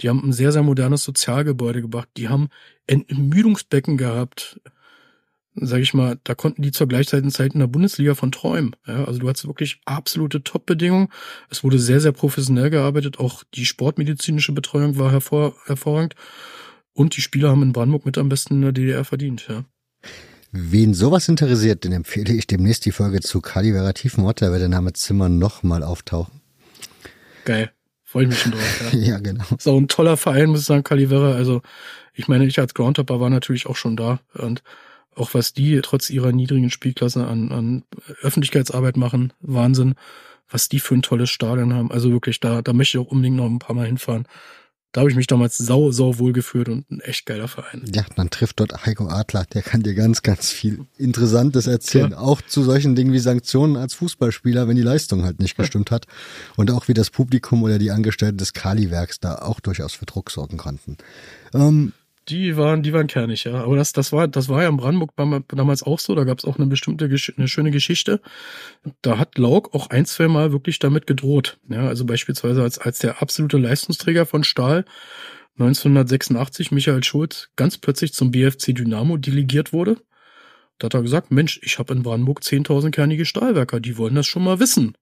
Die 0.00 0.08
haben 0.08 0.22
ein 0.22 0.32
sehr, 0.32 0.52
sehr 0.52 0.62
modernes 0.62 1.02
Sozialgebäude 1.04 1.82
gebracht. 1.82 2.08
Die 2.16 2.28
haben 2.28 2.48
Entmüdungsbecken 2.86 3.96
gehabt. 3.96 4.60
Sag 5.66 5.80
ich 5.80 5.94
mal, 5.94 6.18
da 6.24 6.34
konnten 6.34 6.62
die 6.62 6.72
zur 6.72 6.86
gleichen 6.86 7.30
Zeit 7.30 7.54
in 7.54 7.60
der 7.60 7.66
Bundesliga 7.66 8.14
von 8.14 8.32
träumen. 8.32 8.76
Ja, 8.86 9.04
also 9.04 9.18
du 9.18 9.28
hattest 9.28 9.46
wirklich 9.46 9.80
absolute 9.84 10.42
Top-Bedingungen. 10.42 11.08
Es 11.50 11.64
wurde 11.64 11.78
sehr, 11.78 12.00
sehr 12.00 12.12
professionell 12.12 12.70
gearbeitet. 12.70 13.18
Auch 13.18 13.44
die 13.54 13.66
sportmedizinische 13.66 14.52
Betreuung 14.52 14.98
war 14.98 15.10
hervor, 15.10 15.54
hervorragend. 15.66 16.14
Und 16.92 17.16
die 17.16 17.20
Spieler 17.20 17.50
haben 17.50 17.62
in 17.62 17.72
Brandenburg 17.72 18.06
mit 18.06 18.18
am 18.18 18.28
besten 18.28 18.54
in 18.54 18.62
der 18.62 18.72
DDR 18.72 19.04
verdient, 19.04 19.46
ja. 19.48 19.64
Wen 20.50 20.94
sowas 20.94 21.28
interessiert, 21.28 21.84
den 21.84 21.92
empfehle 21.92 22.32
ich 22.32 22.46
demnächst 22.46 22.86
die 22.86 22.92
Folge 22.92 23.20
zu 23.20 23.40
Kalivera 23.40 23.92
Tiefenort, 23.92 24.40
da 24.40 24.50
wird 24.50 24.62
der 24.62 24.68
Name 24.70 24.94
Zimmer 24.94 25.28
nochmal 25.28 25.82
auftauchen. 25.82 26.40
Geil. 27.44 27.70
Freue 28.02 28.22
ich 28.22 28.30
mich 28.30 28.38
schon 28.38 28.52
drauf. 28.52 28.92
Ja. 28.92 28.98
ja, 28.98 29.18
genau. 29.18 29.44
Auch 29.44 29.76
ein 29.76 29.86
toller 29.86 30.16
Verein, 30.16 30.48
muss 30.48 30.60
ich 30.60 30.66
sagen, 30.66 30.82
Calivera. 30.82 31.32
Also, 31.32 31.60
ich 32.14 32.26
meine, 32.26 32.46
ich 32.46 32.58
als 32.58 32.72
Groundhopper 32.72 33.20
war 33.20 33.28
natürlich 33.28 33.66
auch 33.66 33.76
schon 33.76 33.96
da. 33.96 34.20
Und 34.32 34.62
auch 35.18 35.34
was 35.34 35.52
die 35.52 35.80
trotz 35.82 36.10
ihrer 36.10 36.32
niedrigen 36.32 36.70
Spielklasse 36.70 37.26
an, 37.26 37.52
an 37.52 37.84
Öffentlichkeitsarbeit 38.22 38.96
machen, 38.96 39.32
Wahnsinn. 39.40 39.94
Was 40.50 40.70
die 40.70 40.80
für 40.80 40.94
ein 40.94 41.02
tolles 41.02 41.28
Stadion 41.28 41.74
haben. 41.74 41.90
Also 41.92 42.10
wirklich, 42.10 42.40
da, 42.40 42.62
da 42.62 42.72
möchte 42.72 42.96
ich 42.96 43.04
auch 43.04 43.10
unbedingt 43.10 43.36
noch 43.36 43.44
ein 43.44 43.58
paar 43.58 43.76
Mal 43.76 43.86
hinfahren. 43.86 44.26
Da 44.92 45.02
habe 45.02 45.10
ich 45.10 45.16
mich 45.16 45.26
damals 45.26 45.58
sau, 45.58 45.90
sau 45.92 46.18
wohl 46.18 46.32
gefühlt 46.32 46.70
und 46.70 46.90
ein 46.90 47.00
echt 47.00 47.26
geiler 47.26 47.46
Verein. 47.46 47.82
Ja, 47.94 48.06
man 48.16 48.30
trifft 48.30 48.58
dort 48.58 48.86
Heiko 48.86 49.08
Adler, 49.08 49.44
der 49.52 49.60
kann 49.60 49.82
dir 49.82 49.94
ganz, 49.94 50.22
ganz 50.22 50.50
viel 50.50 50.86
Interessantes 50.96 51.66
erzählen. 51.66 52.12
Ja. 52.12 52.18
Auch 52.18 52.40
zu 52.40 52.62
solchen 52.62 52.96
Dingen 52.96 53.12
wie 53.12 53.18
Sanktionen 53.18 53.76
als 53.76 53.92
Fußballspieler, 53.94 54.66
wenn 54.66 54.76
die 54.76 54.82
Leistung 54.82 55.24
halt 55.24 55.40
nicht 55.40 55.58
gestimmt 55.58 55.90
hat. 55.90 56.06
Und 56.56 56.70
auch 56.70 56.88
wie 56.88 56.94
das 56.94 57.10
Publikum 57.10 57.62
oder 57.62 57.78
die 57.78 57.90
Angestellten 57.90 58.38
des 58.38 58.54
Kali-Werks 58.54 59.20
da 59.20 59.34
auch 59.36 59.60
durchaus 59.60 59.92
für 59.92 60.06
Druck 60.06 60.30
sorgen 60.30 60.56
konnten. 60.56 60.96
Ähm, 61.52 61.92
die 62.28 62.56
waren, 62.56 62.82
die 62.82 62.92
waren 62.92 63.06
kernig, 63.06 63.44
ja. 63.44 63.62
Aber 63.62 63.76
das, 63.76 63.92
das 63.92 64.12
war, 64.12 64.28
das 64.28 64.48
war 64.48 64.62
ja 64.62 64.68
in 64.68 64.76
Brandenburg 64.76 65.12
damals 65.48 65.82
auch 65.82 65.98
so. 65.98 66.14
Da 66.14 66.24
gab 66.24 66.38
es 66.38 66.44
auch 66.44 66.58
eine 66.58 66.66
bestimmte, 66.66 67.06
eine 67.36 67.48
schöne 67.48 67.70
Geschichte. 67.70 68.20
Da 69.02 69.18
hat 69.18 69.38
Lauk 69.38 69.74
auch 69.74 69.90
ein, 69.90 70.06
zwei 70.06 70.28
Mal 70.28 70.52
wirklich 70.52 70.78
damit 70.78 71.06
gedroht. 71.06 71.58
Ja, 71.68 71.86
also 71.86 72.04
beispielsweise 72.04 72.62
als, 72.62 72.78
als 72.78 72.98
der 72.98 73.22
absolute 73.22 73.58
Leistungsträger 73.58 74.26
von 74.26 74.44
Stahl 74.44 74.84
1986 75.58 76.70
Michael 76.70 77.02
Schulz 77.02 77.50
ganz 77.56 77.78
plötzlich 77.78 78.12
zum 78.12 78.30
BFC 78.30 78.74
Dynamo 78.74 79.16
delegiert 79.16 79.72
wurde. 79.72 79.96
Da 80.78 80.86
hat 80.86 80.94
er 80.94 81.02
gesagt, 81.02 81.32
Mensch, 81.32 81.58
ich 81.62 81.78
habe 81.78 81.92
in 81.94 82.02
Brandenburg 82.02 82.40
10.000 82.40 82.92
kernige 82.92 83.24
Stahlwerker, 83.24 83.80
die 83.80 83.96
wollen 83.98 84.14
das 84.14 84.26
schon 84.26 84.44
mal 84.44 84.60
wissen. 84.60 84.96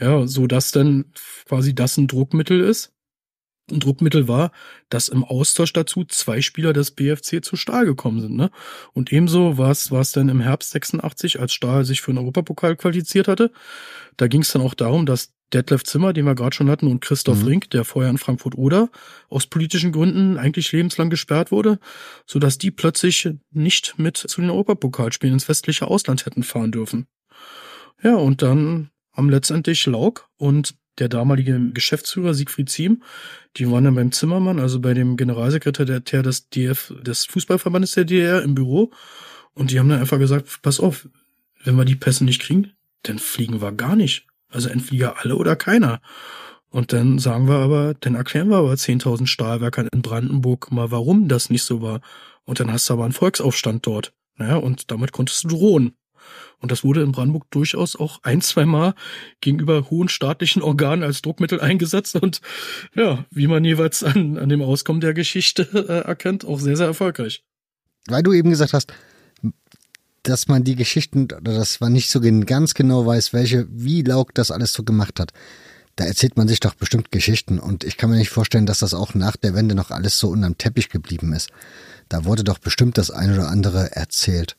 Ja, 0.00 0.26
so 0.26 0.48
dass 0.48 0.72
dann 0.72 1.12
quasi 1.46 1.74
das 1.74 1.96
ein 1.96 2.08
Druckmittel 2.08 2.60
ist 2.60 2.94
Druckmittel 3.68 4.28
war, 4.28 4.52
dass 4.90 5.08
im 5.08 5.24
Austausch 5.24 5.72
dazu 5.72 6.04
zwei 6.04 6.42
Spieler 6.42 6.72
des 6.72 6.90
BFC 6.90 7.42
zu 7.42 7.56
Stahl 7.56 7.86
gekommen 7.86 8.20
sind. 8.20 8.36
Ne? 8.36 8.50
Und 8.92 9.12
ebenso 9.12 9.56
war 9.58 9.70
es 9.70 10.12
dann 10.12 10.28
im 10.28 10.40
Herbst 10.40 10.70
86, 10.72 11.40
als 11.40 11.52
Stahl 11.52 11.84
sich 11.84 12.02
für 12.02 12.12
den 12.12 12.18
Europapokal 12.18 12.76
qualifiziert 12.76 13.28
hatte. 13.28 13.50
Da 14.16 14.28
ging 14.28 14.42
es 14.42 14.52
dann 14.52 14.62
auch 14.62 14.74
darum, 14.74 15.06
dass 15.06 15.32
Detlef 15.52 15.84
Zimmer, 15.84 16.12
den 16.12 16.26
wir 16.26 16.34
gerade 16.34 16.54
schon 16.54 16.68
hatten, 16.68 16.88
und 16.88 17.00
Christoph 17.00 17.40
mhm. 17.40 17.46
Rink, 17.46 17.70
der 17.70 17.84
vorher 17.84 18.10
in 18.10 18.18
Frankfurt 18.18 18.56
oder 18.56 18.90
aus 19.28 19.46
politischen 19.46 19.92
Gründen 19.92 20.36
eigentlich 20.36 20.72
lebenslang 20.72 21.10
gesperrt 21.10 21.50
wurde, 21.50 21.78
so 22.26 22.38
dass 22.38 22.58
die 22.58 22.70
plötzlich 22.70 23.30
nicht 23.50 23.98
mit 23.98 24.16
zu 24.16 24.40
den 24.40 24.50
Europapokalspielen 24.50 25.34
ins 25.34 25.48
westliche 25.48 25.86
Ausland 25.86 26.26
hätten 26.26 26.42
fahren 26.42 26.72
dürfen. 26.72 27.06
Ja, 28.02 28.16
und 28.16 28.42
dann 28.42 28.90
haben 29.12 29.30
letztendlich 29.30 29.86
Lauk 29.86 30.28
und 30.36 30.74
der 30.98 31.08
damalige 31.08 31.70
Geschäftsführer 31.72 32.34
Siegfried 32.34 32.70
Ziem, 32.70 33.02
die 33.56 33.70
waren 33.70 33.84
dann 33.84 33.94
beim 33.94 34.12
Zimmermann, 34.12 34.58
also 34.58 34.80
bei 34.80 34.94
dem 34.94 35.16
Generalsekretär 35.16 36.00
der, 36.00 36.22
des 36.22 36.48
DF, 36.48 36.94
des 37.02 37.26
Fußballverbandes 37.26 37.92
der 37.92 38.04
DDR 38.04 38.42
im 38.42 38.54
Büro. 38.54 38.90
Und 39.54 39.70
die 39.70 39.78
haben 39.78 39.88
dann 39.88 40.00
einfach 40.00 40.18
gesagt, 40.18 40.60
pass 40.62 40.80
auf, 40.80 41.08
wenn 41.64 41.76
wir 41.76 41.84
die 41.84 41.96
Pässe 41.96 42.24
nicht 42.24 42.42
kriegen, 42.42 42.72
dann 43.02 43.18
fliegen 43.18 43.60
wir 43.60 43.72
gar 43.72 43.96
nicht. 43.96 44.26
Also 44.48 44.68
entweder 44.68 45.18
alle 45.20 45.36
oder 45.36 45.56
keiner. 45.56 46.00
Und 46.70 46.92
dann 46.92 47.18
sagen 47.18 47.48
wir 47.48 47.56
aber, 47.56 47.94
dann 47.94 48.16
erklären 48.16 48.48
wir 48.48 48.56
aber 48.56 48.72
10.000 48.72 49.26
Stahlwerkern 49.26 49.88
in 49.92 50.02
Brandenburg 50.02 50.72
mal, 50.72 50.90
warum 50.90 51.28
das 51.28 51.50
nicht 51.50 51.62
so 51.62 51.82
war. 51.82 52.00
Und 52.44 52.60
dann 52.60 52.72
hast 52.72 52.88
du 52.88 52.94
aber 52.94 53.04
einen 53.04 53.12
Volksaufstand 53.12 53.86
dort. 53.86 54.12
Naja, 54.36 54.56
und 54.56 54.90
damit 54.90 55.12
konntest 55.12 55.44
du 55.44 55.48
drohen. 55.48 55.94
Und 56.60 56.72
das 56.72 56.84
wurde 56.84 57.02
in 57.02 57.12
Brandenburg 57.12 57.50
durchaus 57.50 57.96
auch 57.96 58.20
ein, 58.22 58.40
zwei 58.40 58.64
Mal 58.64 58.94
gegenüber 59.40 59.90
hohen 59.90 60.08
staatlichen 60.08 60.62
Organen 60.62 61.02
als 61.02 61.22
Druckmittel 61.22 61.60
eingesetzt 61.60 62.16
und 62.16 62.40
ja, 62.94 63.24
wie 63.30 63.46
man 63.46 63.64
jeweils 63.64 64.02
an, 64.02 64.38
an 64.38 64.48
dem 64.48 64.62
Auskommen 64.62 65.00
der 65.00 65.14
Geschichte 65.14 65.68
äh, 65.72 66.06
erkennt, 66.06 66.44
auch 66.44 66.60
sehr, 66.60 66.76
sehr 66.76 66.86
erfolgreich. 66.86 67.44
Weil 68.06 68.22
du 68.22 68.32
eben 68.32 68.50
gesagt 68.50 68.72
hast, 68.72 68.92
dass 70.22 70.48
man 70.48 70.64
die 70.64 70.74
Geschichten 70.74 71.28
dass 71.28 71.80
man 71.80 71.92
nicht 71.92 72.10
so 72.10 72.20
ganz 72.20 72.74
genau 72.74 73.06
weiß, 73.06 73.32
welche, 73.32 73.66
wie 73.70 74.02
Lauk 74.02 74.34
das 74.34 74.50
alles 74.50 74.72
so 74.72 74.82
gemacht 74.82 75.20
hat. 75.20 75.32
Da 75.96 76.04
erzählt 76.04 76.36
man 76.36 76.48
sich 76.48 76.60
doch 76.60 76.74
bestimmt 76.74 77.12
Geschichten 77.12 77.60
und 77.60 77.84
ich 77.84 77.96
kann 77.96 78.10
mir 78.10 78.16
nicht 78.16 78.30
vorstellen, 78.30 78.66
dass 78.66 78.80
das 78.80 78.94
auch 78.94 79.14
nach 79.14 79.36
der 79.36 79.54
Wende 79.54 79.74
noch 79.74 79.90
alles 79.90 80.18
so 80.18 80.28
unterm 80.28 80.58
Teppich 80.58 80.88
geblieben 80.88 81.32
ist. 81.32 81.50
Da 82.08 82.24
wurde 82.24 82.42
doch 82.42 82.58
bestimmt 82.58 82.98
das 82.98 83.10
eine 83.10 83.34
oder 83.34 83.48
andere 83.48 83.94
erzählt. 83.94 84.56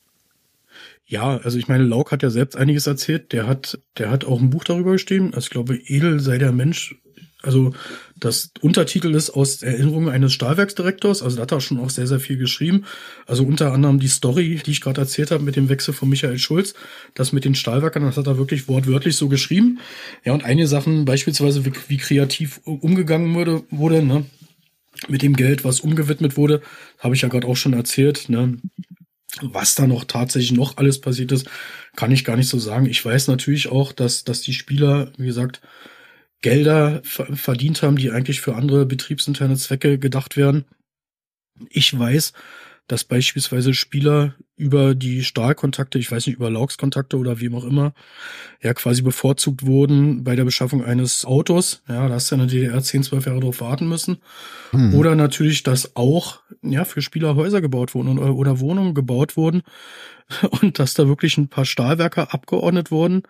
Ja, 1.08 1.38
also 1.38 1.58
ich 1.60 1.68
meine, 1.68 1.84
Lauk 1.84 2.12
hat 2.12 2.24
ja 2.24 2.30
selbst 2.32 2.56
einiges 2.56 2.88
erzählt. 2.88 3.32
Der 3.32 3.48
hat, 3.48 3.80
der 3.98 4.10
hat 4.10 4.26
auch 4.26 4.42
ein 4.42 4.50
Buch 4.50 4.64
darüber 4.64 4.94
geschrieben. 4.94 5.34
Also 5.34 5.46
ich 5.46 5.52
glaube, 5.52 5.76
Edel 5.76 6.20
sei 6.20 6.38
der 6.40 6.52
Mensch. 6.52 6.96
Also 7.44 7.74
das 8.20 8.52
Untertitel 8.62 9.14
ist 9.14 9.30
aus 9.30 9.62
Erinnerungen 9.62 10.10
eines 10.10 10.34
Stahlwerksdirektors. 10.34 11.22
Also 11.22 11.36
da 11.36 11.44
hat 11.44 11.52
er 11.52 11.62
schon 11.62 11.80
auch 11.80 11.92
sehr, 11.92 12.08
sehr 12.08 12.20
viel 12.20 12.38
geschrieben. 12.38 12.86
Also 13.28 13.44
unter 13.44 13.72
anderem 13.72 14.00
die 14.00 14.08
Story, 14.08 14.60
die 14.66 14.72
ich 14.72 14.82
gerade 14.82 15.02
erzählt 15.02 15.30
habe 15.30 15.44
mit 15.44 15.56
dem 15.56 15.70
Wechsel 15.70 15.94
von 15.94 16.10
Michael 16.10 16.40
Schulz. 16.40 16.74
Das 17.14 17.34
mit 17.34 17.46
den 17.46 17.54
Stahlwerkern, 17.54 18.04
das 18.04 18.18
hat 18.18 18.26
er 18.26 18.40
wirklich 18.40 18.68
wortwörtlich 18.68 19.16
so 19.16 19.30
geschrieben. 19.30 19.80
Ja, 20.24 20.34
und 20.34 20.44
einige 20.44 20.68
Sachen, 20.68 21.06
beispielsweise 21.06 21.66
wie, 21.66 21.74
wie 21.88 21.98
kreativ 21.98 22.62
umgegangen 22.66 23.36
wurde, 23.36 23.64
wurde, 23.70 24.04
ne? 24.04 24.26
Mit 25.10 25.22
dem 25.22 25.36
Geld, 25.36 25.66
was 25.66 25.82
umgewidmet 25.82 26.38
wurde, 26.38 26.62
habe 27.00 27.16
ich 27.16 27.22
ja 27.22 27.28
gerade 27.28 27.48
auch 27.48 27.58
schon 27.58 27.74
erzählt. 27.74 28.30
Ne? 28.30 28.58
Was 29.42 29.76
da 29.76 29.88
noch 29.88 30.06
tatsächlich 30.06 30.54
noch 30.54 30.78
alles 30.78 31.02
passiert 31.02 31.32
ist, 31.32 31.50
kann 31.96 32.12
ich 32.12 32.24
gar 32.24 32.38
nicht 32.38 32.48
so 32.48 32.58
sagen. 32.58 32.86
Ich 32.86 33.04
weiß 33.04 33.28
natürlich 33.28 33.70
auch, 33.70 33.92
dass, 33.92 34.24
dass 34.24 34.42
die 34.42 34.54
Spieler, 34.54 35.12
wie 35.18 35.26
gesagt, 35.26 35.62
Gelder 36.42 37.02
verdient 37.04 37.82
haben, 37.82 37.98
die 37.98 38.12
eigentlich 38.12 38.42
für 38.42 38.56
andere 38.56 38.86
betriebsinterne 38.86 39.56
Zwecke 39.56 39.98
gedacht 39.98 40.38
werden. 40.38 40.66
Ich 41.70 41.98
weiß, 41.98 42.34
dass 42.88 43.04
beispielsweise 43.04 43.74
Spieler 43.74 44.36
über 44.58 44.96
die 44.96 45.24
Stahlkontakte, 45.24 45.98
ich 45.98 46.12
weiß 46.12 46.28
nicht, 46.28 46.38
über 46.38 46.50
Laux-Kontakte 46.50 47.18
oder 47.18 47.40
wie 47.40 47.54
auch 47.54 47.66
immer, 47.66 47.94
ja 48.62 48.74
quasi 48.74 49.02
bevorzugt 49.02 49.66
wurden 49.66 50.24
bei 50.24 50.36
der 50.36 50.46
Beschaffung 50.46 50.84
eines 50.84 51.26
Autos. 51.26 51.82
Ja, 51.90 52.08
da 52.08 52.14
hast 52.14 52.32
du 52.32 52.36
in 52.36 52.40
der 52.40 52.48
DDR 52.48 52.82
10, 52.82 53.04
12 53.04 53.26
Jahre 53.26 53.40
drauf 53.40 53.60
warten 53.60 53.90
müssen. 53.90 54.18
Hm. 54.72 54.94
Oder 54.94 55.16
natürlich, 55.16 55.64
dass 55.64 55.96
auch 55.96 56.42
ja 56.62 56.86
für 56.86 57.02
Spieler 57.02 57.36
Häuser 57.36 57.60
gebaut 57.60 57.96
wurden 57.96 58.18
oder, 58.18 58.36
oder 58.36 58.60
Wohnungen 58.60 58.94
gebaut 58.94 59.36
wurden 59.36 59.64
und 60.62 60.80
dass 60.80 60.94
da 60.94 61.08
wirklich 61.08 61.38
ein 61.38 61.50
paar 61.50 61.66
Stahlwerker 61.66 62.34
abgeordnet 62.34 62.92
wurden, 62.92 63.24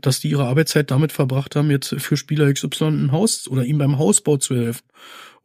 dass 0.00 0.18
die 0.18 0.30
ihre 0.30 0.46
Arbeitszeit 0.46 0.90
damit 0.90 1.12
verbracht 1.12 1.54
haben, 1.56 1.70
jetzt 1.70 1.94
für 1.98 2.16
Spieler 2.16 2.52
XY 2.52 2.84
ein 2.84 3.12
Haus 3.12 3.46
oder 3.48 3.64
ihm 3.64 3.78
beim 3.78 3.98
Hausbau 3.98 4.38
zu 4.38 4.56
helfen 4.56 4.82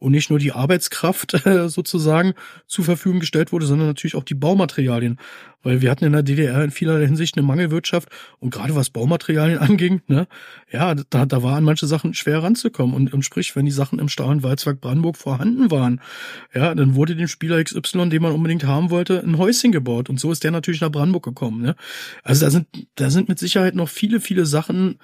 und 0.00 0.12
nicht 0.12 0.30
nur 0.30 0.38
die 0.38 0.52
Arbeitskraft 0.52 1.34
äh, 1.46 1.68
sozusagen 1.68 2.34
zur 2.66 2.84
Verfügung 2.84 3.20
gestellt 3.20 3.52
wurde, 3.52 3.66
sondern 3.66 3.86
natürlich 3.86 4.16
auch 4.16 4.24
die 4.24 4.34
Baumaterialien. 4.34 5.18
Weil 5.62 5.82
wir 5.82 5.90
hatten 5.90 6.06
in 6.06 6.12
der 6.12 6.22
DDR 6.22 6.64
in 6.64 6.70
vielerlei 6.70 7.04
Hinsicht 7.04 7.36
eine 7.36 7.46
Mangelwirtschaft 7.46 8.08
und 8.38 8.50
gerade 8.50 8.74
was 8.74 8.90
Baumaterialien 8.90 9.58
anging, 9.60 10.00
ne, 10.08 10.26
ja, 10.72 10.94
da, 10.94 11.26
da 11.26 11.42
war 11.42 11.56
an 11.56 11.64
manche 11.64 11.86
Sachen 11.86 12.14
schwer 12.14 12.42
ranzukommen. 12.42 12.96
Und, 12.96 13.12
und 13.12 13.22
sprich, 13.24 13.54
wenn 13.54 13.66
die 13.66 13.70
Sachen 13.70 13.98
im 13.98 14.08
und 14.18 14.42
Walzwerk 14.42 14.80
Brandenburg 14.80 15.16
vorhanden 15.16 15.70
waren, 15.70 16.00
ja, 16.54 16.74
dann 16.74 16.94
wurde 16.94 17.14
dem 17.14 17.28
Spieler 17.28 17.62
XY, 17.62 18.08
den 18.08 18.22
man 18.22 18.32
unbedingt 18.32 18.64
haben 18.64 18.90
wollte, 18.90 19.22
ein 19.22 19.38
Häuschen 19.38 19.70
gebaut. 19.70 20.08
Und 20.08 20.18
so 20.18 20.32
ist 20.32 20.42
der 20.44 20.50
natürlich 20.50 20.80
nach 20.80 20.90
Brandenburg 20.90 21.24
gekommen. 21.24 21.60
Ne? 21.60 21.76
Also 22.22 22.46
da 22.46 22.50
sind, 22.50 22.66
da 22.94 23.10
sind 23.10 23.28
mit 23.28 23.38
Sicherheit 23.38 23.74
noch 23.74 23.88
viele, 23.88 24.20
viele 24.20 24.46
Sachen, 24.46 24.98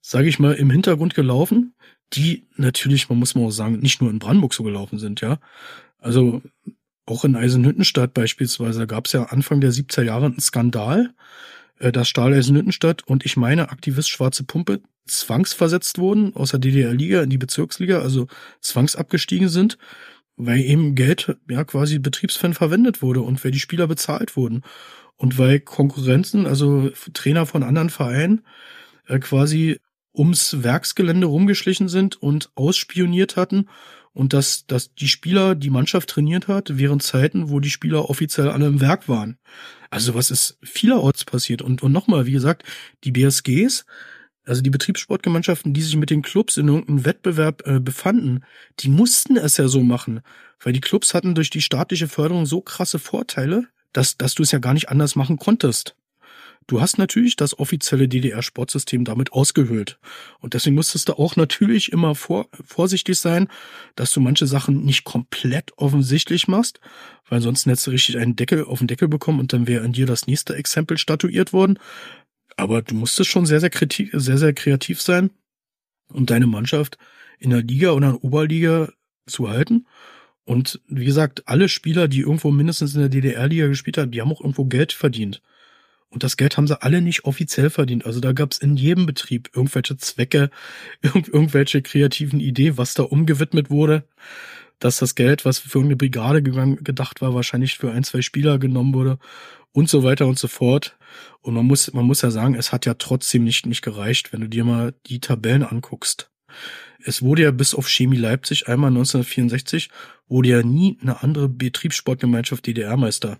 sage 0.00 0.28
ich 0.28 0.38
mal, 0.38 0.52
im 0.54 0.70
Hintergrund 0.70 1.14
gelaufen, 1.14 1.74
die 2.12 2.46
natürlich, 2.56 3.08
man 3.08 3.18
muss 3.18 3.34
mal 3.34 3.44
auch 3.44 3.50
sagen, 3.50 3.78
nicht 3.80 4.00
nur 4.00 4.10
in 4.10 4.18
Brandenburg 4.18 4.54
so 4.54 4.62
gelaufen 4.62 4.98
sind, 4.98 5.20
ja. 5.20 5.38
Also 5.98 6.42
auch 7.06 7.24
in 7.24 7.36
Eisenhüttenstadt 7.36 8.14
beispielsweise, 8.14 8.80
da 8.80 8.84
gab 8.86 9.06
es 9.06 9.12
ja 9.12 9.24
Anfang 9.24 9.60
der 9.60 9.72
70er 9.72 10.02
Jahre 10.02 10.26
einen 10.26 10.40
Skandal, 10.40 11.12
äh, 11.78 11.92
dass 11.92 12.08
Stahl 12.08 12.32
Eisenhüttenstadt 12.32 13.06
und 13.06 13.24
ich 13.24 13.36
meine 13.36 13.70
Aktivist 13.70 14.08
Schwarze 14.08 14.44
Pumpe 14.44 14.80
zwangsversetzt 15.06 15.98
wurden 15.98 16.34
aus 16.36 16.50
der 16.50 16.60
DDR-Liga 16.60 17.22
in 17.22 17.30
die 17.30 17.38
Bezirksliga, 17.38 18.00
also 18.00 18.28
zwangsabgestiegen 18.60 19.48
sind, 19.48 19.78
weil 20.36 20.60
eben 20.60 20.94
Geld 20.94 21.36
ja 21.48 21.64
quasi 21.64 21.98
Betriebsfan 21.98 22.54
verwendet 22.54 23.02
wurde 23.02 23.22
und 23.22 23.42
weil 23.44 23.50
die 23.50 23.60
Spieler 23.60 23.86
bezahlt 23.86 24.36
wurden. 24.36 24.62
Und 25.16 25.36
weil 25.36 25.60
Konkurrenzen, 25.60 26.46
also 26.46 26.90
Trainer 27.12 27.44
von 27.44 27.62
anderen 27.62 27.90
Vereinen, 27.90 28.42
äh, 29.06 29.18
quasi 29.18 29.80
ums 30.14 30.62
Werksgelände 30.62 31.26
rumgeschlichen 31.26 31.88
sind 31.88 32.20
und 32.20 32.50
ausspioniert 32.54 33.36
hatten 33.36 33.68
und 34.12 34.32
dass, 34.32 34.66
dass 34.66 34.94
die 34.94 35.08
Spieler 35.08 35.54
die 35.54 35.70
Mannschaft 35.70 36.10
trainiert 36.10 36.48
hat, 36.48 36.78
während 36.78 37.02
Zeiten, 37.02 37.48
wo 37.48 37.60
die 37.60 37.70
Spieler 37.70 38.10
offiziell 38.10 38.48
alle 38.48 38.66
im 38.66 38.80
Werk 38.80 39.08
waren. 39.08 39.38
Also 39.90 40.14
was 40.14 40.30
ist 40.30 40.58
vielerorts 40.62 41.24
passiert. 41.24 41.62
Und, 41.62 41.82
und 41.82 41.92
nochmal, 41.92 42.26
wie 42.26 42.32
gesagt, 42.32 42.64
die 43.04 43.12
BSGs, 43.12 43.84
also 44.44 44.62
die 44.62 44.70
Betriebssportgemeinschaften, 44.70 45.74
die 45.74 45.82
sich 45.82 45.96
mit 45.96 46.10
den 46.10 46.22
Clubs 46.22 46.56
in 46.56 46.68
irgendeinem 46.68 47.04
Wettbewerb 47.04 47.66
äh, 47.66 47.78
befanden, 47.78 48.44
die 48.80 48.88
mussten 48.88 49.36
es 49.36 49.56
ja 49.58 49.68
so 49.68 49.82
machen, 49.82 50.22
weil 50.60 50.72
die 50.72 50.80
Clubs 50.80 51.14
hatten 51.14 51.34
durch 51.34 51.50
die 51.50 51.62
staatliche 51.62 52.08
Förderung 52.08 52.46
so 52.46 52.60
krasse 52.60 52.98
Vorteile, 52.98 53.68
dass, 53.92 54.16
dass 54.16 54.34
du 54.34 54.42
es 54.42 54.50
ja 54.50 54.58
gar 54.58 54.74
nicht 54.74 54.88
anders 54.88 55.14
machen 55.14 55.36
konntest. 55.36 55.94
Du 56.70 56.80
hast 56.80 56.98
natürlich 56.98 57.34
das 57.34 57.58
offizielle 57.58 58.06
DDR-Sportsystem 58.06 59.04
damit 59.04 59.32
ausgehöhlt. 59.32 59.98
Und 60.38 60.54
deswegen 60.54 60.76
musstest 60.76 61.08
du 61.08 61.14
auch 61.14 61.34
natürlich 61.34 61.90
immer 61.90 62.14
vor, 62.14 62.48
vorsichtig 62.64 63.18
sein, 63.18 63.48
dass 63.96 64.12
du 64.12 64.20
manche 64.20 64.46
Sachen 64.46 64.84
nicht 64.84 65.02
komplett 65.02 65.72
offensichtlich 65.78 66.46
machst, 66.46 66.78
weil 67.28 67.40
sonst 67.40 67.66
hättest 67.66 67.88
du 67.88 67.90
richtig 67.90 68.18
einen 68.18 68.36
Deckel 68.36 68.64
auf 68.64 68.78
den 68.78 68.86
Deckel 68.86 69.08
bekommen 69.08 69.40
und 69.40 69.52
dann 69.52 69.66
wäre 69.66 69.84
an 69.84 69.92
dir 69.92 70.06
das 70.06 70.28
nächste 70.28 70.54
Exempel 70.54 70.96
statuiert 70.96 71.52
worden. 71.52 71.76
Aber 72.56 72.82
du 72.82 72.94
musstest 72.94 73.30
schon 73.30 73.46
sehr, 73.46 73.58
sehr, 73.58 73.70
kreativ, 73.70 74.10
sehr, 74.12 74.38
sehr 74.38 74.52
kreativ 74.52 75.02
sein, 75.02 75.30
um 76.12 76.24
deine 76.24 76.46
Mannschaft 76.46 76.98
in 77.40 77.50
der 77.50 77.64
Liga 77.64 77.90
oder 77.90 78.06
in 78.06 78.12
der 78.12 78.22
Oberliga 78.22 78.92
zu 79.26 79.50
halten. 79.50 79.88
Und 80.44 80.80
wie 80.86 81.04
gesagt, 81.04 81.48
alle 81.48 81.68
Spieler, 81.68 82.06
die 82.06 82.20
irgendwo 82.20 82.52
mindestens 82.52 82.94
in 82.94 83.00
der 83.00 83.08
DDR-Liga 83.08 83.66
gespielt 83.66 83.98
haben, 83.98 84.12
die 84.12 84.20
haben 84.20 84.30
auch 84.30 84.40
irgendwo 84.40 84.66
Geld 84.66 84.92
verdient. 84.92 85.42
Und 86.10 86.24
das 86.24 86.36
Geld 86.36 86.56
haben 86.56 86.66
sie 86.66 86.82
alle 86.82 87.00
nicht 87.00 87.24
offiziell 87.24 87.70
verdient. 87.70 88.04
Also 88.04 88.20
da 88.20 88.32
gab 88.32 88.52
es 88.52 88.58
in 88.58 88.76
jedem 88.76 89.06
Betrieb 89.06 89.50
irgendwelche 89.54 89.96
Zwecke, 89.96 90.50
irg 91.02 91.28
irgendwelche 91.28 91.82
kreativen 91.82 92.40
Ideen, 92.40 92.76
was 92.78 92.94
da 92.94 93.04
umgewidmet 93.04 93.70
wurde. 93.70 94.04
Dass 94.80 94.98
das 94.98 95.14
Geld, 95.14 95.44
was 95.44 95.58
für 95.58 95.80
eine 95.80 95.94
Brigade 95.94 96.42
gedacht 96.42 97.20
war, 97.20 97.34
wahrscheinlich 97.34 97.76
für 97.76 97.92
ein, 97.92 98.02
zwei 98.02 98.22
Spieler 98.22 98.58
genommen 98.58 98.94
wurde 98.94 99.18
und 99.72 99.88
so 99.88 100.02
weiter 100.02 100.26
und 100.26 100.38
so 100.38 100.48
fort. 100.48 100.96
Und 101.42 101.54
man 101.54 101.66
muss, 101.66 101.92
man 101.92 102.06
muss 102.06 102.22
ja 102.22 102.30
sagen, 102.30 102.54
es 102.54 102.72
hat 102.72 102.86
ja 102.86 102.94
trotzdem 102.94 103.44
nicht, 103.44 103.66
nicht 103.66 103.82
gereicht, 103.82 104.32
wenn 104.32 104.40
du 104.40 104.48
dir 104.48 104.64
mal 104.64 104.94
die 105.06 105.20
Tabellen 105.20 105.62
anguckst. 105.62 106.30
Es 107.04 107.22
wurde 107.22 107.42
ja 107.42 107.50
bis 107.50 107.74
auf 107.74 107.88
Chemie 107.88 108.16
Leipzig 108.16 108.68
einmal 108.68 108.90
1964, 108.90 109.90
wurde 110.28 110.48
ja 110.48 110.62
nie 110.62 110.98
eine 111.00 111.22
andere 111.22 111.48
Betriebssportgemeinschaft 111.48 112.66
DDR-Meister. 112.66 113.38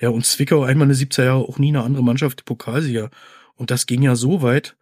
Ja, 0.00 0.10
und 0.10 0.24
Zwickau 0.24 0.62
einmal 0.62 0.86
eine 0.86 0.94
17 0.94 1.24
Jahre 1.24 1.48
auch 1.48 1.58
nie 1.58 1.68
eine 1.68 1.82
andere 1.82 2.04
Mannschaft, 2.04 2.44
Pokalsieger. 2.44 3.10
Und 3.54 3.70
das 3.70 3.86
ging 3.86 4.02
ja 4.02 4.14
so 4.16 4.42
weit, 4.42 4.76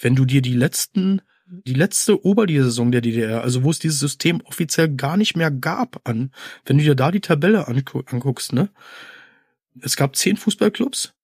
wenn 0.00 0.14
du 0.14 0.24
dir 0.24 0.42
die 0.42 0.54
letzten, 0.54 1.22
die 1.46 1.74
letzte 1.74 2.24
Oberliga-Saison 2.24 2.92
der 2.92 3.00
DDR, 3.00 3.42
also 3.42 3.64
wo 3.64 3.70
es 3.70 3.80
dieses 3.80 3.98
System 3.98 4.40
offiziell 4.42 4.94
gar 4.94 5.16
nicht 5.16 5.36
mehr 5.36 5.50
gab, 5.50 6.06
an, 6.08 6.32
wenn 6.64 6.78
du 6.78 6.84
dir 6.84 6.94
da 6.94 7.10
die 7.10 7.20
Tabelle 7.20 7.66
anguckst, 7.66 8.52
ne? 8.52 8.70
Es 9.80 9.96
gab 9.96 10.16
zehn 10.16 10.36
Fußballclubs 10.36 11.14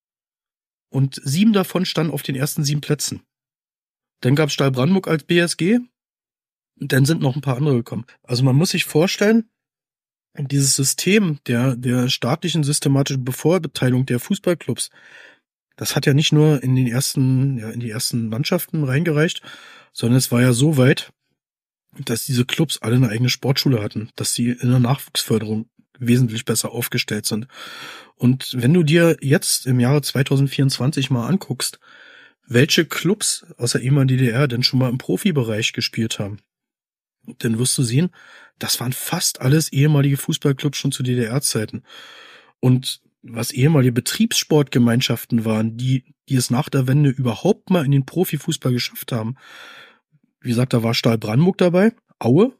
und 0.88 1.20
sieben 1.22 1.52
davon 1.52 1.84
standen 1.84 2.12
auf 2.12 2.22
den 2.22 2.36
ersten 2.36 2.64
sieben 2.64 2.80
Plätzen. 2.80 3.22
Dann 4.20 4.34
gab 4.34 4.48
es 4.48 4.54
Stahl 4.54 4.70
Brandenburg 4.70 5.08
als 5.08 5.24
BSG 5.24 5.80
dann 6.76 7.04
sind 7.04 7.22
noch 7.22 7.34
ein 7.34 7.42
paar 7.42 7.56
andere 7.56 7.76
gekommen. 7.76 8.04
Also 8.22 8.44
man 8.44 8.56
muss 8.56 8.70
sich 8.70 8.84
vorstellen, 8.84 9.48
dieses 10.38 10.76
System 10.76 11.38
der, 11.46 11.76
der 11.76 12.08
staatlichen 12.08 12.64
systematischen 12.64 13.24
Bevorteilung 13.24 14.06
der 14.06 14.20
Fußballclubs, 14.20 14.90
das 15.76 15.94
hat 15.94 16.06
ja 16.06 16.14
nicht 16.14 16.32
nur 16.32 16.62
in 16.62 16.74
den 16.74 16.86
ersten, 16.86 17.58
ja, 17.58 17.70
in 17.70 17.80
die 17.80 17.90
ersten 17.90 18.28
Mannschaften 18.28 18.84
reingereicht, 18.84 19.42
sondern 19.92 20.18
es 20.18 20.32
war 20.32 20.40
ja 20.40 20.52
so 20.52 20.76
weit, 20.76 21.12
dass 21.98 22.24
diese 22.24 22.44
Clubs 22.44 22.78
alle 22.82 22.96
eine 22.96 23.08
eigene 23.08 23.28
Sportschule 23.28 23.82
hatten, 23.82 24.10
dass 24.16 24.34
sie 24.34 24.50
in 24.50 24.70
der 24.70 24.80
Nachwuchsförderung 24.80 25.68
wesentlich 25.98 26.44
besser 26.44 26.72
aufgestellt 26.72 27.26
sind. 27.26 27.46
Und 28.16 28.54
wenn 28.54 28.74
du 28.74 28.82
dir 28.82 29.16
jetzt 29.20 29.66
im 29.66 29.80
Jahre 29.80 30.02
2024 30.02 31.10
mal 31.10 31.26
anguckst, 31.26 31.78
welche 32.46 32.84
Clubs 32.84 33.46
aus 33.56 33.72
der 33.72 33.82
ehemaligen 33.82 34.18
DDR 34.18 34.48
denn 34.48 34.62
schon 34.62 34.78
mal 34.78 34.88
im 34.88 34.98
Profibereich 34.98 35.72
gespielt 35.72 36.18
haben, 36.18 36.38
dann 37.38 37.58
wirst 37.58 37.76
du 37.78 37.82
sehen, 37.82 38.10
das 38.58 38.80
waren 38.80 38.92
fast 38.92 39.40
alles 39.40 39.72
ehemalige 39.72 40.16
Fußballclubs 40.16 40.78
schon 40.78 40.92
zu 40.92 41.02
DDR-Zeiten. 41.02 41.82
Und 42.60 43.02
was 43.22 43.50
ehemalige 43.50 43.92
Betriebssportgemeinschaften 43.92 45.44
waren, 45.44 45.76
die, 45.76 46.14
die 46.28 46.36
es 46.36 46.50
nach 46.50 46.68
der 46.68 46.86
Wende 46.86 47.10
überhaupt 47.10 47.70
mal 47.70 47.84
in 47.84 47.90
den 47.90 48.06
Profifußball 48.06 48.72
geschafft 48.72 49.12
haben. 49.12 49.36
Wie 50.40 50.48
gesagt, 50.48 50.72
da 50.72 50.82
war 50.82 50.94
Stahl 50.94 51.18
Brandenburg 51.18 51.58
dabei, 51.58 51.92
Aue, 52.18 52.56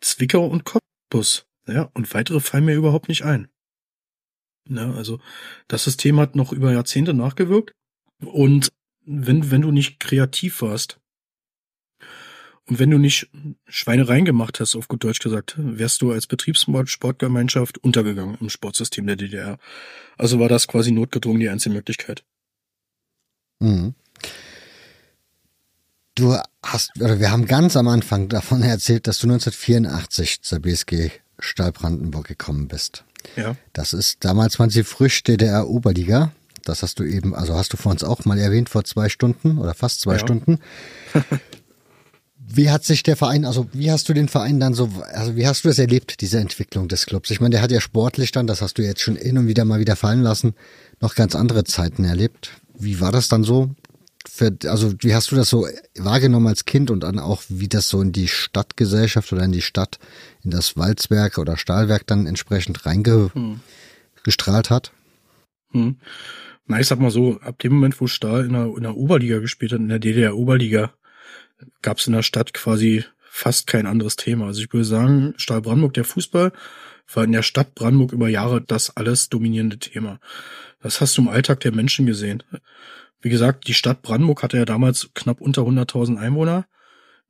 Zwickau 0.00 0.46
und 0.46 0.64
Cottbus. 0.64 1.46
Ja, 1.66 1.90
und 1.94 2.12
weitere 2.14 2.40
fallen 2.40 2.64
mir 2.64 2.74
überhaupt 2.74 3.08
nicht 3.08 3.24
ein. 3.24 3.48
Ja, 4.68 4.92
also 4.92 5.20
das 5.66 5.84
System 5.84 6.18
hat 6.18 6.36
noch 6.36 6.52
über 6.52 6.72
Jahrzehnte 6.72 7.14
nachgewirkt. 7.14 7.72
Und 8.24 8.70
wenn, 9.04 9.50
wenn 9.50 9.62
du 9.62 9.70
nicht 9.70 10.00
kreativ 10.00 10.62
warst, 10.62 11.00
und 12.68 12.78
wenn 12.78 12.90
du 12.90 12.98
nicht 12.98 13.28
Schweinereien 13.66 14.26
gemacht 14.26 14.60
hast, 14.60 14.76
auf 14.76 14.88
gut 14.88 15.02
Deutsch 15.02 15.20
gesagt, 15.20 15.54
wärst 15.56 16.02
du 16.02 16.12
als 16.12 16.26
Betriebssportgemeinschaft 16.26 17.78
untergegangen 17.78 18.36
im 18.40 18.50
Sportsystem 18.50 19.06
der 19.06 19.16
DDR. 19.16 19.58
Also 20.18 20.38
war 20.38 20.50
das 20.50 20.68
quasi 20.68 20.92
notgedrungen 20.92 21.40
die 21.40 21.48
einzige 21.48 21.74
Möglichkeit. 21.74 22.24
Mhm. 23.60 23.94
Du 26.14 26.36
hast, 26.62 27.00
oder 27.00 27.20
wir 27.20 27.30
haben 27.30 27.46
ganz 27.46 27.76
am 27.76 27.88
Anfang 27.88 28.28
davon 28.28 28.62
erzählt, 28.62 29.06
dass 29.06 29.18
du 29.18 29.28
1984 29.28 30.42
zur 30.42 30.58
BSG 30.58 31.10
Stahl 31.38 31.72
Brandenburg 31.72 32.26
gekommen 32.26 32.68
bist. 32.68 33.04
Ja. 33.36 33.56
Das 33.72 33.94
ist, 33.94 34.24
damals 34.24 34.58
waren 34.58 34.68
sie 34.68 34.84
frisch 34.84 35.22
DDR 35.22 35.68
Oberliga. 35.68 36.32
Das 36.64 36.82
hast 36.82 36.98
du 36.98 37.04
eben, 37.04 37.34
also 37.34 37.54
hast 37.54 37.72
du 37.72 37.78
vor 37.78 37.92
uns 37.92 38.04
auch 38.04 38.26
mal 38.26 38.38
erwähnt, 38.38 38.68
vor 38.68 38.84
zwei 38.84 39.08
Stunden 39.08 39.56
oder 39.56 39.72
fast 39.72 40.00
zwei 40.02 40.14
ja. 40.14 40.18
Stunden. 40.18 40.58
Wie 42.50 42.70
hat 42.70 42.82
sich 42.82 43.02
der 43.02 43.16
Verein, 43.16 43.44
also 43.44 43.68
wie 43.72 43.90
hast 43.90 44.08
du 44.08 44.14
den 44.14 44.28
Verein 44.28 44.58
dann 44.58 44.72
so, 44.72 44.88
also 45.12 45.36
wie 45.36 45.46
hast 45.46 45.64
du 45.64 45.68
das 45.68 45.78
erlebt, 45.78 46.22
diese 46.22 46.38
Entwicklung 46.38 46.88
des 46.88 47.04
Clubs? 47.04 47.30
Ich 47.30 47.40
meine, 47.40 47.52
der 47.52 47.62
hat 47.62 47.70
ja 47.70 47.80
sportlich 47.80 48.32
dann, 48.32 48.46
das 48.46 48.62
hast 48.62 48.78
du 48.78 48.82
jetzt 48.82 49.02
schon 49.02 49.16
hin 49.16 49.36
und 49.36 49.48
wieder 49.48 49.66
mal 49.66 49.80
wieder 49.80 49.96
fallen 49.96 50.22
lassen, 50.22 50.54
noch 51.00 51.14
ganz 51.14 51.34
andere 51.34 51.64
Zeiten 51.64 52.04
erlebt. 52.04 52.52
Wie 52.78 53.00
war 53.00 53.12
das 53.12 53.28
dann 53.28 53.44
so? 53.44 53.70
Für, 54.26 54.56
also 54.64 54.94
wie 55.00 55.14
hast 55.14 55.30
du 55.30 55.36
das 55.36 55.50
so 55.50 55.66
wahrgenommen 55.96 56.46
als 56.46 56.64
Kind 56.64 56.90
und 56.90 57.00
dann 57.00 57.18
auch, 57.18 57.42
wie 57.48 57.68
das 57.68 57.88
so 57.88 58.00
in 58.00 58.12
die 58.12 58.28
Stadtgesellschaft 58.28 59.30
oder 59.32 59.42
in 59.44 59.52
die 59.52 59.62
Stadt, 59.62 59.98
in 60.42 60.50
das 60.50 60.76
Walzwerk 60.76 61.36
oder 61.36 61.58
Stahlwerk 61.58 62.06
dann 62.06 62.26
entsprechend 62.26 62.86
reingestrahlt 62.86 64.70
hm. 64.70 64.74
hat? 64.74 64.92
Hm. 65.72 65.96
Na, 66.66 66.80
ich 66.80 66.86
sag 66.86 66.98
mal 66.98 67.10
so, 67.10 67.38
ab 67.40 67.58
dem 67.58 67.74
Moment, 67.74 68.00
wo 68.00 68.06
Stahl 68.06 68.46
in 68.46 68.52
der, 68.54 68.66
in 68.74 68.82
der 68.82 68.96
Oberliga 68.96 69.38
gespielt 69.38 69.72
hat, 69.72 69.80
in 69.80 69.88
der 69.88 69.98
DDR-Oberliga, 69.98 70.92
gab 71.82 71.98
es 71.98 72.06
in 72.06 72.12
der 72.12 72.22
Stadt 72.22 72.54
quasi 72.54 73.04
fast 73.30 73.66
kein 73.66 73.86
anderes 73.86 74.16
Thema. 74.16 74.46
Also 74.46 74.62
ich 74.62 74.72
würde 74.72 74.84
sagen, 74.84 75.34
Stahl 75.36 75.62
Brandenburg, 75.62 75.94
der 75.94 76.04
Fußball, 76.04 76.52
war 77.12 77.24
in 77.24 77.32
der 77.32 77.42
Stadt 77.42 77.74
Brandenburg 77.74 78.12
über 78.12 78.28
Jahre 78.28 78.60
das 78.60 78.96
alles 78.96 79.28
dominierende 79.28 79.78
Thema. 79.78 80.20
Das 80.82 81.00
hast 81.00 81.16
du 81.16 81.22
im 81.22 81.28
Alltag 81.28 81.60
der 81.60 81.72
Menschen 81.72 82.06
gesehen. 82.06 82.42
Wie 83.20 83.30
gesagt, 83.30 83.66
die 83.66 83.74
Stadt 83.74 84.02
Brandenburg 84.02 84.42
hatte 84.42 84.58
ja 84.58 84.64
damals 84.64 85.10
knapp 85.14 85.40
unter 85.40 85.62
100.000 85.62 86.18
Einwohner. 86.18 86.66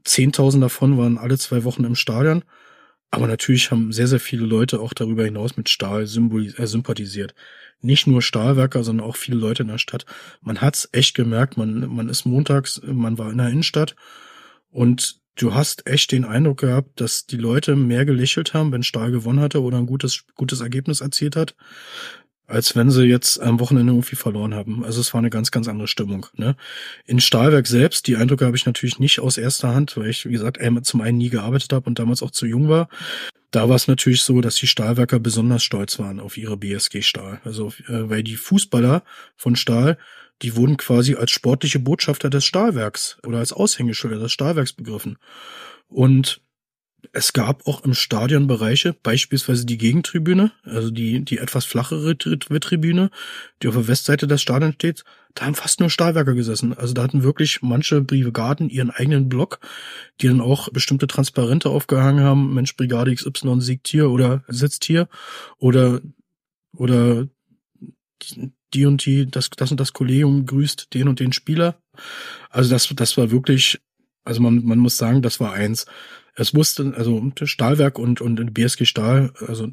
10.000 0.05 0.60
davon 0.60 0.98
waren 0.98 1.18
alle 1.18 1.38
zwei 1.38 1.64
Wochen 1.64 1.84
im 1.84 1.94
Stadion. 1.94 2.44
Aber 3.10 3.26
natürlich 3.26 3.70
haben 3.70 3.93
sehr, 3.93 4.06
sehr 4.06 4.20
viele 4.20 4.44
Leute 4.44 4.80
auch 4.80 4.93
darüber 4.93 5.24
hinaus 5.24 5.56
mit 5.56 5.68
Stahl 5.68 6.02
äh, 6.02 6.06
sympathisiert. 6.06 7.35
Nicht 7.80 8.06
nur 8.06 8.22
Stahlwerker, 8.22 8.85
sondern 8.85 9.06
auch 9.06 9.16
viele 9.16 9.39
Leute 9.39 9.62
in 9.62 9.68
der 9.68 9.78
Stadt. 9.78 10.05
Man 10.40 10.60
hat's 10.60 10.89
echt 10.93 11.14
gemerkt, 11.14 11.56
man, 11.56 11.94
man 11.94 12.09
ist 12.09 12.26
montags, 12.26 12.80
man 12.85 13.16
war 13.18 13.30
in 13.30 13.39
der 13.39 13.48
Innenstadt 13.48 13.94
und 14.70 15.20
du 15.36 15.55
hast 15.55 15.86
echt 15.86 16.12
den 16.12 16.24
Eindruck 16.24 16.59
gehabt, 16.59 17.01
dass 17.01 17.26
die 17.26 17.36
Leute 17.36 17.76
mehr 17.76 18.05
gelächelt 18.05 18.52
haben, 18.52 18.72
wenn 18.72 18.82
Stahl 18.82 19.10
gewonnen 19.12 19.40
hatte 19.40 19.62
oder 19.62 19.78
ein 19.78 19.86
gutes, 19.86 20.24
gutes 20.35 20.60
Ergebnis 20.60 21.01
erzielt 21.01 21.36
hat, 21.36 21.55
als 22.49 22.75
wenn 22.75 22.91
sie 22.91 23.05
jetzt 23.05 23.41
am 23.41 23.61
Wochenende 23.61 23.93
irgendwie 23.93 24.16
verloren 24.16 24.55
haben. 24.55 24.83
Also 24.83 25.03
es 25.03 25.12
war 25.12 25.19
eine 25.19 25.29
ganz, 25.29 25.51
ganz 25.51 25.69
andere 25.69 25.87
Stimmung. 25.87 26.27
Ne? 26.35 26.57
In 27.05 27.20
Stahlwerk 27.20 27.66
selbst, 27.66 28.07
die 28.07 28.16
Eindrücke 28.16 28.47
habe 28.47 28.57
ich 28.57 28.65
natürlich 28.65 28.99
nicht 28.99 29.20
aus 29.20 29.37
erster 29.37 29.75
Hand, 29.75 29.97
weil 29.99 30.09
ich, 30.09 30.25
wie 30.25 30.33
gesagt, 30.33 30.59
zum 30.83 31.01
einen 31.03 31.19
nie 31.19 31.29
gearbeitet 31.29 31.73
habe 31.75 31.87
und 31.87 31.99
damals 31.99 32.23
auch 32.23 32.31
zu 32.31 32.47
jung 32.47 32.70
war. 32.70 32.89
Da 33.51 33.69
war 33.69 33.77
es 33.77 33.87
natürlich 33.87 34.23
so, 34.23 34.41
dass 34.41 34.57
die 34.57 34.66
Stahlwerker 34.66 35.20
besonders 35.20 35.62
stolz 35.62 35.99
waren 35.99 36.20
auf 36.20 36.39
ihre 36.39 36.57
BSG 36.57 37.03
Stahl. 37.03 37.41
Also 37.45 37.69
äh, 37.87 38.09
weil 38.09 38.23
die 38.23 38.37
Fußballer 38.37 39.03
von 39.37 39.55
Stahl, 39.55 39.99
die 40.41 40.57
wurden 40.57 40.79
quasi 40.79 41.16
als 41.16 41.31
sportliche 41.31 41.79
Botschafter 41.79 42.31
des 42.31 42.47
Stahlwerks 42.47 43.19
oder 43.27 43.39
als 43.39 43.53
Aushängeschilder 43.53 44.19
des 44.19 44.33
Stahlwerks 44.33 44.73
begriffen. 44.73 45.19
Und 45.89 46.41
es 47.12 47.33
gab 47.33 47.66
auch 47.66 47.85
im 47.85 47.95
Stadion 47.95 48.47
Bereiche, 48.47 48.93
beispielsweise 48.93 49.65
die 49.65 49.79
Gegentribüne, 49.79 50.53
also 50.65 50.91
die, 50.91 51.25
die 51.25 51.39
etwas 51.39 51.65
flachere 51.65 52.19
Tribüne, 52.19 53.11
die 53.62 53.69
auf 53.69 53.75
der 53.75 53.89
Westseite 53.89 54.27
des 54.27 54.43
Stadions 54.43 54.75
steht, 54.75 55.05
da 55.35 55.47
haben 55.47 55.55
fast 55.55 55.79
nur 55.81 55.91
Stahlwerker 55.91 56.35
gesessen. 56.35 56.73
Also 56.73 56.95
da 56.95 57.03
hatten 57.03 57.23
wirklich 57.23 57.62
manche 57.62 58.01
Brigaden 58.01 58.69
ihren 58.69 58.91
eigenen 58.91 59.29
Block, 59.29 59.61
die 60.20 60.27
dann 60.27 60.41
auch 60.41 60.69
bestimmte 60.70 61.07
Transparente 61.07 61.70
aufgehangen 61.70 62.25
haben. 62.25 62.55
Mensch, 62.55 62.77
Brigade 62.77 63.15
XY 63.15 63.61
siegt 63.61 63.87
hier 63.89 64.11
oder 64.11 64.43
sitzt 64.49 64.85
hier 64.85 65.09
oder, 65.59 66.01
oder 66.77 67.29
die 68.75 68.87
und 68.87 69.05
die, 69.07 69.31
das, 69.31 69.51
das 69.51 69.70
und 69.70 69.79
das 69.79 69.93
Kollegium 69.93 70.47
grüßt 70.47 70.93
den 70.95 71.09
und 71.09 71.20
den 71.20 71.33
Spieler. 71.33 71.81
Also 72.51 72.70
das, 72.70 72.89
das 72.95 73.16
war 73.16 73.31
wirklich, 73.31 73.81
also 74.25 74.43
man, 74.43 74.65
man 74.65 74.79
muss 74.79 74.99
sagen, 74.99 75.23
das 75.23 75.39
war 75.39 75.53
eins. 75.53 75.87
Es 76.39 76.55
wusste, 76.55 76.94
also 76.97 77.20
Stahlwerk 77.44 77.98
und, 77.98 78.20
und 78.20 78.55
BSG 78.55 78.85
Stahl, 78.85 79.32
also 79.44 79.73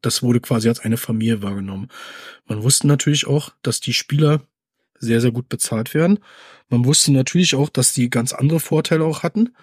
das 0.00 0.22
wurde 0.22 0.40
quasi 0.40 0.68
als 0.68 0.80
eine 0.80 0.96
Familie 0.96 1.42
wahrgenommen. 1.42 1.88
Man 2.46 2.64
wusste 2.64 2.88
natürlich 2.88 3.28
auch, 3.28 3.50
dass 3.62 3.80
die 3.80 3.92
Spieler 3.92 4.42
sehr, 4.98 5.20
sehr 5.20 5.30
gut 5.30 5.48
bezahlt 5.48 5.94
werden. 5.94 6.18
Man 6.68 6.84
wusste 6.84 7.12
natürlich 7.12 7.54
auch, 7.54 7.68
dass 7.68 7.92
die 7.92 8.10
ganz 8.10 8.32
andere 8.32 8.58
Vorteile 8.58 9.04
auch 9.04 9.22
hatten. 9.22 9.54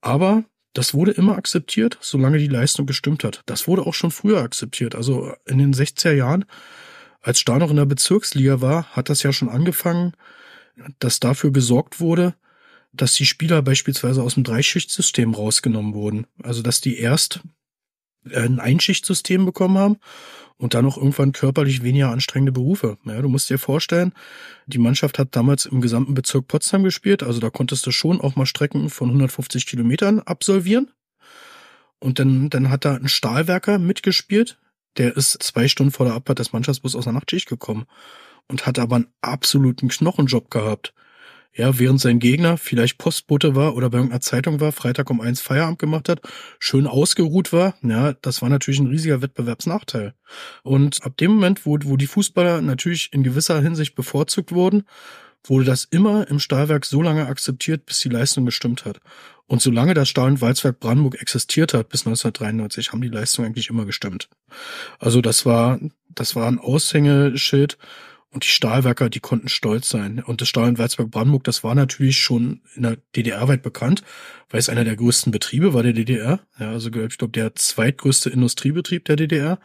Aber 0.00 0.44
das 0.72 0.94
wurde 0.94 1.10
immer 1.10 1.36
akzeptiert, 1.36 1.98
solange 2.00 2.38
die 2.38 2.48
Leistung 2.48 2.86
gestimmt 2.86 3.22
hat. 3.22 3.42
Das 3.44 3.68
wurde 3.68 3.82
auch 3.82 3.94
schon 3.94 4.10
früher 4.10 4.40
akzeptiert. 4.40 4.94
Also 4.94 5.34
in 5.44 5.58
den 5.58 5.74
60er 5.74 6.12
Jahren, 6.12 6.46
als 7.20 7.40
Stahl 7.40 7.58
noch 7.58 7.70
in 7.70 7.76
der 7.76 7.84
Bezirksliga 7.84 8.62
war, 8.62 8.84
hat 8.96 9.10
das 9.10 9.22
ja 9.22 9.34
schon 9.34 9.50
angefangen, 9.50 10.14
dass 10.98 11.20
dafür 11.20 11.52
gesorgt 11.52 12.00
wurde, 12.00 12.34
dass 13.00 13.14
die 13.14 13.26
Spieler 13.26 13.62
beispielsweise 13.62 14.22
aus 14.22 14.34
dem 14.34 14.44
Dreischichtsystem 14.44 15.34
rausgenommen 15.34 15.94
wurden. 15.94 16.26
Also 16.42 16.62
dass 16.62 16.80
die 16.80 16.98
erst 16.98 17.40
ein 18.34 18.60
Einschichtsystem 18.60 19.44
bekommen 19.44 19.78
haben 19.78 19.96
und 20.58 20.74
dann 20.74 20.86
auch 20.86 20.96
irgendwann 20.96 21.32
körperlich 21.32 21.82
weniger 21.82 22.10
anstrengende 22.10 22.52
Berufe. 22.52 22.98
Ja, 23.04 23.22
du 23.22 23.28
musst 23.28 23.48
dir 23.48 23.58
vorstellen, 23.58 24.12
die 24.66 24.78
Mannschaft 24.78 25.18
hat 25.18 25.34
damals 25.34 25.66
im 25.66 25.80
gesamten 25.80 26.14
Bezirk 26.14 26.48
Potsdam 26.48 26.82
gespielt, 26.82 27.22
also 27.22 27.40
da 27.40 27.48
konntest 27.48 27.86
du 27.86 27.90
schon 27.90 28.20
auch 28.20 28.36
mal 28.36 28.46
Strecken 28.46 28.90
von 28.90 29.08
150 29.08 29.66
Kilometern 29.66 30.20
absolvieren. 30.20 30.90
Und 32.00 32.18
dann, 32.18 32.50
dann 32.50 32.70
hat 32.70 32.84
da 32.84 32.94
ein 32.94 33.08
Stahlwerker 33.08 33.78
mitgespielt, 33.78 34.58
der 34.98 35.16
ist 35.16 35.42
zwei 35.42 35.68
Stunden 35.68 35.92
vor 35.92 36.06
der 36.06 36.14
Abfahrt 36.14 36.38
des 36.40 36.52
Mannschaftsbus 36.52 36.96
aus 36.96 37.04
der 37.04 37.12
Nachtschicht 37.12 37.48
gekommen 37.48 37.86
und 38.48 38.66
hat 38.66 38.78
aber 38.78 38.96
einen 38.96 39.12
absoluten 39.20 39.88
Knochenjob 39.88 40.50
gehabt. 40.50 40.92
Ja, 41.52 41.78
während 41.78 42.00
sein 42.00 42.20
Gegner 42.20 42.56
vielleicht 42.56 42.98
Postbote 42.98 43.56
war 43.56 43.74
oder 43.74 43.90
bei 43.90 43.98
irgendeiner 43.98 44.20
Zeitung 44.20 44.60
war, 44.60 44.70
Freitag 44.70 45.10
um 45.10 45.20
eins 45.20 45.40
Feierabend 45.40 45.78
gemacht 45.78 46.08
hat, 46.08 46.20
schön 46.58 46.86
ausgeruht 46.86 47.52
war, 47.52 47.74
ja, 47.82 48.12
das 48.12 48.42
war 48.42 48.48
natürlich 48.48 48.78
ein 48.78 48.86
riesiger 48.86 49.22
Wettbewerbsnachteil. 49.22 50.14
Und 50.62 51.02
ab 51.02 51.16
dem 51.16 51.32
Moment, 51.32 51.66
wo, 51.66 51.78
wo 51.82 51.96
die 51.96 52.06
Fußballer 52.06 52.60
natürlich 52.60 53.12
in 53.12 53.24
gewisser 53.24 53.60
Hinsicht 53.60 53.94
bevorzugt 53.96 54.52
wurden, 54.52 54.84
wurde 55.44 55.64
das 55.64 55.84
immer 55.84 56.28
im 56.28 56.40
Stahlwerk 56.40 56.84
so 56.84 57.02
lange 57.02 57.26
akzeptiert, 57.26 57.86
bis 57.86 58.00
die 58.00 58.08
Leistung 58.08 58.44
gestimmt 58.44 58.84
hat. 58.84 59.00
Und 59.46 59.62
solange 59.62 59.94
das 59.94 60.08
Stahl- 60.08 60.30
und 60.30 60.40
Walzwerk 60.40 60.78
Brandenburg 60.78 61.20
existiert 61.20 61.72
hat, 61.72 61.88
bis 61.88 62.06
1993, 62.06 62.92
haben 62.92 63.00
die 63.00 63.08
Leistungen 63.08 63.46
eigentlich 63.46 63.70
immer 63.70 63.86
gestimmt. 63.86 64.28
Also 64.98 65.22
das 65.22 65.46
war, 65.46 65.80
das 66.08 66.36
war 66.36 66.46
ein 66.48 66.58
Aushängeschild 66.58 67.78
und 68.30 68.44
die 68.44 68.48
Stahlwerker, 68.48 69.08
die 69.08 69.20
konnten 69.20 69.48
stolz 69.48 69.88
sein. 69.88 70.22
Und 70.22 70.40
das 70.40 70.48
Stahl- 70.48 70.68
und 70.68 70.78
Walzwerk 70.78 71.10
Brandenburg, 71.10 71.44
das 71.44 71.64
war 71.64 71.74
natürlich 71.74 72.18
schon 72.18 72.60
in 72.74 72.82
der 72.82 72.98
DDR 73.16 73.48
weit 73.48 73.62
bekannt, 73.62 74.02
weil 74.50 74.60
es 74.60 74.68
einer 74.68 74.84
der 74.84 74.96
größten 74.96 75.32
Betriebe 75.32 75.72
war 75.72 75.82
der 75.82 75.94
DDR. 75.94 76.40
Ja, 76.58 76.70
also 76.70 76.90
ich 76.92 77.18
glaube, 77.18 77.32
der 77.32 77.54
zweitgrößte 77.54 78.28
Industriebetrieb 78.30 79.06
der 79.06 79.16
DDR. 79.16 79.58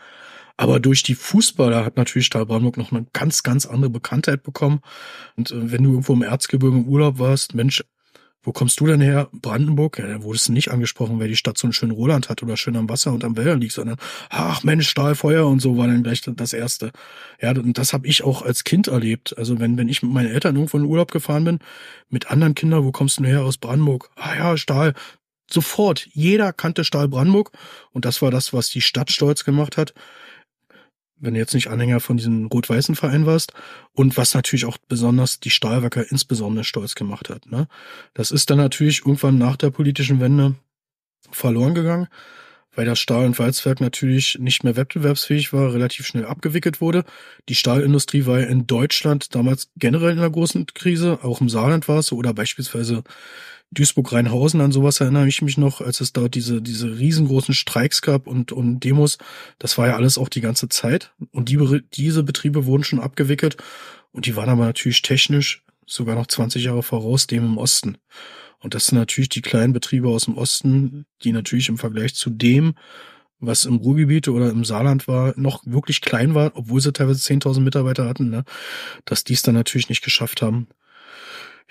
Aber 0.56 0.80
durch 0.80 1.04
die 1.04 1.16
Fußballer 1.16 1.84
hat 1.84 1.98
natürlich 1.98 2.28
Stahl 2.28 2.46
Brandenburg 2.46 2.78
noch 2.78 2.92
eine 2.92 3.06
ganz, 3.12 3.44
ganz 3.44 3.66
andere 3.66 3.90
Bekanntheit 3.90 4.44
bekommen. 4.44 4.82
Und 5.36 5.52
äh, 5.52 5.72
wenn 5.72 5.84
du 5.84 5.92
irgendwo 5.92 6.14
im 6.14 6.22
Erzgebirge 6.22 6.78
im 6.78 6.88
Urlaub 6.88 7.20
warst, 7.20 7.56
Mensch, 7.56 7.84
wo 8.44 8.52
kommst 8.52 8.80
du 8.80 8.86
denn 8.86 9.00
her? 9.02 9.30
Brandenburg? 9.32 9.98
Ja, 9.98 10.08
da 10.08 10.24
wurdest 10.24 10.50
du 10.50 10.52
nicht 10.52 10.72
angesprochen, 10.72 11.20
wer 11.20 11.28
die 11.28 11.38
Stadt 11.38 11.58
so 11.58 11.66
einen 11.66 11.74
schönen 11.74 11.94
Roland 11.94 12.30
hat 12.30 12.44
oder 12.44 12.58
schön 12.58 12.76
am 12.76 12.90
Wasser 12.90 13.14
und 13.14 13.24
am 13.24 13.38
Wälder 13.38 13.56
liegt, 13.56 13.74
sondern 13.74 13.98
ach 14.30 14.64
Mensch, 14.64 14.90
Stahlfeuer 14.90 15.48
und 15.48 15.62
so 15.62 15.78
war 15.78 15.88
dann 15.88 16.04
gleich 16.04 16.22
das 16.22 16.54
Erste. 16.54 16.92
Ja, 17.42 17.52
und 17.52 17.78
das 17.78 17.94
habe 17.94 18.06
ich 18.06 18.24
auch 18.24 18.42
als 18.42 18.66
Kind 18.66 18.88
erlebt. 18.88 19.38
Also 19.38 19.60
wenn, 19.60 19.78
wenn 19.78 19.88
ich 19.88 20.04
mit 20.04 20.12
meinen 20.12 20.30
Eltern 20.30 20.56
irgendwo 20.56 20.78
in 20.78 20.84
Urlaub 20.84 21.12
gefahren 21.12 21.46
bin, 21.46 21.60
mit 22.10 22.30
anderen 22.30 22.54
Kindern, 22.54 22.84
wo 22.84 22.92
kommst 22.92 23.18
du 23.18 23.24
denn 23.24 23.32
her? 23.32 23.44
Aus 23.44 23.58
Brandenburg. 23.58 24.10
Ah 24.16 24.36
ja, 24.36 24.58
Stahl. 24.58 24.94
Sofort. 25.50 26.08
Jeder 26.12 26.52
kannte 26.52 26.84
Stahl 26.84 27.08
Brandenburg. 27.08 27.52
Und 27.92 28.06
das 28.06 28.22
war 28.22 28.32
das, 28.32 28.54
was 28.54 28.70
die 28.70 28.82
Stadt 28.82 29.12
stolz 29.12 29.46
gemacht 29.46 29.78
hat 29.78 29.94
wenn 31.20 31.34
du 31.34 31.40
jetzt 31.40 31.54
nicht 31.54 31.68
Anhänger 31.68 32.00
von 32.00 32.18
diesem 32.18 32.48
rot-weißen 32.48 32.96
Verein 32.96 33.26
warst 33.26 33.54
und 33.94 34.18
was 34.18 34.34
natürlich 34.34 34.66
auch 34.66 34.78
besonders 34.88 35.40
die 35.40 35.50
Stahlwerker 35.50 36.10
insbesondere 36.12 36.64
stolz 36.64 36.96
gemacht 36.96 37.30
hat. 37.30 37.50
Ne? 37.50 37.68
Das 38.14 38.32
ist 38.32 38.50
dann 38.50 38.58
natürlich 38.58 39.00
irgendwann 39.00 39.38
nach 39.38 39.56
der 39.56 39.70
politischen 39.70 40.20
Wende 40.20 40.56
verloren 41.32 41.74
gegangen, 41.74 42.08
weil 42.76 42.86
das 42.86 43.00
Stahl- 43.00 43.26
und 43.26 43.38
Walzwerk 43.40 43.82
natürlich 43.82 44.38
nicht 44.40 44.64
mehr 44.64 44.76
wettbewerbsfähig 44.76 45.54
war, 45.54 45.74
relativ 45.74 46.08
schnell 46.08 46.26
abgewickelt 46.26 46.82
wurde. 46.82 47.04
Die 47.50 47.56
Stahlindustrie 47.56 48.26
war 48.26 48.40
ja 48.40 48.48
in 48.48 48.68
Deutschland 48.68 49.36
damals 49.36 49.70
generell 49.78 50.12
in 50.12 50.20
einer 50.20 50.30
großen 50.30 50.66
Krise, 50.74 51.20
auch 51.22 51.42
im 51.42 51.50
Saarland 51.50 51.88
war 51.88 52.00
es 52.00 52.08
so, 52.08 52.18
oder 52.18 52.34
beispielsweise 52.34 53.04
Duisburg-Rheinhausen, 53.74 54.62
an 54.62 54.72
sowas 54.72 55.00
erinnere 55.00 55.28
ich 55.28 55.42
mich 55.42 55.58
noch, 55.58 55.82
als 55.82 56.02
es 56.02 56.14
dort 56.14 56.36
diese, 56.36 56.62
diese 56.62 56.98
riesengroßen 56.98 57.54
Streiks 57.54 58.02
gab 58.02 58.28
und, 58.28 58.52
und 58.52 58.80
Demos. 58.82 59.18
Das 59.60 59.78
war 59.78 59.88
ja 59.88 59.96
alles 59.96 60.18
auch 60.18 60.30
die 60.30 60.42
ganze 60.42 60.70
Zeit. 60.70 61.14
Und 61.32 61.50
die, 61.50 61.82
diese 61.94 62.24
Betriebe 62.24 62.66
wurden 62.66 62.84
schon 62.84 63.00
abgewickelt. 63.00 63.58
Und 64.12 64.26
die 64.26 64.36
waren 64.36 64.50
aber 64.50 64.66
natürlich 64.66 65.02
technisch 65.02 65.64
sogar 65.86 66.16
noch 66.16 66.28
20 66.28 66.64
Jahre 66.64 66.84
voraus 66.84 67.28
dem 67.28 67.46
im 67.46 67.58
Osten. 67.58 67.98
Und 68.60 68.74
das 68.74 68.86
sind 68.86 68.98
natürlich 68.98 69.30
die 69.30 69.42
kleinen 69.42 69.74
Betriebe 69.74 70.08
aus 70.08 70.26
dem 70.26 70.38
Osten, 70.38 71.06
die 71.24 71.34
natürlich 71.34 71.68
im 71.68 71.78
Vergleich 71.78 72.16
zu 72.16 72.30
dem, 72.30 72.76
was 73.40 73.66
im 73.66 73.76
Ruhrgebiet 73.76 74.30
oder 74.30 74.50
im 74.50 74.64
Saarland 74.64 75.08
war, 75.08 75.34
noch 75.36 75.64
wirklich 75.66 76.00
klein 76.00 76.34
war, 76.34 76.54
obwohl 76.56 76.80
sie 76.80 76.94
teilweise 76.94 77.20
10.000 77.20 77.60
Mitarbeiter 77.60 78.08
hatten, 78.08 78.30
ne, 78.30 78.46
dass 79.06 79.26
die 79.26 79.34
es 79.34 79.42
dann 79.42 79.56
natürlich 79.56 79.90
nicht 79.90 80.04
geschafft 80.04 80.42
haben, 80.42 80.68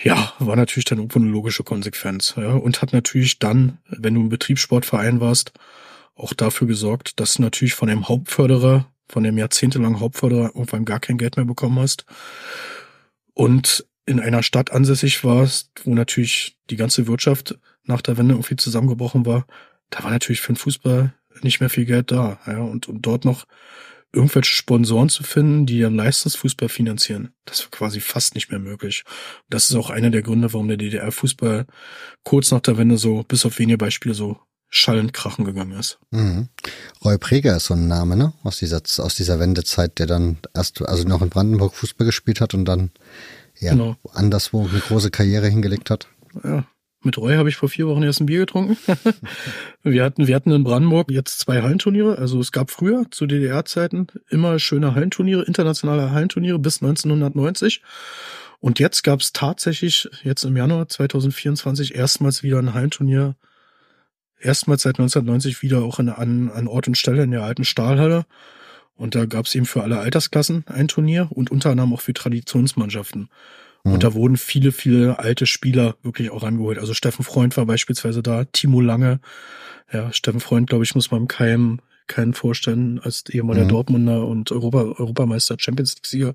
ja, 0.01 0.33
war 0.39 0.57
natürlich 0.57 0.85
dann 0.85 0.99
irgendwo 0.99 1.19
eine 1.19 1.29
logische 1.29 1.65
Konsequenz. 1.65 2.35
Ja, 2.37 2.53
und 2.55 2.83
hat 2.83 2.93
natürlich 2.93 3.39
dann, 3.39 3.79
wenn 3.89 4.15
du 4.15 4.21
ein 4.21 4.29
Betriebssportverein 4.29 5.21
warst, 5.21 5.53
auch 6.15 6.33
dafür 6.33 6.67
gesorgt, 6.67 7.21
dass 7.21 7.35
du 7.35 7.43
natürlich 7.43 7.75
von 7.75 7.89
dem 7.89 8.09
Hauptförderer, 8.09 8.87
von 9.09 9.23
dem 9.23 9.39
jahrzehntelangen 9.39 10.01
Hauptförderer 10.01 10.53
irgendwann 10.55 10.85
gar 10.85 11.01
kein 11.01 11.19
Geld 11.19 11.37
mehr 11.37 11.47
bekommen 11.47 11.79
hast. 11.79 12.05
Und 13.35 13.87
in 14.05 14.21
einer 14.21 14.43
Stadt 14.43 14.73
ansässig 14.73 15.25
warst, 15.25 15.71
wo 15.85 15.95
natürlich 15.95 16.59
die 16.71 16.77
ganze 16.77 17.07
Wirtschaft 17.07 17.59
nach 17.85 18.03
der 18.03 18.17
Wende 18.19 18.35
irgendwie 18.35 18.57
zusammengebrochen 18.57 19.27
war, 19.27 19.47
da 19.91 20.03
war 20.05 20.11
natürlich 20.11 20.41
für 20.41 20.53
den 20.53 20.57
Fußball 20.57 21.15
nicht 21.43 21.61
mehr 21.61 21.71
viel 21.71 21.85
Geld 21.85 22.11
da. 22.11 22.39
Ja, 22.47 22.59
und, 22.59 22.89
und 22.89 23.03
dort 23.03 23.25
noch 23.25 23.47
irgendwelche 24.13 24.53
Sponsoren 24.53 25.09
zu 25.09 25.23
finden, 25.23 25.67
die 25.67 25.81
dann 25.81 25.95
Leistungsfußball 25.97 26.69
finanzieren. 26.69 27.33
Das 27.47 27.63
war 27.63 27.71
quasi 27.71 28.01
fast 28.01 28.35
nicht 28.35 28.51
mehr 28.51 28.61
möglich. 28.61 29.05
Das 29.49 29.71
ist 29.71 29.77
auch 29.77 29.91
einer 29.91 30.11
der 30.11 30.23
Gründe, 30.23 30.53
warum 30.53 30.69
der 30.69 30.77
DDR-Fußball 30.77 31.67
kurz 32.23 32.51
nach 32.51 32.61
der 32.61 32.77
Wende 32.77 32.99
so, 32.99 33.23
bis 33.23 33.47
auf 33.47 33.59
wenige 33.59 33.79
Beispiele, 33.79 34.15
so 34.15 34.39
schallend 34.69 35.13
krachen 35.13 35.45
gegangen 35.45 35.79
ist. 35.79 35.99
Mhm. 36.11 36.49
Roy 37.05 37.19
Preger 37.19 37.57
ist 37.57 37.67
so 37.67 37.75
ein 37.75 37.89
Name, 37.89 38.17
ne? 38.17 38.33
Aus 38.43 38.59
dieser, 38.59 38.81
aus 38.99 39.15
dieser 39.15 39.39
Wendezeit, 39.39 39.99
der 39.99 40.07
dann 40.07 40.39
erst, 40.55 40.81
also 40.83 41.07
noch 41.07 41.21
in 41.21 41.29
Brandenburg 41.29 41.75
Fußball 41.75 42.07
gespielt 42.07 42.41
hat 42.41 42.55
und 42.55 42.65
dann 42.65 42.91
ja, 43.59 43.73
genau. 43.73 43.97
anderswo 44.13 44.67
eine 44.67 44.81
große 44.81 45.11
Karriere 45.11 45.49
hingelegt 45.49 45.91
hat. 45.91 46.09
Ja, 46.43 46.67
mit 47.05 47.19
Roy 47.19 47.37
habe 47.37 47.49
ich 47.49 47.57
vor 47.57 47.69
vier 47.69 47.87
Wochen 47.87 48.03
erst 48.03 48.21
ein 48.21 48.27
Bier 48.27 48.41
getrunken. 48.41 48.77
wir 49.83 50.05
hatten, 50.05 50.27
wir 50.27 50.35
hatten 50.35 50.53
in 50.53 50.65
Brandenburg 50.65 51.11
jetzt 51.11 51.39
zwei 51.41 51.63
Hallenturniere. 51.63 52.19
Also 52.19 52.41
es 52.41 52.53
gab 52.53 52.71
früher 52.71 53.07
zu 53.11 53.27
DDR-Zeiten 53.27 54.09
immer 54.29 54.59
schöne 54.59 54.95
Hallenturniere, 54.95 55.43
internationale 55.43 56.11
Hallenturniere 56.11 56.59
bis 56.59 56.83
1990. 56.83 57.83
Und 58.61 58.79
jetzt 58.79 59.03
gab 59.03 59.21
es 59.21 59.33
tatsächlich 59.33 60.09
jetzt 60.23 60.45
im 60.45 60.57
Januar 60.57 60.89
2024 60.89 61.95
erstmals 61.95 62.43
wieder 62.43 62.59
ein 62.59 62.75
Hallenturnier. 62.75 63.35
Erstmals 64.39 64.83
seit 64.83 65.01
1990 65.01 65.63
wieder 65.63 65.83
auch 65.83 65.99
in, 65.99 66.09
an, 66.09 66.51
an 66.51 66.69
Ort 66.69 66.89
und 66.89 66.97
Stelle 66.97 67.25
in 67.25 67.33
der 67.33 67.43
alten 67.43 67.65
Stahlhalle. 67.65 68.25
Und 68.95 69.15
da 69.15 69.25
gab 69.25 69.47
es 69.47 69.55
eben 69.55 69.67
für 69.67 69.83
alle 69.83 69.99
Altersklassen 69.99 70.65
ein 70.69 70.89
Turnier 70.89 71.29
und 71.31 71.51
unter 71.51 71.71
anderem 71.71 71.93
auch 71.93 72.01
für 72.01 72.13
Traditionsmannschaften. 72.13 73.31
Und 73.85 73.95
mhm. 73.95 74.01
da 74.01 74.15
wurden 74.15 74.37
viele, 74.37 74.73
viele 74.73 75.19
alte 75.19 75.47
Spieler 75.47 75.97
wirklich 76.03 76.31
auch 76.31 76.45
angeholt. 76.45 76.79
Also 76.79 76.95
Steffen 76.95 77.25
Freund 77.25 77.57
war 77.57 77.67
beispielsweise 77.67 78.23
da, 78.23 78.45
Timo 78.45 78.81
Lange. 78.81 79.21
Ja, 79.93 80.13
Steffen 80.13 80.41
Freund, 80.41 80.69
glaube 80.69 80.85
ich, 80.85 80.95
muss 80.95 81.11
man 81.11 81.29
keinem 81.29 81.81
keinen 82.07 82.35
vorstellen 82.35 83.01
als 83.01 83.25
ehemaliger 83.31 83.65
mhm. 83.65 83.71
Dortmunder 83.71 84.27
und 84.27 84.51
Europa, 84.53 84.83
Europameister, 84.83 85.57
Champions 85.59 85.95
League-Sieger. 85.95 86.35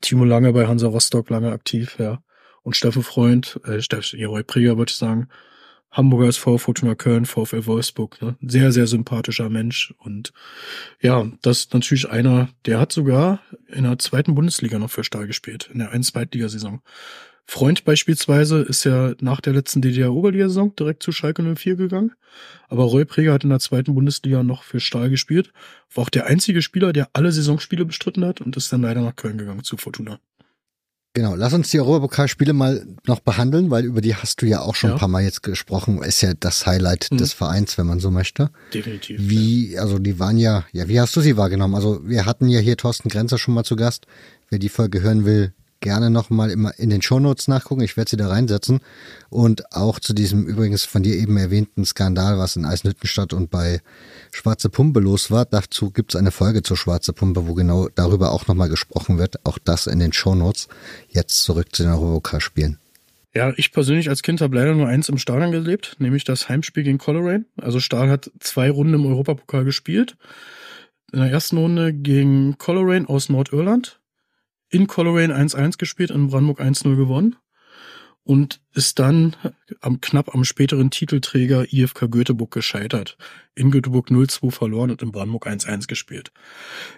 Timo 0.00 0.24
Lange 0.24 0.52
bei 0.52 0.66
Hansa 0.66 0.86
Rostock 0.88 1.30
lange 1.30 1.52
aktiv, 1.52 1.96
ja. 1.98 2.22
Und 2.62 2.76
Steffen 2.76 3.02
Freund, 3.02 3.60
äh, 3.64 3.80
Steffen 3.80 4.18
Jeroy 4.18 4.42
Prieger, 4.42 4.78
würde 4.78 4.90
ich 4.90 4.96
sagen, 4.96 5.28
Hamburger 5.90 6.28
SV, 6.28 6.58
Fortuna 6.58 6.94
Köln, 6.94 7.26
VfL 7.26 7.66
Wolfsburg. 7.66 8.22
Ne? 8.22 8.36
Sehr, 8.40 8.72
sehr 8.72 8.86
sympathischer 8.86 9.50
Mensch. 9.50 9.92
Und 9.98 10.32
ja, 11.00 11.26
das 11.42 11.60
ist 11.60 11.74
natürlich 11.74 12.08
einer, 12.08 12.48
der 12.66 12.78
hat 12.78 12.92
sogar 12.92 13.40
in 13.68 13.84
der 13.84 13.98
zweiten 13.98 14.34
Bundesliga 14.34 14.78
noch 14.78 14.90
für 14.90 15.04
Stahl 15.04 15.26
gespielt, 15.26 15.68
in 15.72 15.80
der 15.80 15.90
einen 15.90 16.04
Zweitligasaison. 16.04 16.80
Freund 17.44 17.84
beispielsweise 17.84 18.60
ist 18.60 18.84
ja 18.84 19.14
nach 19.20 19.40
der 19.40 19.52
letzten 19.52 19.82
DDR-Oberligasaison 19.82 20.76
direkt 20.76 21.02
zu 21.02 21.10
Schalke 21.10 21.42
04 21.42 21.74
gegangen. 21.74 22.12
Aber 22.68 22.84
Roy 22.84 23.04
Preger 23.04 23.32
hat 23.32 23.42
in 23.42 23.50
der 23.50 23.58
zweiten 23.58 23.92
Bundesliga 23.92 24.44
noch 24.44 24.62
für 24.62 24.78
Stahl 24.78 25.10
gespielt. 25.10 25.52
War 25.92 26.04
auch 26.04 26.10
der 26.10 26.26
einzige 26.26 26.62
Spieler, 26.62 26.92
der 26.92 27.08
alle 27.12 27.32
Saisonspiele 27.32 27.84
bestritten 27.84 28.24
hat 28.24 28.40
und 28.40 28.56
ist 28.56 28.72
dann 28.72 28.82
leider 28.82 29.00
nach 29.00 29.16
Köln 29.16 29.36
gegangen 29.36 29.64
zu 29.64 29.76
Fortuna. 29.76 30.20
Genau, 31.12 31.34
lass 31.34 31.52
uns 31.52 31.70
die 31.70 31.80
Europapokalspiele 31.80 32.52
mal 32.52 32.86
noch 33.04 33.18
behandeln, 33.18 33.70
weil 33.70 33.84
über 33.84 34.00
die 34.00 34.14
hast 34.14 34.42
du 34.42 34.46
ja 34.46 34.60
auch 34.60 34.76
schon 34.76 34.90
ja. 34.90 34.96
ein 34.96 35.00
paar 35.00 35.08
Mal 35.08 35.24
jetzt 35.24 35.42
gesprochen. 35.42 36.00
Ist 36.02 36.20
ja 36.20 36.34
das 36.38 36.66
Highlight 36.66 37.08
mhm. 37.10 37.18
des 37.18 37.32
Vereins, 37.32 37.76
wenn 37.78 37.86
man 37.86 37.98
so 37.98 38.12
möchte. 38.12 38.50
Definitiv. 38.72 39.18
Wie, 39.20 39.72
ja. 39.72 39.82
also 39.82 39.98
die 39.98 40.20
waren 40.20 40.38
ja, 40.38 40.64
ja, 40.72 40.86
wie 40.86 41.00
hast 41.00 41.16
du 41.16 41.20
sie 41.20 41.36
wahrgenommen? 41.36 41.74
Also 41.74 42.00
wir 42.06 42.26
hatten 42.26 42.48
ja 42.48 42.60
hier 42.60 42.76
Thorsten 42.76 43.08
Grenzer 43.08 43.38
schon 43.38 43.54
mal 43.54 43.64
zu 43.64 43.74
Gast. 43.74 44.06
Wer 44.50 44.60
die 44.60 44.68
Folge 44.68 45.02
hören 45.02 45.24
will, 45.24 45.52
gerne 45.80 46.10
nochmal 46.10 46.50
in 46.50 46.90
den 46.90 47.02
Shownotes 47.02 47.48
nachgucken. 47.48 47.82
Ich 47.82 47.96
werde 47.96 48.10
sie 48.10 48.16
da 48.16 48.28
reinsetzen. 48.28 48.80
Und 49.28 49.72
auch 49.72 49.98
zu 49.98 50.12
diesem 50.12 50.46
übrigens 50.46 50.84
von 50.84 51.02
dir 51.02 51.16
eben 51.16 51.36
erwähnten 51.36 51.84
Skandal, 51.84 52.38
was 52.38 52.56
in 52.56 52.64
Eisenhüttenstadt 52.64 53.32
und 53.32 53.50
bei 53.50 53.80
Schwarze 54.32 54.68
Pumpe 54.68 55.00
los 55.00 55.30
war. 55.30 55.44
Dazu 55.46 55.90
gibt 55.90 56.14
es 56.14 56.18
eine 56.18 56.30
Folge 56.30 56.62
zur 56.62 56.76
Schwarze 56.76 57.12
Pumpe, 57.12 57.46
wo 57.46 57.54
genau 57.54 57.88
darüber 57.94 58.32
auch 58.32 58.46
nochmal 58.46 58.68
gesprochen 58.68 59.18
wird. 59.18 59.44
Auch 59.44 59.58
das 59.58 59.86
in 59.86 59.98
den 59.98 60.12
Shownotes. 60.12 60.68
Jetzt 61.08 61.42
zurück 61.42 61.74
zu 61.74 61.82
den 61.82 61.92
Eurovoka-Spielen. 61.92 62.78
Ja, 63.34 63.52
ich 63.56 63.72
persönlich 63.72 64.08
als 64.08 64.22
Kind 64.22 64.40
habe 64.40 64.56
leider 64.56 64.74
nur 64.74 64.88
eins 64.88 65.08
im 65.08 65.18
Stadion 65.18 65.52
gelebt, 65.52 65.96
nämlich 66.00 66.24
das 66.24 66.48
Heimspiel 66.48 66.82
gegen 66.82 66.98
Coleraine. 66.98 67.44
Also 67.56 67.78
Stahl 67.78 68.10
hat 68.10 68.30
zwei 68.40 68.70
Runden 68.70 68.94
im 68.94 69.06
Europapokal 69.06 69.64
gespielt. 69.64 70.16
In 71.12 71.20
der 71.20 71.30
ersten 71.30 71.56
Runde 71.56 71.92
gegen 71.92 72.58
Coleraine 72.58 73.08
aus 73.08 73.28
Nordirland 73.28 73.99
in 74.70 74.86
Coleraine 74.86 75.36
1-1 75.36 75.78
gespielt, 75.78 76.10
in 76.10 76.28
Brandenburg 76.28 76.60
1-0 76.60 76.96
gewonnen 76.96 77.36
und 78.22 78.60
ist 78.74 78.98
dann 78.98 79.34
am 79.80 80.00
knapp 80.00 80.34
am 80.34 80.44
späteren 80.44 80.90
Titelträger 80.90 81.72
IFK 81.72 82.10
Göteborg 82.10 82.52
gescheitert. 82.52 83.16
In 83.54 83.70
Göteborg 83.70 84.08
0-2 84.08 84.50
verloren 84.50 84.90
und 84.90 85.02
in 85.02 85.12
Brandenburg 85.12 85.46
1-1 85.46 85.88
gespielt. 85.88 86.30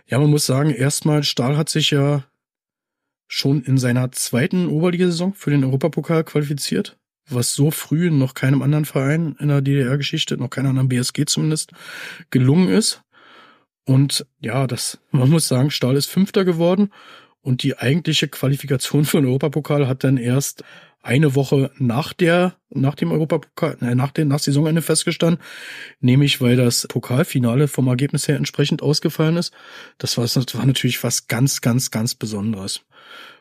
Ja, 0.06 0.18
man 0.18 0.30
muss 0.30 0.46
sagen, 0.46 0.70
erstmal 0.70 1.22
Stahl 1.22 1.56
hat 1.56 1.68
sich 1.68 1.90
ja 1.90 2.24
schon 3.28 3.62
in 3.62 3.78
seiner 3.78 4.12
zweiten 4.12 4.66
Oberligasaison 4.66 5.32
für 5.32 5.50
den 5.50 5.64
Europapokal 5.64 6.22
qualifiziert, 6.24 6.98
was 7.30 7.54
so 7.54 7.70
früh 7.70 8.10
noch 8.10 8.34
keinem 8.34 8.60
anderen 8.60 8.84
Verein 8.84 9.36
in 9.38 9.48
der 9.48 9.62
DDR-Geschichte, 9.62 10.36
noch 10.36 10.50
keiner 10.50 10.68
anderen 10.68 10.88
BSG 10.88 11.24
zumindest, 11.24 11.72
gelungen 12.28 12.68
ist. 12.68 13.02
Und 13.84 14.26
ja, 14.40 14.66
das, 14.66 15.00
man 15.12 15.30
muss 15.30 15.48
sagen, 15.48 15.70
Stahl 15.70 15.96
ist 15.96 16.06
Fünfter 16.06 16.44
geworden 16.44 16.90
und 17.42 17.62
die 17.62 17.76
eigentliche 17.76 18.28
Qualifikation 18.28 19.04
für 19.04 19.18
den 19.18 19.26
Europapokal 19.26 19.88
hat 19.88 20.04
dann 20.04 20.16
erst 20.16 20.64
eine 21.02 21.34
Woche 21.34 21.72
nach 21.78 22.12
der, 22.12 22.54
nach 22.70 22.94
dem 22.94 23.10
Europapokal, 23.10 23.76
äh, 23.80 23.94
nach 23.94 24.12
dem, 24.12 24.28
nach 24.28 24.38
Saisonende 24.38 24.82
festgestanden. 24.82 25.42
Nämlich, 26.00 26.40
weil 26.40 26.56
das 26.56 26.86
Pokalfinale 26.88 27.66
vom 27.66 27.88
Ergebnis 27.88 28.28
her 28.28 28.36
entsprechend 28.36 28.82
ausgefallen 28.82 29.36
ist. 29.36 29.52
Das 29.98 30.16
war, 30.16 30.24
das 30.24 30.54
war 30.54 30.64
natürlich 30.64 31.02
was 31.02 31.26
ganz, 31.26 31.60
ganz, 31.60 31.90
ganz 31.90 32.14
Besonderes. 32.14 32.82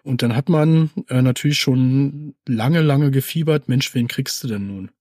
Und 0.03 0.23
dann 0.23 0.36
hat 0.36 0.49
man 0.49 0.90
äh, 1.10 1.22
natürlich 1.22 1.60
schon 1.60 2.34
lange, 2.48 2.82
lange 2.82 3.11
gefiebert. 3.11 3.69
Mensch, 3.69 3.94
wen 3.94 4.07
kriegst 4.07 4.44
du 4.44 4.48
denn 4.48 4.65
nun? 4.65 4.91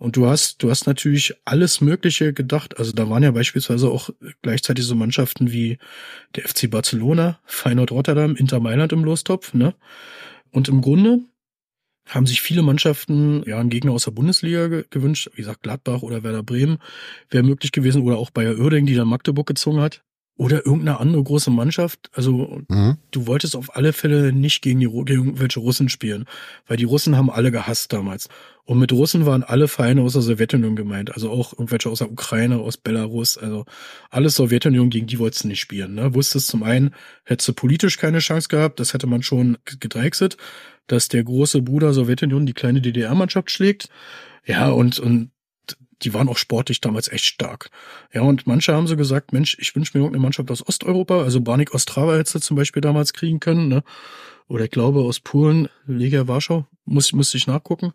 Und 0.00 0.16
du 0.16 0.26
hast, 0.26 0.62
du 0.62 0.70
hast 0.70 0.86
natürlich 0.86 1.34
alles 1.44 1.82
Mögliche 1.82 2.32
gedacht. 2.32 2.78
Also 2.78 2.92
da 2.92 3.10
waren 3.10 3.22
ja 3.22 3.32
beispielsweise 3.32 3.90
auch 3.90 4.08
gleichzeitig 4.40 4.86
so 4.86 4.94
Mannschaften 4.94 5.52
wie 5.52 5.76
der 6.34 6.48
FC 6.48 6.70
Barcelona, 6.70 7.38
Feyenoord 7.44 7.92
Rotterdam, 7.92 8.34
Inter 8.34 8.60
Mailand 8.60 8.92
im 8.94 9.04
Lostopf, 9.04 9.52
ne? 9.52 9.74
Und 10.52 10.68
im 10.68 10.80
Grunde 10.80 11.20
haben 12.06 12.24
sich 12.24 12.40
viele 12.40 12.62
Mannschaften 12.62 13.42
ja 13.46 13.60
einen 13.60 13.68
Gegner 13.68 13.92
aus 13.92 14.04
der 14.04 14.12
Bundesliga 14.12 14.68
ge 14.68 14.84
gewünscht. 14.88 15.28
Wie 15.34 15.42
gesagt, 15.42 15.62
Gladbach 15.62 16.00
oder 16.00 16.22
Werder 16.22 16.42
Bremen 16.42 16.78
wäre 17.28 17.44
möglich 17.44 17.70
gewesen 17.70 18.00
oder 18.00 18.16
auch 18.16 18.30
Bayer 18.30 18.58
Oerding, 18.58 18.86
die 18.86 18.94
dann 18.94 19.06
Magdeburg 19.06 19.48
gezogen 19.48 19.80
hat 19.80 20.02
oder 20.40 20.64
irgendeine 20.64 20.98
andere 21.00 21.22
große 21.22 21.50
Mannschaft. 21.50 22.08
Also 22.14 22.62
mhm. 22.68 22.96
du 23.10 23.26
wolltest 23.26 23.54
auf 23.54 23.76
alle 23.76 23.92
Fälle 23.92 24.32
nicht 24.32 24.62
gegen 24.62 24.80
die 24.80 24.86
gegen 24.86 25.26
irgendwelche 25.26 25.60
Russen 25.60 25.90
spielen, 25.90 26.24
weil 26.66 26.78
die 26.78 26.84
Russen 26.84 27.14
haben 27.14 27.28
alle 27.28 27.50
gehasst 27.50 27.92
damals. 27.92 28.30
Und 28.64 28.78
mit 28.78 28.90
Russen 28.90 29.26
waren 29.26 29.42
alle 29.42 29.68
Vereine 29.68 30.00
aus 30.00 30.14
der 30.14 30.22
Sowjetunion 30.22 30.76
gemeint, 30.76 31.12
also 31.12 31.30
auch 31.30 31.52
irgendwelche 31.52 31.90
aus 31.90 31.98
der 31.98 32.10
Ukraine, 32.10 32.56
aus 32.56 32.78
Belarus, 32.78 33.36
also 33.36 33.66
alles 34.08 34.34
Sowjetunion, 34.34 34.88
gegen 34.88 35.06
die 35.06 35.18
wolltest 35.18 35.44
du 35.44 35.48
nicht 35.48 35.60
spielen. 35.60 35.96
Ne? 35.96 36.14
Wusstest 36.14 36.46
zum 36.46 36.62
einen, 36.62 36.94
hättest 37.24 37.48
du 37.48 37.52
politisch 37.52 37.98
keine 37.98 38.20
Chance 38.20 38.48
gehabt, 38.48 38.80
das 38.80 38.94
hätte 38.94 39.06
man 39.06 39.22
schon 39.22 39.58
gedrechselt, 39.64 40.38
dass 40.86 41.08
der 41.08 41.22
große 41.22 41.60
Bruder 41.60 41.92
Sowjetunion 41.92 42.46
die 42.46 42.54
kleine 42.54 42.80
DDR-Mannschaft 42.80 43.50
schlägt. 43.50 43.90
Ja, 44.46 44.70
und, 44.70 44.98
und 45.00 45.32
die 46.02 46.14
waren 46.14 46.28
auch 46.28 46.36
sportlich 46.36 46.80
damals 46.80 47.08
echt 47.08 47.24
stark. 47.24 47.70
Ja, 48.12 48.22
und 48.22 48.46
manche 48.46 48.74
haben 48.74 48.86
so 48.86 48.96
gesagt, 48.96 49.32
Mensch, 49.32 49.56
ich 49.60 49.74
wünsche 49.74 49.96
mir 49.96 50.02
irgendeine 50.02 50.22
Mannschaft 50.22 50.50
aus 50.50 50.66
Osteuropa, 50.66 51.22
also 51.22 51.40
Barnik 51.40 51.74
Ostrava 51.74 52.16
hätte 52.16 52.32
du 52.34 52.40
zum 52.40 52.56
Beispiel 52.56 52.82
damals 52.82 53.12
kriegen 53.12 53.40
können, 53.40 53.68
ne? 53.68 53.82
Oder 54.48 54.64
ich 54.64 54.70
glaube 54.70 55.00
aus 55.00 55.20
Polen, 55.20 55.68
Legia 55.86 56.26
Warschau, 56.26 56.66
muss, 56.84 57.12
muss 57.12 57.34
ich 57.34 57.46
nachgucken. 57.46 57.92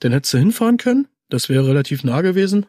Dann 0.00 0.12
hättest 0.12 0.34
du 0.34 0.38
hinfahren 0.38 0.76
können, 0.76 1.08
das 1.30 1.48
wäre 1.48 1.66
relativ 1.66 2.04
nah 2.04 2.20
gewesen 2.20 2.66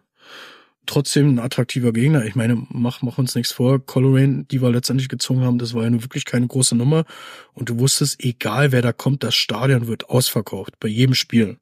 trotzdem 0.90 1.36
ein 1.36 1.40
attraktiver 1.40 1.94
Gegner. 1.94 2.26
Ich 2.26 2.36
meine, 2.36 2.66
mach, 2.70 3.02
mach 3.02 3.18
uns 3.18 3.36
nichts 3.36 3.52
vor. 3.52 3.80
Coleraine, 3.80 4.46
die 4.46 4.62
wir 4.62 4.72
letztendlich 4.72 5.08
gezogen 5.08 5.42
haben, 5.42 5.60
das 5.60 5.74
war 5.74 5.84
ja 5.84 5.90
nun 5.90 6.04
wirklich 6.04 6.26
keine 6.26 6.48
große 6.48 6.76
Nummer. 6.76 7.06
Und 7.54 7.70
du 7.70 7.80
wusstest, 7.80 8.24
egal 8.24 8.72
wer 8.72 8.82
da 8.82 8.92
kommt, 8.92 9.24
das 9.24 9.36
Stadion 9.36 9.88
wird 9.88 10.10
ausverkauft. 10.10 10.80
Bei 10.80 10.88
jedem 10.88 11.14
Spiel. 11.14 11.58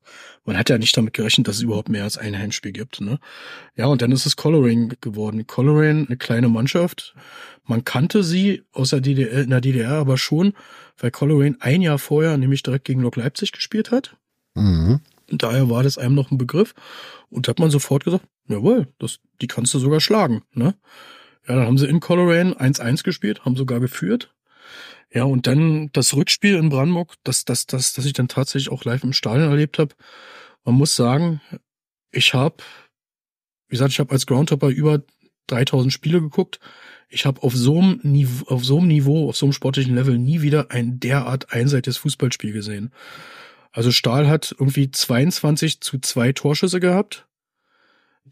Man 0.45 0.57
hat 0.57 0.69
ja 0.69 0.77
nicht 0.77 0.95
damit 0.95 1.13
gerechnet, 1.13 1.47
dass 1.47 1.57
es 1.57 1.61
überhaupt 1.61 1.89
mehr 1.89 2.03
als 2.03 2.17
ein 2.17 2.37
Heimspiel 2.37 2.71
gibt. 2.71 3.01
Ne? 3.01 3.19
Ja, 3.75 3.87
und 3.87 4.01
dann 4.01 4.11
ist 4.11 4.25
es 4.25 4.37
Coleraine 4.37 4.95
geworden. 5.01 5.45
Coleraine, 5.45 6.05
eine 6.07 6.17
kleine 6.17 6.47
Mannschaft. 6.47 7.13
Man 7.65 7.83
kannte 7.83 8.23
sie 8.23 8.63
aus 8.71 8.91
der 8.91 9.01
DDR, 9.01 9.43
in 9.43 9.49
der 9.49 9.61
DDR 9.61 9.91
aber 9.91 10.17
schon, 10.17 10.53
weil 10.97 11.11
Coleraine 11.11 11.57
ein 11.59 11.81
Jahr 11.81 11.99
vorher 11.99 12.37
nämlich 12.37 12.63
direkt 12.63 12.85
gegen 12.85 13.01
Lok 13.01 13.17
Leipzig 13.17 13.51
gespielt 13.51 13.91
hat. 13.91 14.15
Mhm. 14.55 15.01
Und 15.29 15.43
daher 15.43 15.69
war 15.69 15.83
das 15.83 15.97
einem 15.97 16.15
noch 16.15 16.31
ein 16.31 16.37
Begriff. 16.37 16.73
Und 17.29 17.49
hat 17.49 17.59
man 17.59 17.69
sofort 17.69 18.05
gesagt, 18.05 18.23
jawohl, 18.47 18.87
das, 18.99 19.19
die 19.41 19.47
kannst 19.47 19.73
du 19.73 19.79
sogar 19.79 19.99
schlagen. 19.99 20.43
Ne? 20.53 20.75
Ja, 21.47 21.55
dann 21.55 21.65
haben 21.65 21.77
sie 21.77 21.87
in 21.87 21.99
Coleraine 21.99 22.53
1-1 22.53 23.03
gespielt, 23.03 23.45
haben 23.45 23.55
sogar 23.55 23.79
geführt. 23.79 24.33
Ja, 25.13 25.23
und 25.23 25.47
dann 25.47 25.89
das 25.93 26.15
Rückspiel 26.15 26.55
in 26.55 26.69
Brandenburg, 26.69 27.15
das, 27.23 27.45
das, 27.45 27.65
das, 27.65 27.93
das 27.93 28.05
ich 28.05 28.13
dann 28.13 28.27
tatsächlich 28.27 28.71
auch 28.71 28.83
live 28.83 29.03
im 29.03 29.13
Stadion 29.13 29.49
erlebt 29.49 29.79
habe. 29.79 29.95
Man 30.65 30.75
muss 30.75 30.95
sagen, 30.95 31.39
ich 32.11 32.33
habe, 32.33 32.57
wie 33.67 33.75
gesagt, 33.75 33.91
ich 33.91 33.99
habe 33.99 34.11
als 34.11 34.25
Groundhopper 34.25 34.67
über 34.67 35.01
3000 35.47 35.93
Spiele 35.93 36.19
geguckt. 36.19 36.59
Ich 37.07 37.25
habe 37.25 37.41
auf 37.43 37.55
so 37.55 37.79
einem 37.79 37.99
Niveau, 38.03 38.53
auf 38.53 38.65
so 38.65 38.79
einem 38.79 38.87
Niveau, 38.87 39.29
auf 39.29 39.37
so 39.37 39.45
einem 39.45 39.53
sportlichen 39.53 39.95
Level 39.95 40.17
nie 40.17 40.41
wieder 40.41 40.71
ein 40.71 40.99
derart 40.99 41.53
einseitiges 41.53 41.97
Fußballspiel 41.97 42.51
gesehen. 42.51 42.91
Also 43.71 43.91
Stahl 43.91 44.27
hat 44.27 44.55
irgendwie 44.59 44.91
22 44.91 45.79
zu 45.79 45.99
zwei 45.99 46.33
Torschüsse 46.33 46.79
gehabt. 46.79 47.26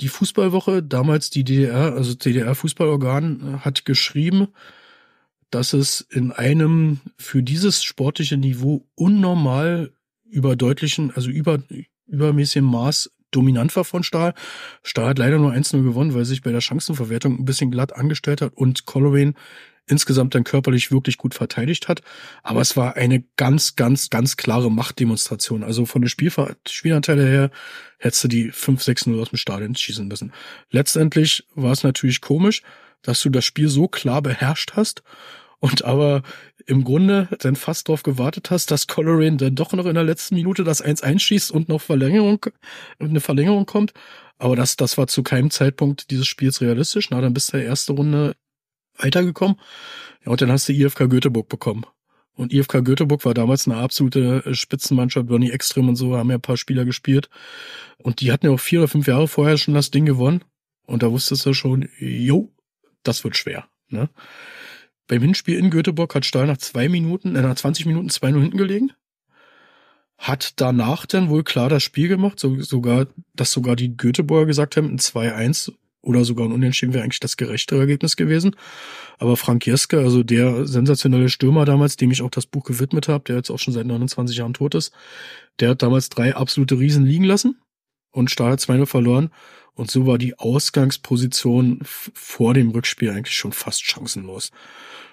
Die 0.01 0.09
Fußballwoche, 0.09 0.83
damals 0.83 1.29
die 1.29 1.43
DDR, 1.43 1.93
also 1.93 2.13
DDR-Fußballorgan, 2.13 3.63
hat 3.63 3.85
geschrieben, 3.85 4.49
dass 5.49 5.73
es 5.73 6.01
in 6.01 6.31
einem 6.31 6.99
für 7.17 7.41
dieses 7.41 7.83
sportliche 7.83 8.37
Niveau 8.37 8.85
unnormal 8.95 9.93
überdeutlichen, 10.25 11.11
also 11.15 11.29
über, 11.29 11.59
übermäßigem 12.07 12.69
Maß 12.69 13.11
dominant 13.31 13.75
war 13.75 13.85
von 13.85 14.03
Stahl. 14.03 14.33
Stahl 14.83 15.09
hat 15.09 15.19
leider 15.19 15.37
nur 15.37 15.51
1-0 15.51 15.83
gewonnen, 15.83 16.13
weil 16.13 16.25
sich 16.25 16.41
bei 16.41 16.51
der 16.51 16.61
Chancenverwertung 16.61 17.39
ein 17.39 17.45
bisschen 17.45 17.71
glatt 17.71 17.95
angestellt 17.95 18.41
hat 18.41 18.53
und 18.53 18.85
Coleraine 18.85 19.33
insgesamt 19.87 20.35
dann 20.35 20.43
körperlich 20.43 20.91
wirklich 20.91 21.17
gut 21.17 21.33
verteidigt 21.33 21.87
hat. 21.87 22.01
Aber 22.43 22.61
es 22.61 22.75
war 22.75 22.95
eine 22.95 23.23
ganz, 23.37 23.75
ganz, 23.75 24.09
ganz 24.09 24.37
klare 24.37 24.71
Machtdemonstration. 24.71 25.63
Also 25.63 25.85
von 25.85 26.01
den 26.01 26.09
Spielver 26.09 26.55
Spielanteile 26.67 27.25
her 27.25 27.51
hättest 27.99 28.23
du 28.23 28.27
die 28.27 28.51
5-6-0 28.51 29.21
aus 29.21 29.29
dem 29.29 29.37
Stadion 29.37 29.75
schießen 29.75 30.07
müssen. 30.07 30.33
Letztendlich 30.71 31.45
war 31.55 31.71
es 31.71 31.83
natürlich 31.83 32.21
komisch, 32.21 32.61
dass 33.01 33.21
du 33.21 33.29
das 33.29 33.45
Spiel 33.45 33.69
so 33.69 33.87
klar 33.87 34.21
beherrscht 34.21 34.73
hast 34.75 35.03
und 35.59 35.85
aber 35.85 36.23
im 36.65 36.83
Grunde 36.83 37.29
dann 37.39 37.55
fast 37.55 37.87
darauf 37.87 38.03
gewartet 38.03 38.51
hast, 38.51 38.71
dass 38.71 38.87
Coleraine 38.87 39.37
dann 39.37 39.55
doch 39.55 39.73
noch 39.73 39.85
in 39.85 39.93
der 39.93 40.03
letzten 40.03 40.35
Minute 40.35 40.63
das 40.63 40.83
1-1 40.83 41.19
schießt 41.19 41.51
und 41.51 41.69
noch 41.69 41.81
Verlängerung, 41.81 42.45
eine 42.99 43.19
Verlängerung 43.19 43.65
kommt. 43.65 43.93
Aber 44.37 44.55
das, 44.55 44.75
das 44.75 44.97
war 44.97 45.07
zu 45.07 45.23
keinem 45.23 45.49
Zeitpunkt 45.49 46.11
dieses 46.11 46.27
Spiels 46.27 46.61
realistisch. 46.61 47.09
Na, 47.09 47.21
dann 47.21 47.33
bist 47.33 47.53
du 47.53 47.57
in 47.57 47.63
der 47.63 47.69
ersten 47.69 47.93
Runde 47.93 48.35
weitergekommen. 48.97 49.57
Ja, 50.25 50.31
und 50.31 50.41
dann 50.41 50.51
hast 50.51 50.67
du 50.69 50.73
IFK 50.73 51.09
Göteborg 51.09 51.49
bekommen. 51.49 51.85
Und 52.35 52.51
IFK 52.51 52.83
Göteborg 52.83 53.23
war 53.23 53.33
damals 53.33 53.67
eine 53.67 53.77
absolute 53.77 54.43
Spitzenmannschaft, 54.53 55.27
Bonnie 55.27 55.51
Extrem 55.51 55.87
und 55.87 55.95
so, 55.95 56.17
haben 56.17 56.29
ja 56.29 56.35
ein 56.35 56.41
paar 56.41 56.57
Spieler 56.57 56.83
gespielt. 56.83 57.29
Und 57.97 58.19
die 58.19 58.31
hatten 58.31 58.47
ja 58.47 58.51
auch 58.51 58.59
vier 58.59 58.79
oder 58.79 58.87
fünf 58.87 59.07
Jahre 59.07 59.27
vorher 59.27 59.57
schon 59.57 59.73
das 59.73 59.91
Ding 59.91 60.05
gewonnen. 60.05 60.43
Und 60.85 61.01
da 61.01 61.11
wusstest 61.11 61.45
du 61.45 61.53
schon, 61.53 61.89
jo, 61.97 62.51
das 63.03 63.23
wird 63.23 63.37
schwer. 63.37 63.67
Ne? 63.87 64.09
Beim 65.07 65.21
Hinspiel 65.21 65.57
in 65.57 65.69
Göteborg 65.69 66.13
hat 66.15 66.25
Stahl 66.25 66.47
nach 66.47 66.57
zwei 66.57 66.89
Minuten, 66.89 67.35
äh, 67.35 67.41
nach 67.41 67.55
20 67.55 67.85
Minuten 67.85 68.09
2-0 68.09 68.41
hinten 68.41 68.57
gelegen. 68.57 68.91
Hat 70.17 70.53
danach 70.57 71.05
dann 71.05 71.29
wohl 71.29 71.43
klar 71.43 71.69
das 71.69 71.83
Spiel 71.83 72.07
gemacht, 72.07 72.39
so, 72.39 72.61
sogar, 72.61 73.07
dass 73.33 73.51
sogar 73.51 73.75
die 73.75 73.95
Göteborger 73.95 74.45
gesagt 74.45 74.77
haben, 74.77 74.89
ein 74.89 74.99
2-1 74.99 75.73
oder 76.05 76.23
sogar 76.23 76.45
ein 76.45 76.51
Unentschieden 76.51 76.93
wäre 76.93 77.03
eigentlich 77.03 77.19
das 77.19 77.37
gerechtere 77.37 77.79
Ergebnis 77.79 78.15
gewesen. 78.15 78.55
Aber 79.17 79.35
Frank 79.37 79.65
Jeske, 79.65 79.99
also 79.99 80.23
der 80.23 80.67
sensationelle 80.67 81.29
Stürmer 81.29 81.65
damals, 81.65 81.97
dem 81.97 82.11
ich 82.11 82.21
auch 82.21 82.29
das 82.29 82.45
Buch 82.45 82.63
gewidmet 82.63 83.07
habe, 83.07 83.23
der 83.25 83.37
jetzt 83.37 83.49
auch 83.49 83.59
schon 83.59 83.73
seit 83.73 83.85
29 83.85 84.37
Jahren 84.37 84.53
tot 84.53 84.75
ist, 84.75 84.93
der 85.59 85.69
hat 85.69 85.81
damals 85.81 86.09
drei 86.09 86.35
absolute 86.35 86.79
Riesen 86.79 87.05
liegen 87.05 87.25
lassen 87.25 87.59
und 88.11 88.31
Stahl 88.31 88.51
hat 88.51 88.59
2-0 88.59 88.85
verloren. 88.85 89.29
Und 89.73 89.91
so 89.91 90.07
war 90.07 90.17
die 90.17 90.39
Ausgangsposition 90.39 91.81
vor 91.83 92.53
dem 92.53 92.69
Rückspiel 92.69 93.09
eigentlich 93.09 93.35
schon 93.35 93.51
fast 93.51 93.83
chancenlos. 93.83 94.51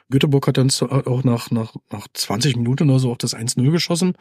Göteborg 0.08 0.46
hat 0.46 0.58
dann 0.58 0.70
auch 0.70 1.24
nach, 1.24 1.50
nach, 1.50 1.74
nach 1.90 2.06
20 2.12 2.56
Minuten 2.56 2.88
oder 2.88 3.00
so 3.00 3.10
auch 3.10 3.16
das 3.16 3.34
1-0 3.34 3.70
geschossen. 3.70 4.14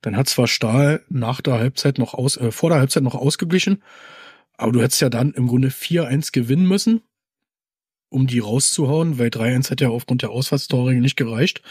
Dann 0.00 0.16
hat 0.16 0.28
zwar 0.28 0.48
Stahl 0.48 1.04
nach 1.08 1.40
der 1.40 1.54
Halbzeit 1.54 1.98
noch 1.98 2.14
aus, 2.14 2.36
äh, 2.36 2.50
vor 2.50 2.70
der 2.70 2.80
Halbzeit 2.80 3.04
noch 3.04 3.14
ausgeglichen, 3.14 3.82
aber 4.56 4.72
du 4.72 4.82
hättest 4.82 5.00
ja 5.00 5.10
dann 5.10 5.32
im 5.32 5.46
Grunde 5.46 5.68
4-1 5.68 6.32
gewinnen 6.32 6.66
müssen, 6.66 7.02
um 8.08 8.26
die 8.26 8.38
rauszuhauen, 8.38 9.18
weil 9.18 9.28
3-1 9.28 9.70
hätte 9.70 9.84
ja 9.84 9.90
aufgrund 9.90 10.22
der 10.22 10.30
Ausfallstore 10.30 10.94
nicht 10.94 11.16
gereicht. 11.16 11.62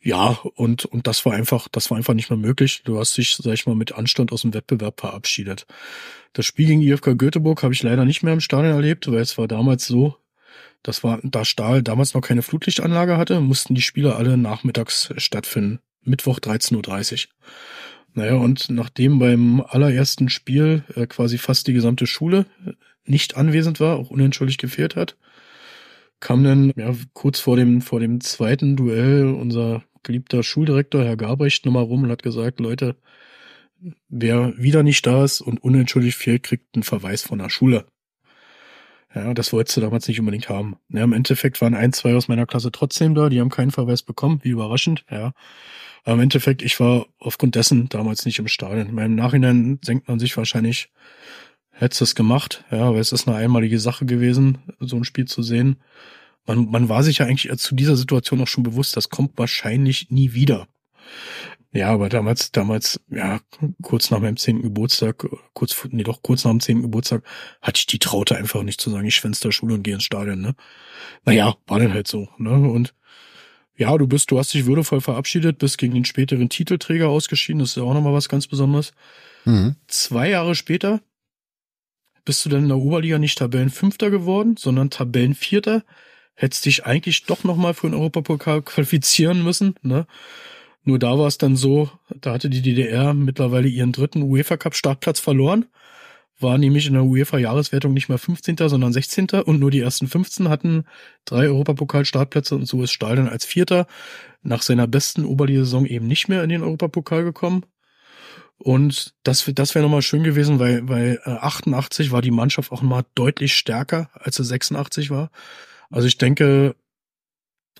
Ja, 0.00 0.38
und, 0.54 0.84
und 0.84 1.06
das 1.06 1.26
war 1.26 1.32
einfach, 1.32 1.68
das 1.68 1.90
war 1.90 1.98
einfach 1.98 2.14
nicht 2.14 2.30
mehr 2.30 2.38
möglich. 2.38 2.82
Du 2.84 2.98
hast 2.98 3.16
dich, 3.16 3.36
sag 3.36 3.54
ich 3.54 3.66
mal, 3.66 3.74
mit 3.74 3.92
Anstand 3.92 4.30
aus 4.30 4.42
dem 4.42 4.54
Wettbewerb 4.54 5.00
verabschiedet. 5.00 5.66
Das 6.32 6.46
Spiel 6.46 6.66
gegen 6.66 6.82
IFK 6.82 7.18
Göteborg 7.18 7.62
habe 7.62 7.74
ich 7.74 7.82
leider 7.82 8.04
nicht 8.04 8.22
mehr 8.22 8.32
im 8.32 8.40
Stadion 8.40 8.72
erlebt, 8.72 9.10
weil 9.10 9.20
es 9.20 9.36
war 9.36 9.48
damals 9.48 9.86
so, 9.86 10.16
das 10.82 11.02
war, 11.02 11.18
da 11.24 11.44
Stahl 11.44 11.82
damals 11.82 12.14
noch 12.14 12.20
keine 12.20 12.42
Flutlichtanlage 12.42 13.16
hatte, 13.16 13.40
mussten 13.40 13.74
die 13.74 13.82
Spiele 13.82 14.14
alle 14.14 14.36
nachmittags 14.36 15.12
stattfinden. 15.16 15.80
Mittwoch 16.02 16.38
13.30 16.38 17.26
Uhr. 17.26 17.32
Naja, 18.16 18.36
und 18.36 18.70
nachdem 18.70 19.18
beim 19.18 19.60
allerersten 19.60 20.30
Spiel 20.30 20.84
äh, 20.94 21.06
quasi 21.06 21.36
fast 21.36 21.66
die 21.66 21.74
gesamte 21.74 22.06
Schule 22.06 22.46
nicht 23.04 23.36
anwesend 23.36 23.78
war, 23.78 23.96
auch 23.98 24.10
unentschuldigt 24.10 24.58
gefehlt 24.58 24.96
hat, 24.96 25.18
kam 26.18 26.42
dann 26.42 26.72
ja, 26.76 26.94
kurz 27.12 27.40
vor 27.40 27.56
dem, 27.56 27.82
vor 27.82 28.00
dem 28.00 28.22
zweiten 28.22 28.74
Duell 28.74 29.26
unser 29.26 29.84
geliebter 30.02 30.42
Schuldirektor, 30.42 31.04
Herr 31.04 31.18
Gabrecht, 31.18 31.66
nochmal 31.66 31.84
rum 31.84 32.04
und 32.04 32.10
hat 32.10 32.22
gesagt, 32.22 32.58
Leute, 32.58 32.96
wer 34.08 34.56
wieder 34.56 34.82
nicht 34.82 35.06
da 35.06 35.22
ist 35.22 35.42
und 35.42 35.62
unentschuldigt 35.62 36.16
fehlt, 36.16 36.42
kriegt 36.42 36.74
einen 36.74 36.84
Verweis 36.84 37.20
von 37.20 37.38
der 37.38 37.50
Schule. 37.50 37.84
Ja, 39.16 39.34
das 39.34 39.52
wolltest 39.52 39.76
du 39.76 39.80
damals 39.80 40.06
nicht 40.06 40.20
unbedingt 40.20 40.48
haben. 40.48 40.76
Ja, 40.90 41.02
Im 41.02 41.12
Endeffekt 41.12 41.60
waren 41.60 41.74
ein, 41.74 41.92
zwei 41.92 42.14
aus 42.14 42.28
meiner 42.28 42.46
Klasse 42.46 42.70
trotzdem 42.70 43.14
da, 43.14 43.28
die 43.28 43.40
haben 43.40 43.50
keinen 43.50 43.70
Verweis 43.70 44.02
bekommen, 44.02 44.40
wie 44.42 44.50
überraschend, 44.50 45.04
ja. 45.10 45.32
Aber 46.04 46.14
im 46.14 46.20
Endeffekt, 46.20 46.62
ich 46.62 46.78
war 46.78 47.06
aufgrund 47.18 47.56
dessen 47.56 47.88
damals 47.88 48.24
nicht 48.26 48.38
im 48.38 48.46
Stadion. 48.46 48.88
In 48.88 48.94
meinem 48.94 49.16
Nachhinein 49.16 49.80
senkt 49.82 50.06
man 50.06 50.20
sich 50.20 50.36
wahrscheinlich, 50.36 50.90
hättest 51.72 52.02
es 52.02 52.14
gemacht, 52.14 52.64
ja, 52.70 52.92
weil 52.92 53.00
es 53.00 53.10
ist 53.10 53.26
eine 53.26 53.36
einmalige 53.36 53.80
Sache 53.80 54.06
gewesen, 54.06 54.58
so 54.78 54.96
ein 54.96 55.04
Spiel 55.04 55.24
zu 55.24 55.42
sehen 55.42 55.78
man, 56.46 56.70
man 56.70 56.88
war 56.88 57.02
sich 57.02 57.18
ja 57.18 57.26
eigentlich 57.26 57.54
zu 57.58 57.74
dieser 57.74 57.96
Situation 57.96 58.40
auch 58.40 58.48
schon 58.48 58.62
bewusst, 58.62 58.96
das 58.96 59.10
kommt 59.10 59.36
wahrscheinlich 59.36 60.10
nie 60.10 60.32
wieder. 60.32 60.66
Ja, 61.76 61.90
aber 61.90 62.08
damals, 62.08 62.52
damals, 62.52 63.00
ja, 63.10 63.38
kurz 63.82 64.10
nach 64.10 64.20
meinem 64.20 64.38
zehnten 64.38 64.62
Geburtstag, 64.62 65.26
kurz, 65.52 65.76
nee, 65.90 66.04
doch 66.04 66.22
kurz 66.22 66.44
nach 66.44 66.50
dem 66.50 66.60
zehnten 66.60 66.82
Geburtstag, 66.82 67.22
hatte 67.60 67.80
ich 67.80 67.86
die 67.86 67.98
Traute 67.98 68.34
einfach 68.34 68.62
nicht 68.62 68.80
zu 68.80 68.88
sagen, 68.88 69.06
ich 69.06 69.16
schwänze 69.16 69.42
der 69.42 69.52
Schule 69.52 69.74
und 69.74 69.82
gehe 69.82 69.92
ins 69.92 70.04
Stadion, 70.04 70.40
ne? 70.40 70.54
Naja, 71.26 71.54
war 71.66 71.78
dann 71.78 71.92
halt 71.92 72.08
so, 72.08 72.28
ne? 72.38 72.50
Und 72.50 72.94
ja, 73.76 73.94
du 73.98 74.06
bist, 74.06 74.30
du 74.30 74.38
hast 74.38 74.54
dich 74.54 74.64
würdevoll 74.64 75.02
verabschiedet, 75.02 75.58
bist 75.58 75.76
gegen 75.76 75.92
den 75.92 76.06
späteren 76.06 76.48
Titelträger 76.48 77.10
ausgeschieden, 77.10 77.58
das 77.58 77.70
ist 77.70 77.76
ja 77.76 77.82
auch 77.82 77.92
nochmal 77.92 78.14
was 78.14 78.30
ganz 78.30 78.46
Besonderes. 78.46 78.92
Mhm. 79.44 79.76
Zwei 79.86 80.30
Jahre 80.30 80.54
später 80.54 81.02
bist 82.24 82.42
du 82.46 82.48
dann 82.48 82.62
in 82.62 82.68
der 82.68 82.78
Oberliga 82.78 83.18
nicht 83.18 83.36
Tabellenfünfter 83.36 84.08
geworden, 84.08 84.56
sondern 84.56 84.88
Tabellenvierter 84.88 85.84
hättest 86.36 86.64
dich 86.64 86.86
eigentlich 86.86 87.24
doch 87.24 87.44
nochmal 87.44 87.74
für 87.74 87.86
den 87.86 87.94
Europapokal 87.94 88.62
qualifizieren 88.62 89.44
müssen. 89.44 89.74
Ne? 89.82 90.06
Nur 90.86 91.00
da 91.00 91.18
war 91.18 91.26
es 91.26 91.36
dann 91.36 91.56
so, 91.56 91.90
da 92.08 92.32
hatte 92.32 92.48
die 92.48 92.62
DDR 92.62 93.12
mittlerweile 93.12 93.66
ihren 93.66 93.90
dritten 93.90 94.22
UEFA 94.22 94.56
Cup 94.56 94.76
Startplatz 94.76 95.18
verloren, 95.18 95.66
war 96.38 96.58
nämlich 96.58 96.86
in 96.86 96.92
der 96.92 97.02
UEFA 97.02 97.38
Jahreswertung 97.38 97.92
nicht 97.92 98.08
mehr 98.08 98.18
15., 98.18 98.56
sondern 98.68 98.92
16. 98.92 99.30
und 99.44 99.58
nur 99.58 99.72
die 99.72 99.80
ersten 99.80 100.06
15 100.06 100.48
hatten 100.48 100.84
drei 101.24 101.48
Europapokal 101.48 102.04
Startplätze 102.04 102.54
und 102.54 102.66
so 102.66 102.84
ist 102.84 102.92
Stahl 102.92 103.16
dann 103.16 103.28
als 103.28 103.44
Vierter 103.44 103.88
nach 104.42 104.62
seiner 104.62 104.86
besten 104.86 105.24
Oberliga-Saison 105.24 105.86
eben 105.86 106.06
nicht 106.06 106.28
mehr 106.28 106.44
in 106.44 106.50
den 106.50 106.62
Europapokal 106.62 107.24
gekommen. 107.24 107.64
Und 108.58 109.16
das, 109.24 109.50
das 109.54 109.74
wäre 109.74 109.82
nochmal 109.82 110.02
schön 110.02 110.22
gewesen, 110.22 110.60
weil, 110.60 110.88
weil 110.88 111.20
88 111.24 112.08
äh, 112.08 112.10
war 112.12 112.22
die 112.22 112.30
Mannschaft 112.30 112.70
auch 112.70 112.82
mal 112.82 113.04
deutlich 113.16 113.56
stärker, 113.56 114.08
als 114.14 114.38
es 114.38 114.46
86 114.46 115.10
war. 115.10 115.32
Also 115.90 116.06
ich 116.06 116.16
denke, 116.16 116.76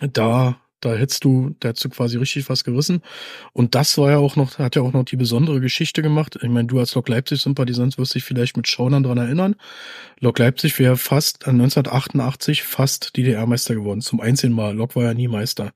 da, 0.01 0.61
da 0.87 0.95
hättest 0.95 1.25
du, 1.25 1.55
da 1.61 1.69
hättest 1.69 1.85
du 1.85 1.89
quasi 1.89 2.17
richtig 2.17 2.49
was 2.49 2.65
gerissen. 2.65 3.03
Und 3.53 3.75
das 3.75 3.99
war 3.99 4.11
ja 4.11 4.19
auch 4.19 4.37
noch, 4.37 4.59
hat 4.59 4.77
ja 4.77 4.83
auch 4.83 4.93
noch 4.93 5.05
die 5.05 5.17
besondere 5.17 5.61
Geschichte 5.61 6.03
gemacht. 6.03 6.39
Ich 6.41 6.49
meine, 6.49 6.69
du 6.69 6.79
als 6.79 6.95
Lok 6.95 7.09
Leipzig-Sympathisant 7.09 7.99
wirst 7.99 8.15
dich 8.15 8.25
vielleicht 8.25 8.57
mit 8.57 8.69
Schaunern 8.69 9.03
dran 9.03 9.19
erinnern. 9.19 9.57
Lok 10.21 10.39
Leipzig 10.39 10.79
wäre 10.79 10.97
fast 10.97 11.47
1988 11.47 12.63
fast 12.63 13.17
DDR-Meister 13.17 13.75
geworden. 13.75 14.01
Zum 14.01 14.21
einzigen 14.21 14.55
Mal. 14.55 14.75
Lok 14.75 14.97
war 14.97 15.05
ja 15.05 15.15
nie 15.15 15.29
Meister. 15.29 15.73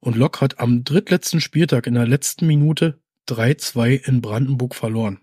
Und 0.00 0.16
Lok 0.16 0.40
hat 0.40 0.58
am 0.60 0.84
drittletzten 0.84 1.40
Spieltag 1.40 1.86
in 1.86 1.94
der 1.94 2.06
letzten 2.06 2.46
Minute 2.46 2.98
3-2 3.28 4.08
in 4.08 4.22
Brandenburg 4.22 4.74
verloren. 4.74 5.18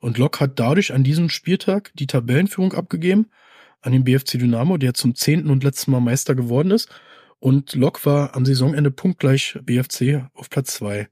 Und 0.00 0.18
Lok 0.18 0.40
hat 0.40 0.58
dadurch 0.58 0.92
an 0.92 1.02
diesem 1.02 1.30
Spieltag 1.30 1.92
die 1.94 2.06
Tabellenführung 2.06 2.74
abgegeben 2.74 3.30
an 3.80 3.92
den 3.92 4.04
BFC 4.04 4.38
Dynamo, 4.38 4.76
der 4.76 4.94
zum 4.94 5.14
zehnten 5.14 5.50
und 5.50 5.64
letzten 5.64 5.92
Mal 5.92 6.00
Meister 6.00 6.34
geworden 6.34 6.70
ist. 6.70 6.88
Und 7.40 7.74
Lok 7.74 8.04
war 8.04 8.34
am 8.34 8.44
Saisonende 8.44 8.90
punktgleich 8.90 9.58
BFC 9.62 10.28
auf 10.34 10.50
Platz 10.50 10.74
zwei. 10.74 11.08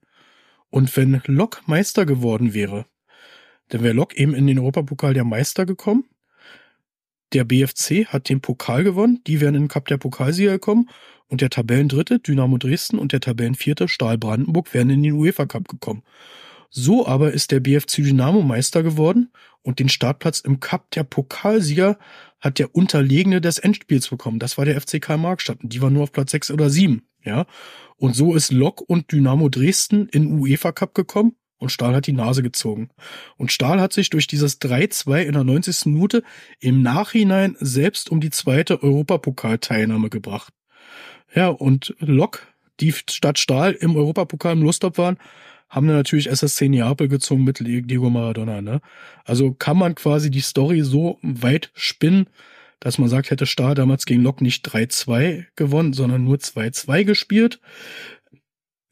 Und 0.71 0.97
wenn 0.97 1.23
Lok 1.27 1.63
Meister 1.67 2.05
geworden 2.05 2.53
wäre, 2.53 2.87
dann 3.69 3.83
wäre 3.83 3.95
Lok 3.95 4.15
eben 4.15 4.35
in 4.35 4.47
den 4.47 4.59
Europapokal 4.59 5.15
der 5.15 5.25
Meister 5.25 5.67
gekommen. 5.67 6.05
Der 7.33 7.45
BFC 7.45 8.07
hat 8.07 8.29
den 8.29 8.41
Pokal 8.41 8.85
gewonnen, 8.85 9.21
die 9.27 9.41
wären 9.41 9.55
in 9.55 9.63
den 9.63 9.69
Cup 9.69 9.87
der 9.87 9.99
Pokalsieger 9.99 10.53
gekommen 10.53 10.89
und 11.29 11.41
der 11.41 11.51
Tabellendritte 11.51 12.21
Dynamo 12.21 12.57
Dresden 12.59 12.99
und 12.99 13.13
der 13.13 13.21
Tabellenvierte 13.21 13.89
Stahl 13.89 14.17
Brandenburg 14.17 14.73
wären 14.75 14.91
in 14.91 15.03
den 15.03 15.13
UEFA 15.13 15.47
Cup 15.47 15.69
gekommen. 15.69 16.03
So 16.71 17.07
aber 17.07 17.33
ist 17.33 17.51
der 17.51 17.61
BFC 17.61 17.97
Dynamo 17.97 18.43
Meister 18.43 18.83
geworden 18.83 19.31
und 19.63 19.79
den 19.79 19.89
Startplatz 19.89 20.41
im 20.41 20.61
Cup 20.61 20.91
der 20.93 21.05
Pokalsieger 21.05 21.99
hat 22.41 22.59
der 22.59 22.75
Unterlegene 22.75 23.41
des 23.41 23.59
Endspiels 23.59 24.09
bekommen. 24.09 24.39
Das 24.39 24.59
war 24.59 24.65
der 24.65 24.81
FCK 24.81 25.17
Markstadt 25.17 25.63
und 25.63 25.73
die 25.73 25.83
war 25.83 25.91
nur 25.91 26.05
auf 26.05 26.13
Platz 26.13 26.31
6 26.33 26.51
oder 26.51 26.71
7, 26.71 27.03
ja. 27.25 27.47
Und 27.97 28.15
so 28.15 28.35
ist 28.35 28.53
Lok 28.53 28.83
und 28.83 29.11
Dynamo 29.11 29.49
Dresden 29.49 30.09
in 30.09 30.39
UEFA 30.39 30.73
Cup 30.73 30.95
gekommen 30.95 31.33
und 31.59 31.71
Stahl 31.71 31.95
hat 31.95 32.07
die 32.07 32.13
Nase 32.13 32.43
gezogen. 32.43 32.91
Und 33.37 33.51
Stahl 33.51 33.81
hat 33.81 33.93
sich 33.93 34.11
durch 34.11 34.27
dieses 34.27 34.61
3-2 34.61 35.23
in 35.23 35.33
der 35.33 35.45
90. 35.45 35.87
Minute 35.87 36.23
im 36.61 36.83
Nachhinein 36.83 37.57
selbst 37.59 38.11
um 38.11 38.21
die 38.21 38.31
zweite 38.31 38.83
Europapokalteilnahme 38.83 40.11
gebracht. 40.11 40.53
Ja, 41.35 41.49
und 41.49 41.95
Lok, 41.99 42.47
die 42.81 42.93
statt 42.93 43.39
Stahl 43.39 43.73
im 43.73 43.97
Europapokal 43.97 44.53
im 44.53 44.63
Lostop 44.63 44.99
waren, 44.99 45.19
haben 45.69 45.87
dann 45.87 45.97
natürlich 45.97 46.31
SSC 46.31 46.69
Neapel 46.69 47.09
gezogen 47.09 47.45
mit 47.45 47.59
Diego 47.61 48.11
Maradona. 48.11 48.63
Ne? 48.63 48.81
Also 49.25 49.53
kann 49.53 49.77
man 49.77 49.95
quasi 49.95 50.31
die 50.31 50.41
Story 50.41 50.83
so 50.83 51.19
weit 51.23 51.71
spinnen, 51.75 52.29
dass 52.81 52.99
man 52.99 53.09
sagt, 53.09 53.31
hätte 53.31 53.47
Stahl 53.47 53.75
damals 53.75 54.07
gegen 54.07 54.23
Lok 54.23 54.41
nicht 54.41 54.69
3-2 54.69 55.47
gewonnen, 55.57 55.93
sondern 55.93 56.25
nur 56.25 56.37
2-2 56.37 57.05
gespielt, 57.05 57.61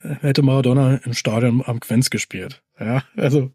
hätte 0.00 0.42
Maradona 0.42 0.96
im 0.96 1.14
Stadion 1.14 1.62
am 1.64 1.80
Quenz 1.80 2.10
gespielt. 2.10 2.62
Ja, 2.78 3.04
also 3.16 3.52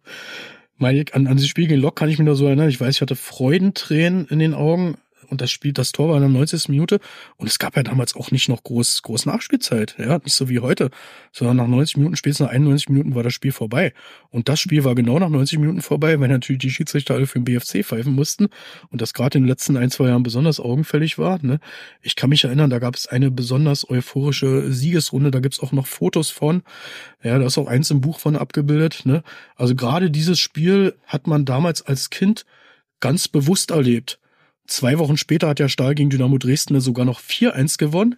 meine, 0.78 1.04
an, 1.12 1.28
an 1.28 1.36
dieses 1.36 1.50
Spiel 1.50 1.68
gegen 1.68 1.82
Lok 1.82 1.96
kann 1.96 2.10
ich 2.10 2.18
mich 2.18 2.26
nur 2.26 2.36
so 2.36 2.46
erinnern. 2.46 2.70
Ich 2.70 2.80
weiß, 2.80 2.96
ich 2.96 3.02
hatte 3.02 3.16
Freudentränen 3.16 4.28
in 4.28 4.40
den 4.40 4.54
Augen, 4.54 4.98
und 5.30 5.42
das 5.42 5.52
Spiel, 5.52 5.74
das 5.74 5.92
Tor 5.92 6.10
war 6.10 6.16
in 6.16 6.22
der 6.22 6.30
90. 6.30 6.70
Minute 6.70 7.00
und 7.38 7.48
es 7.48 7.60
gab 7.60 7.76
ja 7.76 7.84
damals 7.84 8.16
auch 8.16 8.32
nicht 8.32 8.50
noch 8.50 8.64
groß, 8.64 9.02
groß 9.04 9.26
Nachspielzeit, 9.26 9.96
ja, 9.98 10.18
nicht 10.20 10.34
so 10.34 10.50
wie 10.50 10.60
heute, 10.60 10.90
sondern 11.32 11.58
nach 11.58 11.68
90 11.68 11.98
Minuten, 11.98 12.16
spätestens 12.16 12.48
nach 12.48 12.54
91 12.54 12.90
Minuten 12.90 13.16
war 13.16 13.24
das 13.24 13.34
Spiel 13.34 13.52
vorbei. 13.52 13.94
Und 14.30 14.50
das 14.50 14.60
Spiel 14.60 14.84
war 14.84 14.96
genau 14.96 15.20
nach 15.20 15.30
90 15.30 15.60
Minuten 15.60 15.82
vorbei, 15.82 16.20
weil 16.20 16.28
natürlich 16.28 16.62
die 16.62 16.72
Schiedsrichter 16.72 17.16
alle 17.16 17.28
für 17.28 17.40
den 17.40 17.46
BFC 17.46 17.86
pfeifen 17.86 18.14
mussten 18.14 18.50
und 18.90 19.02
das 19.02 19.14
gerade 19.14 19.38
in 19.38 19.44
den 19.44 19.50
letzten 19.50 19.78
ein, 19.78 19.92
zwei 19.92 20.08
Jahren 20.08 20.24
besonders 20.24 20.60
augenfällig 20.60 21.18
war. 21.18 21.40
Ne? 21.42 21.60
Ich 22.02 22.16
kann 22.16 22.30
mich 22.30 22.44
erinnern, 22.44 22.70
da 22.70 22.80
gab 22.80 22.96
es 22.96 23.08
eine 23.08 23.32
besonders 23.32 23.90
euphorische 23.90 24.72
Siegesrunde, 24.72 25.32
da 25.32 25.40
gibt's 25.40 25.60
auch 25.60 25.72
noch 25.72 25.88
Fotos 25.88 26.30
von, 26.30 26.64
ja, 27.24 27.38
da 27.38 27.46
ist 27.46 27.58
auch 27.58 27.68
eins 27.68 27.92
im 27.92 28.02
Buch 28.02 28.20
von 28.20 28.36
abgebildet. 28.36 29.06
Ne? 29.06 29.24
Also 29.56 29.76
gerade 29.76 30.10
dieses 30.10 30.40
Spiel 30.40 30.96
hat 31.06 31.28
man 31.28 31.46
damals 31.46 31.82
als 31.82 32.10
Kind 32.10 32.46
ganz 33.00 33.28
bewusst 33.28 33.72
erlebt. 33.72 34.20
Zwei 34.70 35.00
Wochen 35.00 35.18
später 35.18 35.48
hat 35.48 35.58
der 35.58 35.68
Stahl 35.68 35.96
gegen 35.96 36.12
Dynamo 36.12 36.38
Dresden 36.38 36.80
sogar 36.80 37.04
noch 37.04 37.20
4-1 37.20 37.80
gewonnen. 37.80 38.16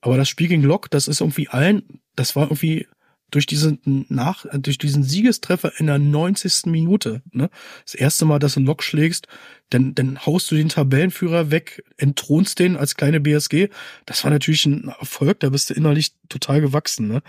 Aber 0.00 0.16
das 0.16 0.30
Spiel 0.30 0.48
gegen 0.48 0.62
Lok, 0.62 0.90
das 0.90 1.08
ist 1.08 1.20
irgendwie 1.20 1.48
allen, 1.48 2.00
das 2.16 2.34
war 2.36 2.44
irgendwie 2.44 2.86
durch 3.30 3.46
diesen 3.46 4.06
nach, 4.08 4.46
durch 4.52 4.78
diesen 4.78 5.02
Siegestreffer 5.02 5.72
in 5.78 5.86
der 5.86 5.98
90. 5.98 6.66
Minute, 6.66 7.22
ne? 7.32 7.50
Das 7.84 7.94
erste 7.94 8.24
Mal, 8.24 8.38
dass 8.38 8.54
du 8.54 8.60
Lok 8.60 8.82
schlägst, 8.82 9.28
dann, 9.70 9.94
dann 9.94 10.24
haust 10.24 10.50
du 10.50 10.54
den 10.54 10.68
Tabellenführer 10.68 11.50
weg, 11.50 11.82
entthronst 11.96 12.58
den 12.58 12.76
als 12.76 12.94
kleine 12.94 13.20
BSG. 13.20 13.68
Das 14.06 14.22
war 14.22 14.30
natürlich 14.30 14.66
ein 14.66 14.88
Erfolg, 15.00 15.40
da 15.40 15.48
bist 15.48 15.70
du 15.70 15.74
innerlich 15.74 16.12
total 16.28 16.60
gewachsen, 16.60 17.08
ne? 17.08 17.22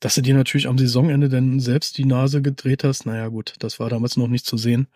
Dass 0.00 0.14
du 0.14 0.22
dir 0.22 0.34
natürlich 0.34 0.68
am 0.68 0.78
Saisonende 0.78 1.28
dann 1.28 1.58
selbst 1.58 1.98
die 1.98 2.04
Nase 2.04 2.40
gedreht 2.40 2.84
hast, 2.84 3.04
naja 3.04 3.26
gut, 3.28 3.54
das 3.58 3.80
war 3.80 3.90
damals 3.90 4.16
noch 4.16 4.28
nicht 4.28 4.46
zu 4.46 4.56
sehen. 4.56 4.86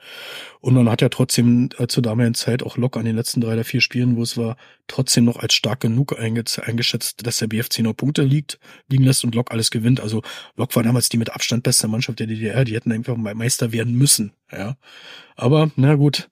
Und 0.60 0.74
man 0.74 0.88
hat 0.88 1.02
ja 1.02 1.08
trotzdem 1.08 1.70
äh, 1.78 1.88
zur 1.88 2.04
damaligen 2.04 2.34
Zeit 2.34 2.62
auch 2.62 2.76
Lok 2.76 2.96
an 2.96 3.04
den 3.04 3.16
letzten 3.16 3.40
drei 3.40 3.54
oder 3.54 3.64
vier 3.64 3.80
Spielen, 3.80 4.16
wo 4.16 4.22
es 4.22 4.36
war, 4.36 4.56
trotzdem 4.86 5.24
noch 5.24 5.36
als 5.36 5.54
stark 5.54 5.80
genug 5.80 6.16
eingeschätzt, 6.18 7.26
dass 7.26 7.38
der 7.38 7.48
BFC 7.48 7.80
noch 7.80 7.94
Punkte 7.94 8.22
liegt, 8.22 8.60
liegen 8.88 9.04
lässt 9.04 9.24
und 9.24 9.34
Lok 9.34 9.50
alles 9.50 9.72
gewinnt. 9.72 10.00
Also 10.00 10.22
Lok 10.54 10.76
war 10.76 10.84
damals 10.84 11.08
die 11.08 11.18
mit 11.18 11.30
Abstand 11.30 11.64
beste 11.64 11.88
Mannschaft 11.88 12.20
der 12.20 12.28
DDR, 12.28 12.64
die 12.64 12.74
hätten 12.74 12.92
einfach 12.92 13.16
Meister 13.16 13.72
werden 13.72 13.94
müssen, 13.94 14.32
ja. 14.52 14.76
Aber, 15.42 15.72
na 15.74 15.96
gut, 15.96 16.30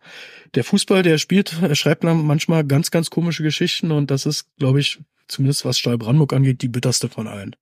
der 0.55 0.62
Fußball, 0.62 1.03
der 1.03 1.19
spielt, 1.19 1.53
schreibt 1.73 2.05
manchmal 2.05 2.65
ganz, 2.65 2.93
ganz 2.93 3.11
komische 3.11 3.43
Geschichten 3.43 3.91
und 3.91 4.11
das 4.12 4.24
ist, 4.24 4.47
glaube 4.57 4.78
ich, 4.78 5.01
zumindest 5.27 5.65
was 5.65 5.78
Stahl 5.78 5.99
Brandenburg 5.99 6.32
angeht, 6.32 6.62
die 6.62 6.69
bitterste 6.69 7.09
von 7.09 7.27
allen. 7.27 7.57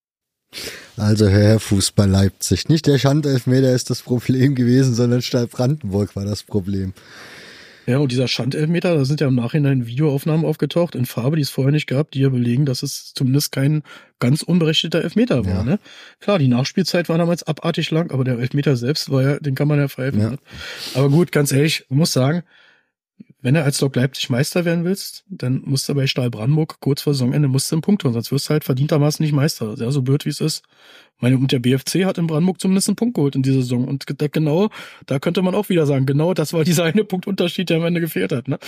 Also 0.98 1.26
Herr 1.26 1.58
Fußball 1.58 2.08
Leipzig. 2.08 2.68
Nicht 2.68 2.86
der 2.86 2.98
Schandelfmeter 2.98 3.72
ist 3.72 3.88
das 3.88 4.02
Problem 4.02 4.54
gewesen, 4.54 4.94
sondern 4.94 5.22
Stahl 5.22 5.46
Brandenburg 5.46 6.16
war 6.16 6.26
das 6.26 6.42
Problem. 6.42 6.92
Ja, 7.88 7.96
und 7.96 8.12
dieser 8.12 8.28
Schandelfmeter, 8.28 8.94
da 8.94 9.06
sind 9.06 9.22
ja 9.22 9.28
im 9.28 9.34
Nachhinein 9.34 9.86
Videoaufnahmen 9.86 10.44
aufgetaucht 10.44 10.94
in 10.94 11.06
Farbe, 11.06 11.36
die 11.36 11.42
es 11.42 11.48
vorher 11.48 11.72
nicht 11.72 11.86
gab, 11.86 12.10
die 12.10 12.20
ja 12.20 12.28
belegen, 12.28 12.66
dass 12.66 12.82
es 12.82 13.14
zumindest 13.14 13.50
kein 13.50 13.82
ganz 14.18 14.42
unberechtigter 14.42 15.02
Elfmeter 15.02 15.46
war. 15.46 15.54
Ja. 15.54 15.62
Ne? 15.62 15.78
Klar, 16.20 16.38
die 16.38 16.48
Nachspielzeit 16.48 17.08
war 17.08 17.16
damals 17.16 17.44
abartig 17.44 17.90
lang, 17.90 18.10
aber 18.10 18.24
der 18.24 18.38
Elfmeter 18.38 18.76
selbst 18.76 19.10
war 19.10 19.22
ja, 19.22 19.38
den 19.38 19.54
kann 19.54 19.68
man 19.68 19.78
ja 19.78 19.88
pfeifen. 19.88 20.20
Ja. 20.20 20.30
Ne? 20.32 20.38
Aber 20.92 21.08
gut, 21.08 21.32
ganz 21.32 21.50
ehrlich, 21.50 21.86
ich 21.88 21.96
muss 21.96 22.12
sagen, 22.12 22.42
wenn 23.48 23.54
du 23.54 23.64
als 23.64 23.80
Lok 23.80 23.96
Leipzig 23.96 24.28
Meister 24.28 24.66
werden 24.66 24.84
willst, 24.84 25.24
dann 25.30 25.62
musst 25.64 25.88
du 25.88 25.94
bei 25.94 26.06
Stahl 26.06 26.28
Brandenburg 26.28 26.80
kurz 26.80 27.00
vor 27.00 27.14
Saisonende 27.14 27.48
musst 27.48 27.72
du 27.72 27.76
einen 27.76 27.80
Punkt 27.80 28.04
holen, 28.04 28.12
sonst 28.12 28.30
wirst 28.30 28.46
du 28.46 28.50
halt 28.50 28.62
verdientermaßen 28.62 29.24
nicht 29.24 29.32
Meister. 29.32 29.74
Ja, 29.78 29.90
so 29.90 30.02
blöd 30.02 30.26
wie 30.26 30.28
es 30.28 30.42
ist. 30.42 30.62
Meine, 31.18 31.38
und 31.38 31.50
der 31.50 31.58
BFC 31.58 32.04
hat 32.04 32.18
in 32.18 32.26
Brandenburg 32.26 32.60
zumindest 32.60 32.88
einen 32.88 32.96
Punkt 32.96 33.14
geholt 33.14 33.36
in 33.36 33.42
dieser 33.42 33.62
Saison. 33.62 33.88
Und 33.88 34.04
da, 34.20 34.26
genau, 34.28 34.68
da 35.06 35.18
könnte 35.18 35.40
man 35.40 35.54
auch 35.54 35.70
wieder 35.70 35.86
sagen, 35.86 36.04
genau 36.04 36.34
das 36.34 36.52
war 36.52 36.62
dieser 36.62 36.84
eine 36.84 37.04
Punktunterschied, 37.04 37.70
der 37.70 37.78
am 37.78 37.86
Ende 37.86 38.02
gefehlt 38.02 38.32
hat. 38.32 38.48
Ne? 38.48 38.58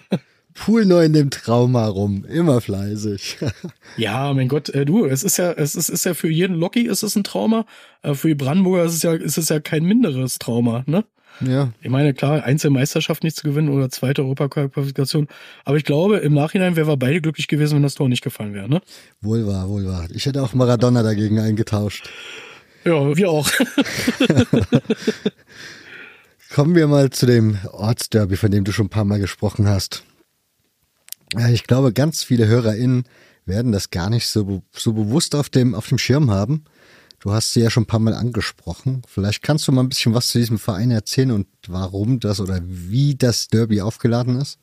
Pool 0.52 0.84
neu 0.84 1.06
in 1.06 1.14
dem 1.14 1.30
Trauma 1.30 1.86
rum, 1.86 2.26
immer 2.26 2.60
fleißig. 2.60 3.38
ja, 3.96 4.34
mein 4.34 4.48
Gott, 4.48 4.68
äh, 4.68 4.84
du, 4.84 5.06
es 5.06 5.22
ist 5.22 5.38
ja, 5.38 5.52
es 5.52 5.74
ist, 5.74 5.88
ist 5.88 6.04
ja 6.04 6.12
für 6.12 6.28
jeden 6.28 6.56
Locky 6.56 6.82
ist 6.82 7.02
es 7.02 7.16
ein 7.16 7.24
Trauma, 7.24 7.64
äh, 8.02 8.12
für 8.12 8.28
die 8.28 8.34
Brandenburger 8.34 8.84
ist 8.84 8.92
es 8.92 9.02
ja, 9.02 9.14
ist 9.14 9.38
es 9.38 9.48
ja 9.48 9.58
kein 9.58 9.84
minderes 9.84 10.38
Trauma, 10.38 10.84
ne? 10.86 11.06
Ja. 11.40 11.72
Ich 11.80 11.90
meine, 11.90 12.14
klar, 12.14 12.42
Einzelmeisterschaft 12.44 13.22
nicht 13.22 13.36
zu 13.36 13.46
gewinnen 13.46 13.68
oder 13.68 13.90
zweite 13.90 14.22
Europaqualifikation. 14.22 15.28
Aber 15.64 15.76
ich 15.76 15.84
glaube, 15.84 16.18
im 16.18 16.34
Nachhinein 16.34 16.76
wären 16.76 16.88
wir 16.88 16.96
beide 16.96 17.20
glücklich 17.20 17.48
gewesen, 17.48 17.76
wenn 17.76 17.82
das 17.82 17.94
Tor 17.94 18.08
nicht 18.08 18.22
gefallen 18.22 18.54
wäre, 18.54 18.68
ne? 18.68 18.80
Wohl 19.20 19.46
wahr, 19.46 19.68
wohl 19.68 19.86
wahr. 19.86 20.06
Ich 20.10 20.26
hätte 20.26 20.42
auch 20.42 20.54
Maradona 20.54 21.02
dagegen 21.02 21.38
eingetauscht. 21.38 22.08
Ja, 22.84 23.16
wir 23.16 23.30
auch. 23.30 23.50
Kommen 26.54 26.74
wir 26.74 26.88
mal 26.88 27.10
zu 27.10 27.26
dem 27.26 27.58
Ortsderby, 27.72 28.36
von 28.36 28.50
dem 28.50 28.64
du 28.64 28.72
schon 28.72 28.86
ein 28.86 28.90
paar 28.90 29.04
Mal 29.04 29.20
gesprochen 29.20 29.68
hast. 29.68 30.04
Ich 31.50 31.64
glaube, 31.64 31.92
ganz 31.92 32.24
viele 32.24 32.46
HörerInnen 32.46 33.04
werden 33.44 33.72
das 33.72 33.90
gar 33.90 34.08
nicht 34.08 34.26
so, 34.26 34.62
so 34.72 34.92
bewusst 34.92 35.34
auf 35.34 35.50
dem, 35.50 35.74
auf 35.74 35.88
dem 35.88 35.98
Schirm 35.98 36.30
haben. 36.30 36.64
Du 37.20 37.32
hast 37.32 37.52
sie 37.52 37.60
ja 37.60 37.70
schon 37.70 37.82
ein 37.82 37.86
paar 37.86 38.00
Mal 38.00 38.14
angesprochen. 38.14 39.02
Vielleicht 39.08 39.42
kannst 39.42 39.66
du 39.66 39.72
mal 39.72 39.82
ein 39.82 39.88
bisschen 39.88 40.14
was 40.14 40.28
zu 40.28 40.38
diesem 40.38 40.58
Verein 40.58 40.90
erzählen 40.90 41.32
und 41.32 41.48
warum 41.66 42.20
das 42.20 42.40
oder 42.40 42.60
wie 42.64 43.16
das 43.16 43.48
Derby 43.48 43.80
aufgeladen 43.80 44.40
ist? 44.40 44.60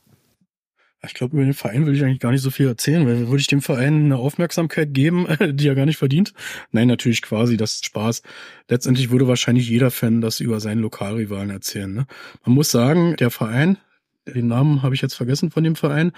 Ich 1.06 1.14
glaube, 1.14 1.36
über 1.36 1.44
den 1.44 1.54
Verein 1.54 1.86
will 1.86 1.94
ich 1.94 2.04
eigentlich 2.04 2.20
gar 2.20 2.32
nicht 2.32 2.42
so 2.42 2.50
viel 2.50 2.68
erzählen, 2.68 3.06
weil 3.06 3.28
würde 3.28 3.42
ich 3.42 3.48
dem 3.48 3.62
Verein 3.62 4.06
eine 4.06 4.18
Aufmerksamkeit 4.18 4.94
geben, 4.94 5.28
die 5.54 5.68
er 5.68 5.76
gar 5.76 5.86
nicht 5.86 5.98
verdient. 5.98 6.34
Nein, 6.72 6.88
natürlich 6.88 7.22
quasi, 7.22 7.58
das 7.58 7.76
ist 7.76 7.86
Spaß. 7.86 8.22
Letztendlich 8.70 9.12
würde 9.12 9.28
wahrscheinlich 9.28 9.70
jeder 9.70 9.92
Fan 9.92 10.22
das 10.22 10.40
über 10.40 10.60
seinen 10.60 10.80
Lokalrivalen 10.80 11.50
erzählen. 11.50 11.94
Ne? 11.94 12.08
Man 12.46 12.56
muss 12.56 12.72
sagen, 12.72 13.16
der 13.18 13.30
Verein, 13.30 13.78
den 14.26 14.48
Namen 14.48 14.82
habe 14.82 14.96
ich 14.96 15.02
jetzt 15.02 15.14
vergessen 15.14 15.52
von 15.52 15.64
dem 15.64 15.76
Verein, 15.76 16.12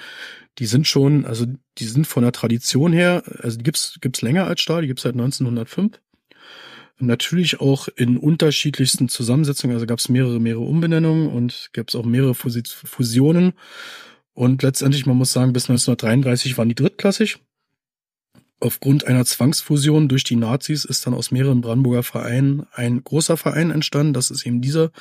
die 0.59 0.67
sind 0.67 0.87
schon, 0.87 1.25
also 1.25 1.45
die 1.79 1.85
sind 1.85 2.07
von 2.07 2.23
der 2.23 2.31
Tradition 2.31 2.93
her, 2.93 3.23
also 3.39 3.57
die 3.57 3.63
gibt's 3.63 3.97
gibt's 3.99 4.21
länger 4.21 4.45
als 4.45 4.61
Stahl, 4.61 4.81
die 4.81 4.87
gibt's 4.87 5.03
seit 5.03 5.13
1905 5.13 5.99
Natürlich 6.99 7.59
auch 7.59 7.87
in 7.95 8.17
unterschiedlichsten 8.17 9.07
Zusammensetzungen. 9.07 9.75
Also 9.75 9.85
gab 9.85 9.99
es 9.99 10.09
mehrere, 10.09 10.39
mehrere 10.39 10.63
Umbenennungen 10.63 11.27
und 11.29 11.69
gab 11.73 11.89
es 11.89 11.95
auch 11.95 12.05
mehrere 12.05 12.33
Fusionen. 12.33 13.53
Und 14.33 14.63
letztendlich, 14.63 15.05
man 15.05 15.17
muss 15.17 15.31
sagen, 15.31 15.53
bis 15.53 15.69
1933 15.69 16.57
waren 16.57 16.69
die 16.69 16.75
drittklassig. 16.75 17.39
Aufgrund 18.59 19.05
einer 19.05 19.25
Zwangsfusion 19.25 20.07
durch 20.07 20.23
die 20.23 20.35
Nazis 20.35 20.85
ist 20.85 21.05
dann 21.05 21.13
aus 21.13 21.29
mehreren 21.29 21.61
Brandenburger 21.61 22.01
Vereinen 22.01 22.65
ein 22.71 23.03
großer 23.03 23.37
Verein 23.37 23.69
entstanden. 23.69 24.13
Das 24.13 24.31
ist 24.31 24.47
eben 24.47 24.61
dieser, 24.61 24.91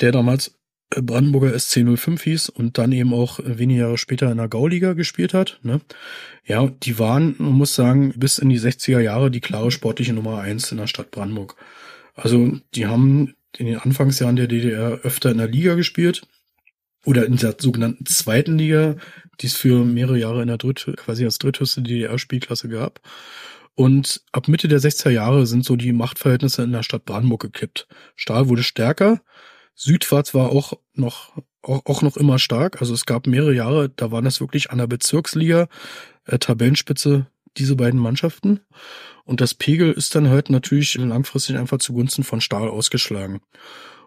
der 0.00 0.12
damals 0.12 0.59
Brandenburger 0.90 1.54
SC05 1.54 2.22
hieß 2.22 2.48
und 2.48 2.76
dann 2.76 2.90
eben 2.92 3.14
auch 3.14 3.38
wenige 3.44 3.82
Jahre 3.82 3.98
später 3.98 4.30
in 4.30 4.38
der 4.38 4.48
Gauliga 4.48 4.94
gespielt 4.94 5.34
hat. 5.34 5.60
Ne? 5.62 5.80
Ja, 6.44 6.66
die 6.66 6.98
waren, 6.98 7.36
man 7.38 7.52
muss 7.52 7.74
sagen, 7.74 8.12
bis 8.16 8.38
in 8.38 8.48
die 8.48 8.58
60er 8.58 8.98
Jahre 8.98 9.30
die 9.30 9.40
klare 9.40 9.70
sportliche 9.70 10.12
Nummer 10.12 10.40
eins 10.40 10.72
in 10.72 10.78
der 10.78 10.88
Stadt 10.88 11.12
Brandenburg. 11.12 11.54
Also 12.14 12.52
die 12.74 12.86
haben 12.86 13.34
in 13.56 13.66
den 13.66 13.78
Anfangsjahren 13.78 14.36
der 14.36 14.48
DDR 14.48 15.00
öfter 15.02 15.30
in 15.30 15.38
der 15.38 15.48
Liga 15.48 15.74
gespielt 15.74 16.22
oder 17.04 17.24
in 17.24 17.36
der 17.36 17.54
sogenannten 17.58 18.06
zweiten 18.06 18.58
Liga, 18.58 18.96
die 19.40 19.46
es 19.46 19.56
für 19.56 19.84
mehrere 19.84 20.18
Jahre 20.18 20.42
in 20.42 20.48
der 20.48 20.58
dritt, 20.58 20.92
quasi 20.96 21.24
als 21.24 21.38
dritthöchste 21.38 21.82
DDR-Spielklasse 21.82 22.68
gab. 22.68 23.00
Und 23.74 24.22
ab 24.32 24.48
Mitte 24.48 24.68
der 24.68 24.80
60er 24.80 25.10
Jahre 25.10 25.46
sind 25.46 25.64
so 25.64 25.76
die 25.76 25.92
Machtverhältnisse 25.92 26.62
in 26.62 26.72
der 26.72 26.82
Stadt 26.82 27.04
Brandenburg 27.06 27.40
gekippt. 27.40 27.86
Stahl 28.16 28.48
wurde 28.48 28.62
stärker, 28.62 29.22
Südwärts 29.74 30.34
war 30.34 30.50
auch 30.50 30.74
noch 30.94 31.32
auch, 31.62 31.84
auch 31.86 32.02
noch 32.02 32.16
immer 32.16 32.38
stark. 32.38 32.80
Also 32.80 32.94
es 32.94 33.06
gab 33.06 33.26
mehrere 33.26 33.54
Jahre, 33.54 33.88
da 33.88 34.10
waren 34.10 34.24
das 34.24 34.40
wirklich 34.40 34.70
an 34.70 34.78
der 34.78 34.86
Bezirksliga 34.86 35.68
äh, 36.26 36.38
Tabellenspitze 36.38 37.26
diese 37.56 37.76
beiden 37.76 38.00
Mannschaften. 38.00 38.60
Und 39.24 39.40
das 39.40 39.54
Pegel 39.54 39.92
ist 39.92 40.14
dann 40.14 40.28
halt 40.28 40.50
natürlich 40.50 40.94
langfristig 40.96 41.56
einfach 41.56 41.78
zugunsten 41.78 42.24
von 42.24 42.40
Stahl 42.40 42.68
ausgeschlagen. 42.68 43.40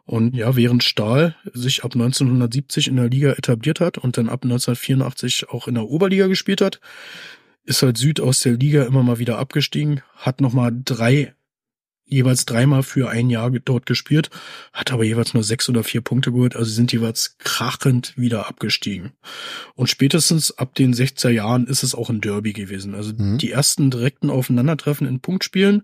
Und 0.06 0.36
ja, 0.36 0.56
während 0.56 0.84
Stahl 0.84 1.36
sich 1.54 1.84
ab 1.84 1.94
1970 1.94 2.88
in 2.88 2.98
der 2.98 3.10
Liga 3.10 3.32
etabliert 3.34 3.80
hat 3.80 3.98
und 3.98 4.18
dann 4.18 4.28
ab 4.28 4.44
1984 4.44 5.50
auch 5.50 5.68
in 5.68 5.76
der 5.76 5.86
Oberliga 5.86 6.28
gespielt 6.28 6.62
hat, 6.62 6.82
ist 7.64 7.82
halt 7.84 7.98
Süd 7.98 8.20
aus 8.20 8.42
der 8.42 8.54
Liga 8.54 8.84
immer 8.84 9.04
mal 9.04 9.20
wieder 9.20 9.38
abgestiegen, 9.38 10.02
hat 10.16 10.42
nochmal 10.42 10.72
drei 10.74 11.34
jeweils 12.06 12.46
dreimal 12.46 12.84
für 12.84 13.10
ein 13.10 13.30
Jahr 13.30 13.50
dort 13.52 13.86
gespielt, 13.86 14.30
hat 14.72 14.92
aber 14.92 15.04
jeweils 15.04 15.34
nur 15.34 15.44
sechs 15.44 15.70
oder 15.70 15.84
vier 15.84 16.02
Punkte 16.02 16.32
geholt, 16.32 16.56
also 16.56 16.70
sind 16.70 16.92
jeweils 16.92 17.38
krachend 17.38 18.18
wieder 18.18 18.48
abgestiegen. 18.48 19.14
Und 19.76 19.90
spätestens 19.90 20.58
ab 20.58 20.76
den 20.76 20.94
60er 20.94 21.30
Jahren 21.30 21.66
ist 21.68 21.84
es 21.84 21.96
auch 21.96 22.10
ein 22.10 22.22
Derby 22.22 22.54
gewesen. 22.54 22.96
Also 22.96 23.14
mhm. 23.16 23.38
die 23.38 23.52
ersten 23.52 23.90
direkten 23.92 24.30
Aufeinandertreffen 24.30 25.08
in 25.08 25.20
Punktspielen, 25.20 25.84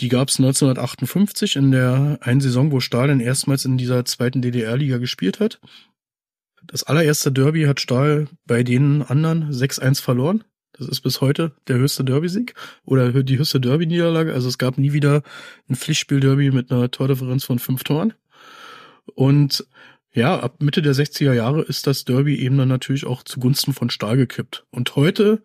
die 0.00 0.08
gab 0.08 0.28
es 0.28 0.38
1958 0.38 1.56
in 1.56 1.72
der 1.72 2.18
einen 2.20 2.40
Saison, 2.40 2.70
wo 2.70 2.80
Stalin 2.80 3.20
erstmals 3.20 3.64
in 3.64 3.78
dieser 3.78 4.04
zweiten 4.04 4.42
DDR-Liga 4.42 4.98
gespielt 4.98 5.40
hat. 5.40 5.60
Das 6.66 6.84
allererste 6.84 7.32
Derby 7.32 7.64
hat 7.64 7.80
Stahl 7.80 8.28
bei 8.46 8.62
den 8.62 9.02
anderen 9.02 9.50
6-1 9.50 10.02
verloren. 10.02 10.44
Das 10.78 10.88
ist 10.88 11.00
bis 11.00 11.20
heute 11.20 11.52
der 11.66 11.76
höchste 11.76 12.04
Derby-Sieg 12.04 12.54
oder 12.84 13.22
die 13.22 13.38
höchste 13.38 13.60
Derby-Niederlage. 13.60 14.32
Also 14.32 14.48
es 14.48 14.58
gab 14.58 14.78
nie 14.78 14.92
wieder 14.92 15.22
ein 15.68 15.76
Pflichtspiel-Derby 15.76 16.50
mit 16.50 16.70
einer 16.70 16.90
Tordifferenz 16.90 17.44
von 17.44 17.58
fünf 17.58 17.84
Toren. 17.84 18.14
Und 19.14 19.66
ja, 20.12 20.38
ab 20.40 20.62
Mitte 20.62 20.82
der 20.82 20.94
60er 20.94 21.32
Jahre 21.32 21.62
ist 21.62 21.86
das 21.86 22.04
Derby 22.04 22.36
eben 22.36 22.58
dann 22.58 22.68
natürlich 22.68 23.06
auch 23.06 23.22
zugunsten 23.22 23.72
von 23.72 23.90
Stahl 23.90 24.16
gekippt. 24.16 24.64
Und 24.70 24.96
heute 24.96 25.42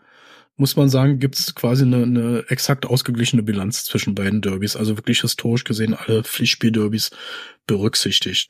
muss 0.55 0.75
man 0.75 0.87
sagen, 0.87 1.19
gibt 1.19 1.37
es 1.37 1.55
quasi 1.55 1.83
eine, 1.83 2.03
eine 2.03 2.45
exakt 2.47 2.85
ausgeglichene 2.85 3.43
Bilanz 3.43 3.85
zwischen 3.85 4.13
beiden 4.15 4.41
Derbys. 4.41 4.75
Also 4.75 4.97
wirklich 4.97 5.21
historisch 5.21 5.63
gesehen 5.63 5.95
alle 5.95 6.23
Pflichtspiel-Derbys 6.23 7.11
berücksichtigt. 7.65 8.49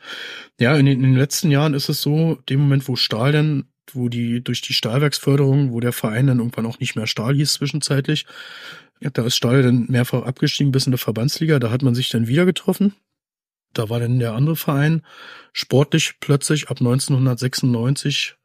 Ja, 0.60 0.76
in 0.76 0.86
den, 0.86 1.00
in 1.00 1.12
den 1.12 1.16
letzten 1.16 1.50
Jahren 1.50 1.74
ist 1.74 1.90
es 1.90 2.02
so, 2.02 2.36
dem 2.50 2.62
Moment, 2.62 2.88
wo 2.88 2.96
Stahl 2.96 3.32
denn 3.32 3.66
wo 3.92 4.10
die 4.10 4.44
durch 4.44 4.62
die 4.62 4.74
Stahlwerksförderung, 4.74 5.72
wo 5.72 5.80
der 5.80 5.94
Verein 5.94 6.28
dann 6.28 6.40
irgendwann 6.40 6.66
auch 6.66 6.80
nicht 6.80 6.96
mehr 6.96 7.08
Stahl 7.08 7.36
hieß 7.36 7.54
zwischenzeitlich, 7.54 8.26
da 9.00 9.26
ist 9.26 9.36
Stahl 9.36 9.64
dann 9.64 9.88
mehrfach 9.90 10.24
abgestiegen 10.24 10.72
bis 10.72 10.86
in 10.86 10.92
der 10.92 11.00
Verbandsliga, 11.00 11.60
da 11.60 11.72
hat 11.72 11.82
man 11.82 11.96
sich 11.96 12.10
dann 12.10 12.28
wieder 12.28 12.46
getroffen. 12.46 12.94
Da 13.74 13.90
war 13.90 14.00
dann 14.00 14.20
der 14.20 14.34
andere 14.34 14.56
Verein 14.56 15.02
sportlich 15.52 16.16
plötzlich 16.20 16.70
ab 16.70 16.78
1996 16.80 18.36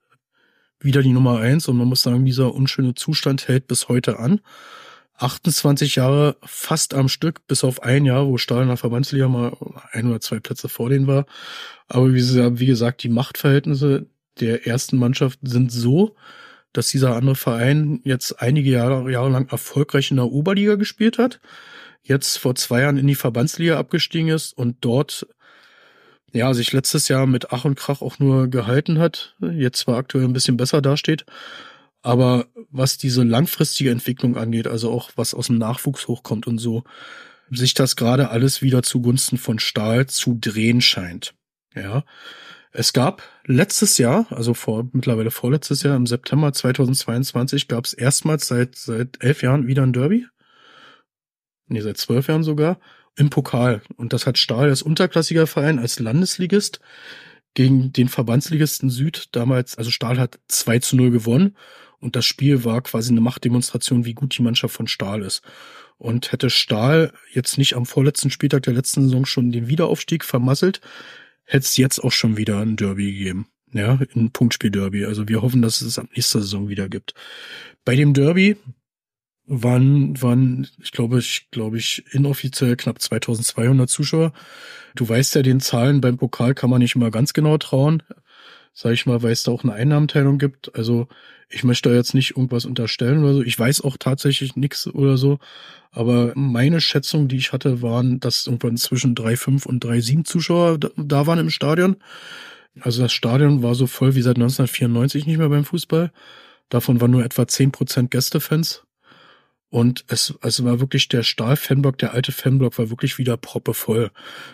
wieder 0.80 1.02
die 1.02 1.12
Nummer 1.12 1.38
eins 1.38 1.68
und 1.68 1.76
man 1.76 1.88
muss 1.88 2.02
sagen, 2.02 2.24
dieser 2.24 2.54
unschöne 2.54 2.94
Zustand 2.94 3.46
hält 3.48 3.66
bis 3.66 3.88
heute 3.88 4.18
an. 4.18 4.40
28 5.18 5.96
Jahre 5.96 6.36
fast 6.44 6.94
am 6.94 7.08
Stück, 7.08 7.46
bis 7.48 7.64
auf 7.64 7.82
ein 7.82 8.04
Jahr, 8.04 8.26
wo 8.26 8.38
Stahl 8.38 8.62
in 8.62 8.68
der 8.68 8.76
Verbandsliga 8.76 9.26
mal 9.26 9.56
ein 9.90 10.06
oder 10.06 10.20
zwei 10.20 10.38
Plätze 10.38 10.68
vor 10.68 10.90
denen 10.90 11.08
war. 11.08 11.26
Aber 11.88 12.12
wie 12.12 12.66
gesagt, 12.66 13.02
die 13.02 13.08
Machtverhältnisse 13.08 14.06
der 14.40 14.66
ersten 14.66 14.96
Mannschaft 14.96 15.38
sind 15.42 15.72
so, 15.72 16.16
dass 16.72 16.88
dieser 16.88 17.16
andere 17.16 17.34
Verein 17.34 18.00
jetzt 18.04 18.40
einige 18.40 18.70
Jahre, 18.70 19.10
Jahre 19.10 19.30
lang 19.30 19.48
erfolgreich 19.50 20.10
in 20.10 20.16
der 20.16 20.26
Oberliga 20.26 20.74
gespielt 20.76 21.18
hat, 21.18 21.40
jetzt 22.02 22.38
vor 22.38 22.54
zwei 22.54 22.82
Jahren 22.82 22.98
in 22.98 23.06
die 23.06 23.14
Verbandsliga 23.14 23.78
abgestiegen 23.78 24.28
ist 24.28 24.52
und 24.56 24.76
dort 24.80 25.26
ja 26.32 26.52
sich 26.54 26.72
letztes 26.72 27.08
Jahr 27.08 27.26
mit 27.26 27.52
Ach 27.52 27.64
und 27.64 27.76
Krach 27.76 28.02
auch 28.02 28.18
nur 28.18 28.48
gehalten 28.48 28.98
hat, 28.98 29.34
jetzt 29.40 29.80
zwar 29.80 29.96
aktuell 29.96 30.24
ein 30.24 30.32
bisschen 30.32 30.56
besser 30.56 30.82
dasteht, 30.82 31.24
aber 32.02 32.46
was 32.70 32.98
diese 32.98 33.22
langfristige 33.24 33.90
Entwicklung 33.90 34.36
angeht, 34.36 34.66
also 34.66 34.90
auch 34.90 35.10
was 35.16 35.34
aus 35.34 35.46
dem 35.46 35.58
Nachwuchs 35.58 36.06
hochkommt 36.06 36.46
und 36.46 36.58
so, 36.58 36.84
sich 37.50 37.74
das 37.74 37.96
gerade 37.96 38.30
alles 38.30 38.62
wieder 38.62 38.82
zugunsten 38.82 39.38
von 39.38 39.58
Stahl 39.58 40.06
zu 40.06 40.36
drehen 40.38 40.80
scheint. 40.80 41.34
Ja. 41.74 42.04
Es 42.72 42.92
gab 42.92 43.22
letztes 43.46 43.98
Jahr, 43.98 44.26
also 44.30 44.54
vor 44.54 44.88
mittlerweile 44.92 45.30
vorletztes 45.30 45.82
Jahr, 45.82 45.96
im 45.96 46.06
September 46.06 46.52
2022, 46.52 47.68
gab 47.68 47.86
es 47.86 47.94
erstmals 47.94 48.46
seit 48.46 48.76
seit 48.76 49.22
elf 49.22 49.42
Jahren 49.42 49.66
wieder 49.66 49.82
ein 49.82 49.92
Derby. 49.92 50.26
Nee, 51.66 51.80
seit 51.80 51.96
zwölf 51.96 52.28
Jahren 52.28 52.44
sogar. 52.44 52.78
Im 53.16 53.30
Pokal. 53.30 53.82
Und 53.96 54.12
das 54.12 54.26
hat 54.26 54.38
Stahl 54.38 54.68
als 54.68 54.82
unterklassiger 54.82 55.46
Verein, 55.46 55.78
als 55.78 55.98
Landesligist 55.98 56.80
gegen 57.54 57.92
den 57.92 58.08
Verbandsligisten 58.08 58.90
Süd 58.90 59.30
damals, 59.32 59.76
also 59.76 59.90
Stahl 59.90 60.18
hat 60.18 60.38
2 60.48 60.78
zu 60.78 60.96
0 60.96 61.10
gewonnen. 61.10 61.56
Und 61.98 62.14
das 62.14 62.26
Spiel 62.26 62.64
war 62.64 62.80
quasi 62.82 63.10
eine 63.10 63.20
Machtdemonstration, 63.20 64.04
wie 64.04 64.14
gut 64.14 64.38
die 64.38 64.42
Mannschaft 64.42 64.74
von 64.74 64.86
Stahl 64.86 65.22
ist. 65.22 65.42
Und 65.96 66.30
hätte 66.30 66.48
Stahl 66.48 67.12
jetzt 67.32 67.58
nicht 67.58 67.74
am 67.74 67.86
vorletzten 67.86 68.30
Spieltag 68.30 68.62
der 68.62 68.74
letzten 68.74 69.02
Saison 69.02 69.26
schon 69.26 69.50
den 69.50 69.66
Wiederaufstieg 69.66 70.24
vermasselt, 70.24 70.80
hätte 71.48 71.64
es 71.64 71.76
jetzt 71.76 71.98
auch 71.98 72.12
schon 72.12 72.36
wieder 72.36 72.60
ein 72.60 72.76
Derby 72.76 73.12
gegeben. 73.12 73.48
Ja, 73.72 73.98
ein 74.14 74.30
Punktspiel-Derby. 74.30 75.04
Also 75.04 75.28
wir 75.28 75.42
hoffen, 75.42 75.62
dass 75.62 75.80
es 75.80 75.98
ab 75.98 76.06
nächster 76.14 76.40
Saison 76.40 76.68
wieder 76.68 76.88
gibt. 76.88 77.14
Bei 77.84 77.96
dem 77.96 78.14
Derby 78.14 78.56
waren, 79.46 80.20
waren, 80.20 80.68
ich 80.82 80.92
glaube, 80.92 81.18
ich 81.18 81.48
glaube 81.50 81.78
ich, 81.78 82.04
inoffiziell 82.12 82.76
knapp 82.76 83.00
2200 83.00 83.88
Zuschauer. 83.88 84.32
Du 84.94 85.08
weißt 85.08 85.34
ja, 85.34 85.42
den 85.42 85.60
Zahlen 85.60 86.00
beim 86.00 86.18
Pokal 86.18 86.54
kann 86.54 86.70
man 86.70 86.80
nicht 86.80 86.94
immer 86.94 87.10
ganz 87.10 87.32
genau 87.32 87.56
trauen. 87.58 88.02
Sag 88.80 88.92
ich 88.92 89.06
mal, 89.06 89.24
weil 89.24 89.32
es 89.32 89.42
da 89.42 89.50
auch 89.50 89.64
eine 89.64 89.72
Einnahmenteilung 89.72 90.38
gibt. 90.38 90.72
Also 90.76 91.08
ich 91.48 91.64
möchte 91.64 91.88
da 91.88 91.96
jetzt 91.96 92.14
nicht 92.14 92.36
irgendwas 92.36 92.64
unterstellen 92.64 93.24
oder 93.24 93.34
so. 93.34 93.42
Ich 93.42 93.58
weiß 93.58 93.80
auch 93.80 93.96
tatsächlich 93.96 94.54
nichts 94.54 94.86
oder 94.86 95.16
so. 95.16 95.40
Aber 95.90 96.30
meine 96.36 96.80
Schätzung, 96.80 97.26
die 97.26 97.38
ich 97.38 97.52
hatte, 97.52 97.82
waren, 97.82 98.20
dass 98.20 98.46
irgendwann 98.46 98.76
zwischen 98.76 99.16
3,5 99.16 99.66
und 99.66 99.84
3,7 99.84 100.24
Zuschauer 100.24 100.78
da 100.78 101.26
waren 101.26 101.40
im 101.40 101.50
Stadion. 101.50 101.96
Also 102.78 103.02
das 103.02 103.12
Stadion 103.12 103.64
war 103.64 103.74
so 103.74 103.88
voll 103.88 104.14
wie 104.14 104.22
seit 104.22 104.36
1994 104.36 105.26
nicht 105.26 105.38
mehr 105.38 105.48
beim 105.48 105.64
Fußball. 105.64 106.12
Davon 106.68 107.00
waren 107.00 107.10
nur 107.10 107.24
etwa 107.24 107.42
10% 107.42 108.10
Gästefans. 108.10 108.84
Und 109.70 110.04
es, 110.08 110.34
es 110.40 110.64
war 110.64 110.80
wirklich 110.80 111.08
der 111.08 111.22
Stahl-Fanblock, 111.22 111.98
der 111.98 112.14
alte 112.14 112.32
Fanblock 112.32 112.78
war 112.78 112.88
wirklich 112.88 113.18
wieder 113.18 113.36
proppevoll. 113.36 114.10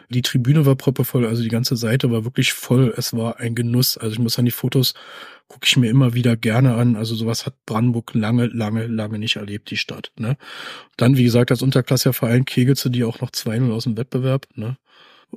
Die 0.09 0.23
Tribüne 0.23 0.67
war 0.67 0.75
proppevoll, 0.75 1.25
also 1.27 1.43
die 1.43 1.49
ganze 1.49 1.77
Seite 1.77 2.11
war 2.11 2.25
wirklich 2.25 2.53
voll. 2.53 2.93
Es 2.97 3.13
war 3.13 3.39
ein 3.39 3.55
Genuss. 3.55 3.97
Also 3.97 4.15
ich 4.15 4.19
muss 4.19 4.39
an 4.39 4.45
die 4.45 4.51
Fotos 4.51 4.95
gucke 5.49 5.67
ich 5.67 5.77
mir 5.77 5.91
immer 5.91 6.15
wieder 6.15 6.37
gerne 6.37 6.75
an. 6.75 6.97
Also 6.97 7.15
sowas 7.15 7.47
hat 7.47 7.55
Brandenburg 7.67 8.15
lange, 8.15 8.47
lange, 8.47 8.87
lange 8.87 9.19
nicht 9.19 9.37
erlebt, 9.37 9.71
die 9.71 9.77
Stadt. 9.77 10.11
Ne? 10.19 10.37
Dann, 10.97 11.17
wie 11.17 11.25
gesagt, 11.25 11.51
als 11.51 11.63
Unterklasseverein 11.63 12.45
kegelst 12.45 12.85
du 12.85 12.89
die 12.89 13.05
auch 13.05 13.21
noch 13.21 13.31
2-0 13.31 13.73
aus 13.73 13.85
dem 13.85 13.97
Wettbewerb. 13.97 14.49
Ne? 14.55 14.77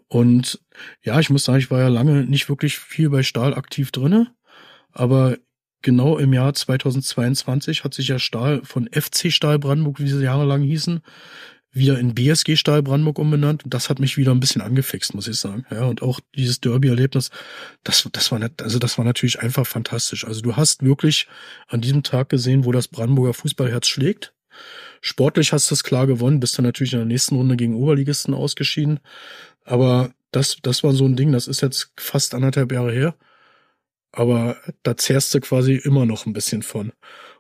Und 0.08 0.60
ja, 1.04 1.20
ich 1.20 1.30
muss 1.30 1.46
sagen, 1.46 1.60
ich 1.60 1.72
war 1.72 1.82
ja 1.82 1.88
lange 1.88 2.24
nicht 2.24 2.50
wirklich 2.50 2.80
viel 2.80 3.10
bei 3.10 3.24
Stahl 3.24 3.54
aktiv 3.54 3.92
drinne, 3.92 4.34
aber 4.92 5.38
genau 5.82 6.18
im 6.18 6.34
Jahr 6.34 6.54
2022 6.54 7.84
hat 7.84 7.94
sich 7.94 8.08
ja 8.08 8.20
Stahl 8.20 8.62
von 8.64 8.90
FC 8.92 9.32
Stahl 9.32 9.60
Brandenburg, 9.60 10.00
wie 10.00 10.08
sie 10.08 10.24
jahrelang 10.24 10.62
hießen, 10.62 11.02
wieder 11.72 12.00
in 12.00 12.16
BSG 12.16 12.56
Stahl 12.56 12.82
Brandenburg 12.82 13.20
umbenannt. 13.20 13.64
Und 13.64 13.74
das 13.74 13.90
hat 13.90 14.00
mich 14.00 14.18
wieder 14.18 14.32
ein 14.32 14.40
bisschen 14.40 14.62
angefixt, 14.62 15.14
muss 15.14 15.28
ich 15.28 15.38
sagen. 15.38 15.66
Ja, 15.70 15.86
und 15.86 16.02
auch 16.02 16.20
dieses 16.36 16.60
Derby-Erlebnis, 16.60 17.30
das, 17.84 18.08
das 18.12 18.32
war 18.32 18.40
also 18.62 18.80
das 18.80 18.98
war 18.98 19.06
natürlich 19.06 19.40
einfach 19.40 19.68
fantastisch. 19.68 20.26
Also 20.26 20.42
du 20.42 20.56
hast 20.56 20.84
wirklich 20.84 21.28
an 21.68 21.82
diesem 21.82 22.04
Tag 22.04 22.30
gesehen, 22.30 22.66
wo 22.66 22.72
das 22.72 22.88
Brandenburger 22.88 23.34
Fußballherz 23.34 23.88
schlägt. 23.88 24.34
Sportlich 25.02 25.54
hast 25.54 25.70
du 25.70 25.76
es 25.76 25.84
klar 25.84 26.08
gewonnen, 26.08 26.40
bist 26.40 26.58
dann 26.58 26.66
natürlich 26.66 26.94
in 26.94 27.00
der 27.00 27.06
nächsten 27.06 27.36
Runde 27.36 27.56
gegen 27.56 27.76
Oberligisten 27.76 28.34
ausgeschieden. 28.34 29.00
Aber 29.64 30.12
das, 30.32 30.58
das 30.62 30.84
war 30.84 30.94
so 30.94 31.06
ein 31.06 31.16
Ding, 31.16 31.32
das 31.32 31.48
ist 31.48 31.62
jetzt 31.62 31.92
fast 31.98 32.34
anderthalb 32.34 32.72
Jahre 32.72 32.92
her. 32.92 33.16
Aber 34.18 34.58
da 34.82 34.98
zehrst 34.98 35.36
du 35.36 35.40
quasi 35.40 35.76
immer 35.76 36.08
noch 36.08 36.26
ein 36.26 36.34
bisschen 36.34 36.64
von. 36.64 36.92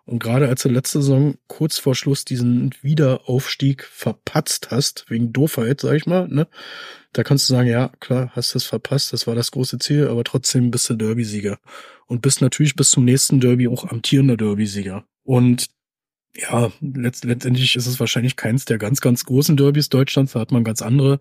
Und 0.06 0.20
gerade 0.20 0.48
als 0.48 0.62
du 0.62 0.70
letzte 0.70 1.02
Saison 1.02 1.34
kurz 1.48 1.80
vor 1.80 1.96
Schluss 1.96 2.24
diesen 2.24 2.70
Wiederaufstieg 2.84 3.84
verpatzt 3.84 4.70
hast, 4.70 5.06
wegen 5.10 5.34
Doofheit, 5.34 5.82
sag 5.82 5.96
ich 5.96 6.06
mal, 6.06 6.28
ne, 6.28 6.48
da 7.14 7.24
kannst 7.24 7.50
du 7.50 7.56
sagen, 7.56 7.68
ja, 7.68 7.90
klar, 8.00 8.32
hast 8.36 8.54
es 8.54 8.64
verpasst, 8.64 9.12
das 9.12 9.26
war 9.26 9.34
das 9.34 9.50
große 9.50 9.80
Ziel, 9.80 10.08
aber 10.08 10.24
trotzdem 10.24 10.70
bist 10.70 10.88
du 10.92 10.94
Derby-Sieger. 10.94 11.58
Und 12.06 12.22
bist 12.22 12.42
natürlich 12.42 12.76
bis 12.76 12.92
zum 12.92 13.06
nächsten 13.06 13.40
Derby 13.40 13.68
auch 13.68 13.86
amtierender 13.86 14.38
Derby-Sieger. 14.38 15.04
Und 15.24 15.66
ja, 16.40 16.72
letzt, 16.82 17.26
letztendlich 17.26 17.76
ist 17.76 17.88
es 17.88 18.00
wahrscheinlich 18.00 18.36
keins 18.36 18.66
der 18.66 18.78
ganz, 18.78 19.02
ganz 19.02 19.26
großen 19.26 19.58
Derbys 19.58 19.90
Deutschlands. 19.90 20.34
Da 20.34 20.40
hat 20.40 20.52
man 20.52 20.64
ganz 20.64 20.84
andere. 20.84 21.20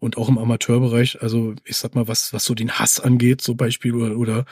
Und 0.00 0.18
auch 0.18 0.28
im 0.28 0.38
Amateurbereich, 0.38 1.22
also 1.22 1.54
ich 1.64 1.76
sag 1.76 1.94
mal, 1.94 2.08
was, 2.08 2.32
was 2.32 2.44
so 2.44 2.54
den 2.54 2.72
Hass 2.72 3.00
angeht, 3.00 3.40
so 3.40 3.54
Beispiel 3.54 3.94
oder, 3.94 4.16
oder, 4.16 4.44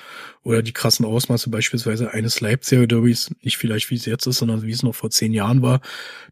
oder 0.43 0.63
die 0.63 0.73
krassen 0.73 1.05
Ausmaße 1.05 1.51
beispielsweise 1.51 2.13
eines 2.13 2.41
Leipziger 2.41 2.87
Derbys, 2.87 3.35
nicht 3.43 3.59
vielleicht 3.59 3.91
wie 3.91 3.97
es 3.97 4.07
jetzt 4.07 4.27
ist, 4.27 4.39
sondern 4.39 4.63
wie 4.63 4.73
es 4.73 4.83
noch 4.83 4.95
vor 4.95 5.11
zehn 5.11 5.33
Jahren 5.33 5.63
war, 5.63 5.81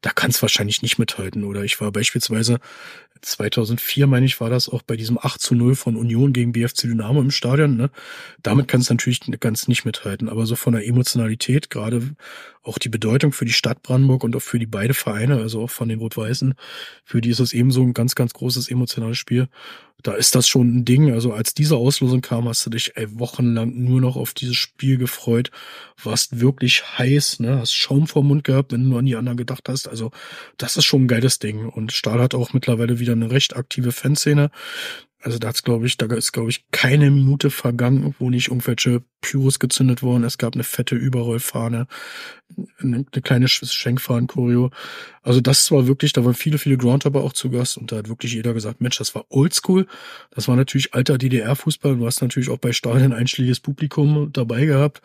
da 0.00 0.10
kann 0.10 0.30
es 0.30 0.40
wahrscheinlich 0.40 0.82
nicht 0.82 0.98
mithalten. 0.98 1.44
Oder 1.44 1.64
ich 1.64 1.80
war 1.80 1.92
beispielsweise 1.92 2.60
2004, 3.22 4.06
meine 4.06 4.26
ich, 4.26 4.40
war 4.40 4.50
das 4.50 4.68
auch 4.68 4.82
bei 4.82 4.96
diesem 4.96 5.18
8 5.18 5.40
zu 5.40 5.54
0 5.54 5.74
von 5.74 5.96
Union 5.96 6.32
gegen 6.32 6.52
BFC 6.52 6.82
Dynamo 6.82 7.20
im 7.20 7.30
Stadion. 7.30 7.76
Ne? 7.76 7.90
Damit 8.42 8.68
kann 8.68 8.80
es 8.80 8.90
natürlich 8.90 9.20
ganz 9.40 9.68
nicht 9.68 9.84
mithalten. 9.84 10.28
Aber 10.28 10.46
so 10.46 10.56
von 10.56 10.74
der 10.74 10.86
Emotionalität, 10.86 11.70
gerade 11.70 12.02
auch 12.62 12.78
die 12.78 12.88
Bedeutung 12.88 13.32
für 13.32 13.44
die 13.44 13.52
Stadt 13.52 13.65
Brandenburg 13.74 14.24
und 14.24 14.36
auch 14.36 14.40
für 14.40 14.58
die 14.58 14.66
beide 14.66 14.94
Vereine, 14.94 15.36
also 15.36 15.62
auch 15.62 15.70
von 15.70 15.88
den 15.88 15.98
Rot-Weißen, 15.98 16.54
für 17.04 17.20
die 17.20 17.30
ist 17.30 17.40
es 17.40 17.52
ebenso 17.52 17.82
ein 17.82 17.94
ganz, 17.94 18.14
ganz 18.14 18.32
großes 18.32 18.70
emotionales 18.70 19.18
Spiel. 19.18 19.48
Da 20.02 20.14
ist 20.14 20.34
das 20.34 20.46
schon 20.46 20.76
ein 20.76 20.84
Ding. 20.84 21.12
Also 21.12 21.32
als 21.32 21.54
diese 21.54 21.76
Auslosung 21.76 22.20
kam, 22.20 22.48
hast 22.48 22.64
du 22.66 22.70
dich 22.70 22.96
ey, 22.96 23.06
wochenlang 23.18 23.74
nur 23.74 24.00
noch 24.00 24.16
auf 24.16 24.34
dieses 24.34 24.56
Spiel 24.56 24.98
gefreut. 24.98 25.50
Warst 26.02 26.40
wirklich 26.40 26.98
heiß, 26.98 27.40
ne? 27.40 27.58
Hast 27.58 27.74
Schaum 27.74 28.06
vor 28.06 28.22
Mund 28.22 28.44
gehabt, 28.44 28.72
wenn 28.72 28.84
du 28.84 28.90
nur 28.90 28.98
an 28.98 29.06
die 29.06 29.16
anderen 29.16 29.38
gedacht 29.38 29.68
hast. 29.68 29.88
Also 29.88 30.10
das 30.58 30.76
ist 30.76 30.84
schon 30.84 31.04
ein 31.04 31.08
geiles 31.08 31.38
Ding. 31.38 31.68
Und 31.68 31.92
Stahl 31.92 32.20
hat 32.20 32.34
auch 32.34 32.52
mittlerweile 32.52 32.98
wieder 33.00 33.12
eine 33.12 33.30
recht 33.30 33.56
aktive 33.56 33.90
Fanszene. 33.90 34.50
Also 35.26 35.40
da 35.40 35.48
hat's, 35.48 35.64
glaube 35.64 35.88
ich, 35.88 35.96
da 35.96 36.06
ist, 36.06 36.30
glaube 36.30 36.50
ich, 36.50 36.70
keine 36.70 37.10
Minute 37.10 37.50
vergangen, 37.50 38.14
wo 38.20 38.30
nicht 38.30 38.46
irgendwelche 38.46 39.02
Pyros 39.20 39.58
gezündet 39.58 40.00
wurden. 40.00 40.22
Es 40.22 40.38
gab 40.38 40.54
eine 40.54 40.62
fette 40.62 40.94
Überrollfahne, 40.94 41.88
eine, 42.78 43.04
eine 43.12 43.22
kleine 43.22 43.48
Schenkfahnen-Choreo. 43.48 44.70
Also 45.22 45.40
das 45.40 45.72
war 45.72 45.88
wirklich, 45.88 46.12
da 46.12 46.24
waren 46.24 46.34
viele, 46.34 46.58
viele 46.58 46.76
Groundhopper 46.76 47.22
auch 47.22 47.32
zu 47.32 47.50
Gast 47.50 47.76
und 47.76 47.90
da 47.90 47.96
hat 47.96 48.08
wirklich 48.08 48.34
jeder 48.34 48.54
gesagt, 48.54 48.80
Mensch, 48.80 48.98
das 48.98 49.16
war 49.16 49.24
oldschool. 49.28 49.88
Das 50.30 50.46
war 50.46 50.54
natürlich 50.54 50.94
alter 50.94 51.18
DDR-Fußball. 51.18 51.96
Du 51.96 52.06
hast 52.06 52.22
natürlich 52.22 52.48
auch 52.48 52.58
bei 52.58 52.72
Stadien 52.72 53.12
einschlägiges 53.12 53.58
Publikum 53.58 54.32
dabei 54.32 54.64
gehabt. 54.64 55.02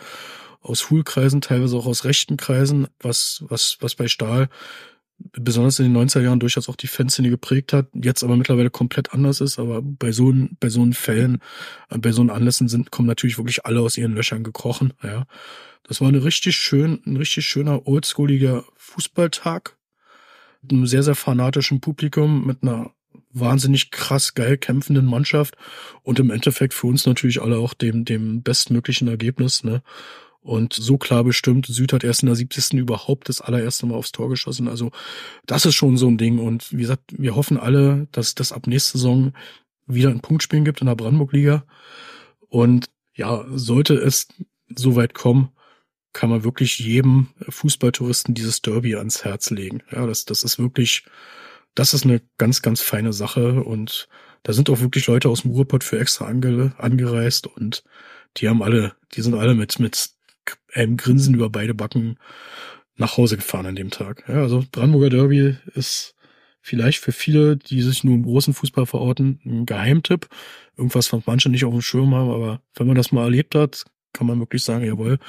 Aus 0.61 0.81
Schulkreisen, 0.81 1.41
teilweise 1.41 1.75
auch 1.75 1.87
aus 1.87 2.05
rechten 2.05 2.37
Kreisen, 2.37 2.87
was, 2.99 3.43
was, 3.47 3.77
was 3.79 3.95
bei 3.95 4.07
Stahl 4.07 4.49
besonders 5.33 5.79
in 5.79 5.93
den 5.93 6.09
90er 6.09 6.21
Jahren 6.21 6.39
durchaus 6.39 6.69
auch 6.69 6.75
die 6.75 6.87
Fanszene 6.87 7.29
geprägt 7.29 7.73
hat, 7.73 7.87
jetzt 7.93 8.23
aber 8.23 8.35
mittlerweile 8.35 8.69
komplett 8.69 9.13
anders 9.13 9.41
ist. 9.41 9.59
Aber 9.59 9.81
bei 9.81 10.11
so, 10.11 10.33
bei 10.59 10.69
so 10.69 10.85
Fällen, 10.91 11.39
äh, 11.89 11.97
bei 11.97 12.11
so 12.11 12.21
Anlässen 12.21 12.67
sind, 12.67 12.91
kommen 12.91 13.07
natürlich 13.07 13.37
wirklich 13.37 13.65
alle 13.65 13.81
aus 13.81 13.97
ihren 13.97 14.15
Löchern 14.15 14.43
gekrochen. 14.43 14.93
Ja, 15.03 15.25
das 15.83 16.01
war 16.01 16.07
eine 16.07 16.23
richtig 16.23 16.55
schön, 16.55 17.01
ein 17.05 17.17
richtig 17.17 17.45
schöner 17.45 17.87
oldschooliger 17.87 18.63
Fußballtag 18.77 19.77
mit 20.61 20.71
einem 20.71 20.87
sehr, 20.87 21.03
sehr 21.03 21.15
fanatischen 21.15 21.81
Publikum, 21.81 22.45
mit 22.45 22.61
einer 22.61 22.91
wahnsinnig 23.33 23.91
krass 23.91 24.33
geil 24.33 24.57
kämpfenden 24.57 25.05
Mannschaft 25.05 25.55
und 26.03 26.19
im 26.19 26.31
Endeffekt 26.31 26.73
für 26.73 26.87
uns 26.87 27.05
natürlich 27.05 27.41
alle 27.41 27.57
auch 27.57 27.73
dem, 27.73 28.05
dem 28.05 28.41
bestmöglichen 28.43 29.07
Ergebnis, 29.07 29.63
ne? 29.63 29.81
Und 30.41 30.73
so 30.73 30.97
klar 30.97 31.23
bestimmt, 31.23 31.67
Süd 31.67 31.93
hat 31.93 32.03
erst 32.03 32.23
in 32.23 32.25
der 32.25 32.35
70. 32.35 32.73
überhaupt 32.73 33.29
das 33.29 33.41
allererste 33.41 33.85
Mal 33.85 33.95
aufs 33.95 34.11
Tor 34.11 34.27
geschossen. 34.29 34.67
Also 34.67 34.91
das 35.45 35.65
ist 35.65 35.75
schon 35.75 35.97
so 35.97 36.07
ein 36.07 36.17
Ding. 36.17 36.39
Und 36.39 36.71
wie 36.71 36.81
gesagt, 36.81 37.03
wir 37.15 37.35
hoffen 37.35 37.57
alle, 37.57 38.07
dass 38.11 38.33
das 38.33 38.51
ab 38.51 38.65
nächste 38.65 38.97
Saison 38.97 39.33
wieder 39.85 40.09
ein 40.09 40.21
Punktspielen 40.21 40.65
gibt 40.65 40.81
in 40.81 40.87
der 40.87 40.95
Brandenburg-Liga. 40.95 41.63
Und 42.49 42.89
ja, 43.13 43.45
sollte 43.51 43.93
es 43.95 44.29
so 44.75 44.95
weit 44.95 45.13
kommen, 45.13 45.51
kann 46.13 46.29
man 46.29 46.43
wirklich 46.43 46.79
jedem 46.79 47.27
Fußballtouristen 47.47 48.33
dieses 48.33 48.61
Derby 48.61 48.95
ans 48.95 49.23
Herz 49.23 49.51
legen. 49.51 49.83
Ja, 49.91 50.07
das, 50.07 50.25
das 50.25 50.43
ist 50.43 50.57
wirklich, 50.57 51.05
das 51.75 51.93
ist 51.93 52.03
eine 52.03 52.21
ganz, 52.37 52.63
ganz 52.63 52.81
feine 52.81 53.13
Sache. 53.13 53.63
Und 53.63 54.07
da 54.43 54.53
sind 54.53 54.69
auch 54.71 54.79
wirklich 54.79 55.05
Leute 55.05 55.29
aus 55.29 55.43
dem 55.43 55.51
Ruhrpott 55.51 55.83
für 55.83 55.99
extra 55.99 56.25
ange, 56.25 56.73
angereist 56.77 57.45
und 57.45 57.83
die 58.37 58.49
haben 58.49 58.63
alle, 58.63 58.93
die 59.13 59.21
sind 59.21 59.35
alle 59.35 59.55
mit, 59.55 59.79
mit 59.79 60.11
einem 60.73 60.97
Grinsen 60.97 61.33
über 61.35 61.49
beide 61.49 61.73
Backen 61.73 62.17
nach 62.95 63.17
Hause 63.17 63.37
gefahren 63.37 63.65
an 63.65 63.75
dem 63.75 63.91
Tag. 63.91 64.23
Ja, 64.27 64.35
also 64.35 64.63
Brandenburger 64.71 65.09
Derby 65.09 65.57
ist 65.73 66.15
vielleicht 66.61 66.99
für 66.99 67.11
viele, 67.11 67.57
die 67.57 67.81
sich 67.81 68.03
nur 68.03 68.15
im 68.15 68.23
großen 68.23 68.53
Fußball 68.53 68.85
verorten, 68.85 69.39
ein 69.45 69.65
Geheimtipp. 69.65 70.29
Irgendwas, 70.77 71.11
was 71.11 71.23
manche 71.25 71.49
nicht 71.49 71.65
auf 71.65 71.73
dem 71.73 71.81
Schirm 71.81 72.13
haben, 72.15 72.29
aber 72.29 72.61
wenn 72.75 72.87
man 72.87 72.95
das 72.95 73.11
mal 73.11 73.23
erlebt 73.23 73.55
hat, 73.55 73.85
kann 74.13 74.27
man 74.27 74.39
wirklich 74.39 74.63
sagen, 74.63 74.85
jawohl, 74.85 75.19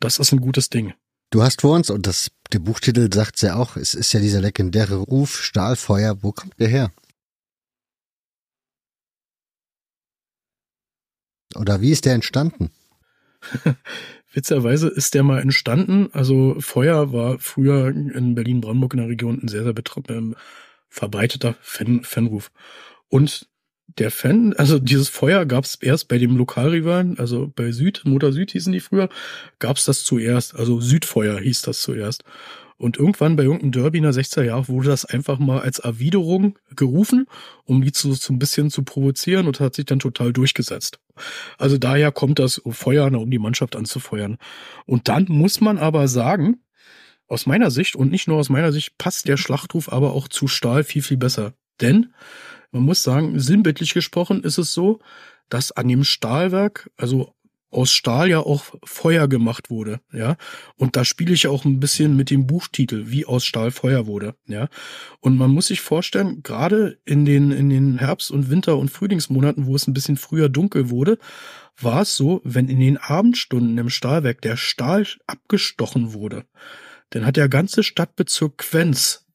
das 0.00 0.18
ist 0.18 0.32
ein 0.32 0.40
gutes 0.40 0.70
Ding. 0.70 0.94
Du 1.30 1.42
hast 1.42 1.62
vor 1.62 1.74
uns, 1.74 1.90
und 1.90 2.06
das, 2.06 2.30
der 2.52 2.60
Buchtitel 2.60 3.12
sagt 3.12 3.42
ja 3.42 3.56
auch, 3.56 3.76
es 3.76 3.94
ist 3.94 4.12
ja 4.12 4.20
dieser 4.20 4.40
legendäre 4.40 4.96
Ruf 4.96 5.42
Stahlfeuer. 5.42 6.22
Wo 6.22 6.32
kommt 6.32 6.58
der 6.60 6.68
her? 6.68 6.92
Oder 11.56 11.80
wie 11.80 11.90
ist 11.90 12.04
der 12.04 12.14
entstanden? 12.14 12.70
Witzigerweise 14.36 14.88
ist 14.88 15.14
der 15.14 15.22
mal 15.22 15.40
entstanden. 15.40 16.10
Also 16.12 16.56
Feuer 16.58 17.10
war 17.10 17.38
früher 17.38 17.88
in 17.88 18.34
Berlin-Brandenburg 18.34 18.92
in 18.92 19.00
der 19.00 19.08
Region 19.08 19.40
ein 19.42 19.48
sehr, 19.48 19.64
sehr 19.64 19.72
ähm, 20.10 20.36
verbreiteter 20.90 21.56
Fan 21.62 22.04
Fanruf. 22.04 22.50
Und 23.08 23.48
der 23.96 24.10
Fan, 24.10 24.52
also 24.52 24.78
dieses 24.78 25.08
Feuer 25.08 25.46
gab 25.46 25.64
es 25.64 25.76
erst 25.76 26.08
bei 26.08 26.18
dem 26.18 26.36
Lokalrivalen, 26.36 27.18
also 27.18 27.50
bei 27.56 27.72
Süd, 27.72 28.02
Motor 28.04 28.32
Süd 28.32 28.50
hießen 28.50 28.74
die 28.74 28.80
früher, 28.80 29.08
gab 29.58 29.78
es 29.78 29.86
das 29.86 30.04
zuerst, 30.04 30.54
also 30.54 30.82
Südfeuer 30.82 31.40
hieß 31.40 31.62
das 31.62 31.80
zuerst. 31.80 32.22
Und 32.78 32.98
irgendwann 32.98 33.36
bei 33.36 33.44
irgendeinem 33.44 33.72
Derby 33.72 33.98
in 33.98 34.04
der 34.04 34.12
60er 34.12 34.42
Jahre 34.42 34.68
wurde 34.68 34.90
das 34.90 35.04
einfach 35.06 35.38
mal 35.38 35.60
als 35.60 35.78
Erwiderung 35.78 36.58
gerufen, 36.74 37.26
um 37.64 37.82
die 37.82 37.92
zu, 37.92 38.12
so 38.12 38.32
ein 38.32 38.38
bisschen 38.38 38.70
zu 38.70 38.82
provozieren 38.82 39.46
und 39.46 39.60
hat 39.60 39.74
sich 39.74 39.86
dann 39.86 39.98
total 39.98 40.32
durchgesetzt. 40.32 40.98
Also 41.56 41.78
daher 41.78 42.12
kommt 42.12 42.38
das 42.38 42.60
Feuer, 42.68 43.10
um 43.12 43.30
die 43.30 43.38
Mannschaft 43.38 43.76
anzufeuern. 43.76 44.36
Und 44.84 45.08
dann 45.08 45.26
muss 45.28 45.60
man 45.60 45.78
aber 45.78 46.06
sagen, 46.06 46.60
aus 47.28 47.46
meiner 47.46 47.70
Sicht 47.70 47.96
und 47.96 48.10
nicht 48.10 48.28
nur 48.28 48.38
aus 48.38 48.50
meiner 48.50 48.72
Sicht 48.72 48.98
passt 48.98 49.26
der 49.26 49.36
Schlachtruf 49.36 49.90
aber 49.90 50.12
auch 50.12 50.28
zu 50.28 50.46
Stahl 50.46 50.84
viel, 50.84 51.02
viel 51.02 51.16
besser. 51.16 51.54
Denn 51.80 52.12
man 52.72 52.82
muss 52.82 53.02
sagen, 53.02 53.40
sinnbildlich 53.40 53.94
gesprochen 53.94 54.42
ist 54.42 54.58
es 54.58 54.72
so, 54.74 55.00
dass 55.48 55.72
an 55.72 55.88
dem 55.88 56.04
Stahlwerk, 56.04 56.90
also 56.96 57.34
aus 57.70 57.92
Stahl 57.92 58.30
ja 58.30 58.38
auch 58.38 58.64
Feuer 58.84 59.28
gemacht 59.28 59.70
wurde, 59.70 60.00
ja. 60.12 60.36
Und 60.76 60.96
da 60.96 61.04
spiele 61.04 61.34
ich 61.34 61.46
auch 61.46 61.64
ein 61.64 61.80
bisschen 61.80 62.16
mit 62.16 62.30
dem 62.30 62.46
Buchtitel, 62.46 63.04
wie 63.06 63.26
aus 63.26 63.44
Stahl 63.44 63.70
Feuer 63.70 64.06
wurde, 64.06 64.34
ja. 64.46 64.68
Und 65.20 65.36
man 65.36 65.50
muss 65.50 65.66
sich 65.66 65.80
vorstellen, 65.80 66.42
gerade 66.42 66.98
in 67.04 67.24
den, 67.24 67.50
in 67.50 67.68
den 67.68 67.98
Herbst- 67.98 68.30
und 68.30 68.50
Winter- 68.50 68.78
und 68.78 68.90
Frühlingsmonaten, 68.90 69.66
wo 69.66 69.74
es 69.74 69.86
ein 69.86 69.94
bisschen 69.94 70.16
früher 70.16 70.48
dunkel 70.48 70.90
wurde, 70.90 71.18
war 71.78 72.02
es 72.02 72.16
so, 72.16 72.40
wenn 72.44 72.68
in 72.68 72.80
den 72.80 72.96
Abendstunden 72.96 73.76
im 73.78 73.90
Stahlwerk 73.90 74.40
der 74.40 74.56
Stahl 74.56 75.06
abgestochen 75.26 76.14
wurde, 76.14 76.44
dann 77.10 77.26
hat 77.26 77.36
der 77.36 77.48
ganze 77.48 77.82
Stadtbezirk 77.82 78.58
Quenz 78.58 79.26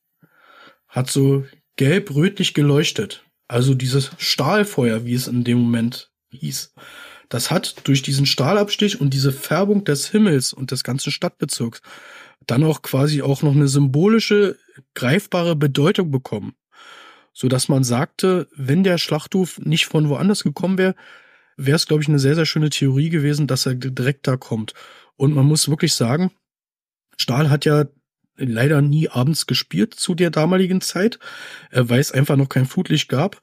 hat 0.88 1.10
so 1.10 1.45
gelb-rötlich 1.77 2.53
geleuchtet. 2.53 3.26
Also 3.48 3.74
dieses 3.74 4.11
Stahlfeuer, 4.18 5.06
wie 5.06 5.14
es 5.14 5.27
in 5.27 5.43
dem 5.43 5.60
Moment 5.60 6.11
hieß. 6.32 6.74
Das 7.32 7.50
hat 7.50 7.88
durch 7.88 8.01
diesen 8.01 8.26
Stahlabstich 8.26 9.00
und 9.00 9.14
diese 9.14 9.32
Färbung 9.32 9.85
des 9.85 10.10
Himmels 10.10 10.51
und 10.51 10.72
des 10.72 10.84
ganzen 10.84 11.11
Stadtbezirks 11.11 11.82
dann 12.45 12.64
auch 12.66 12.82
quasi 12.82 13.22
auch 13.22 13.42
noch 13.42 13.56
eine 13.56 13.69
symbolische, 13.69 14.58
greifbare 14.95 15.56
Bedeutung 15.56 16.11
bekommen. 16.11 16.56
So 17.32 17.48
dass 17.48 17.69
man 17.69 17.85
sagte, 17.85 18.50
wenn 18.53 18.84
der 18.84 18.98
Schlachtruf 18.98 19.60
nicht 19.60 19.85
von 19.85 20.10
woanders 20.10 20.43
gekommen 20.43 20.77
wäre, 20.77 20.93
wäre 21.56 21.77
es, 21.77 21.88
glaube 21.88 22.03
ich, 22.03 22.10
eine 22.10 22.19
sehr, 22.19 22.35
sehr 22.35 22.45
schöne 22.45 22.69
Theorie 22.69 23.10
gewesen, 23.10 23.48
dass 23.48 23.66
er 23.66 23.76
direkt 23.76 24.27
da 24.27 24.35
kommt. 24.35 24.74
Und 25.16 25.34
man 25.34 25.45
muss 25.45 25.69
wirklich 25.69 25.93
sagen, 25.93 26.32
Stahl 27.16 27.50
hat 27.50 27.64
ja 27.64 27.85
leider 28.35 28.82
nie 28.82 29.08
abends 29.08 29.48
gespielt 29.48 29.93
zu 29.93 30.16
der 30.16 30.32
damaligen 30.32 30.82
Zeit, 30.82 31.18
weil 31.72 32.01
es 32.01 32.11
einfach 32.11 32.35
noch 32.35 32.50
kein 32.50 32.66
Flutlicht 32.66 33.08
gab. 33.08 33.42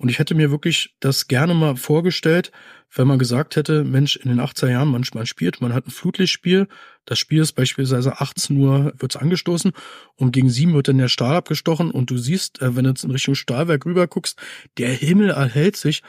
Und 0.00 0.08
ich 0.08 0.18
hätte 0.18 0.34
mir 0.34 0.50
wirklich 0.50 0.94
das 1.00 1.28
gerne 1.28 1.52
mal 1.52 1.76
vorgestellt, 1.76 2.52
wenn 2.90 3.06
man 3.06 3.18
gesagt 3.18 3.54
hätte, 3.54 3.84
Mensch, 3.84 4.16
in 4.16 4.30
den 4.30 4.40
80er 4.40 4.70
Jahren, 4.70 4.88
man, 4.88 5.04
man 5.12 5.26
spielt, 5.26 5.60
man 5.60 5.74
hat 5.74 5.86
ein 5.86 5.90
Flutlichtspiel, 5.90 6.68
das 7.04 7.18
Spiel 7.18 7.42
ist 7.42 7.52
beispielsweise 7.52 8.18
18 8.18 8.56
Uhr 8.56 8.94
wird's 8.96 9.16
angestoßen 9.16 9.72
und 10.16 10.32
gegen 10.32 10.48
7 10.48 10.72
wird 10.72 10.88
dann 10.88 10.96
der 10.96 11.08
Stahl 11.08 11.36
abgestochen. 11.36 11.90
Und 11.90 12.08
du 12.08 12.16
siehst, 12.16 12.62
äh, 12.62 12.74
wenn 12.76 12.84
du 12.84 12.90
jetzt 12.90 13.04
in 13.04 13.10
Richtung 13.10 13.34
Stahlwerk 13.34 13.84
rüber 13.84 14.06
guckst, 14.06 14.40
der 14.78 14.88
Himmel 14.88 15.28
erhält 15.28 15.76
sich 15.76 16.02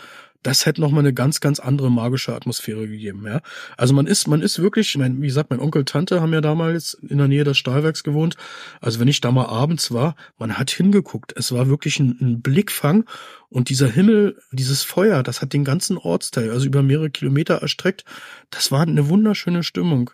das 0.43 0.65
hätte 0.65 0.81
nochmal 0.81 1.01
eine 1.01 1.13
ganz, 1.13 1.39
ganz 1.39 1.59
andere 1.59 1.91
magische 1.91 2.35
Atmosphäre 2.35 2.87
gegeben, 2.87 3.25
ja. 3.25 3.41
Also 3.77 3.93
man 3.93 4.07
ist, 4.07 4.27
man 4.27 4.41
ist 4.41 4.59
wirklich, 4.59 4.97
mein, 4.97 5.21
wie 5.21 5.27
gesagt, 5.27 5.49
mein 5.49 5.59
Onkel, 5.59 5.85
Tante 5.85 6.21
haben 6.21 6.33
ja 6.33 6.41
damals 6.41 6.95
in 7.07 7.17
der 7.17 7.27
Nähe 7.27 7.43
des 7.43 7.57
Stahlwerks 7.57 8.03
gewohnt. 8.03 8.35
Also 8.79 8.99
wenn 8.99 9.07
ich 9.07 9.21
da 9.21 9.31
mal 9.31 9.45
abends 9.45 9.91
war, 9.91 10.15
man 10.37 10.57
hat 10.57 10.71
hingeguckt. 10.71 11.33
Es 11.35 11.51
war 11.51 11.67
wirklich 11.69 11.99
ein, 11.99 12.17
ein 12.19 12.41
Blickfang 12.41 13.05
und 13.49 13.69
dieser 13.69 13.89
Himmel, 13.89 14.37
dieses 14.51 14.83
Feuer, 14.83 15.23
das 15.23 15.41
hat 15.41 15.51
den 15.51 15.65
ganzen 15.65 15.97
Ortsteil, 15.97 16.51
also 16.51 16.65
über 16.65 16.81
mehrere 16.81 17.09
Kilometer 17.09 17.55
erstreckt. 17.55 18.05
Das 18.49 18.71
war 18.71 18.81
eine 18.81 19.09
wunderschöne 19.09 19.63
Stimmung. 19.63 20.11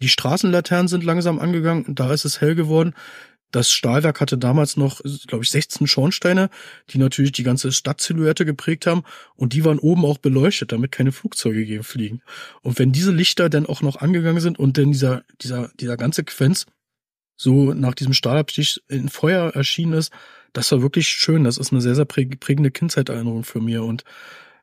Die 0.00 0.08
Straßenlaternen 0.08 0.88
sind 0.88 1.02
langsam 1.02 1.40
angegangen 1.40 1.84
und 1.84 1.98
da 1.98 2.12
ist 2.12 2.24
es 2.24 2.40
hell 2.40 2.54
geworden. 2.54 2.94
Das 3.52 3.72
Stahlwerk 3.72 4.20
hatte 4.20 4.36
damals 4.36 4.76
noch, 4.76 5.00
glaube 5.26 5.44
ich, 5.44 5.50
16 5.50 5.86
Schornsteine, 5.86 6.50
die 6.90 6.98
natürlich 6.98 7.32
die 7.32 7.42
ganze 7.42 7.72
Stadtsilhouette 7.72 8.44
geprägt 8.44 8.86
haben 8.86 9.04
und 9.36 9.52
die 9.52 9.64
waren 9.64 9.78
oben 9.78 10.04
auch 10.04 10.18
beleuchtet, 10.18 10.72
damit 10.72 10.92
keine 10.92 11.12
Flugzeuge 11.12 11.64
gegen 11.64 11.84
fliegen. 11.84 12.22
Und 12.62 12.78
wenn 12.78 12.92
diese 12.92 13.12
Lichter 13.12 13.48
dann 13.48 13.66
auch 13.66 13.82
noch 13.82 13.96
angegangen 13.96 14.40
sind 14.40 14.58
und 14.58 14.76
dann 14.78 14.92
dieser, 14.92 15.22
dieser, 15.40 15.70
dieser 15.80 15.96
ganze 15.96 16.24
Quenz 16.24 16.66
so 17.36 17.74
nach 17.74 17.94
diesem 17.94 18.14
Stahlabstich 18.14 18.82
in 18.88 19.08
Feuer 19.08 19.50
erschienen 19.54 19.92
ist, 19.92 20.10
das 20.52 20.72
war 20.72 20.82
wirklich 20.82 21.08
schön. 21.08 21.44
Das 21.44 21.58
ist 21.58 21.70
eine 21.70 21.82
sehr, 21.82 21.94
sehr 21.94 22.06
prägende 22.06 22.70
Kindzeiterinnerung 22.70 23.44
für 23.44 23.60
mir. 23.60 23.84
Und 23.84 24.04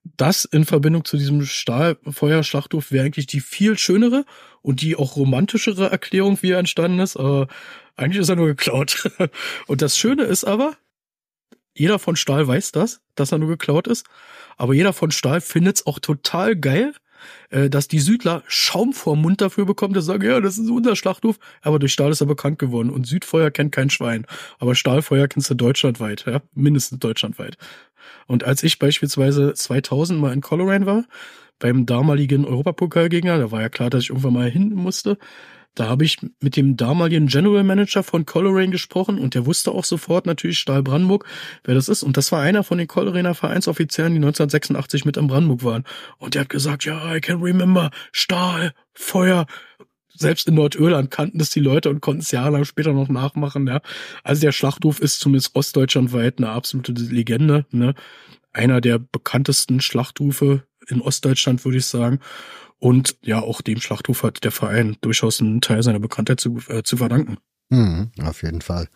das 0.04 0.46
in 0.46 0.66
Verbindung 0.66 1.06
zu 1.06 1.18
diesem 1.18 1.46
Stahlfeuerschlachthof 1.46 2.92
wäre 2.92 3.06
eigentlich 3.06 3.28
die 3.28 3.40
viel 3.40 3.78
schönere 3.78 4.26
und 4.62 4.82
die 4.82 4.96
auch 4.96 5.16
romantischere 5.16 5.90
Erklärung, 5.90 6.38
wie 6.42 6.52
er 6.52 6.60
entstanden 6.60 7.00
ist. 7.00 7.18
Aber 7.18 7.48
eigentlich 7.96 8.22
ist 8.22 8.30
er 8.30 8.36
nur 8.36 8.48
geklaut. 8.48 9.10
Und 9.68 9.82
das 9.82 9.98
Schöne 9.98 10.24
ist 10.24 10.44
aber, 10.46 10.76
jeder 11.76 12.00
von 12.00 12.16
Stahl 12.16 12.48
weiß 12.48 12.72
das, 12.72 13.02
dass 13.16 13.32
er 13.32 13.38
nur 13.38 13.50
geklaut 13.50 13.88
ist. 13.88 14.06
Aber 14.58 14.74
jeder 14.74 14.94
von 14.94 15.12
Stahl 15.12 15.42
findet 15.42 15.78
es 15.78 15.88
auch 15.88 16.00
total 16.00 16.56
geil, 16.56 16.94
äh, 17.50 17.70
dass 17.70 17.88
die 17.88 18.00
Südler 18.00 18.44
Schaum 18.48 18.94
vor 18.94 19.16
Mund 19.16 19.42
dafür 19.42 19.66
bekommen, 19.66 19.94
dass 19.94 20.06
sie 20.06 20.12
sagen, 20.12 20.26
ja, 20.26 20.40
das 20.42 20.58
ist 20.58 20.70
unser 20.70 20.96
Schlachthof. 20.96 21.40
Aber 21.62 21.80
durch 21.80 21.94
Stahl 21.94 22.12
ist 22.12 22.22
er 22.22 22.28
bekannt 22.28 22.60
geworden. 22.60 22.90
Und 22.90 23.08
Südfeuer 23.08 23.52
kennt 23.52 23.72
kein 23.72 23.90
Schwein. 23.90 24.26
Aber 24.60 24.76
Stahlfeuer 24.76 25.28
kennst 25.28 25.50
du 25.50 25.56
deutschlandweit, 25.56 26.26
ja, 26.26 26.42
mindestens 26.54 27.00
deutschlandweit. 27.00 27.58
Und 28.28 28.44
als 28.44 28.64
ich 28.64 28.80
beispielsweise 28.80 29.54
2000 29.54 30.20
mal 30.20 30.34
in 30.34 30.42
Coleraine 30.42 30.86
war, 30.86 31.06
beim 31.60 31.86
damaligen 31.86 32.46
Europapokalgegner, 32.46 33.38
da 33.38 33.52
war 33.52 33.62
ja 33.62 33.70
klar, 33.70 33.90
dass 33.90 34.04
ich 34.04 34.10
irgendwann 34.10 34.34
mal 34.34 34.50
hin 34.50 34.74
musste, 34.74 35.18
da 35.76 35.88
habe 35.88 36.06
ich 36.06 36.18
mit 36.40 36.56
dem 36.56 36.78
damaligen 36.78 37.28
General 37.28 37.64
Manager 37.64 38.04
von 38.04 38.26
Coleraine 38.26 38.72
gesprochen 38.72 39.18
und 39.18 39.34
der 39.34 39.46
wusste 39.46 39.72
auch 39.72 39.86
sofort 39.86 40.26
natürlich 40.26 40.60
Stahl 40.60 40.84
Brandenburg, 40.84 41.26
wer 41.64 41.74
das 41.74 41.90
ist. 41.90 42.04
Und 42.04 42.16
das 42.16 42.32
war 42.32 42.42
einer 42.42 42.64
von 42.64 42.78
den 42.78 42.88
Colerainer 42.88 43.34
Vereinsoffizieren, 43.34 44.14
die 44.14 44.18
1986 44.18 45.06
mit 45.06 45.18
in 45.18 45.28
Brandenburg 45.28 45.64
waren. 45.64 45.84
Und 46.18 46.36
der 46.36 46.42
hat 46.42 46.50
gesagt, 46.50 46.86
ja, 46.86 47.16
I 47.16 47.22
can 47.22 47.42
remember, 47.42 47.90
Stahl, 48.12 48.74
Feuer. 48.94 49.48
Selbst 50.16 50.48
in 50.48 50.54
Nordirland 50.54 51.10
kannten 51.10 51.40
das 51.40 51.50
die 51.50 51.60
Leute 51.60 51.90
und 51.90 52.02
konnten 52.02 52.22
es 52.22 52.30
jahrelang 52.30 52.66
später 52.66 52.94
noch 52.94 53.10
nachmachen. 53.10 53.66
Ja. 53.66 53.82
Also 54.24 54.42
der 54.42 54.52
Schlachthof 54.52 55.00
ist 55.00 55.20
zumindest 55.20 55.56
ostdeutschlandweit 55.56 56.38
eine 56.38 56.50
absolute 56.50 56.92
Legende. 56.92 57.66
Ne. 57.72 57.96
Einer 58.52 58.80
der 58.80 59.00
bekanntesten 59.00 59.82
Schlachthufe 59.82 60.64
in 60.88 61.02
Ostdeutschland, 61.02 61.66
würde 61.66 61.80
ich 61.80 61.88
sagen. 61.88 62.20
Und 62.80 63.16
ja, 63.22 63.40
auch 63.40 63.62
dem 63.62 63.80
Schlachthof 63.80 64.24
hat 64.24 64.44
der 64.44 64.52
Verein 64.52 64.98
durchaus 65.02 65.40
einen 65.40 65.62
Teil 65.62 65.84
seiner 65.84 66.00
Bekanntheit 66.00 66.40
zu, 66.40 66.60
äh, 66.68 66.84
zu 66.84 66.98
verdanken. 66.98 67.38
Mhm, 67.70 68.12
auf 68.22 68.44
jeden 68.44 68.62
Fall. 68.62 68.90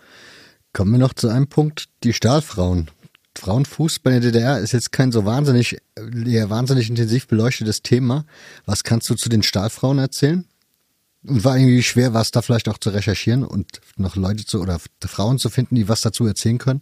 Kommen 0.73 0.91
wir 0.91 0.99
noch 0.99 1.13
zu 1.13 1.29
einem 1.29 1.47
Punkt, 1.47 1.85
die 2.03 2.13
Stahlfrauen. 2.13 2.91
Frauenfußball 3.37 4.13
in 4.13 4.21
der 4.21 4.31
DDR 4.31 4.59
ist 4.59 4.73
jetzt 4.73 4.91
kein 4.91 5.11
so 5.11 5.25
wahnsinnig, 5.25 5.77
ja, 6.25 6.49
wahnsinnig 6.49 6.89
intensiv 6.89 7.27
beleuchtetes 7.27 7.81
Thema. 7.81 8.25
Was 8.65 8.83
kannst 8.83 9.09
du 9.09 9.15
zu 9.15 9.29
den 9.29 9.43
Stahlfrauen 9.43 9.99
erzählen? 9.99 10.45
Und 11.23 11.43
war 11.43 11.57
irgendwie 11.57 11.83
schwer, 11.83 12.13
was 12.13 12.31
da 12.31 12.41
vielleicht 12.41 12.69
auch 12.69 12.77
zu 12.77 12.89
recherchieren 12.89 13.43
und 13.43 13.81
noch 13.95 14.15
Leute 14.15 14.45
zu 14.45 14.61
oder 14.61 14.79
Frauen 15.05 15.39
zu 15.39 15.49
finden, 15.49 15.75
die 15.75 15.89
was 15.89 16.01
dazu 16.01 16.25
erzählen 16.25 16.57
können? 16.57 16.81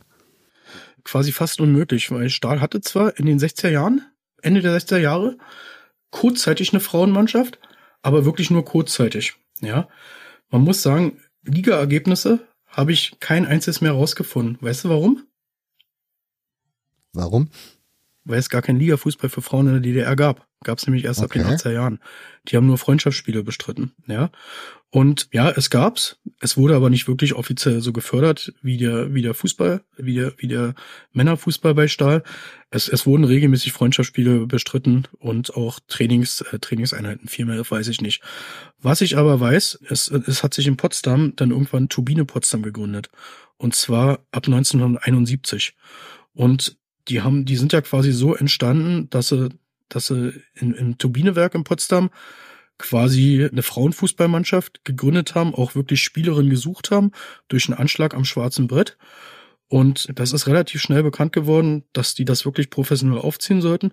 Quasi 1.04 1.32
fast 1.32 1.60
unmöglich, 1.60 2.12
weil 2.12 2.30
Stahl 2.30 2.62
hatte 2.62 2.82
zwar 2.82 3.18
in 3.18 3.26
den 3.26 3.40
60er 3.40 3.70
Jahren, 3.70 4.02
Ende 4.42 4.62
der 4.62 4.80
60er 4.80 4.98
Jahre, 4.98 5.38
kurzzeitig 6.16 6.72
eine 6.72 6.80
Frauenmannschaft, 6.80 7.60
aber 8.02 8.24
wirklich 8.24 8.50
nur 8.50 8.64
kurzzeitig. 8.64 9.36
Ja, 9.60 9.90
man 10.50 10.62
muss 10.62 10.82
sagen, 10.82 11.20
Ligaergebnisse 11.44 12.48
habe 12.68 12.94
ich 12.94 13.20
kein 13.20 13.46
einziges 13.46 13.82
mehr 13.82 13.92
rausgefunden. 13.92 14.58
Weißt 14.62 14.86
du 14.86 14.90
warum? 14.90 15.24
Warum? 17.12 17.50
Weil 18.24 18.40
es 18.40 18.50
gar 18.50 18.62
keinen 18.62 18.80
Ligafußball 18.80 19.30
für 19.30 19.42
Frauen 19.42 19.68
in 19.68 19.74
der 19.74 19.82
DDR 19.82 20.16
gab. 20.16 20.48
Gab 20.64 20.78
es 20.78 20.88
nämlich 20.88 21.04
erst 21.04 21.22
okay. 21.22 21.42
ab 21.42 21.48
den 21.48 21.58
80er 21.58 21.72
Jahren. 21.74 22.00
Die 22.48 22.56
haben 22.56 22.68
nur 22.68 22.78
Freundschaftsspiele 22.78 23.44
bestritten. 23.44 23.92
Ja. 24.08 24.32
Und 24.96 25.28
ja, 25.34 25.50
es 25.50 25.70
gab's. 25.70 26.20
Es 26.40 26.56
wurde 26.56 26.74
aber 26.74 26.90
nicht 26.90 27.06
wirklich 27.10 27.34
offiziell 27.34 27.82
so 27.82 27.92
gefördert 27.92 28.54
wie 28.62 28.78
der, 28.78 29.14
wie 29.14 29.22
der 29.22 29.34
Fußball, 29.34 29.84
wie 29.98 30.14
der, 30.14 30.32
wie 30.38 30.48
der 30.48 30.74
Männerfußball 31.12 31.76
bei 31.76 31.90
Stahl. 31.90 32.24
Es, 32.70 32.88
es 32.88 33.06
wurden 33.06 33.26
regelmäßig 33.26 33.74
Freundschaftsspiele 33.74 34.48
bestritten 34.48 35.06
und 35.20 35.54
auch 35.54 35.82
Trainings, 35.90 36.40
äh, 36.40 36.60
Trainingseinheiten. 36.60 37.28
Viel 37.28 37.44
mehr 37.44 37.70
weiß 37.70 37.90
ich 37.90 38.00
nicht. 38.00 38.22
Was 38.80 39.02
ich 39.02 39.18
aber 39.18 39.38
weiß, 39.38 39.80
es, 39.90 40.08
es 40.08 40.44
hat 40.44 40.54
sich 40.54 40.66
in 40.66 40.78
Potsdam 40.78 41.34
dann 41.36 41.52
irgendwann 41.52 41.90
Turbine 41.90 42.24
Potsdam 42.24 42.64
gegründet. 42.64 43.10
Und 43.58 43.76
zwar 43.76 44.20
ab 44.32 44.48
1971. 44.48 45.76
Und 46.32 46.78
die 47.10 47.22
haben, 47.22 47.44
die 47.44 47.58
sind 47.58 47.74
ja 47.74 47.82
quasi 47.82 48.14
so 48.14 48.34
entstanden, 48.34 49.10
dass 49.10 49.28
sie, 49.28 49.50
dass 49.90 50.08
sie 50.08 50.42
in, 50.54 50.74
im 50.74 50.98
Turbinewerk 50.98 51.54
in 51.54 51.66
Potsdam 51.66 52.12
quasi 52.78 53.48
eine 53.50 53.64
Frauenfußballmannschaft 53.64 54.84
gegründet 54.84 55.36
haben, 55.36 55.54
auch 55.56 55.76
wirklich 55.76 56.02
Spielerinnen 56.02 56.50
gesucht 56.50 56.92
haben 56.92 57.12
durch 57.48 57.68
einen 57.68 57.78
Anschlag 57.78 58.14
am 58.14 58.26
schwarzen 58.26 58.68
Brett. 58.68 58.98
Und 59.68 60.10
das 60.16 60.34
ist 60.34 60.48
relativ 60.48 60.82
schnell 60.82 61.04
bekannt 61.04 61.34
geworden, 61.34 61.84
dass 61.94 62.14
die 62.14 62.26
das 62.26 62.46
wirklich 62.46 62.70
professionell 62.70 63.20
aufziehen 63.20 63.62
sollten. 63.62 63.92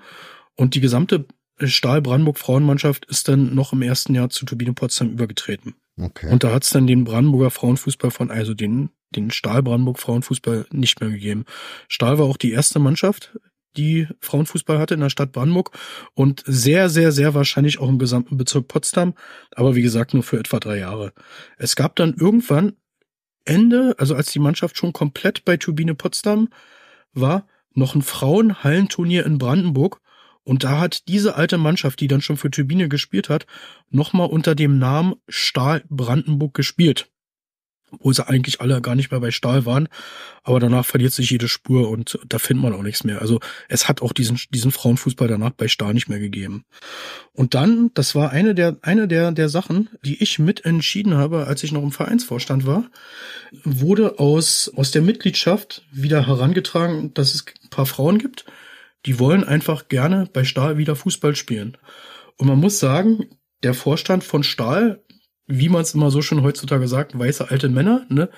Und 0.55 0.75
die 0.75 0.81
gesamte 0.81 1.27
Stahl-Brandenburg-Frauenmannschaft 1.61 3.05
ist 3.07 3.29
dann 3.29 3.55
noch 3.55 3.73
im 3.73 3.83
ersten 3.83 4.15
Jahr 4.15 4.31
zu 4.31 4.45
Turbine 4.45 4.75
Potsdam 4.75 5.11
übergetreten. 5.11 5.75
Okay. 6.01 6.31
Und 6.31 6.45
da 6.45 6.53
hat 6.53 6.65
es 6.65 6.71
dann 6.71 6.87
den 6.87 7.05
Brandenburger 7.05 7.51
Frauenfußball 7.51 8.11
von, 8.11 8.31
also 8.31 8.55
den, 8.55 8.91
den 9.11 9.31
Stahl-Brandenburg-Frauenfußball 9.31 10.67
nicht 10.73 11.01
mehr 11.01 11.11
gegeben. 11.11 11.45
Stahl 11.89 12.19
war 12.19 12.27
auch 12.27 12.37
die 12.37 12.53
erste 12.53 12.79
Mannschaft 12.79 13.39
die 13.77 14.09
Frauenfußball 14.21 14.79
hatte 14.79 14.95
in 14.95 15.01
der 15.01 15.11
Stadt 15.11 15.33
Brandenburg 15.33 15.71
und 16.15 16.43
sehr, 16.47 16.89
sehr, 16.89 17.13
sehr 17.13 17.35
wahrscheinlich 17.35 17.79
auch 17.79 17.89
im 17.89 17.99
gesamten 17.99 18.37
Bezirk 18.37 18.69
Potsdam, 18.69 19.15
aber 19.55 19.75
wie 19.75 19.83
gesagt 19.83 20.15
nur 20.15 20.23
für 20.23 20.39
etwa 20.39 20.61
drei 20.61 20.79
Jahre. 20.79 21.13
Es 21.59 21.77
gab 21.77 21.97
dann 21.97 22.15
irgendwann 22.15 22.75
Ende, 23.45 23.95
also 23.99 24.15
als 24.15 24.33
die 24.33 24.39
Mannschaft 24.39 24.77
schon 24.77 24.93
komplett 24.93 25.45
bei 25.45 25.57
Turbine 25.57 25.95
Potsdam 25.95 26.49
war, 27.13 27.47
noch 27.75 27.95
ein 27.95 28.03
Frauenhallenturnier 28.03 29.27
in 29.27 29.39
Brandenburg 29.39 30.01
und 30.45 30.65
da 30.65 30.81
hat 30.81 31.09
diese 31.09 31.37
alte 31.37 31.59
Mannschaft, 31.59 32.01
die 32.01 32.09
dann 32.09 32.21
schon 32.21 32.37
für 32.37 32.51
Turbine 32.51 32.89
gespielt 32.89 33.29
hat, 33.29 33.47
nochmal 33.91 34.29
unter 34.29 34.55
dem 34.55 34.79
Namen 34.79 35.15
Stahl 35.29 35.85
Brandenburg 35.89 36.55
gespielt 36.55 37.12
obwohl 37.93 38.15
sie 38.15 38.27
eigentlich 38.27 38.61
alle 38.61 38.81
gar 38.81 38.95
nicht 38.95 39.11
mehr 39.11 39.21
bei 39.21 39.31
Stahl 39.31 39.67
waren. 39.67 39.89
Aber 40.43 40.59
danach 40.59 40.85
verliert 40.85 41.13
sich 41.13 41.31
jede 41.31 41.49
Spur 41.49 41.89
und 41.89 42.19
da 42.27 42.39
findet 42.39 42.63
man 42.65 42.73
auch 42.73 42.83
nichts 42.83 43.05
mehr. 43.05 43.21
Also 43.21 43.41
es 43.69 43.89
hat 43.89 44.03
auch 44.03 44.13
diesen, 44.13 44.41
diesen 44.51 44.73
Frauenfußball 44.73 45.29
danach 45.29 45.51
bei 45.51 45.69
Stahl 45.69 45.95
nicht 45.95 46.09
mehr 46.09 46.19
gegeben. 46.19 46.65
Und 47.33 47.55
dann, 47.55 47.91
das 47.95 48.15
war 48.15 48.31
eine 48.31 48.55
der, 48.55 48.77
eine 48.83 49.07
der, 49.07 49.33
der 49.33 49.49
Sachen, 49.49 49.89
die 50.05 50.23
ich 50.23 50.39
mit 50.39 50.65
entschieden 50.65 51.15
habe, 51.15 51.47
als 51.47 51.63
ich 51.63 51.73
noch 51.73 51.83
im 51.83 51.93
Vereinsvorstand 51.93 52.67
war, 52.67 52.91
wurde 53.65 54.19
aus, 54.19 54.73
aus 54.75 54.91
der 54.91 55.03
Mitgliedschaft 55.03 55.87
wieder 55.93 56.27
herangetragen, 56.27 57.15
dass 57.15 57.35
es 57.35 57.45
ein 57.63 57.71
paar 57.71 57.87
Frauen 57.87 58.19
gibt, 58.19 58.45
die 59.07 59.19
wollen 59.19 59.45
einfach 59.45 59.89
gerne 59.89 60.29
bei 60.33 60.45
Stahl 60.45 60.79
wieder 60.79 60.97
Fußball 60.97 61.37
spielen. 61.37 61.77
Und 62.37 62.49
man 62.49 62.59
muss 62.59 62.79
sagen, 62.79 63.29
der 63.63 63.75
Vorstand 63.75 64.25
von 64.25 64.43
Stahl 64.43 65.03
wie 65.47 65.69
man 65.69 65.83
es 65.83 65.95
immer 65.95 66.11
so 66.11 66.23
schon 66.23 66.43
heutzutage 66.43 66.89
sagt, 66.89 67.19
weiße 67.19 67.51
alte 67.51 67.69
Männer, 67.69 68.07
ne? 68.09 68.29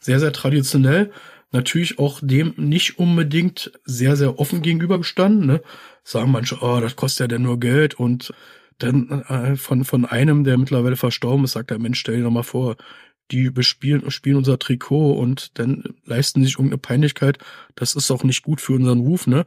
Sehr, 0.00 0.20
sehr 0.20 0.32
traditionell. 0.32 1.12
Natürlich 1.50 1.98
auch 1.98 2.20
dem 2.22 2.54
nicht 2.56 2.98
unbedingt 2.98 3.72
sehr, 3.84 4.16
sehr 4.16 4.38
offen 4.38 4.62
gegenübergestanden, 4.62 5.46
ne? 5.46 5.62
Sagen 6.04 6.30
manche, 6.30 6.58
oh, 6.60 6.80
das 6.80 6.96
kostet 6.96 7.20
ja 7.20 7.28
denn 7.28 7.42
nur 7.42 7.58
Geld 7.60 7.94
und 7.94 8.32
dann 8.78 9.22
äh, 9.28 9.56
von, 9.56 9.84
von 9.84 10.04
einem, 10.04 10.44
der 10.44 10.56
mittlerweile 10.58 10.96
verstorben 10.96 11.44
ist, 11.44 11.52
sagt 11.52 11.70
der 11.70 11.78
Mensch, 11.78 12.00
stell 12.00 12.16
dir 12.16 12.24
doch 12.24 12.30
mal 12.30 12.42
vor, 12.42 12.76
die 13.30 13.50
bespielen 13.50 14.10
spielen 14.10 14.36
unser 14.36 14.58
Trikot 14.58 15.12
und 15.12 15.58
dann 15.58 15.84
leisten 16.04 16.42
sich 16.42 16.54
irgendeine 16.54 16.78
Peinlichkeit. 16.78 17.38
Das 17.74 17.94
ist 17.94 18.10
auch 18.10 18.24
nicht 18.24 18.42
gut 18.42 18.60
für 18.60 18.72
unseren 18.72 19.00
Ruf, 19.00 19.26
ne? 19.26 19.44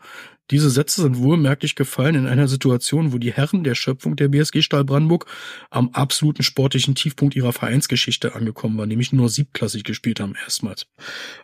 Diese 0.51 0.69
Sätze 0.69 1.01
sind 1.01 1.17
wohlmerklich 1.17 1.75
gefallen 1.75 2.15
in 2.15 2.27
einer 2.27 2.47
Situation, 2.47 3.13
wo 3.13 3.17
die 3.17 3.33
Herren 3.33 3.63
der 3.63 3.75
Schöpfung 3.75 4.15
der 4.15 4.27
BSG 4.27 4.61
Stahl 4.61 4.83
Brandenburg 4.83 5.25
am 5.69 5.89
absoluten 5.93 6.43
sportlichen 6.43 6.93
Tiefpunkt 6.93 7.35
ihrer 7.35 7.53
Vereinsgeschichte 7.53 8.35
angekommen 8.35 8.77
waren, 8.77 8.89
nämlich 8.89 9.13
nur 9.13 9.29
siebklassig 9.29 9.83
gespielt 9.83 10.19
haben 10.19 10.35
erstmals. 10.43 10.87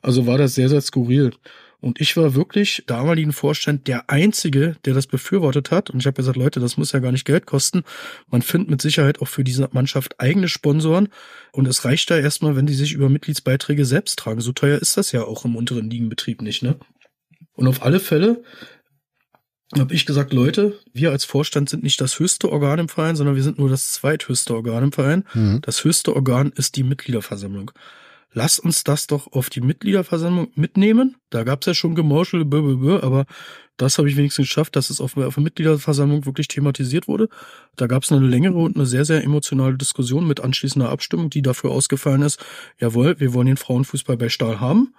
Also 0.02 0.28
war 0.28 0.38
das 0.38 0.56
sehr, 0.56 0.70
sehr 0.70 0.82
skurril. 0.82 1.32
Und 1.80 2.02
ich 2.02 2.18
war 2.18 2.34
wirklich 2.34 2.84
damaligen 2.88 3.32
Vorstand 3.32 3.88
der 3.88 4.10
Einzige, 4.10 4.78
der 4.86 4.96
das 4.96 5.06
befürwortet 5.06 5.70
hat. 5.70 5.92
Und 5.92 6.00
ich 6.00 6.08
habe 6.08 6.16
gesagt, 6.16 6.36
Leute, 6.36 6.60
das 6.60 6.76
muss 6.76 6.92
ja 6.92 7.00
gar 7.00 7.12
nicht 7.12 7.26
Geld 7.26 7.46
kosten. 7.46 7.84
Man 8.28 8.42
findet 8.42 8.72
mit 8.72 8.82
Sicherheit 8.82 9.22
auch 9.22 9.28
für 9.28 9.44
diese 9.44 9.70
Mannschaft 9.72 10.20
eigene 10.20 10.48
Sponsoren. 10.48 11.10
Und 11.52 11.68
es 11.68 11.86
reicht 11.86 12.10
da 12.10 12.18
erstmal, 12.18 12.56
wenn 12.56 12.66
die 12.66 12.74
sich 12.74 12.94
über 12.94 13.10
Mitgliedsbeiträge 13.10 13.86
selbst 13.86 14.18
tragen. 14.18 14.42
So 14.42 14.54
teuer 14.54 14.80
ist 14.80 14.98
das 14.98 15.12
ja 15.12 15.24
auch 15.24 15.46
im 15.46 15.56
unteren 15.56 15.90
Ligenbetrieb 15.90 16.42
nicht, 16.42 16.64
ne? 16.64 16.78
Und 17.54 17.68
auf 17.68 17.84
alle 17.84 18.00
Fälle 18.00 18.44
habe 19.76 19.94
ich 19.94 20.06
gesagt, 20.06 20.32
Leute, 20.32 20.80
wir 20.94 21.12
als 21.12 21.26
Vorstand 21.26 21.70
sind 21.70 21.84
nicht 21.84 22.00
das 22.00 22.20
höchste 22.20 22.50
Organ 22.52 22.80
im 22.80 22.90
Verein, 22.90 23.16
sondern 23.16 23.36
wir 23.36 23.44
sind 23.44 23.60
nur 23.60 23.70
das 23.70 23.92
zweithöchste 23.92 24.56
Organ 24.56 24.86
im 24.86 24.92
Verein. 24.92 25.26
Mhm. 25.34 25.60
Das 25.62 25.84
höchste 25.84 26.16
Organ 26.16 26.54
ist 26.56 26.76
die 26.78 26.84
Mitgliederversammlung. 26.84 27.72
lass 28.32 28.60
uns 28.60 28.84
das 28.84 29.08
doch 29.08 29.32
auf 29.34 29.50
die 29.50 29.62
Mitgliederversammlung 29.62 30.52
mitnehmen. 30.56 31.16
Da 31.32 31.44
gab's 31.44 31.66
ja 31.66 31.74
schon 31.74 31.96
Gemauschel, 31.96 32.42
aber 33.02 33.26
das 33.78 33.98
habe 33.98 34.10
ich 34.10 34.16
wenigstens 34.16 34.48
geschafft, 34.48 34.76
dass 34.76 34.90
es 34.90 35.02
auf, 35.02 35.18
auf 35.18 35.36
der 35.36 35.44
Mitgliederversammlung 35.44 36.26
wirklich 36.26 36.48
thematisiert 36.48 37.08
wurde. 37.08 37.30
Da 37.76 37.88
gab's 37.88 38.12
eine 38.12 38.26
längere 38.26 38.58
und 38.58 38.76
eine 38.76 38.86
sehr, 38.86 39.06
sehr 39.06 39.24
emotionale 39.24 39.78
Diskussion 39.78 40.28
mit 40.28 40.40
anschließender 40.40 40.90
Abstimmung, 40.90 41.30
die 41.30 41.42
dafür 41.42 41.72
ausgefallen 41.72 42.22
ist, 42.22 42.40
jawohl, 42.80 43.20
wir 43.20 43.34
wollen 43.34 43.48
den 43.48 43.58
Frauenfußball 43.58 44.18
bei 44.18 44.30
Stahl 44.30 44.60
haben. 44.60 44.94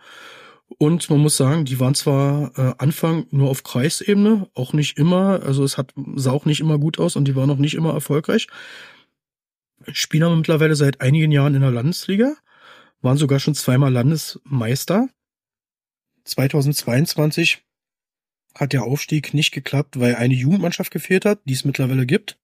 Und 0.76 1.08
man 1.08 1.20
muss 1.20 1.36
sagen, 1.36 1.64
die 1.64 1.80
waren 1.80 1.94
zwar 1.94 2.52
äh, 2.58 2.74
Anfang 2.78 3.26
nur 3.30 3.48
auf 3.48 3.62
Kreisebene, 3.62 4.48
auch 4.54 4.74
nicht 4.74 4.98
immer, 4.98 5.42
also 5.42 5.64
es 5.64 5.78
hat, 5.78 5.94
sah 6.14 6.32
auch 6.32 6.44
nicht 6.44 6.60
immer 6.60 6.78
gut 6.78 6.98
aus 6.98 7.16
und 7.16 7.26
die 7.26 7.34
waren 7.34 7.50
auch 7.50 7.56
nicht 7.56 7.74
immer 7.74 7.94
erfolgreich. 7.94 8.48
Spielen 9.92 10.36
mittlerweile 10.36 10.76
seit 10.76 11.00
einigen 11.00 11.32
Jahren 11.32 11.54
in 11.54 11.62
der 11.62 11.70
Landesliga 11.70 12.34
waren 13.00 13.16
sogar 13.16 13.40
schon 13.40 13.54
zweimal 13.54 13.92
Landesmeister. 13.92 15.08
2022 16.24 17.64
hat 18.54 18.72
der 18.72 18.82
Aufstieg 18.82 19.32
nicht 19.32 19.52
geklappt, 19.52 19.98
weil 19.98 20.16
eine 20.16 20.34
Jugendmannschaft 20.34 20.90
gefehlt 20.90 21.24
hat, 21.24 21.40
die 21.44 21.54
es 21.54 21.64
mittlerweile 21.64 22.04
gibt. 22.04 22.38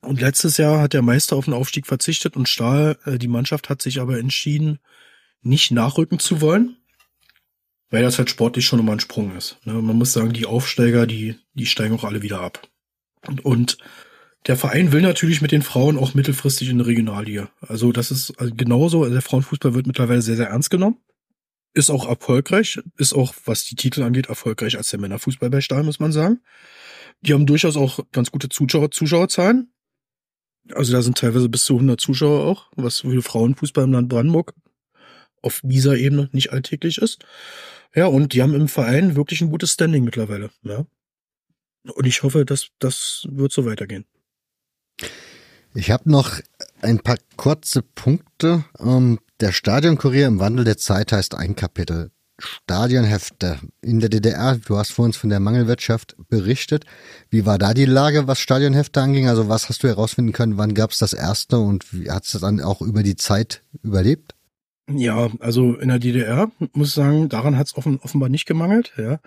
Und 0.00 0.20
letztes 0.20 0.56
Jahr 0.56 0.80
hat 0.80 0.94
der 0.94 1.02
Meister 1.02 1.36
auf 1.36 1.44
den 1.44 1.54
Aufstieg 1.54 1.86
verzichtet 1.86 2.36
und 2.36 2.48
Stahl, 2.48 2.98
äh, 3.04 3.18
die 3.18 3.28
Mannschaft 3.28 3.68
hat 3.68 3.82
sich 3.82 4.00
aber 4.00 4.18
entschieden, 4.18 4.80
nicht 5.42 5.70
nachrücken 5.70 6.18
zu 6.18 6.40
wollen, 6.40 6.76
weil 7.92 8.02
das 8.02 8.18
halt 8.18 8.30
sportlich 8.30 8.64
schon 8.64 8.80
immer 8.80 8.92
ein 8.92 9.00
Sprung 9.00 9.36
ist. 9.36 9.58
Ne? 9.64 9.74
Man 9.74 9.96
muss 9.96 10.14
sagen, 10.14 10.32
die 10.32 10.46
Aufsteiger, 10.46 11.06
die, 11.06 11.36
die 11.52 11.66
steigen 11.66 11.94
auch 11.94 12.04
alle 12.04 12.22
wieder 12.22 12.40
ab. 12.40 12.66
Und, 13.26 13.44
und 13.44 13.78
der 14.46 14.56
Verein 14.56 14.92
will 14.92 15.02
natürlich 15.02 15.42
mit 15.42 15.52
den 15.52 15.62
Frauen 15.62 15.98
auch 15.98 16.14
mittelfristig 16.14 16.70
in 16.70 16.78
der 16.78 16.86
Regionalliga. 16.86 17.50
Also 17.60 17.92
das 17.92 18.10
ist 18.10 18.32
also 18.40 18.52
genauso. 18.54 19.08
Der 19.08 19.20
Frauenfußball 19.20 19.74
wird 19.74 19.86
mittlerweile 19.86 20.22
sehr, 20.22 20.36
sehr 20.36 20.48
ernst 20.48 20.70
genommen. 20.70 20.96
Ist 21.74 21.90
auch 21.90 22.08
erfolgreich. 22.08 22.80
Ist 22.96 23.12
auch, 23.12 23.34
was 23.44 23.64
die 23.64 23.76
Titel 23.76 24.02
angeht, 24.02 24.26
erfolgreich 24.26 24.78
als 24.78 24.88
der 24.88 24.98
Männerfußball 24.98 25.50
bei 25.50 25.60
Stahl, 25.60 25.84
muss 25.84 26.00
man 26.00 26.12
sagen. 26.12 26.40
Die 27.20 27.34
haben 27.34 27.46
durchaus 27.46 27.76
auch 27.76 28.00
ganz 28.10 28.32
gute 28.32 28.48
Zuschauer, 28.48 28.90
Zuschauerzahlen. 28.90 29.70
Also 30.72 30.92
da 30.92 31.02
sind 31.02 31.18
teilweise 31.18 31.50
bis 31.50 31.66
zu 31.66 31.74
100 31.74 32.00
Zuschauer 32.00 32.46
auch, 32.46 32.70
was 32.74 33.00
für 33.00 33.22
Frauenfußball 33.22 33.84
im 33.84 33.92
Land 33.92 34.08
Brandenburg 34.08 34.54
auf 35.42 35.60
dieser 35.62 35.96
Ebene 35.96 36.30
nicht 36.32 36.52
alltäglich 36.52 36.98
ist. 36.98 37.18
Ja, 37.94 38.06
und 38.06 38.32
die 38.32 38.42
haben 38.42 38.54
im 38.54 38.68
Verein 38.68 39.16
wirklich 39.16 39.40
ein 39.42 39.50
gutes 39.50 39.72
Standing 39.72 40.04
mittlerweile. 40.04 40.50
Ja. 40.62 40.86
Und 41.92 42.06
ich 42.06 42.22
hoffe, 42.22 42.44
dass 42.44 42.68
das 42.78 43.26
wird 43.28 43.52
so 43.52 43.66
weitergehen. 43.66 44.06
Ich 45.74 45.90
habe 45.90 46.10
noch 46.10 46.40
ein 46.80 47.00
paar 47.00 47.18
kurze 47.36 47.82
Punkte. 47.82 48.64
Ähm, 48.78 49.18
der 49.40 49.52
Stadionkurier 49.52 50.26
im 50.26 50.38
Wandel 50.38 50.64
der 50.64 50.76
Zeit 50.76 51.12
heißt 51.12 51.34
ein 51.34 51.56
Kapitel. 51.56 52.10
Stadionhefte 52.38 53.58
in 53.80 54.00
der 54.00 54.08
DDR. 54.08 54.56
Du 54.56 54.76
hast 54.76 54.92
vor 54.92 55.04
uns 55.04 55.16
von 55.16 55.30
der 55.30 55.40
Mangelwirtschaft 55.40 56.16
berichtet. 56.28 56.84
Wie 57.30 57.46
war 57.46 57.58
da 57.58 57.72
die 57.72 57.84
Lage, 57.84 58.26
was 58.26 58.40
Stadionhefte 58.40 59.00
anging? 59.00 59.28
Also 59.28 59.48
was 59.48 59.68
hast 59.68 59.82
du 59.82 59.88
herausfinden 59.88 60.32
können? 60.32 60.58
Wann 60.58 60.74
gab 60.74 60.90
es 60.90 60.98
das 60.98 61.12
erste 61.12 61.58
und 61.58 61.92
wie 61.92 62.10
hat 62.10 62.24
es 62.24 62.32
dann 62.32 62.60
auch 62.60 62.80
über 62.80 63.02
die 63.02 63.16
Zeit 63.16 63.62
überlebt? 63.82 64.34
Ja, 64.88 65.30
also 65.38 65.74
in 65.76 65.88
der 65.88 65.98
DDR 65.98 66.50
muss 66.72 66.88
ich 66.88 66.94
sagen, 66.94 67.28
daran 67.28 67.56
hat 67.56 67.68
es 67.68 67.76
offen, 67.76 68.00
offenbar 68.00 68.28
nicht 68.28 68.46
gemangelt. 68.46 68.92
Ja, 68.96 69.20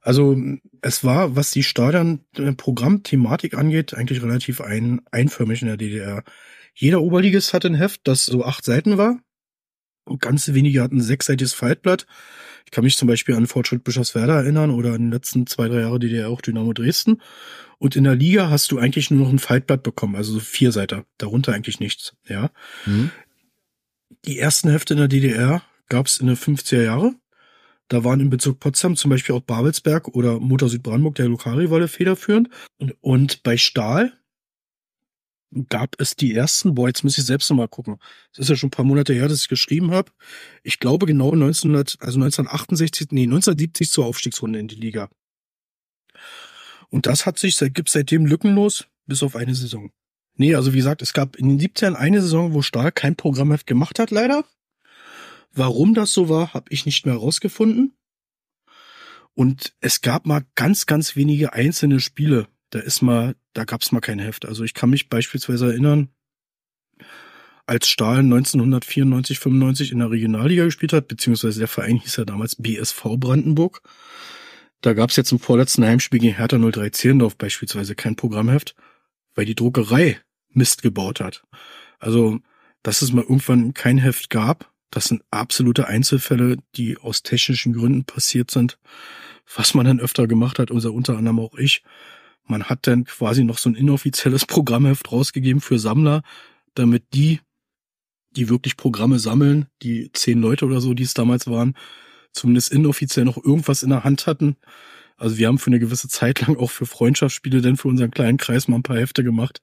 also 0.00 0.36
es 0.80 1.04
war, 1.04 1.36
was 1.36 1.50
die 1.50 1.62
Stadion-Programmthematik 1.62 3.54
angeht, 3.54 3.94
eigentlich 3.94 4.22
relativ 4.22 4.60
ein, 4.60 5.00
einförmig 5.10 5.62
in 5.62 5.68
der 5.68 5.76
DDR. 5.76 6.24
Jeder 6.74 7.02
Oberligist 7.02 7.52
hatte 7.52 7.68
ein 7.68 7.74
Heft, 7.74 8.02
das 8.04 8.26
so 8.26 8.44
acht 8.44 8.64
Seiten 8.64 8.98
war. 8.98 9.18
Und 10.04 10.22
ganz 10.22 10.52
wenige 10.54 10.82
hatten 10.82 10.98
ein 10.98 11.02
sechsseitiges 11.02 11.52
Faltblatt. 11.52 12.06
Ich 12.64 12.70
kann 12.70 12.84
mich 12.84 12.96
zum 12.96 13.08
Beispiel 13.08 13.34
an 13.34 13.46
Fortschritt 13.46 13.84
Bischofswerda 13.84 14.36
erinnern 14.36 14.70
oder 14.70 14.94
an 14.94 15.10
die 15.10 15.14
letzten 15.14 15.46
zwei, 15.46 15.68
drei 15.68 15.80
Jahre 15.80 15.98
DDR 15.98 16.28
auch 16.28 16.40
Dynamo 16.40 16.72
Dresden. 16.72 17.20
Und 17.78 17.96
in 17.96 18.04
der 18.04 18.14
Liga 18.14 18.50
hast 18.50 18.72
du 18.72 18.78
eigentlich 18.78 19.10
nur 19.10 19.24
noch 19.24 19.32
ein 19.32 19.38
Faltblatt 19.38 19.82
bekommen, 19.82 20.16
also 20.16 20.32
so 20.32 20.40
vier 20.40 20.72
Seiten. 20.72 21.04
Darunter 21.18 21.52
eigentlich 21.52 21.80
nichts, 21.80 22.14
ja. 22.26 22.50
Mhm. 22.86 23.10
Die 24.28 24.38
ersten 24.38 24.68
Hefte 24.68 24.92
in 24.92 24.98
der 24.98 25.08
DDR 25.08 25.62
gab 25.88 26.04
es 26.04 26.18
in 26.18 26.26
den 26.26 26.36
50er 26.36 26.82
Jahre. 26.82 27.14
Da 27.88 28.04
waren 28.04 28.20
im 28.20 28.28
Bezirk 28.28 28.60
Potsdam 28.60 28.94
zum 28.94 29.08
Beispiel 29.08 29.34
auch 29.34 29.40
Babelsberg 29.40 30.08
oder 30.08 30.38
Motor 30.38 30.68
Südbrandenburg, 30.68 31.14
der 31.14 31.28
Lokalrivale, 31.28 31.88
federführend. 31.88 32.50
Und, 32.76 32.94
und 33.00 33.42
bei 33.42 33.56
Stahl 33.56 34.12
gab 35.70 35.98
es 35.98 36.14
die 36.14 36.34
ersten, 36.34 36.74
boah, 36.74 36.88
jetzt 36.88 37.04
muss 37.04 37.16
ich 37.16 37.24
selbst 37.24 37.48
nochmal 37.48 37.68
gucken. 37.68 37.96
Das 38.32 38.40
ist 38.40 38.50
ja 38.50 38.56
schon 38.56 38.66
ein 38.66 38.72
paar 38.72 38.84
Monate 38.84 39.14
her, 39.14 39.28
dass 39.28 39.40
ich 39.40 39.48
geschrieben 39.48 39.92
habe. 39.92 40.12
Ich 40.62 40.78
glaube 40.78 41.06
genau 41.06 41.32
1900, 41.32 41.96
also 42.00 42.18
1968, 42.18 43.08
nee, 43.12 43.22
1970 43.22 43.90
zur 43.90 44.04
Aufstiegsrunde 44.04 44.58
in 44.58 44.68
die 44.68 44.74
Liga. 44.74 45.08
Und 46.90 47.06
das 47.06 47.24
hat 47.24 47.38
sich, 47.38 47.56
gibt 47.72 47.88
seitdem 47.88 48.26
lückenlos, 48.26 48.88
bis 49.06 49.22
auf 49.22 49.36
eine 49.36 49.54
Saison. 49.54 49.90
Nee, 50.38 50.54
also 50.54 50.72
wie 50.72 50.78
gesagt, 50.78 51.02
es 51.02 51.12
gab 51.12 51.36
in 51.36 51.48
den 51.48 51.58
17 51.58 51.96
eine 51.96 52.22
Saison, 52.22 52.54
wo 52.54 52.62
Stahl 52.62 52.92
kein 52.92 53.16
Programmheft 53.16 53.66
gemacht 53.66 53.98
hat, 53.98 54.12
leider. 54.12 54.44
Warum 55.52 55.94
das 55.94 56.12
so 56.12 56.28
war, 56.28 56.54
habe 56.54 56.66
ich 56.70 56.86
nicht 56.86 57.04
mehr 57.04 57.16
herausgefunden. 57.16 57.92
Und 59.34 59.74
es 59.80 60.00
gab 60.00 60.26
mal 60.26 60.44
ganz, 60.54 60.86
ganz 60.86 61.16
wenige 61.16 61.52
einzelne 61.52 61.98
Spiele. 61.98 62.46
Da 62.70 62.78
ist 62.78 63.02
mal, 63.02 63.34
da 63.52 63.64
gab's 63.64 63.90
mal 63.90 64.00
kein 64.00 64.20
Heft. 64.20 64.46
Also 64.46 64.62
ich 64.62 64.74
kann 64.74 64.90
mich 64.90 65.08
beispielsweise 65.08 65.66
erinnern, 65.66 66.08
als 67.66 67.88
Stahl 67.88 68.18
1994, 68.18 69.40
95 69.40 69.92
in 69.92 69.98
der 69.98 70.10
Regionalliga 70.10 70.64
gespielt 70.64 70.92
hat, 70.92 71.08
beziehungsweise 71.08 71.58
der 71.58 71.68
Verein 71.68 71.96
hieß 71.96 72.16
ja 72.16 72.24
damals 72.24 72.54
BSV 72.56 73.16
Brandenburg. 73.16 73.82
Da 74.82 74.92
gab's 74.92 75.16
jetzt 75.16 75.32
im 75.32 75.40
vorletzten 75.40 75.84
Heimspiel 75.84 76.20
gegen 76.20 76.36
Hertha 76.36 76.58
03 76.58 76.90
Zehlendorf 76.90 77.36
beispielsweise 77.36 77.96
kein 77.96 78.14
Programmheft, 78.14 78.76
weil 79.34 79.44
die 79.44 79.56
Druckerei 79.56 80.20
Mist 80.50 80.82
gebaut 80.82 81.20
hat. 81.20 81.42
Also, 81.98 82.40
dass 82.82 83.02
es 83.02 83.12
mal 83.12 83.22
irgendwann 83.22 83.74
kein 83.74 83.98
Heft 83.98 84.30
gab, 84.30 84.72
das 84.90 85.06
sind 85.06 85.22
absolute 85.30 85.86
Einzelfälle, 85.86 86.56
die 86.76 86.96
aus 86.96 87.22
technischen 87.22 87.72
Gründen 87.74 88.04
passiert 88.04 88.50
sind. 88.50 88.78
Was 89.54 89.74
man 89.74 89.86
dann 89.86 90.00
öfter 90.00 90.26
gemacht 90.26 90.58
hat, 90.58 90.70
unser 90.70 90.92
unter 90.92 91.16
anderem 91.16 91.40
auch 91.40 91.54
ich. 91.54 91.82
Man 92.44 92.64
hat 92.64 92.86
dann 92.86 93.04
quasi 93.04 93.44
noch 93.44 93.58
so 93.58 93.68
ein 93.68 93.74
inoffizielles 93.74 94.46
Programmheft 94.46 95.10
rausgegeben 95.12 95.60
für 95.60 95.78
Sammler, 95.78 96.22
damit 96.74 97.04
die, 97.12 97.40
die 98.30 98.48
wirklich 98.48 98.76
Programme 98.76 99.18
sammeln, 99.18 99.66
die 99.82 100.10
zehn 100.12 100.40
Leute 100.40 100.64
oder 100.64 100.80
so, 100.80 100.94
die 100.94 101.02
es 101.02 101.14
damals 101.14 101.46
waren, 101.46 101.74
zumindest 102.32 102.72
inoffiziell 102.72 103.24
noch 103.24 103.36
irgendwas 103.36 103.82
in 103.82 103.90
der 103.90 104.04
Hand 104.04 104.26
hatten. 104.26 104.56
Also 105.16 105.36
wir 105.36 105.48
haben 105.48 105.58
für 105.58 105.70
eine 105.70 105.80
gewisse 105.80 106.08
Zeit 106.08 106.40
lang 106.46 106.56
auch 106.56 106.70
für 106.70 106.86
Freundschaftsspiele 106.86 107.60
denn 107.60 107.76
für 107.76 107.88
unseren 107.88 108.10
kleinen 108.10 108.38
Kreis 108.38 108.68
mal 108.68 108.76
ein 108.76 108.82
paar 108.82 108.98
Hefte 108.98 109.24
gemacht 109.24 109.60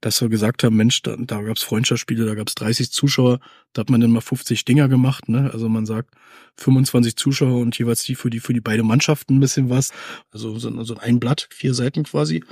dass 0.00 0.20
wir 0.20 0.28
gesagt 0.28 0.62
haben, 0.62 0.76
Mensch, 0.76 1.02
da, 1.02 1.16
da 1.18 1.42
gab 1.42 1.56
es 1.56 1.62
Freundschaftsspiele, 1.62 2.24
da 2.24 2.34
gab 2.34 2.48
es 2.48 2.54
30 2.54 2.92
Zuschauer, 2.92 3.40
da 3.72 3.80
hat 3.80 3.90
man 3.90 4.00
dann 4.00 4.12
mal 4.12 4.20
50 4.20 4.64
Dinger 4.64 4.88
gemacht, 4.88 5.28
ne? 5.28 5.50
Also 5.52 5.68
man 5.68 5.86
sagt 5.86 6.14
25 6.56 7.16
Zuschauer 7.16 7.60
und 7.60 7.78
jeweils 7.78 8.04
die 8.04 8.14
für 8.14 8.30
die 8.30 8.40
für 8.40 8.52
die 8.52 8.60
beide 8.60 8.82
Mannschaften 8.82 9.36
ein 9.36 9.40
bisschen 9.40 9.70
was. 9.70 9.92
Also 10.30 10.58
so, 10.58 10.84
so 10.84 10.96
ein 10.96 11.18
Blatt, 11.18 11.48
vier 11.50 11.74
Seiten 11.74 12.04
quasi. 12.04 12.44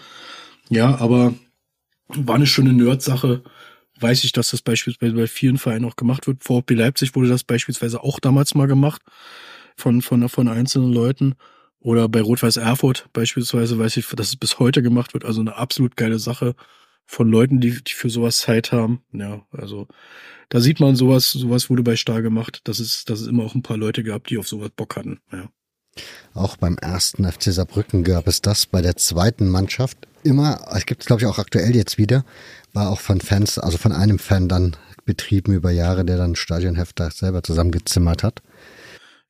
Ja, 0.68 0.99
aber 0.99 1.34
war 2.08 2.34
eine 2.34 2.47
schöne 2.47 2.73
Nerd-Sache. 2.73 3.42
Weiß 3.99 4.25
ich, 4.25 4.33
dass 4.33 4.50
das 4.50 4.62
beispielsweise 4.62 5.15
bei 5.15 5.26
vielen 5.26 5.58
Vereinen 5.58 5.84
auch 5.84 5.97
gemacht 5.97 6.26
wird. 6.26 6.42
VfB 6.42 6.75
Leipzig 6.75 7.15
wurde 7.15 7.28
das 7.28 7.44
beispielsweise 7.44 8.02
auch 8.02 8.20
damals 8.20 8.55
mal 8.55 8.66
gemacht 8.66 9.02
von, 9.76 10.02
von, 10.02 10.28
von 10.28 10.49
einzelnen 10.49 10.92
Leuten. 10.92 11.34
Oder 11.78 12.08
bei 12.08 12.20
Rot-Weiß 12.20 12.57
Erfurt 12.57 13.08
beispielsweise 13.12 13.78
weiß 13.78 13.97
ich, 13.97 14.07
dass 14.08 14.28
es 14.28 14.36
bis 14.36 14.58
heute 14.58 14.83
gemacht 14.83 15.15
wird. 15.15 15.25
Also 15.25 15.41
eine 15.41 15.57
absolut 15.57 15.97
geile 15.97 16.18
Sache 16.18 16.55
von 17.07 17.31
Leuten, 17.31 17.60
die, 17.60 17.83
die 17.83 17.93
für 17.93 18.10
sowas 18.10 18.41
Zeit 18.41 18.73
haben. 18.73 19.02
Ja, 19.12 19.47
also 19.52 19.86
da 20.49 20.60
sieht 20.60 20.81
man 20.81 20.97
sowas, 20.97 21.31
sowas 21.33 21.70
wurde 21.70 21.83
bei 21.83 21.97
Stahl 21.97 22.23
gemacht, 22.23 22.60
dass 22.65 22.78
es, 22.78 23.05
dass 23.05 23.20
es 23.20 23.26
immer 23.26 23.44
auch 23.44 23.55
ein 23.55 23.62
paar 23.62 23.76
Leute 23.76 24.05
gab, 24.05 24.26
die 24.26 24.39
auf 24.39 24.49
sowas 24.49 24.70
Bock 24.76 24.97
hatten. 24.97 25.20
Ja. 25.33 25.49
Auch 26.35 26.57
beim 26.57 26.76
ersten 26.76 27.31
FC 27.31 27.44
Saarbrücken 27.44 28.05
gab 28.05 28.26
es 28.26 28.43
das. 28.43 28.67
Bei 28.67 28.83
der 28.83 28.97
zweiten 28.97 29.49
Mannschaft 29.49 29.97
immer, 30.23 30.67
es 30.75 30.86
gibt 30.86 31.02
es 31.02 31.07
glaube 31.07 31.23
ich 31.23 31.26
auch 31.26 31.39
aktuell 31.39 31.75
jetzt 31.75 31.99
wieder, 31.99 32.25
war 32.73 32.91
auch 32.91 33.01
von 33.01 33.20
Fans, 33.20 33.59
also 33.59 33.78
von 33.78 33.93
einem 33.93 34.18
Fan 34.18 34.49
dann 34.49 34.76
betrieben 35.05 35.55
über 35.55 35.70
Jahre, 35.70 36.05
der 36.05 36.18
dann 36.18 36.36
Stadionheft 36.36 37.01
da 37.01 37.10
selber 37.10 37.43
zusammengezimmert 37.43 38.23
hat. 38.23 38.43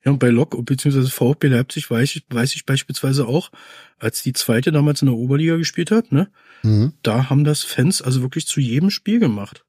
Ja, 0.07 0.13
und 0.13 0.21
bei 0.21 0.29
Lok 0.29 0.65
bzw. 0.65 1.07
VfB 1.07 1.49
Leipzig 1.49 1.91
weiß 1.91 2.15
ich, 2.15 2.25
weiß 2.31 2.55
ich 2.55 2.65
beispielsweise 2.65 3.27
auch, 3.27 3.51
als 3.99 4.23
die 4.23 4.33
zweite 4.33 4.71
damals 4.71 5.03
in 5.03 5.07
der 5.07 5.17
Oberliga 5.17 5.57
gespielt 5.57 5.91
hat, 5.91 6.13
ne, 6.13 6.31
mhm. 6.63 6.93
da 7.03 7.29
haben 7.29 7.43
das 7.43 7.65
Fans 7.65 8.01
also 8.01 8.23
wirklich 8.23 8.47
zu 8.47 8.61
jedem 8.61 8.91
Spiel 8.91 9.19
gemacht. 9.19 9.65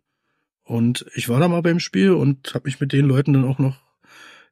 Und 0.63 1.05
ich 1.15 1.27
war 1.27 1.39
da 1.39 1.47
mal 1.47 1.63
beim 1.63 1.79
Spiel 1.79 2.11
und 2.11 2.53
habe 2.53 2.65
mich 2.65 2.79
mit 2.79 2.93
den 2.93 3.05
Leuten 3.05 3.33
dann 3.33 3.45
auch 3.45 3.57
noch 3.57 3.77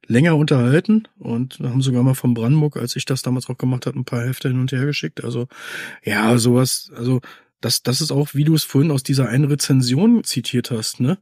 länger 0.08 0.36
unterhalten 0.38 1.08
und 1.20 1.60
haben 1.60 1.82
sogar 1.82 2.02
mal 2.02 2.16
von 2.16 2.34
Brandenburg, 2.34 2.78
als 2.78 2.96
ich 2.96 3.06
das 3.06 3.22
damals 3.22 3.48
auch 3.50 3.58
gemacht 3.58 3.86
habe, 3.86 4.00
ein 4.00 4.06
paar 4.06 4.24
Hefte 4.24 4.48
hin 4.48 4.60
und 4.60 4.72
her 4.72 4.86
geschickt. 4.86 5.24
Also 5.24 5.48
ja, 6.04 6.38
sowas, 6.40 6.90
also 6.96 7.22
das, 7.62 7.84
das 7.84 8.02
ist 8.02 8.12
auch, 8.12 8.30
wie 8.34 8.44
du 8.44 8.56
es 8.56 8.64
vorhin 8.64 8.92
aus 8.92 9.04
dieser 9.04 9.30
einen 9.30 9.46
Rezension 9.46 10.24
zitiert 10.24 10.72
hast, 10.72 11.00
ne? 11.00 11.20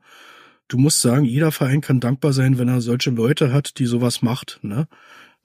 Du 0.74 0.80
musst 0.80 1.02
sagen, 1.02 1.24
jeder 1.24 1.52
Verein 1.52 1.82
kann 1.82 2.00
dankbar 2.00 2.34
sein, 2.34 2.58
wenn 2.58 2.68
er 2.68 2.82
solche 2.82 3.12
Leute 3.12 3.54
hat, 3.54 3.78
die 3.78 3.86
sowas 3.86 4.24
macht, 4.24 4.60
ne? 4.64 4.88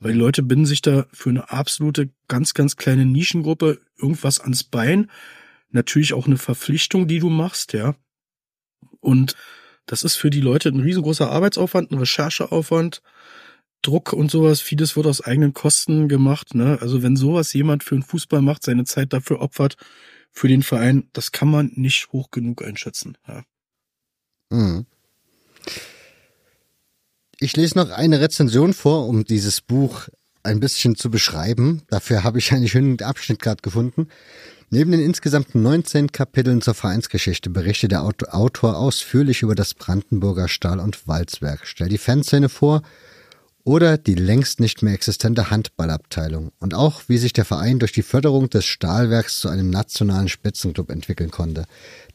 Weil 0.00 0.12
die 0.12 0.18
Leute 0.18 0.42
binden 0.42 0.65
sich 0.65 0.81
da 0.81 1.07
für 1.12 1.28
eine 1.28 1.50
absolute, 1.50 2.10
ganz, 2.28 2.55
ganz 2.55 2.76
kleine 2.76 3.05
Nischengruppe 3.05 3.81
irgendwas 3.98 4.40
ans 4.40 4.65
Bein. 4.65 5.10
Natürlich 5.70 6.15
auch 6.15 6.26
eine 6.26 6.39
Verpflichtung, 6.39 7.08
die 7.08 7.18
du 7.18 7.28
machst, 7.28 7.74
ja. 7.74 7.94
Und 9.00 9.36
das 9.84 10.02
ist 10.02 10.16
für 10.16 10.31
die 10.31 10.40
Leute 10.40 10.70
ein 10.70 10.81
riesengroßer 10.81 11.31
Arbeitsaufwand, 11.31 11.90
ein 11.90 11.98
Rechercheaufwand, 11.98 13.02
Druck 13.82 14.15
und 14.15 14.31
sowas. 14.31 14.62
Vieles 14.62 14.97
wird 14.97 15.07
aus 15.07 15.20
eigenen 15.20 15.52
Kosten 15.52 16.08
gemacht, 16.08 16.55
ne? 16.55 16.78
Also 16.81 17.02
wenn 17.02 17.16
sowas 17.16 17.52
jemand 17.52 17.84
für 17.84 17.97
den 17.97 18.02
Fußball 18.02 18.40
macht, 18.40 18.62
seine 18.62 18.84
Zeit 18.84 19.12
dafür 19.12 19.40
opfert, 19.40 19.76
für 20.31 20.48
den 20.48 20.62
Verein, 20.62 21.10
das 21.12 21.32
kann 21.32 21.50
man 21.50 21.73
nicht 21.74 22.12
hoch 22.12 22.31
genug 22.31 22.65
einschätzen, 22.65 23.18
ja. 23.26 23.42
Mhm. 24.50 24.86
Ich 27.40 27.56
lese 27.56 27.78
noch 27.78 27.90
eine 27.90 28.20
Rezension 28.20 28.72
vor, 28.72 29.06
um 29.06 29.24
dieses 29.24 29.60
Buch 29.60 30.08
ein 30.42 30.60
bisschen 30.60 30.97
zu 30.97 31.10
beschreiben. 31.10 31.82
Dafür 31.88 32.24
habe 32.24 32.38
ich 32.38 32.52
einen 32.52 32.68
schönen 32.68 33.00
Abschnitt 33.00 33.40
gerade 33.40 33.62
gefunden. 33.62 34.08
Neben 34.70 34.90
den 34.90 35.00
insgesamt 35.00 35.55
19 35.55 36.12
Kapiteln 36.12 36.60
zur 36.60 36.74
Vereinsgeschichte 36.74 37.48
berichtet 37.48 37.92
der 37.92 38.02
Autor 38.02 38.76
ausführlich 38.76 39.42
über 39.42 39.55
das 39.55 39.74
Brandenburger 39.74 40.48
Stahl- 40.48 40.80
und 40.80 41.08
Walzwerk, 41.08 41.66
stellt 41.66 41.92
die 41.92 41.98
Fanszene 41.98 42.48
vor 42.48 42.82
oder 43.68 43.98
die 43.98 44.14
längst 44.14 44.60
nicht 44.60 44.82
mehr 44.82 44.94
existente 44.94 45.50
Handballabteilung 45.50 46.52
und 46.58 46.72
auch, 46.72 47.02
wie 47.06 47.18
sich 47.18 47.34
der 47.34 47.44
Verein 47.44 47.78
durch 47.78 47.92
die 47.92 48.00
Förderung 48.00 48.48
des 48.48 48.64
Stahlwerks 48.64 49.40
zu 49.40 49.50
einem 49.50 49.68
nationalen 49.68 50.28
Spitzenclub 50.28 50.88
entwickeln 50.90 51.30
konnte, 51.30 51.66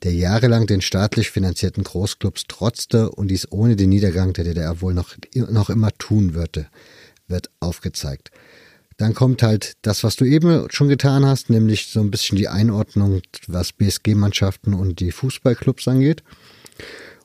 der 0.02 0.14
jahrelang 0.14 0.66
den 0.66 0.82
staatlich 0.82 1.30
finanzierten 1.30 1.84
Großclubs 1.84 2.46
trotzte 2.48 3.12
und 3.12 3.28
dies 3.28 3.52
ohne 3.52 3.76
den 3.76 3.90
Niedergang 3.90 4.34
der 4.34 4.46
DDR 4.46 4.82
wohl 4.82 4.96
noch, 4.96 5.16
noch 5.36 5.70
immer 5.70 5.92
tun 6.00 6.34
würde, 6.34 6.66
wird 7.28 7.52
aufgezeigt. 7.60 8.32
Dann 8.98 9.14
kommt 9.14 9.44
halt 9.44 9.74
das, 9.84 10.04
was 10.04 10.16
du 10.16 10.26
eben 10.26 10.66
schon 10.72 10.88
getan 10.88 11.24
hast, 11.24 11.52
nämlich 11.52 11.86
so 11.86 12.00
ein 12.00 12.10
bisschen 12.10 12.36
die 12.36 12.48
Einordnung, 12.48 13.22
was 13.46 13.74
BSG-Mannschaften 13.74 14.74
und 14.74 15.00
die 15.00 15.12
Fußballclubs 15.12 15.88
angeht. 15.88 16.24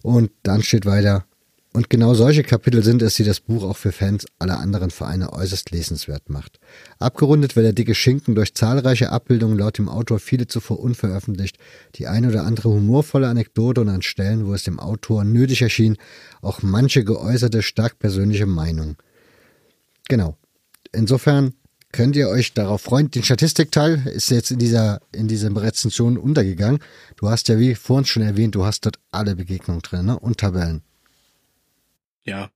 Und 0.03 0.31
dann 0.43 0.63
steht 0.63 0.85
weiter, 0.85 1.25
und 1.79 1.89
genau 1.91 2.13
solche 2.13 2.43
Kapitel 2.43 2.83
sind 2.83 3.03
es, 3.03 3.15
die 3.15 3.23
das 3.23 3.39
Buch 3.39 3.63
auch 3.63 3.77
für 3.77 3.93
Fans 3.93 4.27
aller 4.41 4.59
anderen 4.59 4.91
Vereine 4.91 5.33
äußerst 5.33 5.71
lesenswert 5.71 6.29
macht. 6.29 6.59
Abgerundet 6.99 7.55
wird 7.55 7.67
der 7.67 7.73
dicke 7.73 7.95
Schinken 7.95 8.35
durch 8.35 8.53
zahlreiche 8.53 9.13
Abbildungen 9.13 9.57
laut 9.57 9.79
dem 9.79 9.89
Autor 9.89 10.19
viele 10.19 10.49
zuvor 10.49 10.81
unveröffentlicht, 10.81 11.57
die 11.95 12.09
eine 12.09 12.31
oder 12.31 12.43
andere 12.43 12.71
humorvolle 12.71 13.29
Anekdote 13.29 13.81
und 13.81 13.91
an 13.91 14.03
Stellen, 14.03 14.49
wo 14.49 14.55
es 14.55 14.65
dem 14.65 14.81
Autor 14.81 15.23
nötig 15.23 15.63
erschien, 15.63 15.99
auch 16.43 16.63
manche 16.63 17.05
geäußerte 17.05 17.63
stark 17.63 18.01
persönliche 18.01 18.47
Meinung. 18.47 18.97
Genau. 20.09 20.37
Insofern 20.93 21.55
könnt 21.93 22.17
ihr 22.17 22.29
euch 22.29 22.55
darauf 22.55 22.81
freuen. 22.81 23.13
Den 23.13 23.23
Statistikteil 23.23 24.05
ist 24.09 24.33
jetzt 24.33 24.51
in 24.51 24.59
dieser, 24.59 24.99
in 25.13 25.29
dieser 25.29 25.55
Rezension 25.55 26.19
untergegangen. 26.19 26.81
Du 27.15 27.31
hast 27.31 27.47
ja, 27.47 27.57
wie 27.61 27.77
vorhin 27.77 28.05
schon 28.05 28.25
erwähnt, 28.25 28.57
du 28.57 28.65
hast 28.65 28.85
dort 28.85 28.99
alle 29.13 29.37
Begegnungen 29.37 29.83
drin 29.83 30.07
ne? 30.07 30.19
und 30.19 30.39
Tabellen. 30.39 30.83
Ja. 32.29 32.51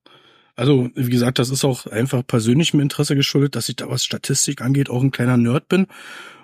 Also, 0.55 0.91
wie 0.95 1.09
gesagt, 1.09 1.39
das 1.39 1.49
ist 1.49 1.65
auch 1.65 1.87
einfach 1.87 2.25
persönlichem 2.25 2.79
Interesse 2.79 3.15
geschuldet, 3.15 3.55
dass 3.55 3.69
ich 3.69 3.75
da 3.75 3.89
was 3.89 4.05
Statistik 4.05 4.61
angeht 4.61 4.89
auch 4.89 5.01
ein 5.01 5.11
kleiner 5.11 5.37
Nerd 5.37 5.67
bin. 5.67 5.87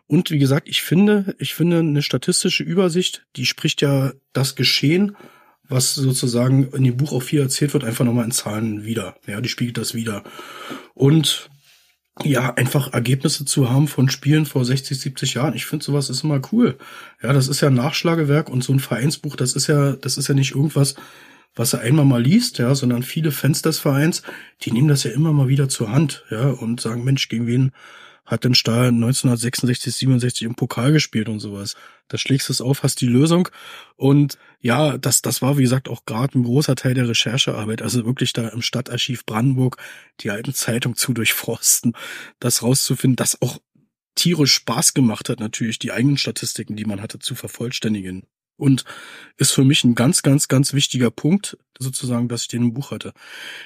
Und 0.08 0.32
wie 0.32 0.40
gesagt, 0.40 0.68
ich 0.68 0.82
finde, 0.82 1.36
ich 1.38 1.54
finde 1.54 1.80
eine 1.80 2.02
statistische 2.02 2.64
Übersicht, 2.64 3.28
die 3.36 3.46
spricht 3.46 3.82
ja 3.82 4.14
das 4.34 4.56
Geschehen, 4.56 5.16
was 5.68 5.94
sozusagen 5.94 6.68
in 6.70 6.84
dem 6.84 6.98
Buch 6.98 7.12
auch 7.12 7.22
viel 7.22 7.42
erzählt 7.42 7.74
wird, 7.74 7.84
einfach 7.84 8.04
nochmal 8.04 8.26
in 8.26 8.32
Zahlen 8.32 8.84
wieder. 8.84 9.16
Ja, 9.28 9.40
die 9.40 9.50
spiegelt 9.50 9.78
das 9.78 9.94
wieder. 9.94 10.24
Und 10.96 11.52
ja, 12.24 12.54
einfach 12.56 12.92
Ergebnisse 12.92 13.46
zu 13.46 13.70
haben 13.70 13.88
von 13.88 14.10
Spielen 14.10 14.48
vor 14.48 14.66
60, 14.66 15.00
70 15.00 15.36
Jahren. 15.36 15.54
Ich 15.54 15.68
finde 15.68 15.86
sowas 15.86 16.10
ist 16.10 16.24
immer 16.24 16.42
cool. 16.52 16.78
Ja, 17.22 17.32
das 17.32 17.48
ist 17.48 17.62
ja 17.62 17.68
ein 17.68 17.76
Nachschlagewerk 17.76 18.50
und 18.50 18.64
so 18.64 18.74
ein 18.74 18.80
Vereinsbuch, 18.80 19.36
das 19.36 19.54
ist 19.54 19.68
ja, 19.68 19.94
das 19.94 20.18
ist 20.18 20.28
ja 20.28 20.34
nicht 20.34 20.56
irgendwas, 20.56 20.96
was 21.56 21.74
er 21.74 21.82
einmal 21.82 22.06
mal 22.06 22.22
liest, 22.22 22.58
ja, 22.58 22.74
sondern 22.76 23.04
viele 23.04 23.32
Fans 23.32 23.62
des 23.62 23.80
Vereins, 23.80 24.24
die 24.62 24.72
nehmen 24.72 24.88
das 24.88 25.04
ja 25.04 25.12
immer 25.12 25.34
mal 25.34 25.48
wieder 25.48 25.70
zur 25.70 25.92
Hand, 25.92 26.26
ja, 26.30 26.50
und 26.50 26.80
sagen, 26.82 27.04
Mensch, 27.04 27.30
gegen 27.30 27.48
wen 27.48 27.72
hat 28.30 28.44
denn 28.44 28.54
Stahl 28.54 28.90
1966, 28.90 29.96
67 29.96 30.44
im 30.44 30.54
Pokal 30.54 30.92
gespielt 30.92 31.30
und 31.30 31.40
sowas. 31.40 31.76
Da 32.10 32.18
schlägst 32.20 32.48
du 32.48 32.54
es 32.54 32.62
auf, 32.62 32.84
hast 32.84 33.02
die 33.02 33.08
Lösung. 33.08 33.50
Und 33.96 34.38
ja, 34.62 35.00
das, 35.00 35.24
das 35.24 35.42
war, 35.42 35.58
wie 35.58 35.64
gesagt, 35.64 35.90
auch 35.90 36.06
gerade 36.06 36.38
ein 36.38 36.44
großer 36.44 36.76
Teil 36.76 36.94
der 36.94 37.10
Recherchearbeit. 37.10 37.82
Also 37.82 38.06
wirklich 38.06 38.32
da 38.34 38.48
im 38.50 38.62
Stadtarchiv 38.62 39.26
Brandenburg 39.26 39.78
die 40.20 40.30
alten 40.30 40.54
Zeitung 40.54 40.96
zu 40.96 41.14
durchforsten, 41.14 41.94
das 42.40 42.62
rauszufinden, 42.62 43.16
das 43.16 43.42
auch 43.42 43.58
tierisch 44.14 44.54
Spaß 44.54 44.94
gemacht 44.94 45.30
hat, 45.30 45.40
natürlich 45.40 45.80
die 45.80 45.92
eigenen 45.92 46.18
Statistiken, 46.18 46.76
die 46.76 46.86
man 46.86 47.02
hatte, 47.02 47.18
zu 47.18 47.34
vervollständigen 47.34 48.28
und 48.60 48.86
ist 49.38 49.52
für 49.52 49.64
mich 49.64 49.84
ein 49.84 49.96
ganz, 49.96 50.22
ganz, 50.22 50.48
ganz 50.48 50.74
wichtiger 50.74 51.12
Punkt, 51.12 51.58
sozusagen, 51.80 52.28
dass 52.28 52.44
ich 52.44 52.48
den 52.50 52.64
im 52.64 52.74
Buch 52.74 52.92
hatte. 52.92 53.14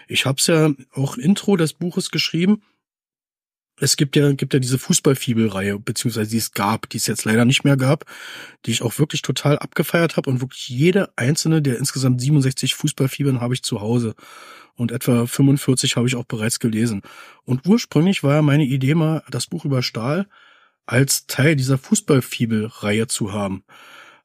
Ich 0.08 0.26
habe 0.26 0.38
es 0.40 0.48
ja 0.48 0.72
auch 0.94 1.18
Intro 1.18 1.58
des 1.58 1.74
Buches 1.74 2.12
geschrieben. 2.12 2.62
Es 3.80 3.98
gibt 3.98 4.16
ja, 4.16 4.32
gibt 4.34 4.54
ja 4.54 4.60
diese 4.60 4.78
Fußballfibel-Reihe, 4.78 5.80
beziehungsweise 5.80 6.30
die 6.30 6.38
es 6.38 6.52
gab, 6.52 6.90
die 6.90 6.98
es 6.98 7.08
jetzt 7.08 7.26
leider 7.26 7.44
nicht 7.44 7.64
mehr 7.64 7.76
gab, 7.76 8.06
die 8.66 8.72
ich 8.72 8.84
auch 8.84 9.00
wirklich 9.00 9.24
total 9.24 9.58
abgefeiert 9.58 10.16
habe 10.16 10.30
und 10.30 10.42
wirklich 10.42 10.70
jede 10.70 11.12
einzelne 11.18 11.62
der 11.62 11.80
insgesamt 11.80 12.22
67 12.22 12.76
Fußballfibeln 12.76 13.42
habe 13.42 13.56
ich 13.56 13.64
zu 13.64 13.82
Hause. 13.82 14.14
Und 14.76 14.92
etwa 14.92 15.26
45 15.26 15.98
habe 15.98 16.08
ich 16.08 16.16
auch 16.16 16.24
bereits 16.24 16.60
gelesen. 16.60 17.02
Und 17.46 17.66
ursprünglich 17.68 18.24
war 18.24 18.36
ja 18.36 18.42
meine 18.42 18.64
Idee 18.64 18.96
mal, 18.96 19.24
das 19.30 19.48
Buch 19.48 19.66
über 19.66 19.82
Stahl 19.82 20.28
als 20.86 21.28
Teil 21.28 21.56
dieser 21.56 21.78
Fußballfibel-Reihe 21.78 23.08
zu 23.08 23.34
haben. 23.34 23.64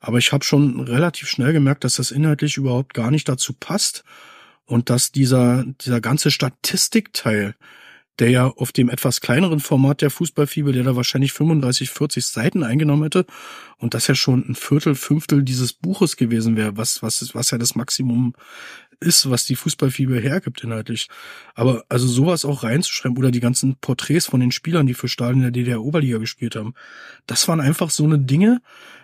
Aber 0.01 0.18
ich 0.18 0.33
habe 0.33 0.44
schon 0.44 0.81
relativ 0.81 1.28
schnell 1.28 1.52
gemerkt, 1.52 1.85
dass 1.85 1.97
das 1.97 2.10
inhaltlich 2.10 2.57
überhaupt 2.57 2.94
gar 2.94 3.10
nicht 3.10 3.28
dazu 3.28 3.52
passt 3.52 4.05
und 4.65 4.91
dass 4.91 5.12
dieser, 5.12 5.65
dieser 5.81 6.01
ganze 6.01 6.31
Statistikteil, 6.31 7.55
der 8.18 8.31
ja 8.31 8.47
auf 8.49 8.73
dem 8.73 8.91
etwas 8.91 9.20
kleineren 9.20 9.60
Format 9.60 10.02
der 10.02 10.10
Fußballfibel, 10.10 10.73
der 10.73 10.83
da 10.83 10.97
wahrscheinlich 10.97 11.33
35, 11.33 11.91
40 11.91 12.27
Seiten 12.27 12.62
eingenommen 12.65 13.05
hätte 13.05 13.27
und 13.78 13.94
das 13.94 14.09
ja 14.09 14.15
schon 14.15 14.44
ein 14.49 14.55
Viertel, 14.55 14.94
Fünftel 14.94 15.43
dieses 15.43 15.73
Buches 15.73 16.17
gewesen 16.17 16.57
wäre, 16.57 16.77
was, 16.77 17.02
was, 17.02 17.35
was 17.35 17.51
ja 17.51 17.59
das 17.59 17.75
Maximum 17.77 18.35
ist, 19.01 19.31
was 19.31 19.44
die 19.44 19.55
Fußballfibel 19.55 20.20
hergibt 20.20 20.65
inhaltlich. 20.65 21.09
Aber 21.55 21.85
also 21.89 22.07
sowas 22.07 22.44
auch 22.44 22.62
reinzuschreiben 22.62 23.17
oder 23.17 23.31
die 23.31 23.41
ganzen 23.41 23.77
Porträts 23.77 24.27
von 24.27 24.41
den 24.41 24.52
Spielern, 24.52 24.86
die 24.86 24.94
für 24.94 25.09
Stahl 25.09 25.33
in 25.33 25.41
der 25.41 25.51
DDR-Oberliga 25.51 26.18
gespielt 26.18 26.57
haben, 26.57 26.75
das 27.27 27.47
waren 27.49 27.60
einfach 27.60 27.91
so 27.91 28.05
eine 28.05 28.18
Dinge, 28.18 28.60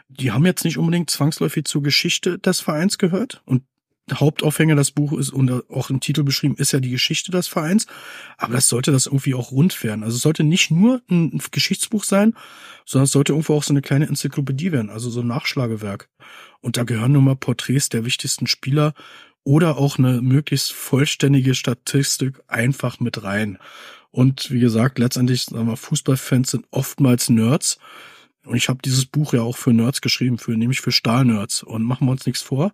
die 0.09 0.33
haben 0.33 0.47
jetzt 0.47 0.65
nicht 0.65 0.79
unbedingt 0.79 1.11
zwangsläufig 1.11 1.65
zur 1.65 1.83
Geschichte 1.83 2.39
des 2.39 2.61
Vereins 2.61 2.99
gehört. 2.99 3.43
Und 3.45 3.63
Hauptaufhänger 4.13 4.77
des 4.77 4.91
Buches 4.91 5.29
ist 5.29 5.33
und 5.33 5.51
auch 5.71 5.89
im 5.89 6.01
Titel 6.01 6.25
beschrieben 6.25 6.57
ist 6.57 6.73
ja 6.73 6.81
die 6.81 6.91
Geschichte 6.91 7.31
des 7.31 7.49
Vereins. 7.49 7.87
Aber 8.37 8.53
das 8.53 8.69
sollte 8.69 8.93
das 8.93 9.07
irgendwie 9.07 9.35
auch 9.35 9.51
rund 9.51 9.83
werden. 9.83 10.05
Also 10.05 10.17
es 10.17 10.23
sollte 10.23 10.45
nicht 10.45 10.71
nur 10.71 11.01
ein 11.11 11.41
Geschichtsbuch 11.51 12.05
sein, 12.05 12.35
sondern 12.85 13.05
es 13.05 13.13
sollte 13.13 13.33
irgendwo 13.33 13.55
auch 13.55 13.63
so 13.63 13.73
eine 13.73 13.81
kleine 13.81 14.07
Enzyklopädie 14.07 14.73
werden, 14.73 14.91
also 14.91 15.09
so 15.09 15.21
ein 15.21 15.27
Nachschlagewerk. 15.27 16.11
Und 16.61 16.77
da 16.77 16.85
gehören 16.85 17.13
nun 17.13 17.25
mal 17.25 17.37
Porträts 17.37 17.89
der 17.89 18.05
wichtigsten 18.05 18.47
Spieler 18.47 18.93
oder 19.43 19.79
auch 19.79 19.99
eine 19.99 20.21
möglichst 20.21 20.73
vollständige 20.73 21.55
Statistik 21.55 22.43
einfach 22.47 23.01
mit 23.01 23.23
rein. 23.23 23.59
Und 24.11 24.51
wie 24.51 24.61
gesagt, 24.61 24.99
letztendlich, 24.99 25.45
sagen 25.45 25.67
wir, 25.67 25.77
Fußballfans 25.77 26.51
sind 26.51 26.67
oftmals 26.71 27.31
Nerds. 27.31 27.79
Und 28.45 28.57
ich 28.57 28.69
habe 28.69 28.81
dieses 28.85 29.07
Buch 29.07 29.33
ja 29.33 29.43
auch 29.43 29.57
für 29.57 29.73
Nerds 29.73 30.01
geschrieben, 30.01 30.39
für 30.39 30.57
nämlich 30.57 30.81
für 30.81 30.93
Stahlnerds. 30.93 31.63
Und 31.63 31.83
machen 31.83 32.07
wir 32.07 32.13
uns 32.13 32.27
nichts 32.27 32.43
vor. 32.43 32.73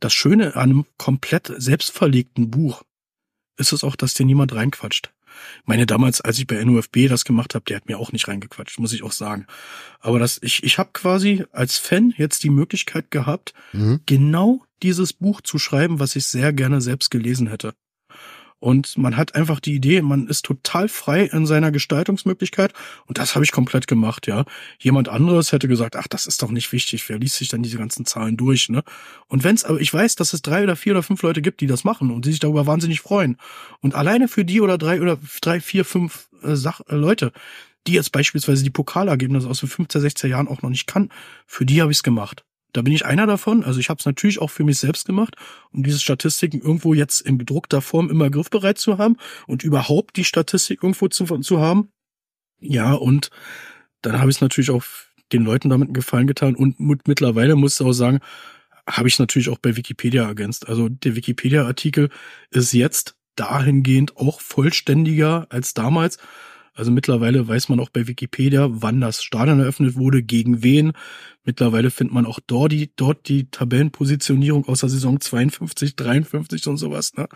Das 0.00 0.12
Schöne 0.12 0.56
an 0.56 0.70
einem 0.70 0.86
komplett 0.98 1.52
selbstverlegten 1.56 2.50
Buch 2.50 2.82
ist 3.56 3.72
es 3.72 3.84
auch, 3.84 3.96
dass 3.96 4.14
dir 4.14 4.26
niemand 4.26 4.54
reinquatscht. 4.54 5.12
Meine 5.64 5.86
damals, 5.86 6.20
als 6.20 6.38
ich 6.38 6.46
bei 6.46 6.62
NUFB 6.62 7.08
das 7.08 7.24
gemacht 7.24 7.54
habe, 7.54 7.64
der 7.66 7.76
hat 7.76 7.88
mir 7.88 7.98
auch 7.98 8.12
nicht 8.12 8.28
reingequatscht, 8.28 8.78
muss 8.78 8.92
ich 8.92 9.02
auch 9.02 9.12
sagen. 9.12 9.46
Aber 10.00 10.18
das, 10.18 10.38
ich, 10.42 10.62
ich 10.62 10.78
habe 10.78 10.90
quasi 10.92 11.44
als 11.52 11.78
Fan 11.78 12.14
jetzt 12.16 12.44
die 12.44 12.50
Möglichkeit 12.50 13.10
gehabt, 13.10 13.52
mhm. 13.72 14.00
genau 14.06 14.64
dieses 14.82 15.12
Buch 15.12 15.40
zu 15.40 15.58
schreiben, 15.58 15.98
was 15.98 16.16
ich 16.16 16.26
sehr 16.26 16.52
gerne 16.52 16.80
selbst 16.80 17.10
gelesen 17.10 17.48
hätte. 17.48 17.74
Und 18.64 18.96
man 18.96 19.18
hat 19.18 19.34
einfach 19.34 19.60
die 19.60 19.74
Idee, 19.74 20.00
man 20.00 20.26
ist 20.26 20.46
total 20.46 20.88
frei 20.88 21.24
in 21.24 21.44
seiner 21.44 21.70
Gestaltungsmöglichkeit. 21.70 22.72
Und 23.04 23.18
das 23.18 23.34
habe 23.34 23.44
ich 23.44 23.52
komplett 23.52 23.86
gemacht, 23.86 24.26
ja. 24.26 24.46
Jemand 24.78 25.10
anderes 25.10 25.52
hätte 25.52 25.68
gesagt, 25.68 25.96
ach, 25.96 26.08
das 26.08 26.26
ist 26.26 26.42
doch 26.42 26.50
nicht 26.50 26.72
wichtig. 26.72 27.06
Wer 27.10 27.18
liest 27.18 27.36
sich 27.36 27.48
dann 27.48 27.62
diese 27.62 27.76
ganzen 27.76 28.06
Zahlen 28.06 28.38
durch, 28.38 28.70
ne? 28.70 28.82
Und 29.28 29.44
wenn's, 29.44 29.66
aber 29.66 29.82
ich 29.82 29.92
weiß, 29.92 30.16
dass 30.16 30.32
es 30.32 30.40
drei 30.40 30.62
oder 30.62 30.76
vier 30.76 30.94
oder 30.94 31.02
fünf 31.02 31.20
Leute 31.20 31.42
gibt, 31.42 31.60
die 31.60 31.66
das 31.66 31.84
machen 31.84 32.10
und 32.10 32.24
die 32.24 32.30
sich 32.30 32.40
darüber 32.40 32.66
wahnsinnig 32.66 33.02
freuen. 33.02 33.36
Und 33.82 33.94
alleine 33.94 34.28
für 34.28 34.46
die 34.46 34.62
oder 34.62 34.78
drei 34.78 35.02
oder 35.02 35.18
drei, 35.42 35.60
vier, 35.60 35.84
fünf 35.84 36.30
äh, 36.42 36.56
Sach 36.56 36.80
äh, 36.88 36.94
Leute, 36.94 37.32
die 37.86 37.92
jetzt 37.92 38.12
beispielsweise 38.12 38.64
die 38.64 38.70
Pokalergebnisse 38.70 39.46
aus 39.46 39.60
den 39.60 39.68
15, 39.68 40.00
16 40.00 40.30
Jahren 40.30 40.48
auch 40.48 40.62
noch 40.62 40.70
nicht 40.70 40.86
kann, 40.86 41.10
für 41.46 41.66
die 41.66 41.82
habe 41.82 41.92
ich 41.92 41.98
es 41.98 42.02
gemacht. 42.02 42.46
Da 42.74 42.82
bin 42.82 42.92
ich 42.92 43.06
einer 43.06 43.26
davon. 43.26 43.64
Also 43.64 43.80
ich 43.80 43.88
habe 43.88 44.00
es 44.00 44.04
natürlich 44.04 44.40
auch 44.40 44.50
für 44.50 44.64
mich 44.64 44.78
selbst 44.78 45.06
gemacht, 45.06 45.36
um 45.70 45.84
diese 45.84 46.00
Statistiken 46.00 46.60
irgendwo 46.60 46.92
jetzt 46.92 47.20
in 47.20 47.38
gedruckter 47.38 47.80
Form 47.80 48.10
immer 48.10 48.28
griffbereit 48.28 48.78
zu 48.78 48.98
haben 48.98 49.16
und 49.46 49.62
überhaupt 49.62 50.16
die 50.16 50.24
Statistik 50.24 50.82
irgendwo 50.82 51.08
zu, 51.08 51.24
zu 51.24 51.60
haben. 51.60 51.88
Ja, 52.60 52.92
und 52.92 53.30
dann 54.02 54.18
habe 54.18 54.30
ich 54.30 54.38
es 54.38 54.40
natürlich 54.40 54.70
auch 54.70 54.84
den 55.32 55.44
Leuten 55.44 55.70
damit 55.70 55.86
einen 55.86 55.94
Gefallen 55.94 56.26
getan 56.26 56.56
und 56.56 56.78
mittlerweile 57.06 57.54
muss 57.54 57.80
ich 57.80 57.86
auch 57.86 57.92
sagen, 57.92 58.18
habe 58.88 59.08
ich 59.08 59.18
natürlich 59.18 59.48
auch 59.48 59.58
bei 59.58 59.76
Wikipedia 59.76 60.26
ergänzt. 60.26 60.68
Also 60.68 60.88
der 60.88 61.14
Wikipedia-Artikel 61.14 62.10
ist 62.50 62.72
jetzt 62.72 63.16
dahingehend 63.36 64.16
auch 64.16 64.40
vollständiger 64.40 65.46
als 65.48 65.74
damals. 65.74 66.18
Also 66.74 66.90
mittlerweile 66.90 67.46
weiß 67.46 67.68
man 67.68 67.78
auch 67.78 67.88
bei 67.88 68.08
Wikipedia, 68.08 68.66
wann 68.68 69.00
das 69.00 69.22
Stadion 69.22 69.60
eröffnet 69.60 69.94
wurde, 69.94 70.24
gegen 70.24 70.64
wen. 70.64 70.92
Mittlerweile 71.44 71.90
findet 71.90 72.14
man 72.14 72.26
auch 72.26 72.40
dort 72.44 72.72
die, 72.72 72.90
dort 72.96 73.28
die 73.28 73.48
Tabellenpositionierung 73.48 74.66
aus 74.66 74.80
der 74.80 74.88
Saison 74.88 75.20
52, 75.20 75.94
53 75.94 76.66
und 76.66 76.76
sowas. 76.76 77.14
Ne? 77.14 77.28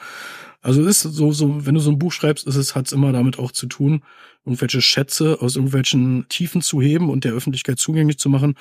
Also 0.60 0.84
ist 0.84 1.02
so, 1.02 1.32
so, 1.32 1.64
wenn 1.64 1.74
du 1.74 1.80
so 1.80 1.90
ein 1.90 2.00
Buch 2.00 2.12
schreibst, 2.12 2.48
ist 2.48 2.56
es, 2.56 2.74
hat's 2.74 2.90
immer 2.90 3.12
damit 3.12 3.38
auch 3.38 3.52
zu 3.52 3.66
tun, 3.66 4.02
irgendwelche 4.44 4.82
Schätze 4.82 5.40
aus 5.40 5.54
irgendwelchen 5.54 6.26
Tiefen 6.28 6.60
zu 6.60 6.82
heben 6.82 7.08
und 7.08 7.24
der 7.24 7.32
Öffentlichkeit 7.32 7.78
zugänglich 7.78 8.18
zu 8.18 8.28
machen. 8.28 8.56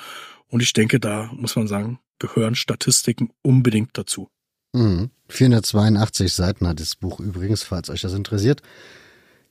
Und 0.47 0.61
ich 0.61 0.73
denke, 0.73 0.99
da 0.99 1.31
muss 1.33 1.55
man 1.55 1.67
sagen, 1.67 1.99
gehören 2.19 2.53
Statistiken 2.53 3.31
unbedingt 3.41 3.97
dazu. 3.97 4.29
Mhm. 4.73 5.09
482 5.29 6.33
Seiten 6.33 6.67
hat 6.67 6.79
das 6.79 6.95
Buch 6.95 7.19
übrigens, 7.19 7.63
falls 7.63 7.89
euch 7.89 8.01
das 8.01 8.13
interessiert. 8.13 8.61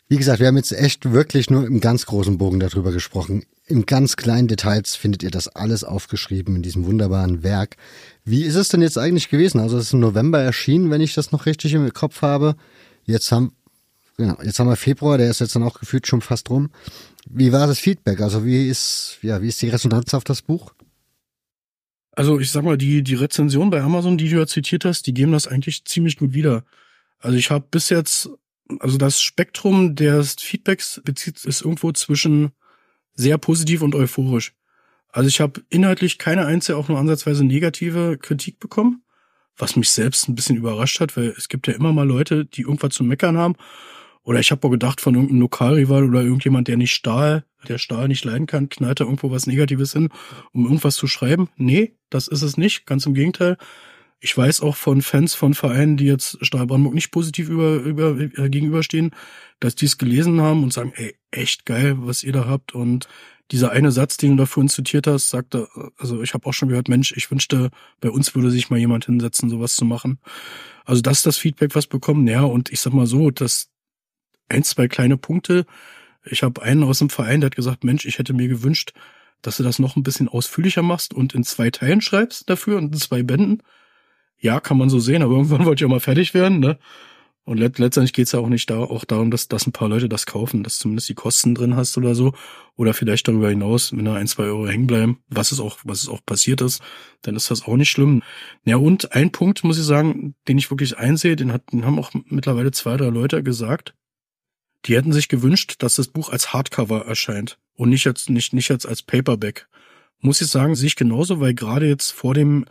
Wie 0.08 0.18
gesagt, 0.18 0.38
wir 0.38 0.46
haben 0.46 0.56
jetzt 0.56 0.72
echt 0.72 1.10
wirklich 1.10 1.50
nur 1.50 1.66
im 1.66 1.80
ganz 1.80 2.06
großen 2.06 2.38
Bogen 2.38 2.60
darüber 2.60 2.92
gesprochen. 2.92 3.44
Im 3.66 3.86
ganz 3.86 4.16
kleinen 4.16 4.46
Details 4.46 4.94
findet 4.94 5.24
ihr 5.24 5.32
das 5.32 5.48
alles 5.48 5.82
aufgeschrieben 5.82 6.54
in 6.54 6.62
diesem 6.62 6.84
wunderbaren 6.84 7.42
Werk. 7.42 7.76
Wie 8.24 8.44
ist 8.44 8.54
es 8.54 8.68
denn 8.68 8.82
jetzt 8.82 8.98
eigentlich 8.98 9.30
gewesen? 9.30 9.58
Also 9.58 9.76
es 9.78 9.86
ist 9.86 9.94
im 9.94 10.00
November 10.00 10.40
erschienen, 10.40 10.90
wenn 10.90 11.00
ich 11.00 11.14
das 11.14 11.32
noch 11.32 11.46
richtig 11.46 11.74
im 11.74 11.92
Kopf 11.92 12.22
habe. 12.22 12.54
Jetzt 13.04 13.32
haben, 13.32 13.52
genau, 14.16 14.36
jetzt 14.44 14.60
haben 14.60 14.68
wir 14.68 14.76
Februar, 14.76 15.18
der 15.18 15.28
ist 15.28 15.40
jetzt 15.40 15.56
dann 15.56 15.64
auch 15.64 15.80
gefühlt 15.80 16.06
schon 16.06 16.20
fast 16.20 16.50
rum. 16.50 16.70
Wie 17.28 17.50
war 17.50 17.66
das 17.66 17.80
Feedback? 17.80 18.20
Also 18.20 18.44
wie 18.44 18.68
ist, 18.68 19.18
ja, 19.22 19.42
wie 19.42 19.48
ist 19.48 19.60
die 19.60 19.70
Resonanz 19.70 20.14
auf 20.14 20.22
das 20.22 20.40
Buch? 20.40 20.72
Also 22.12 22.38
ich 22.38 22.52
sag 22.52 22.62
mal, 22.62 22.78
die, 22.78 23.02
die 23.02 23.14
Rezension 23.16 23.70
bei 23.70 23.82
Amazon, 23.82 24.16
die 24.18 24.28
du 24.28 24.36
ja 24.36 24.46
zitiert 24.46 24.84
hast, 24.84 25.08
die 25.08 25.14
geben 25.14 25.32
das 25.32 25.48
eigentlich 25.48 25.84
ziemlich 25.84 26.16
gut 26.16 26.32
wieder. 26.32 26.64
Also 27.18 27.36
ich 27.36 27.50
habe 27.50 27.66
bis 27.68 27.88
jetzt 27.88 28.30
also 28.80 28.98
das 28.98 29.20
Spektrum 29.20 29.94
des 29.94 30.34
Feedbacks 30.34 31.00
bezieht 31.04 31.44
ist 31.44 31.62
irgendwo 31.62 31.92
zwischen 31.92 32.52
sehr 33.14 33.38
positiv 33.38 33.82
und 33.82 33.94
euphorisch. 33.94 34.54
Also 35.10 35.28
ich 35.28 35.40
habe 35.40 35.62
inhaltlich 35.70 36.18
keine 36.18 36.46
einzige 36.46 36.76
auch 36.76 36.88
nur 36.88 36.98
ansatzweise 36.98 37.44
negative 37.44 38.18
Kritik 38.18 38.60
bekommen, 38.60 39.02
was 39.56 39.76
mich 39.76 39.90
selbst 39.90 40.28
ein 40.28 40.34
bisschen 40.34 40.56
überrascht 40.56 41.00
hat, 41.00 41.16
weil 41.16 41.34
es 41.36 41.48
gibt 41.48 41.66
ja 41.66 41.74
immer 41.74 41.92
mal 41.92 42.06
Leute, 42.06 42.44
die 42.44 42.62
irgendwas 42.62 42.94
zu 42.94 43.04
meckern 43.04 43.36
haben. 43.36 43.54
Oder 44.22 44.40
ich 44.40 44.50
habe 44.50 44.66
auch 44.66 44.70
gedacht, 44.70 45.00
von 45.00 45.14
irgendeinem 45.14 45.40
Lokalrival 45.40 46.04
oder 46.04 46.20
irgendjemand, 46.20 46.68
der 46.68 46.76
nicht 46.76 46.92
Stahl, 46.92 47.44
der 47.68 47.78
Stahl 47.78 48.08
nicht 48.08 48.24
leiden 48.24 48.46
kann, 48.46 48.68
knallt 48.68 49.00
da 49.00 49.04
irgendwo 49.04 49.30
was 49.30 49.46
Negatives 49.46 49.92
hin, 49.92 50.10
um 50.52 50.64
irgendwas 50.64 50.96
zu 50.96 51.06
schreiben. 51.06 51.48
Nee, 51.56 51.94
das 52.10 52.26
ist 52.26 52.42
es 52.42 52.56
nicht. 52.56 52.86
Ganz 52.86 53.06
im 53.06 53.14
Gegenteil. 53.14 53.56
Ich 54.18 54.36
weiß 54.36 54.62
auch 54.62 54.76
von 54.76 55.02
Fans 55.02 55.34
von 55.34 55.54
Vereinen, 55.54 55.96
die 55.96 56.06
jetzt 56.06 56.38
Stahl 56.44 56.66
Brandenburg 56.66 56.94
nicht 56.94 57.10
positiv 57.10 57.48
über, 57.48 57.74
über, 57.74 58.18
äh, 58.18 58.48
gegenüberstehen, 58.48 59.10
dass 59.60 59.74
die 59.74 59.86
es 59.86 59.98
gelesen 59.98 60.40
haben 60.40 60.62
und 60.62 60.72
sagen, 60.72 60.92
ey, 60.96 61.16
echt 61.30 61.66
geil, 61.66 61.96
was 61.98 62.22
ihr 62.22 62.32
da 62.32 62.46
habt. 62.46 62.74
Und 62.74 63.08
dieser 63.50 63.70
eine 63.70 63.92
Satz, 63.92 64.16
den 64.16 64.30
du 64.30 64.36
da 64.42 64.46
vorhin 64.46 64.68
zitiert 64.68 65.06
hast, 65.06 65.28
sagte, 65.28 65.68
also 65.98 66.22
ich 66.22 66.34
habe 66.34 66.46
auch 66.46 66.54
schon 66.54 66.68
gehört, 66.68 66.88
Mensch, 66.88 67.12
ich 67.16 67.30
wünschte, 67.30 67.70
bei 68.00 68.10
uns 68.10 68.34
würde 68.34 68.50
sich 68.50 68.70
mal 68.70 68.78
jemand 68.78 69.04
hinsetzen, 69.04 69.50
sowas 69.50 69.76
zu 69.76 69.84
machen. 69.84 70.18
Also 70.84 71.02
das 71.02 71.18
ist 71.18 71.26
das 71.26 71.36
Feedback, 71.36 71.74
was 71.74 71.86
bekommen. 71.86 72.26
Ja, 72.26 72.42
und 72.42 72.72
ich 72.72 72.80
sag 72.80 72.92
mal 72.92 73.06
so, 73.06 73.30
dass 73.30 73.70
ein, 74.48 74.64
zwei 74.64 74.88
kleine 74.88 75.16
Punkte. 75.16 75.66
Ich 76.24 76.42
habe 76.42 76.62
einen 76.62 76.82
aus 76.82 76.98
dem 76.98 77.10
Verein, 77.10 77.40
der 77.40 77.48
hat 77.48 77.56
gesagt, 77.56 77.84
Mensch, 77.84 78.06
ich 78.06 78.18
hätte 78.18 78.32
mir 78.32 78.48
gewünscht, 78.48 78.92
dass 79.42 79.58
du 79.58 79.62
das 79.62 79.78
noch 79.78 79.96
ein 79.96 80.02
bisschen 80.02 80.28
ausführlicher 80.28 80.82
machst 80.82 81.14
und 81.14 81.34
in 81.34 81.44
zwei 81.44 81.70
Teilen 81.70 82.00
schreibst 82.00 82.48
dafür 82.50 82.78
und 82.78 82.94
in 82.94 83.00
zwei 83.00 83.22
Bänden. 83.22 83.62
Ja, 84.38 84.60
kann 84.60 84.78
man 84.78 84.90
so 84.90 84.98
sehen, 84.98 85.22
aber 85.22 85.32
irgendwann 85.36 85.64
wollte 85.64 85.82
ich 85.82 85.86
auch 85.86 85.92
mal 85.92 86.00
fertig 86.00 86.34
werden, 86.34 86.60
ne? 86.60 86.78
Und 87.46 87.58
let 87.58 87.78
letztendlich 87.78 88.12
geht's 88.12 88.32
ja 88.32 88.40
auch 88.40 88.48
nicht 88.48 88.68
da 88.70 88.78
auch 88.78 89.04
darum, 89.04 89.30
dass, 89.30 89.46
dass 89.46 89.68
ein 89.68 89.72
paar 89.72 89.88
Leute 89.88 90.08
das 90.08 90.26
kaufen, 90.26 90.64
dass 90.64 90.80
zumindest 90.80 91.08
die 91.08 91.14
Kosten 91.14 91.54
drin 91.54 91.76
hast 91.76 91.96
oder 91.96 92.16
so. 92.16 92.32
Oder 92.74 92.92
vielleicht 92.92 93.28
darüber 93.28 93.48
hinaus, 93.48 93.92
wenn 93.92 94.04
da 94.04 94.14
ein, 94.14 94.26
zwei 94.26 94.44
Euro 94.44 94.66
hängen 94.66 94.88
bleiben, 94.88 95.20
was 95.28 95.52
es 95.52 95.60
auch, 95.60 95.78
was 95.84 96.02
es 96.02 96.08
auch 96.08 96.26
passiert 96.26 96.60
ist, 96.60 96.82
dann 97.22 97.36
ist 97.36 97.48
das 97.52 97.62
auch 97.62 97.76
nicht 97.76 97.88
schlimm. 97.88 98.24
Ja, 98.64 98.78
und 98.78 99.12
ein 99.12 99.30
Punkt, 99.30 99.62
muss 99.62 99.78
ich 99.78 99.84
sagen, 99.84 100.34
den 100.48 100.58
ich 100.58 100.70
wirklich 100.70 100.98
einsehe, 100.98 101.36
den, 101.36 101.52
hat, 101.52 101.70
den 101.72 101.86
haben 101.86 102.00
auch 102.00 102.10
mittlerweile 102.26 102.72
zwei, 102.72 102.96
drei 102.96 103.10
Leute 103.10 103.44
gesagt. 103.44 103.94
Die 104.86 104.96
hätten 104.96 105.12
sich 105.12 105.28
gewünscht, 105.28 105.76
dass 105.78 105.94
das 105.94 106.08
Buch 106.08 106.30
als 106.30 106.52
Hardcover 106.52 107.06
erscheint 107.06 107.58
und 107.74 107.90
nicht 107.90 108.06
jetzt, 108.06 108.28
nicht, 108.28 108.54
nicht 108.54 108.70
jetzt 108.70 108.86
als 108.86 109.02
Paperback. 109.02 109.68
Muss 110.18 110.40
ich 110.40 110.48
sagen, 110.48 110.74
sehe 110.74 110.88
ich 110.88 110.96
genauso, 110.96 111.38
weil 111.38 111.54
gerade 111.54 111.86
jetzt 111.86 112.10
vor 112.10 112.34
dem 112.34 112.64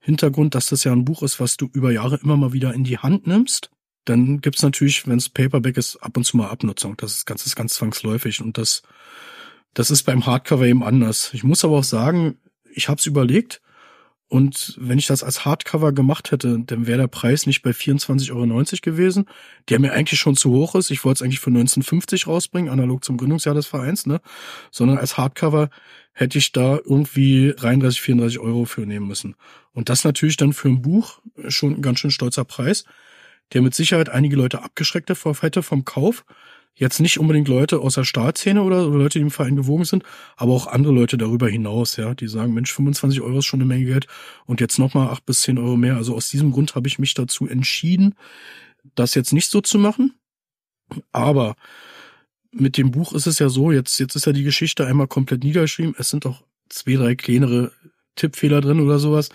Hintergrund, 0.00 0.54
dass 0.54 0.68
das 0.68 0.84
ja 0.84 0.92
ein 0.92 1.04
Buch 1.04 1.22
ist, 1.22 1.40
was 1.40 1.56
du 1.56 1.68
über 1.72 1.90
Jahre 1.90 2.18
immer 2.22 2.36
mal 2.36 2.52
wieder 2.52 2.74
in 2.74 2.84
die 2.84 2.98
Hand 2.98 3.26
nimmst. 3.26 3.70
Dann 4.04 4.40
gibt's 4.40 4.62
natürlich, 4.62 5.06
wenn 5.06 5.18
es 5.18 5.28
Paperback 5.28 5.76
ist, 5.76 5.96
ab 5.96 6.16
und 6.16 6.24
zu 6.24 6.36
mal 6.36 6.48
Abnutzung. 6.48 6.96
Das 6.96 7.14
ist 7.14 7.26
ganz, 7.26 7.54
ganz 7.54 7.74
zwangsläufig. 7.74 8.40
Und 8.40 8.56
das, 8.56 8.82
das 9.74 9.90
ist 9.90 10.04
beim 10.04 10.24
Hardcover 10.24 10.66
eben 10.66 10.82
anders. 10.82 11.34
Ich 11.34 11.44
muss 11.44 11.64
aber 11.64 11.78
auch 11.78 11.84
sagen, 11.84 12.38
ich 12.72 12.88
habe 12.88 12.98
es 12.98 13.06
überlegt. 13.06 13.60
Und 14.28 14.74
wenn 14.78 14.98
ich 14.98 15.06
das 15.06 15.24
als 15.24 15.46
Hardcover 15.46 15.92
gemacht 15.92 16.30
hätte, 16.30 16.58
dann 16.58 16.86
wäre 16.86 16.98
der 16.98 17.08
Preis 17.08 17.46
nicht 17.46 17.62
bei 17.62 17.70
24,90 17.70 18.30
Euro 18.32 18.64
gewesen, 18.82 19.24
der 19.70 19.80
mir 19.80 19.94
eigentlich 19.94 20.20
schon 20.20 20.36
zu 20.36 20.50
hoch 20.50 20.74
ist. 20.74 20.90
Ich 20.90 21.02
wollte 21.04 21.18
es 21.18 21.22
eigentlich 21.22 21.40
für 21.40 21.48
1950 21.48 22.26
rausbringen, 22.26 22.70
analog 22.70 23.04
zum 23.04 23.16
Gründungsjahr 23.16 23.54
des 23.54 23.66
Vereins, 23.66 24.04
ne? 24.04 24.20
Sondern 24.70 24.98
als 24.98 25.16
Hardcover 25.16 25.70
hätte 26.12 26.36
ich 26.36 26.52
da 26.52 26.76
irgendwie 26.76 27.54
33, 27.56 28.02
34 28.02 28.38
Euro 28.38 28.66
für 28.66 28.82
nehmen 28.82 29.06
müssen. 29.06 29.34
Und 29.72 29.88
das 29.88 30.04
natürlich 30.04 30.36
dann 30.36 30.52
für 30.52 30.68
ein 30.68 30.82
Buch 30.82 31.20
schon 31.48 31.76
ein 31.76 31.82
ganz 31.82 32.00
schön 32.00 32.10
stolzer 32.10 32.44
Preis, 32.44 32.84
der 33.54 33.62
mit 33.62 33.74
Sicherheit 33.74 34.10
einige 34.10 34.36
Leute 34.36 34.62
abgeschreckt 34.62 35.10
hätte 35.40 35.62
vom 35.62 35.84
Kauf. 35.86 36.26
Jetzt 36.78 37.00
nicht 37.00 37.18
unbedingt 37.18 37.48
Leute 37.48 37.80
aus 37.80 37.94
der 37.94 38.04
Staatsszene 38.04 38.62
oder, 38.62 38.86
Leute, 38.86 39.18
die 39.18 39.24
im 39.24 39.32
Verein 39.32 39.56
gewogen 39.56 39.84
sind, 39.84 40.04
aber 40.36 40.52
auch 40.52 40.68
andere 40.68 40.92
Leute 40.92 41.18
darüber 41.18 41.48
hinaus, 41.48 41.96
ja, 41.96 42.14
die 42.14 42.28
sagen, 42.28 42.54
Mensch, 42.54 42.72
25 42.72 43.20
Euro 43.20 43.40
ist 43.40 43.46
schon 43.46 43.60
eine 43.60 43.66
Menge 43.66 43.84
Geld 43.84 44.06
und 44.46 44.60
jetzt 44.60 44.78
nochmal 44.78 45.08
acht 45.08 45.26
bis 45.26 45.42
zehn 45.42 45.58
Euro 45.58 45.76
mehr. 45.76 45.96
Also 45.96 46.14
aus 46.14 46.28
diesem 46.28 46.52
Grund 46.52 46.76
habe 46.76 46.86
ich 46.86 47.00
mich 47.00 47.14
dazu 47.14 47.48
entschieden, 47.48 48.14
das 48.94 49.16
jetzt 49.16 49.32
nicht 49.32 49.50
so 49.50 49.60
zu 49.60 49.76
machen. 49.76 50.14
Aber 51.10 51.56
mit 52.52 52.76
dem 52.76 52.92
Buch 52.92 53.12
ist 53.12 53.26
es 53.26 53.40
ja 53.40 53.48
so, 53.48 53.72
jetzt, 53.72 53.98
jetzt 53.98 54.14
ist 54.14 54.26
ja 54.26 54.32
die 54.32 54.44
Geschichte 54.44 54.86
einmal 54.86 55.08
komplett 55.08 55.42
niedergeschrieben. 55.42 55.96
Es 55.98 56.10
sind 56.10 56.26
auch 56.26 56.44
zwei, 56.68 56.94
drei 56.94 57.16
kleinere 57.16 57.72
Tippfehler 58.14 58.60
drin 58.60 58.78
oder 58.78 59.00
sowas. 59.00 59.30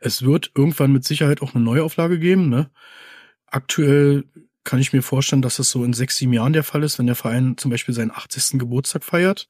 Es 0.00 0.22
wird 0.22 0.50
irgendwann 0.54 0.92
mit 0.92 1.04
Sicherheit 1.04 1.42
auch 1.42 1.54
eine 1.54 1.62
Neuauflage 1.62 2.18
geben. 2.18 2.48
Ne? 2.48 2.70
Aktuell 3.46 4.24
kann 4.66 4.80
ich 4.80 4.92
mir 4.92 5.02
vorstellen, 5.02 5.42
dass 5.42 5.58
es 5.58 5.70
so 5.70 5.84
in 5.84 5.94
sechs, 5.94 6.16
sieben 6.16 6.34
Jahren 6.34 6.52
der 6.52 6.64
Fall 6.64 6.82
ist, 6.82 6.98
wenn 6.98 7.06
der 7.06 7.14
Verein 7.14 7.56
zum 7.56 7.70
Beispiel 7.70 7.94
seinen 7.94 8.10
80. 8.10 8.58
Geburtstag 8.58 9.04
feiert. 9.04 9.48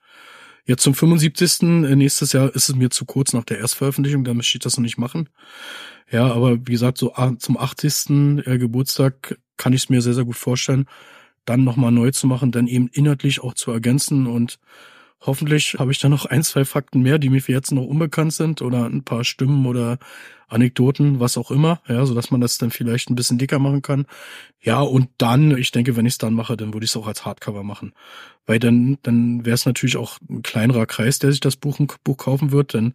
Jetzt 0.67 0.83
zum 0.83 0.95
75. 0.95 1.63
Äh, 1.63 1.97
nächstes 1.97 2.33
Jahr 2.33 2.55
ist 2.55 2.69
es 2.69 2.77
mir 2.77 2.91
zu 2.91 3.05
kurz 3.05 3.33
nach 3.33 3.45
der 3.45 3.59
Erstveröffentlichung, 3.59 4.25
dann 4.25 4.37
möchte 4.37 4.59
ich 4.59 4.63
das 4.63 4.77
noch 4.77 4.83
nicht 4.83 4.99
machen. 4.99 5.29
Ja, 6.11 6.33
aber 6.33 6.59
wie 6.67 6.73
gesagt, 6.73 6.99
so 6.99 7.13
zum 7.39 7.57
80. 7.57 8.47
Äh, 8.47 8.59
Geburtstag 8.59 9.39
kann 9.57 9.73
ich 9.73 9.85
es 9.85 9.89
mir 9.89 10.03
sehr, 10.03 10.15
sehr 10.15 10.25
gut 10.25 10.37
vorstellen, 10.37 10.87
dann 11.47 11.65
nochmal 11.65 11.93
neu 11.93 12.11
zu 12.11 12.27
machen, 12.27 12.53
dann 12.53 12.67
eben 12.67 12.89
inhaltlich 12.89 13.41
auch 13.43 13.55
zu 13.55 13.71
ergänzen 13.71 14.27
und 14.27 14.59
hoffentlich 15.21 15.77
habe 15.79 15.93
ich 15.93 15.99
da 15.99 16.09
noch 16.09 16.27
ein, 16.27 16.43
zwei 16.43 16.65
Fakten 16.65 17.03
mehr, 17.03 17.19
die 17.19 17.31
mir 17.31 17.41
für 17.41 17.53
jetzt 17.53 17.73
noch 17.73 17.85
unbekannt 17.85 18.33
sind 18.33 18.63
oder 18.63 18.87
ein 18.87 19.05
paar 19.05 19.25
Stimmen 19.25 19.67
oder 19.67 19.99
Anekdoten, 20.49 21.19
was 21.19 21.37
auch 21.37 21.51
immer, 21.51 21.81
ja, 21.89 22.07
so 22.07 22.15
dass 22.15 22.31
man 22.31 22.41
das 22.41 22.59
dann 22.59 22.71
vielleicht 22.71 23.11
ein 23.11 23.17
bisschen 23.17 23.39
dicker 23.39 23.59
machen 23.59 23.83
kann. 23.83 24.07
Ja, 24.61 24.81
und 24.81 25.09
dann, 25.19 25.57
ich 25.57 25.73
denke, 25.73 25.97
wenn 25.97 26.07
ich 26.07 26.15
es 26.15 26.19
dann 26.19 26.35
mache, 26.35 26.57
dann 26.57 26.73
würde 26.73 26.85
ich 26.85 26.91
es 26.91 26.97
auch 26.97 27.07
als 27.07 27.25
Hardcover 27.25 27.65
machen. 27.65 27.93
Weil 28.47 28.59
dann, 28.61 28.99
dann 29.03 29.45
wäre 29.45 29.55
es 29.55 29.67
natürlich 29.67 29.97
auch 29.97 30.19
ein 30.29 30.43
kleinerer 30.43 30.87
Kreis, 30.87 31.19
der 31.19 31.33
sich 31.33 31.41
das 31.41 31.57
Buch, 31.57 31.79
Buch 32.05 32.17
kaufen 32.17 32.53
wird, 32.53 32.75
denn 32.75 32.95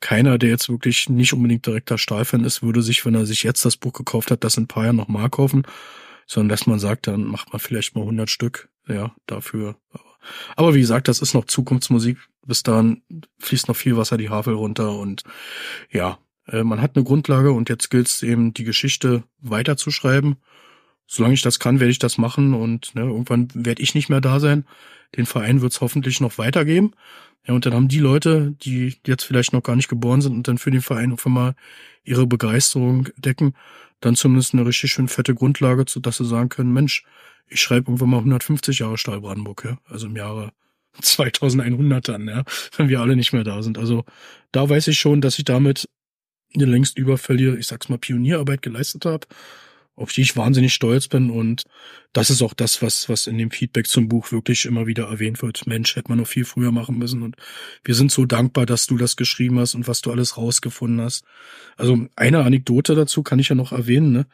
keiner, 0.00 0.38
der 0.38 0.50
jetzt 0.50 0.68
wirklich 0.68 1.08
nicht 1.08 1.32
unbedingt 1.32 1.66
direkter 1.66 1.98
Stahlfan 1.98 2.44
ist, 2.44 2.62
würde 2.62 2.82
sich, 2.82 3.04
wenn 3.04 3.14
er 3.14 3.26
sich 3.26 3.42
jetzt 3.42 3.64
das 3.64 3.76
Buch 3.76 3.92
gekauft 3.92 4.30
hat, 4.30 4.44
das 4.44 4.56
in 4.56 4.64
ein 4.64 4.68
paar 4.68 4.84
Jahren 4.84 4.96
nochmal 4.96 5.30
kaufen, 5.30 5.62
sondern 6.26 6.50
dass 6.50 6.66
man 6.66 6.78
sagt, 6.78 7.06
dann 7.06 7.24
macht 7.24 7.52
man 7.52 7.60
vielleicht 7.60 7.94
mal 7.94 8.02
100 8.02 8.30
Stück, 8.30 8.68
ja, 8.86 9.14
dafür. 9.26 9.76
Aber 10.56 10.74
wie 10.74 10.80
gesagt, 10.80 11.08
das 11.08 11.20
ist 11.20 11.34
noch 11.34 11.46
Zukunftsmusik. 11.46 12.18
Bis 12.46 12.62
dahin 12.62 13.02
fließt 13.38 13.68
noch 13.68 13.76
viel 13.76 13.96
Wasser 13.96 14.16
die 14.16 14.30
Havel 14.30 14.54
runter 14.54 14.98
und 14.98 15.22
ja, 15.90 16.18
äh, 16.46 16.64
man 16.64 16.80
hat 16.80 16.96
eine 16.96 17.04
Grundlage 17.04 17.52
und 17.52 17.68
jetzt 17.68 17.90
gilt 17.90 18.08
es 18.08 18.22
eben, 18.22 18.54
die 18.54 18.64
Geschichte 18.64 19.22
weiterzuschreiben. 19.40 20.36
solange 21.06 21.34
ich 21.34 21.42
das 21.42 21.58
kann, 21.58 21.80
werde 21.80 21.90
ich 21.90 21.98
das 21.98 22.18
machen 22.18 22.54
und 22.54 22.94
ne, 22.94 23.02
irgendwann 23.02 23.48
werde 23.54 23.82
ich 23.82 23.94
nicht 23.94 24.08
mehr 24.10 24.20
da 24.20 24.40
sein. 24.40 24.64
Den 25.16 25.26
Verein 25.26 25.62
wird 25.62 25.72
es 25.72 25.80
hoffentlich 25.80 26.20
noch 26.20 26.36
weitergeben. 26.38 26.92
Ja, 27.46 27.54
und 27.54 27.64
dann 27.64 27.72
haben 27.72 27.88
die 27.88 27.98
Leute, 27.98 28.54
die 28.62 28.96
jetzt 29.06 29.24
vielleicht 29.24 29.54
noch 29.54 29.62
gar 29.62 29.74
nicht 29.74 29.88
geboren 29.88 30.20
sind 30.20 30.34
und 30.34 30.48
dann 30.48 30.58
für 30.58 30.70
den 30.70 30.82
Verein 30.82 31.12
einfach 31.12 31.30
mal 31.30 31.54
ihre 32.04 32.26
Begeisterung 32.26 33.08
decken, 33.16 33.54
dann 34.00 34.16
zumindest 34.16 34.52
eine 34.52 34.66
richtig 34.66 34.92
schön 34.92 35.08
fette 35.08 35.34
Grundlage, 35.34 35.86
zu 35.86 35.98
dass 36.00 36.18
sie 36.18 36.26
sagen 36.26 36.50
können, 36.50 36.72
Mensch, 36.72 37.04
ich 37.50 37.60
schreibe 37.60 37.90
irgendwann 37.90 38.10
mal 38.10 38.18
150 38.18 38.80
Jahre 38.80 38.98
Stahl 38.98 39.20
Brandenburg, 39.20 39.64
ja, 39.64 39.78
also 39.86 40.06
im 40.06 40.16
Jahre 40.16 40.52
2100 41.00 42.08
dann, 42.08 42.28
ja, 42.28 42.44
wenn 42.76 42.88
wir 42.88 43.00
alle 43.00 43.16
nicht 43.16 43.32
mehr 43.32 43.44
da 43.44 43.62
sind. 43.62 43.78
Also 43.78 44.04
da 44.52 44.68
weiß 44.68 44.88
ich 44.88 44.98
schon, 44.98 45.20
dass 45.20 45.38
ich 45.38 45.44
damit 45.44 45.88
eine 46.54 46.64
längst 46.64 46.98
überfällige, 46.98 47.56
ich 47.56 47.66
sag's 47.66 47.88
mal, 47.88 47.98
Pionierarbeit 47.98 48.62
geleistet 48.62 49.04
habe 49.04 49.26
auf 49.98 50.12
die 50.12 50.22
ich 50.22 50.36
wahnsinnig 50.36 50.72
stolz 50.72 51.08
bin. 51.08 51.28
Und 51.28 51.64
das 52.12 52.30
ist 52.30 52.40
auch 52.40 52.54
das, 52.54 52.80
was, 52.82 53.08
was 53.08 53.26
in 53.26 53.36
dem 53.36 53.50
Feedback 53.50 53.86
zum 53.88 54.08
Buch 54.08 54.30
wirklich 54.30 54.64
immer 54.64 54.86
wieder 54.86 55.08
erwähnt 55.08 55.42
wird. 55.42 55.66
Mensch, 55.66 55.96
hätte 55.96 56.08
man 56.08 56.18
noch 56.18 56.26
viel 56.26 56.44
früher 56.44 56.70
machen 56.70 56.98
müssen. 56.98 57.22
Und 57.22 57.36
wir 57.84 57.94
sind 57.94 58.12
so 58.12 58.24
dankbar, 58.24 58.64
dass 58.64 58.86
du 58.86 58.96
das 58.96 59.16
geschrieben 59.16 59.58
hast 59.58 59.74
und 59.74 59.88
was 59.88 60.00
du 60.00 60.12
alles 60.12 60.36
rausgefunden 60.36 61.00
hast. 61.00 61.24
Also 61.76 62.06
eine 62.14 62.44
Anekdote 62.44 62.94
dazu 62.94 63.22
kann 63.22 63.40
ich 63.40 63.48
ja 63.48 63.56
noch 63.56 63.72
erwähnen. 63.72 64.12
Ne? 64.12 64.26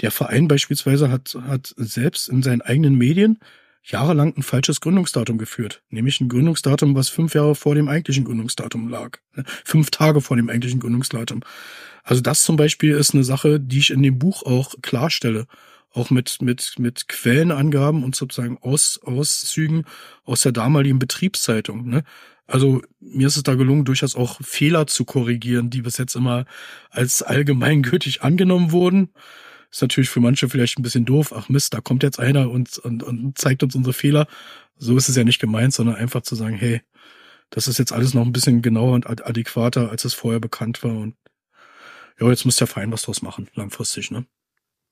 Der 0.00 0.10
Verein 0.10 0.48
beispielsweise 0.48 1.10
hat, 1.10 1.36
hat 1.46 1.72
selbst 1.76 2.28
in 2.28 2.42
seinen 2.42 2.62
eigenen 2.62 2.96
Medien 2.96 3.38
jahrelang 3.84 4.34
ein 4.36 4.42
falsches 4.42 4.80
Gründungsdatum 4.80 5.38
geführt. 5.38 5.82
Nämlich 5.90 6.20
ein 6.20 6.28
Gründungsdatum, 6.28 6.94
was 6.94 7.08
fünf 7.08 7.34
Jahre 7.34 7.54
vor 7.54 7.74
dem 7.74 7.88
eigentlichen 7.88 8.24
Gründungsdatum 8.24 8.88
lag. 8.88 9.18
Ne? 9.34 9.44
Fünf 9.64 9.90
Tage 9.90 10.20
vor 10.20 10.36
dem 10.36 10.48
eigentlichen 10.48 10.80
Gründungsdatum. 10.80 11.42
Also 12.02 12.20
das 12.20 12.42
zum 12.42 12.56
Beispiel 12.56 12.94
ist 12.94 13.14
eine 13.14 13.24
Sache, 13.24 13.60
die 13.60 13.78
ich 13.78 13.90
in 13.90 14.02
dem 14.02 14.18
Buch 14.18 14.42
auch 14.44 14.74
klarstelle. 14.82 15.46
Auch 15.92 16.10
mit, 16.10 16.42
mit, 16.42 16.74
mit 16.78 17.06
Quellenangaben 17.06 18.02
und 18.02 18.16
sozusagen 18.16 18.58
Aus, 18.58 18.98
Auszügen 19.04 19.84
aus 20.24 20.40
der 20.40 20.50
damaligen 20.50 20.98
Betriebszeitung. 20.98 21.88
Ne? 21.88 22.02
Also 22.46 22.82
mir 23.00 23.28
ist 23.28 23.36
es 23.36 23.42
da 23.42 23.54
gelungen, 23.54 23.84
durchaus 23.84 24.16
auch 24.16 24.40
Fehler 24.42 24.86
zu 24.86 25.04
korrigieren, 25.04 25.70
die 25.70 25.82
bis 25.82 25.98
jetzt 25.98 26.16
immer 26.16 26.46
als 26.90 27.22
allgemeingültig 27.22 28.22
angenommen 28.22 28.72
wurden. 28.72 29.10
Ist 29.74 29.82
natürlich 29.82 30.08
für 30.08 30.20
manche 30.20 30.48
vielleicht 30.48 30.78
ein 30.78 30.84
bisschen 30.84 31.04
doof. 31.04 31.32
Ach 31.34 31.48
Mist, 31.48 31.74
da 31.74 31.80
kommt 31.80 32.04
jetzt 32.04 32.20
einer 32.20 32.48
und, 32.48 32.78
und, 32.78 33.02
und 33.02 33.36
zeigt 33.36 33.64
uns 33.64 33.74
unsere 33.74 33.92
Fehler. 33.92 34.28
So 34.78 34.96
ist 34.96 35.08
es 35.08 35.16
ja 35.16 35.24
nicht 35.24 35.40
gemeint, 35.40 35.74
sondern 35.74 35.96
einfach 35.96 36.22
zu 36.22 36.36
sagen, 36.36 36.54
hey, 36.54 36.80
das 37.50 37.66
ist 37.66 37.80
jetzt 37.80 37.90
alles 37.90 38.14
noch 38.14 38.24
ein 38.24 38.30
bisschen 38.30 38.62
genauer 38.62 38.92
und 38.92 39.08
adäquater, 39.08 39.90
als 39.90 40.04
es 40.04 40.14
vorher 40.14 40.38
bekannt 40.38 40.84
war. 40.84 40.92
Und 40.92 41.16
ja, 42.20 42.28
jetzt 42.30 42.44
muss 42.44 42.54
der 42.54 42.68
Verein 42.68 42.92
was 42.92 43.02
draus 43.02 43.20
machen, 43.20 43.48
langfristig, 43.56 44.12
ne? 44.12 44.26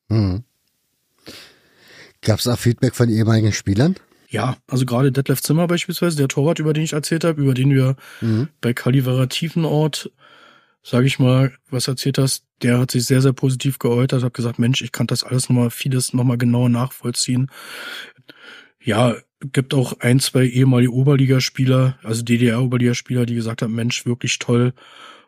Mhm. 0.09 0.43
Gab 2.21 2.41
es 2.41 2.49
auch 2.49 2.59
Feedback 2.59 2.97
von 2.97 3.09
ehemaligen 3.09 3.53
Spielern? 3.53 3.95
Ja, 4.31 4.57
also 4.67 4.85
gerade 4.85 5.13
Detlef 5.13 5.43
Zimmer 5.43 5.69
beispielsweise, 5.69 6.17
der 6.17 6.27
Torwart, 6.27 6.59
über 6.59 6.73
den 6.73 6.83
ich 6.83 6.95
erzählt 6.95 7.23
habe, 7.23 7.41
über 7.41 7.55
den 7.55 7.71
wir 7.71 7.95
mhm. 8.21 8.49
bei 8.61 8.75
Kalivera 8.75 9.27
Tiefenort, 9.27 10.11
sage 10.83 11.07
ich 11.07 11.19
mal, 11.19 11.53
was 11.71 11.89
erzählt 11.89 12.19
hast, 12.19 12.45
der 12.63 12.79
hat 12.79 12.91
sich 12.91 13.05
sehr, 13.05 13.21
sehr 13.21 13.33
positiv 13.33 13.79
geäußert, 13.79 14.23
hat 14.23 14.35
gesagt, 14.35 14.59
Mensch, 14.59 14.83
ich 14.83 14.93
kann 14.93 15.07
das 15.07 15.25
alles 15.25 15.49
nochmal, 15.49 15.71
vieles 15.71 16.13
nochmal 16.13 16.39
genauer 16.39 16.69
nachvollziehen. 16.69 17.51
Ja, 18.81 19.17
gibt 19.53 19.75
auch 19.75 20.01
ein, 20.01 20.21
zwei 20.21 20.45
ehemalige 20.45 20.93
Oberligaspieler, 20.93 21.99
also 22.03 22.23
DDR-Oberligaspieler, 22.23 23.27
die 23.27 23.35
gesagt 23.35 23.63
haben, 23.63 23.75
Mensch, 23.75 24.07
wirklich 24.07 24.39
toll. 24.39 24.73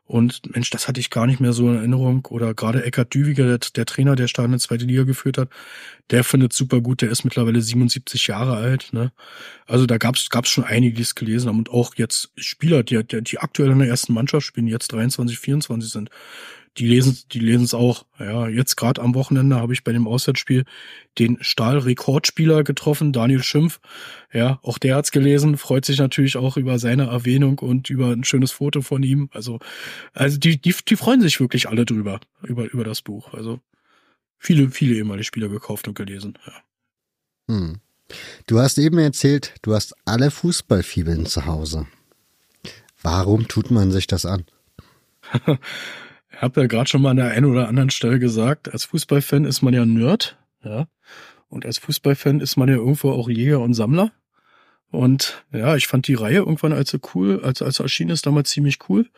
Und 0.07 0.55
Mensch, 0.55 0.69
das 0.69 0.87
hatte 0.87 1.01
ich 1.01 1.09
gar 1.09 1.27
nicht 1.27 1.41
mehr 1.41 1.55
so 1.55 1.69
in 1.69 1.77
Erinnerung. 1.77 2.27
Oder 2.27 2.53
gerade 2.53 2.85
Eckhard 2.85 3.15
Düwiger, 3.15 3.47
der, 3.47 3.59
der 3.59 3.87
Trainer, 3.87 4.17
der 4.17 4.29
Stadion 4.29 4.53
in 4.53 4.59
zweite 4.59 4.85
Liga 4.85 5.05
geführt 5.05 5.39
hat, 5.39 5.49
der 6.11 6.25
findet 6.25 6.53
super 6.53 6.83
gut. 6.83 7.01
Der 7.01 7.09
ist 7.09 7.25
mittlerweile 7.25 7.63
77 7.63 8.27
Jahre 8.27 8.57
alt. 8.57 8.93
Ne? 8.93 9.13
Also 9.67 9.87
da 9.87 9.97
gab's 9.97 10.29
gab's 10.29 10.51
schon 10.51 10.65
einige, 10.65 10.97
die 10.97 11.03
es 11.03 11.15
gelesen 11.15 11.49
haben. 11.49 11.59
Und 11.59 11.71
auch 11.71 11.95
jetzt 11.95 12.33
Spieler, 12.37 12.83
die, 12.83 13.03
die, 13.03 13.23
die 13.23 13.39
aktuell 13.39 13.71
in 13.71 13.79
der 13.79 13.89
ersten 13.89 14.13
Mannschaft 14.13 14.47
spielen, 14.47 14.67
jetzt 14.67 14.93
23, 14.93 15.39
24 15.39 15.91
sind, 15.91 16.11
die 16.77 16.89
lesen 16.89 17.19
die 17.33 17.39
lesen 17.39 17.65
es 17.65 17.75
auch. 17.75 18.05
Ja, 18.19 18.49
jetzt 18.49 18.77
gerade 18.77 19.01
am 19.01 19.15
Wochenende 19.15 19.57
habe 19.57 19.73
ich 19.73 19.85
bei 19.85 19.93
dem 19.93 20.09
Auswärtsspiel 20.09 20.65
den 21.19 21.39
Stahl-Rekordspieler 21.41 22.65
getroffen, 22.65 23.13
Daniel 23.13 23.43
Schimpf. 23.43 23.81
Ja, 24.33 24.59
auch 24.63 24.79
der 24.79 24.97
hat's 24.97 25.13
gelesen, 25.13 25.57
freut 25.57 25.85
sich 25.85 25.99
natürlich 25.99 26.37
auch 26.37 26.57
über 26.57 26.79
seine 26.79 27.05
Erwähnung 27.05 27.61
und 27.61 27.91
über 27.91 28.09
ein 28.09 28.25
schönes 28.25 28.51
Foto 28.51 28.83
von 28.83 29.03
ihm. 29.03 29.31
Also, 29.33 29.61
also 30.13 30.39
die, 30.39 30.61
die, 30.61 30.75
die 30.89 30.97
freuen 30.97 31.21
sich 31.21 31.39
wirklich 31.39 31.69
alle 31.69 31.85
drüber, 31.85 32.21
über, 32.43 32.65
über 32.65 32.85
das 32.85 33.03
Buch. 33.03 33.33
Also 33.33 33.61
viele, 34.37 34.71
viele 34.71 34.97
ehemalige 34.97 35.25
Spieler 35.25 35.49
gekauft 35.49 35.87
und 35.87 35.95
gelesen. 35.95 36.39
Ja. 36.47 37.55
Hm. 37.55 37.81
Du 38.47 38.59
hast 38.59 38.79
eben 38.79 38.99
erzählt, 38.99 39.55
du 39.63 39.75
hast 39.75 39.95
alle 40.05 40.31
Fußballfibeln 40.31 41.27
zu 41.27 41.47
Hause. 41.47 41.87
Warum 43.03 43.49
tut 43.49 43.71
man 43.71 43.93
sich 43.93 44.07
das 44.07 44.27
an? 44.27 44.45
Ich 46.35 46.43
habe 46.43 46.63
ja 46.63 46.67
gerade 46.67 46.89
schon 46.89 47.03
mal 47.03 47.11
an 47.11 47.17
der 47.17 47.31
einen 47.31 47.47
oder 47.47 47.69
anderen 47.69 47.91
Stelle 47.91 48.19
gesagt, 48.19 48.73
als 48.73 48.85
Fußballfan 48.87 49.45
ist 49.45 49.63
man 49.63 49.75
ja 49.75 49.87
Nerd, 49.87 50.37
ja. 50.63 50.89
Und 51.49 51.65
als 51.65 51.79
Fußballfan 51.79 52.41
ist 52.41 52.57
man 52.57 52.69
ja 52.69 52.75
irgendwo 52.75 53.13
auch 53.13 53.29
Jäger 53.29 53.61
und 53.61 53.75
Sammler. 53.75 54.11
Und 54.91 55.45
ja, 55.53 55.77
ich 55.77 55.87
fand 55.87 56.07
die 56.09 56.15
Reihe 56.15 56.39
irgendwann 56.39 56.73
als 56.73 56.91
so 56.91 56.99
cool, 57.15 57.41
als 57.45 57.63
als 57.63 57.81
erschienen 57.81 58.11
ist, 58.11 58.27
damals 58.27 58.51
ziemlich 58.51 58.79
cool. 58.89 59.09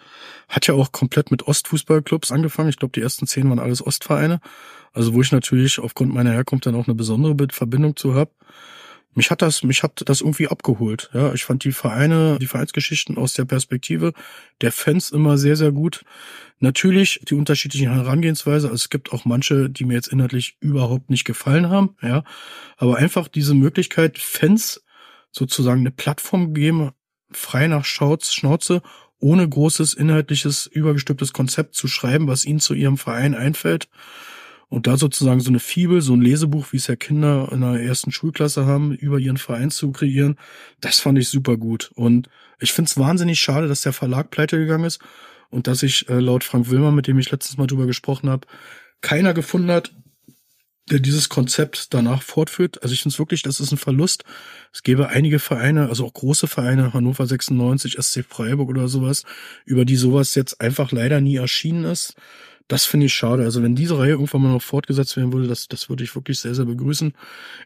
Hat 0.49 0.67
ja 0.67 0.75
auch 0.75 0.93
komplett 0.93 1.31
mit 1.31 1.47
Ostfußballclubs 1.47 2.33
angefangen. 2.33 2.69
Ich 2.69 2.79
glaube, 2.79 2.93
die 2.93 3.03
ersten 3.03 3.27
zehn 3.27 3.49
waren 3.49 3.59
alles 3.59 3.87
Ostvereine. 3.87 4.41
Also 4.93 5.15
wo 5.15 5.21
ich 5.21 5.33
natürlich 5.33 5.79
aufgrund 5.79 6.15
meiner 6.15 6.33
Herkunft 6.33 6.67
dann 6.67 6.75
auch 6.75 6.87
eine 6.87 6.95
besondere 6.95 7.37
Verbindung 7.51 7.97
zu 7.97 8.15
habe 8.15 8.31
mich 9.17 9.31
hat 9.31 9.41
das, 9.41 9.63
mich 9.63 9.83
hat 9.83 10.03
das 10.07 10.21
irgendwie 10.21 10.49
abgeholt. 10.49 11.11
Ja, 11.15 11.33
ich 11.33 11.45
fand 11.45 11.65
die 11.65 11.73
Vereine, 11.73 12.39
die 12.39 12.47
Vereinsgeschichten 12.47 13.17
aus 13.17 13.33
der 13.33 13.47
Perspektive 13.47 14.13
der 14.61 14.73
Fans 14.73 15.11
immer 15.11 15.39
sehr, 15.39 15.57
sehr 15.57 15.73
gut. 15.73 16.05
Natürlich 16.59 17.23
die 17.29 17.35
unterschiedlichen 17.35 17.91
Herangehensweise. 17.91 18.67
Also 18.67 18.77
es 18.77 18.91
gibt 18.91 19.13
auch 19.13 19.25
manche, 19.25 19.71
die 19.71 19.85
mir 19.85 19.95
jetzt 19.95 20.09
inhaltlich 20.09 20.59
überhaupt 20.61 21.09
nicht 21.09 21.25
gefallen 21.25 21.71
haben. 21.71 21.97
Ja, 22.03 22.25
aber 22.77 22.99
einfach 22.99 23.27
diese 23.27 23.55
Möglichkeit, 23.55 24.19
Fans 24.19 24.85
sozusagen 25.31 25.81
eine 25.81 25.91
Plattform 25.91 26.53
geben, 26.53 26.91
frei 27.31 27.69
nach 27.69 27.87
Schnauze, 27.87 28.83
ohne 29.19 29.49
großes 29.49 29.95
inhaltliches, 29.95 30.67
übergestülptes 30.67 31.33
Konzept 31.33 31.75
zu 31.75 31.89
schreiben, 31.89 32.29
was 32.29 32.45
ihnen 32.45 32.61
zu 32.61 32.75
ihrem 32.75 32.99
Verein 32.99 33.35
einfällt 33.35 33.89
und 34.77 34.87
da 34.87 34.99
sozusagen 34.99 35.41
so 35.41 35.49
eine 35.49 35.59
Fibel, 35.59 36.03
so 36.03 36.13
ein 36.13 36.21
Lesebuch, 36.21 36.71
wie 36.71 36.77
es 36.77 36.87
ja 36.87 36.97
Kinder 36.97 37.49
in 37.51 37.63
der 37.63 37.81
ersten 37.81 38.13
Schulklasse 38.13 38.67
haben, 38.67 38.93
über 38.93 39.19
ihren 39.19 39.39
Verein 39.39 39.71
zu 39.71 39.91
kreieren, 39.91 40.37
das 40.83 40.99
fand 40.99 41.19
ich 41.19 41.31
super 41.31 41.57
gut. 41.57 41.93
Und 41.95 42.29
ich 42.61 42.75
finde 42.75 42.91
es 42.91 42.99
wahnsinnig 42.99 43.41
schade, 43.41 43.69
dass 43.69 43.81
der 43.81 43.95
Verlag 43.95 44.31
pleite 44.31 44.59
gegangen 44.59 44.85
ist 44.85 45.01
und 45.49 45.67
dass 45.67 45.83
ich 45.83 46.11
äh, 46.11 46.21
laut 46.21 46.45
Frank 46.45 46.69
Wilmer, 46.69 46.93
mit 46.93 47.07
dem 47.07 47.19
ich 47.19 47.31
letztens 47.31 47.57
mal 47.57 47.67
drüber 47.67 47.87
gesprochen 47.87 48.29
habe, 48.29 48.47
keiner 49.01 49.33
gefunden 49.33 49.71
hat, 49.71 49.95
der 50.91 50.99
dieses 50.99 51.31
Konzept 51.31 51.95
danach 51.95 52.21
fortführt. 52.21 52.83
Also 52.83 52.93
ich 52.93 53.01
finde 53.01 53.15
es 53.15 53.19
wirklich, 53.19 53.43
das 53.43 53.61
ist 53.61 53.73
ein 53.73 53.79
Verlust. 53.79 54.25
Es 54.75 54.83
gäbe 54.83 55.09
einige 55.09 55.39
Vereine, 55.39 55.89
also 55.89 56.05
auch 56.05 56.13
große 56.13 56.49
Vereine, 56.49 56.93
Hannover 56.93 57.27
96, 57.27 57.97
SC 57.99 58.27
Freiburg 58.29 58.69
oder 58.69 58.89
sowas, 58.89 59.25
über 59.65 59.87
die 59.87 59.97
sowas 59.97 60.35
jetzt 60.35 60.61
einfach 60.61 60.93
leider 60.93 61.23
nie 61.23 61.37
erschienen 61.37 61.85
ist. 61.85 62.15
Das 62.69 62.85
finde 62.85 63.07
ich 63.07 63.15
schade. 63.15 63.45
Also 63.45 63.63
wenn 63.63 63.77
diese 63.77 63.99
Reihe 63.99 64.11
irgendwann 64.11 64.43
mal 64.43 64.53
noch 64.53 64.63
fortgesetzt 64.63 65.17
werden 65.17 65.33
würde, 65.33 65.47
das, 65.47 65.69
das 65.69 65.89
würde 65.89 66.03
ich 66.03 66.15
wirklich 66.17 66.41
sehr, 66.41 66.55
sehr 66.55 66.65
begrüßen. 66.65 67.13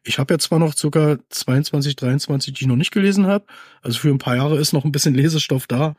Ich 0.05 0.19
habe 0.19 0.35
ja 0.35 0.39
zwar 0.39 0.59
noch 0.59 0.77
circa 0.77 1.19
22, 1.31 1.97
23, 1.97 2.53
die 2.53 2.63
ich 2.63 2.69
noch 2.69 2.77
nicht 2.77 2.91
gelesen 2.91 3.27
habe. 3.27 3.47
Also 3.81 3.99
für 3.99 4.11
ein 4.11 4.19
paar 4.19 4.37
Jahre 4.37 4.59
ist 4.59 4.73
noch 4.73 4.85
ein 4.85 4.93
bisschen 4.93 5.15
Lesestoff 5.15 5.67
da. 5.67 5.97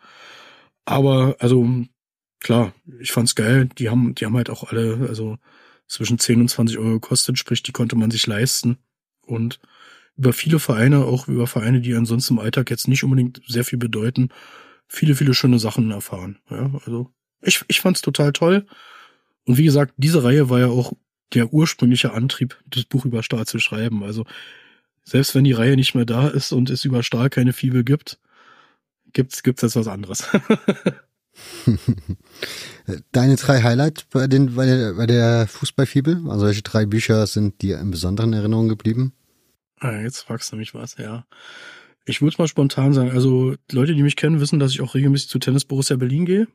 Aber 0.85 1.35
also 1.39 1.67
klar, 2.39 2.73
ich 2.99 3.11
fand's 3.11 3.35
geil. 3.35 3.69
Die 3.77 3.89
haben, 3.89 4.13
die 4.13 4.25
haben 4.25 4.37
halt 4.37 4.51
auch 4.51 4.71
alle, 4.71 5.07
also 5.09 5.37
zwischen 5.87 6.19
10 6.19 6.41
und 6.41 6.49
20 6.49 6.77
Euro 6.77 6.93
gekostet, 6.93 7.37
sprich, 7.37 7.63
die 7.63 7.71
konnte 7.71 7.95
man 7.95 8.11
sich 8.11 8.27
leisten. 8.27 8.77
Und 9.25 9.59
über 10.15 10.33
viele 10.33 10.59
Vereine, 10.59 11.05
auch 11.05 11.27
über 11.27 11.47
Vereine, 11.47 11.81
die 11.81 11.95
ansonsten 11.95 12.35
im 12.35 12.39
Alltag 12.39 12.69
jetzt 12.69 12.87
nicht 12.87 13.03
unbedingt 13.03 13.41
sehr 13.47 13.65
viel 13.65 13.79
bedeuten, 13.79 14.29
viele, 14.87 15.15
viele 15.15 15.33
schöne 15.33 15.59
Sachen 15.59 15.91
erfahren. 15.91 16.39
Ja, 16.49 16.71
also 16.85 17.11
ich, 17.41 17.63
ich 17.67 17.81
fand's 17.81 18.01
total 18.01 18.33
toll. 18.33 18.65
Und 19.45 19.57
wie 19.57 19.63
gesagt, 19.63 19.93
diese 19.97 20.23
Reihe 20.23 20.49
war 20.49 20.59
ja 20.59 20.67
auch 20.67 20.93
der 21.33 21.53
ursprüngliche 21.53 22.13
Antrieb, 22.13 22.57
das 22.67 22.83
Buch 22.83 23.05
über 23.05 23.23
Stahl 23.23 23.45
zu 23.45 23.59
schreiben. 23.59 24.03
Also 24.03 24.25
selbst 25.03 25.33
wenn 25.33 25.43
die 25.43 25.53
Reihe 25.53 25.75
nicht 25.75 25.95
mehr 25.95 26.05
da 26.05 26.27
ist 26.27 26.51
und 26.51 26.69
es 26.69 26.85
über 26.85 27.03
Stahl 27.03 27.29
keine 27.29 27.53
Fibel 27.53 27.83
gibt, 27.83 28.19
gibt's 29.13 29.43
gibt's 29.43 29.61
jetzt 29.61 29.75
was 29.75 29.87
anderes. 29.87 30.27
Deine 33.11 33.35
drei 33.37 33.61
Highlights 33.63 34.03
bei, 34.11 34.27
den, 34.27 34.55
bei 34.55 34.65
der, 34.65 34.93
bei 34.93 35.05
der 35.05 35.47
Fußballfibel? 35.47 36.29
Also 36.29 36.45
welche 36.45 36.61
drei 36.61 36.85
Bücher 36.85 37.25
sind 37.25 37.61
dir 37.61 37.79
in 37.79 37.91
besonderen 37.91 38.33
Erinnerungen 38.33 38.69
geblieben? 38.69 39.13
Ah, 39.79 40.01
jetzt 40.01 40.21
fragst 40.21 40.51
du 40.51 40.57
mich 40.57 40.73
was, 40.73 40.97
ja. 40.97 41.25
Ich 42.05 42.21
würde 42.21 42.35
mal 42.37 42.47
spontan 42.47 42.93
sagen, 42.93 43.11
also 43.11 43.55
Leute, 43.71 43.95
die 43.95 44.03
mich 44.03 44.15
kennen, 44.15 44.39
wissen, 44.39 44.59
dass 44.59 44.71
ich 44.71 44.81
auch 44.81 44.95
regelmäßig 44.95 45.29
zu 45.29 45.39
Tennis 45.39 45.65
Borussia 45.65 45.95
Berlin 45.95 46.25
gehe. 46.25 46.47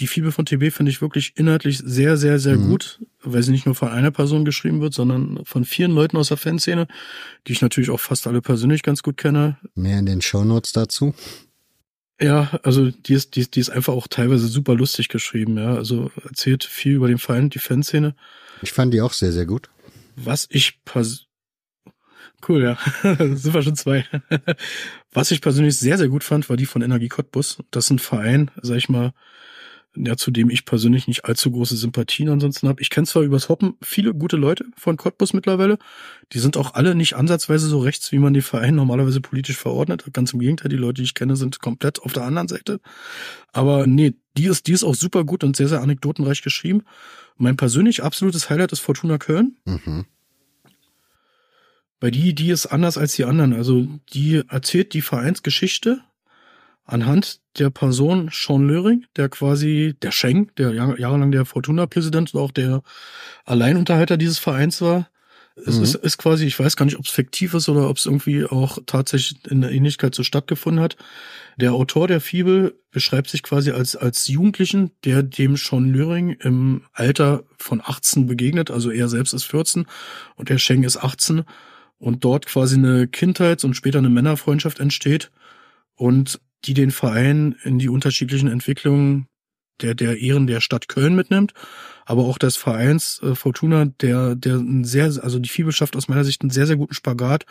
Die 0.00 0.06
Fibel 0.06 0.32
von 0.32 0.44
TB 0.46 0.72
finde 0.72 0.90
ich 0.90 1.00
wirklich 1.02 1.32
inhaltlich 1.36 1.78
sehr, 1.78 2.16
sehr, 2.16 2.38
sehr 2.38 2.56
Mhm. 2.56 2.68
gut, 2.70 3.00
weil 3.22 3.42
sie 3.42 3.52
nicht 3.52 3.66
nur 3.66 3.74
von 3.74 3.88
einer 3.88 4.10
Person 4.10 4.44
geschrieben 4.44 4.80
wird, 4.80 4.94
sondern 4.94 5.44
von 5.44 5.64
vielen 5.64 5.92
Leuten 5.92 6.16
aus 6.16 6.28
der 6.28 6.36
Fanszene, 6.36 6.86
die 7.46 7.52
ich 7.52 7.60
natürlich 7.62 7.90
auch 7.90 8.00
fast 8.00 8.26
alle 8.26 8.40
persönlich 8.42 8.82
ganz 8.82 9.02
gut 9.02 9.16
kenne. 9.16 9.58
Mehr 9.74 9.98
in 9.98 10.06
den 10.06 10.22
Shownotes 10.22 10.72
dazu. 10.72 11.14
Ja, 12.20 12.58
also 12.62 12.90
die 12.90 13.14
ist, 13.14 13.34
die, 13.36 13.40
ist- 13.40 13.56
die 13.56 13.60
ist 13.60 13.70
einfach 13.70 13.92
auch 13.94 14.06
teilweise 14.06 14.46
super 14.46 14.74
lustig 14.74 15.08
geschrieben, 15.08 15.56
ja. 15.58 15.74
Also 15.74 16.10
erzählt 16.24 16.64
viel 16.64 16.92
über 16.94 17.08
den 17.08 17.18
Verein, 17.18 17.50
die 17.50 17.58
Fanszene. 17.58 18.14
Ich 18.62 18.72
fand 18.72 18.94
die 18.94 19.00
auch 19.00 19.12
sehr, 19.12 19.32
sehr 19.32 19.46
gut. 19.46 19.70
Was 20.16 20.46
ich 20.50 20.82
pers 20.84 21.26
Cool, 22.48 22.62
ja. 22.62 22.78
Sind 23.18 23.54
wir 23.54 23.62
schon 23.62 23.76
zwei. 23.76 24.04
Was 25.12 25.30
ich 25.30 25.40
persönlich 25.40 25.76
sehr, 25.76 25.96
sehr 25.96 26.08
gut 26.08 26.24
fand, 26.24 26.48
war 26.50 26.56
die 26.56 26.66
von 26.66 26.82
Energie 26.82 27.08
Cottbus. 27.08 27.58
Das 27.70 27.84
ist 27.84 27.90
ein 27.90 27.98
Verein, 28.00 28.50
sag 28.62 28.76
ich 28.78 28.88
mal, 28.88 29.12
ja, 29.94 30.16
zu 30.16 30.30
dem 30.30 30.48
ich 30.48 30.64
persönlich 30.64 31.06
nicht 31.06 31.26
allzu 31.26 31.50
große 31.50 31.76
Sympathien 31.76 32.30
ansonsten 32.30 32.68
habe. 32.68 32.80
Ich 32.80 32.88
kenne 32.88 33.06
zwar 33.06 33.22
übers 33.22 33.48
Hoppen 33.48 33.74
viele 33.82 34.14
gute 34.14 34.36
Leute 34.36 34.64
von 34.76 34.96
Cottbus 34.96 35.34
mittlerweile. 35.34 35.78
Die 36.32 36.38
sind 36.38 36.56
auch 36.56 36.74
alle 36.74 36.94
nicht 36.94 37.14
ansatzweise 37.14 37.66
so 37.68 37.78
rechts, 37.80 38.10
wie 38.10 38.18
man 38.18 38.32
den 38.32 38.42
Verein 38.42 38.74
normalerweise 38.74 39.20
politisch 39.20 39.58
verordnet. 39.58 40.04
Ganz 40.12 40.32
im 40.32 40.40
Gegenteil, 40.40 40.70
die 40.70 40.76
Leute, 40.76 40.94
die 40.94 41.02
ich 41.02 41.14
kenne, 41.14 41.36
sind 41.36 41.60
komplett 41.60 42.00
auf 42.00 42.12
der 42.12 42.24
anderen 42.24 42.48
Seite. 42.48 42.80
Aber 43.52 43.86
nee, 43.86 44.14
die 44.36 44.46
ist, 44.46 44.66
die 44.66 44.72
ist 44.72 44.84
auch 44.84 44.94
super 44.94 45.24
gut 45.24 45.44
und 45.44 45.56
sehr, 45.56 45.68
sehr 45.68 45.82
anekdotenreich 45.82 46.40
geschrieben. 46.40 46.84
Mein 47.36 47.56
persönlich 47.56 48.02
absolutes 48.02 48.48
Highlight 48.48 48.72
ist 48.72 48.80
Fortuna 48.80 49.18
Köln. 49.18 49.56
Mhm. 49.66 50.06
Bei 52.00 52.10
die, 52.10 52.34
die 52.34 52.50
ist 52.50 52.66
anders 52.66 52.96
als 52.96 53.14
die 53.14 53.24
anderen. 53.24 53.52
Also 53.52 53.86
die 54.12 54.42
erzählt 54.48 54.94
die 54.94 55.02
Vereinsgeschichte 55.02 56.00
anhand 56.84 57.40
der 57.58 57.70
Person 57.70 58.30
Sean 58.32 58.66
Löring, 58.66 59.04
der 59.16 59.28
quasi 59.28 59.94
der 60.02 60.10
Schenk, 60.10 60.56
der 60.56 60.72
jahr- 60.72 60.98
jahrelang 60.98 61.30
der 61.32 61.44
Fortuna-Präsident 61.44 62.34
und 62.34 62.40
auch 62.40 62.50
der 62.50 62.82
Alleinunterhalter 63.44 64.16
dieses 64.16 64.38
Vereins 64.38 64.80
war. 64.80 65.08
Es 65.54 65.76
Mhm. 65.76 65.82
ist, 65.82 65.94
ist 65.96 66.16
quasi, 66.16 66.46
ich 66.46 66.58
weiß 66.58 66.76
gar 66.76 66.86
nicht, 66.86 66.98
ob 66.98 67.04
es 67.04 67.10
fiktiv 67.10 67.52
ist 67.52 67.68
oder 67.68 67.90
ob 67.90 67.98
es 67.98 68.06
irgendwie 68.06 68.46
auch 68.46 68.78
tatsächlich 68.86 69.38
in 69.50 69.60
der 69.60 69.70
Ähnlichkeit 69.70 70.14
so 70.14 70.22
stattgefunden 70.22 70.82
hat. 70.82 70.96
Der 71.58 71.74
Autor 71.74 72.08
der 72.08 72.22
Fibel 72.22 72.74
beschreibt 72.90 73.28
sich 73.28 73.42
quasi 73.42 73.70
als, 73.70 73.94
als 73.94 74.28
Jugendlichen, 74.28 74.92
der 75.04 75.22
dem 75.22 75.56
Sean 75.58 75.92
Löring 75.92 76.30
im 76.40 76.84
Alter 76.94 77.44
von 77.58 77.82
18 77.84 78.26
begegnet. 78.26 78.70
Also 78.70 78.90
er 78.90 79.08
selbst 79.08 79.34
ist 79.34 79.44
14 79.44 79.84
und 80.36 80.48
der 80.48 80.56
Schenk 80.56 80.86
ist 80.86 80.96
18 80.96 81.42
und 81.98 82.24
dort 82.24 82.46
quasi 82.46 82.76
eine 82.76 83.06
Kindheits- 83.06 83.64
und 83.64 83.74
später 83.74 83.98
eine 83.98 84.08
Männerfreundschaft 84.08 84.80
entsteht 84.80 85.30
und 85.96 86.40
die 86.64 86.74
den 86.74 86.90
Verein 86.90 87.56
in 87.64 87.78
die 87.78 87.88
unterschiedlichen 87.88 88.48
Entwicklungen 88.48 89.26
der, 89.80 89.94
der 89.94 90.18
Ehren 90.18 90.46
der 90.46 90.60
Stadt 90.60 90.88
Köln 90.88 91.14
mitnimmt, 91.14 91.52
aber 92.04 92.22
auch 92.22 92.38
des 92.38 92.56
Vereins 92.56 93.20
äh, 93.22 93.34
Fortuna, 93.34 93.86
der, 93.86 94.34
der 94.34 94.56
ein 94.56 94.84
sehr, 94.84 95.04
also 95.04 95.38
die 95.38 95.48
Fibel 95.48 95.72
schafft 95.72 95.96
aus 95.96 96.08
meiner 96.08 96.24
Sicht 96.24 96.42
einen 96.42 96.50
sehr, 96.50 96.66
sehr 96.66 96.76
guten 96.76 96.94
Spagat 96.94 97.46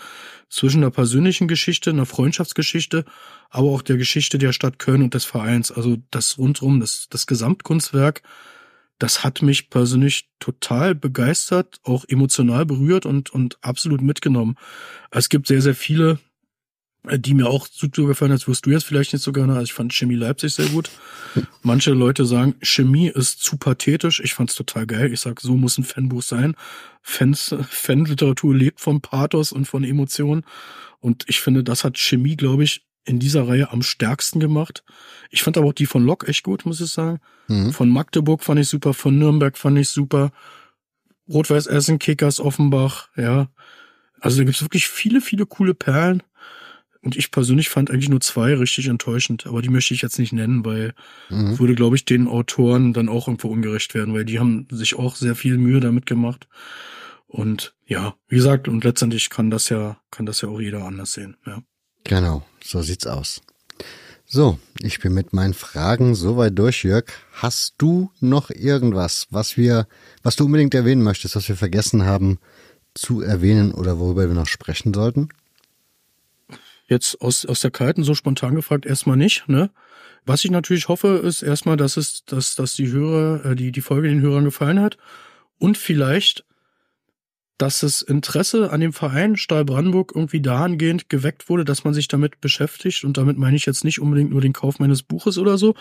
zwischen 0.49 0.81
einer 0.81 0.91
persönlichen 0.91 1.47
Geschichte, 1.47 1.89
einer 1.89 2.05
Freundschaftsgeschichte, 2.05 3.05
aber 3.49 3.69
auch 3.69 3.81
der 3.81 3.97
Geschichte 3.97 4.37
der 4.37 4.53
Stadt 4.53 4.79
Köln 4.79 5.01
und 5.01 5.13
des 5.13 5.25
Vereins. 5.25 5.71
Also 5.71 5.97
das 6.11 6.37
rundrum, 6.37 6.79
das, 6.79 7.07
das 7.09 7.27
Gesamtkunstwerk, 7.27 8.21
das 8.99 9.23
hat 9.23 9.41
mich 9.41 9.69
persönlich 9.69 10.29
total 10.39 10.93
begeistert, 10.93 11.79
auch 11.83 12.05
emotional 12.07 12.65
berührt 12.65 13.05
und, 13.05 13.31
und 13.31 13.57
absolut 13.61 14.01
mitgenommen. 14.01 14.57
Es 15.09 15.29
gibt 15.29 15.47
sehr, 15.47 15.61
sehr 15.61 15.75
viele, 15.75 16.19
die 17.03 17.33
mir 17.33 17.47
auch 17.47 17.67
super 17.67 18.05
gefallen, 18.05 18.31
als 18.31 18.47
wirst 18.47 18.65
du 18.65 18.69
jetzt 18.69 18.85
vielleicht 18.85 19.13
nicht 19.13 19.23
so 19.23 19.31
gerne. 19.31 19.53
Also 19.53 19.63
ich 19.63 19.73
fand 19.73 19.93
Chemie 19.93 20.15
Leipzig 20.15 20.53
sehr 20.53 20.67
gut. 20.67 20.89
Manche 21.63 21.91
Leute 21.91 22.25
sagen, 22.25 22.55
Chemie 22.61 23.07
ist 23.07 23.41
zu 23.41 23.57
pathetisch. 23.57 24.19
Ich 24.23 24.33
fand's 24.33 24.55
total 24.55 24.85
geil. 24.85 25.11
Ich 25.11 25.21
sag, 25.21 25.41
so 25.41 25.55
muss 25.55 25.77
ein 25.77 25.83
Fanbuch 25.83 26.21
sein. 26.21 26.55
Fans, 27.01 27.55
Fanliteratur 27.69 28.55
lebt 28.55 28.79
vom 28.81 29.01
Pathos 29.01 29.51
und 29.51 29.65
von 29.65 29.83
Emotionen. 29.83 30.43
Und 30.99 31.25
ich 31.27 31.41
finde, 31.41 31.63
das 31.63 31.83
hat 31.83 31.97
Chemie, 31.97 32.35
glaube 32.35 32.63
ich, 32.63 32.85
in 33.03 33.17
dieser 33.19 33.47
Reihe 33.47 33.71
am 33.71 33.81
stärksten 33.81 34.39
gemacht. 34.39 34.83
Ich 35.31 35.41
fand 35.41 35.57
aber 35.57 35.67
auch 35.67 35.73
die 35.73 35.87
von 35.87 36.05
Lok 36.05 36.27
echt 36.27 36.43
gut, 36.43 36.65
muss 36.65 36.81
ich 36.81 36.91
sagen. 36.91 37.19
Mhm. 37.47 37.71
Von 37.73 37.89
Magdeburg 37.89 38.43
fand 38.43 38.59
ich 38.59 38.67
super, 38.67 38.93
von 38.93 39.17
Nürnberg 39.17 39.57
fand 39.57 39.79
ich 39.79 39.89
super. 39.89 40.31
Rot-Weiß 41.27 41.65
Essen, 41.65 41.97
Kickers, 41.97 42.39
Offenbach, 42.39 43.09
ja. 43.15 43.49
Also 44.19 44.37
da 44.37 44.43
gibt's 44.43 44.61
wirklich 44.61 44.87
viele, 44.87 45.19
viele 45.21 45.47
coole 45.47 45.73
Perlen. 45.73 46.21
Und 47.03 47.15
ich 47.15 47.31
persönlich 47.31 47.69
fand 47.69 47.89
eigentlich 47.89 48.09
nur 48.09 48.21
zwei 48.21 48.53
richtig 48.53 48.87
enttäuschend, 48.87 49.47
aber 49.47 49.61
die 49.61 49.69
möchte 49.69 49.93
ich 49.93 50.01
jetzt 50.03 50.19
nicht 50.19 50.33
nennen, 50.33 50.63
weil 50.65 50.93
Mhm. 51.29 51.57
würde, 51.57 51.73
glaube 51.75 51.95
ich, 51.95 52.05
den 52.05 52.27
Autoren 52.27 52.93
dann 52.93 53.09
auch 53.09 53.27
irgendwo 53.27 53.47
ungerecht 53.47 53.95
werden, 53.95 54.13
weil 54.13 54.25
die 54.25 54.39
haben 54.39 54.67
sich 54.71 54.95
auch 54.95 55.15
sehr 55.15 55.35
viel 55.35 55.57
Mühe 55.57 55.79
damit 55.79 56.05
gemacht. 56.05 56.47
Und 57.27 57.73
ja, 57.85 58.13
wie 58.27 58.35
gesagt, 58.35 58.67
und 58.67 58.83
letztendlich 58.83 59.29
kann 59.29 59.49
das 59.49 59.69
ja, 59.69 59.97
kann 60.11 60.25
das 60.25 60.41
ja 60.41 60.49
auch 60.49 60.59
jeder 60.59 60.85
anders 60.85 61.13
sehen, 61.13 61.37
ja. 61.45 61.63
Genau, 62.03 62.43
so 62.63 62.81
sieht's 62.81 63.07
aus. 63.07 63.41
So, 64.25 64.57
ich 64.79 64.99
bin 64.99 65.13
mit 65.13 65.33
meinen 65.33 65.53
Fragen 65.53 66.15
soweit 66.15 66.57
durch, 66.57 66.83
Jörg. 66.83 67.05
Hast 67.33 67.75
du 67.79 68.11
noch 68.19 68.49
irgendwas, 68.49 69.27
was 69.29 69.57
wir, 69.57 69.87
was 70.23 70.35
du 70.35 70.45
unbedingt 70.45 70.73
erwähnen 70.73 71.03
möchtest, 71.03 71.35
was 71.35 71.49
wir 71.49 71.57
vergessen 71.57 72.05
haben 72.05 72.39
zu 72.93 73.21
erwähnen 73.21 73.73
oder 73.73 73.99
worüber 73.99 74.27
wir 74.27 74.35
noch 74.35 74.47
sprechen 74.47 74.93
sollten? 74.93 75.29
Jetzt 76.91 77.21
aus, 77.21 77.45
aus 77.45 77.61
der 77.61 77.71
Kalten 77.71 78.03
so 78.03 78.13
spontan 78.15 78.53
gefragt 78.53 78.85
erstmal 78.85 79.15
nicht, 79.15 79.47
ne? 79.47 79.71
Was 80.25 80.43
ich 80.43 80.51
natürlich 80.51 80.89
hoffe, 80.89 81.21
ist 81.23 81.41
erstmal, 81.41 81.77
dass 81.77 81.95
es, 81.95 82.25
dass, 82.25 82.55
dass 82.55 82.75
die 82.75 82.91
Hörer, 82.91 83.45
äh, 83.45 83.55
die, 83.55 83.71
die 83.71 83.79
Folge 83.79 84.09
den 84.09 84.19
Hörern 84.19 84.43
gefallen 84.43 84.81
hat 84.81 84.97
und 85.57 85.77
vielleicht, 85.77 86.43
dass 87.57 87.79
das 87.79 88.01
Interesse 88.01 88.71
an 88.71 88.81
dem 88.81 88.91
Verein 88.91 89.37
Stahl 89.37 89.63
Brandenburg 89.63 90.11
irgendwie 90.13 90.41
dahingehend 90.41 91.07
geweckt 91.07 91.47
wurde, 91.47 91.63
dass 91.63 91.85
man 91.85 91.93
sich 91.93 92.09
damit 92.09 92.41
beschäftigt 92.41 93.05
und 93.05 93.15
damit 93.15 93.37
meine 93.37 93.55
ich 93.55 93.65
jetzt 93.65 93.85
nicht 93.85 94.01
unbedingt 94.01 94.31
nur 94.31 94.41
den 94.41 94.51
Kauf 94.51 94.79
meines 94.79 95.01
Buches 95.01 95.37
oder 95.37 95.57
so, 95.57 95.75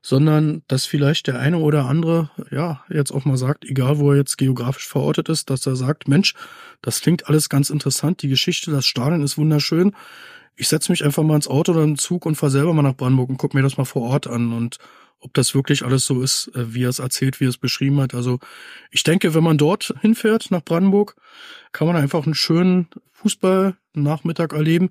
sondern 0.00 0.62
dass 0.68 0.86
vielleicht 0.86 1.26
der 1.26 1.38
eine 1.38 1.58
oder 1.58 1.84
andere, 1.84 2.30
ja, 2.50 2.82
jetzt 2.88 3.10
auch 3.12 3.26
mal 3.26 3.36
sagt, 3.36 3.66
egal 3.66 3.98
wo 3.98 4.12
er 4.12 4.16
jetzt 4.16 4.38
geografisch 4.38 4.88
verortet 4.88 5.28
ist, 5.28 5.50
dass 5.50 5.66
er 5.66 5.76
sagt, 5.76 6.08
Mensch, 6.08 6.32
das 6.80 7.02
klingt 7.02 7.28
alles 7.28 7.50
ganz 7.50 7.68
interessant, 7.68 8.22
die 8.22 8.28
Geschichte, 8.28 8.70
das 8.70 8.86
Stadion 8.86 9.22
ist 9.22 9.36
wunderschön, 9.36 9.92
ich 10.56 10.68
setze 10.68 10.90
mich 10.90 11.04
einfach 11.04 11.22
mal 11.22 11.36
ins 11.36 11.48
Auto 11.48 11.72
oder 11.72 11.84
den 11.84 11.96
Zug 11.96 12.26
und 12.26 12.34
fahre 12.34 12.50
selber 12.50 12.72
mal 12.72 12.82
nach 12.82 12.96
Brandenburg 12.96 13.28
und 13.28 13.36
guck 13.36 13.54
mir 13.54 13.62
das 13.62 13.76
mal 13.76 13.84
vor 13.84 14.02
Ort 14.02 14.26
an 14.26 14.52
und 14.52 14.78
ob 15.20 15.32
das 15.34 15.54
wirklich 15.54 15.82
alles 15.84 16.04
so 16.06 16.22
ist, 16.22 16.48
äh, 16.54 16.74
wie 16.74 16.84
er 16.84 16.90
es 16.90 16.98
erzählt, 16.98 17.40
wie 17.40 17.46
er 17.46 17.50
es 17.50 17.58
beschrieben 17.58 18.00
hat. 18.00 18.14
Also 18.14 18.38
ich 18.90 19.02
denke, 19.02 19.34
wenn 19.34 19.44
man 19.44 19.58
dort 19.58 19.94
hinfährt 20.00 20.50
nach 20.50 20.62
Brandenburg, 20.62 21.16
kann 21.72 21.86
man 21.86 21.96
einfach 21.96 22.24
einen 22.24 22.34
schönen 22.34 22.88
Fußballnachmittag 23.12 24.52
erleben, 24.52 24.90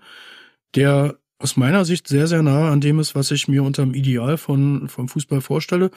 der 0.75 1.17
aus 1.37 1.57
meiner 1.57 1.85
Sicht 1.85 2.07
sehr, 2.07 2.27
sehr 2.27 2.41
nah 2.43 2.71
an 2.71 2.81
dem 2.81 2.99
ist, 2.99 3.13
was 3.13 3.29
ich 3.31 3.47
mir 3.47 3.63
unter 3.63 3.83
dem 3.83 3.93
Ideal 3.93 4.37
von, 4.37 4.87
vom 4.87 5.09
Fußball 5.09 5.41
vorstelle. 5.41 5.91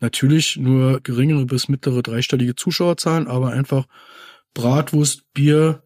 Natürlich 0.00 0.56
nur 0.56 1.00
geringere 1.00 1.46
bis 1.46 1.68
mittlere 1.68 2.02
dreistellige 2.02 2.54
Zuschauerzahlen, 2.54 3.26
aber 3.26 3.50
einfach 3.50 3.86
Bratwurst, 4.54 5.32
Bier, 5.34 5.82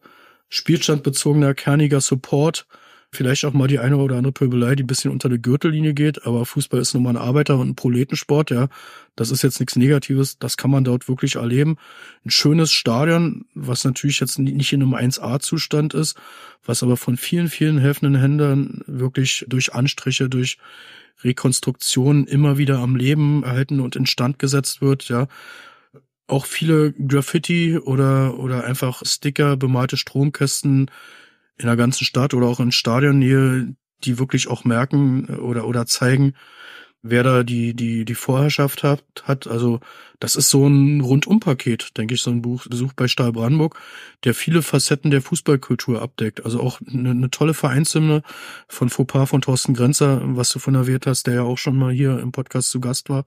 spielstandbezogener, 0.50 1.54
kerniger 1.54 2.00
Support, 2.00 2.66
vielleicht 3.10 3.44
auch 3.44 3.52
mal 3.52 3.68
die 3.68 3.78
eine 3.78 3.96
oder 3.96 4.16
andere 4.16 4.32
Pöbelei, 4.32 4.74
die 4.74 4.82
ein 4.82 4.86
bisschen 4.86 5.10
unter 5.10 5.28
der 5.28 5.38
Gürtellinie 5.38 5.94
geht, 5.94 6.26
aber 6.26 6.44
Fußball 6.44 6.80
ist 6.80 6.94
nun 6.94 7.02
mal 7.02 7.10
ein 7.10 7.16
Arbeiter- 7.16 7.58
und 7.58 7.70
ein 7.70 7.74
Proletensport, 7.74 8.50
ja. 8.50 8.68
Das 9.16 9.30
ist 9.30 9.42
jetzt 9.42 9.60
nichts 9.60 9.76
Negatives, 9.76 10.38
das 10.38 10.56
kann 10.56 10.70
man 10.70 10.84
dort 10.84 11.08
wirklich 11.08 11.36
erleben. 11.36 11.76
Ein 12.24 12.30
schönes 12.30 12.70
Stadion, 12.70 13.46
was 13.54 13.84
natürlich 13.84 14.20
jetzt 14.20 14.38
nicht 14.38 14.72
in 14.72 14.82
einem 14.82 14.94
1A-Zustand 14.94 15.94
ist, 15.94 16.16
was 16.64 16.82
aber 16.82 16.96
von 16.96 17.16
vielen, 17.16 17.48
vielen 17.48 17.78
helfenden 17.78 18.20
Händlern 18.20 18.82
wirklich 18.86 19.46
durch 19.48 19.74
Anstriche, 19.74 20.28
durch 20.28 20.58
Rekonstruktionen 21.24 22.26
immer 22.26 22.58
wieder 22.58 22.78
am 22.78 22.94
Leben 22.94 23.42
erhalten 23.42 23.80
und 23.80 23.96
instand 23.96 24.38
gesetzt 24.38 24.80
wird, 24.80 25.08
ja 25.08 25.26
auch 26.28 26.44
viele 26.44 26.92
Graffiti 26.92 27.78
oder, 27.78 28.38
oder 28.38 28.64
einfach 28.64 29.02
Sticker, 29.04 29.56
bemalte 29.56 29.96
Stromkästen 29.96 30.90
in 31.58 31.66
der 31.66 31.76
ganzen 31.76 32.04
Stadt 32.04 32.34
oder 32.34 32.46
auch 32.46 32.60
in 32.60 32.72
Stadionnähe, 32.72 33.74
die 34.04 34.18
wirklich 34.18 34.48
auch 34.48 34.64
merken 34.64 35.26
oder, 35.26 35.66
oder 35.66 35.86
zeigen, 35.86 36.34
wer 37.02 37.22
da 37.22 37.42
die, 37.42 37.74
die, 37.74 38.04
die 38.04 38.14
Vorherrschaft 38.14 38.82
hat, 38.82 39.04
hat. 39.24 39.46
Also, 39.46 39.80
das 40.20 40.36
ist 40.36 40.50
so 40.50 40.66
ein 40.66 41.00
Rundumpaket, 41.00 41.96
denke 41.96 42.14
ich, 42.14 42.22
so 42.22 42.30
ein 42.30 42.42
Buch, 42.42 42.66
Besuch 42.68 42.92
bei 42.94 43.06
Stahl 43.06 43.32
Brandenburg, 43.32 43.78
der 44.24 44.34
viele 44.34 44.62
Facetten 44.62 45.10
der 45.10 45.22
Fußballkultur 45.22 46.02
abdeckt. 46.02 46.44
Also 46.44 46.60
auch 46.60 46.80
eine, 46.80 47.10
eine 47.10 47.30
tolle 47.30 47.54
Vereinshymne 47.54 48.22
von 48.66 48.88
Fauxpas 48.88 49.26
von 49.26 49.40
Thorsten 49.40 49.74
Grenzer, 49.74 50.20
was 50.24 50.50
du 50.50 50.58
von 50.58 50.74
erwähnt 50.74 51.06
hast, 51.06 51.26
der 51.26 51.34
ja 51.34 51.42
auch 51.42 51.58
schon 51.58 51.76
mal 51.76 51.92
hier 51.92 52.18
im 52.18 52.32
Podcast 52.32 52.70
zu 52.70 52.80
Gast 52.80 53.08
war. 53.08 53.24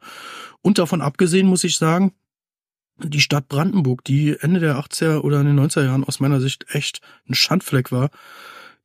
Und 0.61 0.77
davon 0.77 1.01
abgesehen 1.01 1.48
muss 1.48 1.64
ich 1.64 1.77
sagen, 1.77 2.14
die 3.04 3.22
Stadt 3.22 3.48
Brandenburg, 3.48 4.04
die 4.04 4.38
Ende 4.40 4.60
der 4.60 4.78
80er 4.78 5.20
oder 5.20 5.40
in 5.42 5.48
den 5.48 5.60
90er 5.60 5.84
Jahren 5.84 6.04
aus 6.04 6.20
meiner 6.20 6.42
Sicht 6.42 6.66
echt 6.70 7.02
ein 7.28 7.34
Schandfleck 7.34 7.92
war, 7.92 8.10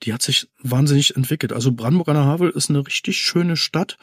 die 0.03 0.12
hat 0.12 0.23
sich 0.23 0.49
wahnsinnig 0.62 1.17
entwickelt. 1.17 1.53
Also 1.53 1.73
Brandenburg 1.73 2.09
an 2.09 2.17
der 2.17 2.25
Havel 2.25 2.51
ist 2.51 2.70
eine 2.70 2.86
richtig 2.86 3.19
schöne 3.19 3.57
Stadt, 3.57 3.99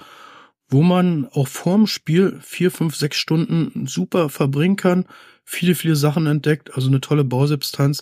wo 0.69 0.81
man 0.81 1.27
auch 1.27 1.47
vorm 1.47 1.87
Spiel 1.87 2.39
vier, 2.41 2.71
fünf, 2.71 2.95
sechs 2.95 3.17
Stunden 3.17 3.85
super 3.85 4.29
verbringen 4.29 4.75
kann, 4.75 5.05
viele, 5.43 5.75
viele 5.75 5.95
Sachen 5.95 6.25
entdeckt, 6.25 6.73
also 6.73 6.87
eine 6.87 7.01
tolle 7.01 7.23
Bausubstanz, 7.23 8.01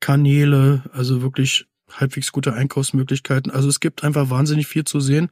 Kanäle, 0.00 0.82
also 0.92 1.22
wirklich 1.22 1.66
halbwegs 1.92 2.32
gute 2.32 2.52
Einkaufsmöglichkeiten. 2.52 3.50
Also 3.50 3.68
es 3.68 3.80
gibt 3.80 4.04
einfach 4.04 4.30
wahnsinnig 4.30 4.66
viel 4.66 4.84
zu 4.84 5.00
sehen. 5.00 5.30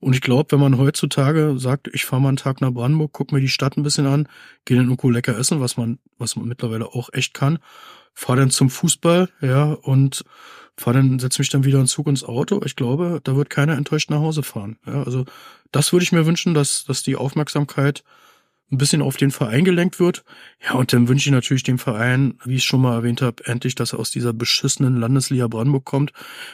Und 0.00 0.14
ich 0.14 0.20
glaube, 0.20 0.52
wenn 0.52 0.60
man 0.60 0.78
heutzutage 0.78 1.54
sagt, 1.58 1.88
ich 1.92 2.04
fahre 2.04 2.22
mal 2.22 2.28
einen 2.28 2.36
Tag 2.36 2.60
nach 2.60 2.72
Brandenburg, 2.72 3.12
guck 3.12 3.30
mir 3.30 3.40
die 3.40 3.48
Stadt 3.48 3.76
ein 3.76 3.84
bisschen 3.84 4.06
an, 4.06 4.26
gehe 4.64 4.76
dann 4.76 4.86
irgendwo 4.86 5.10
lecker 5.10 5.38
essen, 5.38 5.60
was 5.60 5.76
man, 5.76 5.98
was 6.18 6.34
man 6.34 6.48
mittlerweile 6.48 6.86
auch 6.86 7.10
echt 7.12 7.34
kann, 7.34 7.58
fahre 8.12 8.40
dann 8.40 8.50
zum 8.50 8.68
Fußball, 8.68 9.28
ja, 9.40 9.72
und 9.72 10.24
fahre 10.76 10.96
dann, 10.96 11.18
setze 11.18 11.40
mich 11.40 11.50
dann 11.50 11.64
wieder 11.64 11.78
in 11.78 11.86
Zug 11.86 12.08
ins 12.08 12.24
Auto. 12.24 12.60
Ich 12.64 12.76
glaube, 12.76 13.20
da 13.22 13.36
wird 13.36 13.50
keiner 13.50 13.76
enttäuscht 13.76 14.10
nach 14.10 14.18
Hause 14.18 14.42
fahren. 14.42 14.76
Ja, 14.86 15.04
also 15.04 15.24
das 15.70 15.92
würde 15.92 16.02
ich 16.02 16.12
mir 16.12 16.26
wünschen, 16.26 16.54
dass, 16.54 16.84
dass 16.84 17.02
die 17.02 17.16
Aufmerksamkeit 17.16 18.02
ein 18.72 18.78
bisschen 18.78 19.02
auf 19.02 19.16
den 19.18 19.30
Verein 19.30 19.64
gelenkt 19.64 20.00
wird. 20.00 20.24
Ja, 20.64 20.72
und 20.72 20.92
dann 20.92 21.06
wünsche 21.06 21.28
ich 21.28 21.32
natürlich 21.32 21.62
dem 21.62 21.78
Verein, 21.78 22.34
wie 22.44 22.56
ich 22.56 22.64
schon 22.64 22.80
mal 22.80 22.94
erwähnt 22.94 23.20
habe, 23.20 23.44
endlich, 23.44 23.74
dass 23.74 23.92
er 23.92 23.98
aus 23.98 24.10
dieser 24.10 24.32
beschissenen 24.32 24.96
Landesliga 24.96 25.46
Brandenburg 25.46 25.84
kommt. 25.84 26.12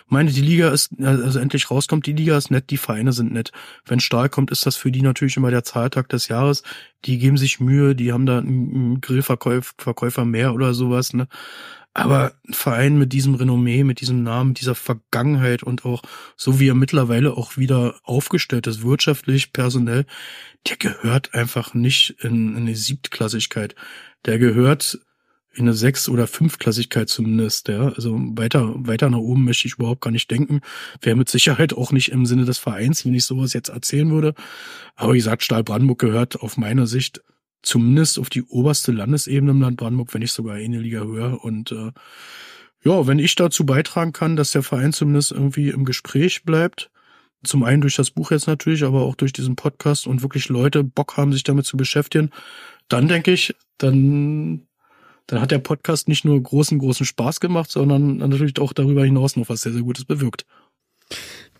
Meine, 0.08 0.32
die 0.32 0.40
Liga 0.40 0.70
ist, 0.70 0.90
also 1.00 1.38
endlich 1.38 1.70
rauskommt, 1.70 2.06
die 2.06 2.12
Liga 2.12 2.36
ist 2.36 2.50
nett, 2.50 2.70
die 2.70 2.76
Vereine 2.76 3.12
sind 3.12 3.32
nett. 3.32 3.52
Wenn 3.86 4.00
Stahl 4.00 4.28
kommt, 4.28 4.50
ist 4.50 4.66
das 4.66 4.76
für 4.76 4.90
die 4.90 5.02
natürlich 5.02 5.36
immer 5.36 5.50
der 5.50 5.62
Zahltag 5.62 6.08
des 6.08 6.28
Jahres. 6.28 6.64
Die 7.04 7.18
geben 7.18 7.36
sich 7.36 7.60
Mühe, 7.60 7.94
die 7.94 8.12
haben 8.12 8.26
da 8.26 8.38
einen 8.38 9.00
Grillverkäufer 9.00 10.24
mehr 10.24 10.52
oder 10.54 10.74
sowas, 10.74 11.12
ne. 11.12 11.28
Aber 11.94 12.32
ein 12.46 12.52
Verein 12.52 12.98
mit 12.98 13.12
diesem 13.12 13.34
Renommee, 13.34 13.82
mit 13.82 14.00
diesem 14.00 14.22
Namen, 14.22 14.54
dieser 14.54 14.74
Vergangenheit 14.74 15.62
und 15.62 15.84
auch 15.84 16.02
so 16.36 16.60
wie 16.60 16.68
er 16.68 16.74
mittlerweile 16.74 17.36
auch 17.36 17.56
wieder 17.56 17.96
aufgestellt 18.04 18.66
ist, 18.66 18.82
wirtschaftlich, 18.82 19.52
personell, 19.52 20.06
der 20.68 20.76
gehört 20.76 21.34
einfach 21.34 21.74
nicht 21.74 22.10
in, 22.20 22.50
in 22.50 22.56
eine 22.56 22.76
Siebtklassigkeit. 22.76 23.74
Der 24.26 24.38
gehört 24.38 25.00
in 25.58 25.64
eine 25.64 25.74
Sechs- 25.74 26.08
oder 26.08 26.26
Fünftklassigkeit 26.28 27.08
zumindest, 27.08 27.68
ja. 27.68 27.88
Also 27.88 28.16
weiter, 28.36 28.74
weiter 28.76 29.10
nach 29.10 29.18
oben 29.18 29.44
möchte 29.44 29.66
ich 29.66 29.74
überhaupt 29.74 30.02
gar 30.02 30.12
nicht 30.12 30.30
denken. 30.30 30.60
Wäre 31.02 31.16
mit 31.16 31.28
Sicherheit 31.28 31.72
auch 31.72 31.90
nicht 31.90 32.12
im 32.12 32.26
Sinne 32.26 32.44
des 32.44 32.58
Vereins, 32.58 33.04
wenn 33.04 33.14
ich 33.14 33.24
sowas 33.24 33.54
jetzt 33.54 33.70
erzählen 33.70 34.10
würde. 34.10 34.34
Aber 34.94 35.14
wie 35.14 35.18
gesagt, 35.18 35.42
Stahl 35.42 35.64
Brandenburg 35.64 35.98
gehört 35.98 36.40
auf 36.40 36.56
meine 36.56 36.86
Sicht 36.86 37.22
zumindest 37.62 38.18
auf 38.18 38.30
die 38.30 38.42
oberste 38.44 38.92
Landesebene 38.92 39.50
im 39.50 39.60
Land 39.60 39.76
Brandenburg, 39.76 40.14
wenn 40.14 40.20
nicht 40.20 40.32
sogar 40.32 40.56
eine 40.56 40.80
Liga 40.80 41.00
höher. 41.00 41.42
Und 41.44 41.72
äh, 41.72 41.92
ja, 42.84 43.06
wenn 43.06 43.18
ich 43.18 43.34
dazu 43.34 43.66
beitragen 43.66 44.12
kann, 44.12 44.36
dass 44.36 44.52
der 44.52 44.62
Verein 44.62 44.92
zumindest 44.92 45.32
irgendwie 45.32 45.70
im 45.70 45.84
Gespräch 45.84 46.44
bleibt, 46.44 46.90
zum 47.44 47.62
einen 47.62 47.80
durch 47.80 47.96
das 47.96 48.10
Buch 48.10 48.30
jetzt 48.30 48.46
natürlich, 48.46 48.84
aber 48.84 49.02
auch 49.02 49.14
durch 49.14 49.32
diesen 49.32 49.56
Podcast 49.56 50.06
und 50.06 50.22
wirklich 50.22 50.48
Leute 50.48 50.82
Bock 50.82 51.16
haben, 51.16 51.32
sich 51.32 51.44
damit 51.44 51.66
zu 51.66 51.76
beschäftigen, 51.76 52.30
dann 52.88 53.08
denke 53.08 53.32
ich, 53.32 53.54
dann, 53.78 54.66
dann 55.26 55.40
hat 55.40 55.50
der 55.50 55.58
Podcast 55.58 56.08
nicht 56.08 56.24
nur 56.24 56.40
großen, 56.42 56.78
großen 56.78 57.06
Spaß 57.06 57.40
gemacht, 57.40 57.70
sondern 57.70 58.16
natürlich 58.16 58.58
auch 58.58 58.72
darüber 58.72 59.04
hinaus 59.04 59.36
noch 59.36 59.48
was 59.48 59.62
sehr, 59.62 59.72
sehr 59.72 59.82
Gutes 59.82 60.04
bewirkt. 60.04 60.46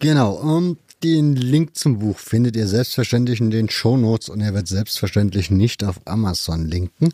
Genau, 0.01 0.33
und 0.35 0.79
den 1.03 1.37
Link 1.37 1.77
zum 1.77 2.01
Buch 2.01 2.19
findet 2.19 2.57
ihr 2.57 2.67
selbstverständlich 2.67 3.41
in 3.41 3.51
den 3.51 3.71
Shownotes 3.71 4.29
und 4.29 4.41
er 4.41 4.55
wird 4.55 4.67
selbstverständlich 4.67 5.51
nicht 5.51 5.85
auf 5.85 6.01
Amazon 6.07 6.67
linken, 6.67 7.11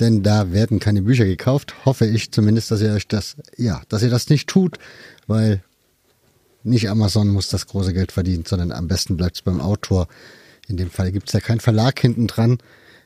denn 0.00 0.22
da 0.22 0.52
werden 0.52 0.80
keine 0.80 1.02
Bücher 1.02 1.24
gekauft. 1.24 1.74
Hoffe 1.84 2.06
ich 2.06 2.32
zumindest, 2.32 2.70
dass 2.70 2.80
ihr 2.80 2.92
euch 2.92 3.06
das, 3.06 3.36
ja, 3.56 3.82
dass 3.88 4.02
ihr 4.02 4.10
das 4.10 4.28
nicht 4.28 4.48
tut, 4.48 4.78
weil 5.26 5.62
nicht 6.64 6.90
Amazon 6.90 7.28
muss 7.28 7.48
das 7.48 7.66
große 7.66 7.92
Geld 7.92 8.12
verdienen, 8.12 8.44
sondern 8.46 8.72
am 8.72 8.88
besten 8.88 9.16
bleibt 9.16 9.36
es 9.36 9.42
beim 9.42 9.60
Autor. 9.60 10.08
In 10.66 10.76
dem 10.76 10.90
Fall 10.90 11.12
gibt 11.12 11.28
es 11.28 11.32
ja 11.32 11.40
keinen 11.40 11.60
Verlag 11.60 11.98
hinten 12.00 12.26
dran. 12.26 12.58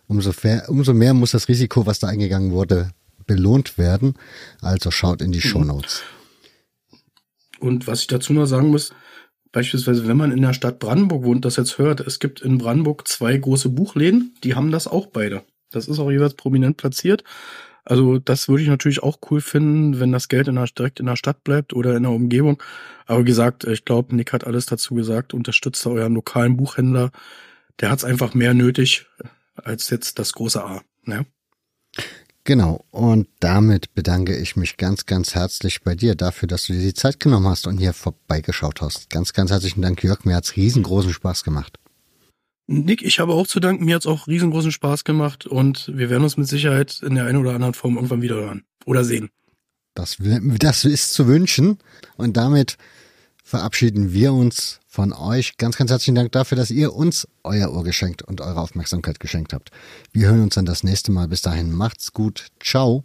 Umso, 0.09 0.33
umso 0.69 0.95
mehr 0.95 1.15
muss 1.15 1.33
das 1.33 1.49
Risiko, 1.49 1.87
was 1.87 2.01
da 2.01 2.09
eingegangen 2.09 2.53
wurde, 2.53 2.91
belohnt 3.27 3.79
werden. 3.79 4.15
Also 4.61 4.91
schaut 4.91 5.23
in 5.23 5.33
die 5.33 5.39
mhm. 5.39 5.43
Shownotes. 5.43 6.03
Und 7.61 7.87
was 7.87 8.01
ich 8.01 8.07
dazu 8.09 8.33
noch 8.33 8.47
sagen 8.47 8.69
muss, 8.69 8.93
Beispielsweise, 9.53 10.09
wenn 10.09 10.17
man 10.17 10.33
in 10.33 10.43
der 10.43 10.55
Stadt 10.55 10.79
Brandenburg 10.79 11.25
wohnt, 11.25 11.45
das 11.45 11.57
jetzt 11.57 11.79
hört, 11.79 12.01
es 12.01 12.19
gibt 12.19 12.41
in 12.41 12.59
Brandenburg 12.59 13.07
zwei 13.07 13.37
große 13.37 13.69
Buchläden, 13.69 14.35
die 14.43 14.55
haben 14.55 14.71
das 14.71 14.89
auch 14.89 15.07
beide. 15.07 15.43
Das 15.71 15.89
ist 15.89 15.99
auch 15.99 16.11
jeweils 16.11 16.35
prominent 16.35 16.79
platziert. 16.79 17.23
Also 17.85 18.19
das 18.19 18.49
würde 18.49 18.63
ich 18.63 18.69
natürlich 18.69 19.03
auch 19.03 19.19
cool 19.31 19.41
finden, 19.41 19.99
wenn 19.99 20.13
das 20.13 20.29
Geld 20.29 20.49
in 20.49 20.55
der, 20.55 20.67
direkt 20.67 21.01
in 21.01 21.07
der 21.07 21.17
Stadt 21.17 21.43
bleibt 21.43 21.73
oder 21.73 21.97
in 21.97 22.05
der 22.05 22.13
Umgebung. 22.13 22.63
Aber 23.07 23.21
wie 23.21 23.27
gesagt, 23.27 23.65
ich 23.65 23.85
glaube, 23.85 24.15
Nick 24.15 24.33
hat 24.33 24.47
alles 24.47 24.67
dazu 24.67 24.95
gesagt. 24.95 25.35
Unterstützt 25.35 25.85
euren 25.87 26.15
lokalen 26.15 26.57
Buchhändler. 26.57 27.11
Der 27.81 27.91
hat 27.91 27.99
es 27.99 28.05
einfach 28.05 28.35
mehr 28.35 28.55
nötig 28.55 29.07
als 29.57 29.91
jetzt 29.91 30.19
das 30.19 30.33
große 30.33 30.63
A. 30.63 30.83
Ne? 31.05 31.27
Genau, 32.45 32.85
und 32.91 33.29
damit 33.39 33.95
bedanke 33.95 34.37
ich 34.37 34.57
mich 34.57 34.77
ganz, 34.77 35.07
ganz 35.07 35.37
herzlich 35.37 35.83
bei 35.83 35.95
dir 35.95 36.17
dafür, 36.17 36.49
dass 36.49 36.67
du 36.67 36.73
dir 36.73 36.81
die 36.81 36.95
Zeit 36.95 37.21
genommen 37.21 37.47
hast 37.47 37.69
und 37.69 37.79
hier 37.79 37.93
vorbeigeschaut 37.93 38.81
hast. 38.81 39.11
Ganz, 39.11 39.33
ganz 39.33 39.53
herzlichen 39.53 39.81
Dank, 39.81 40.03
Jörg. 40.03 40.25
Mir 40.25 40.35
hat's 40.35 40.57
riesengroßen 40.57 41.13
Spaß 41.13 41.45
gemacht. 41.45 41.79
Nick, 42.67 43.03
ich 43.03 43.21
habe 43.21 43.33
auch 43.33 43.47
zu 43.47 43.61
danken. 43.61 43.85
Mir 43.85 43.95
hat's 43.95 44.07
auch 44.07 44.27
riesengroßen 44.27 44.73
Spaß 44.73 45.05
gemacht 45.05 45.47
und 45.47 45.93
wir 45.95 46.11
werden 46.11 46.25
uns 46.25 46.37
mit 46.37 46.49
Sicherheit 46.49 47.01
in 47.03 47.15
der 47.15 47.27
einen 47.27 47.39
oder 47.39 47.55
anderen 47.55 47.75
Form 47.75 47.95
irgendwann 47.95 48.23
wieder 48.23 48.37
hören 48.37 48.65
oder 48.87 49.05
sehen. 49.05 49.31
Das, 49.95 50.17
das 50.19 50.85
ist 50.85 51.15
zu 51.15 51.29
wünschen. 51.29 51.79
Und 52.17 52.37
damit 52.37 52.77
verabschieden 53.53 54.15
wir 54.15 54.33
uns 54.33 54.81
von 54.89 55.13
euch. 55.13 55.59
Ganz, 55.59 55.77
ganz 55.77 55.91
herzlichen 55.91 56.15
Dank 56.15 56.33
dafür, 56.33 56.57
dass 56.57 56.71
ihr 56.71 56.95
uns 56.95 57.29
euer 57.45 57.71
Ohr 57.71 57.85
geschenkt 57.85 58.23
und 58.23 58.41
eure 58.41 58.59
Aufmerksamkeit 58.59 59.21
geschenkt 59.21 59.53
habt. 59.53 59.71
Wir 60.11 60.29
hören 60.29 60.45
uns 60.45 60.55
dann 60.55 60.65
das 60.65 60.85
nächste 60.85 61.13
Mal. 61.13 61.29
Bis 61.29 61.43
dahin 61.43 61.71
macht's 61.71 62.15
gut. 62.15 62.47
Ciao. 62.61 63.05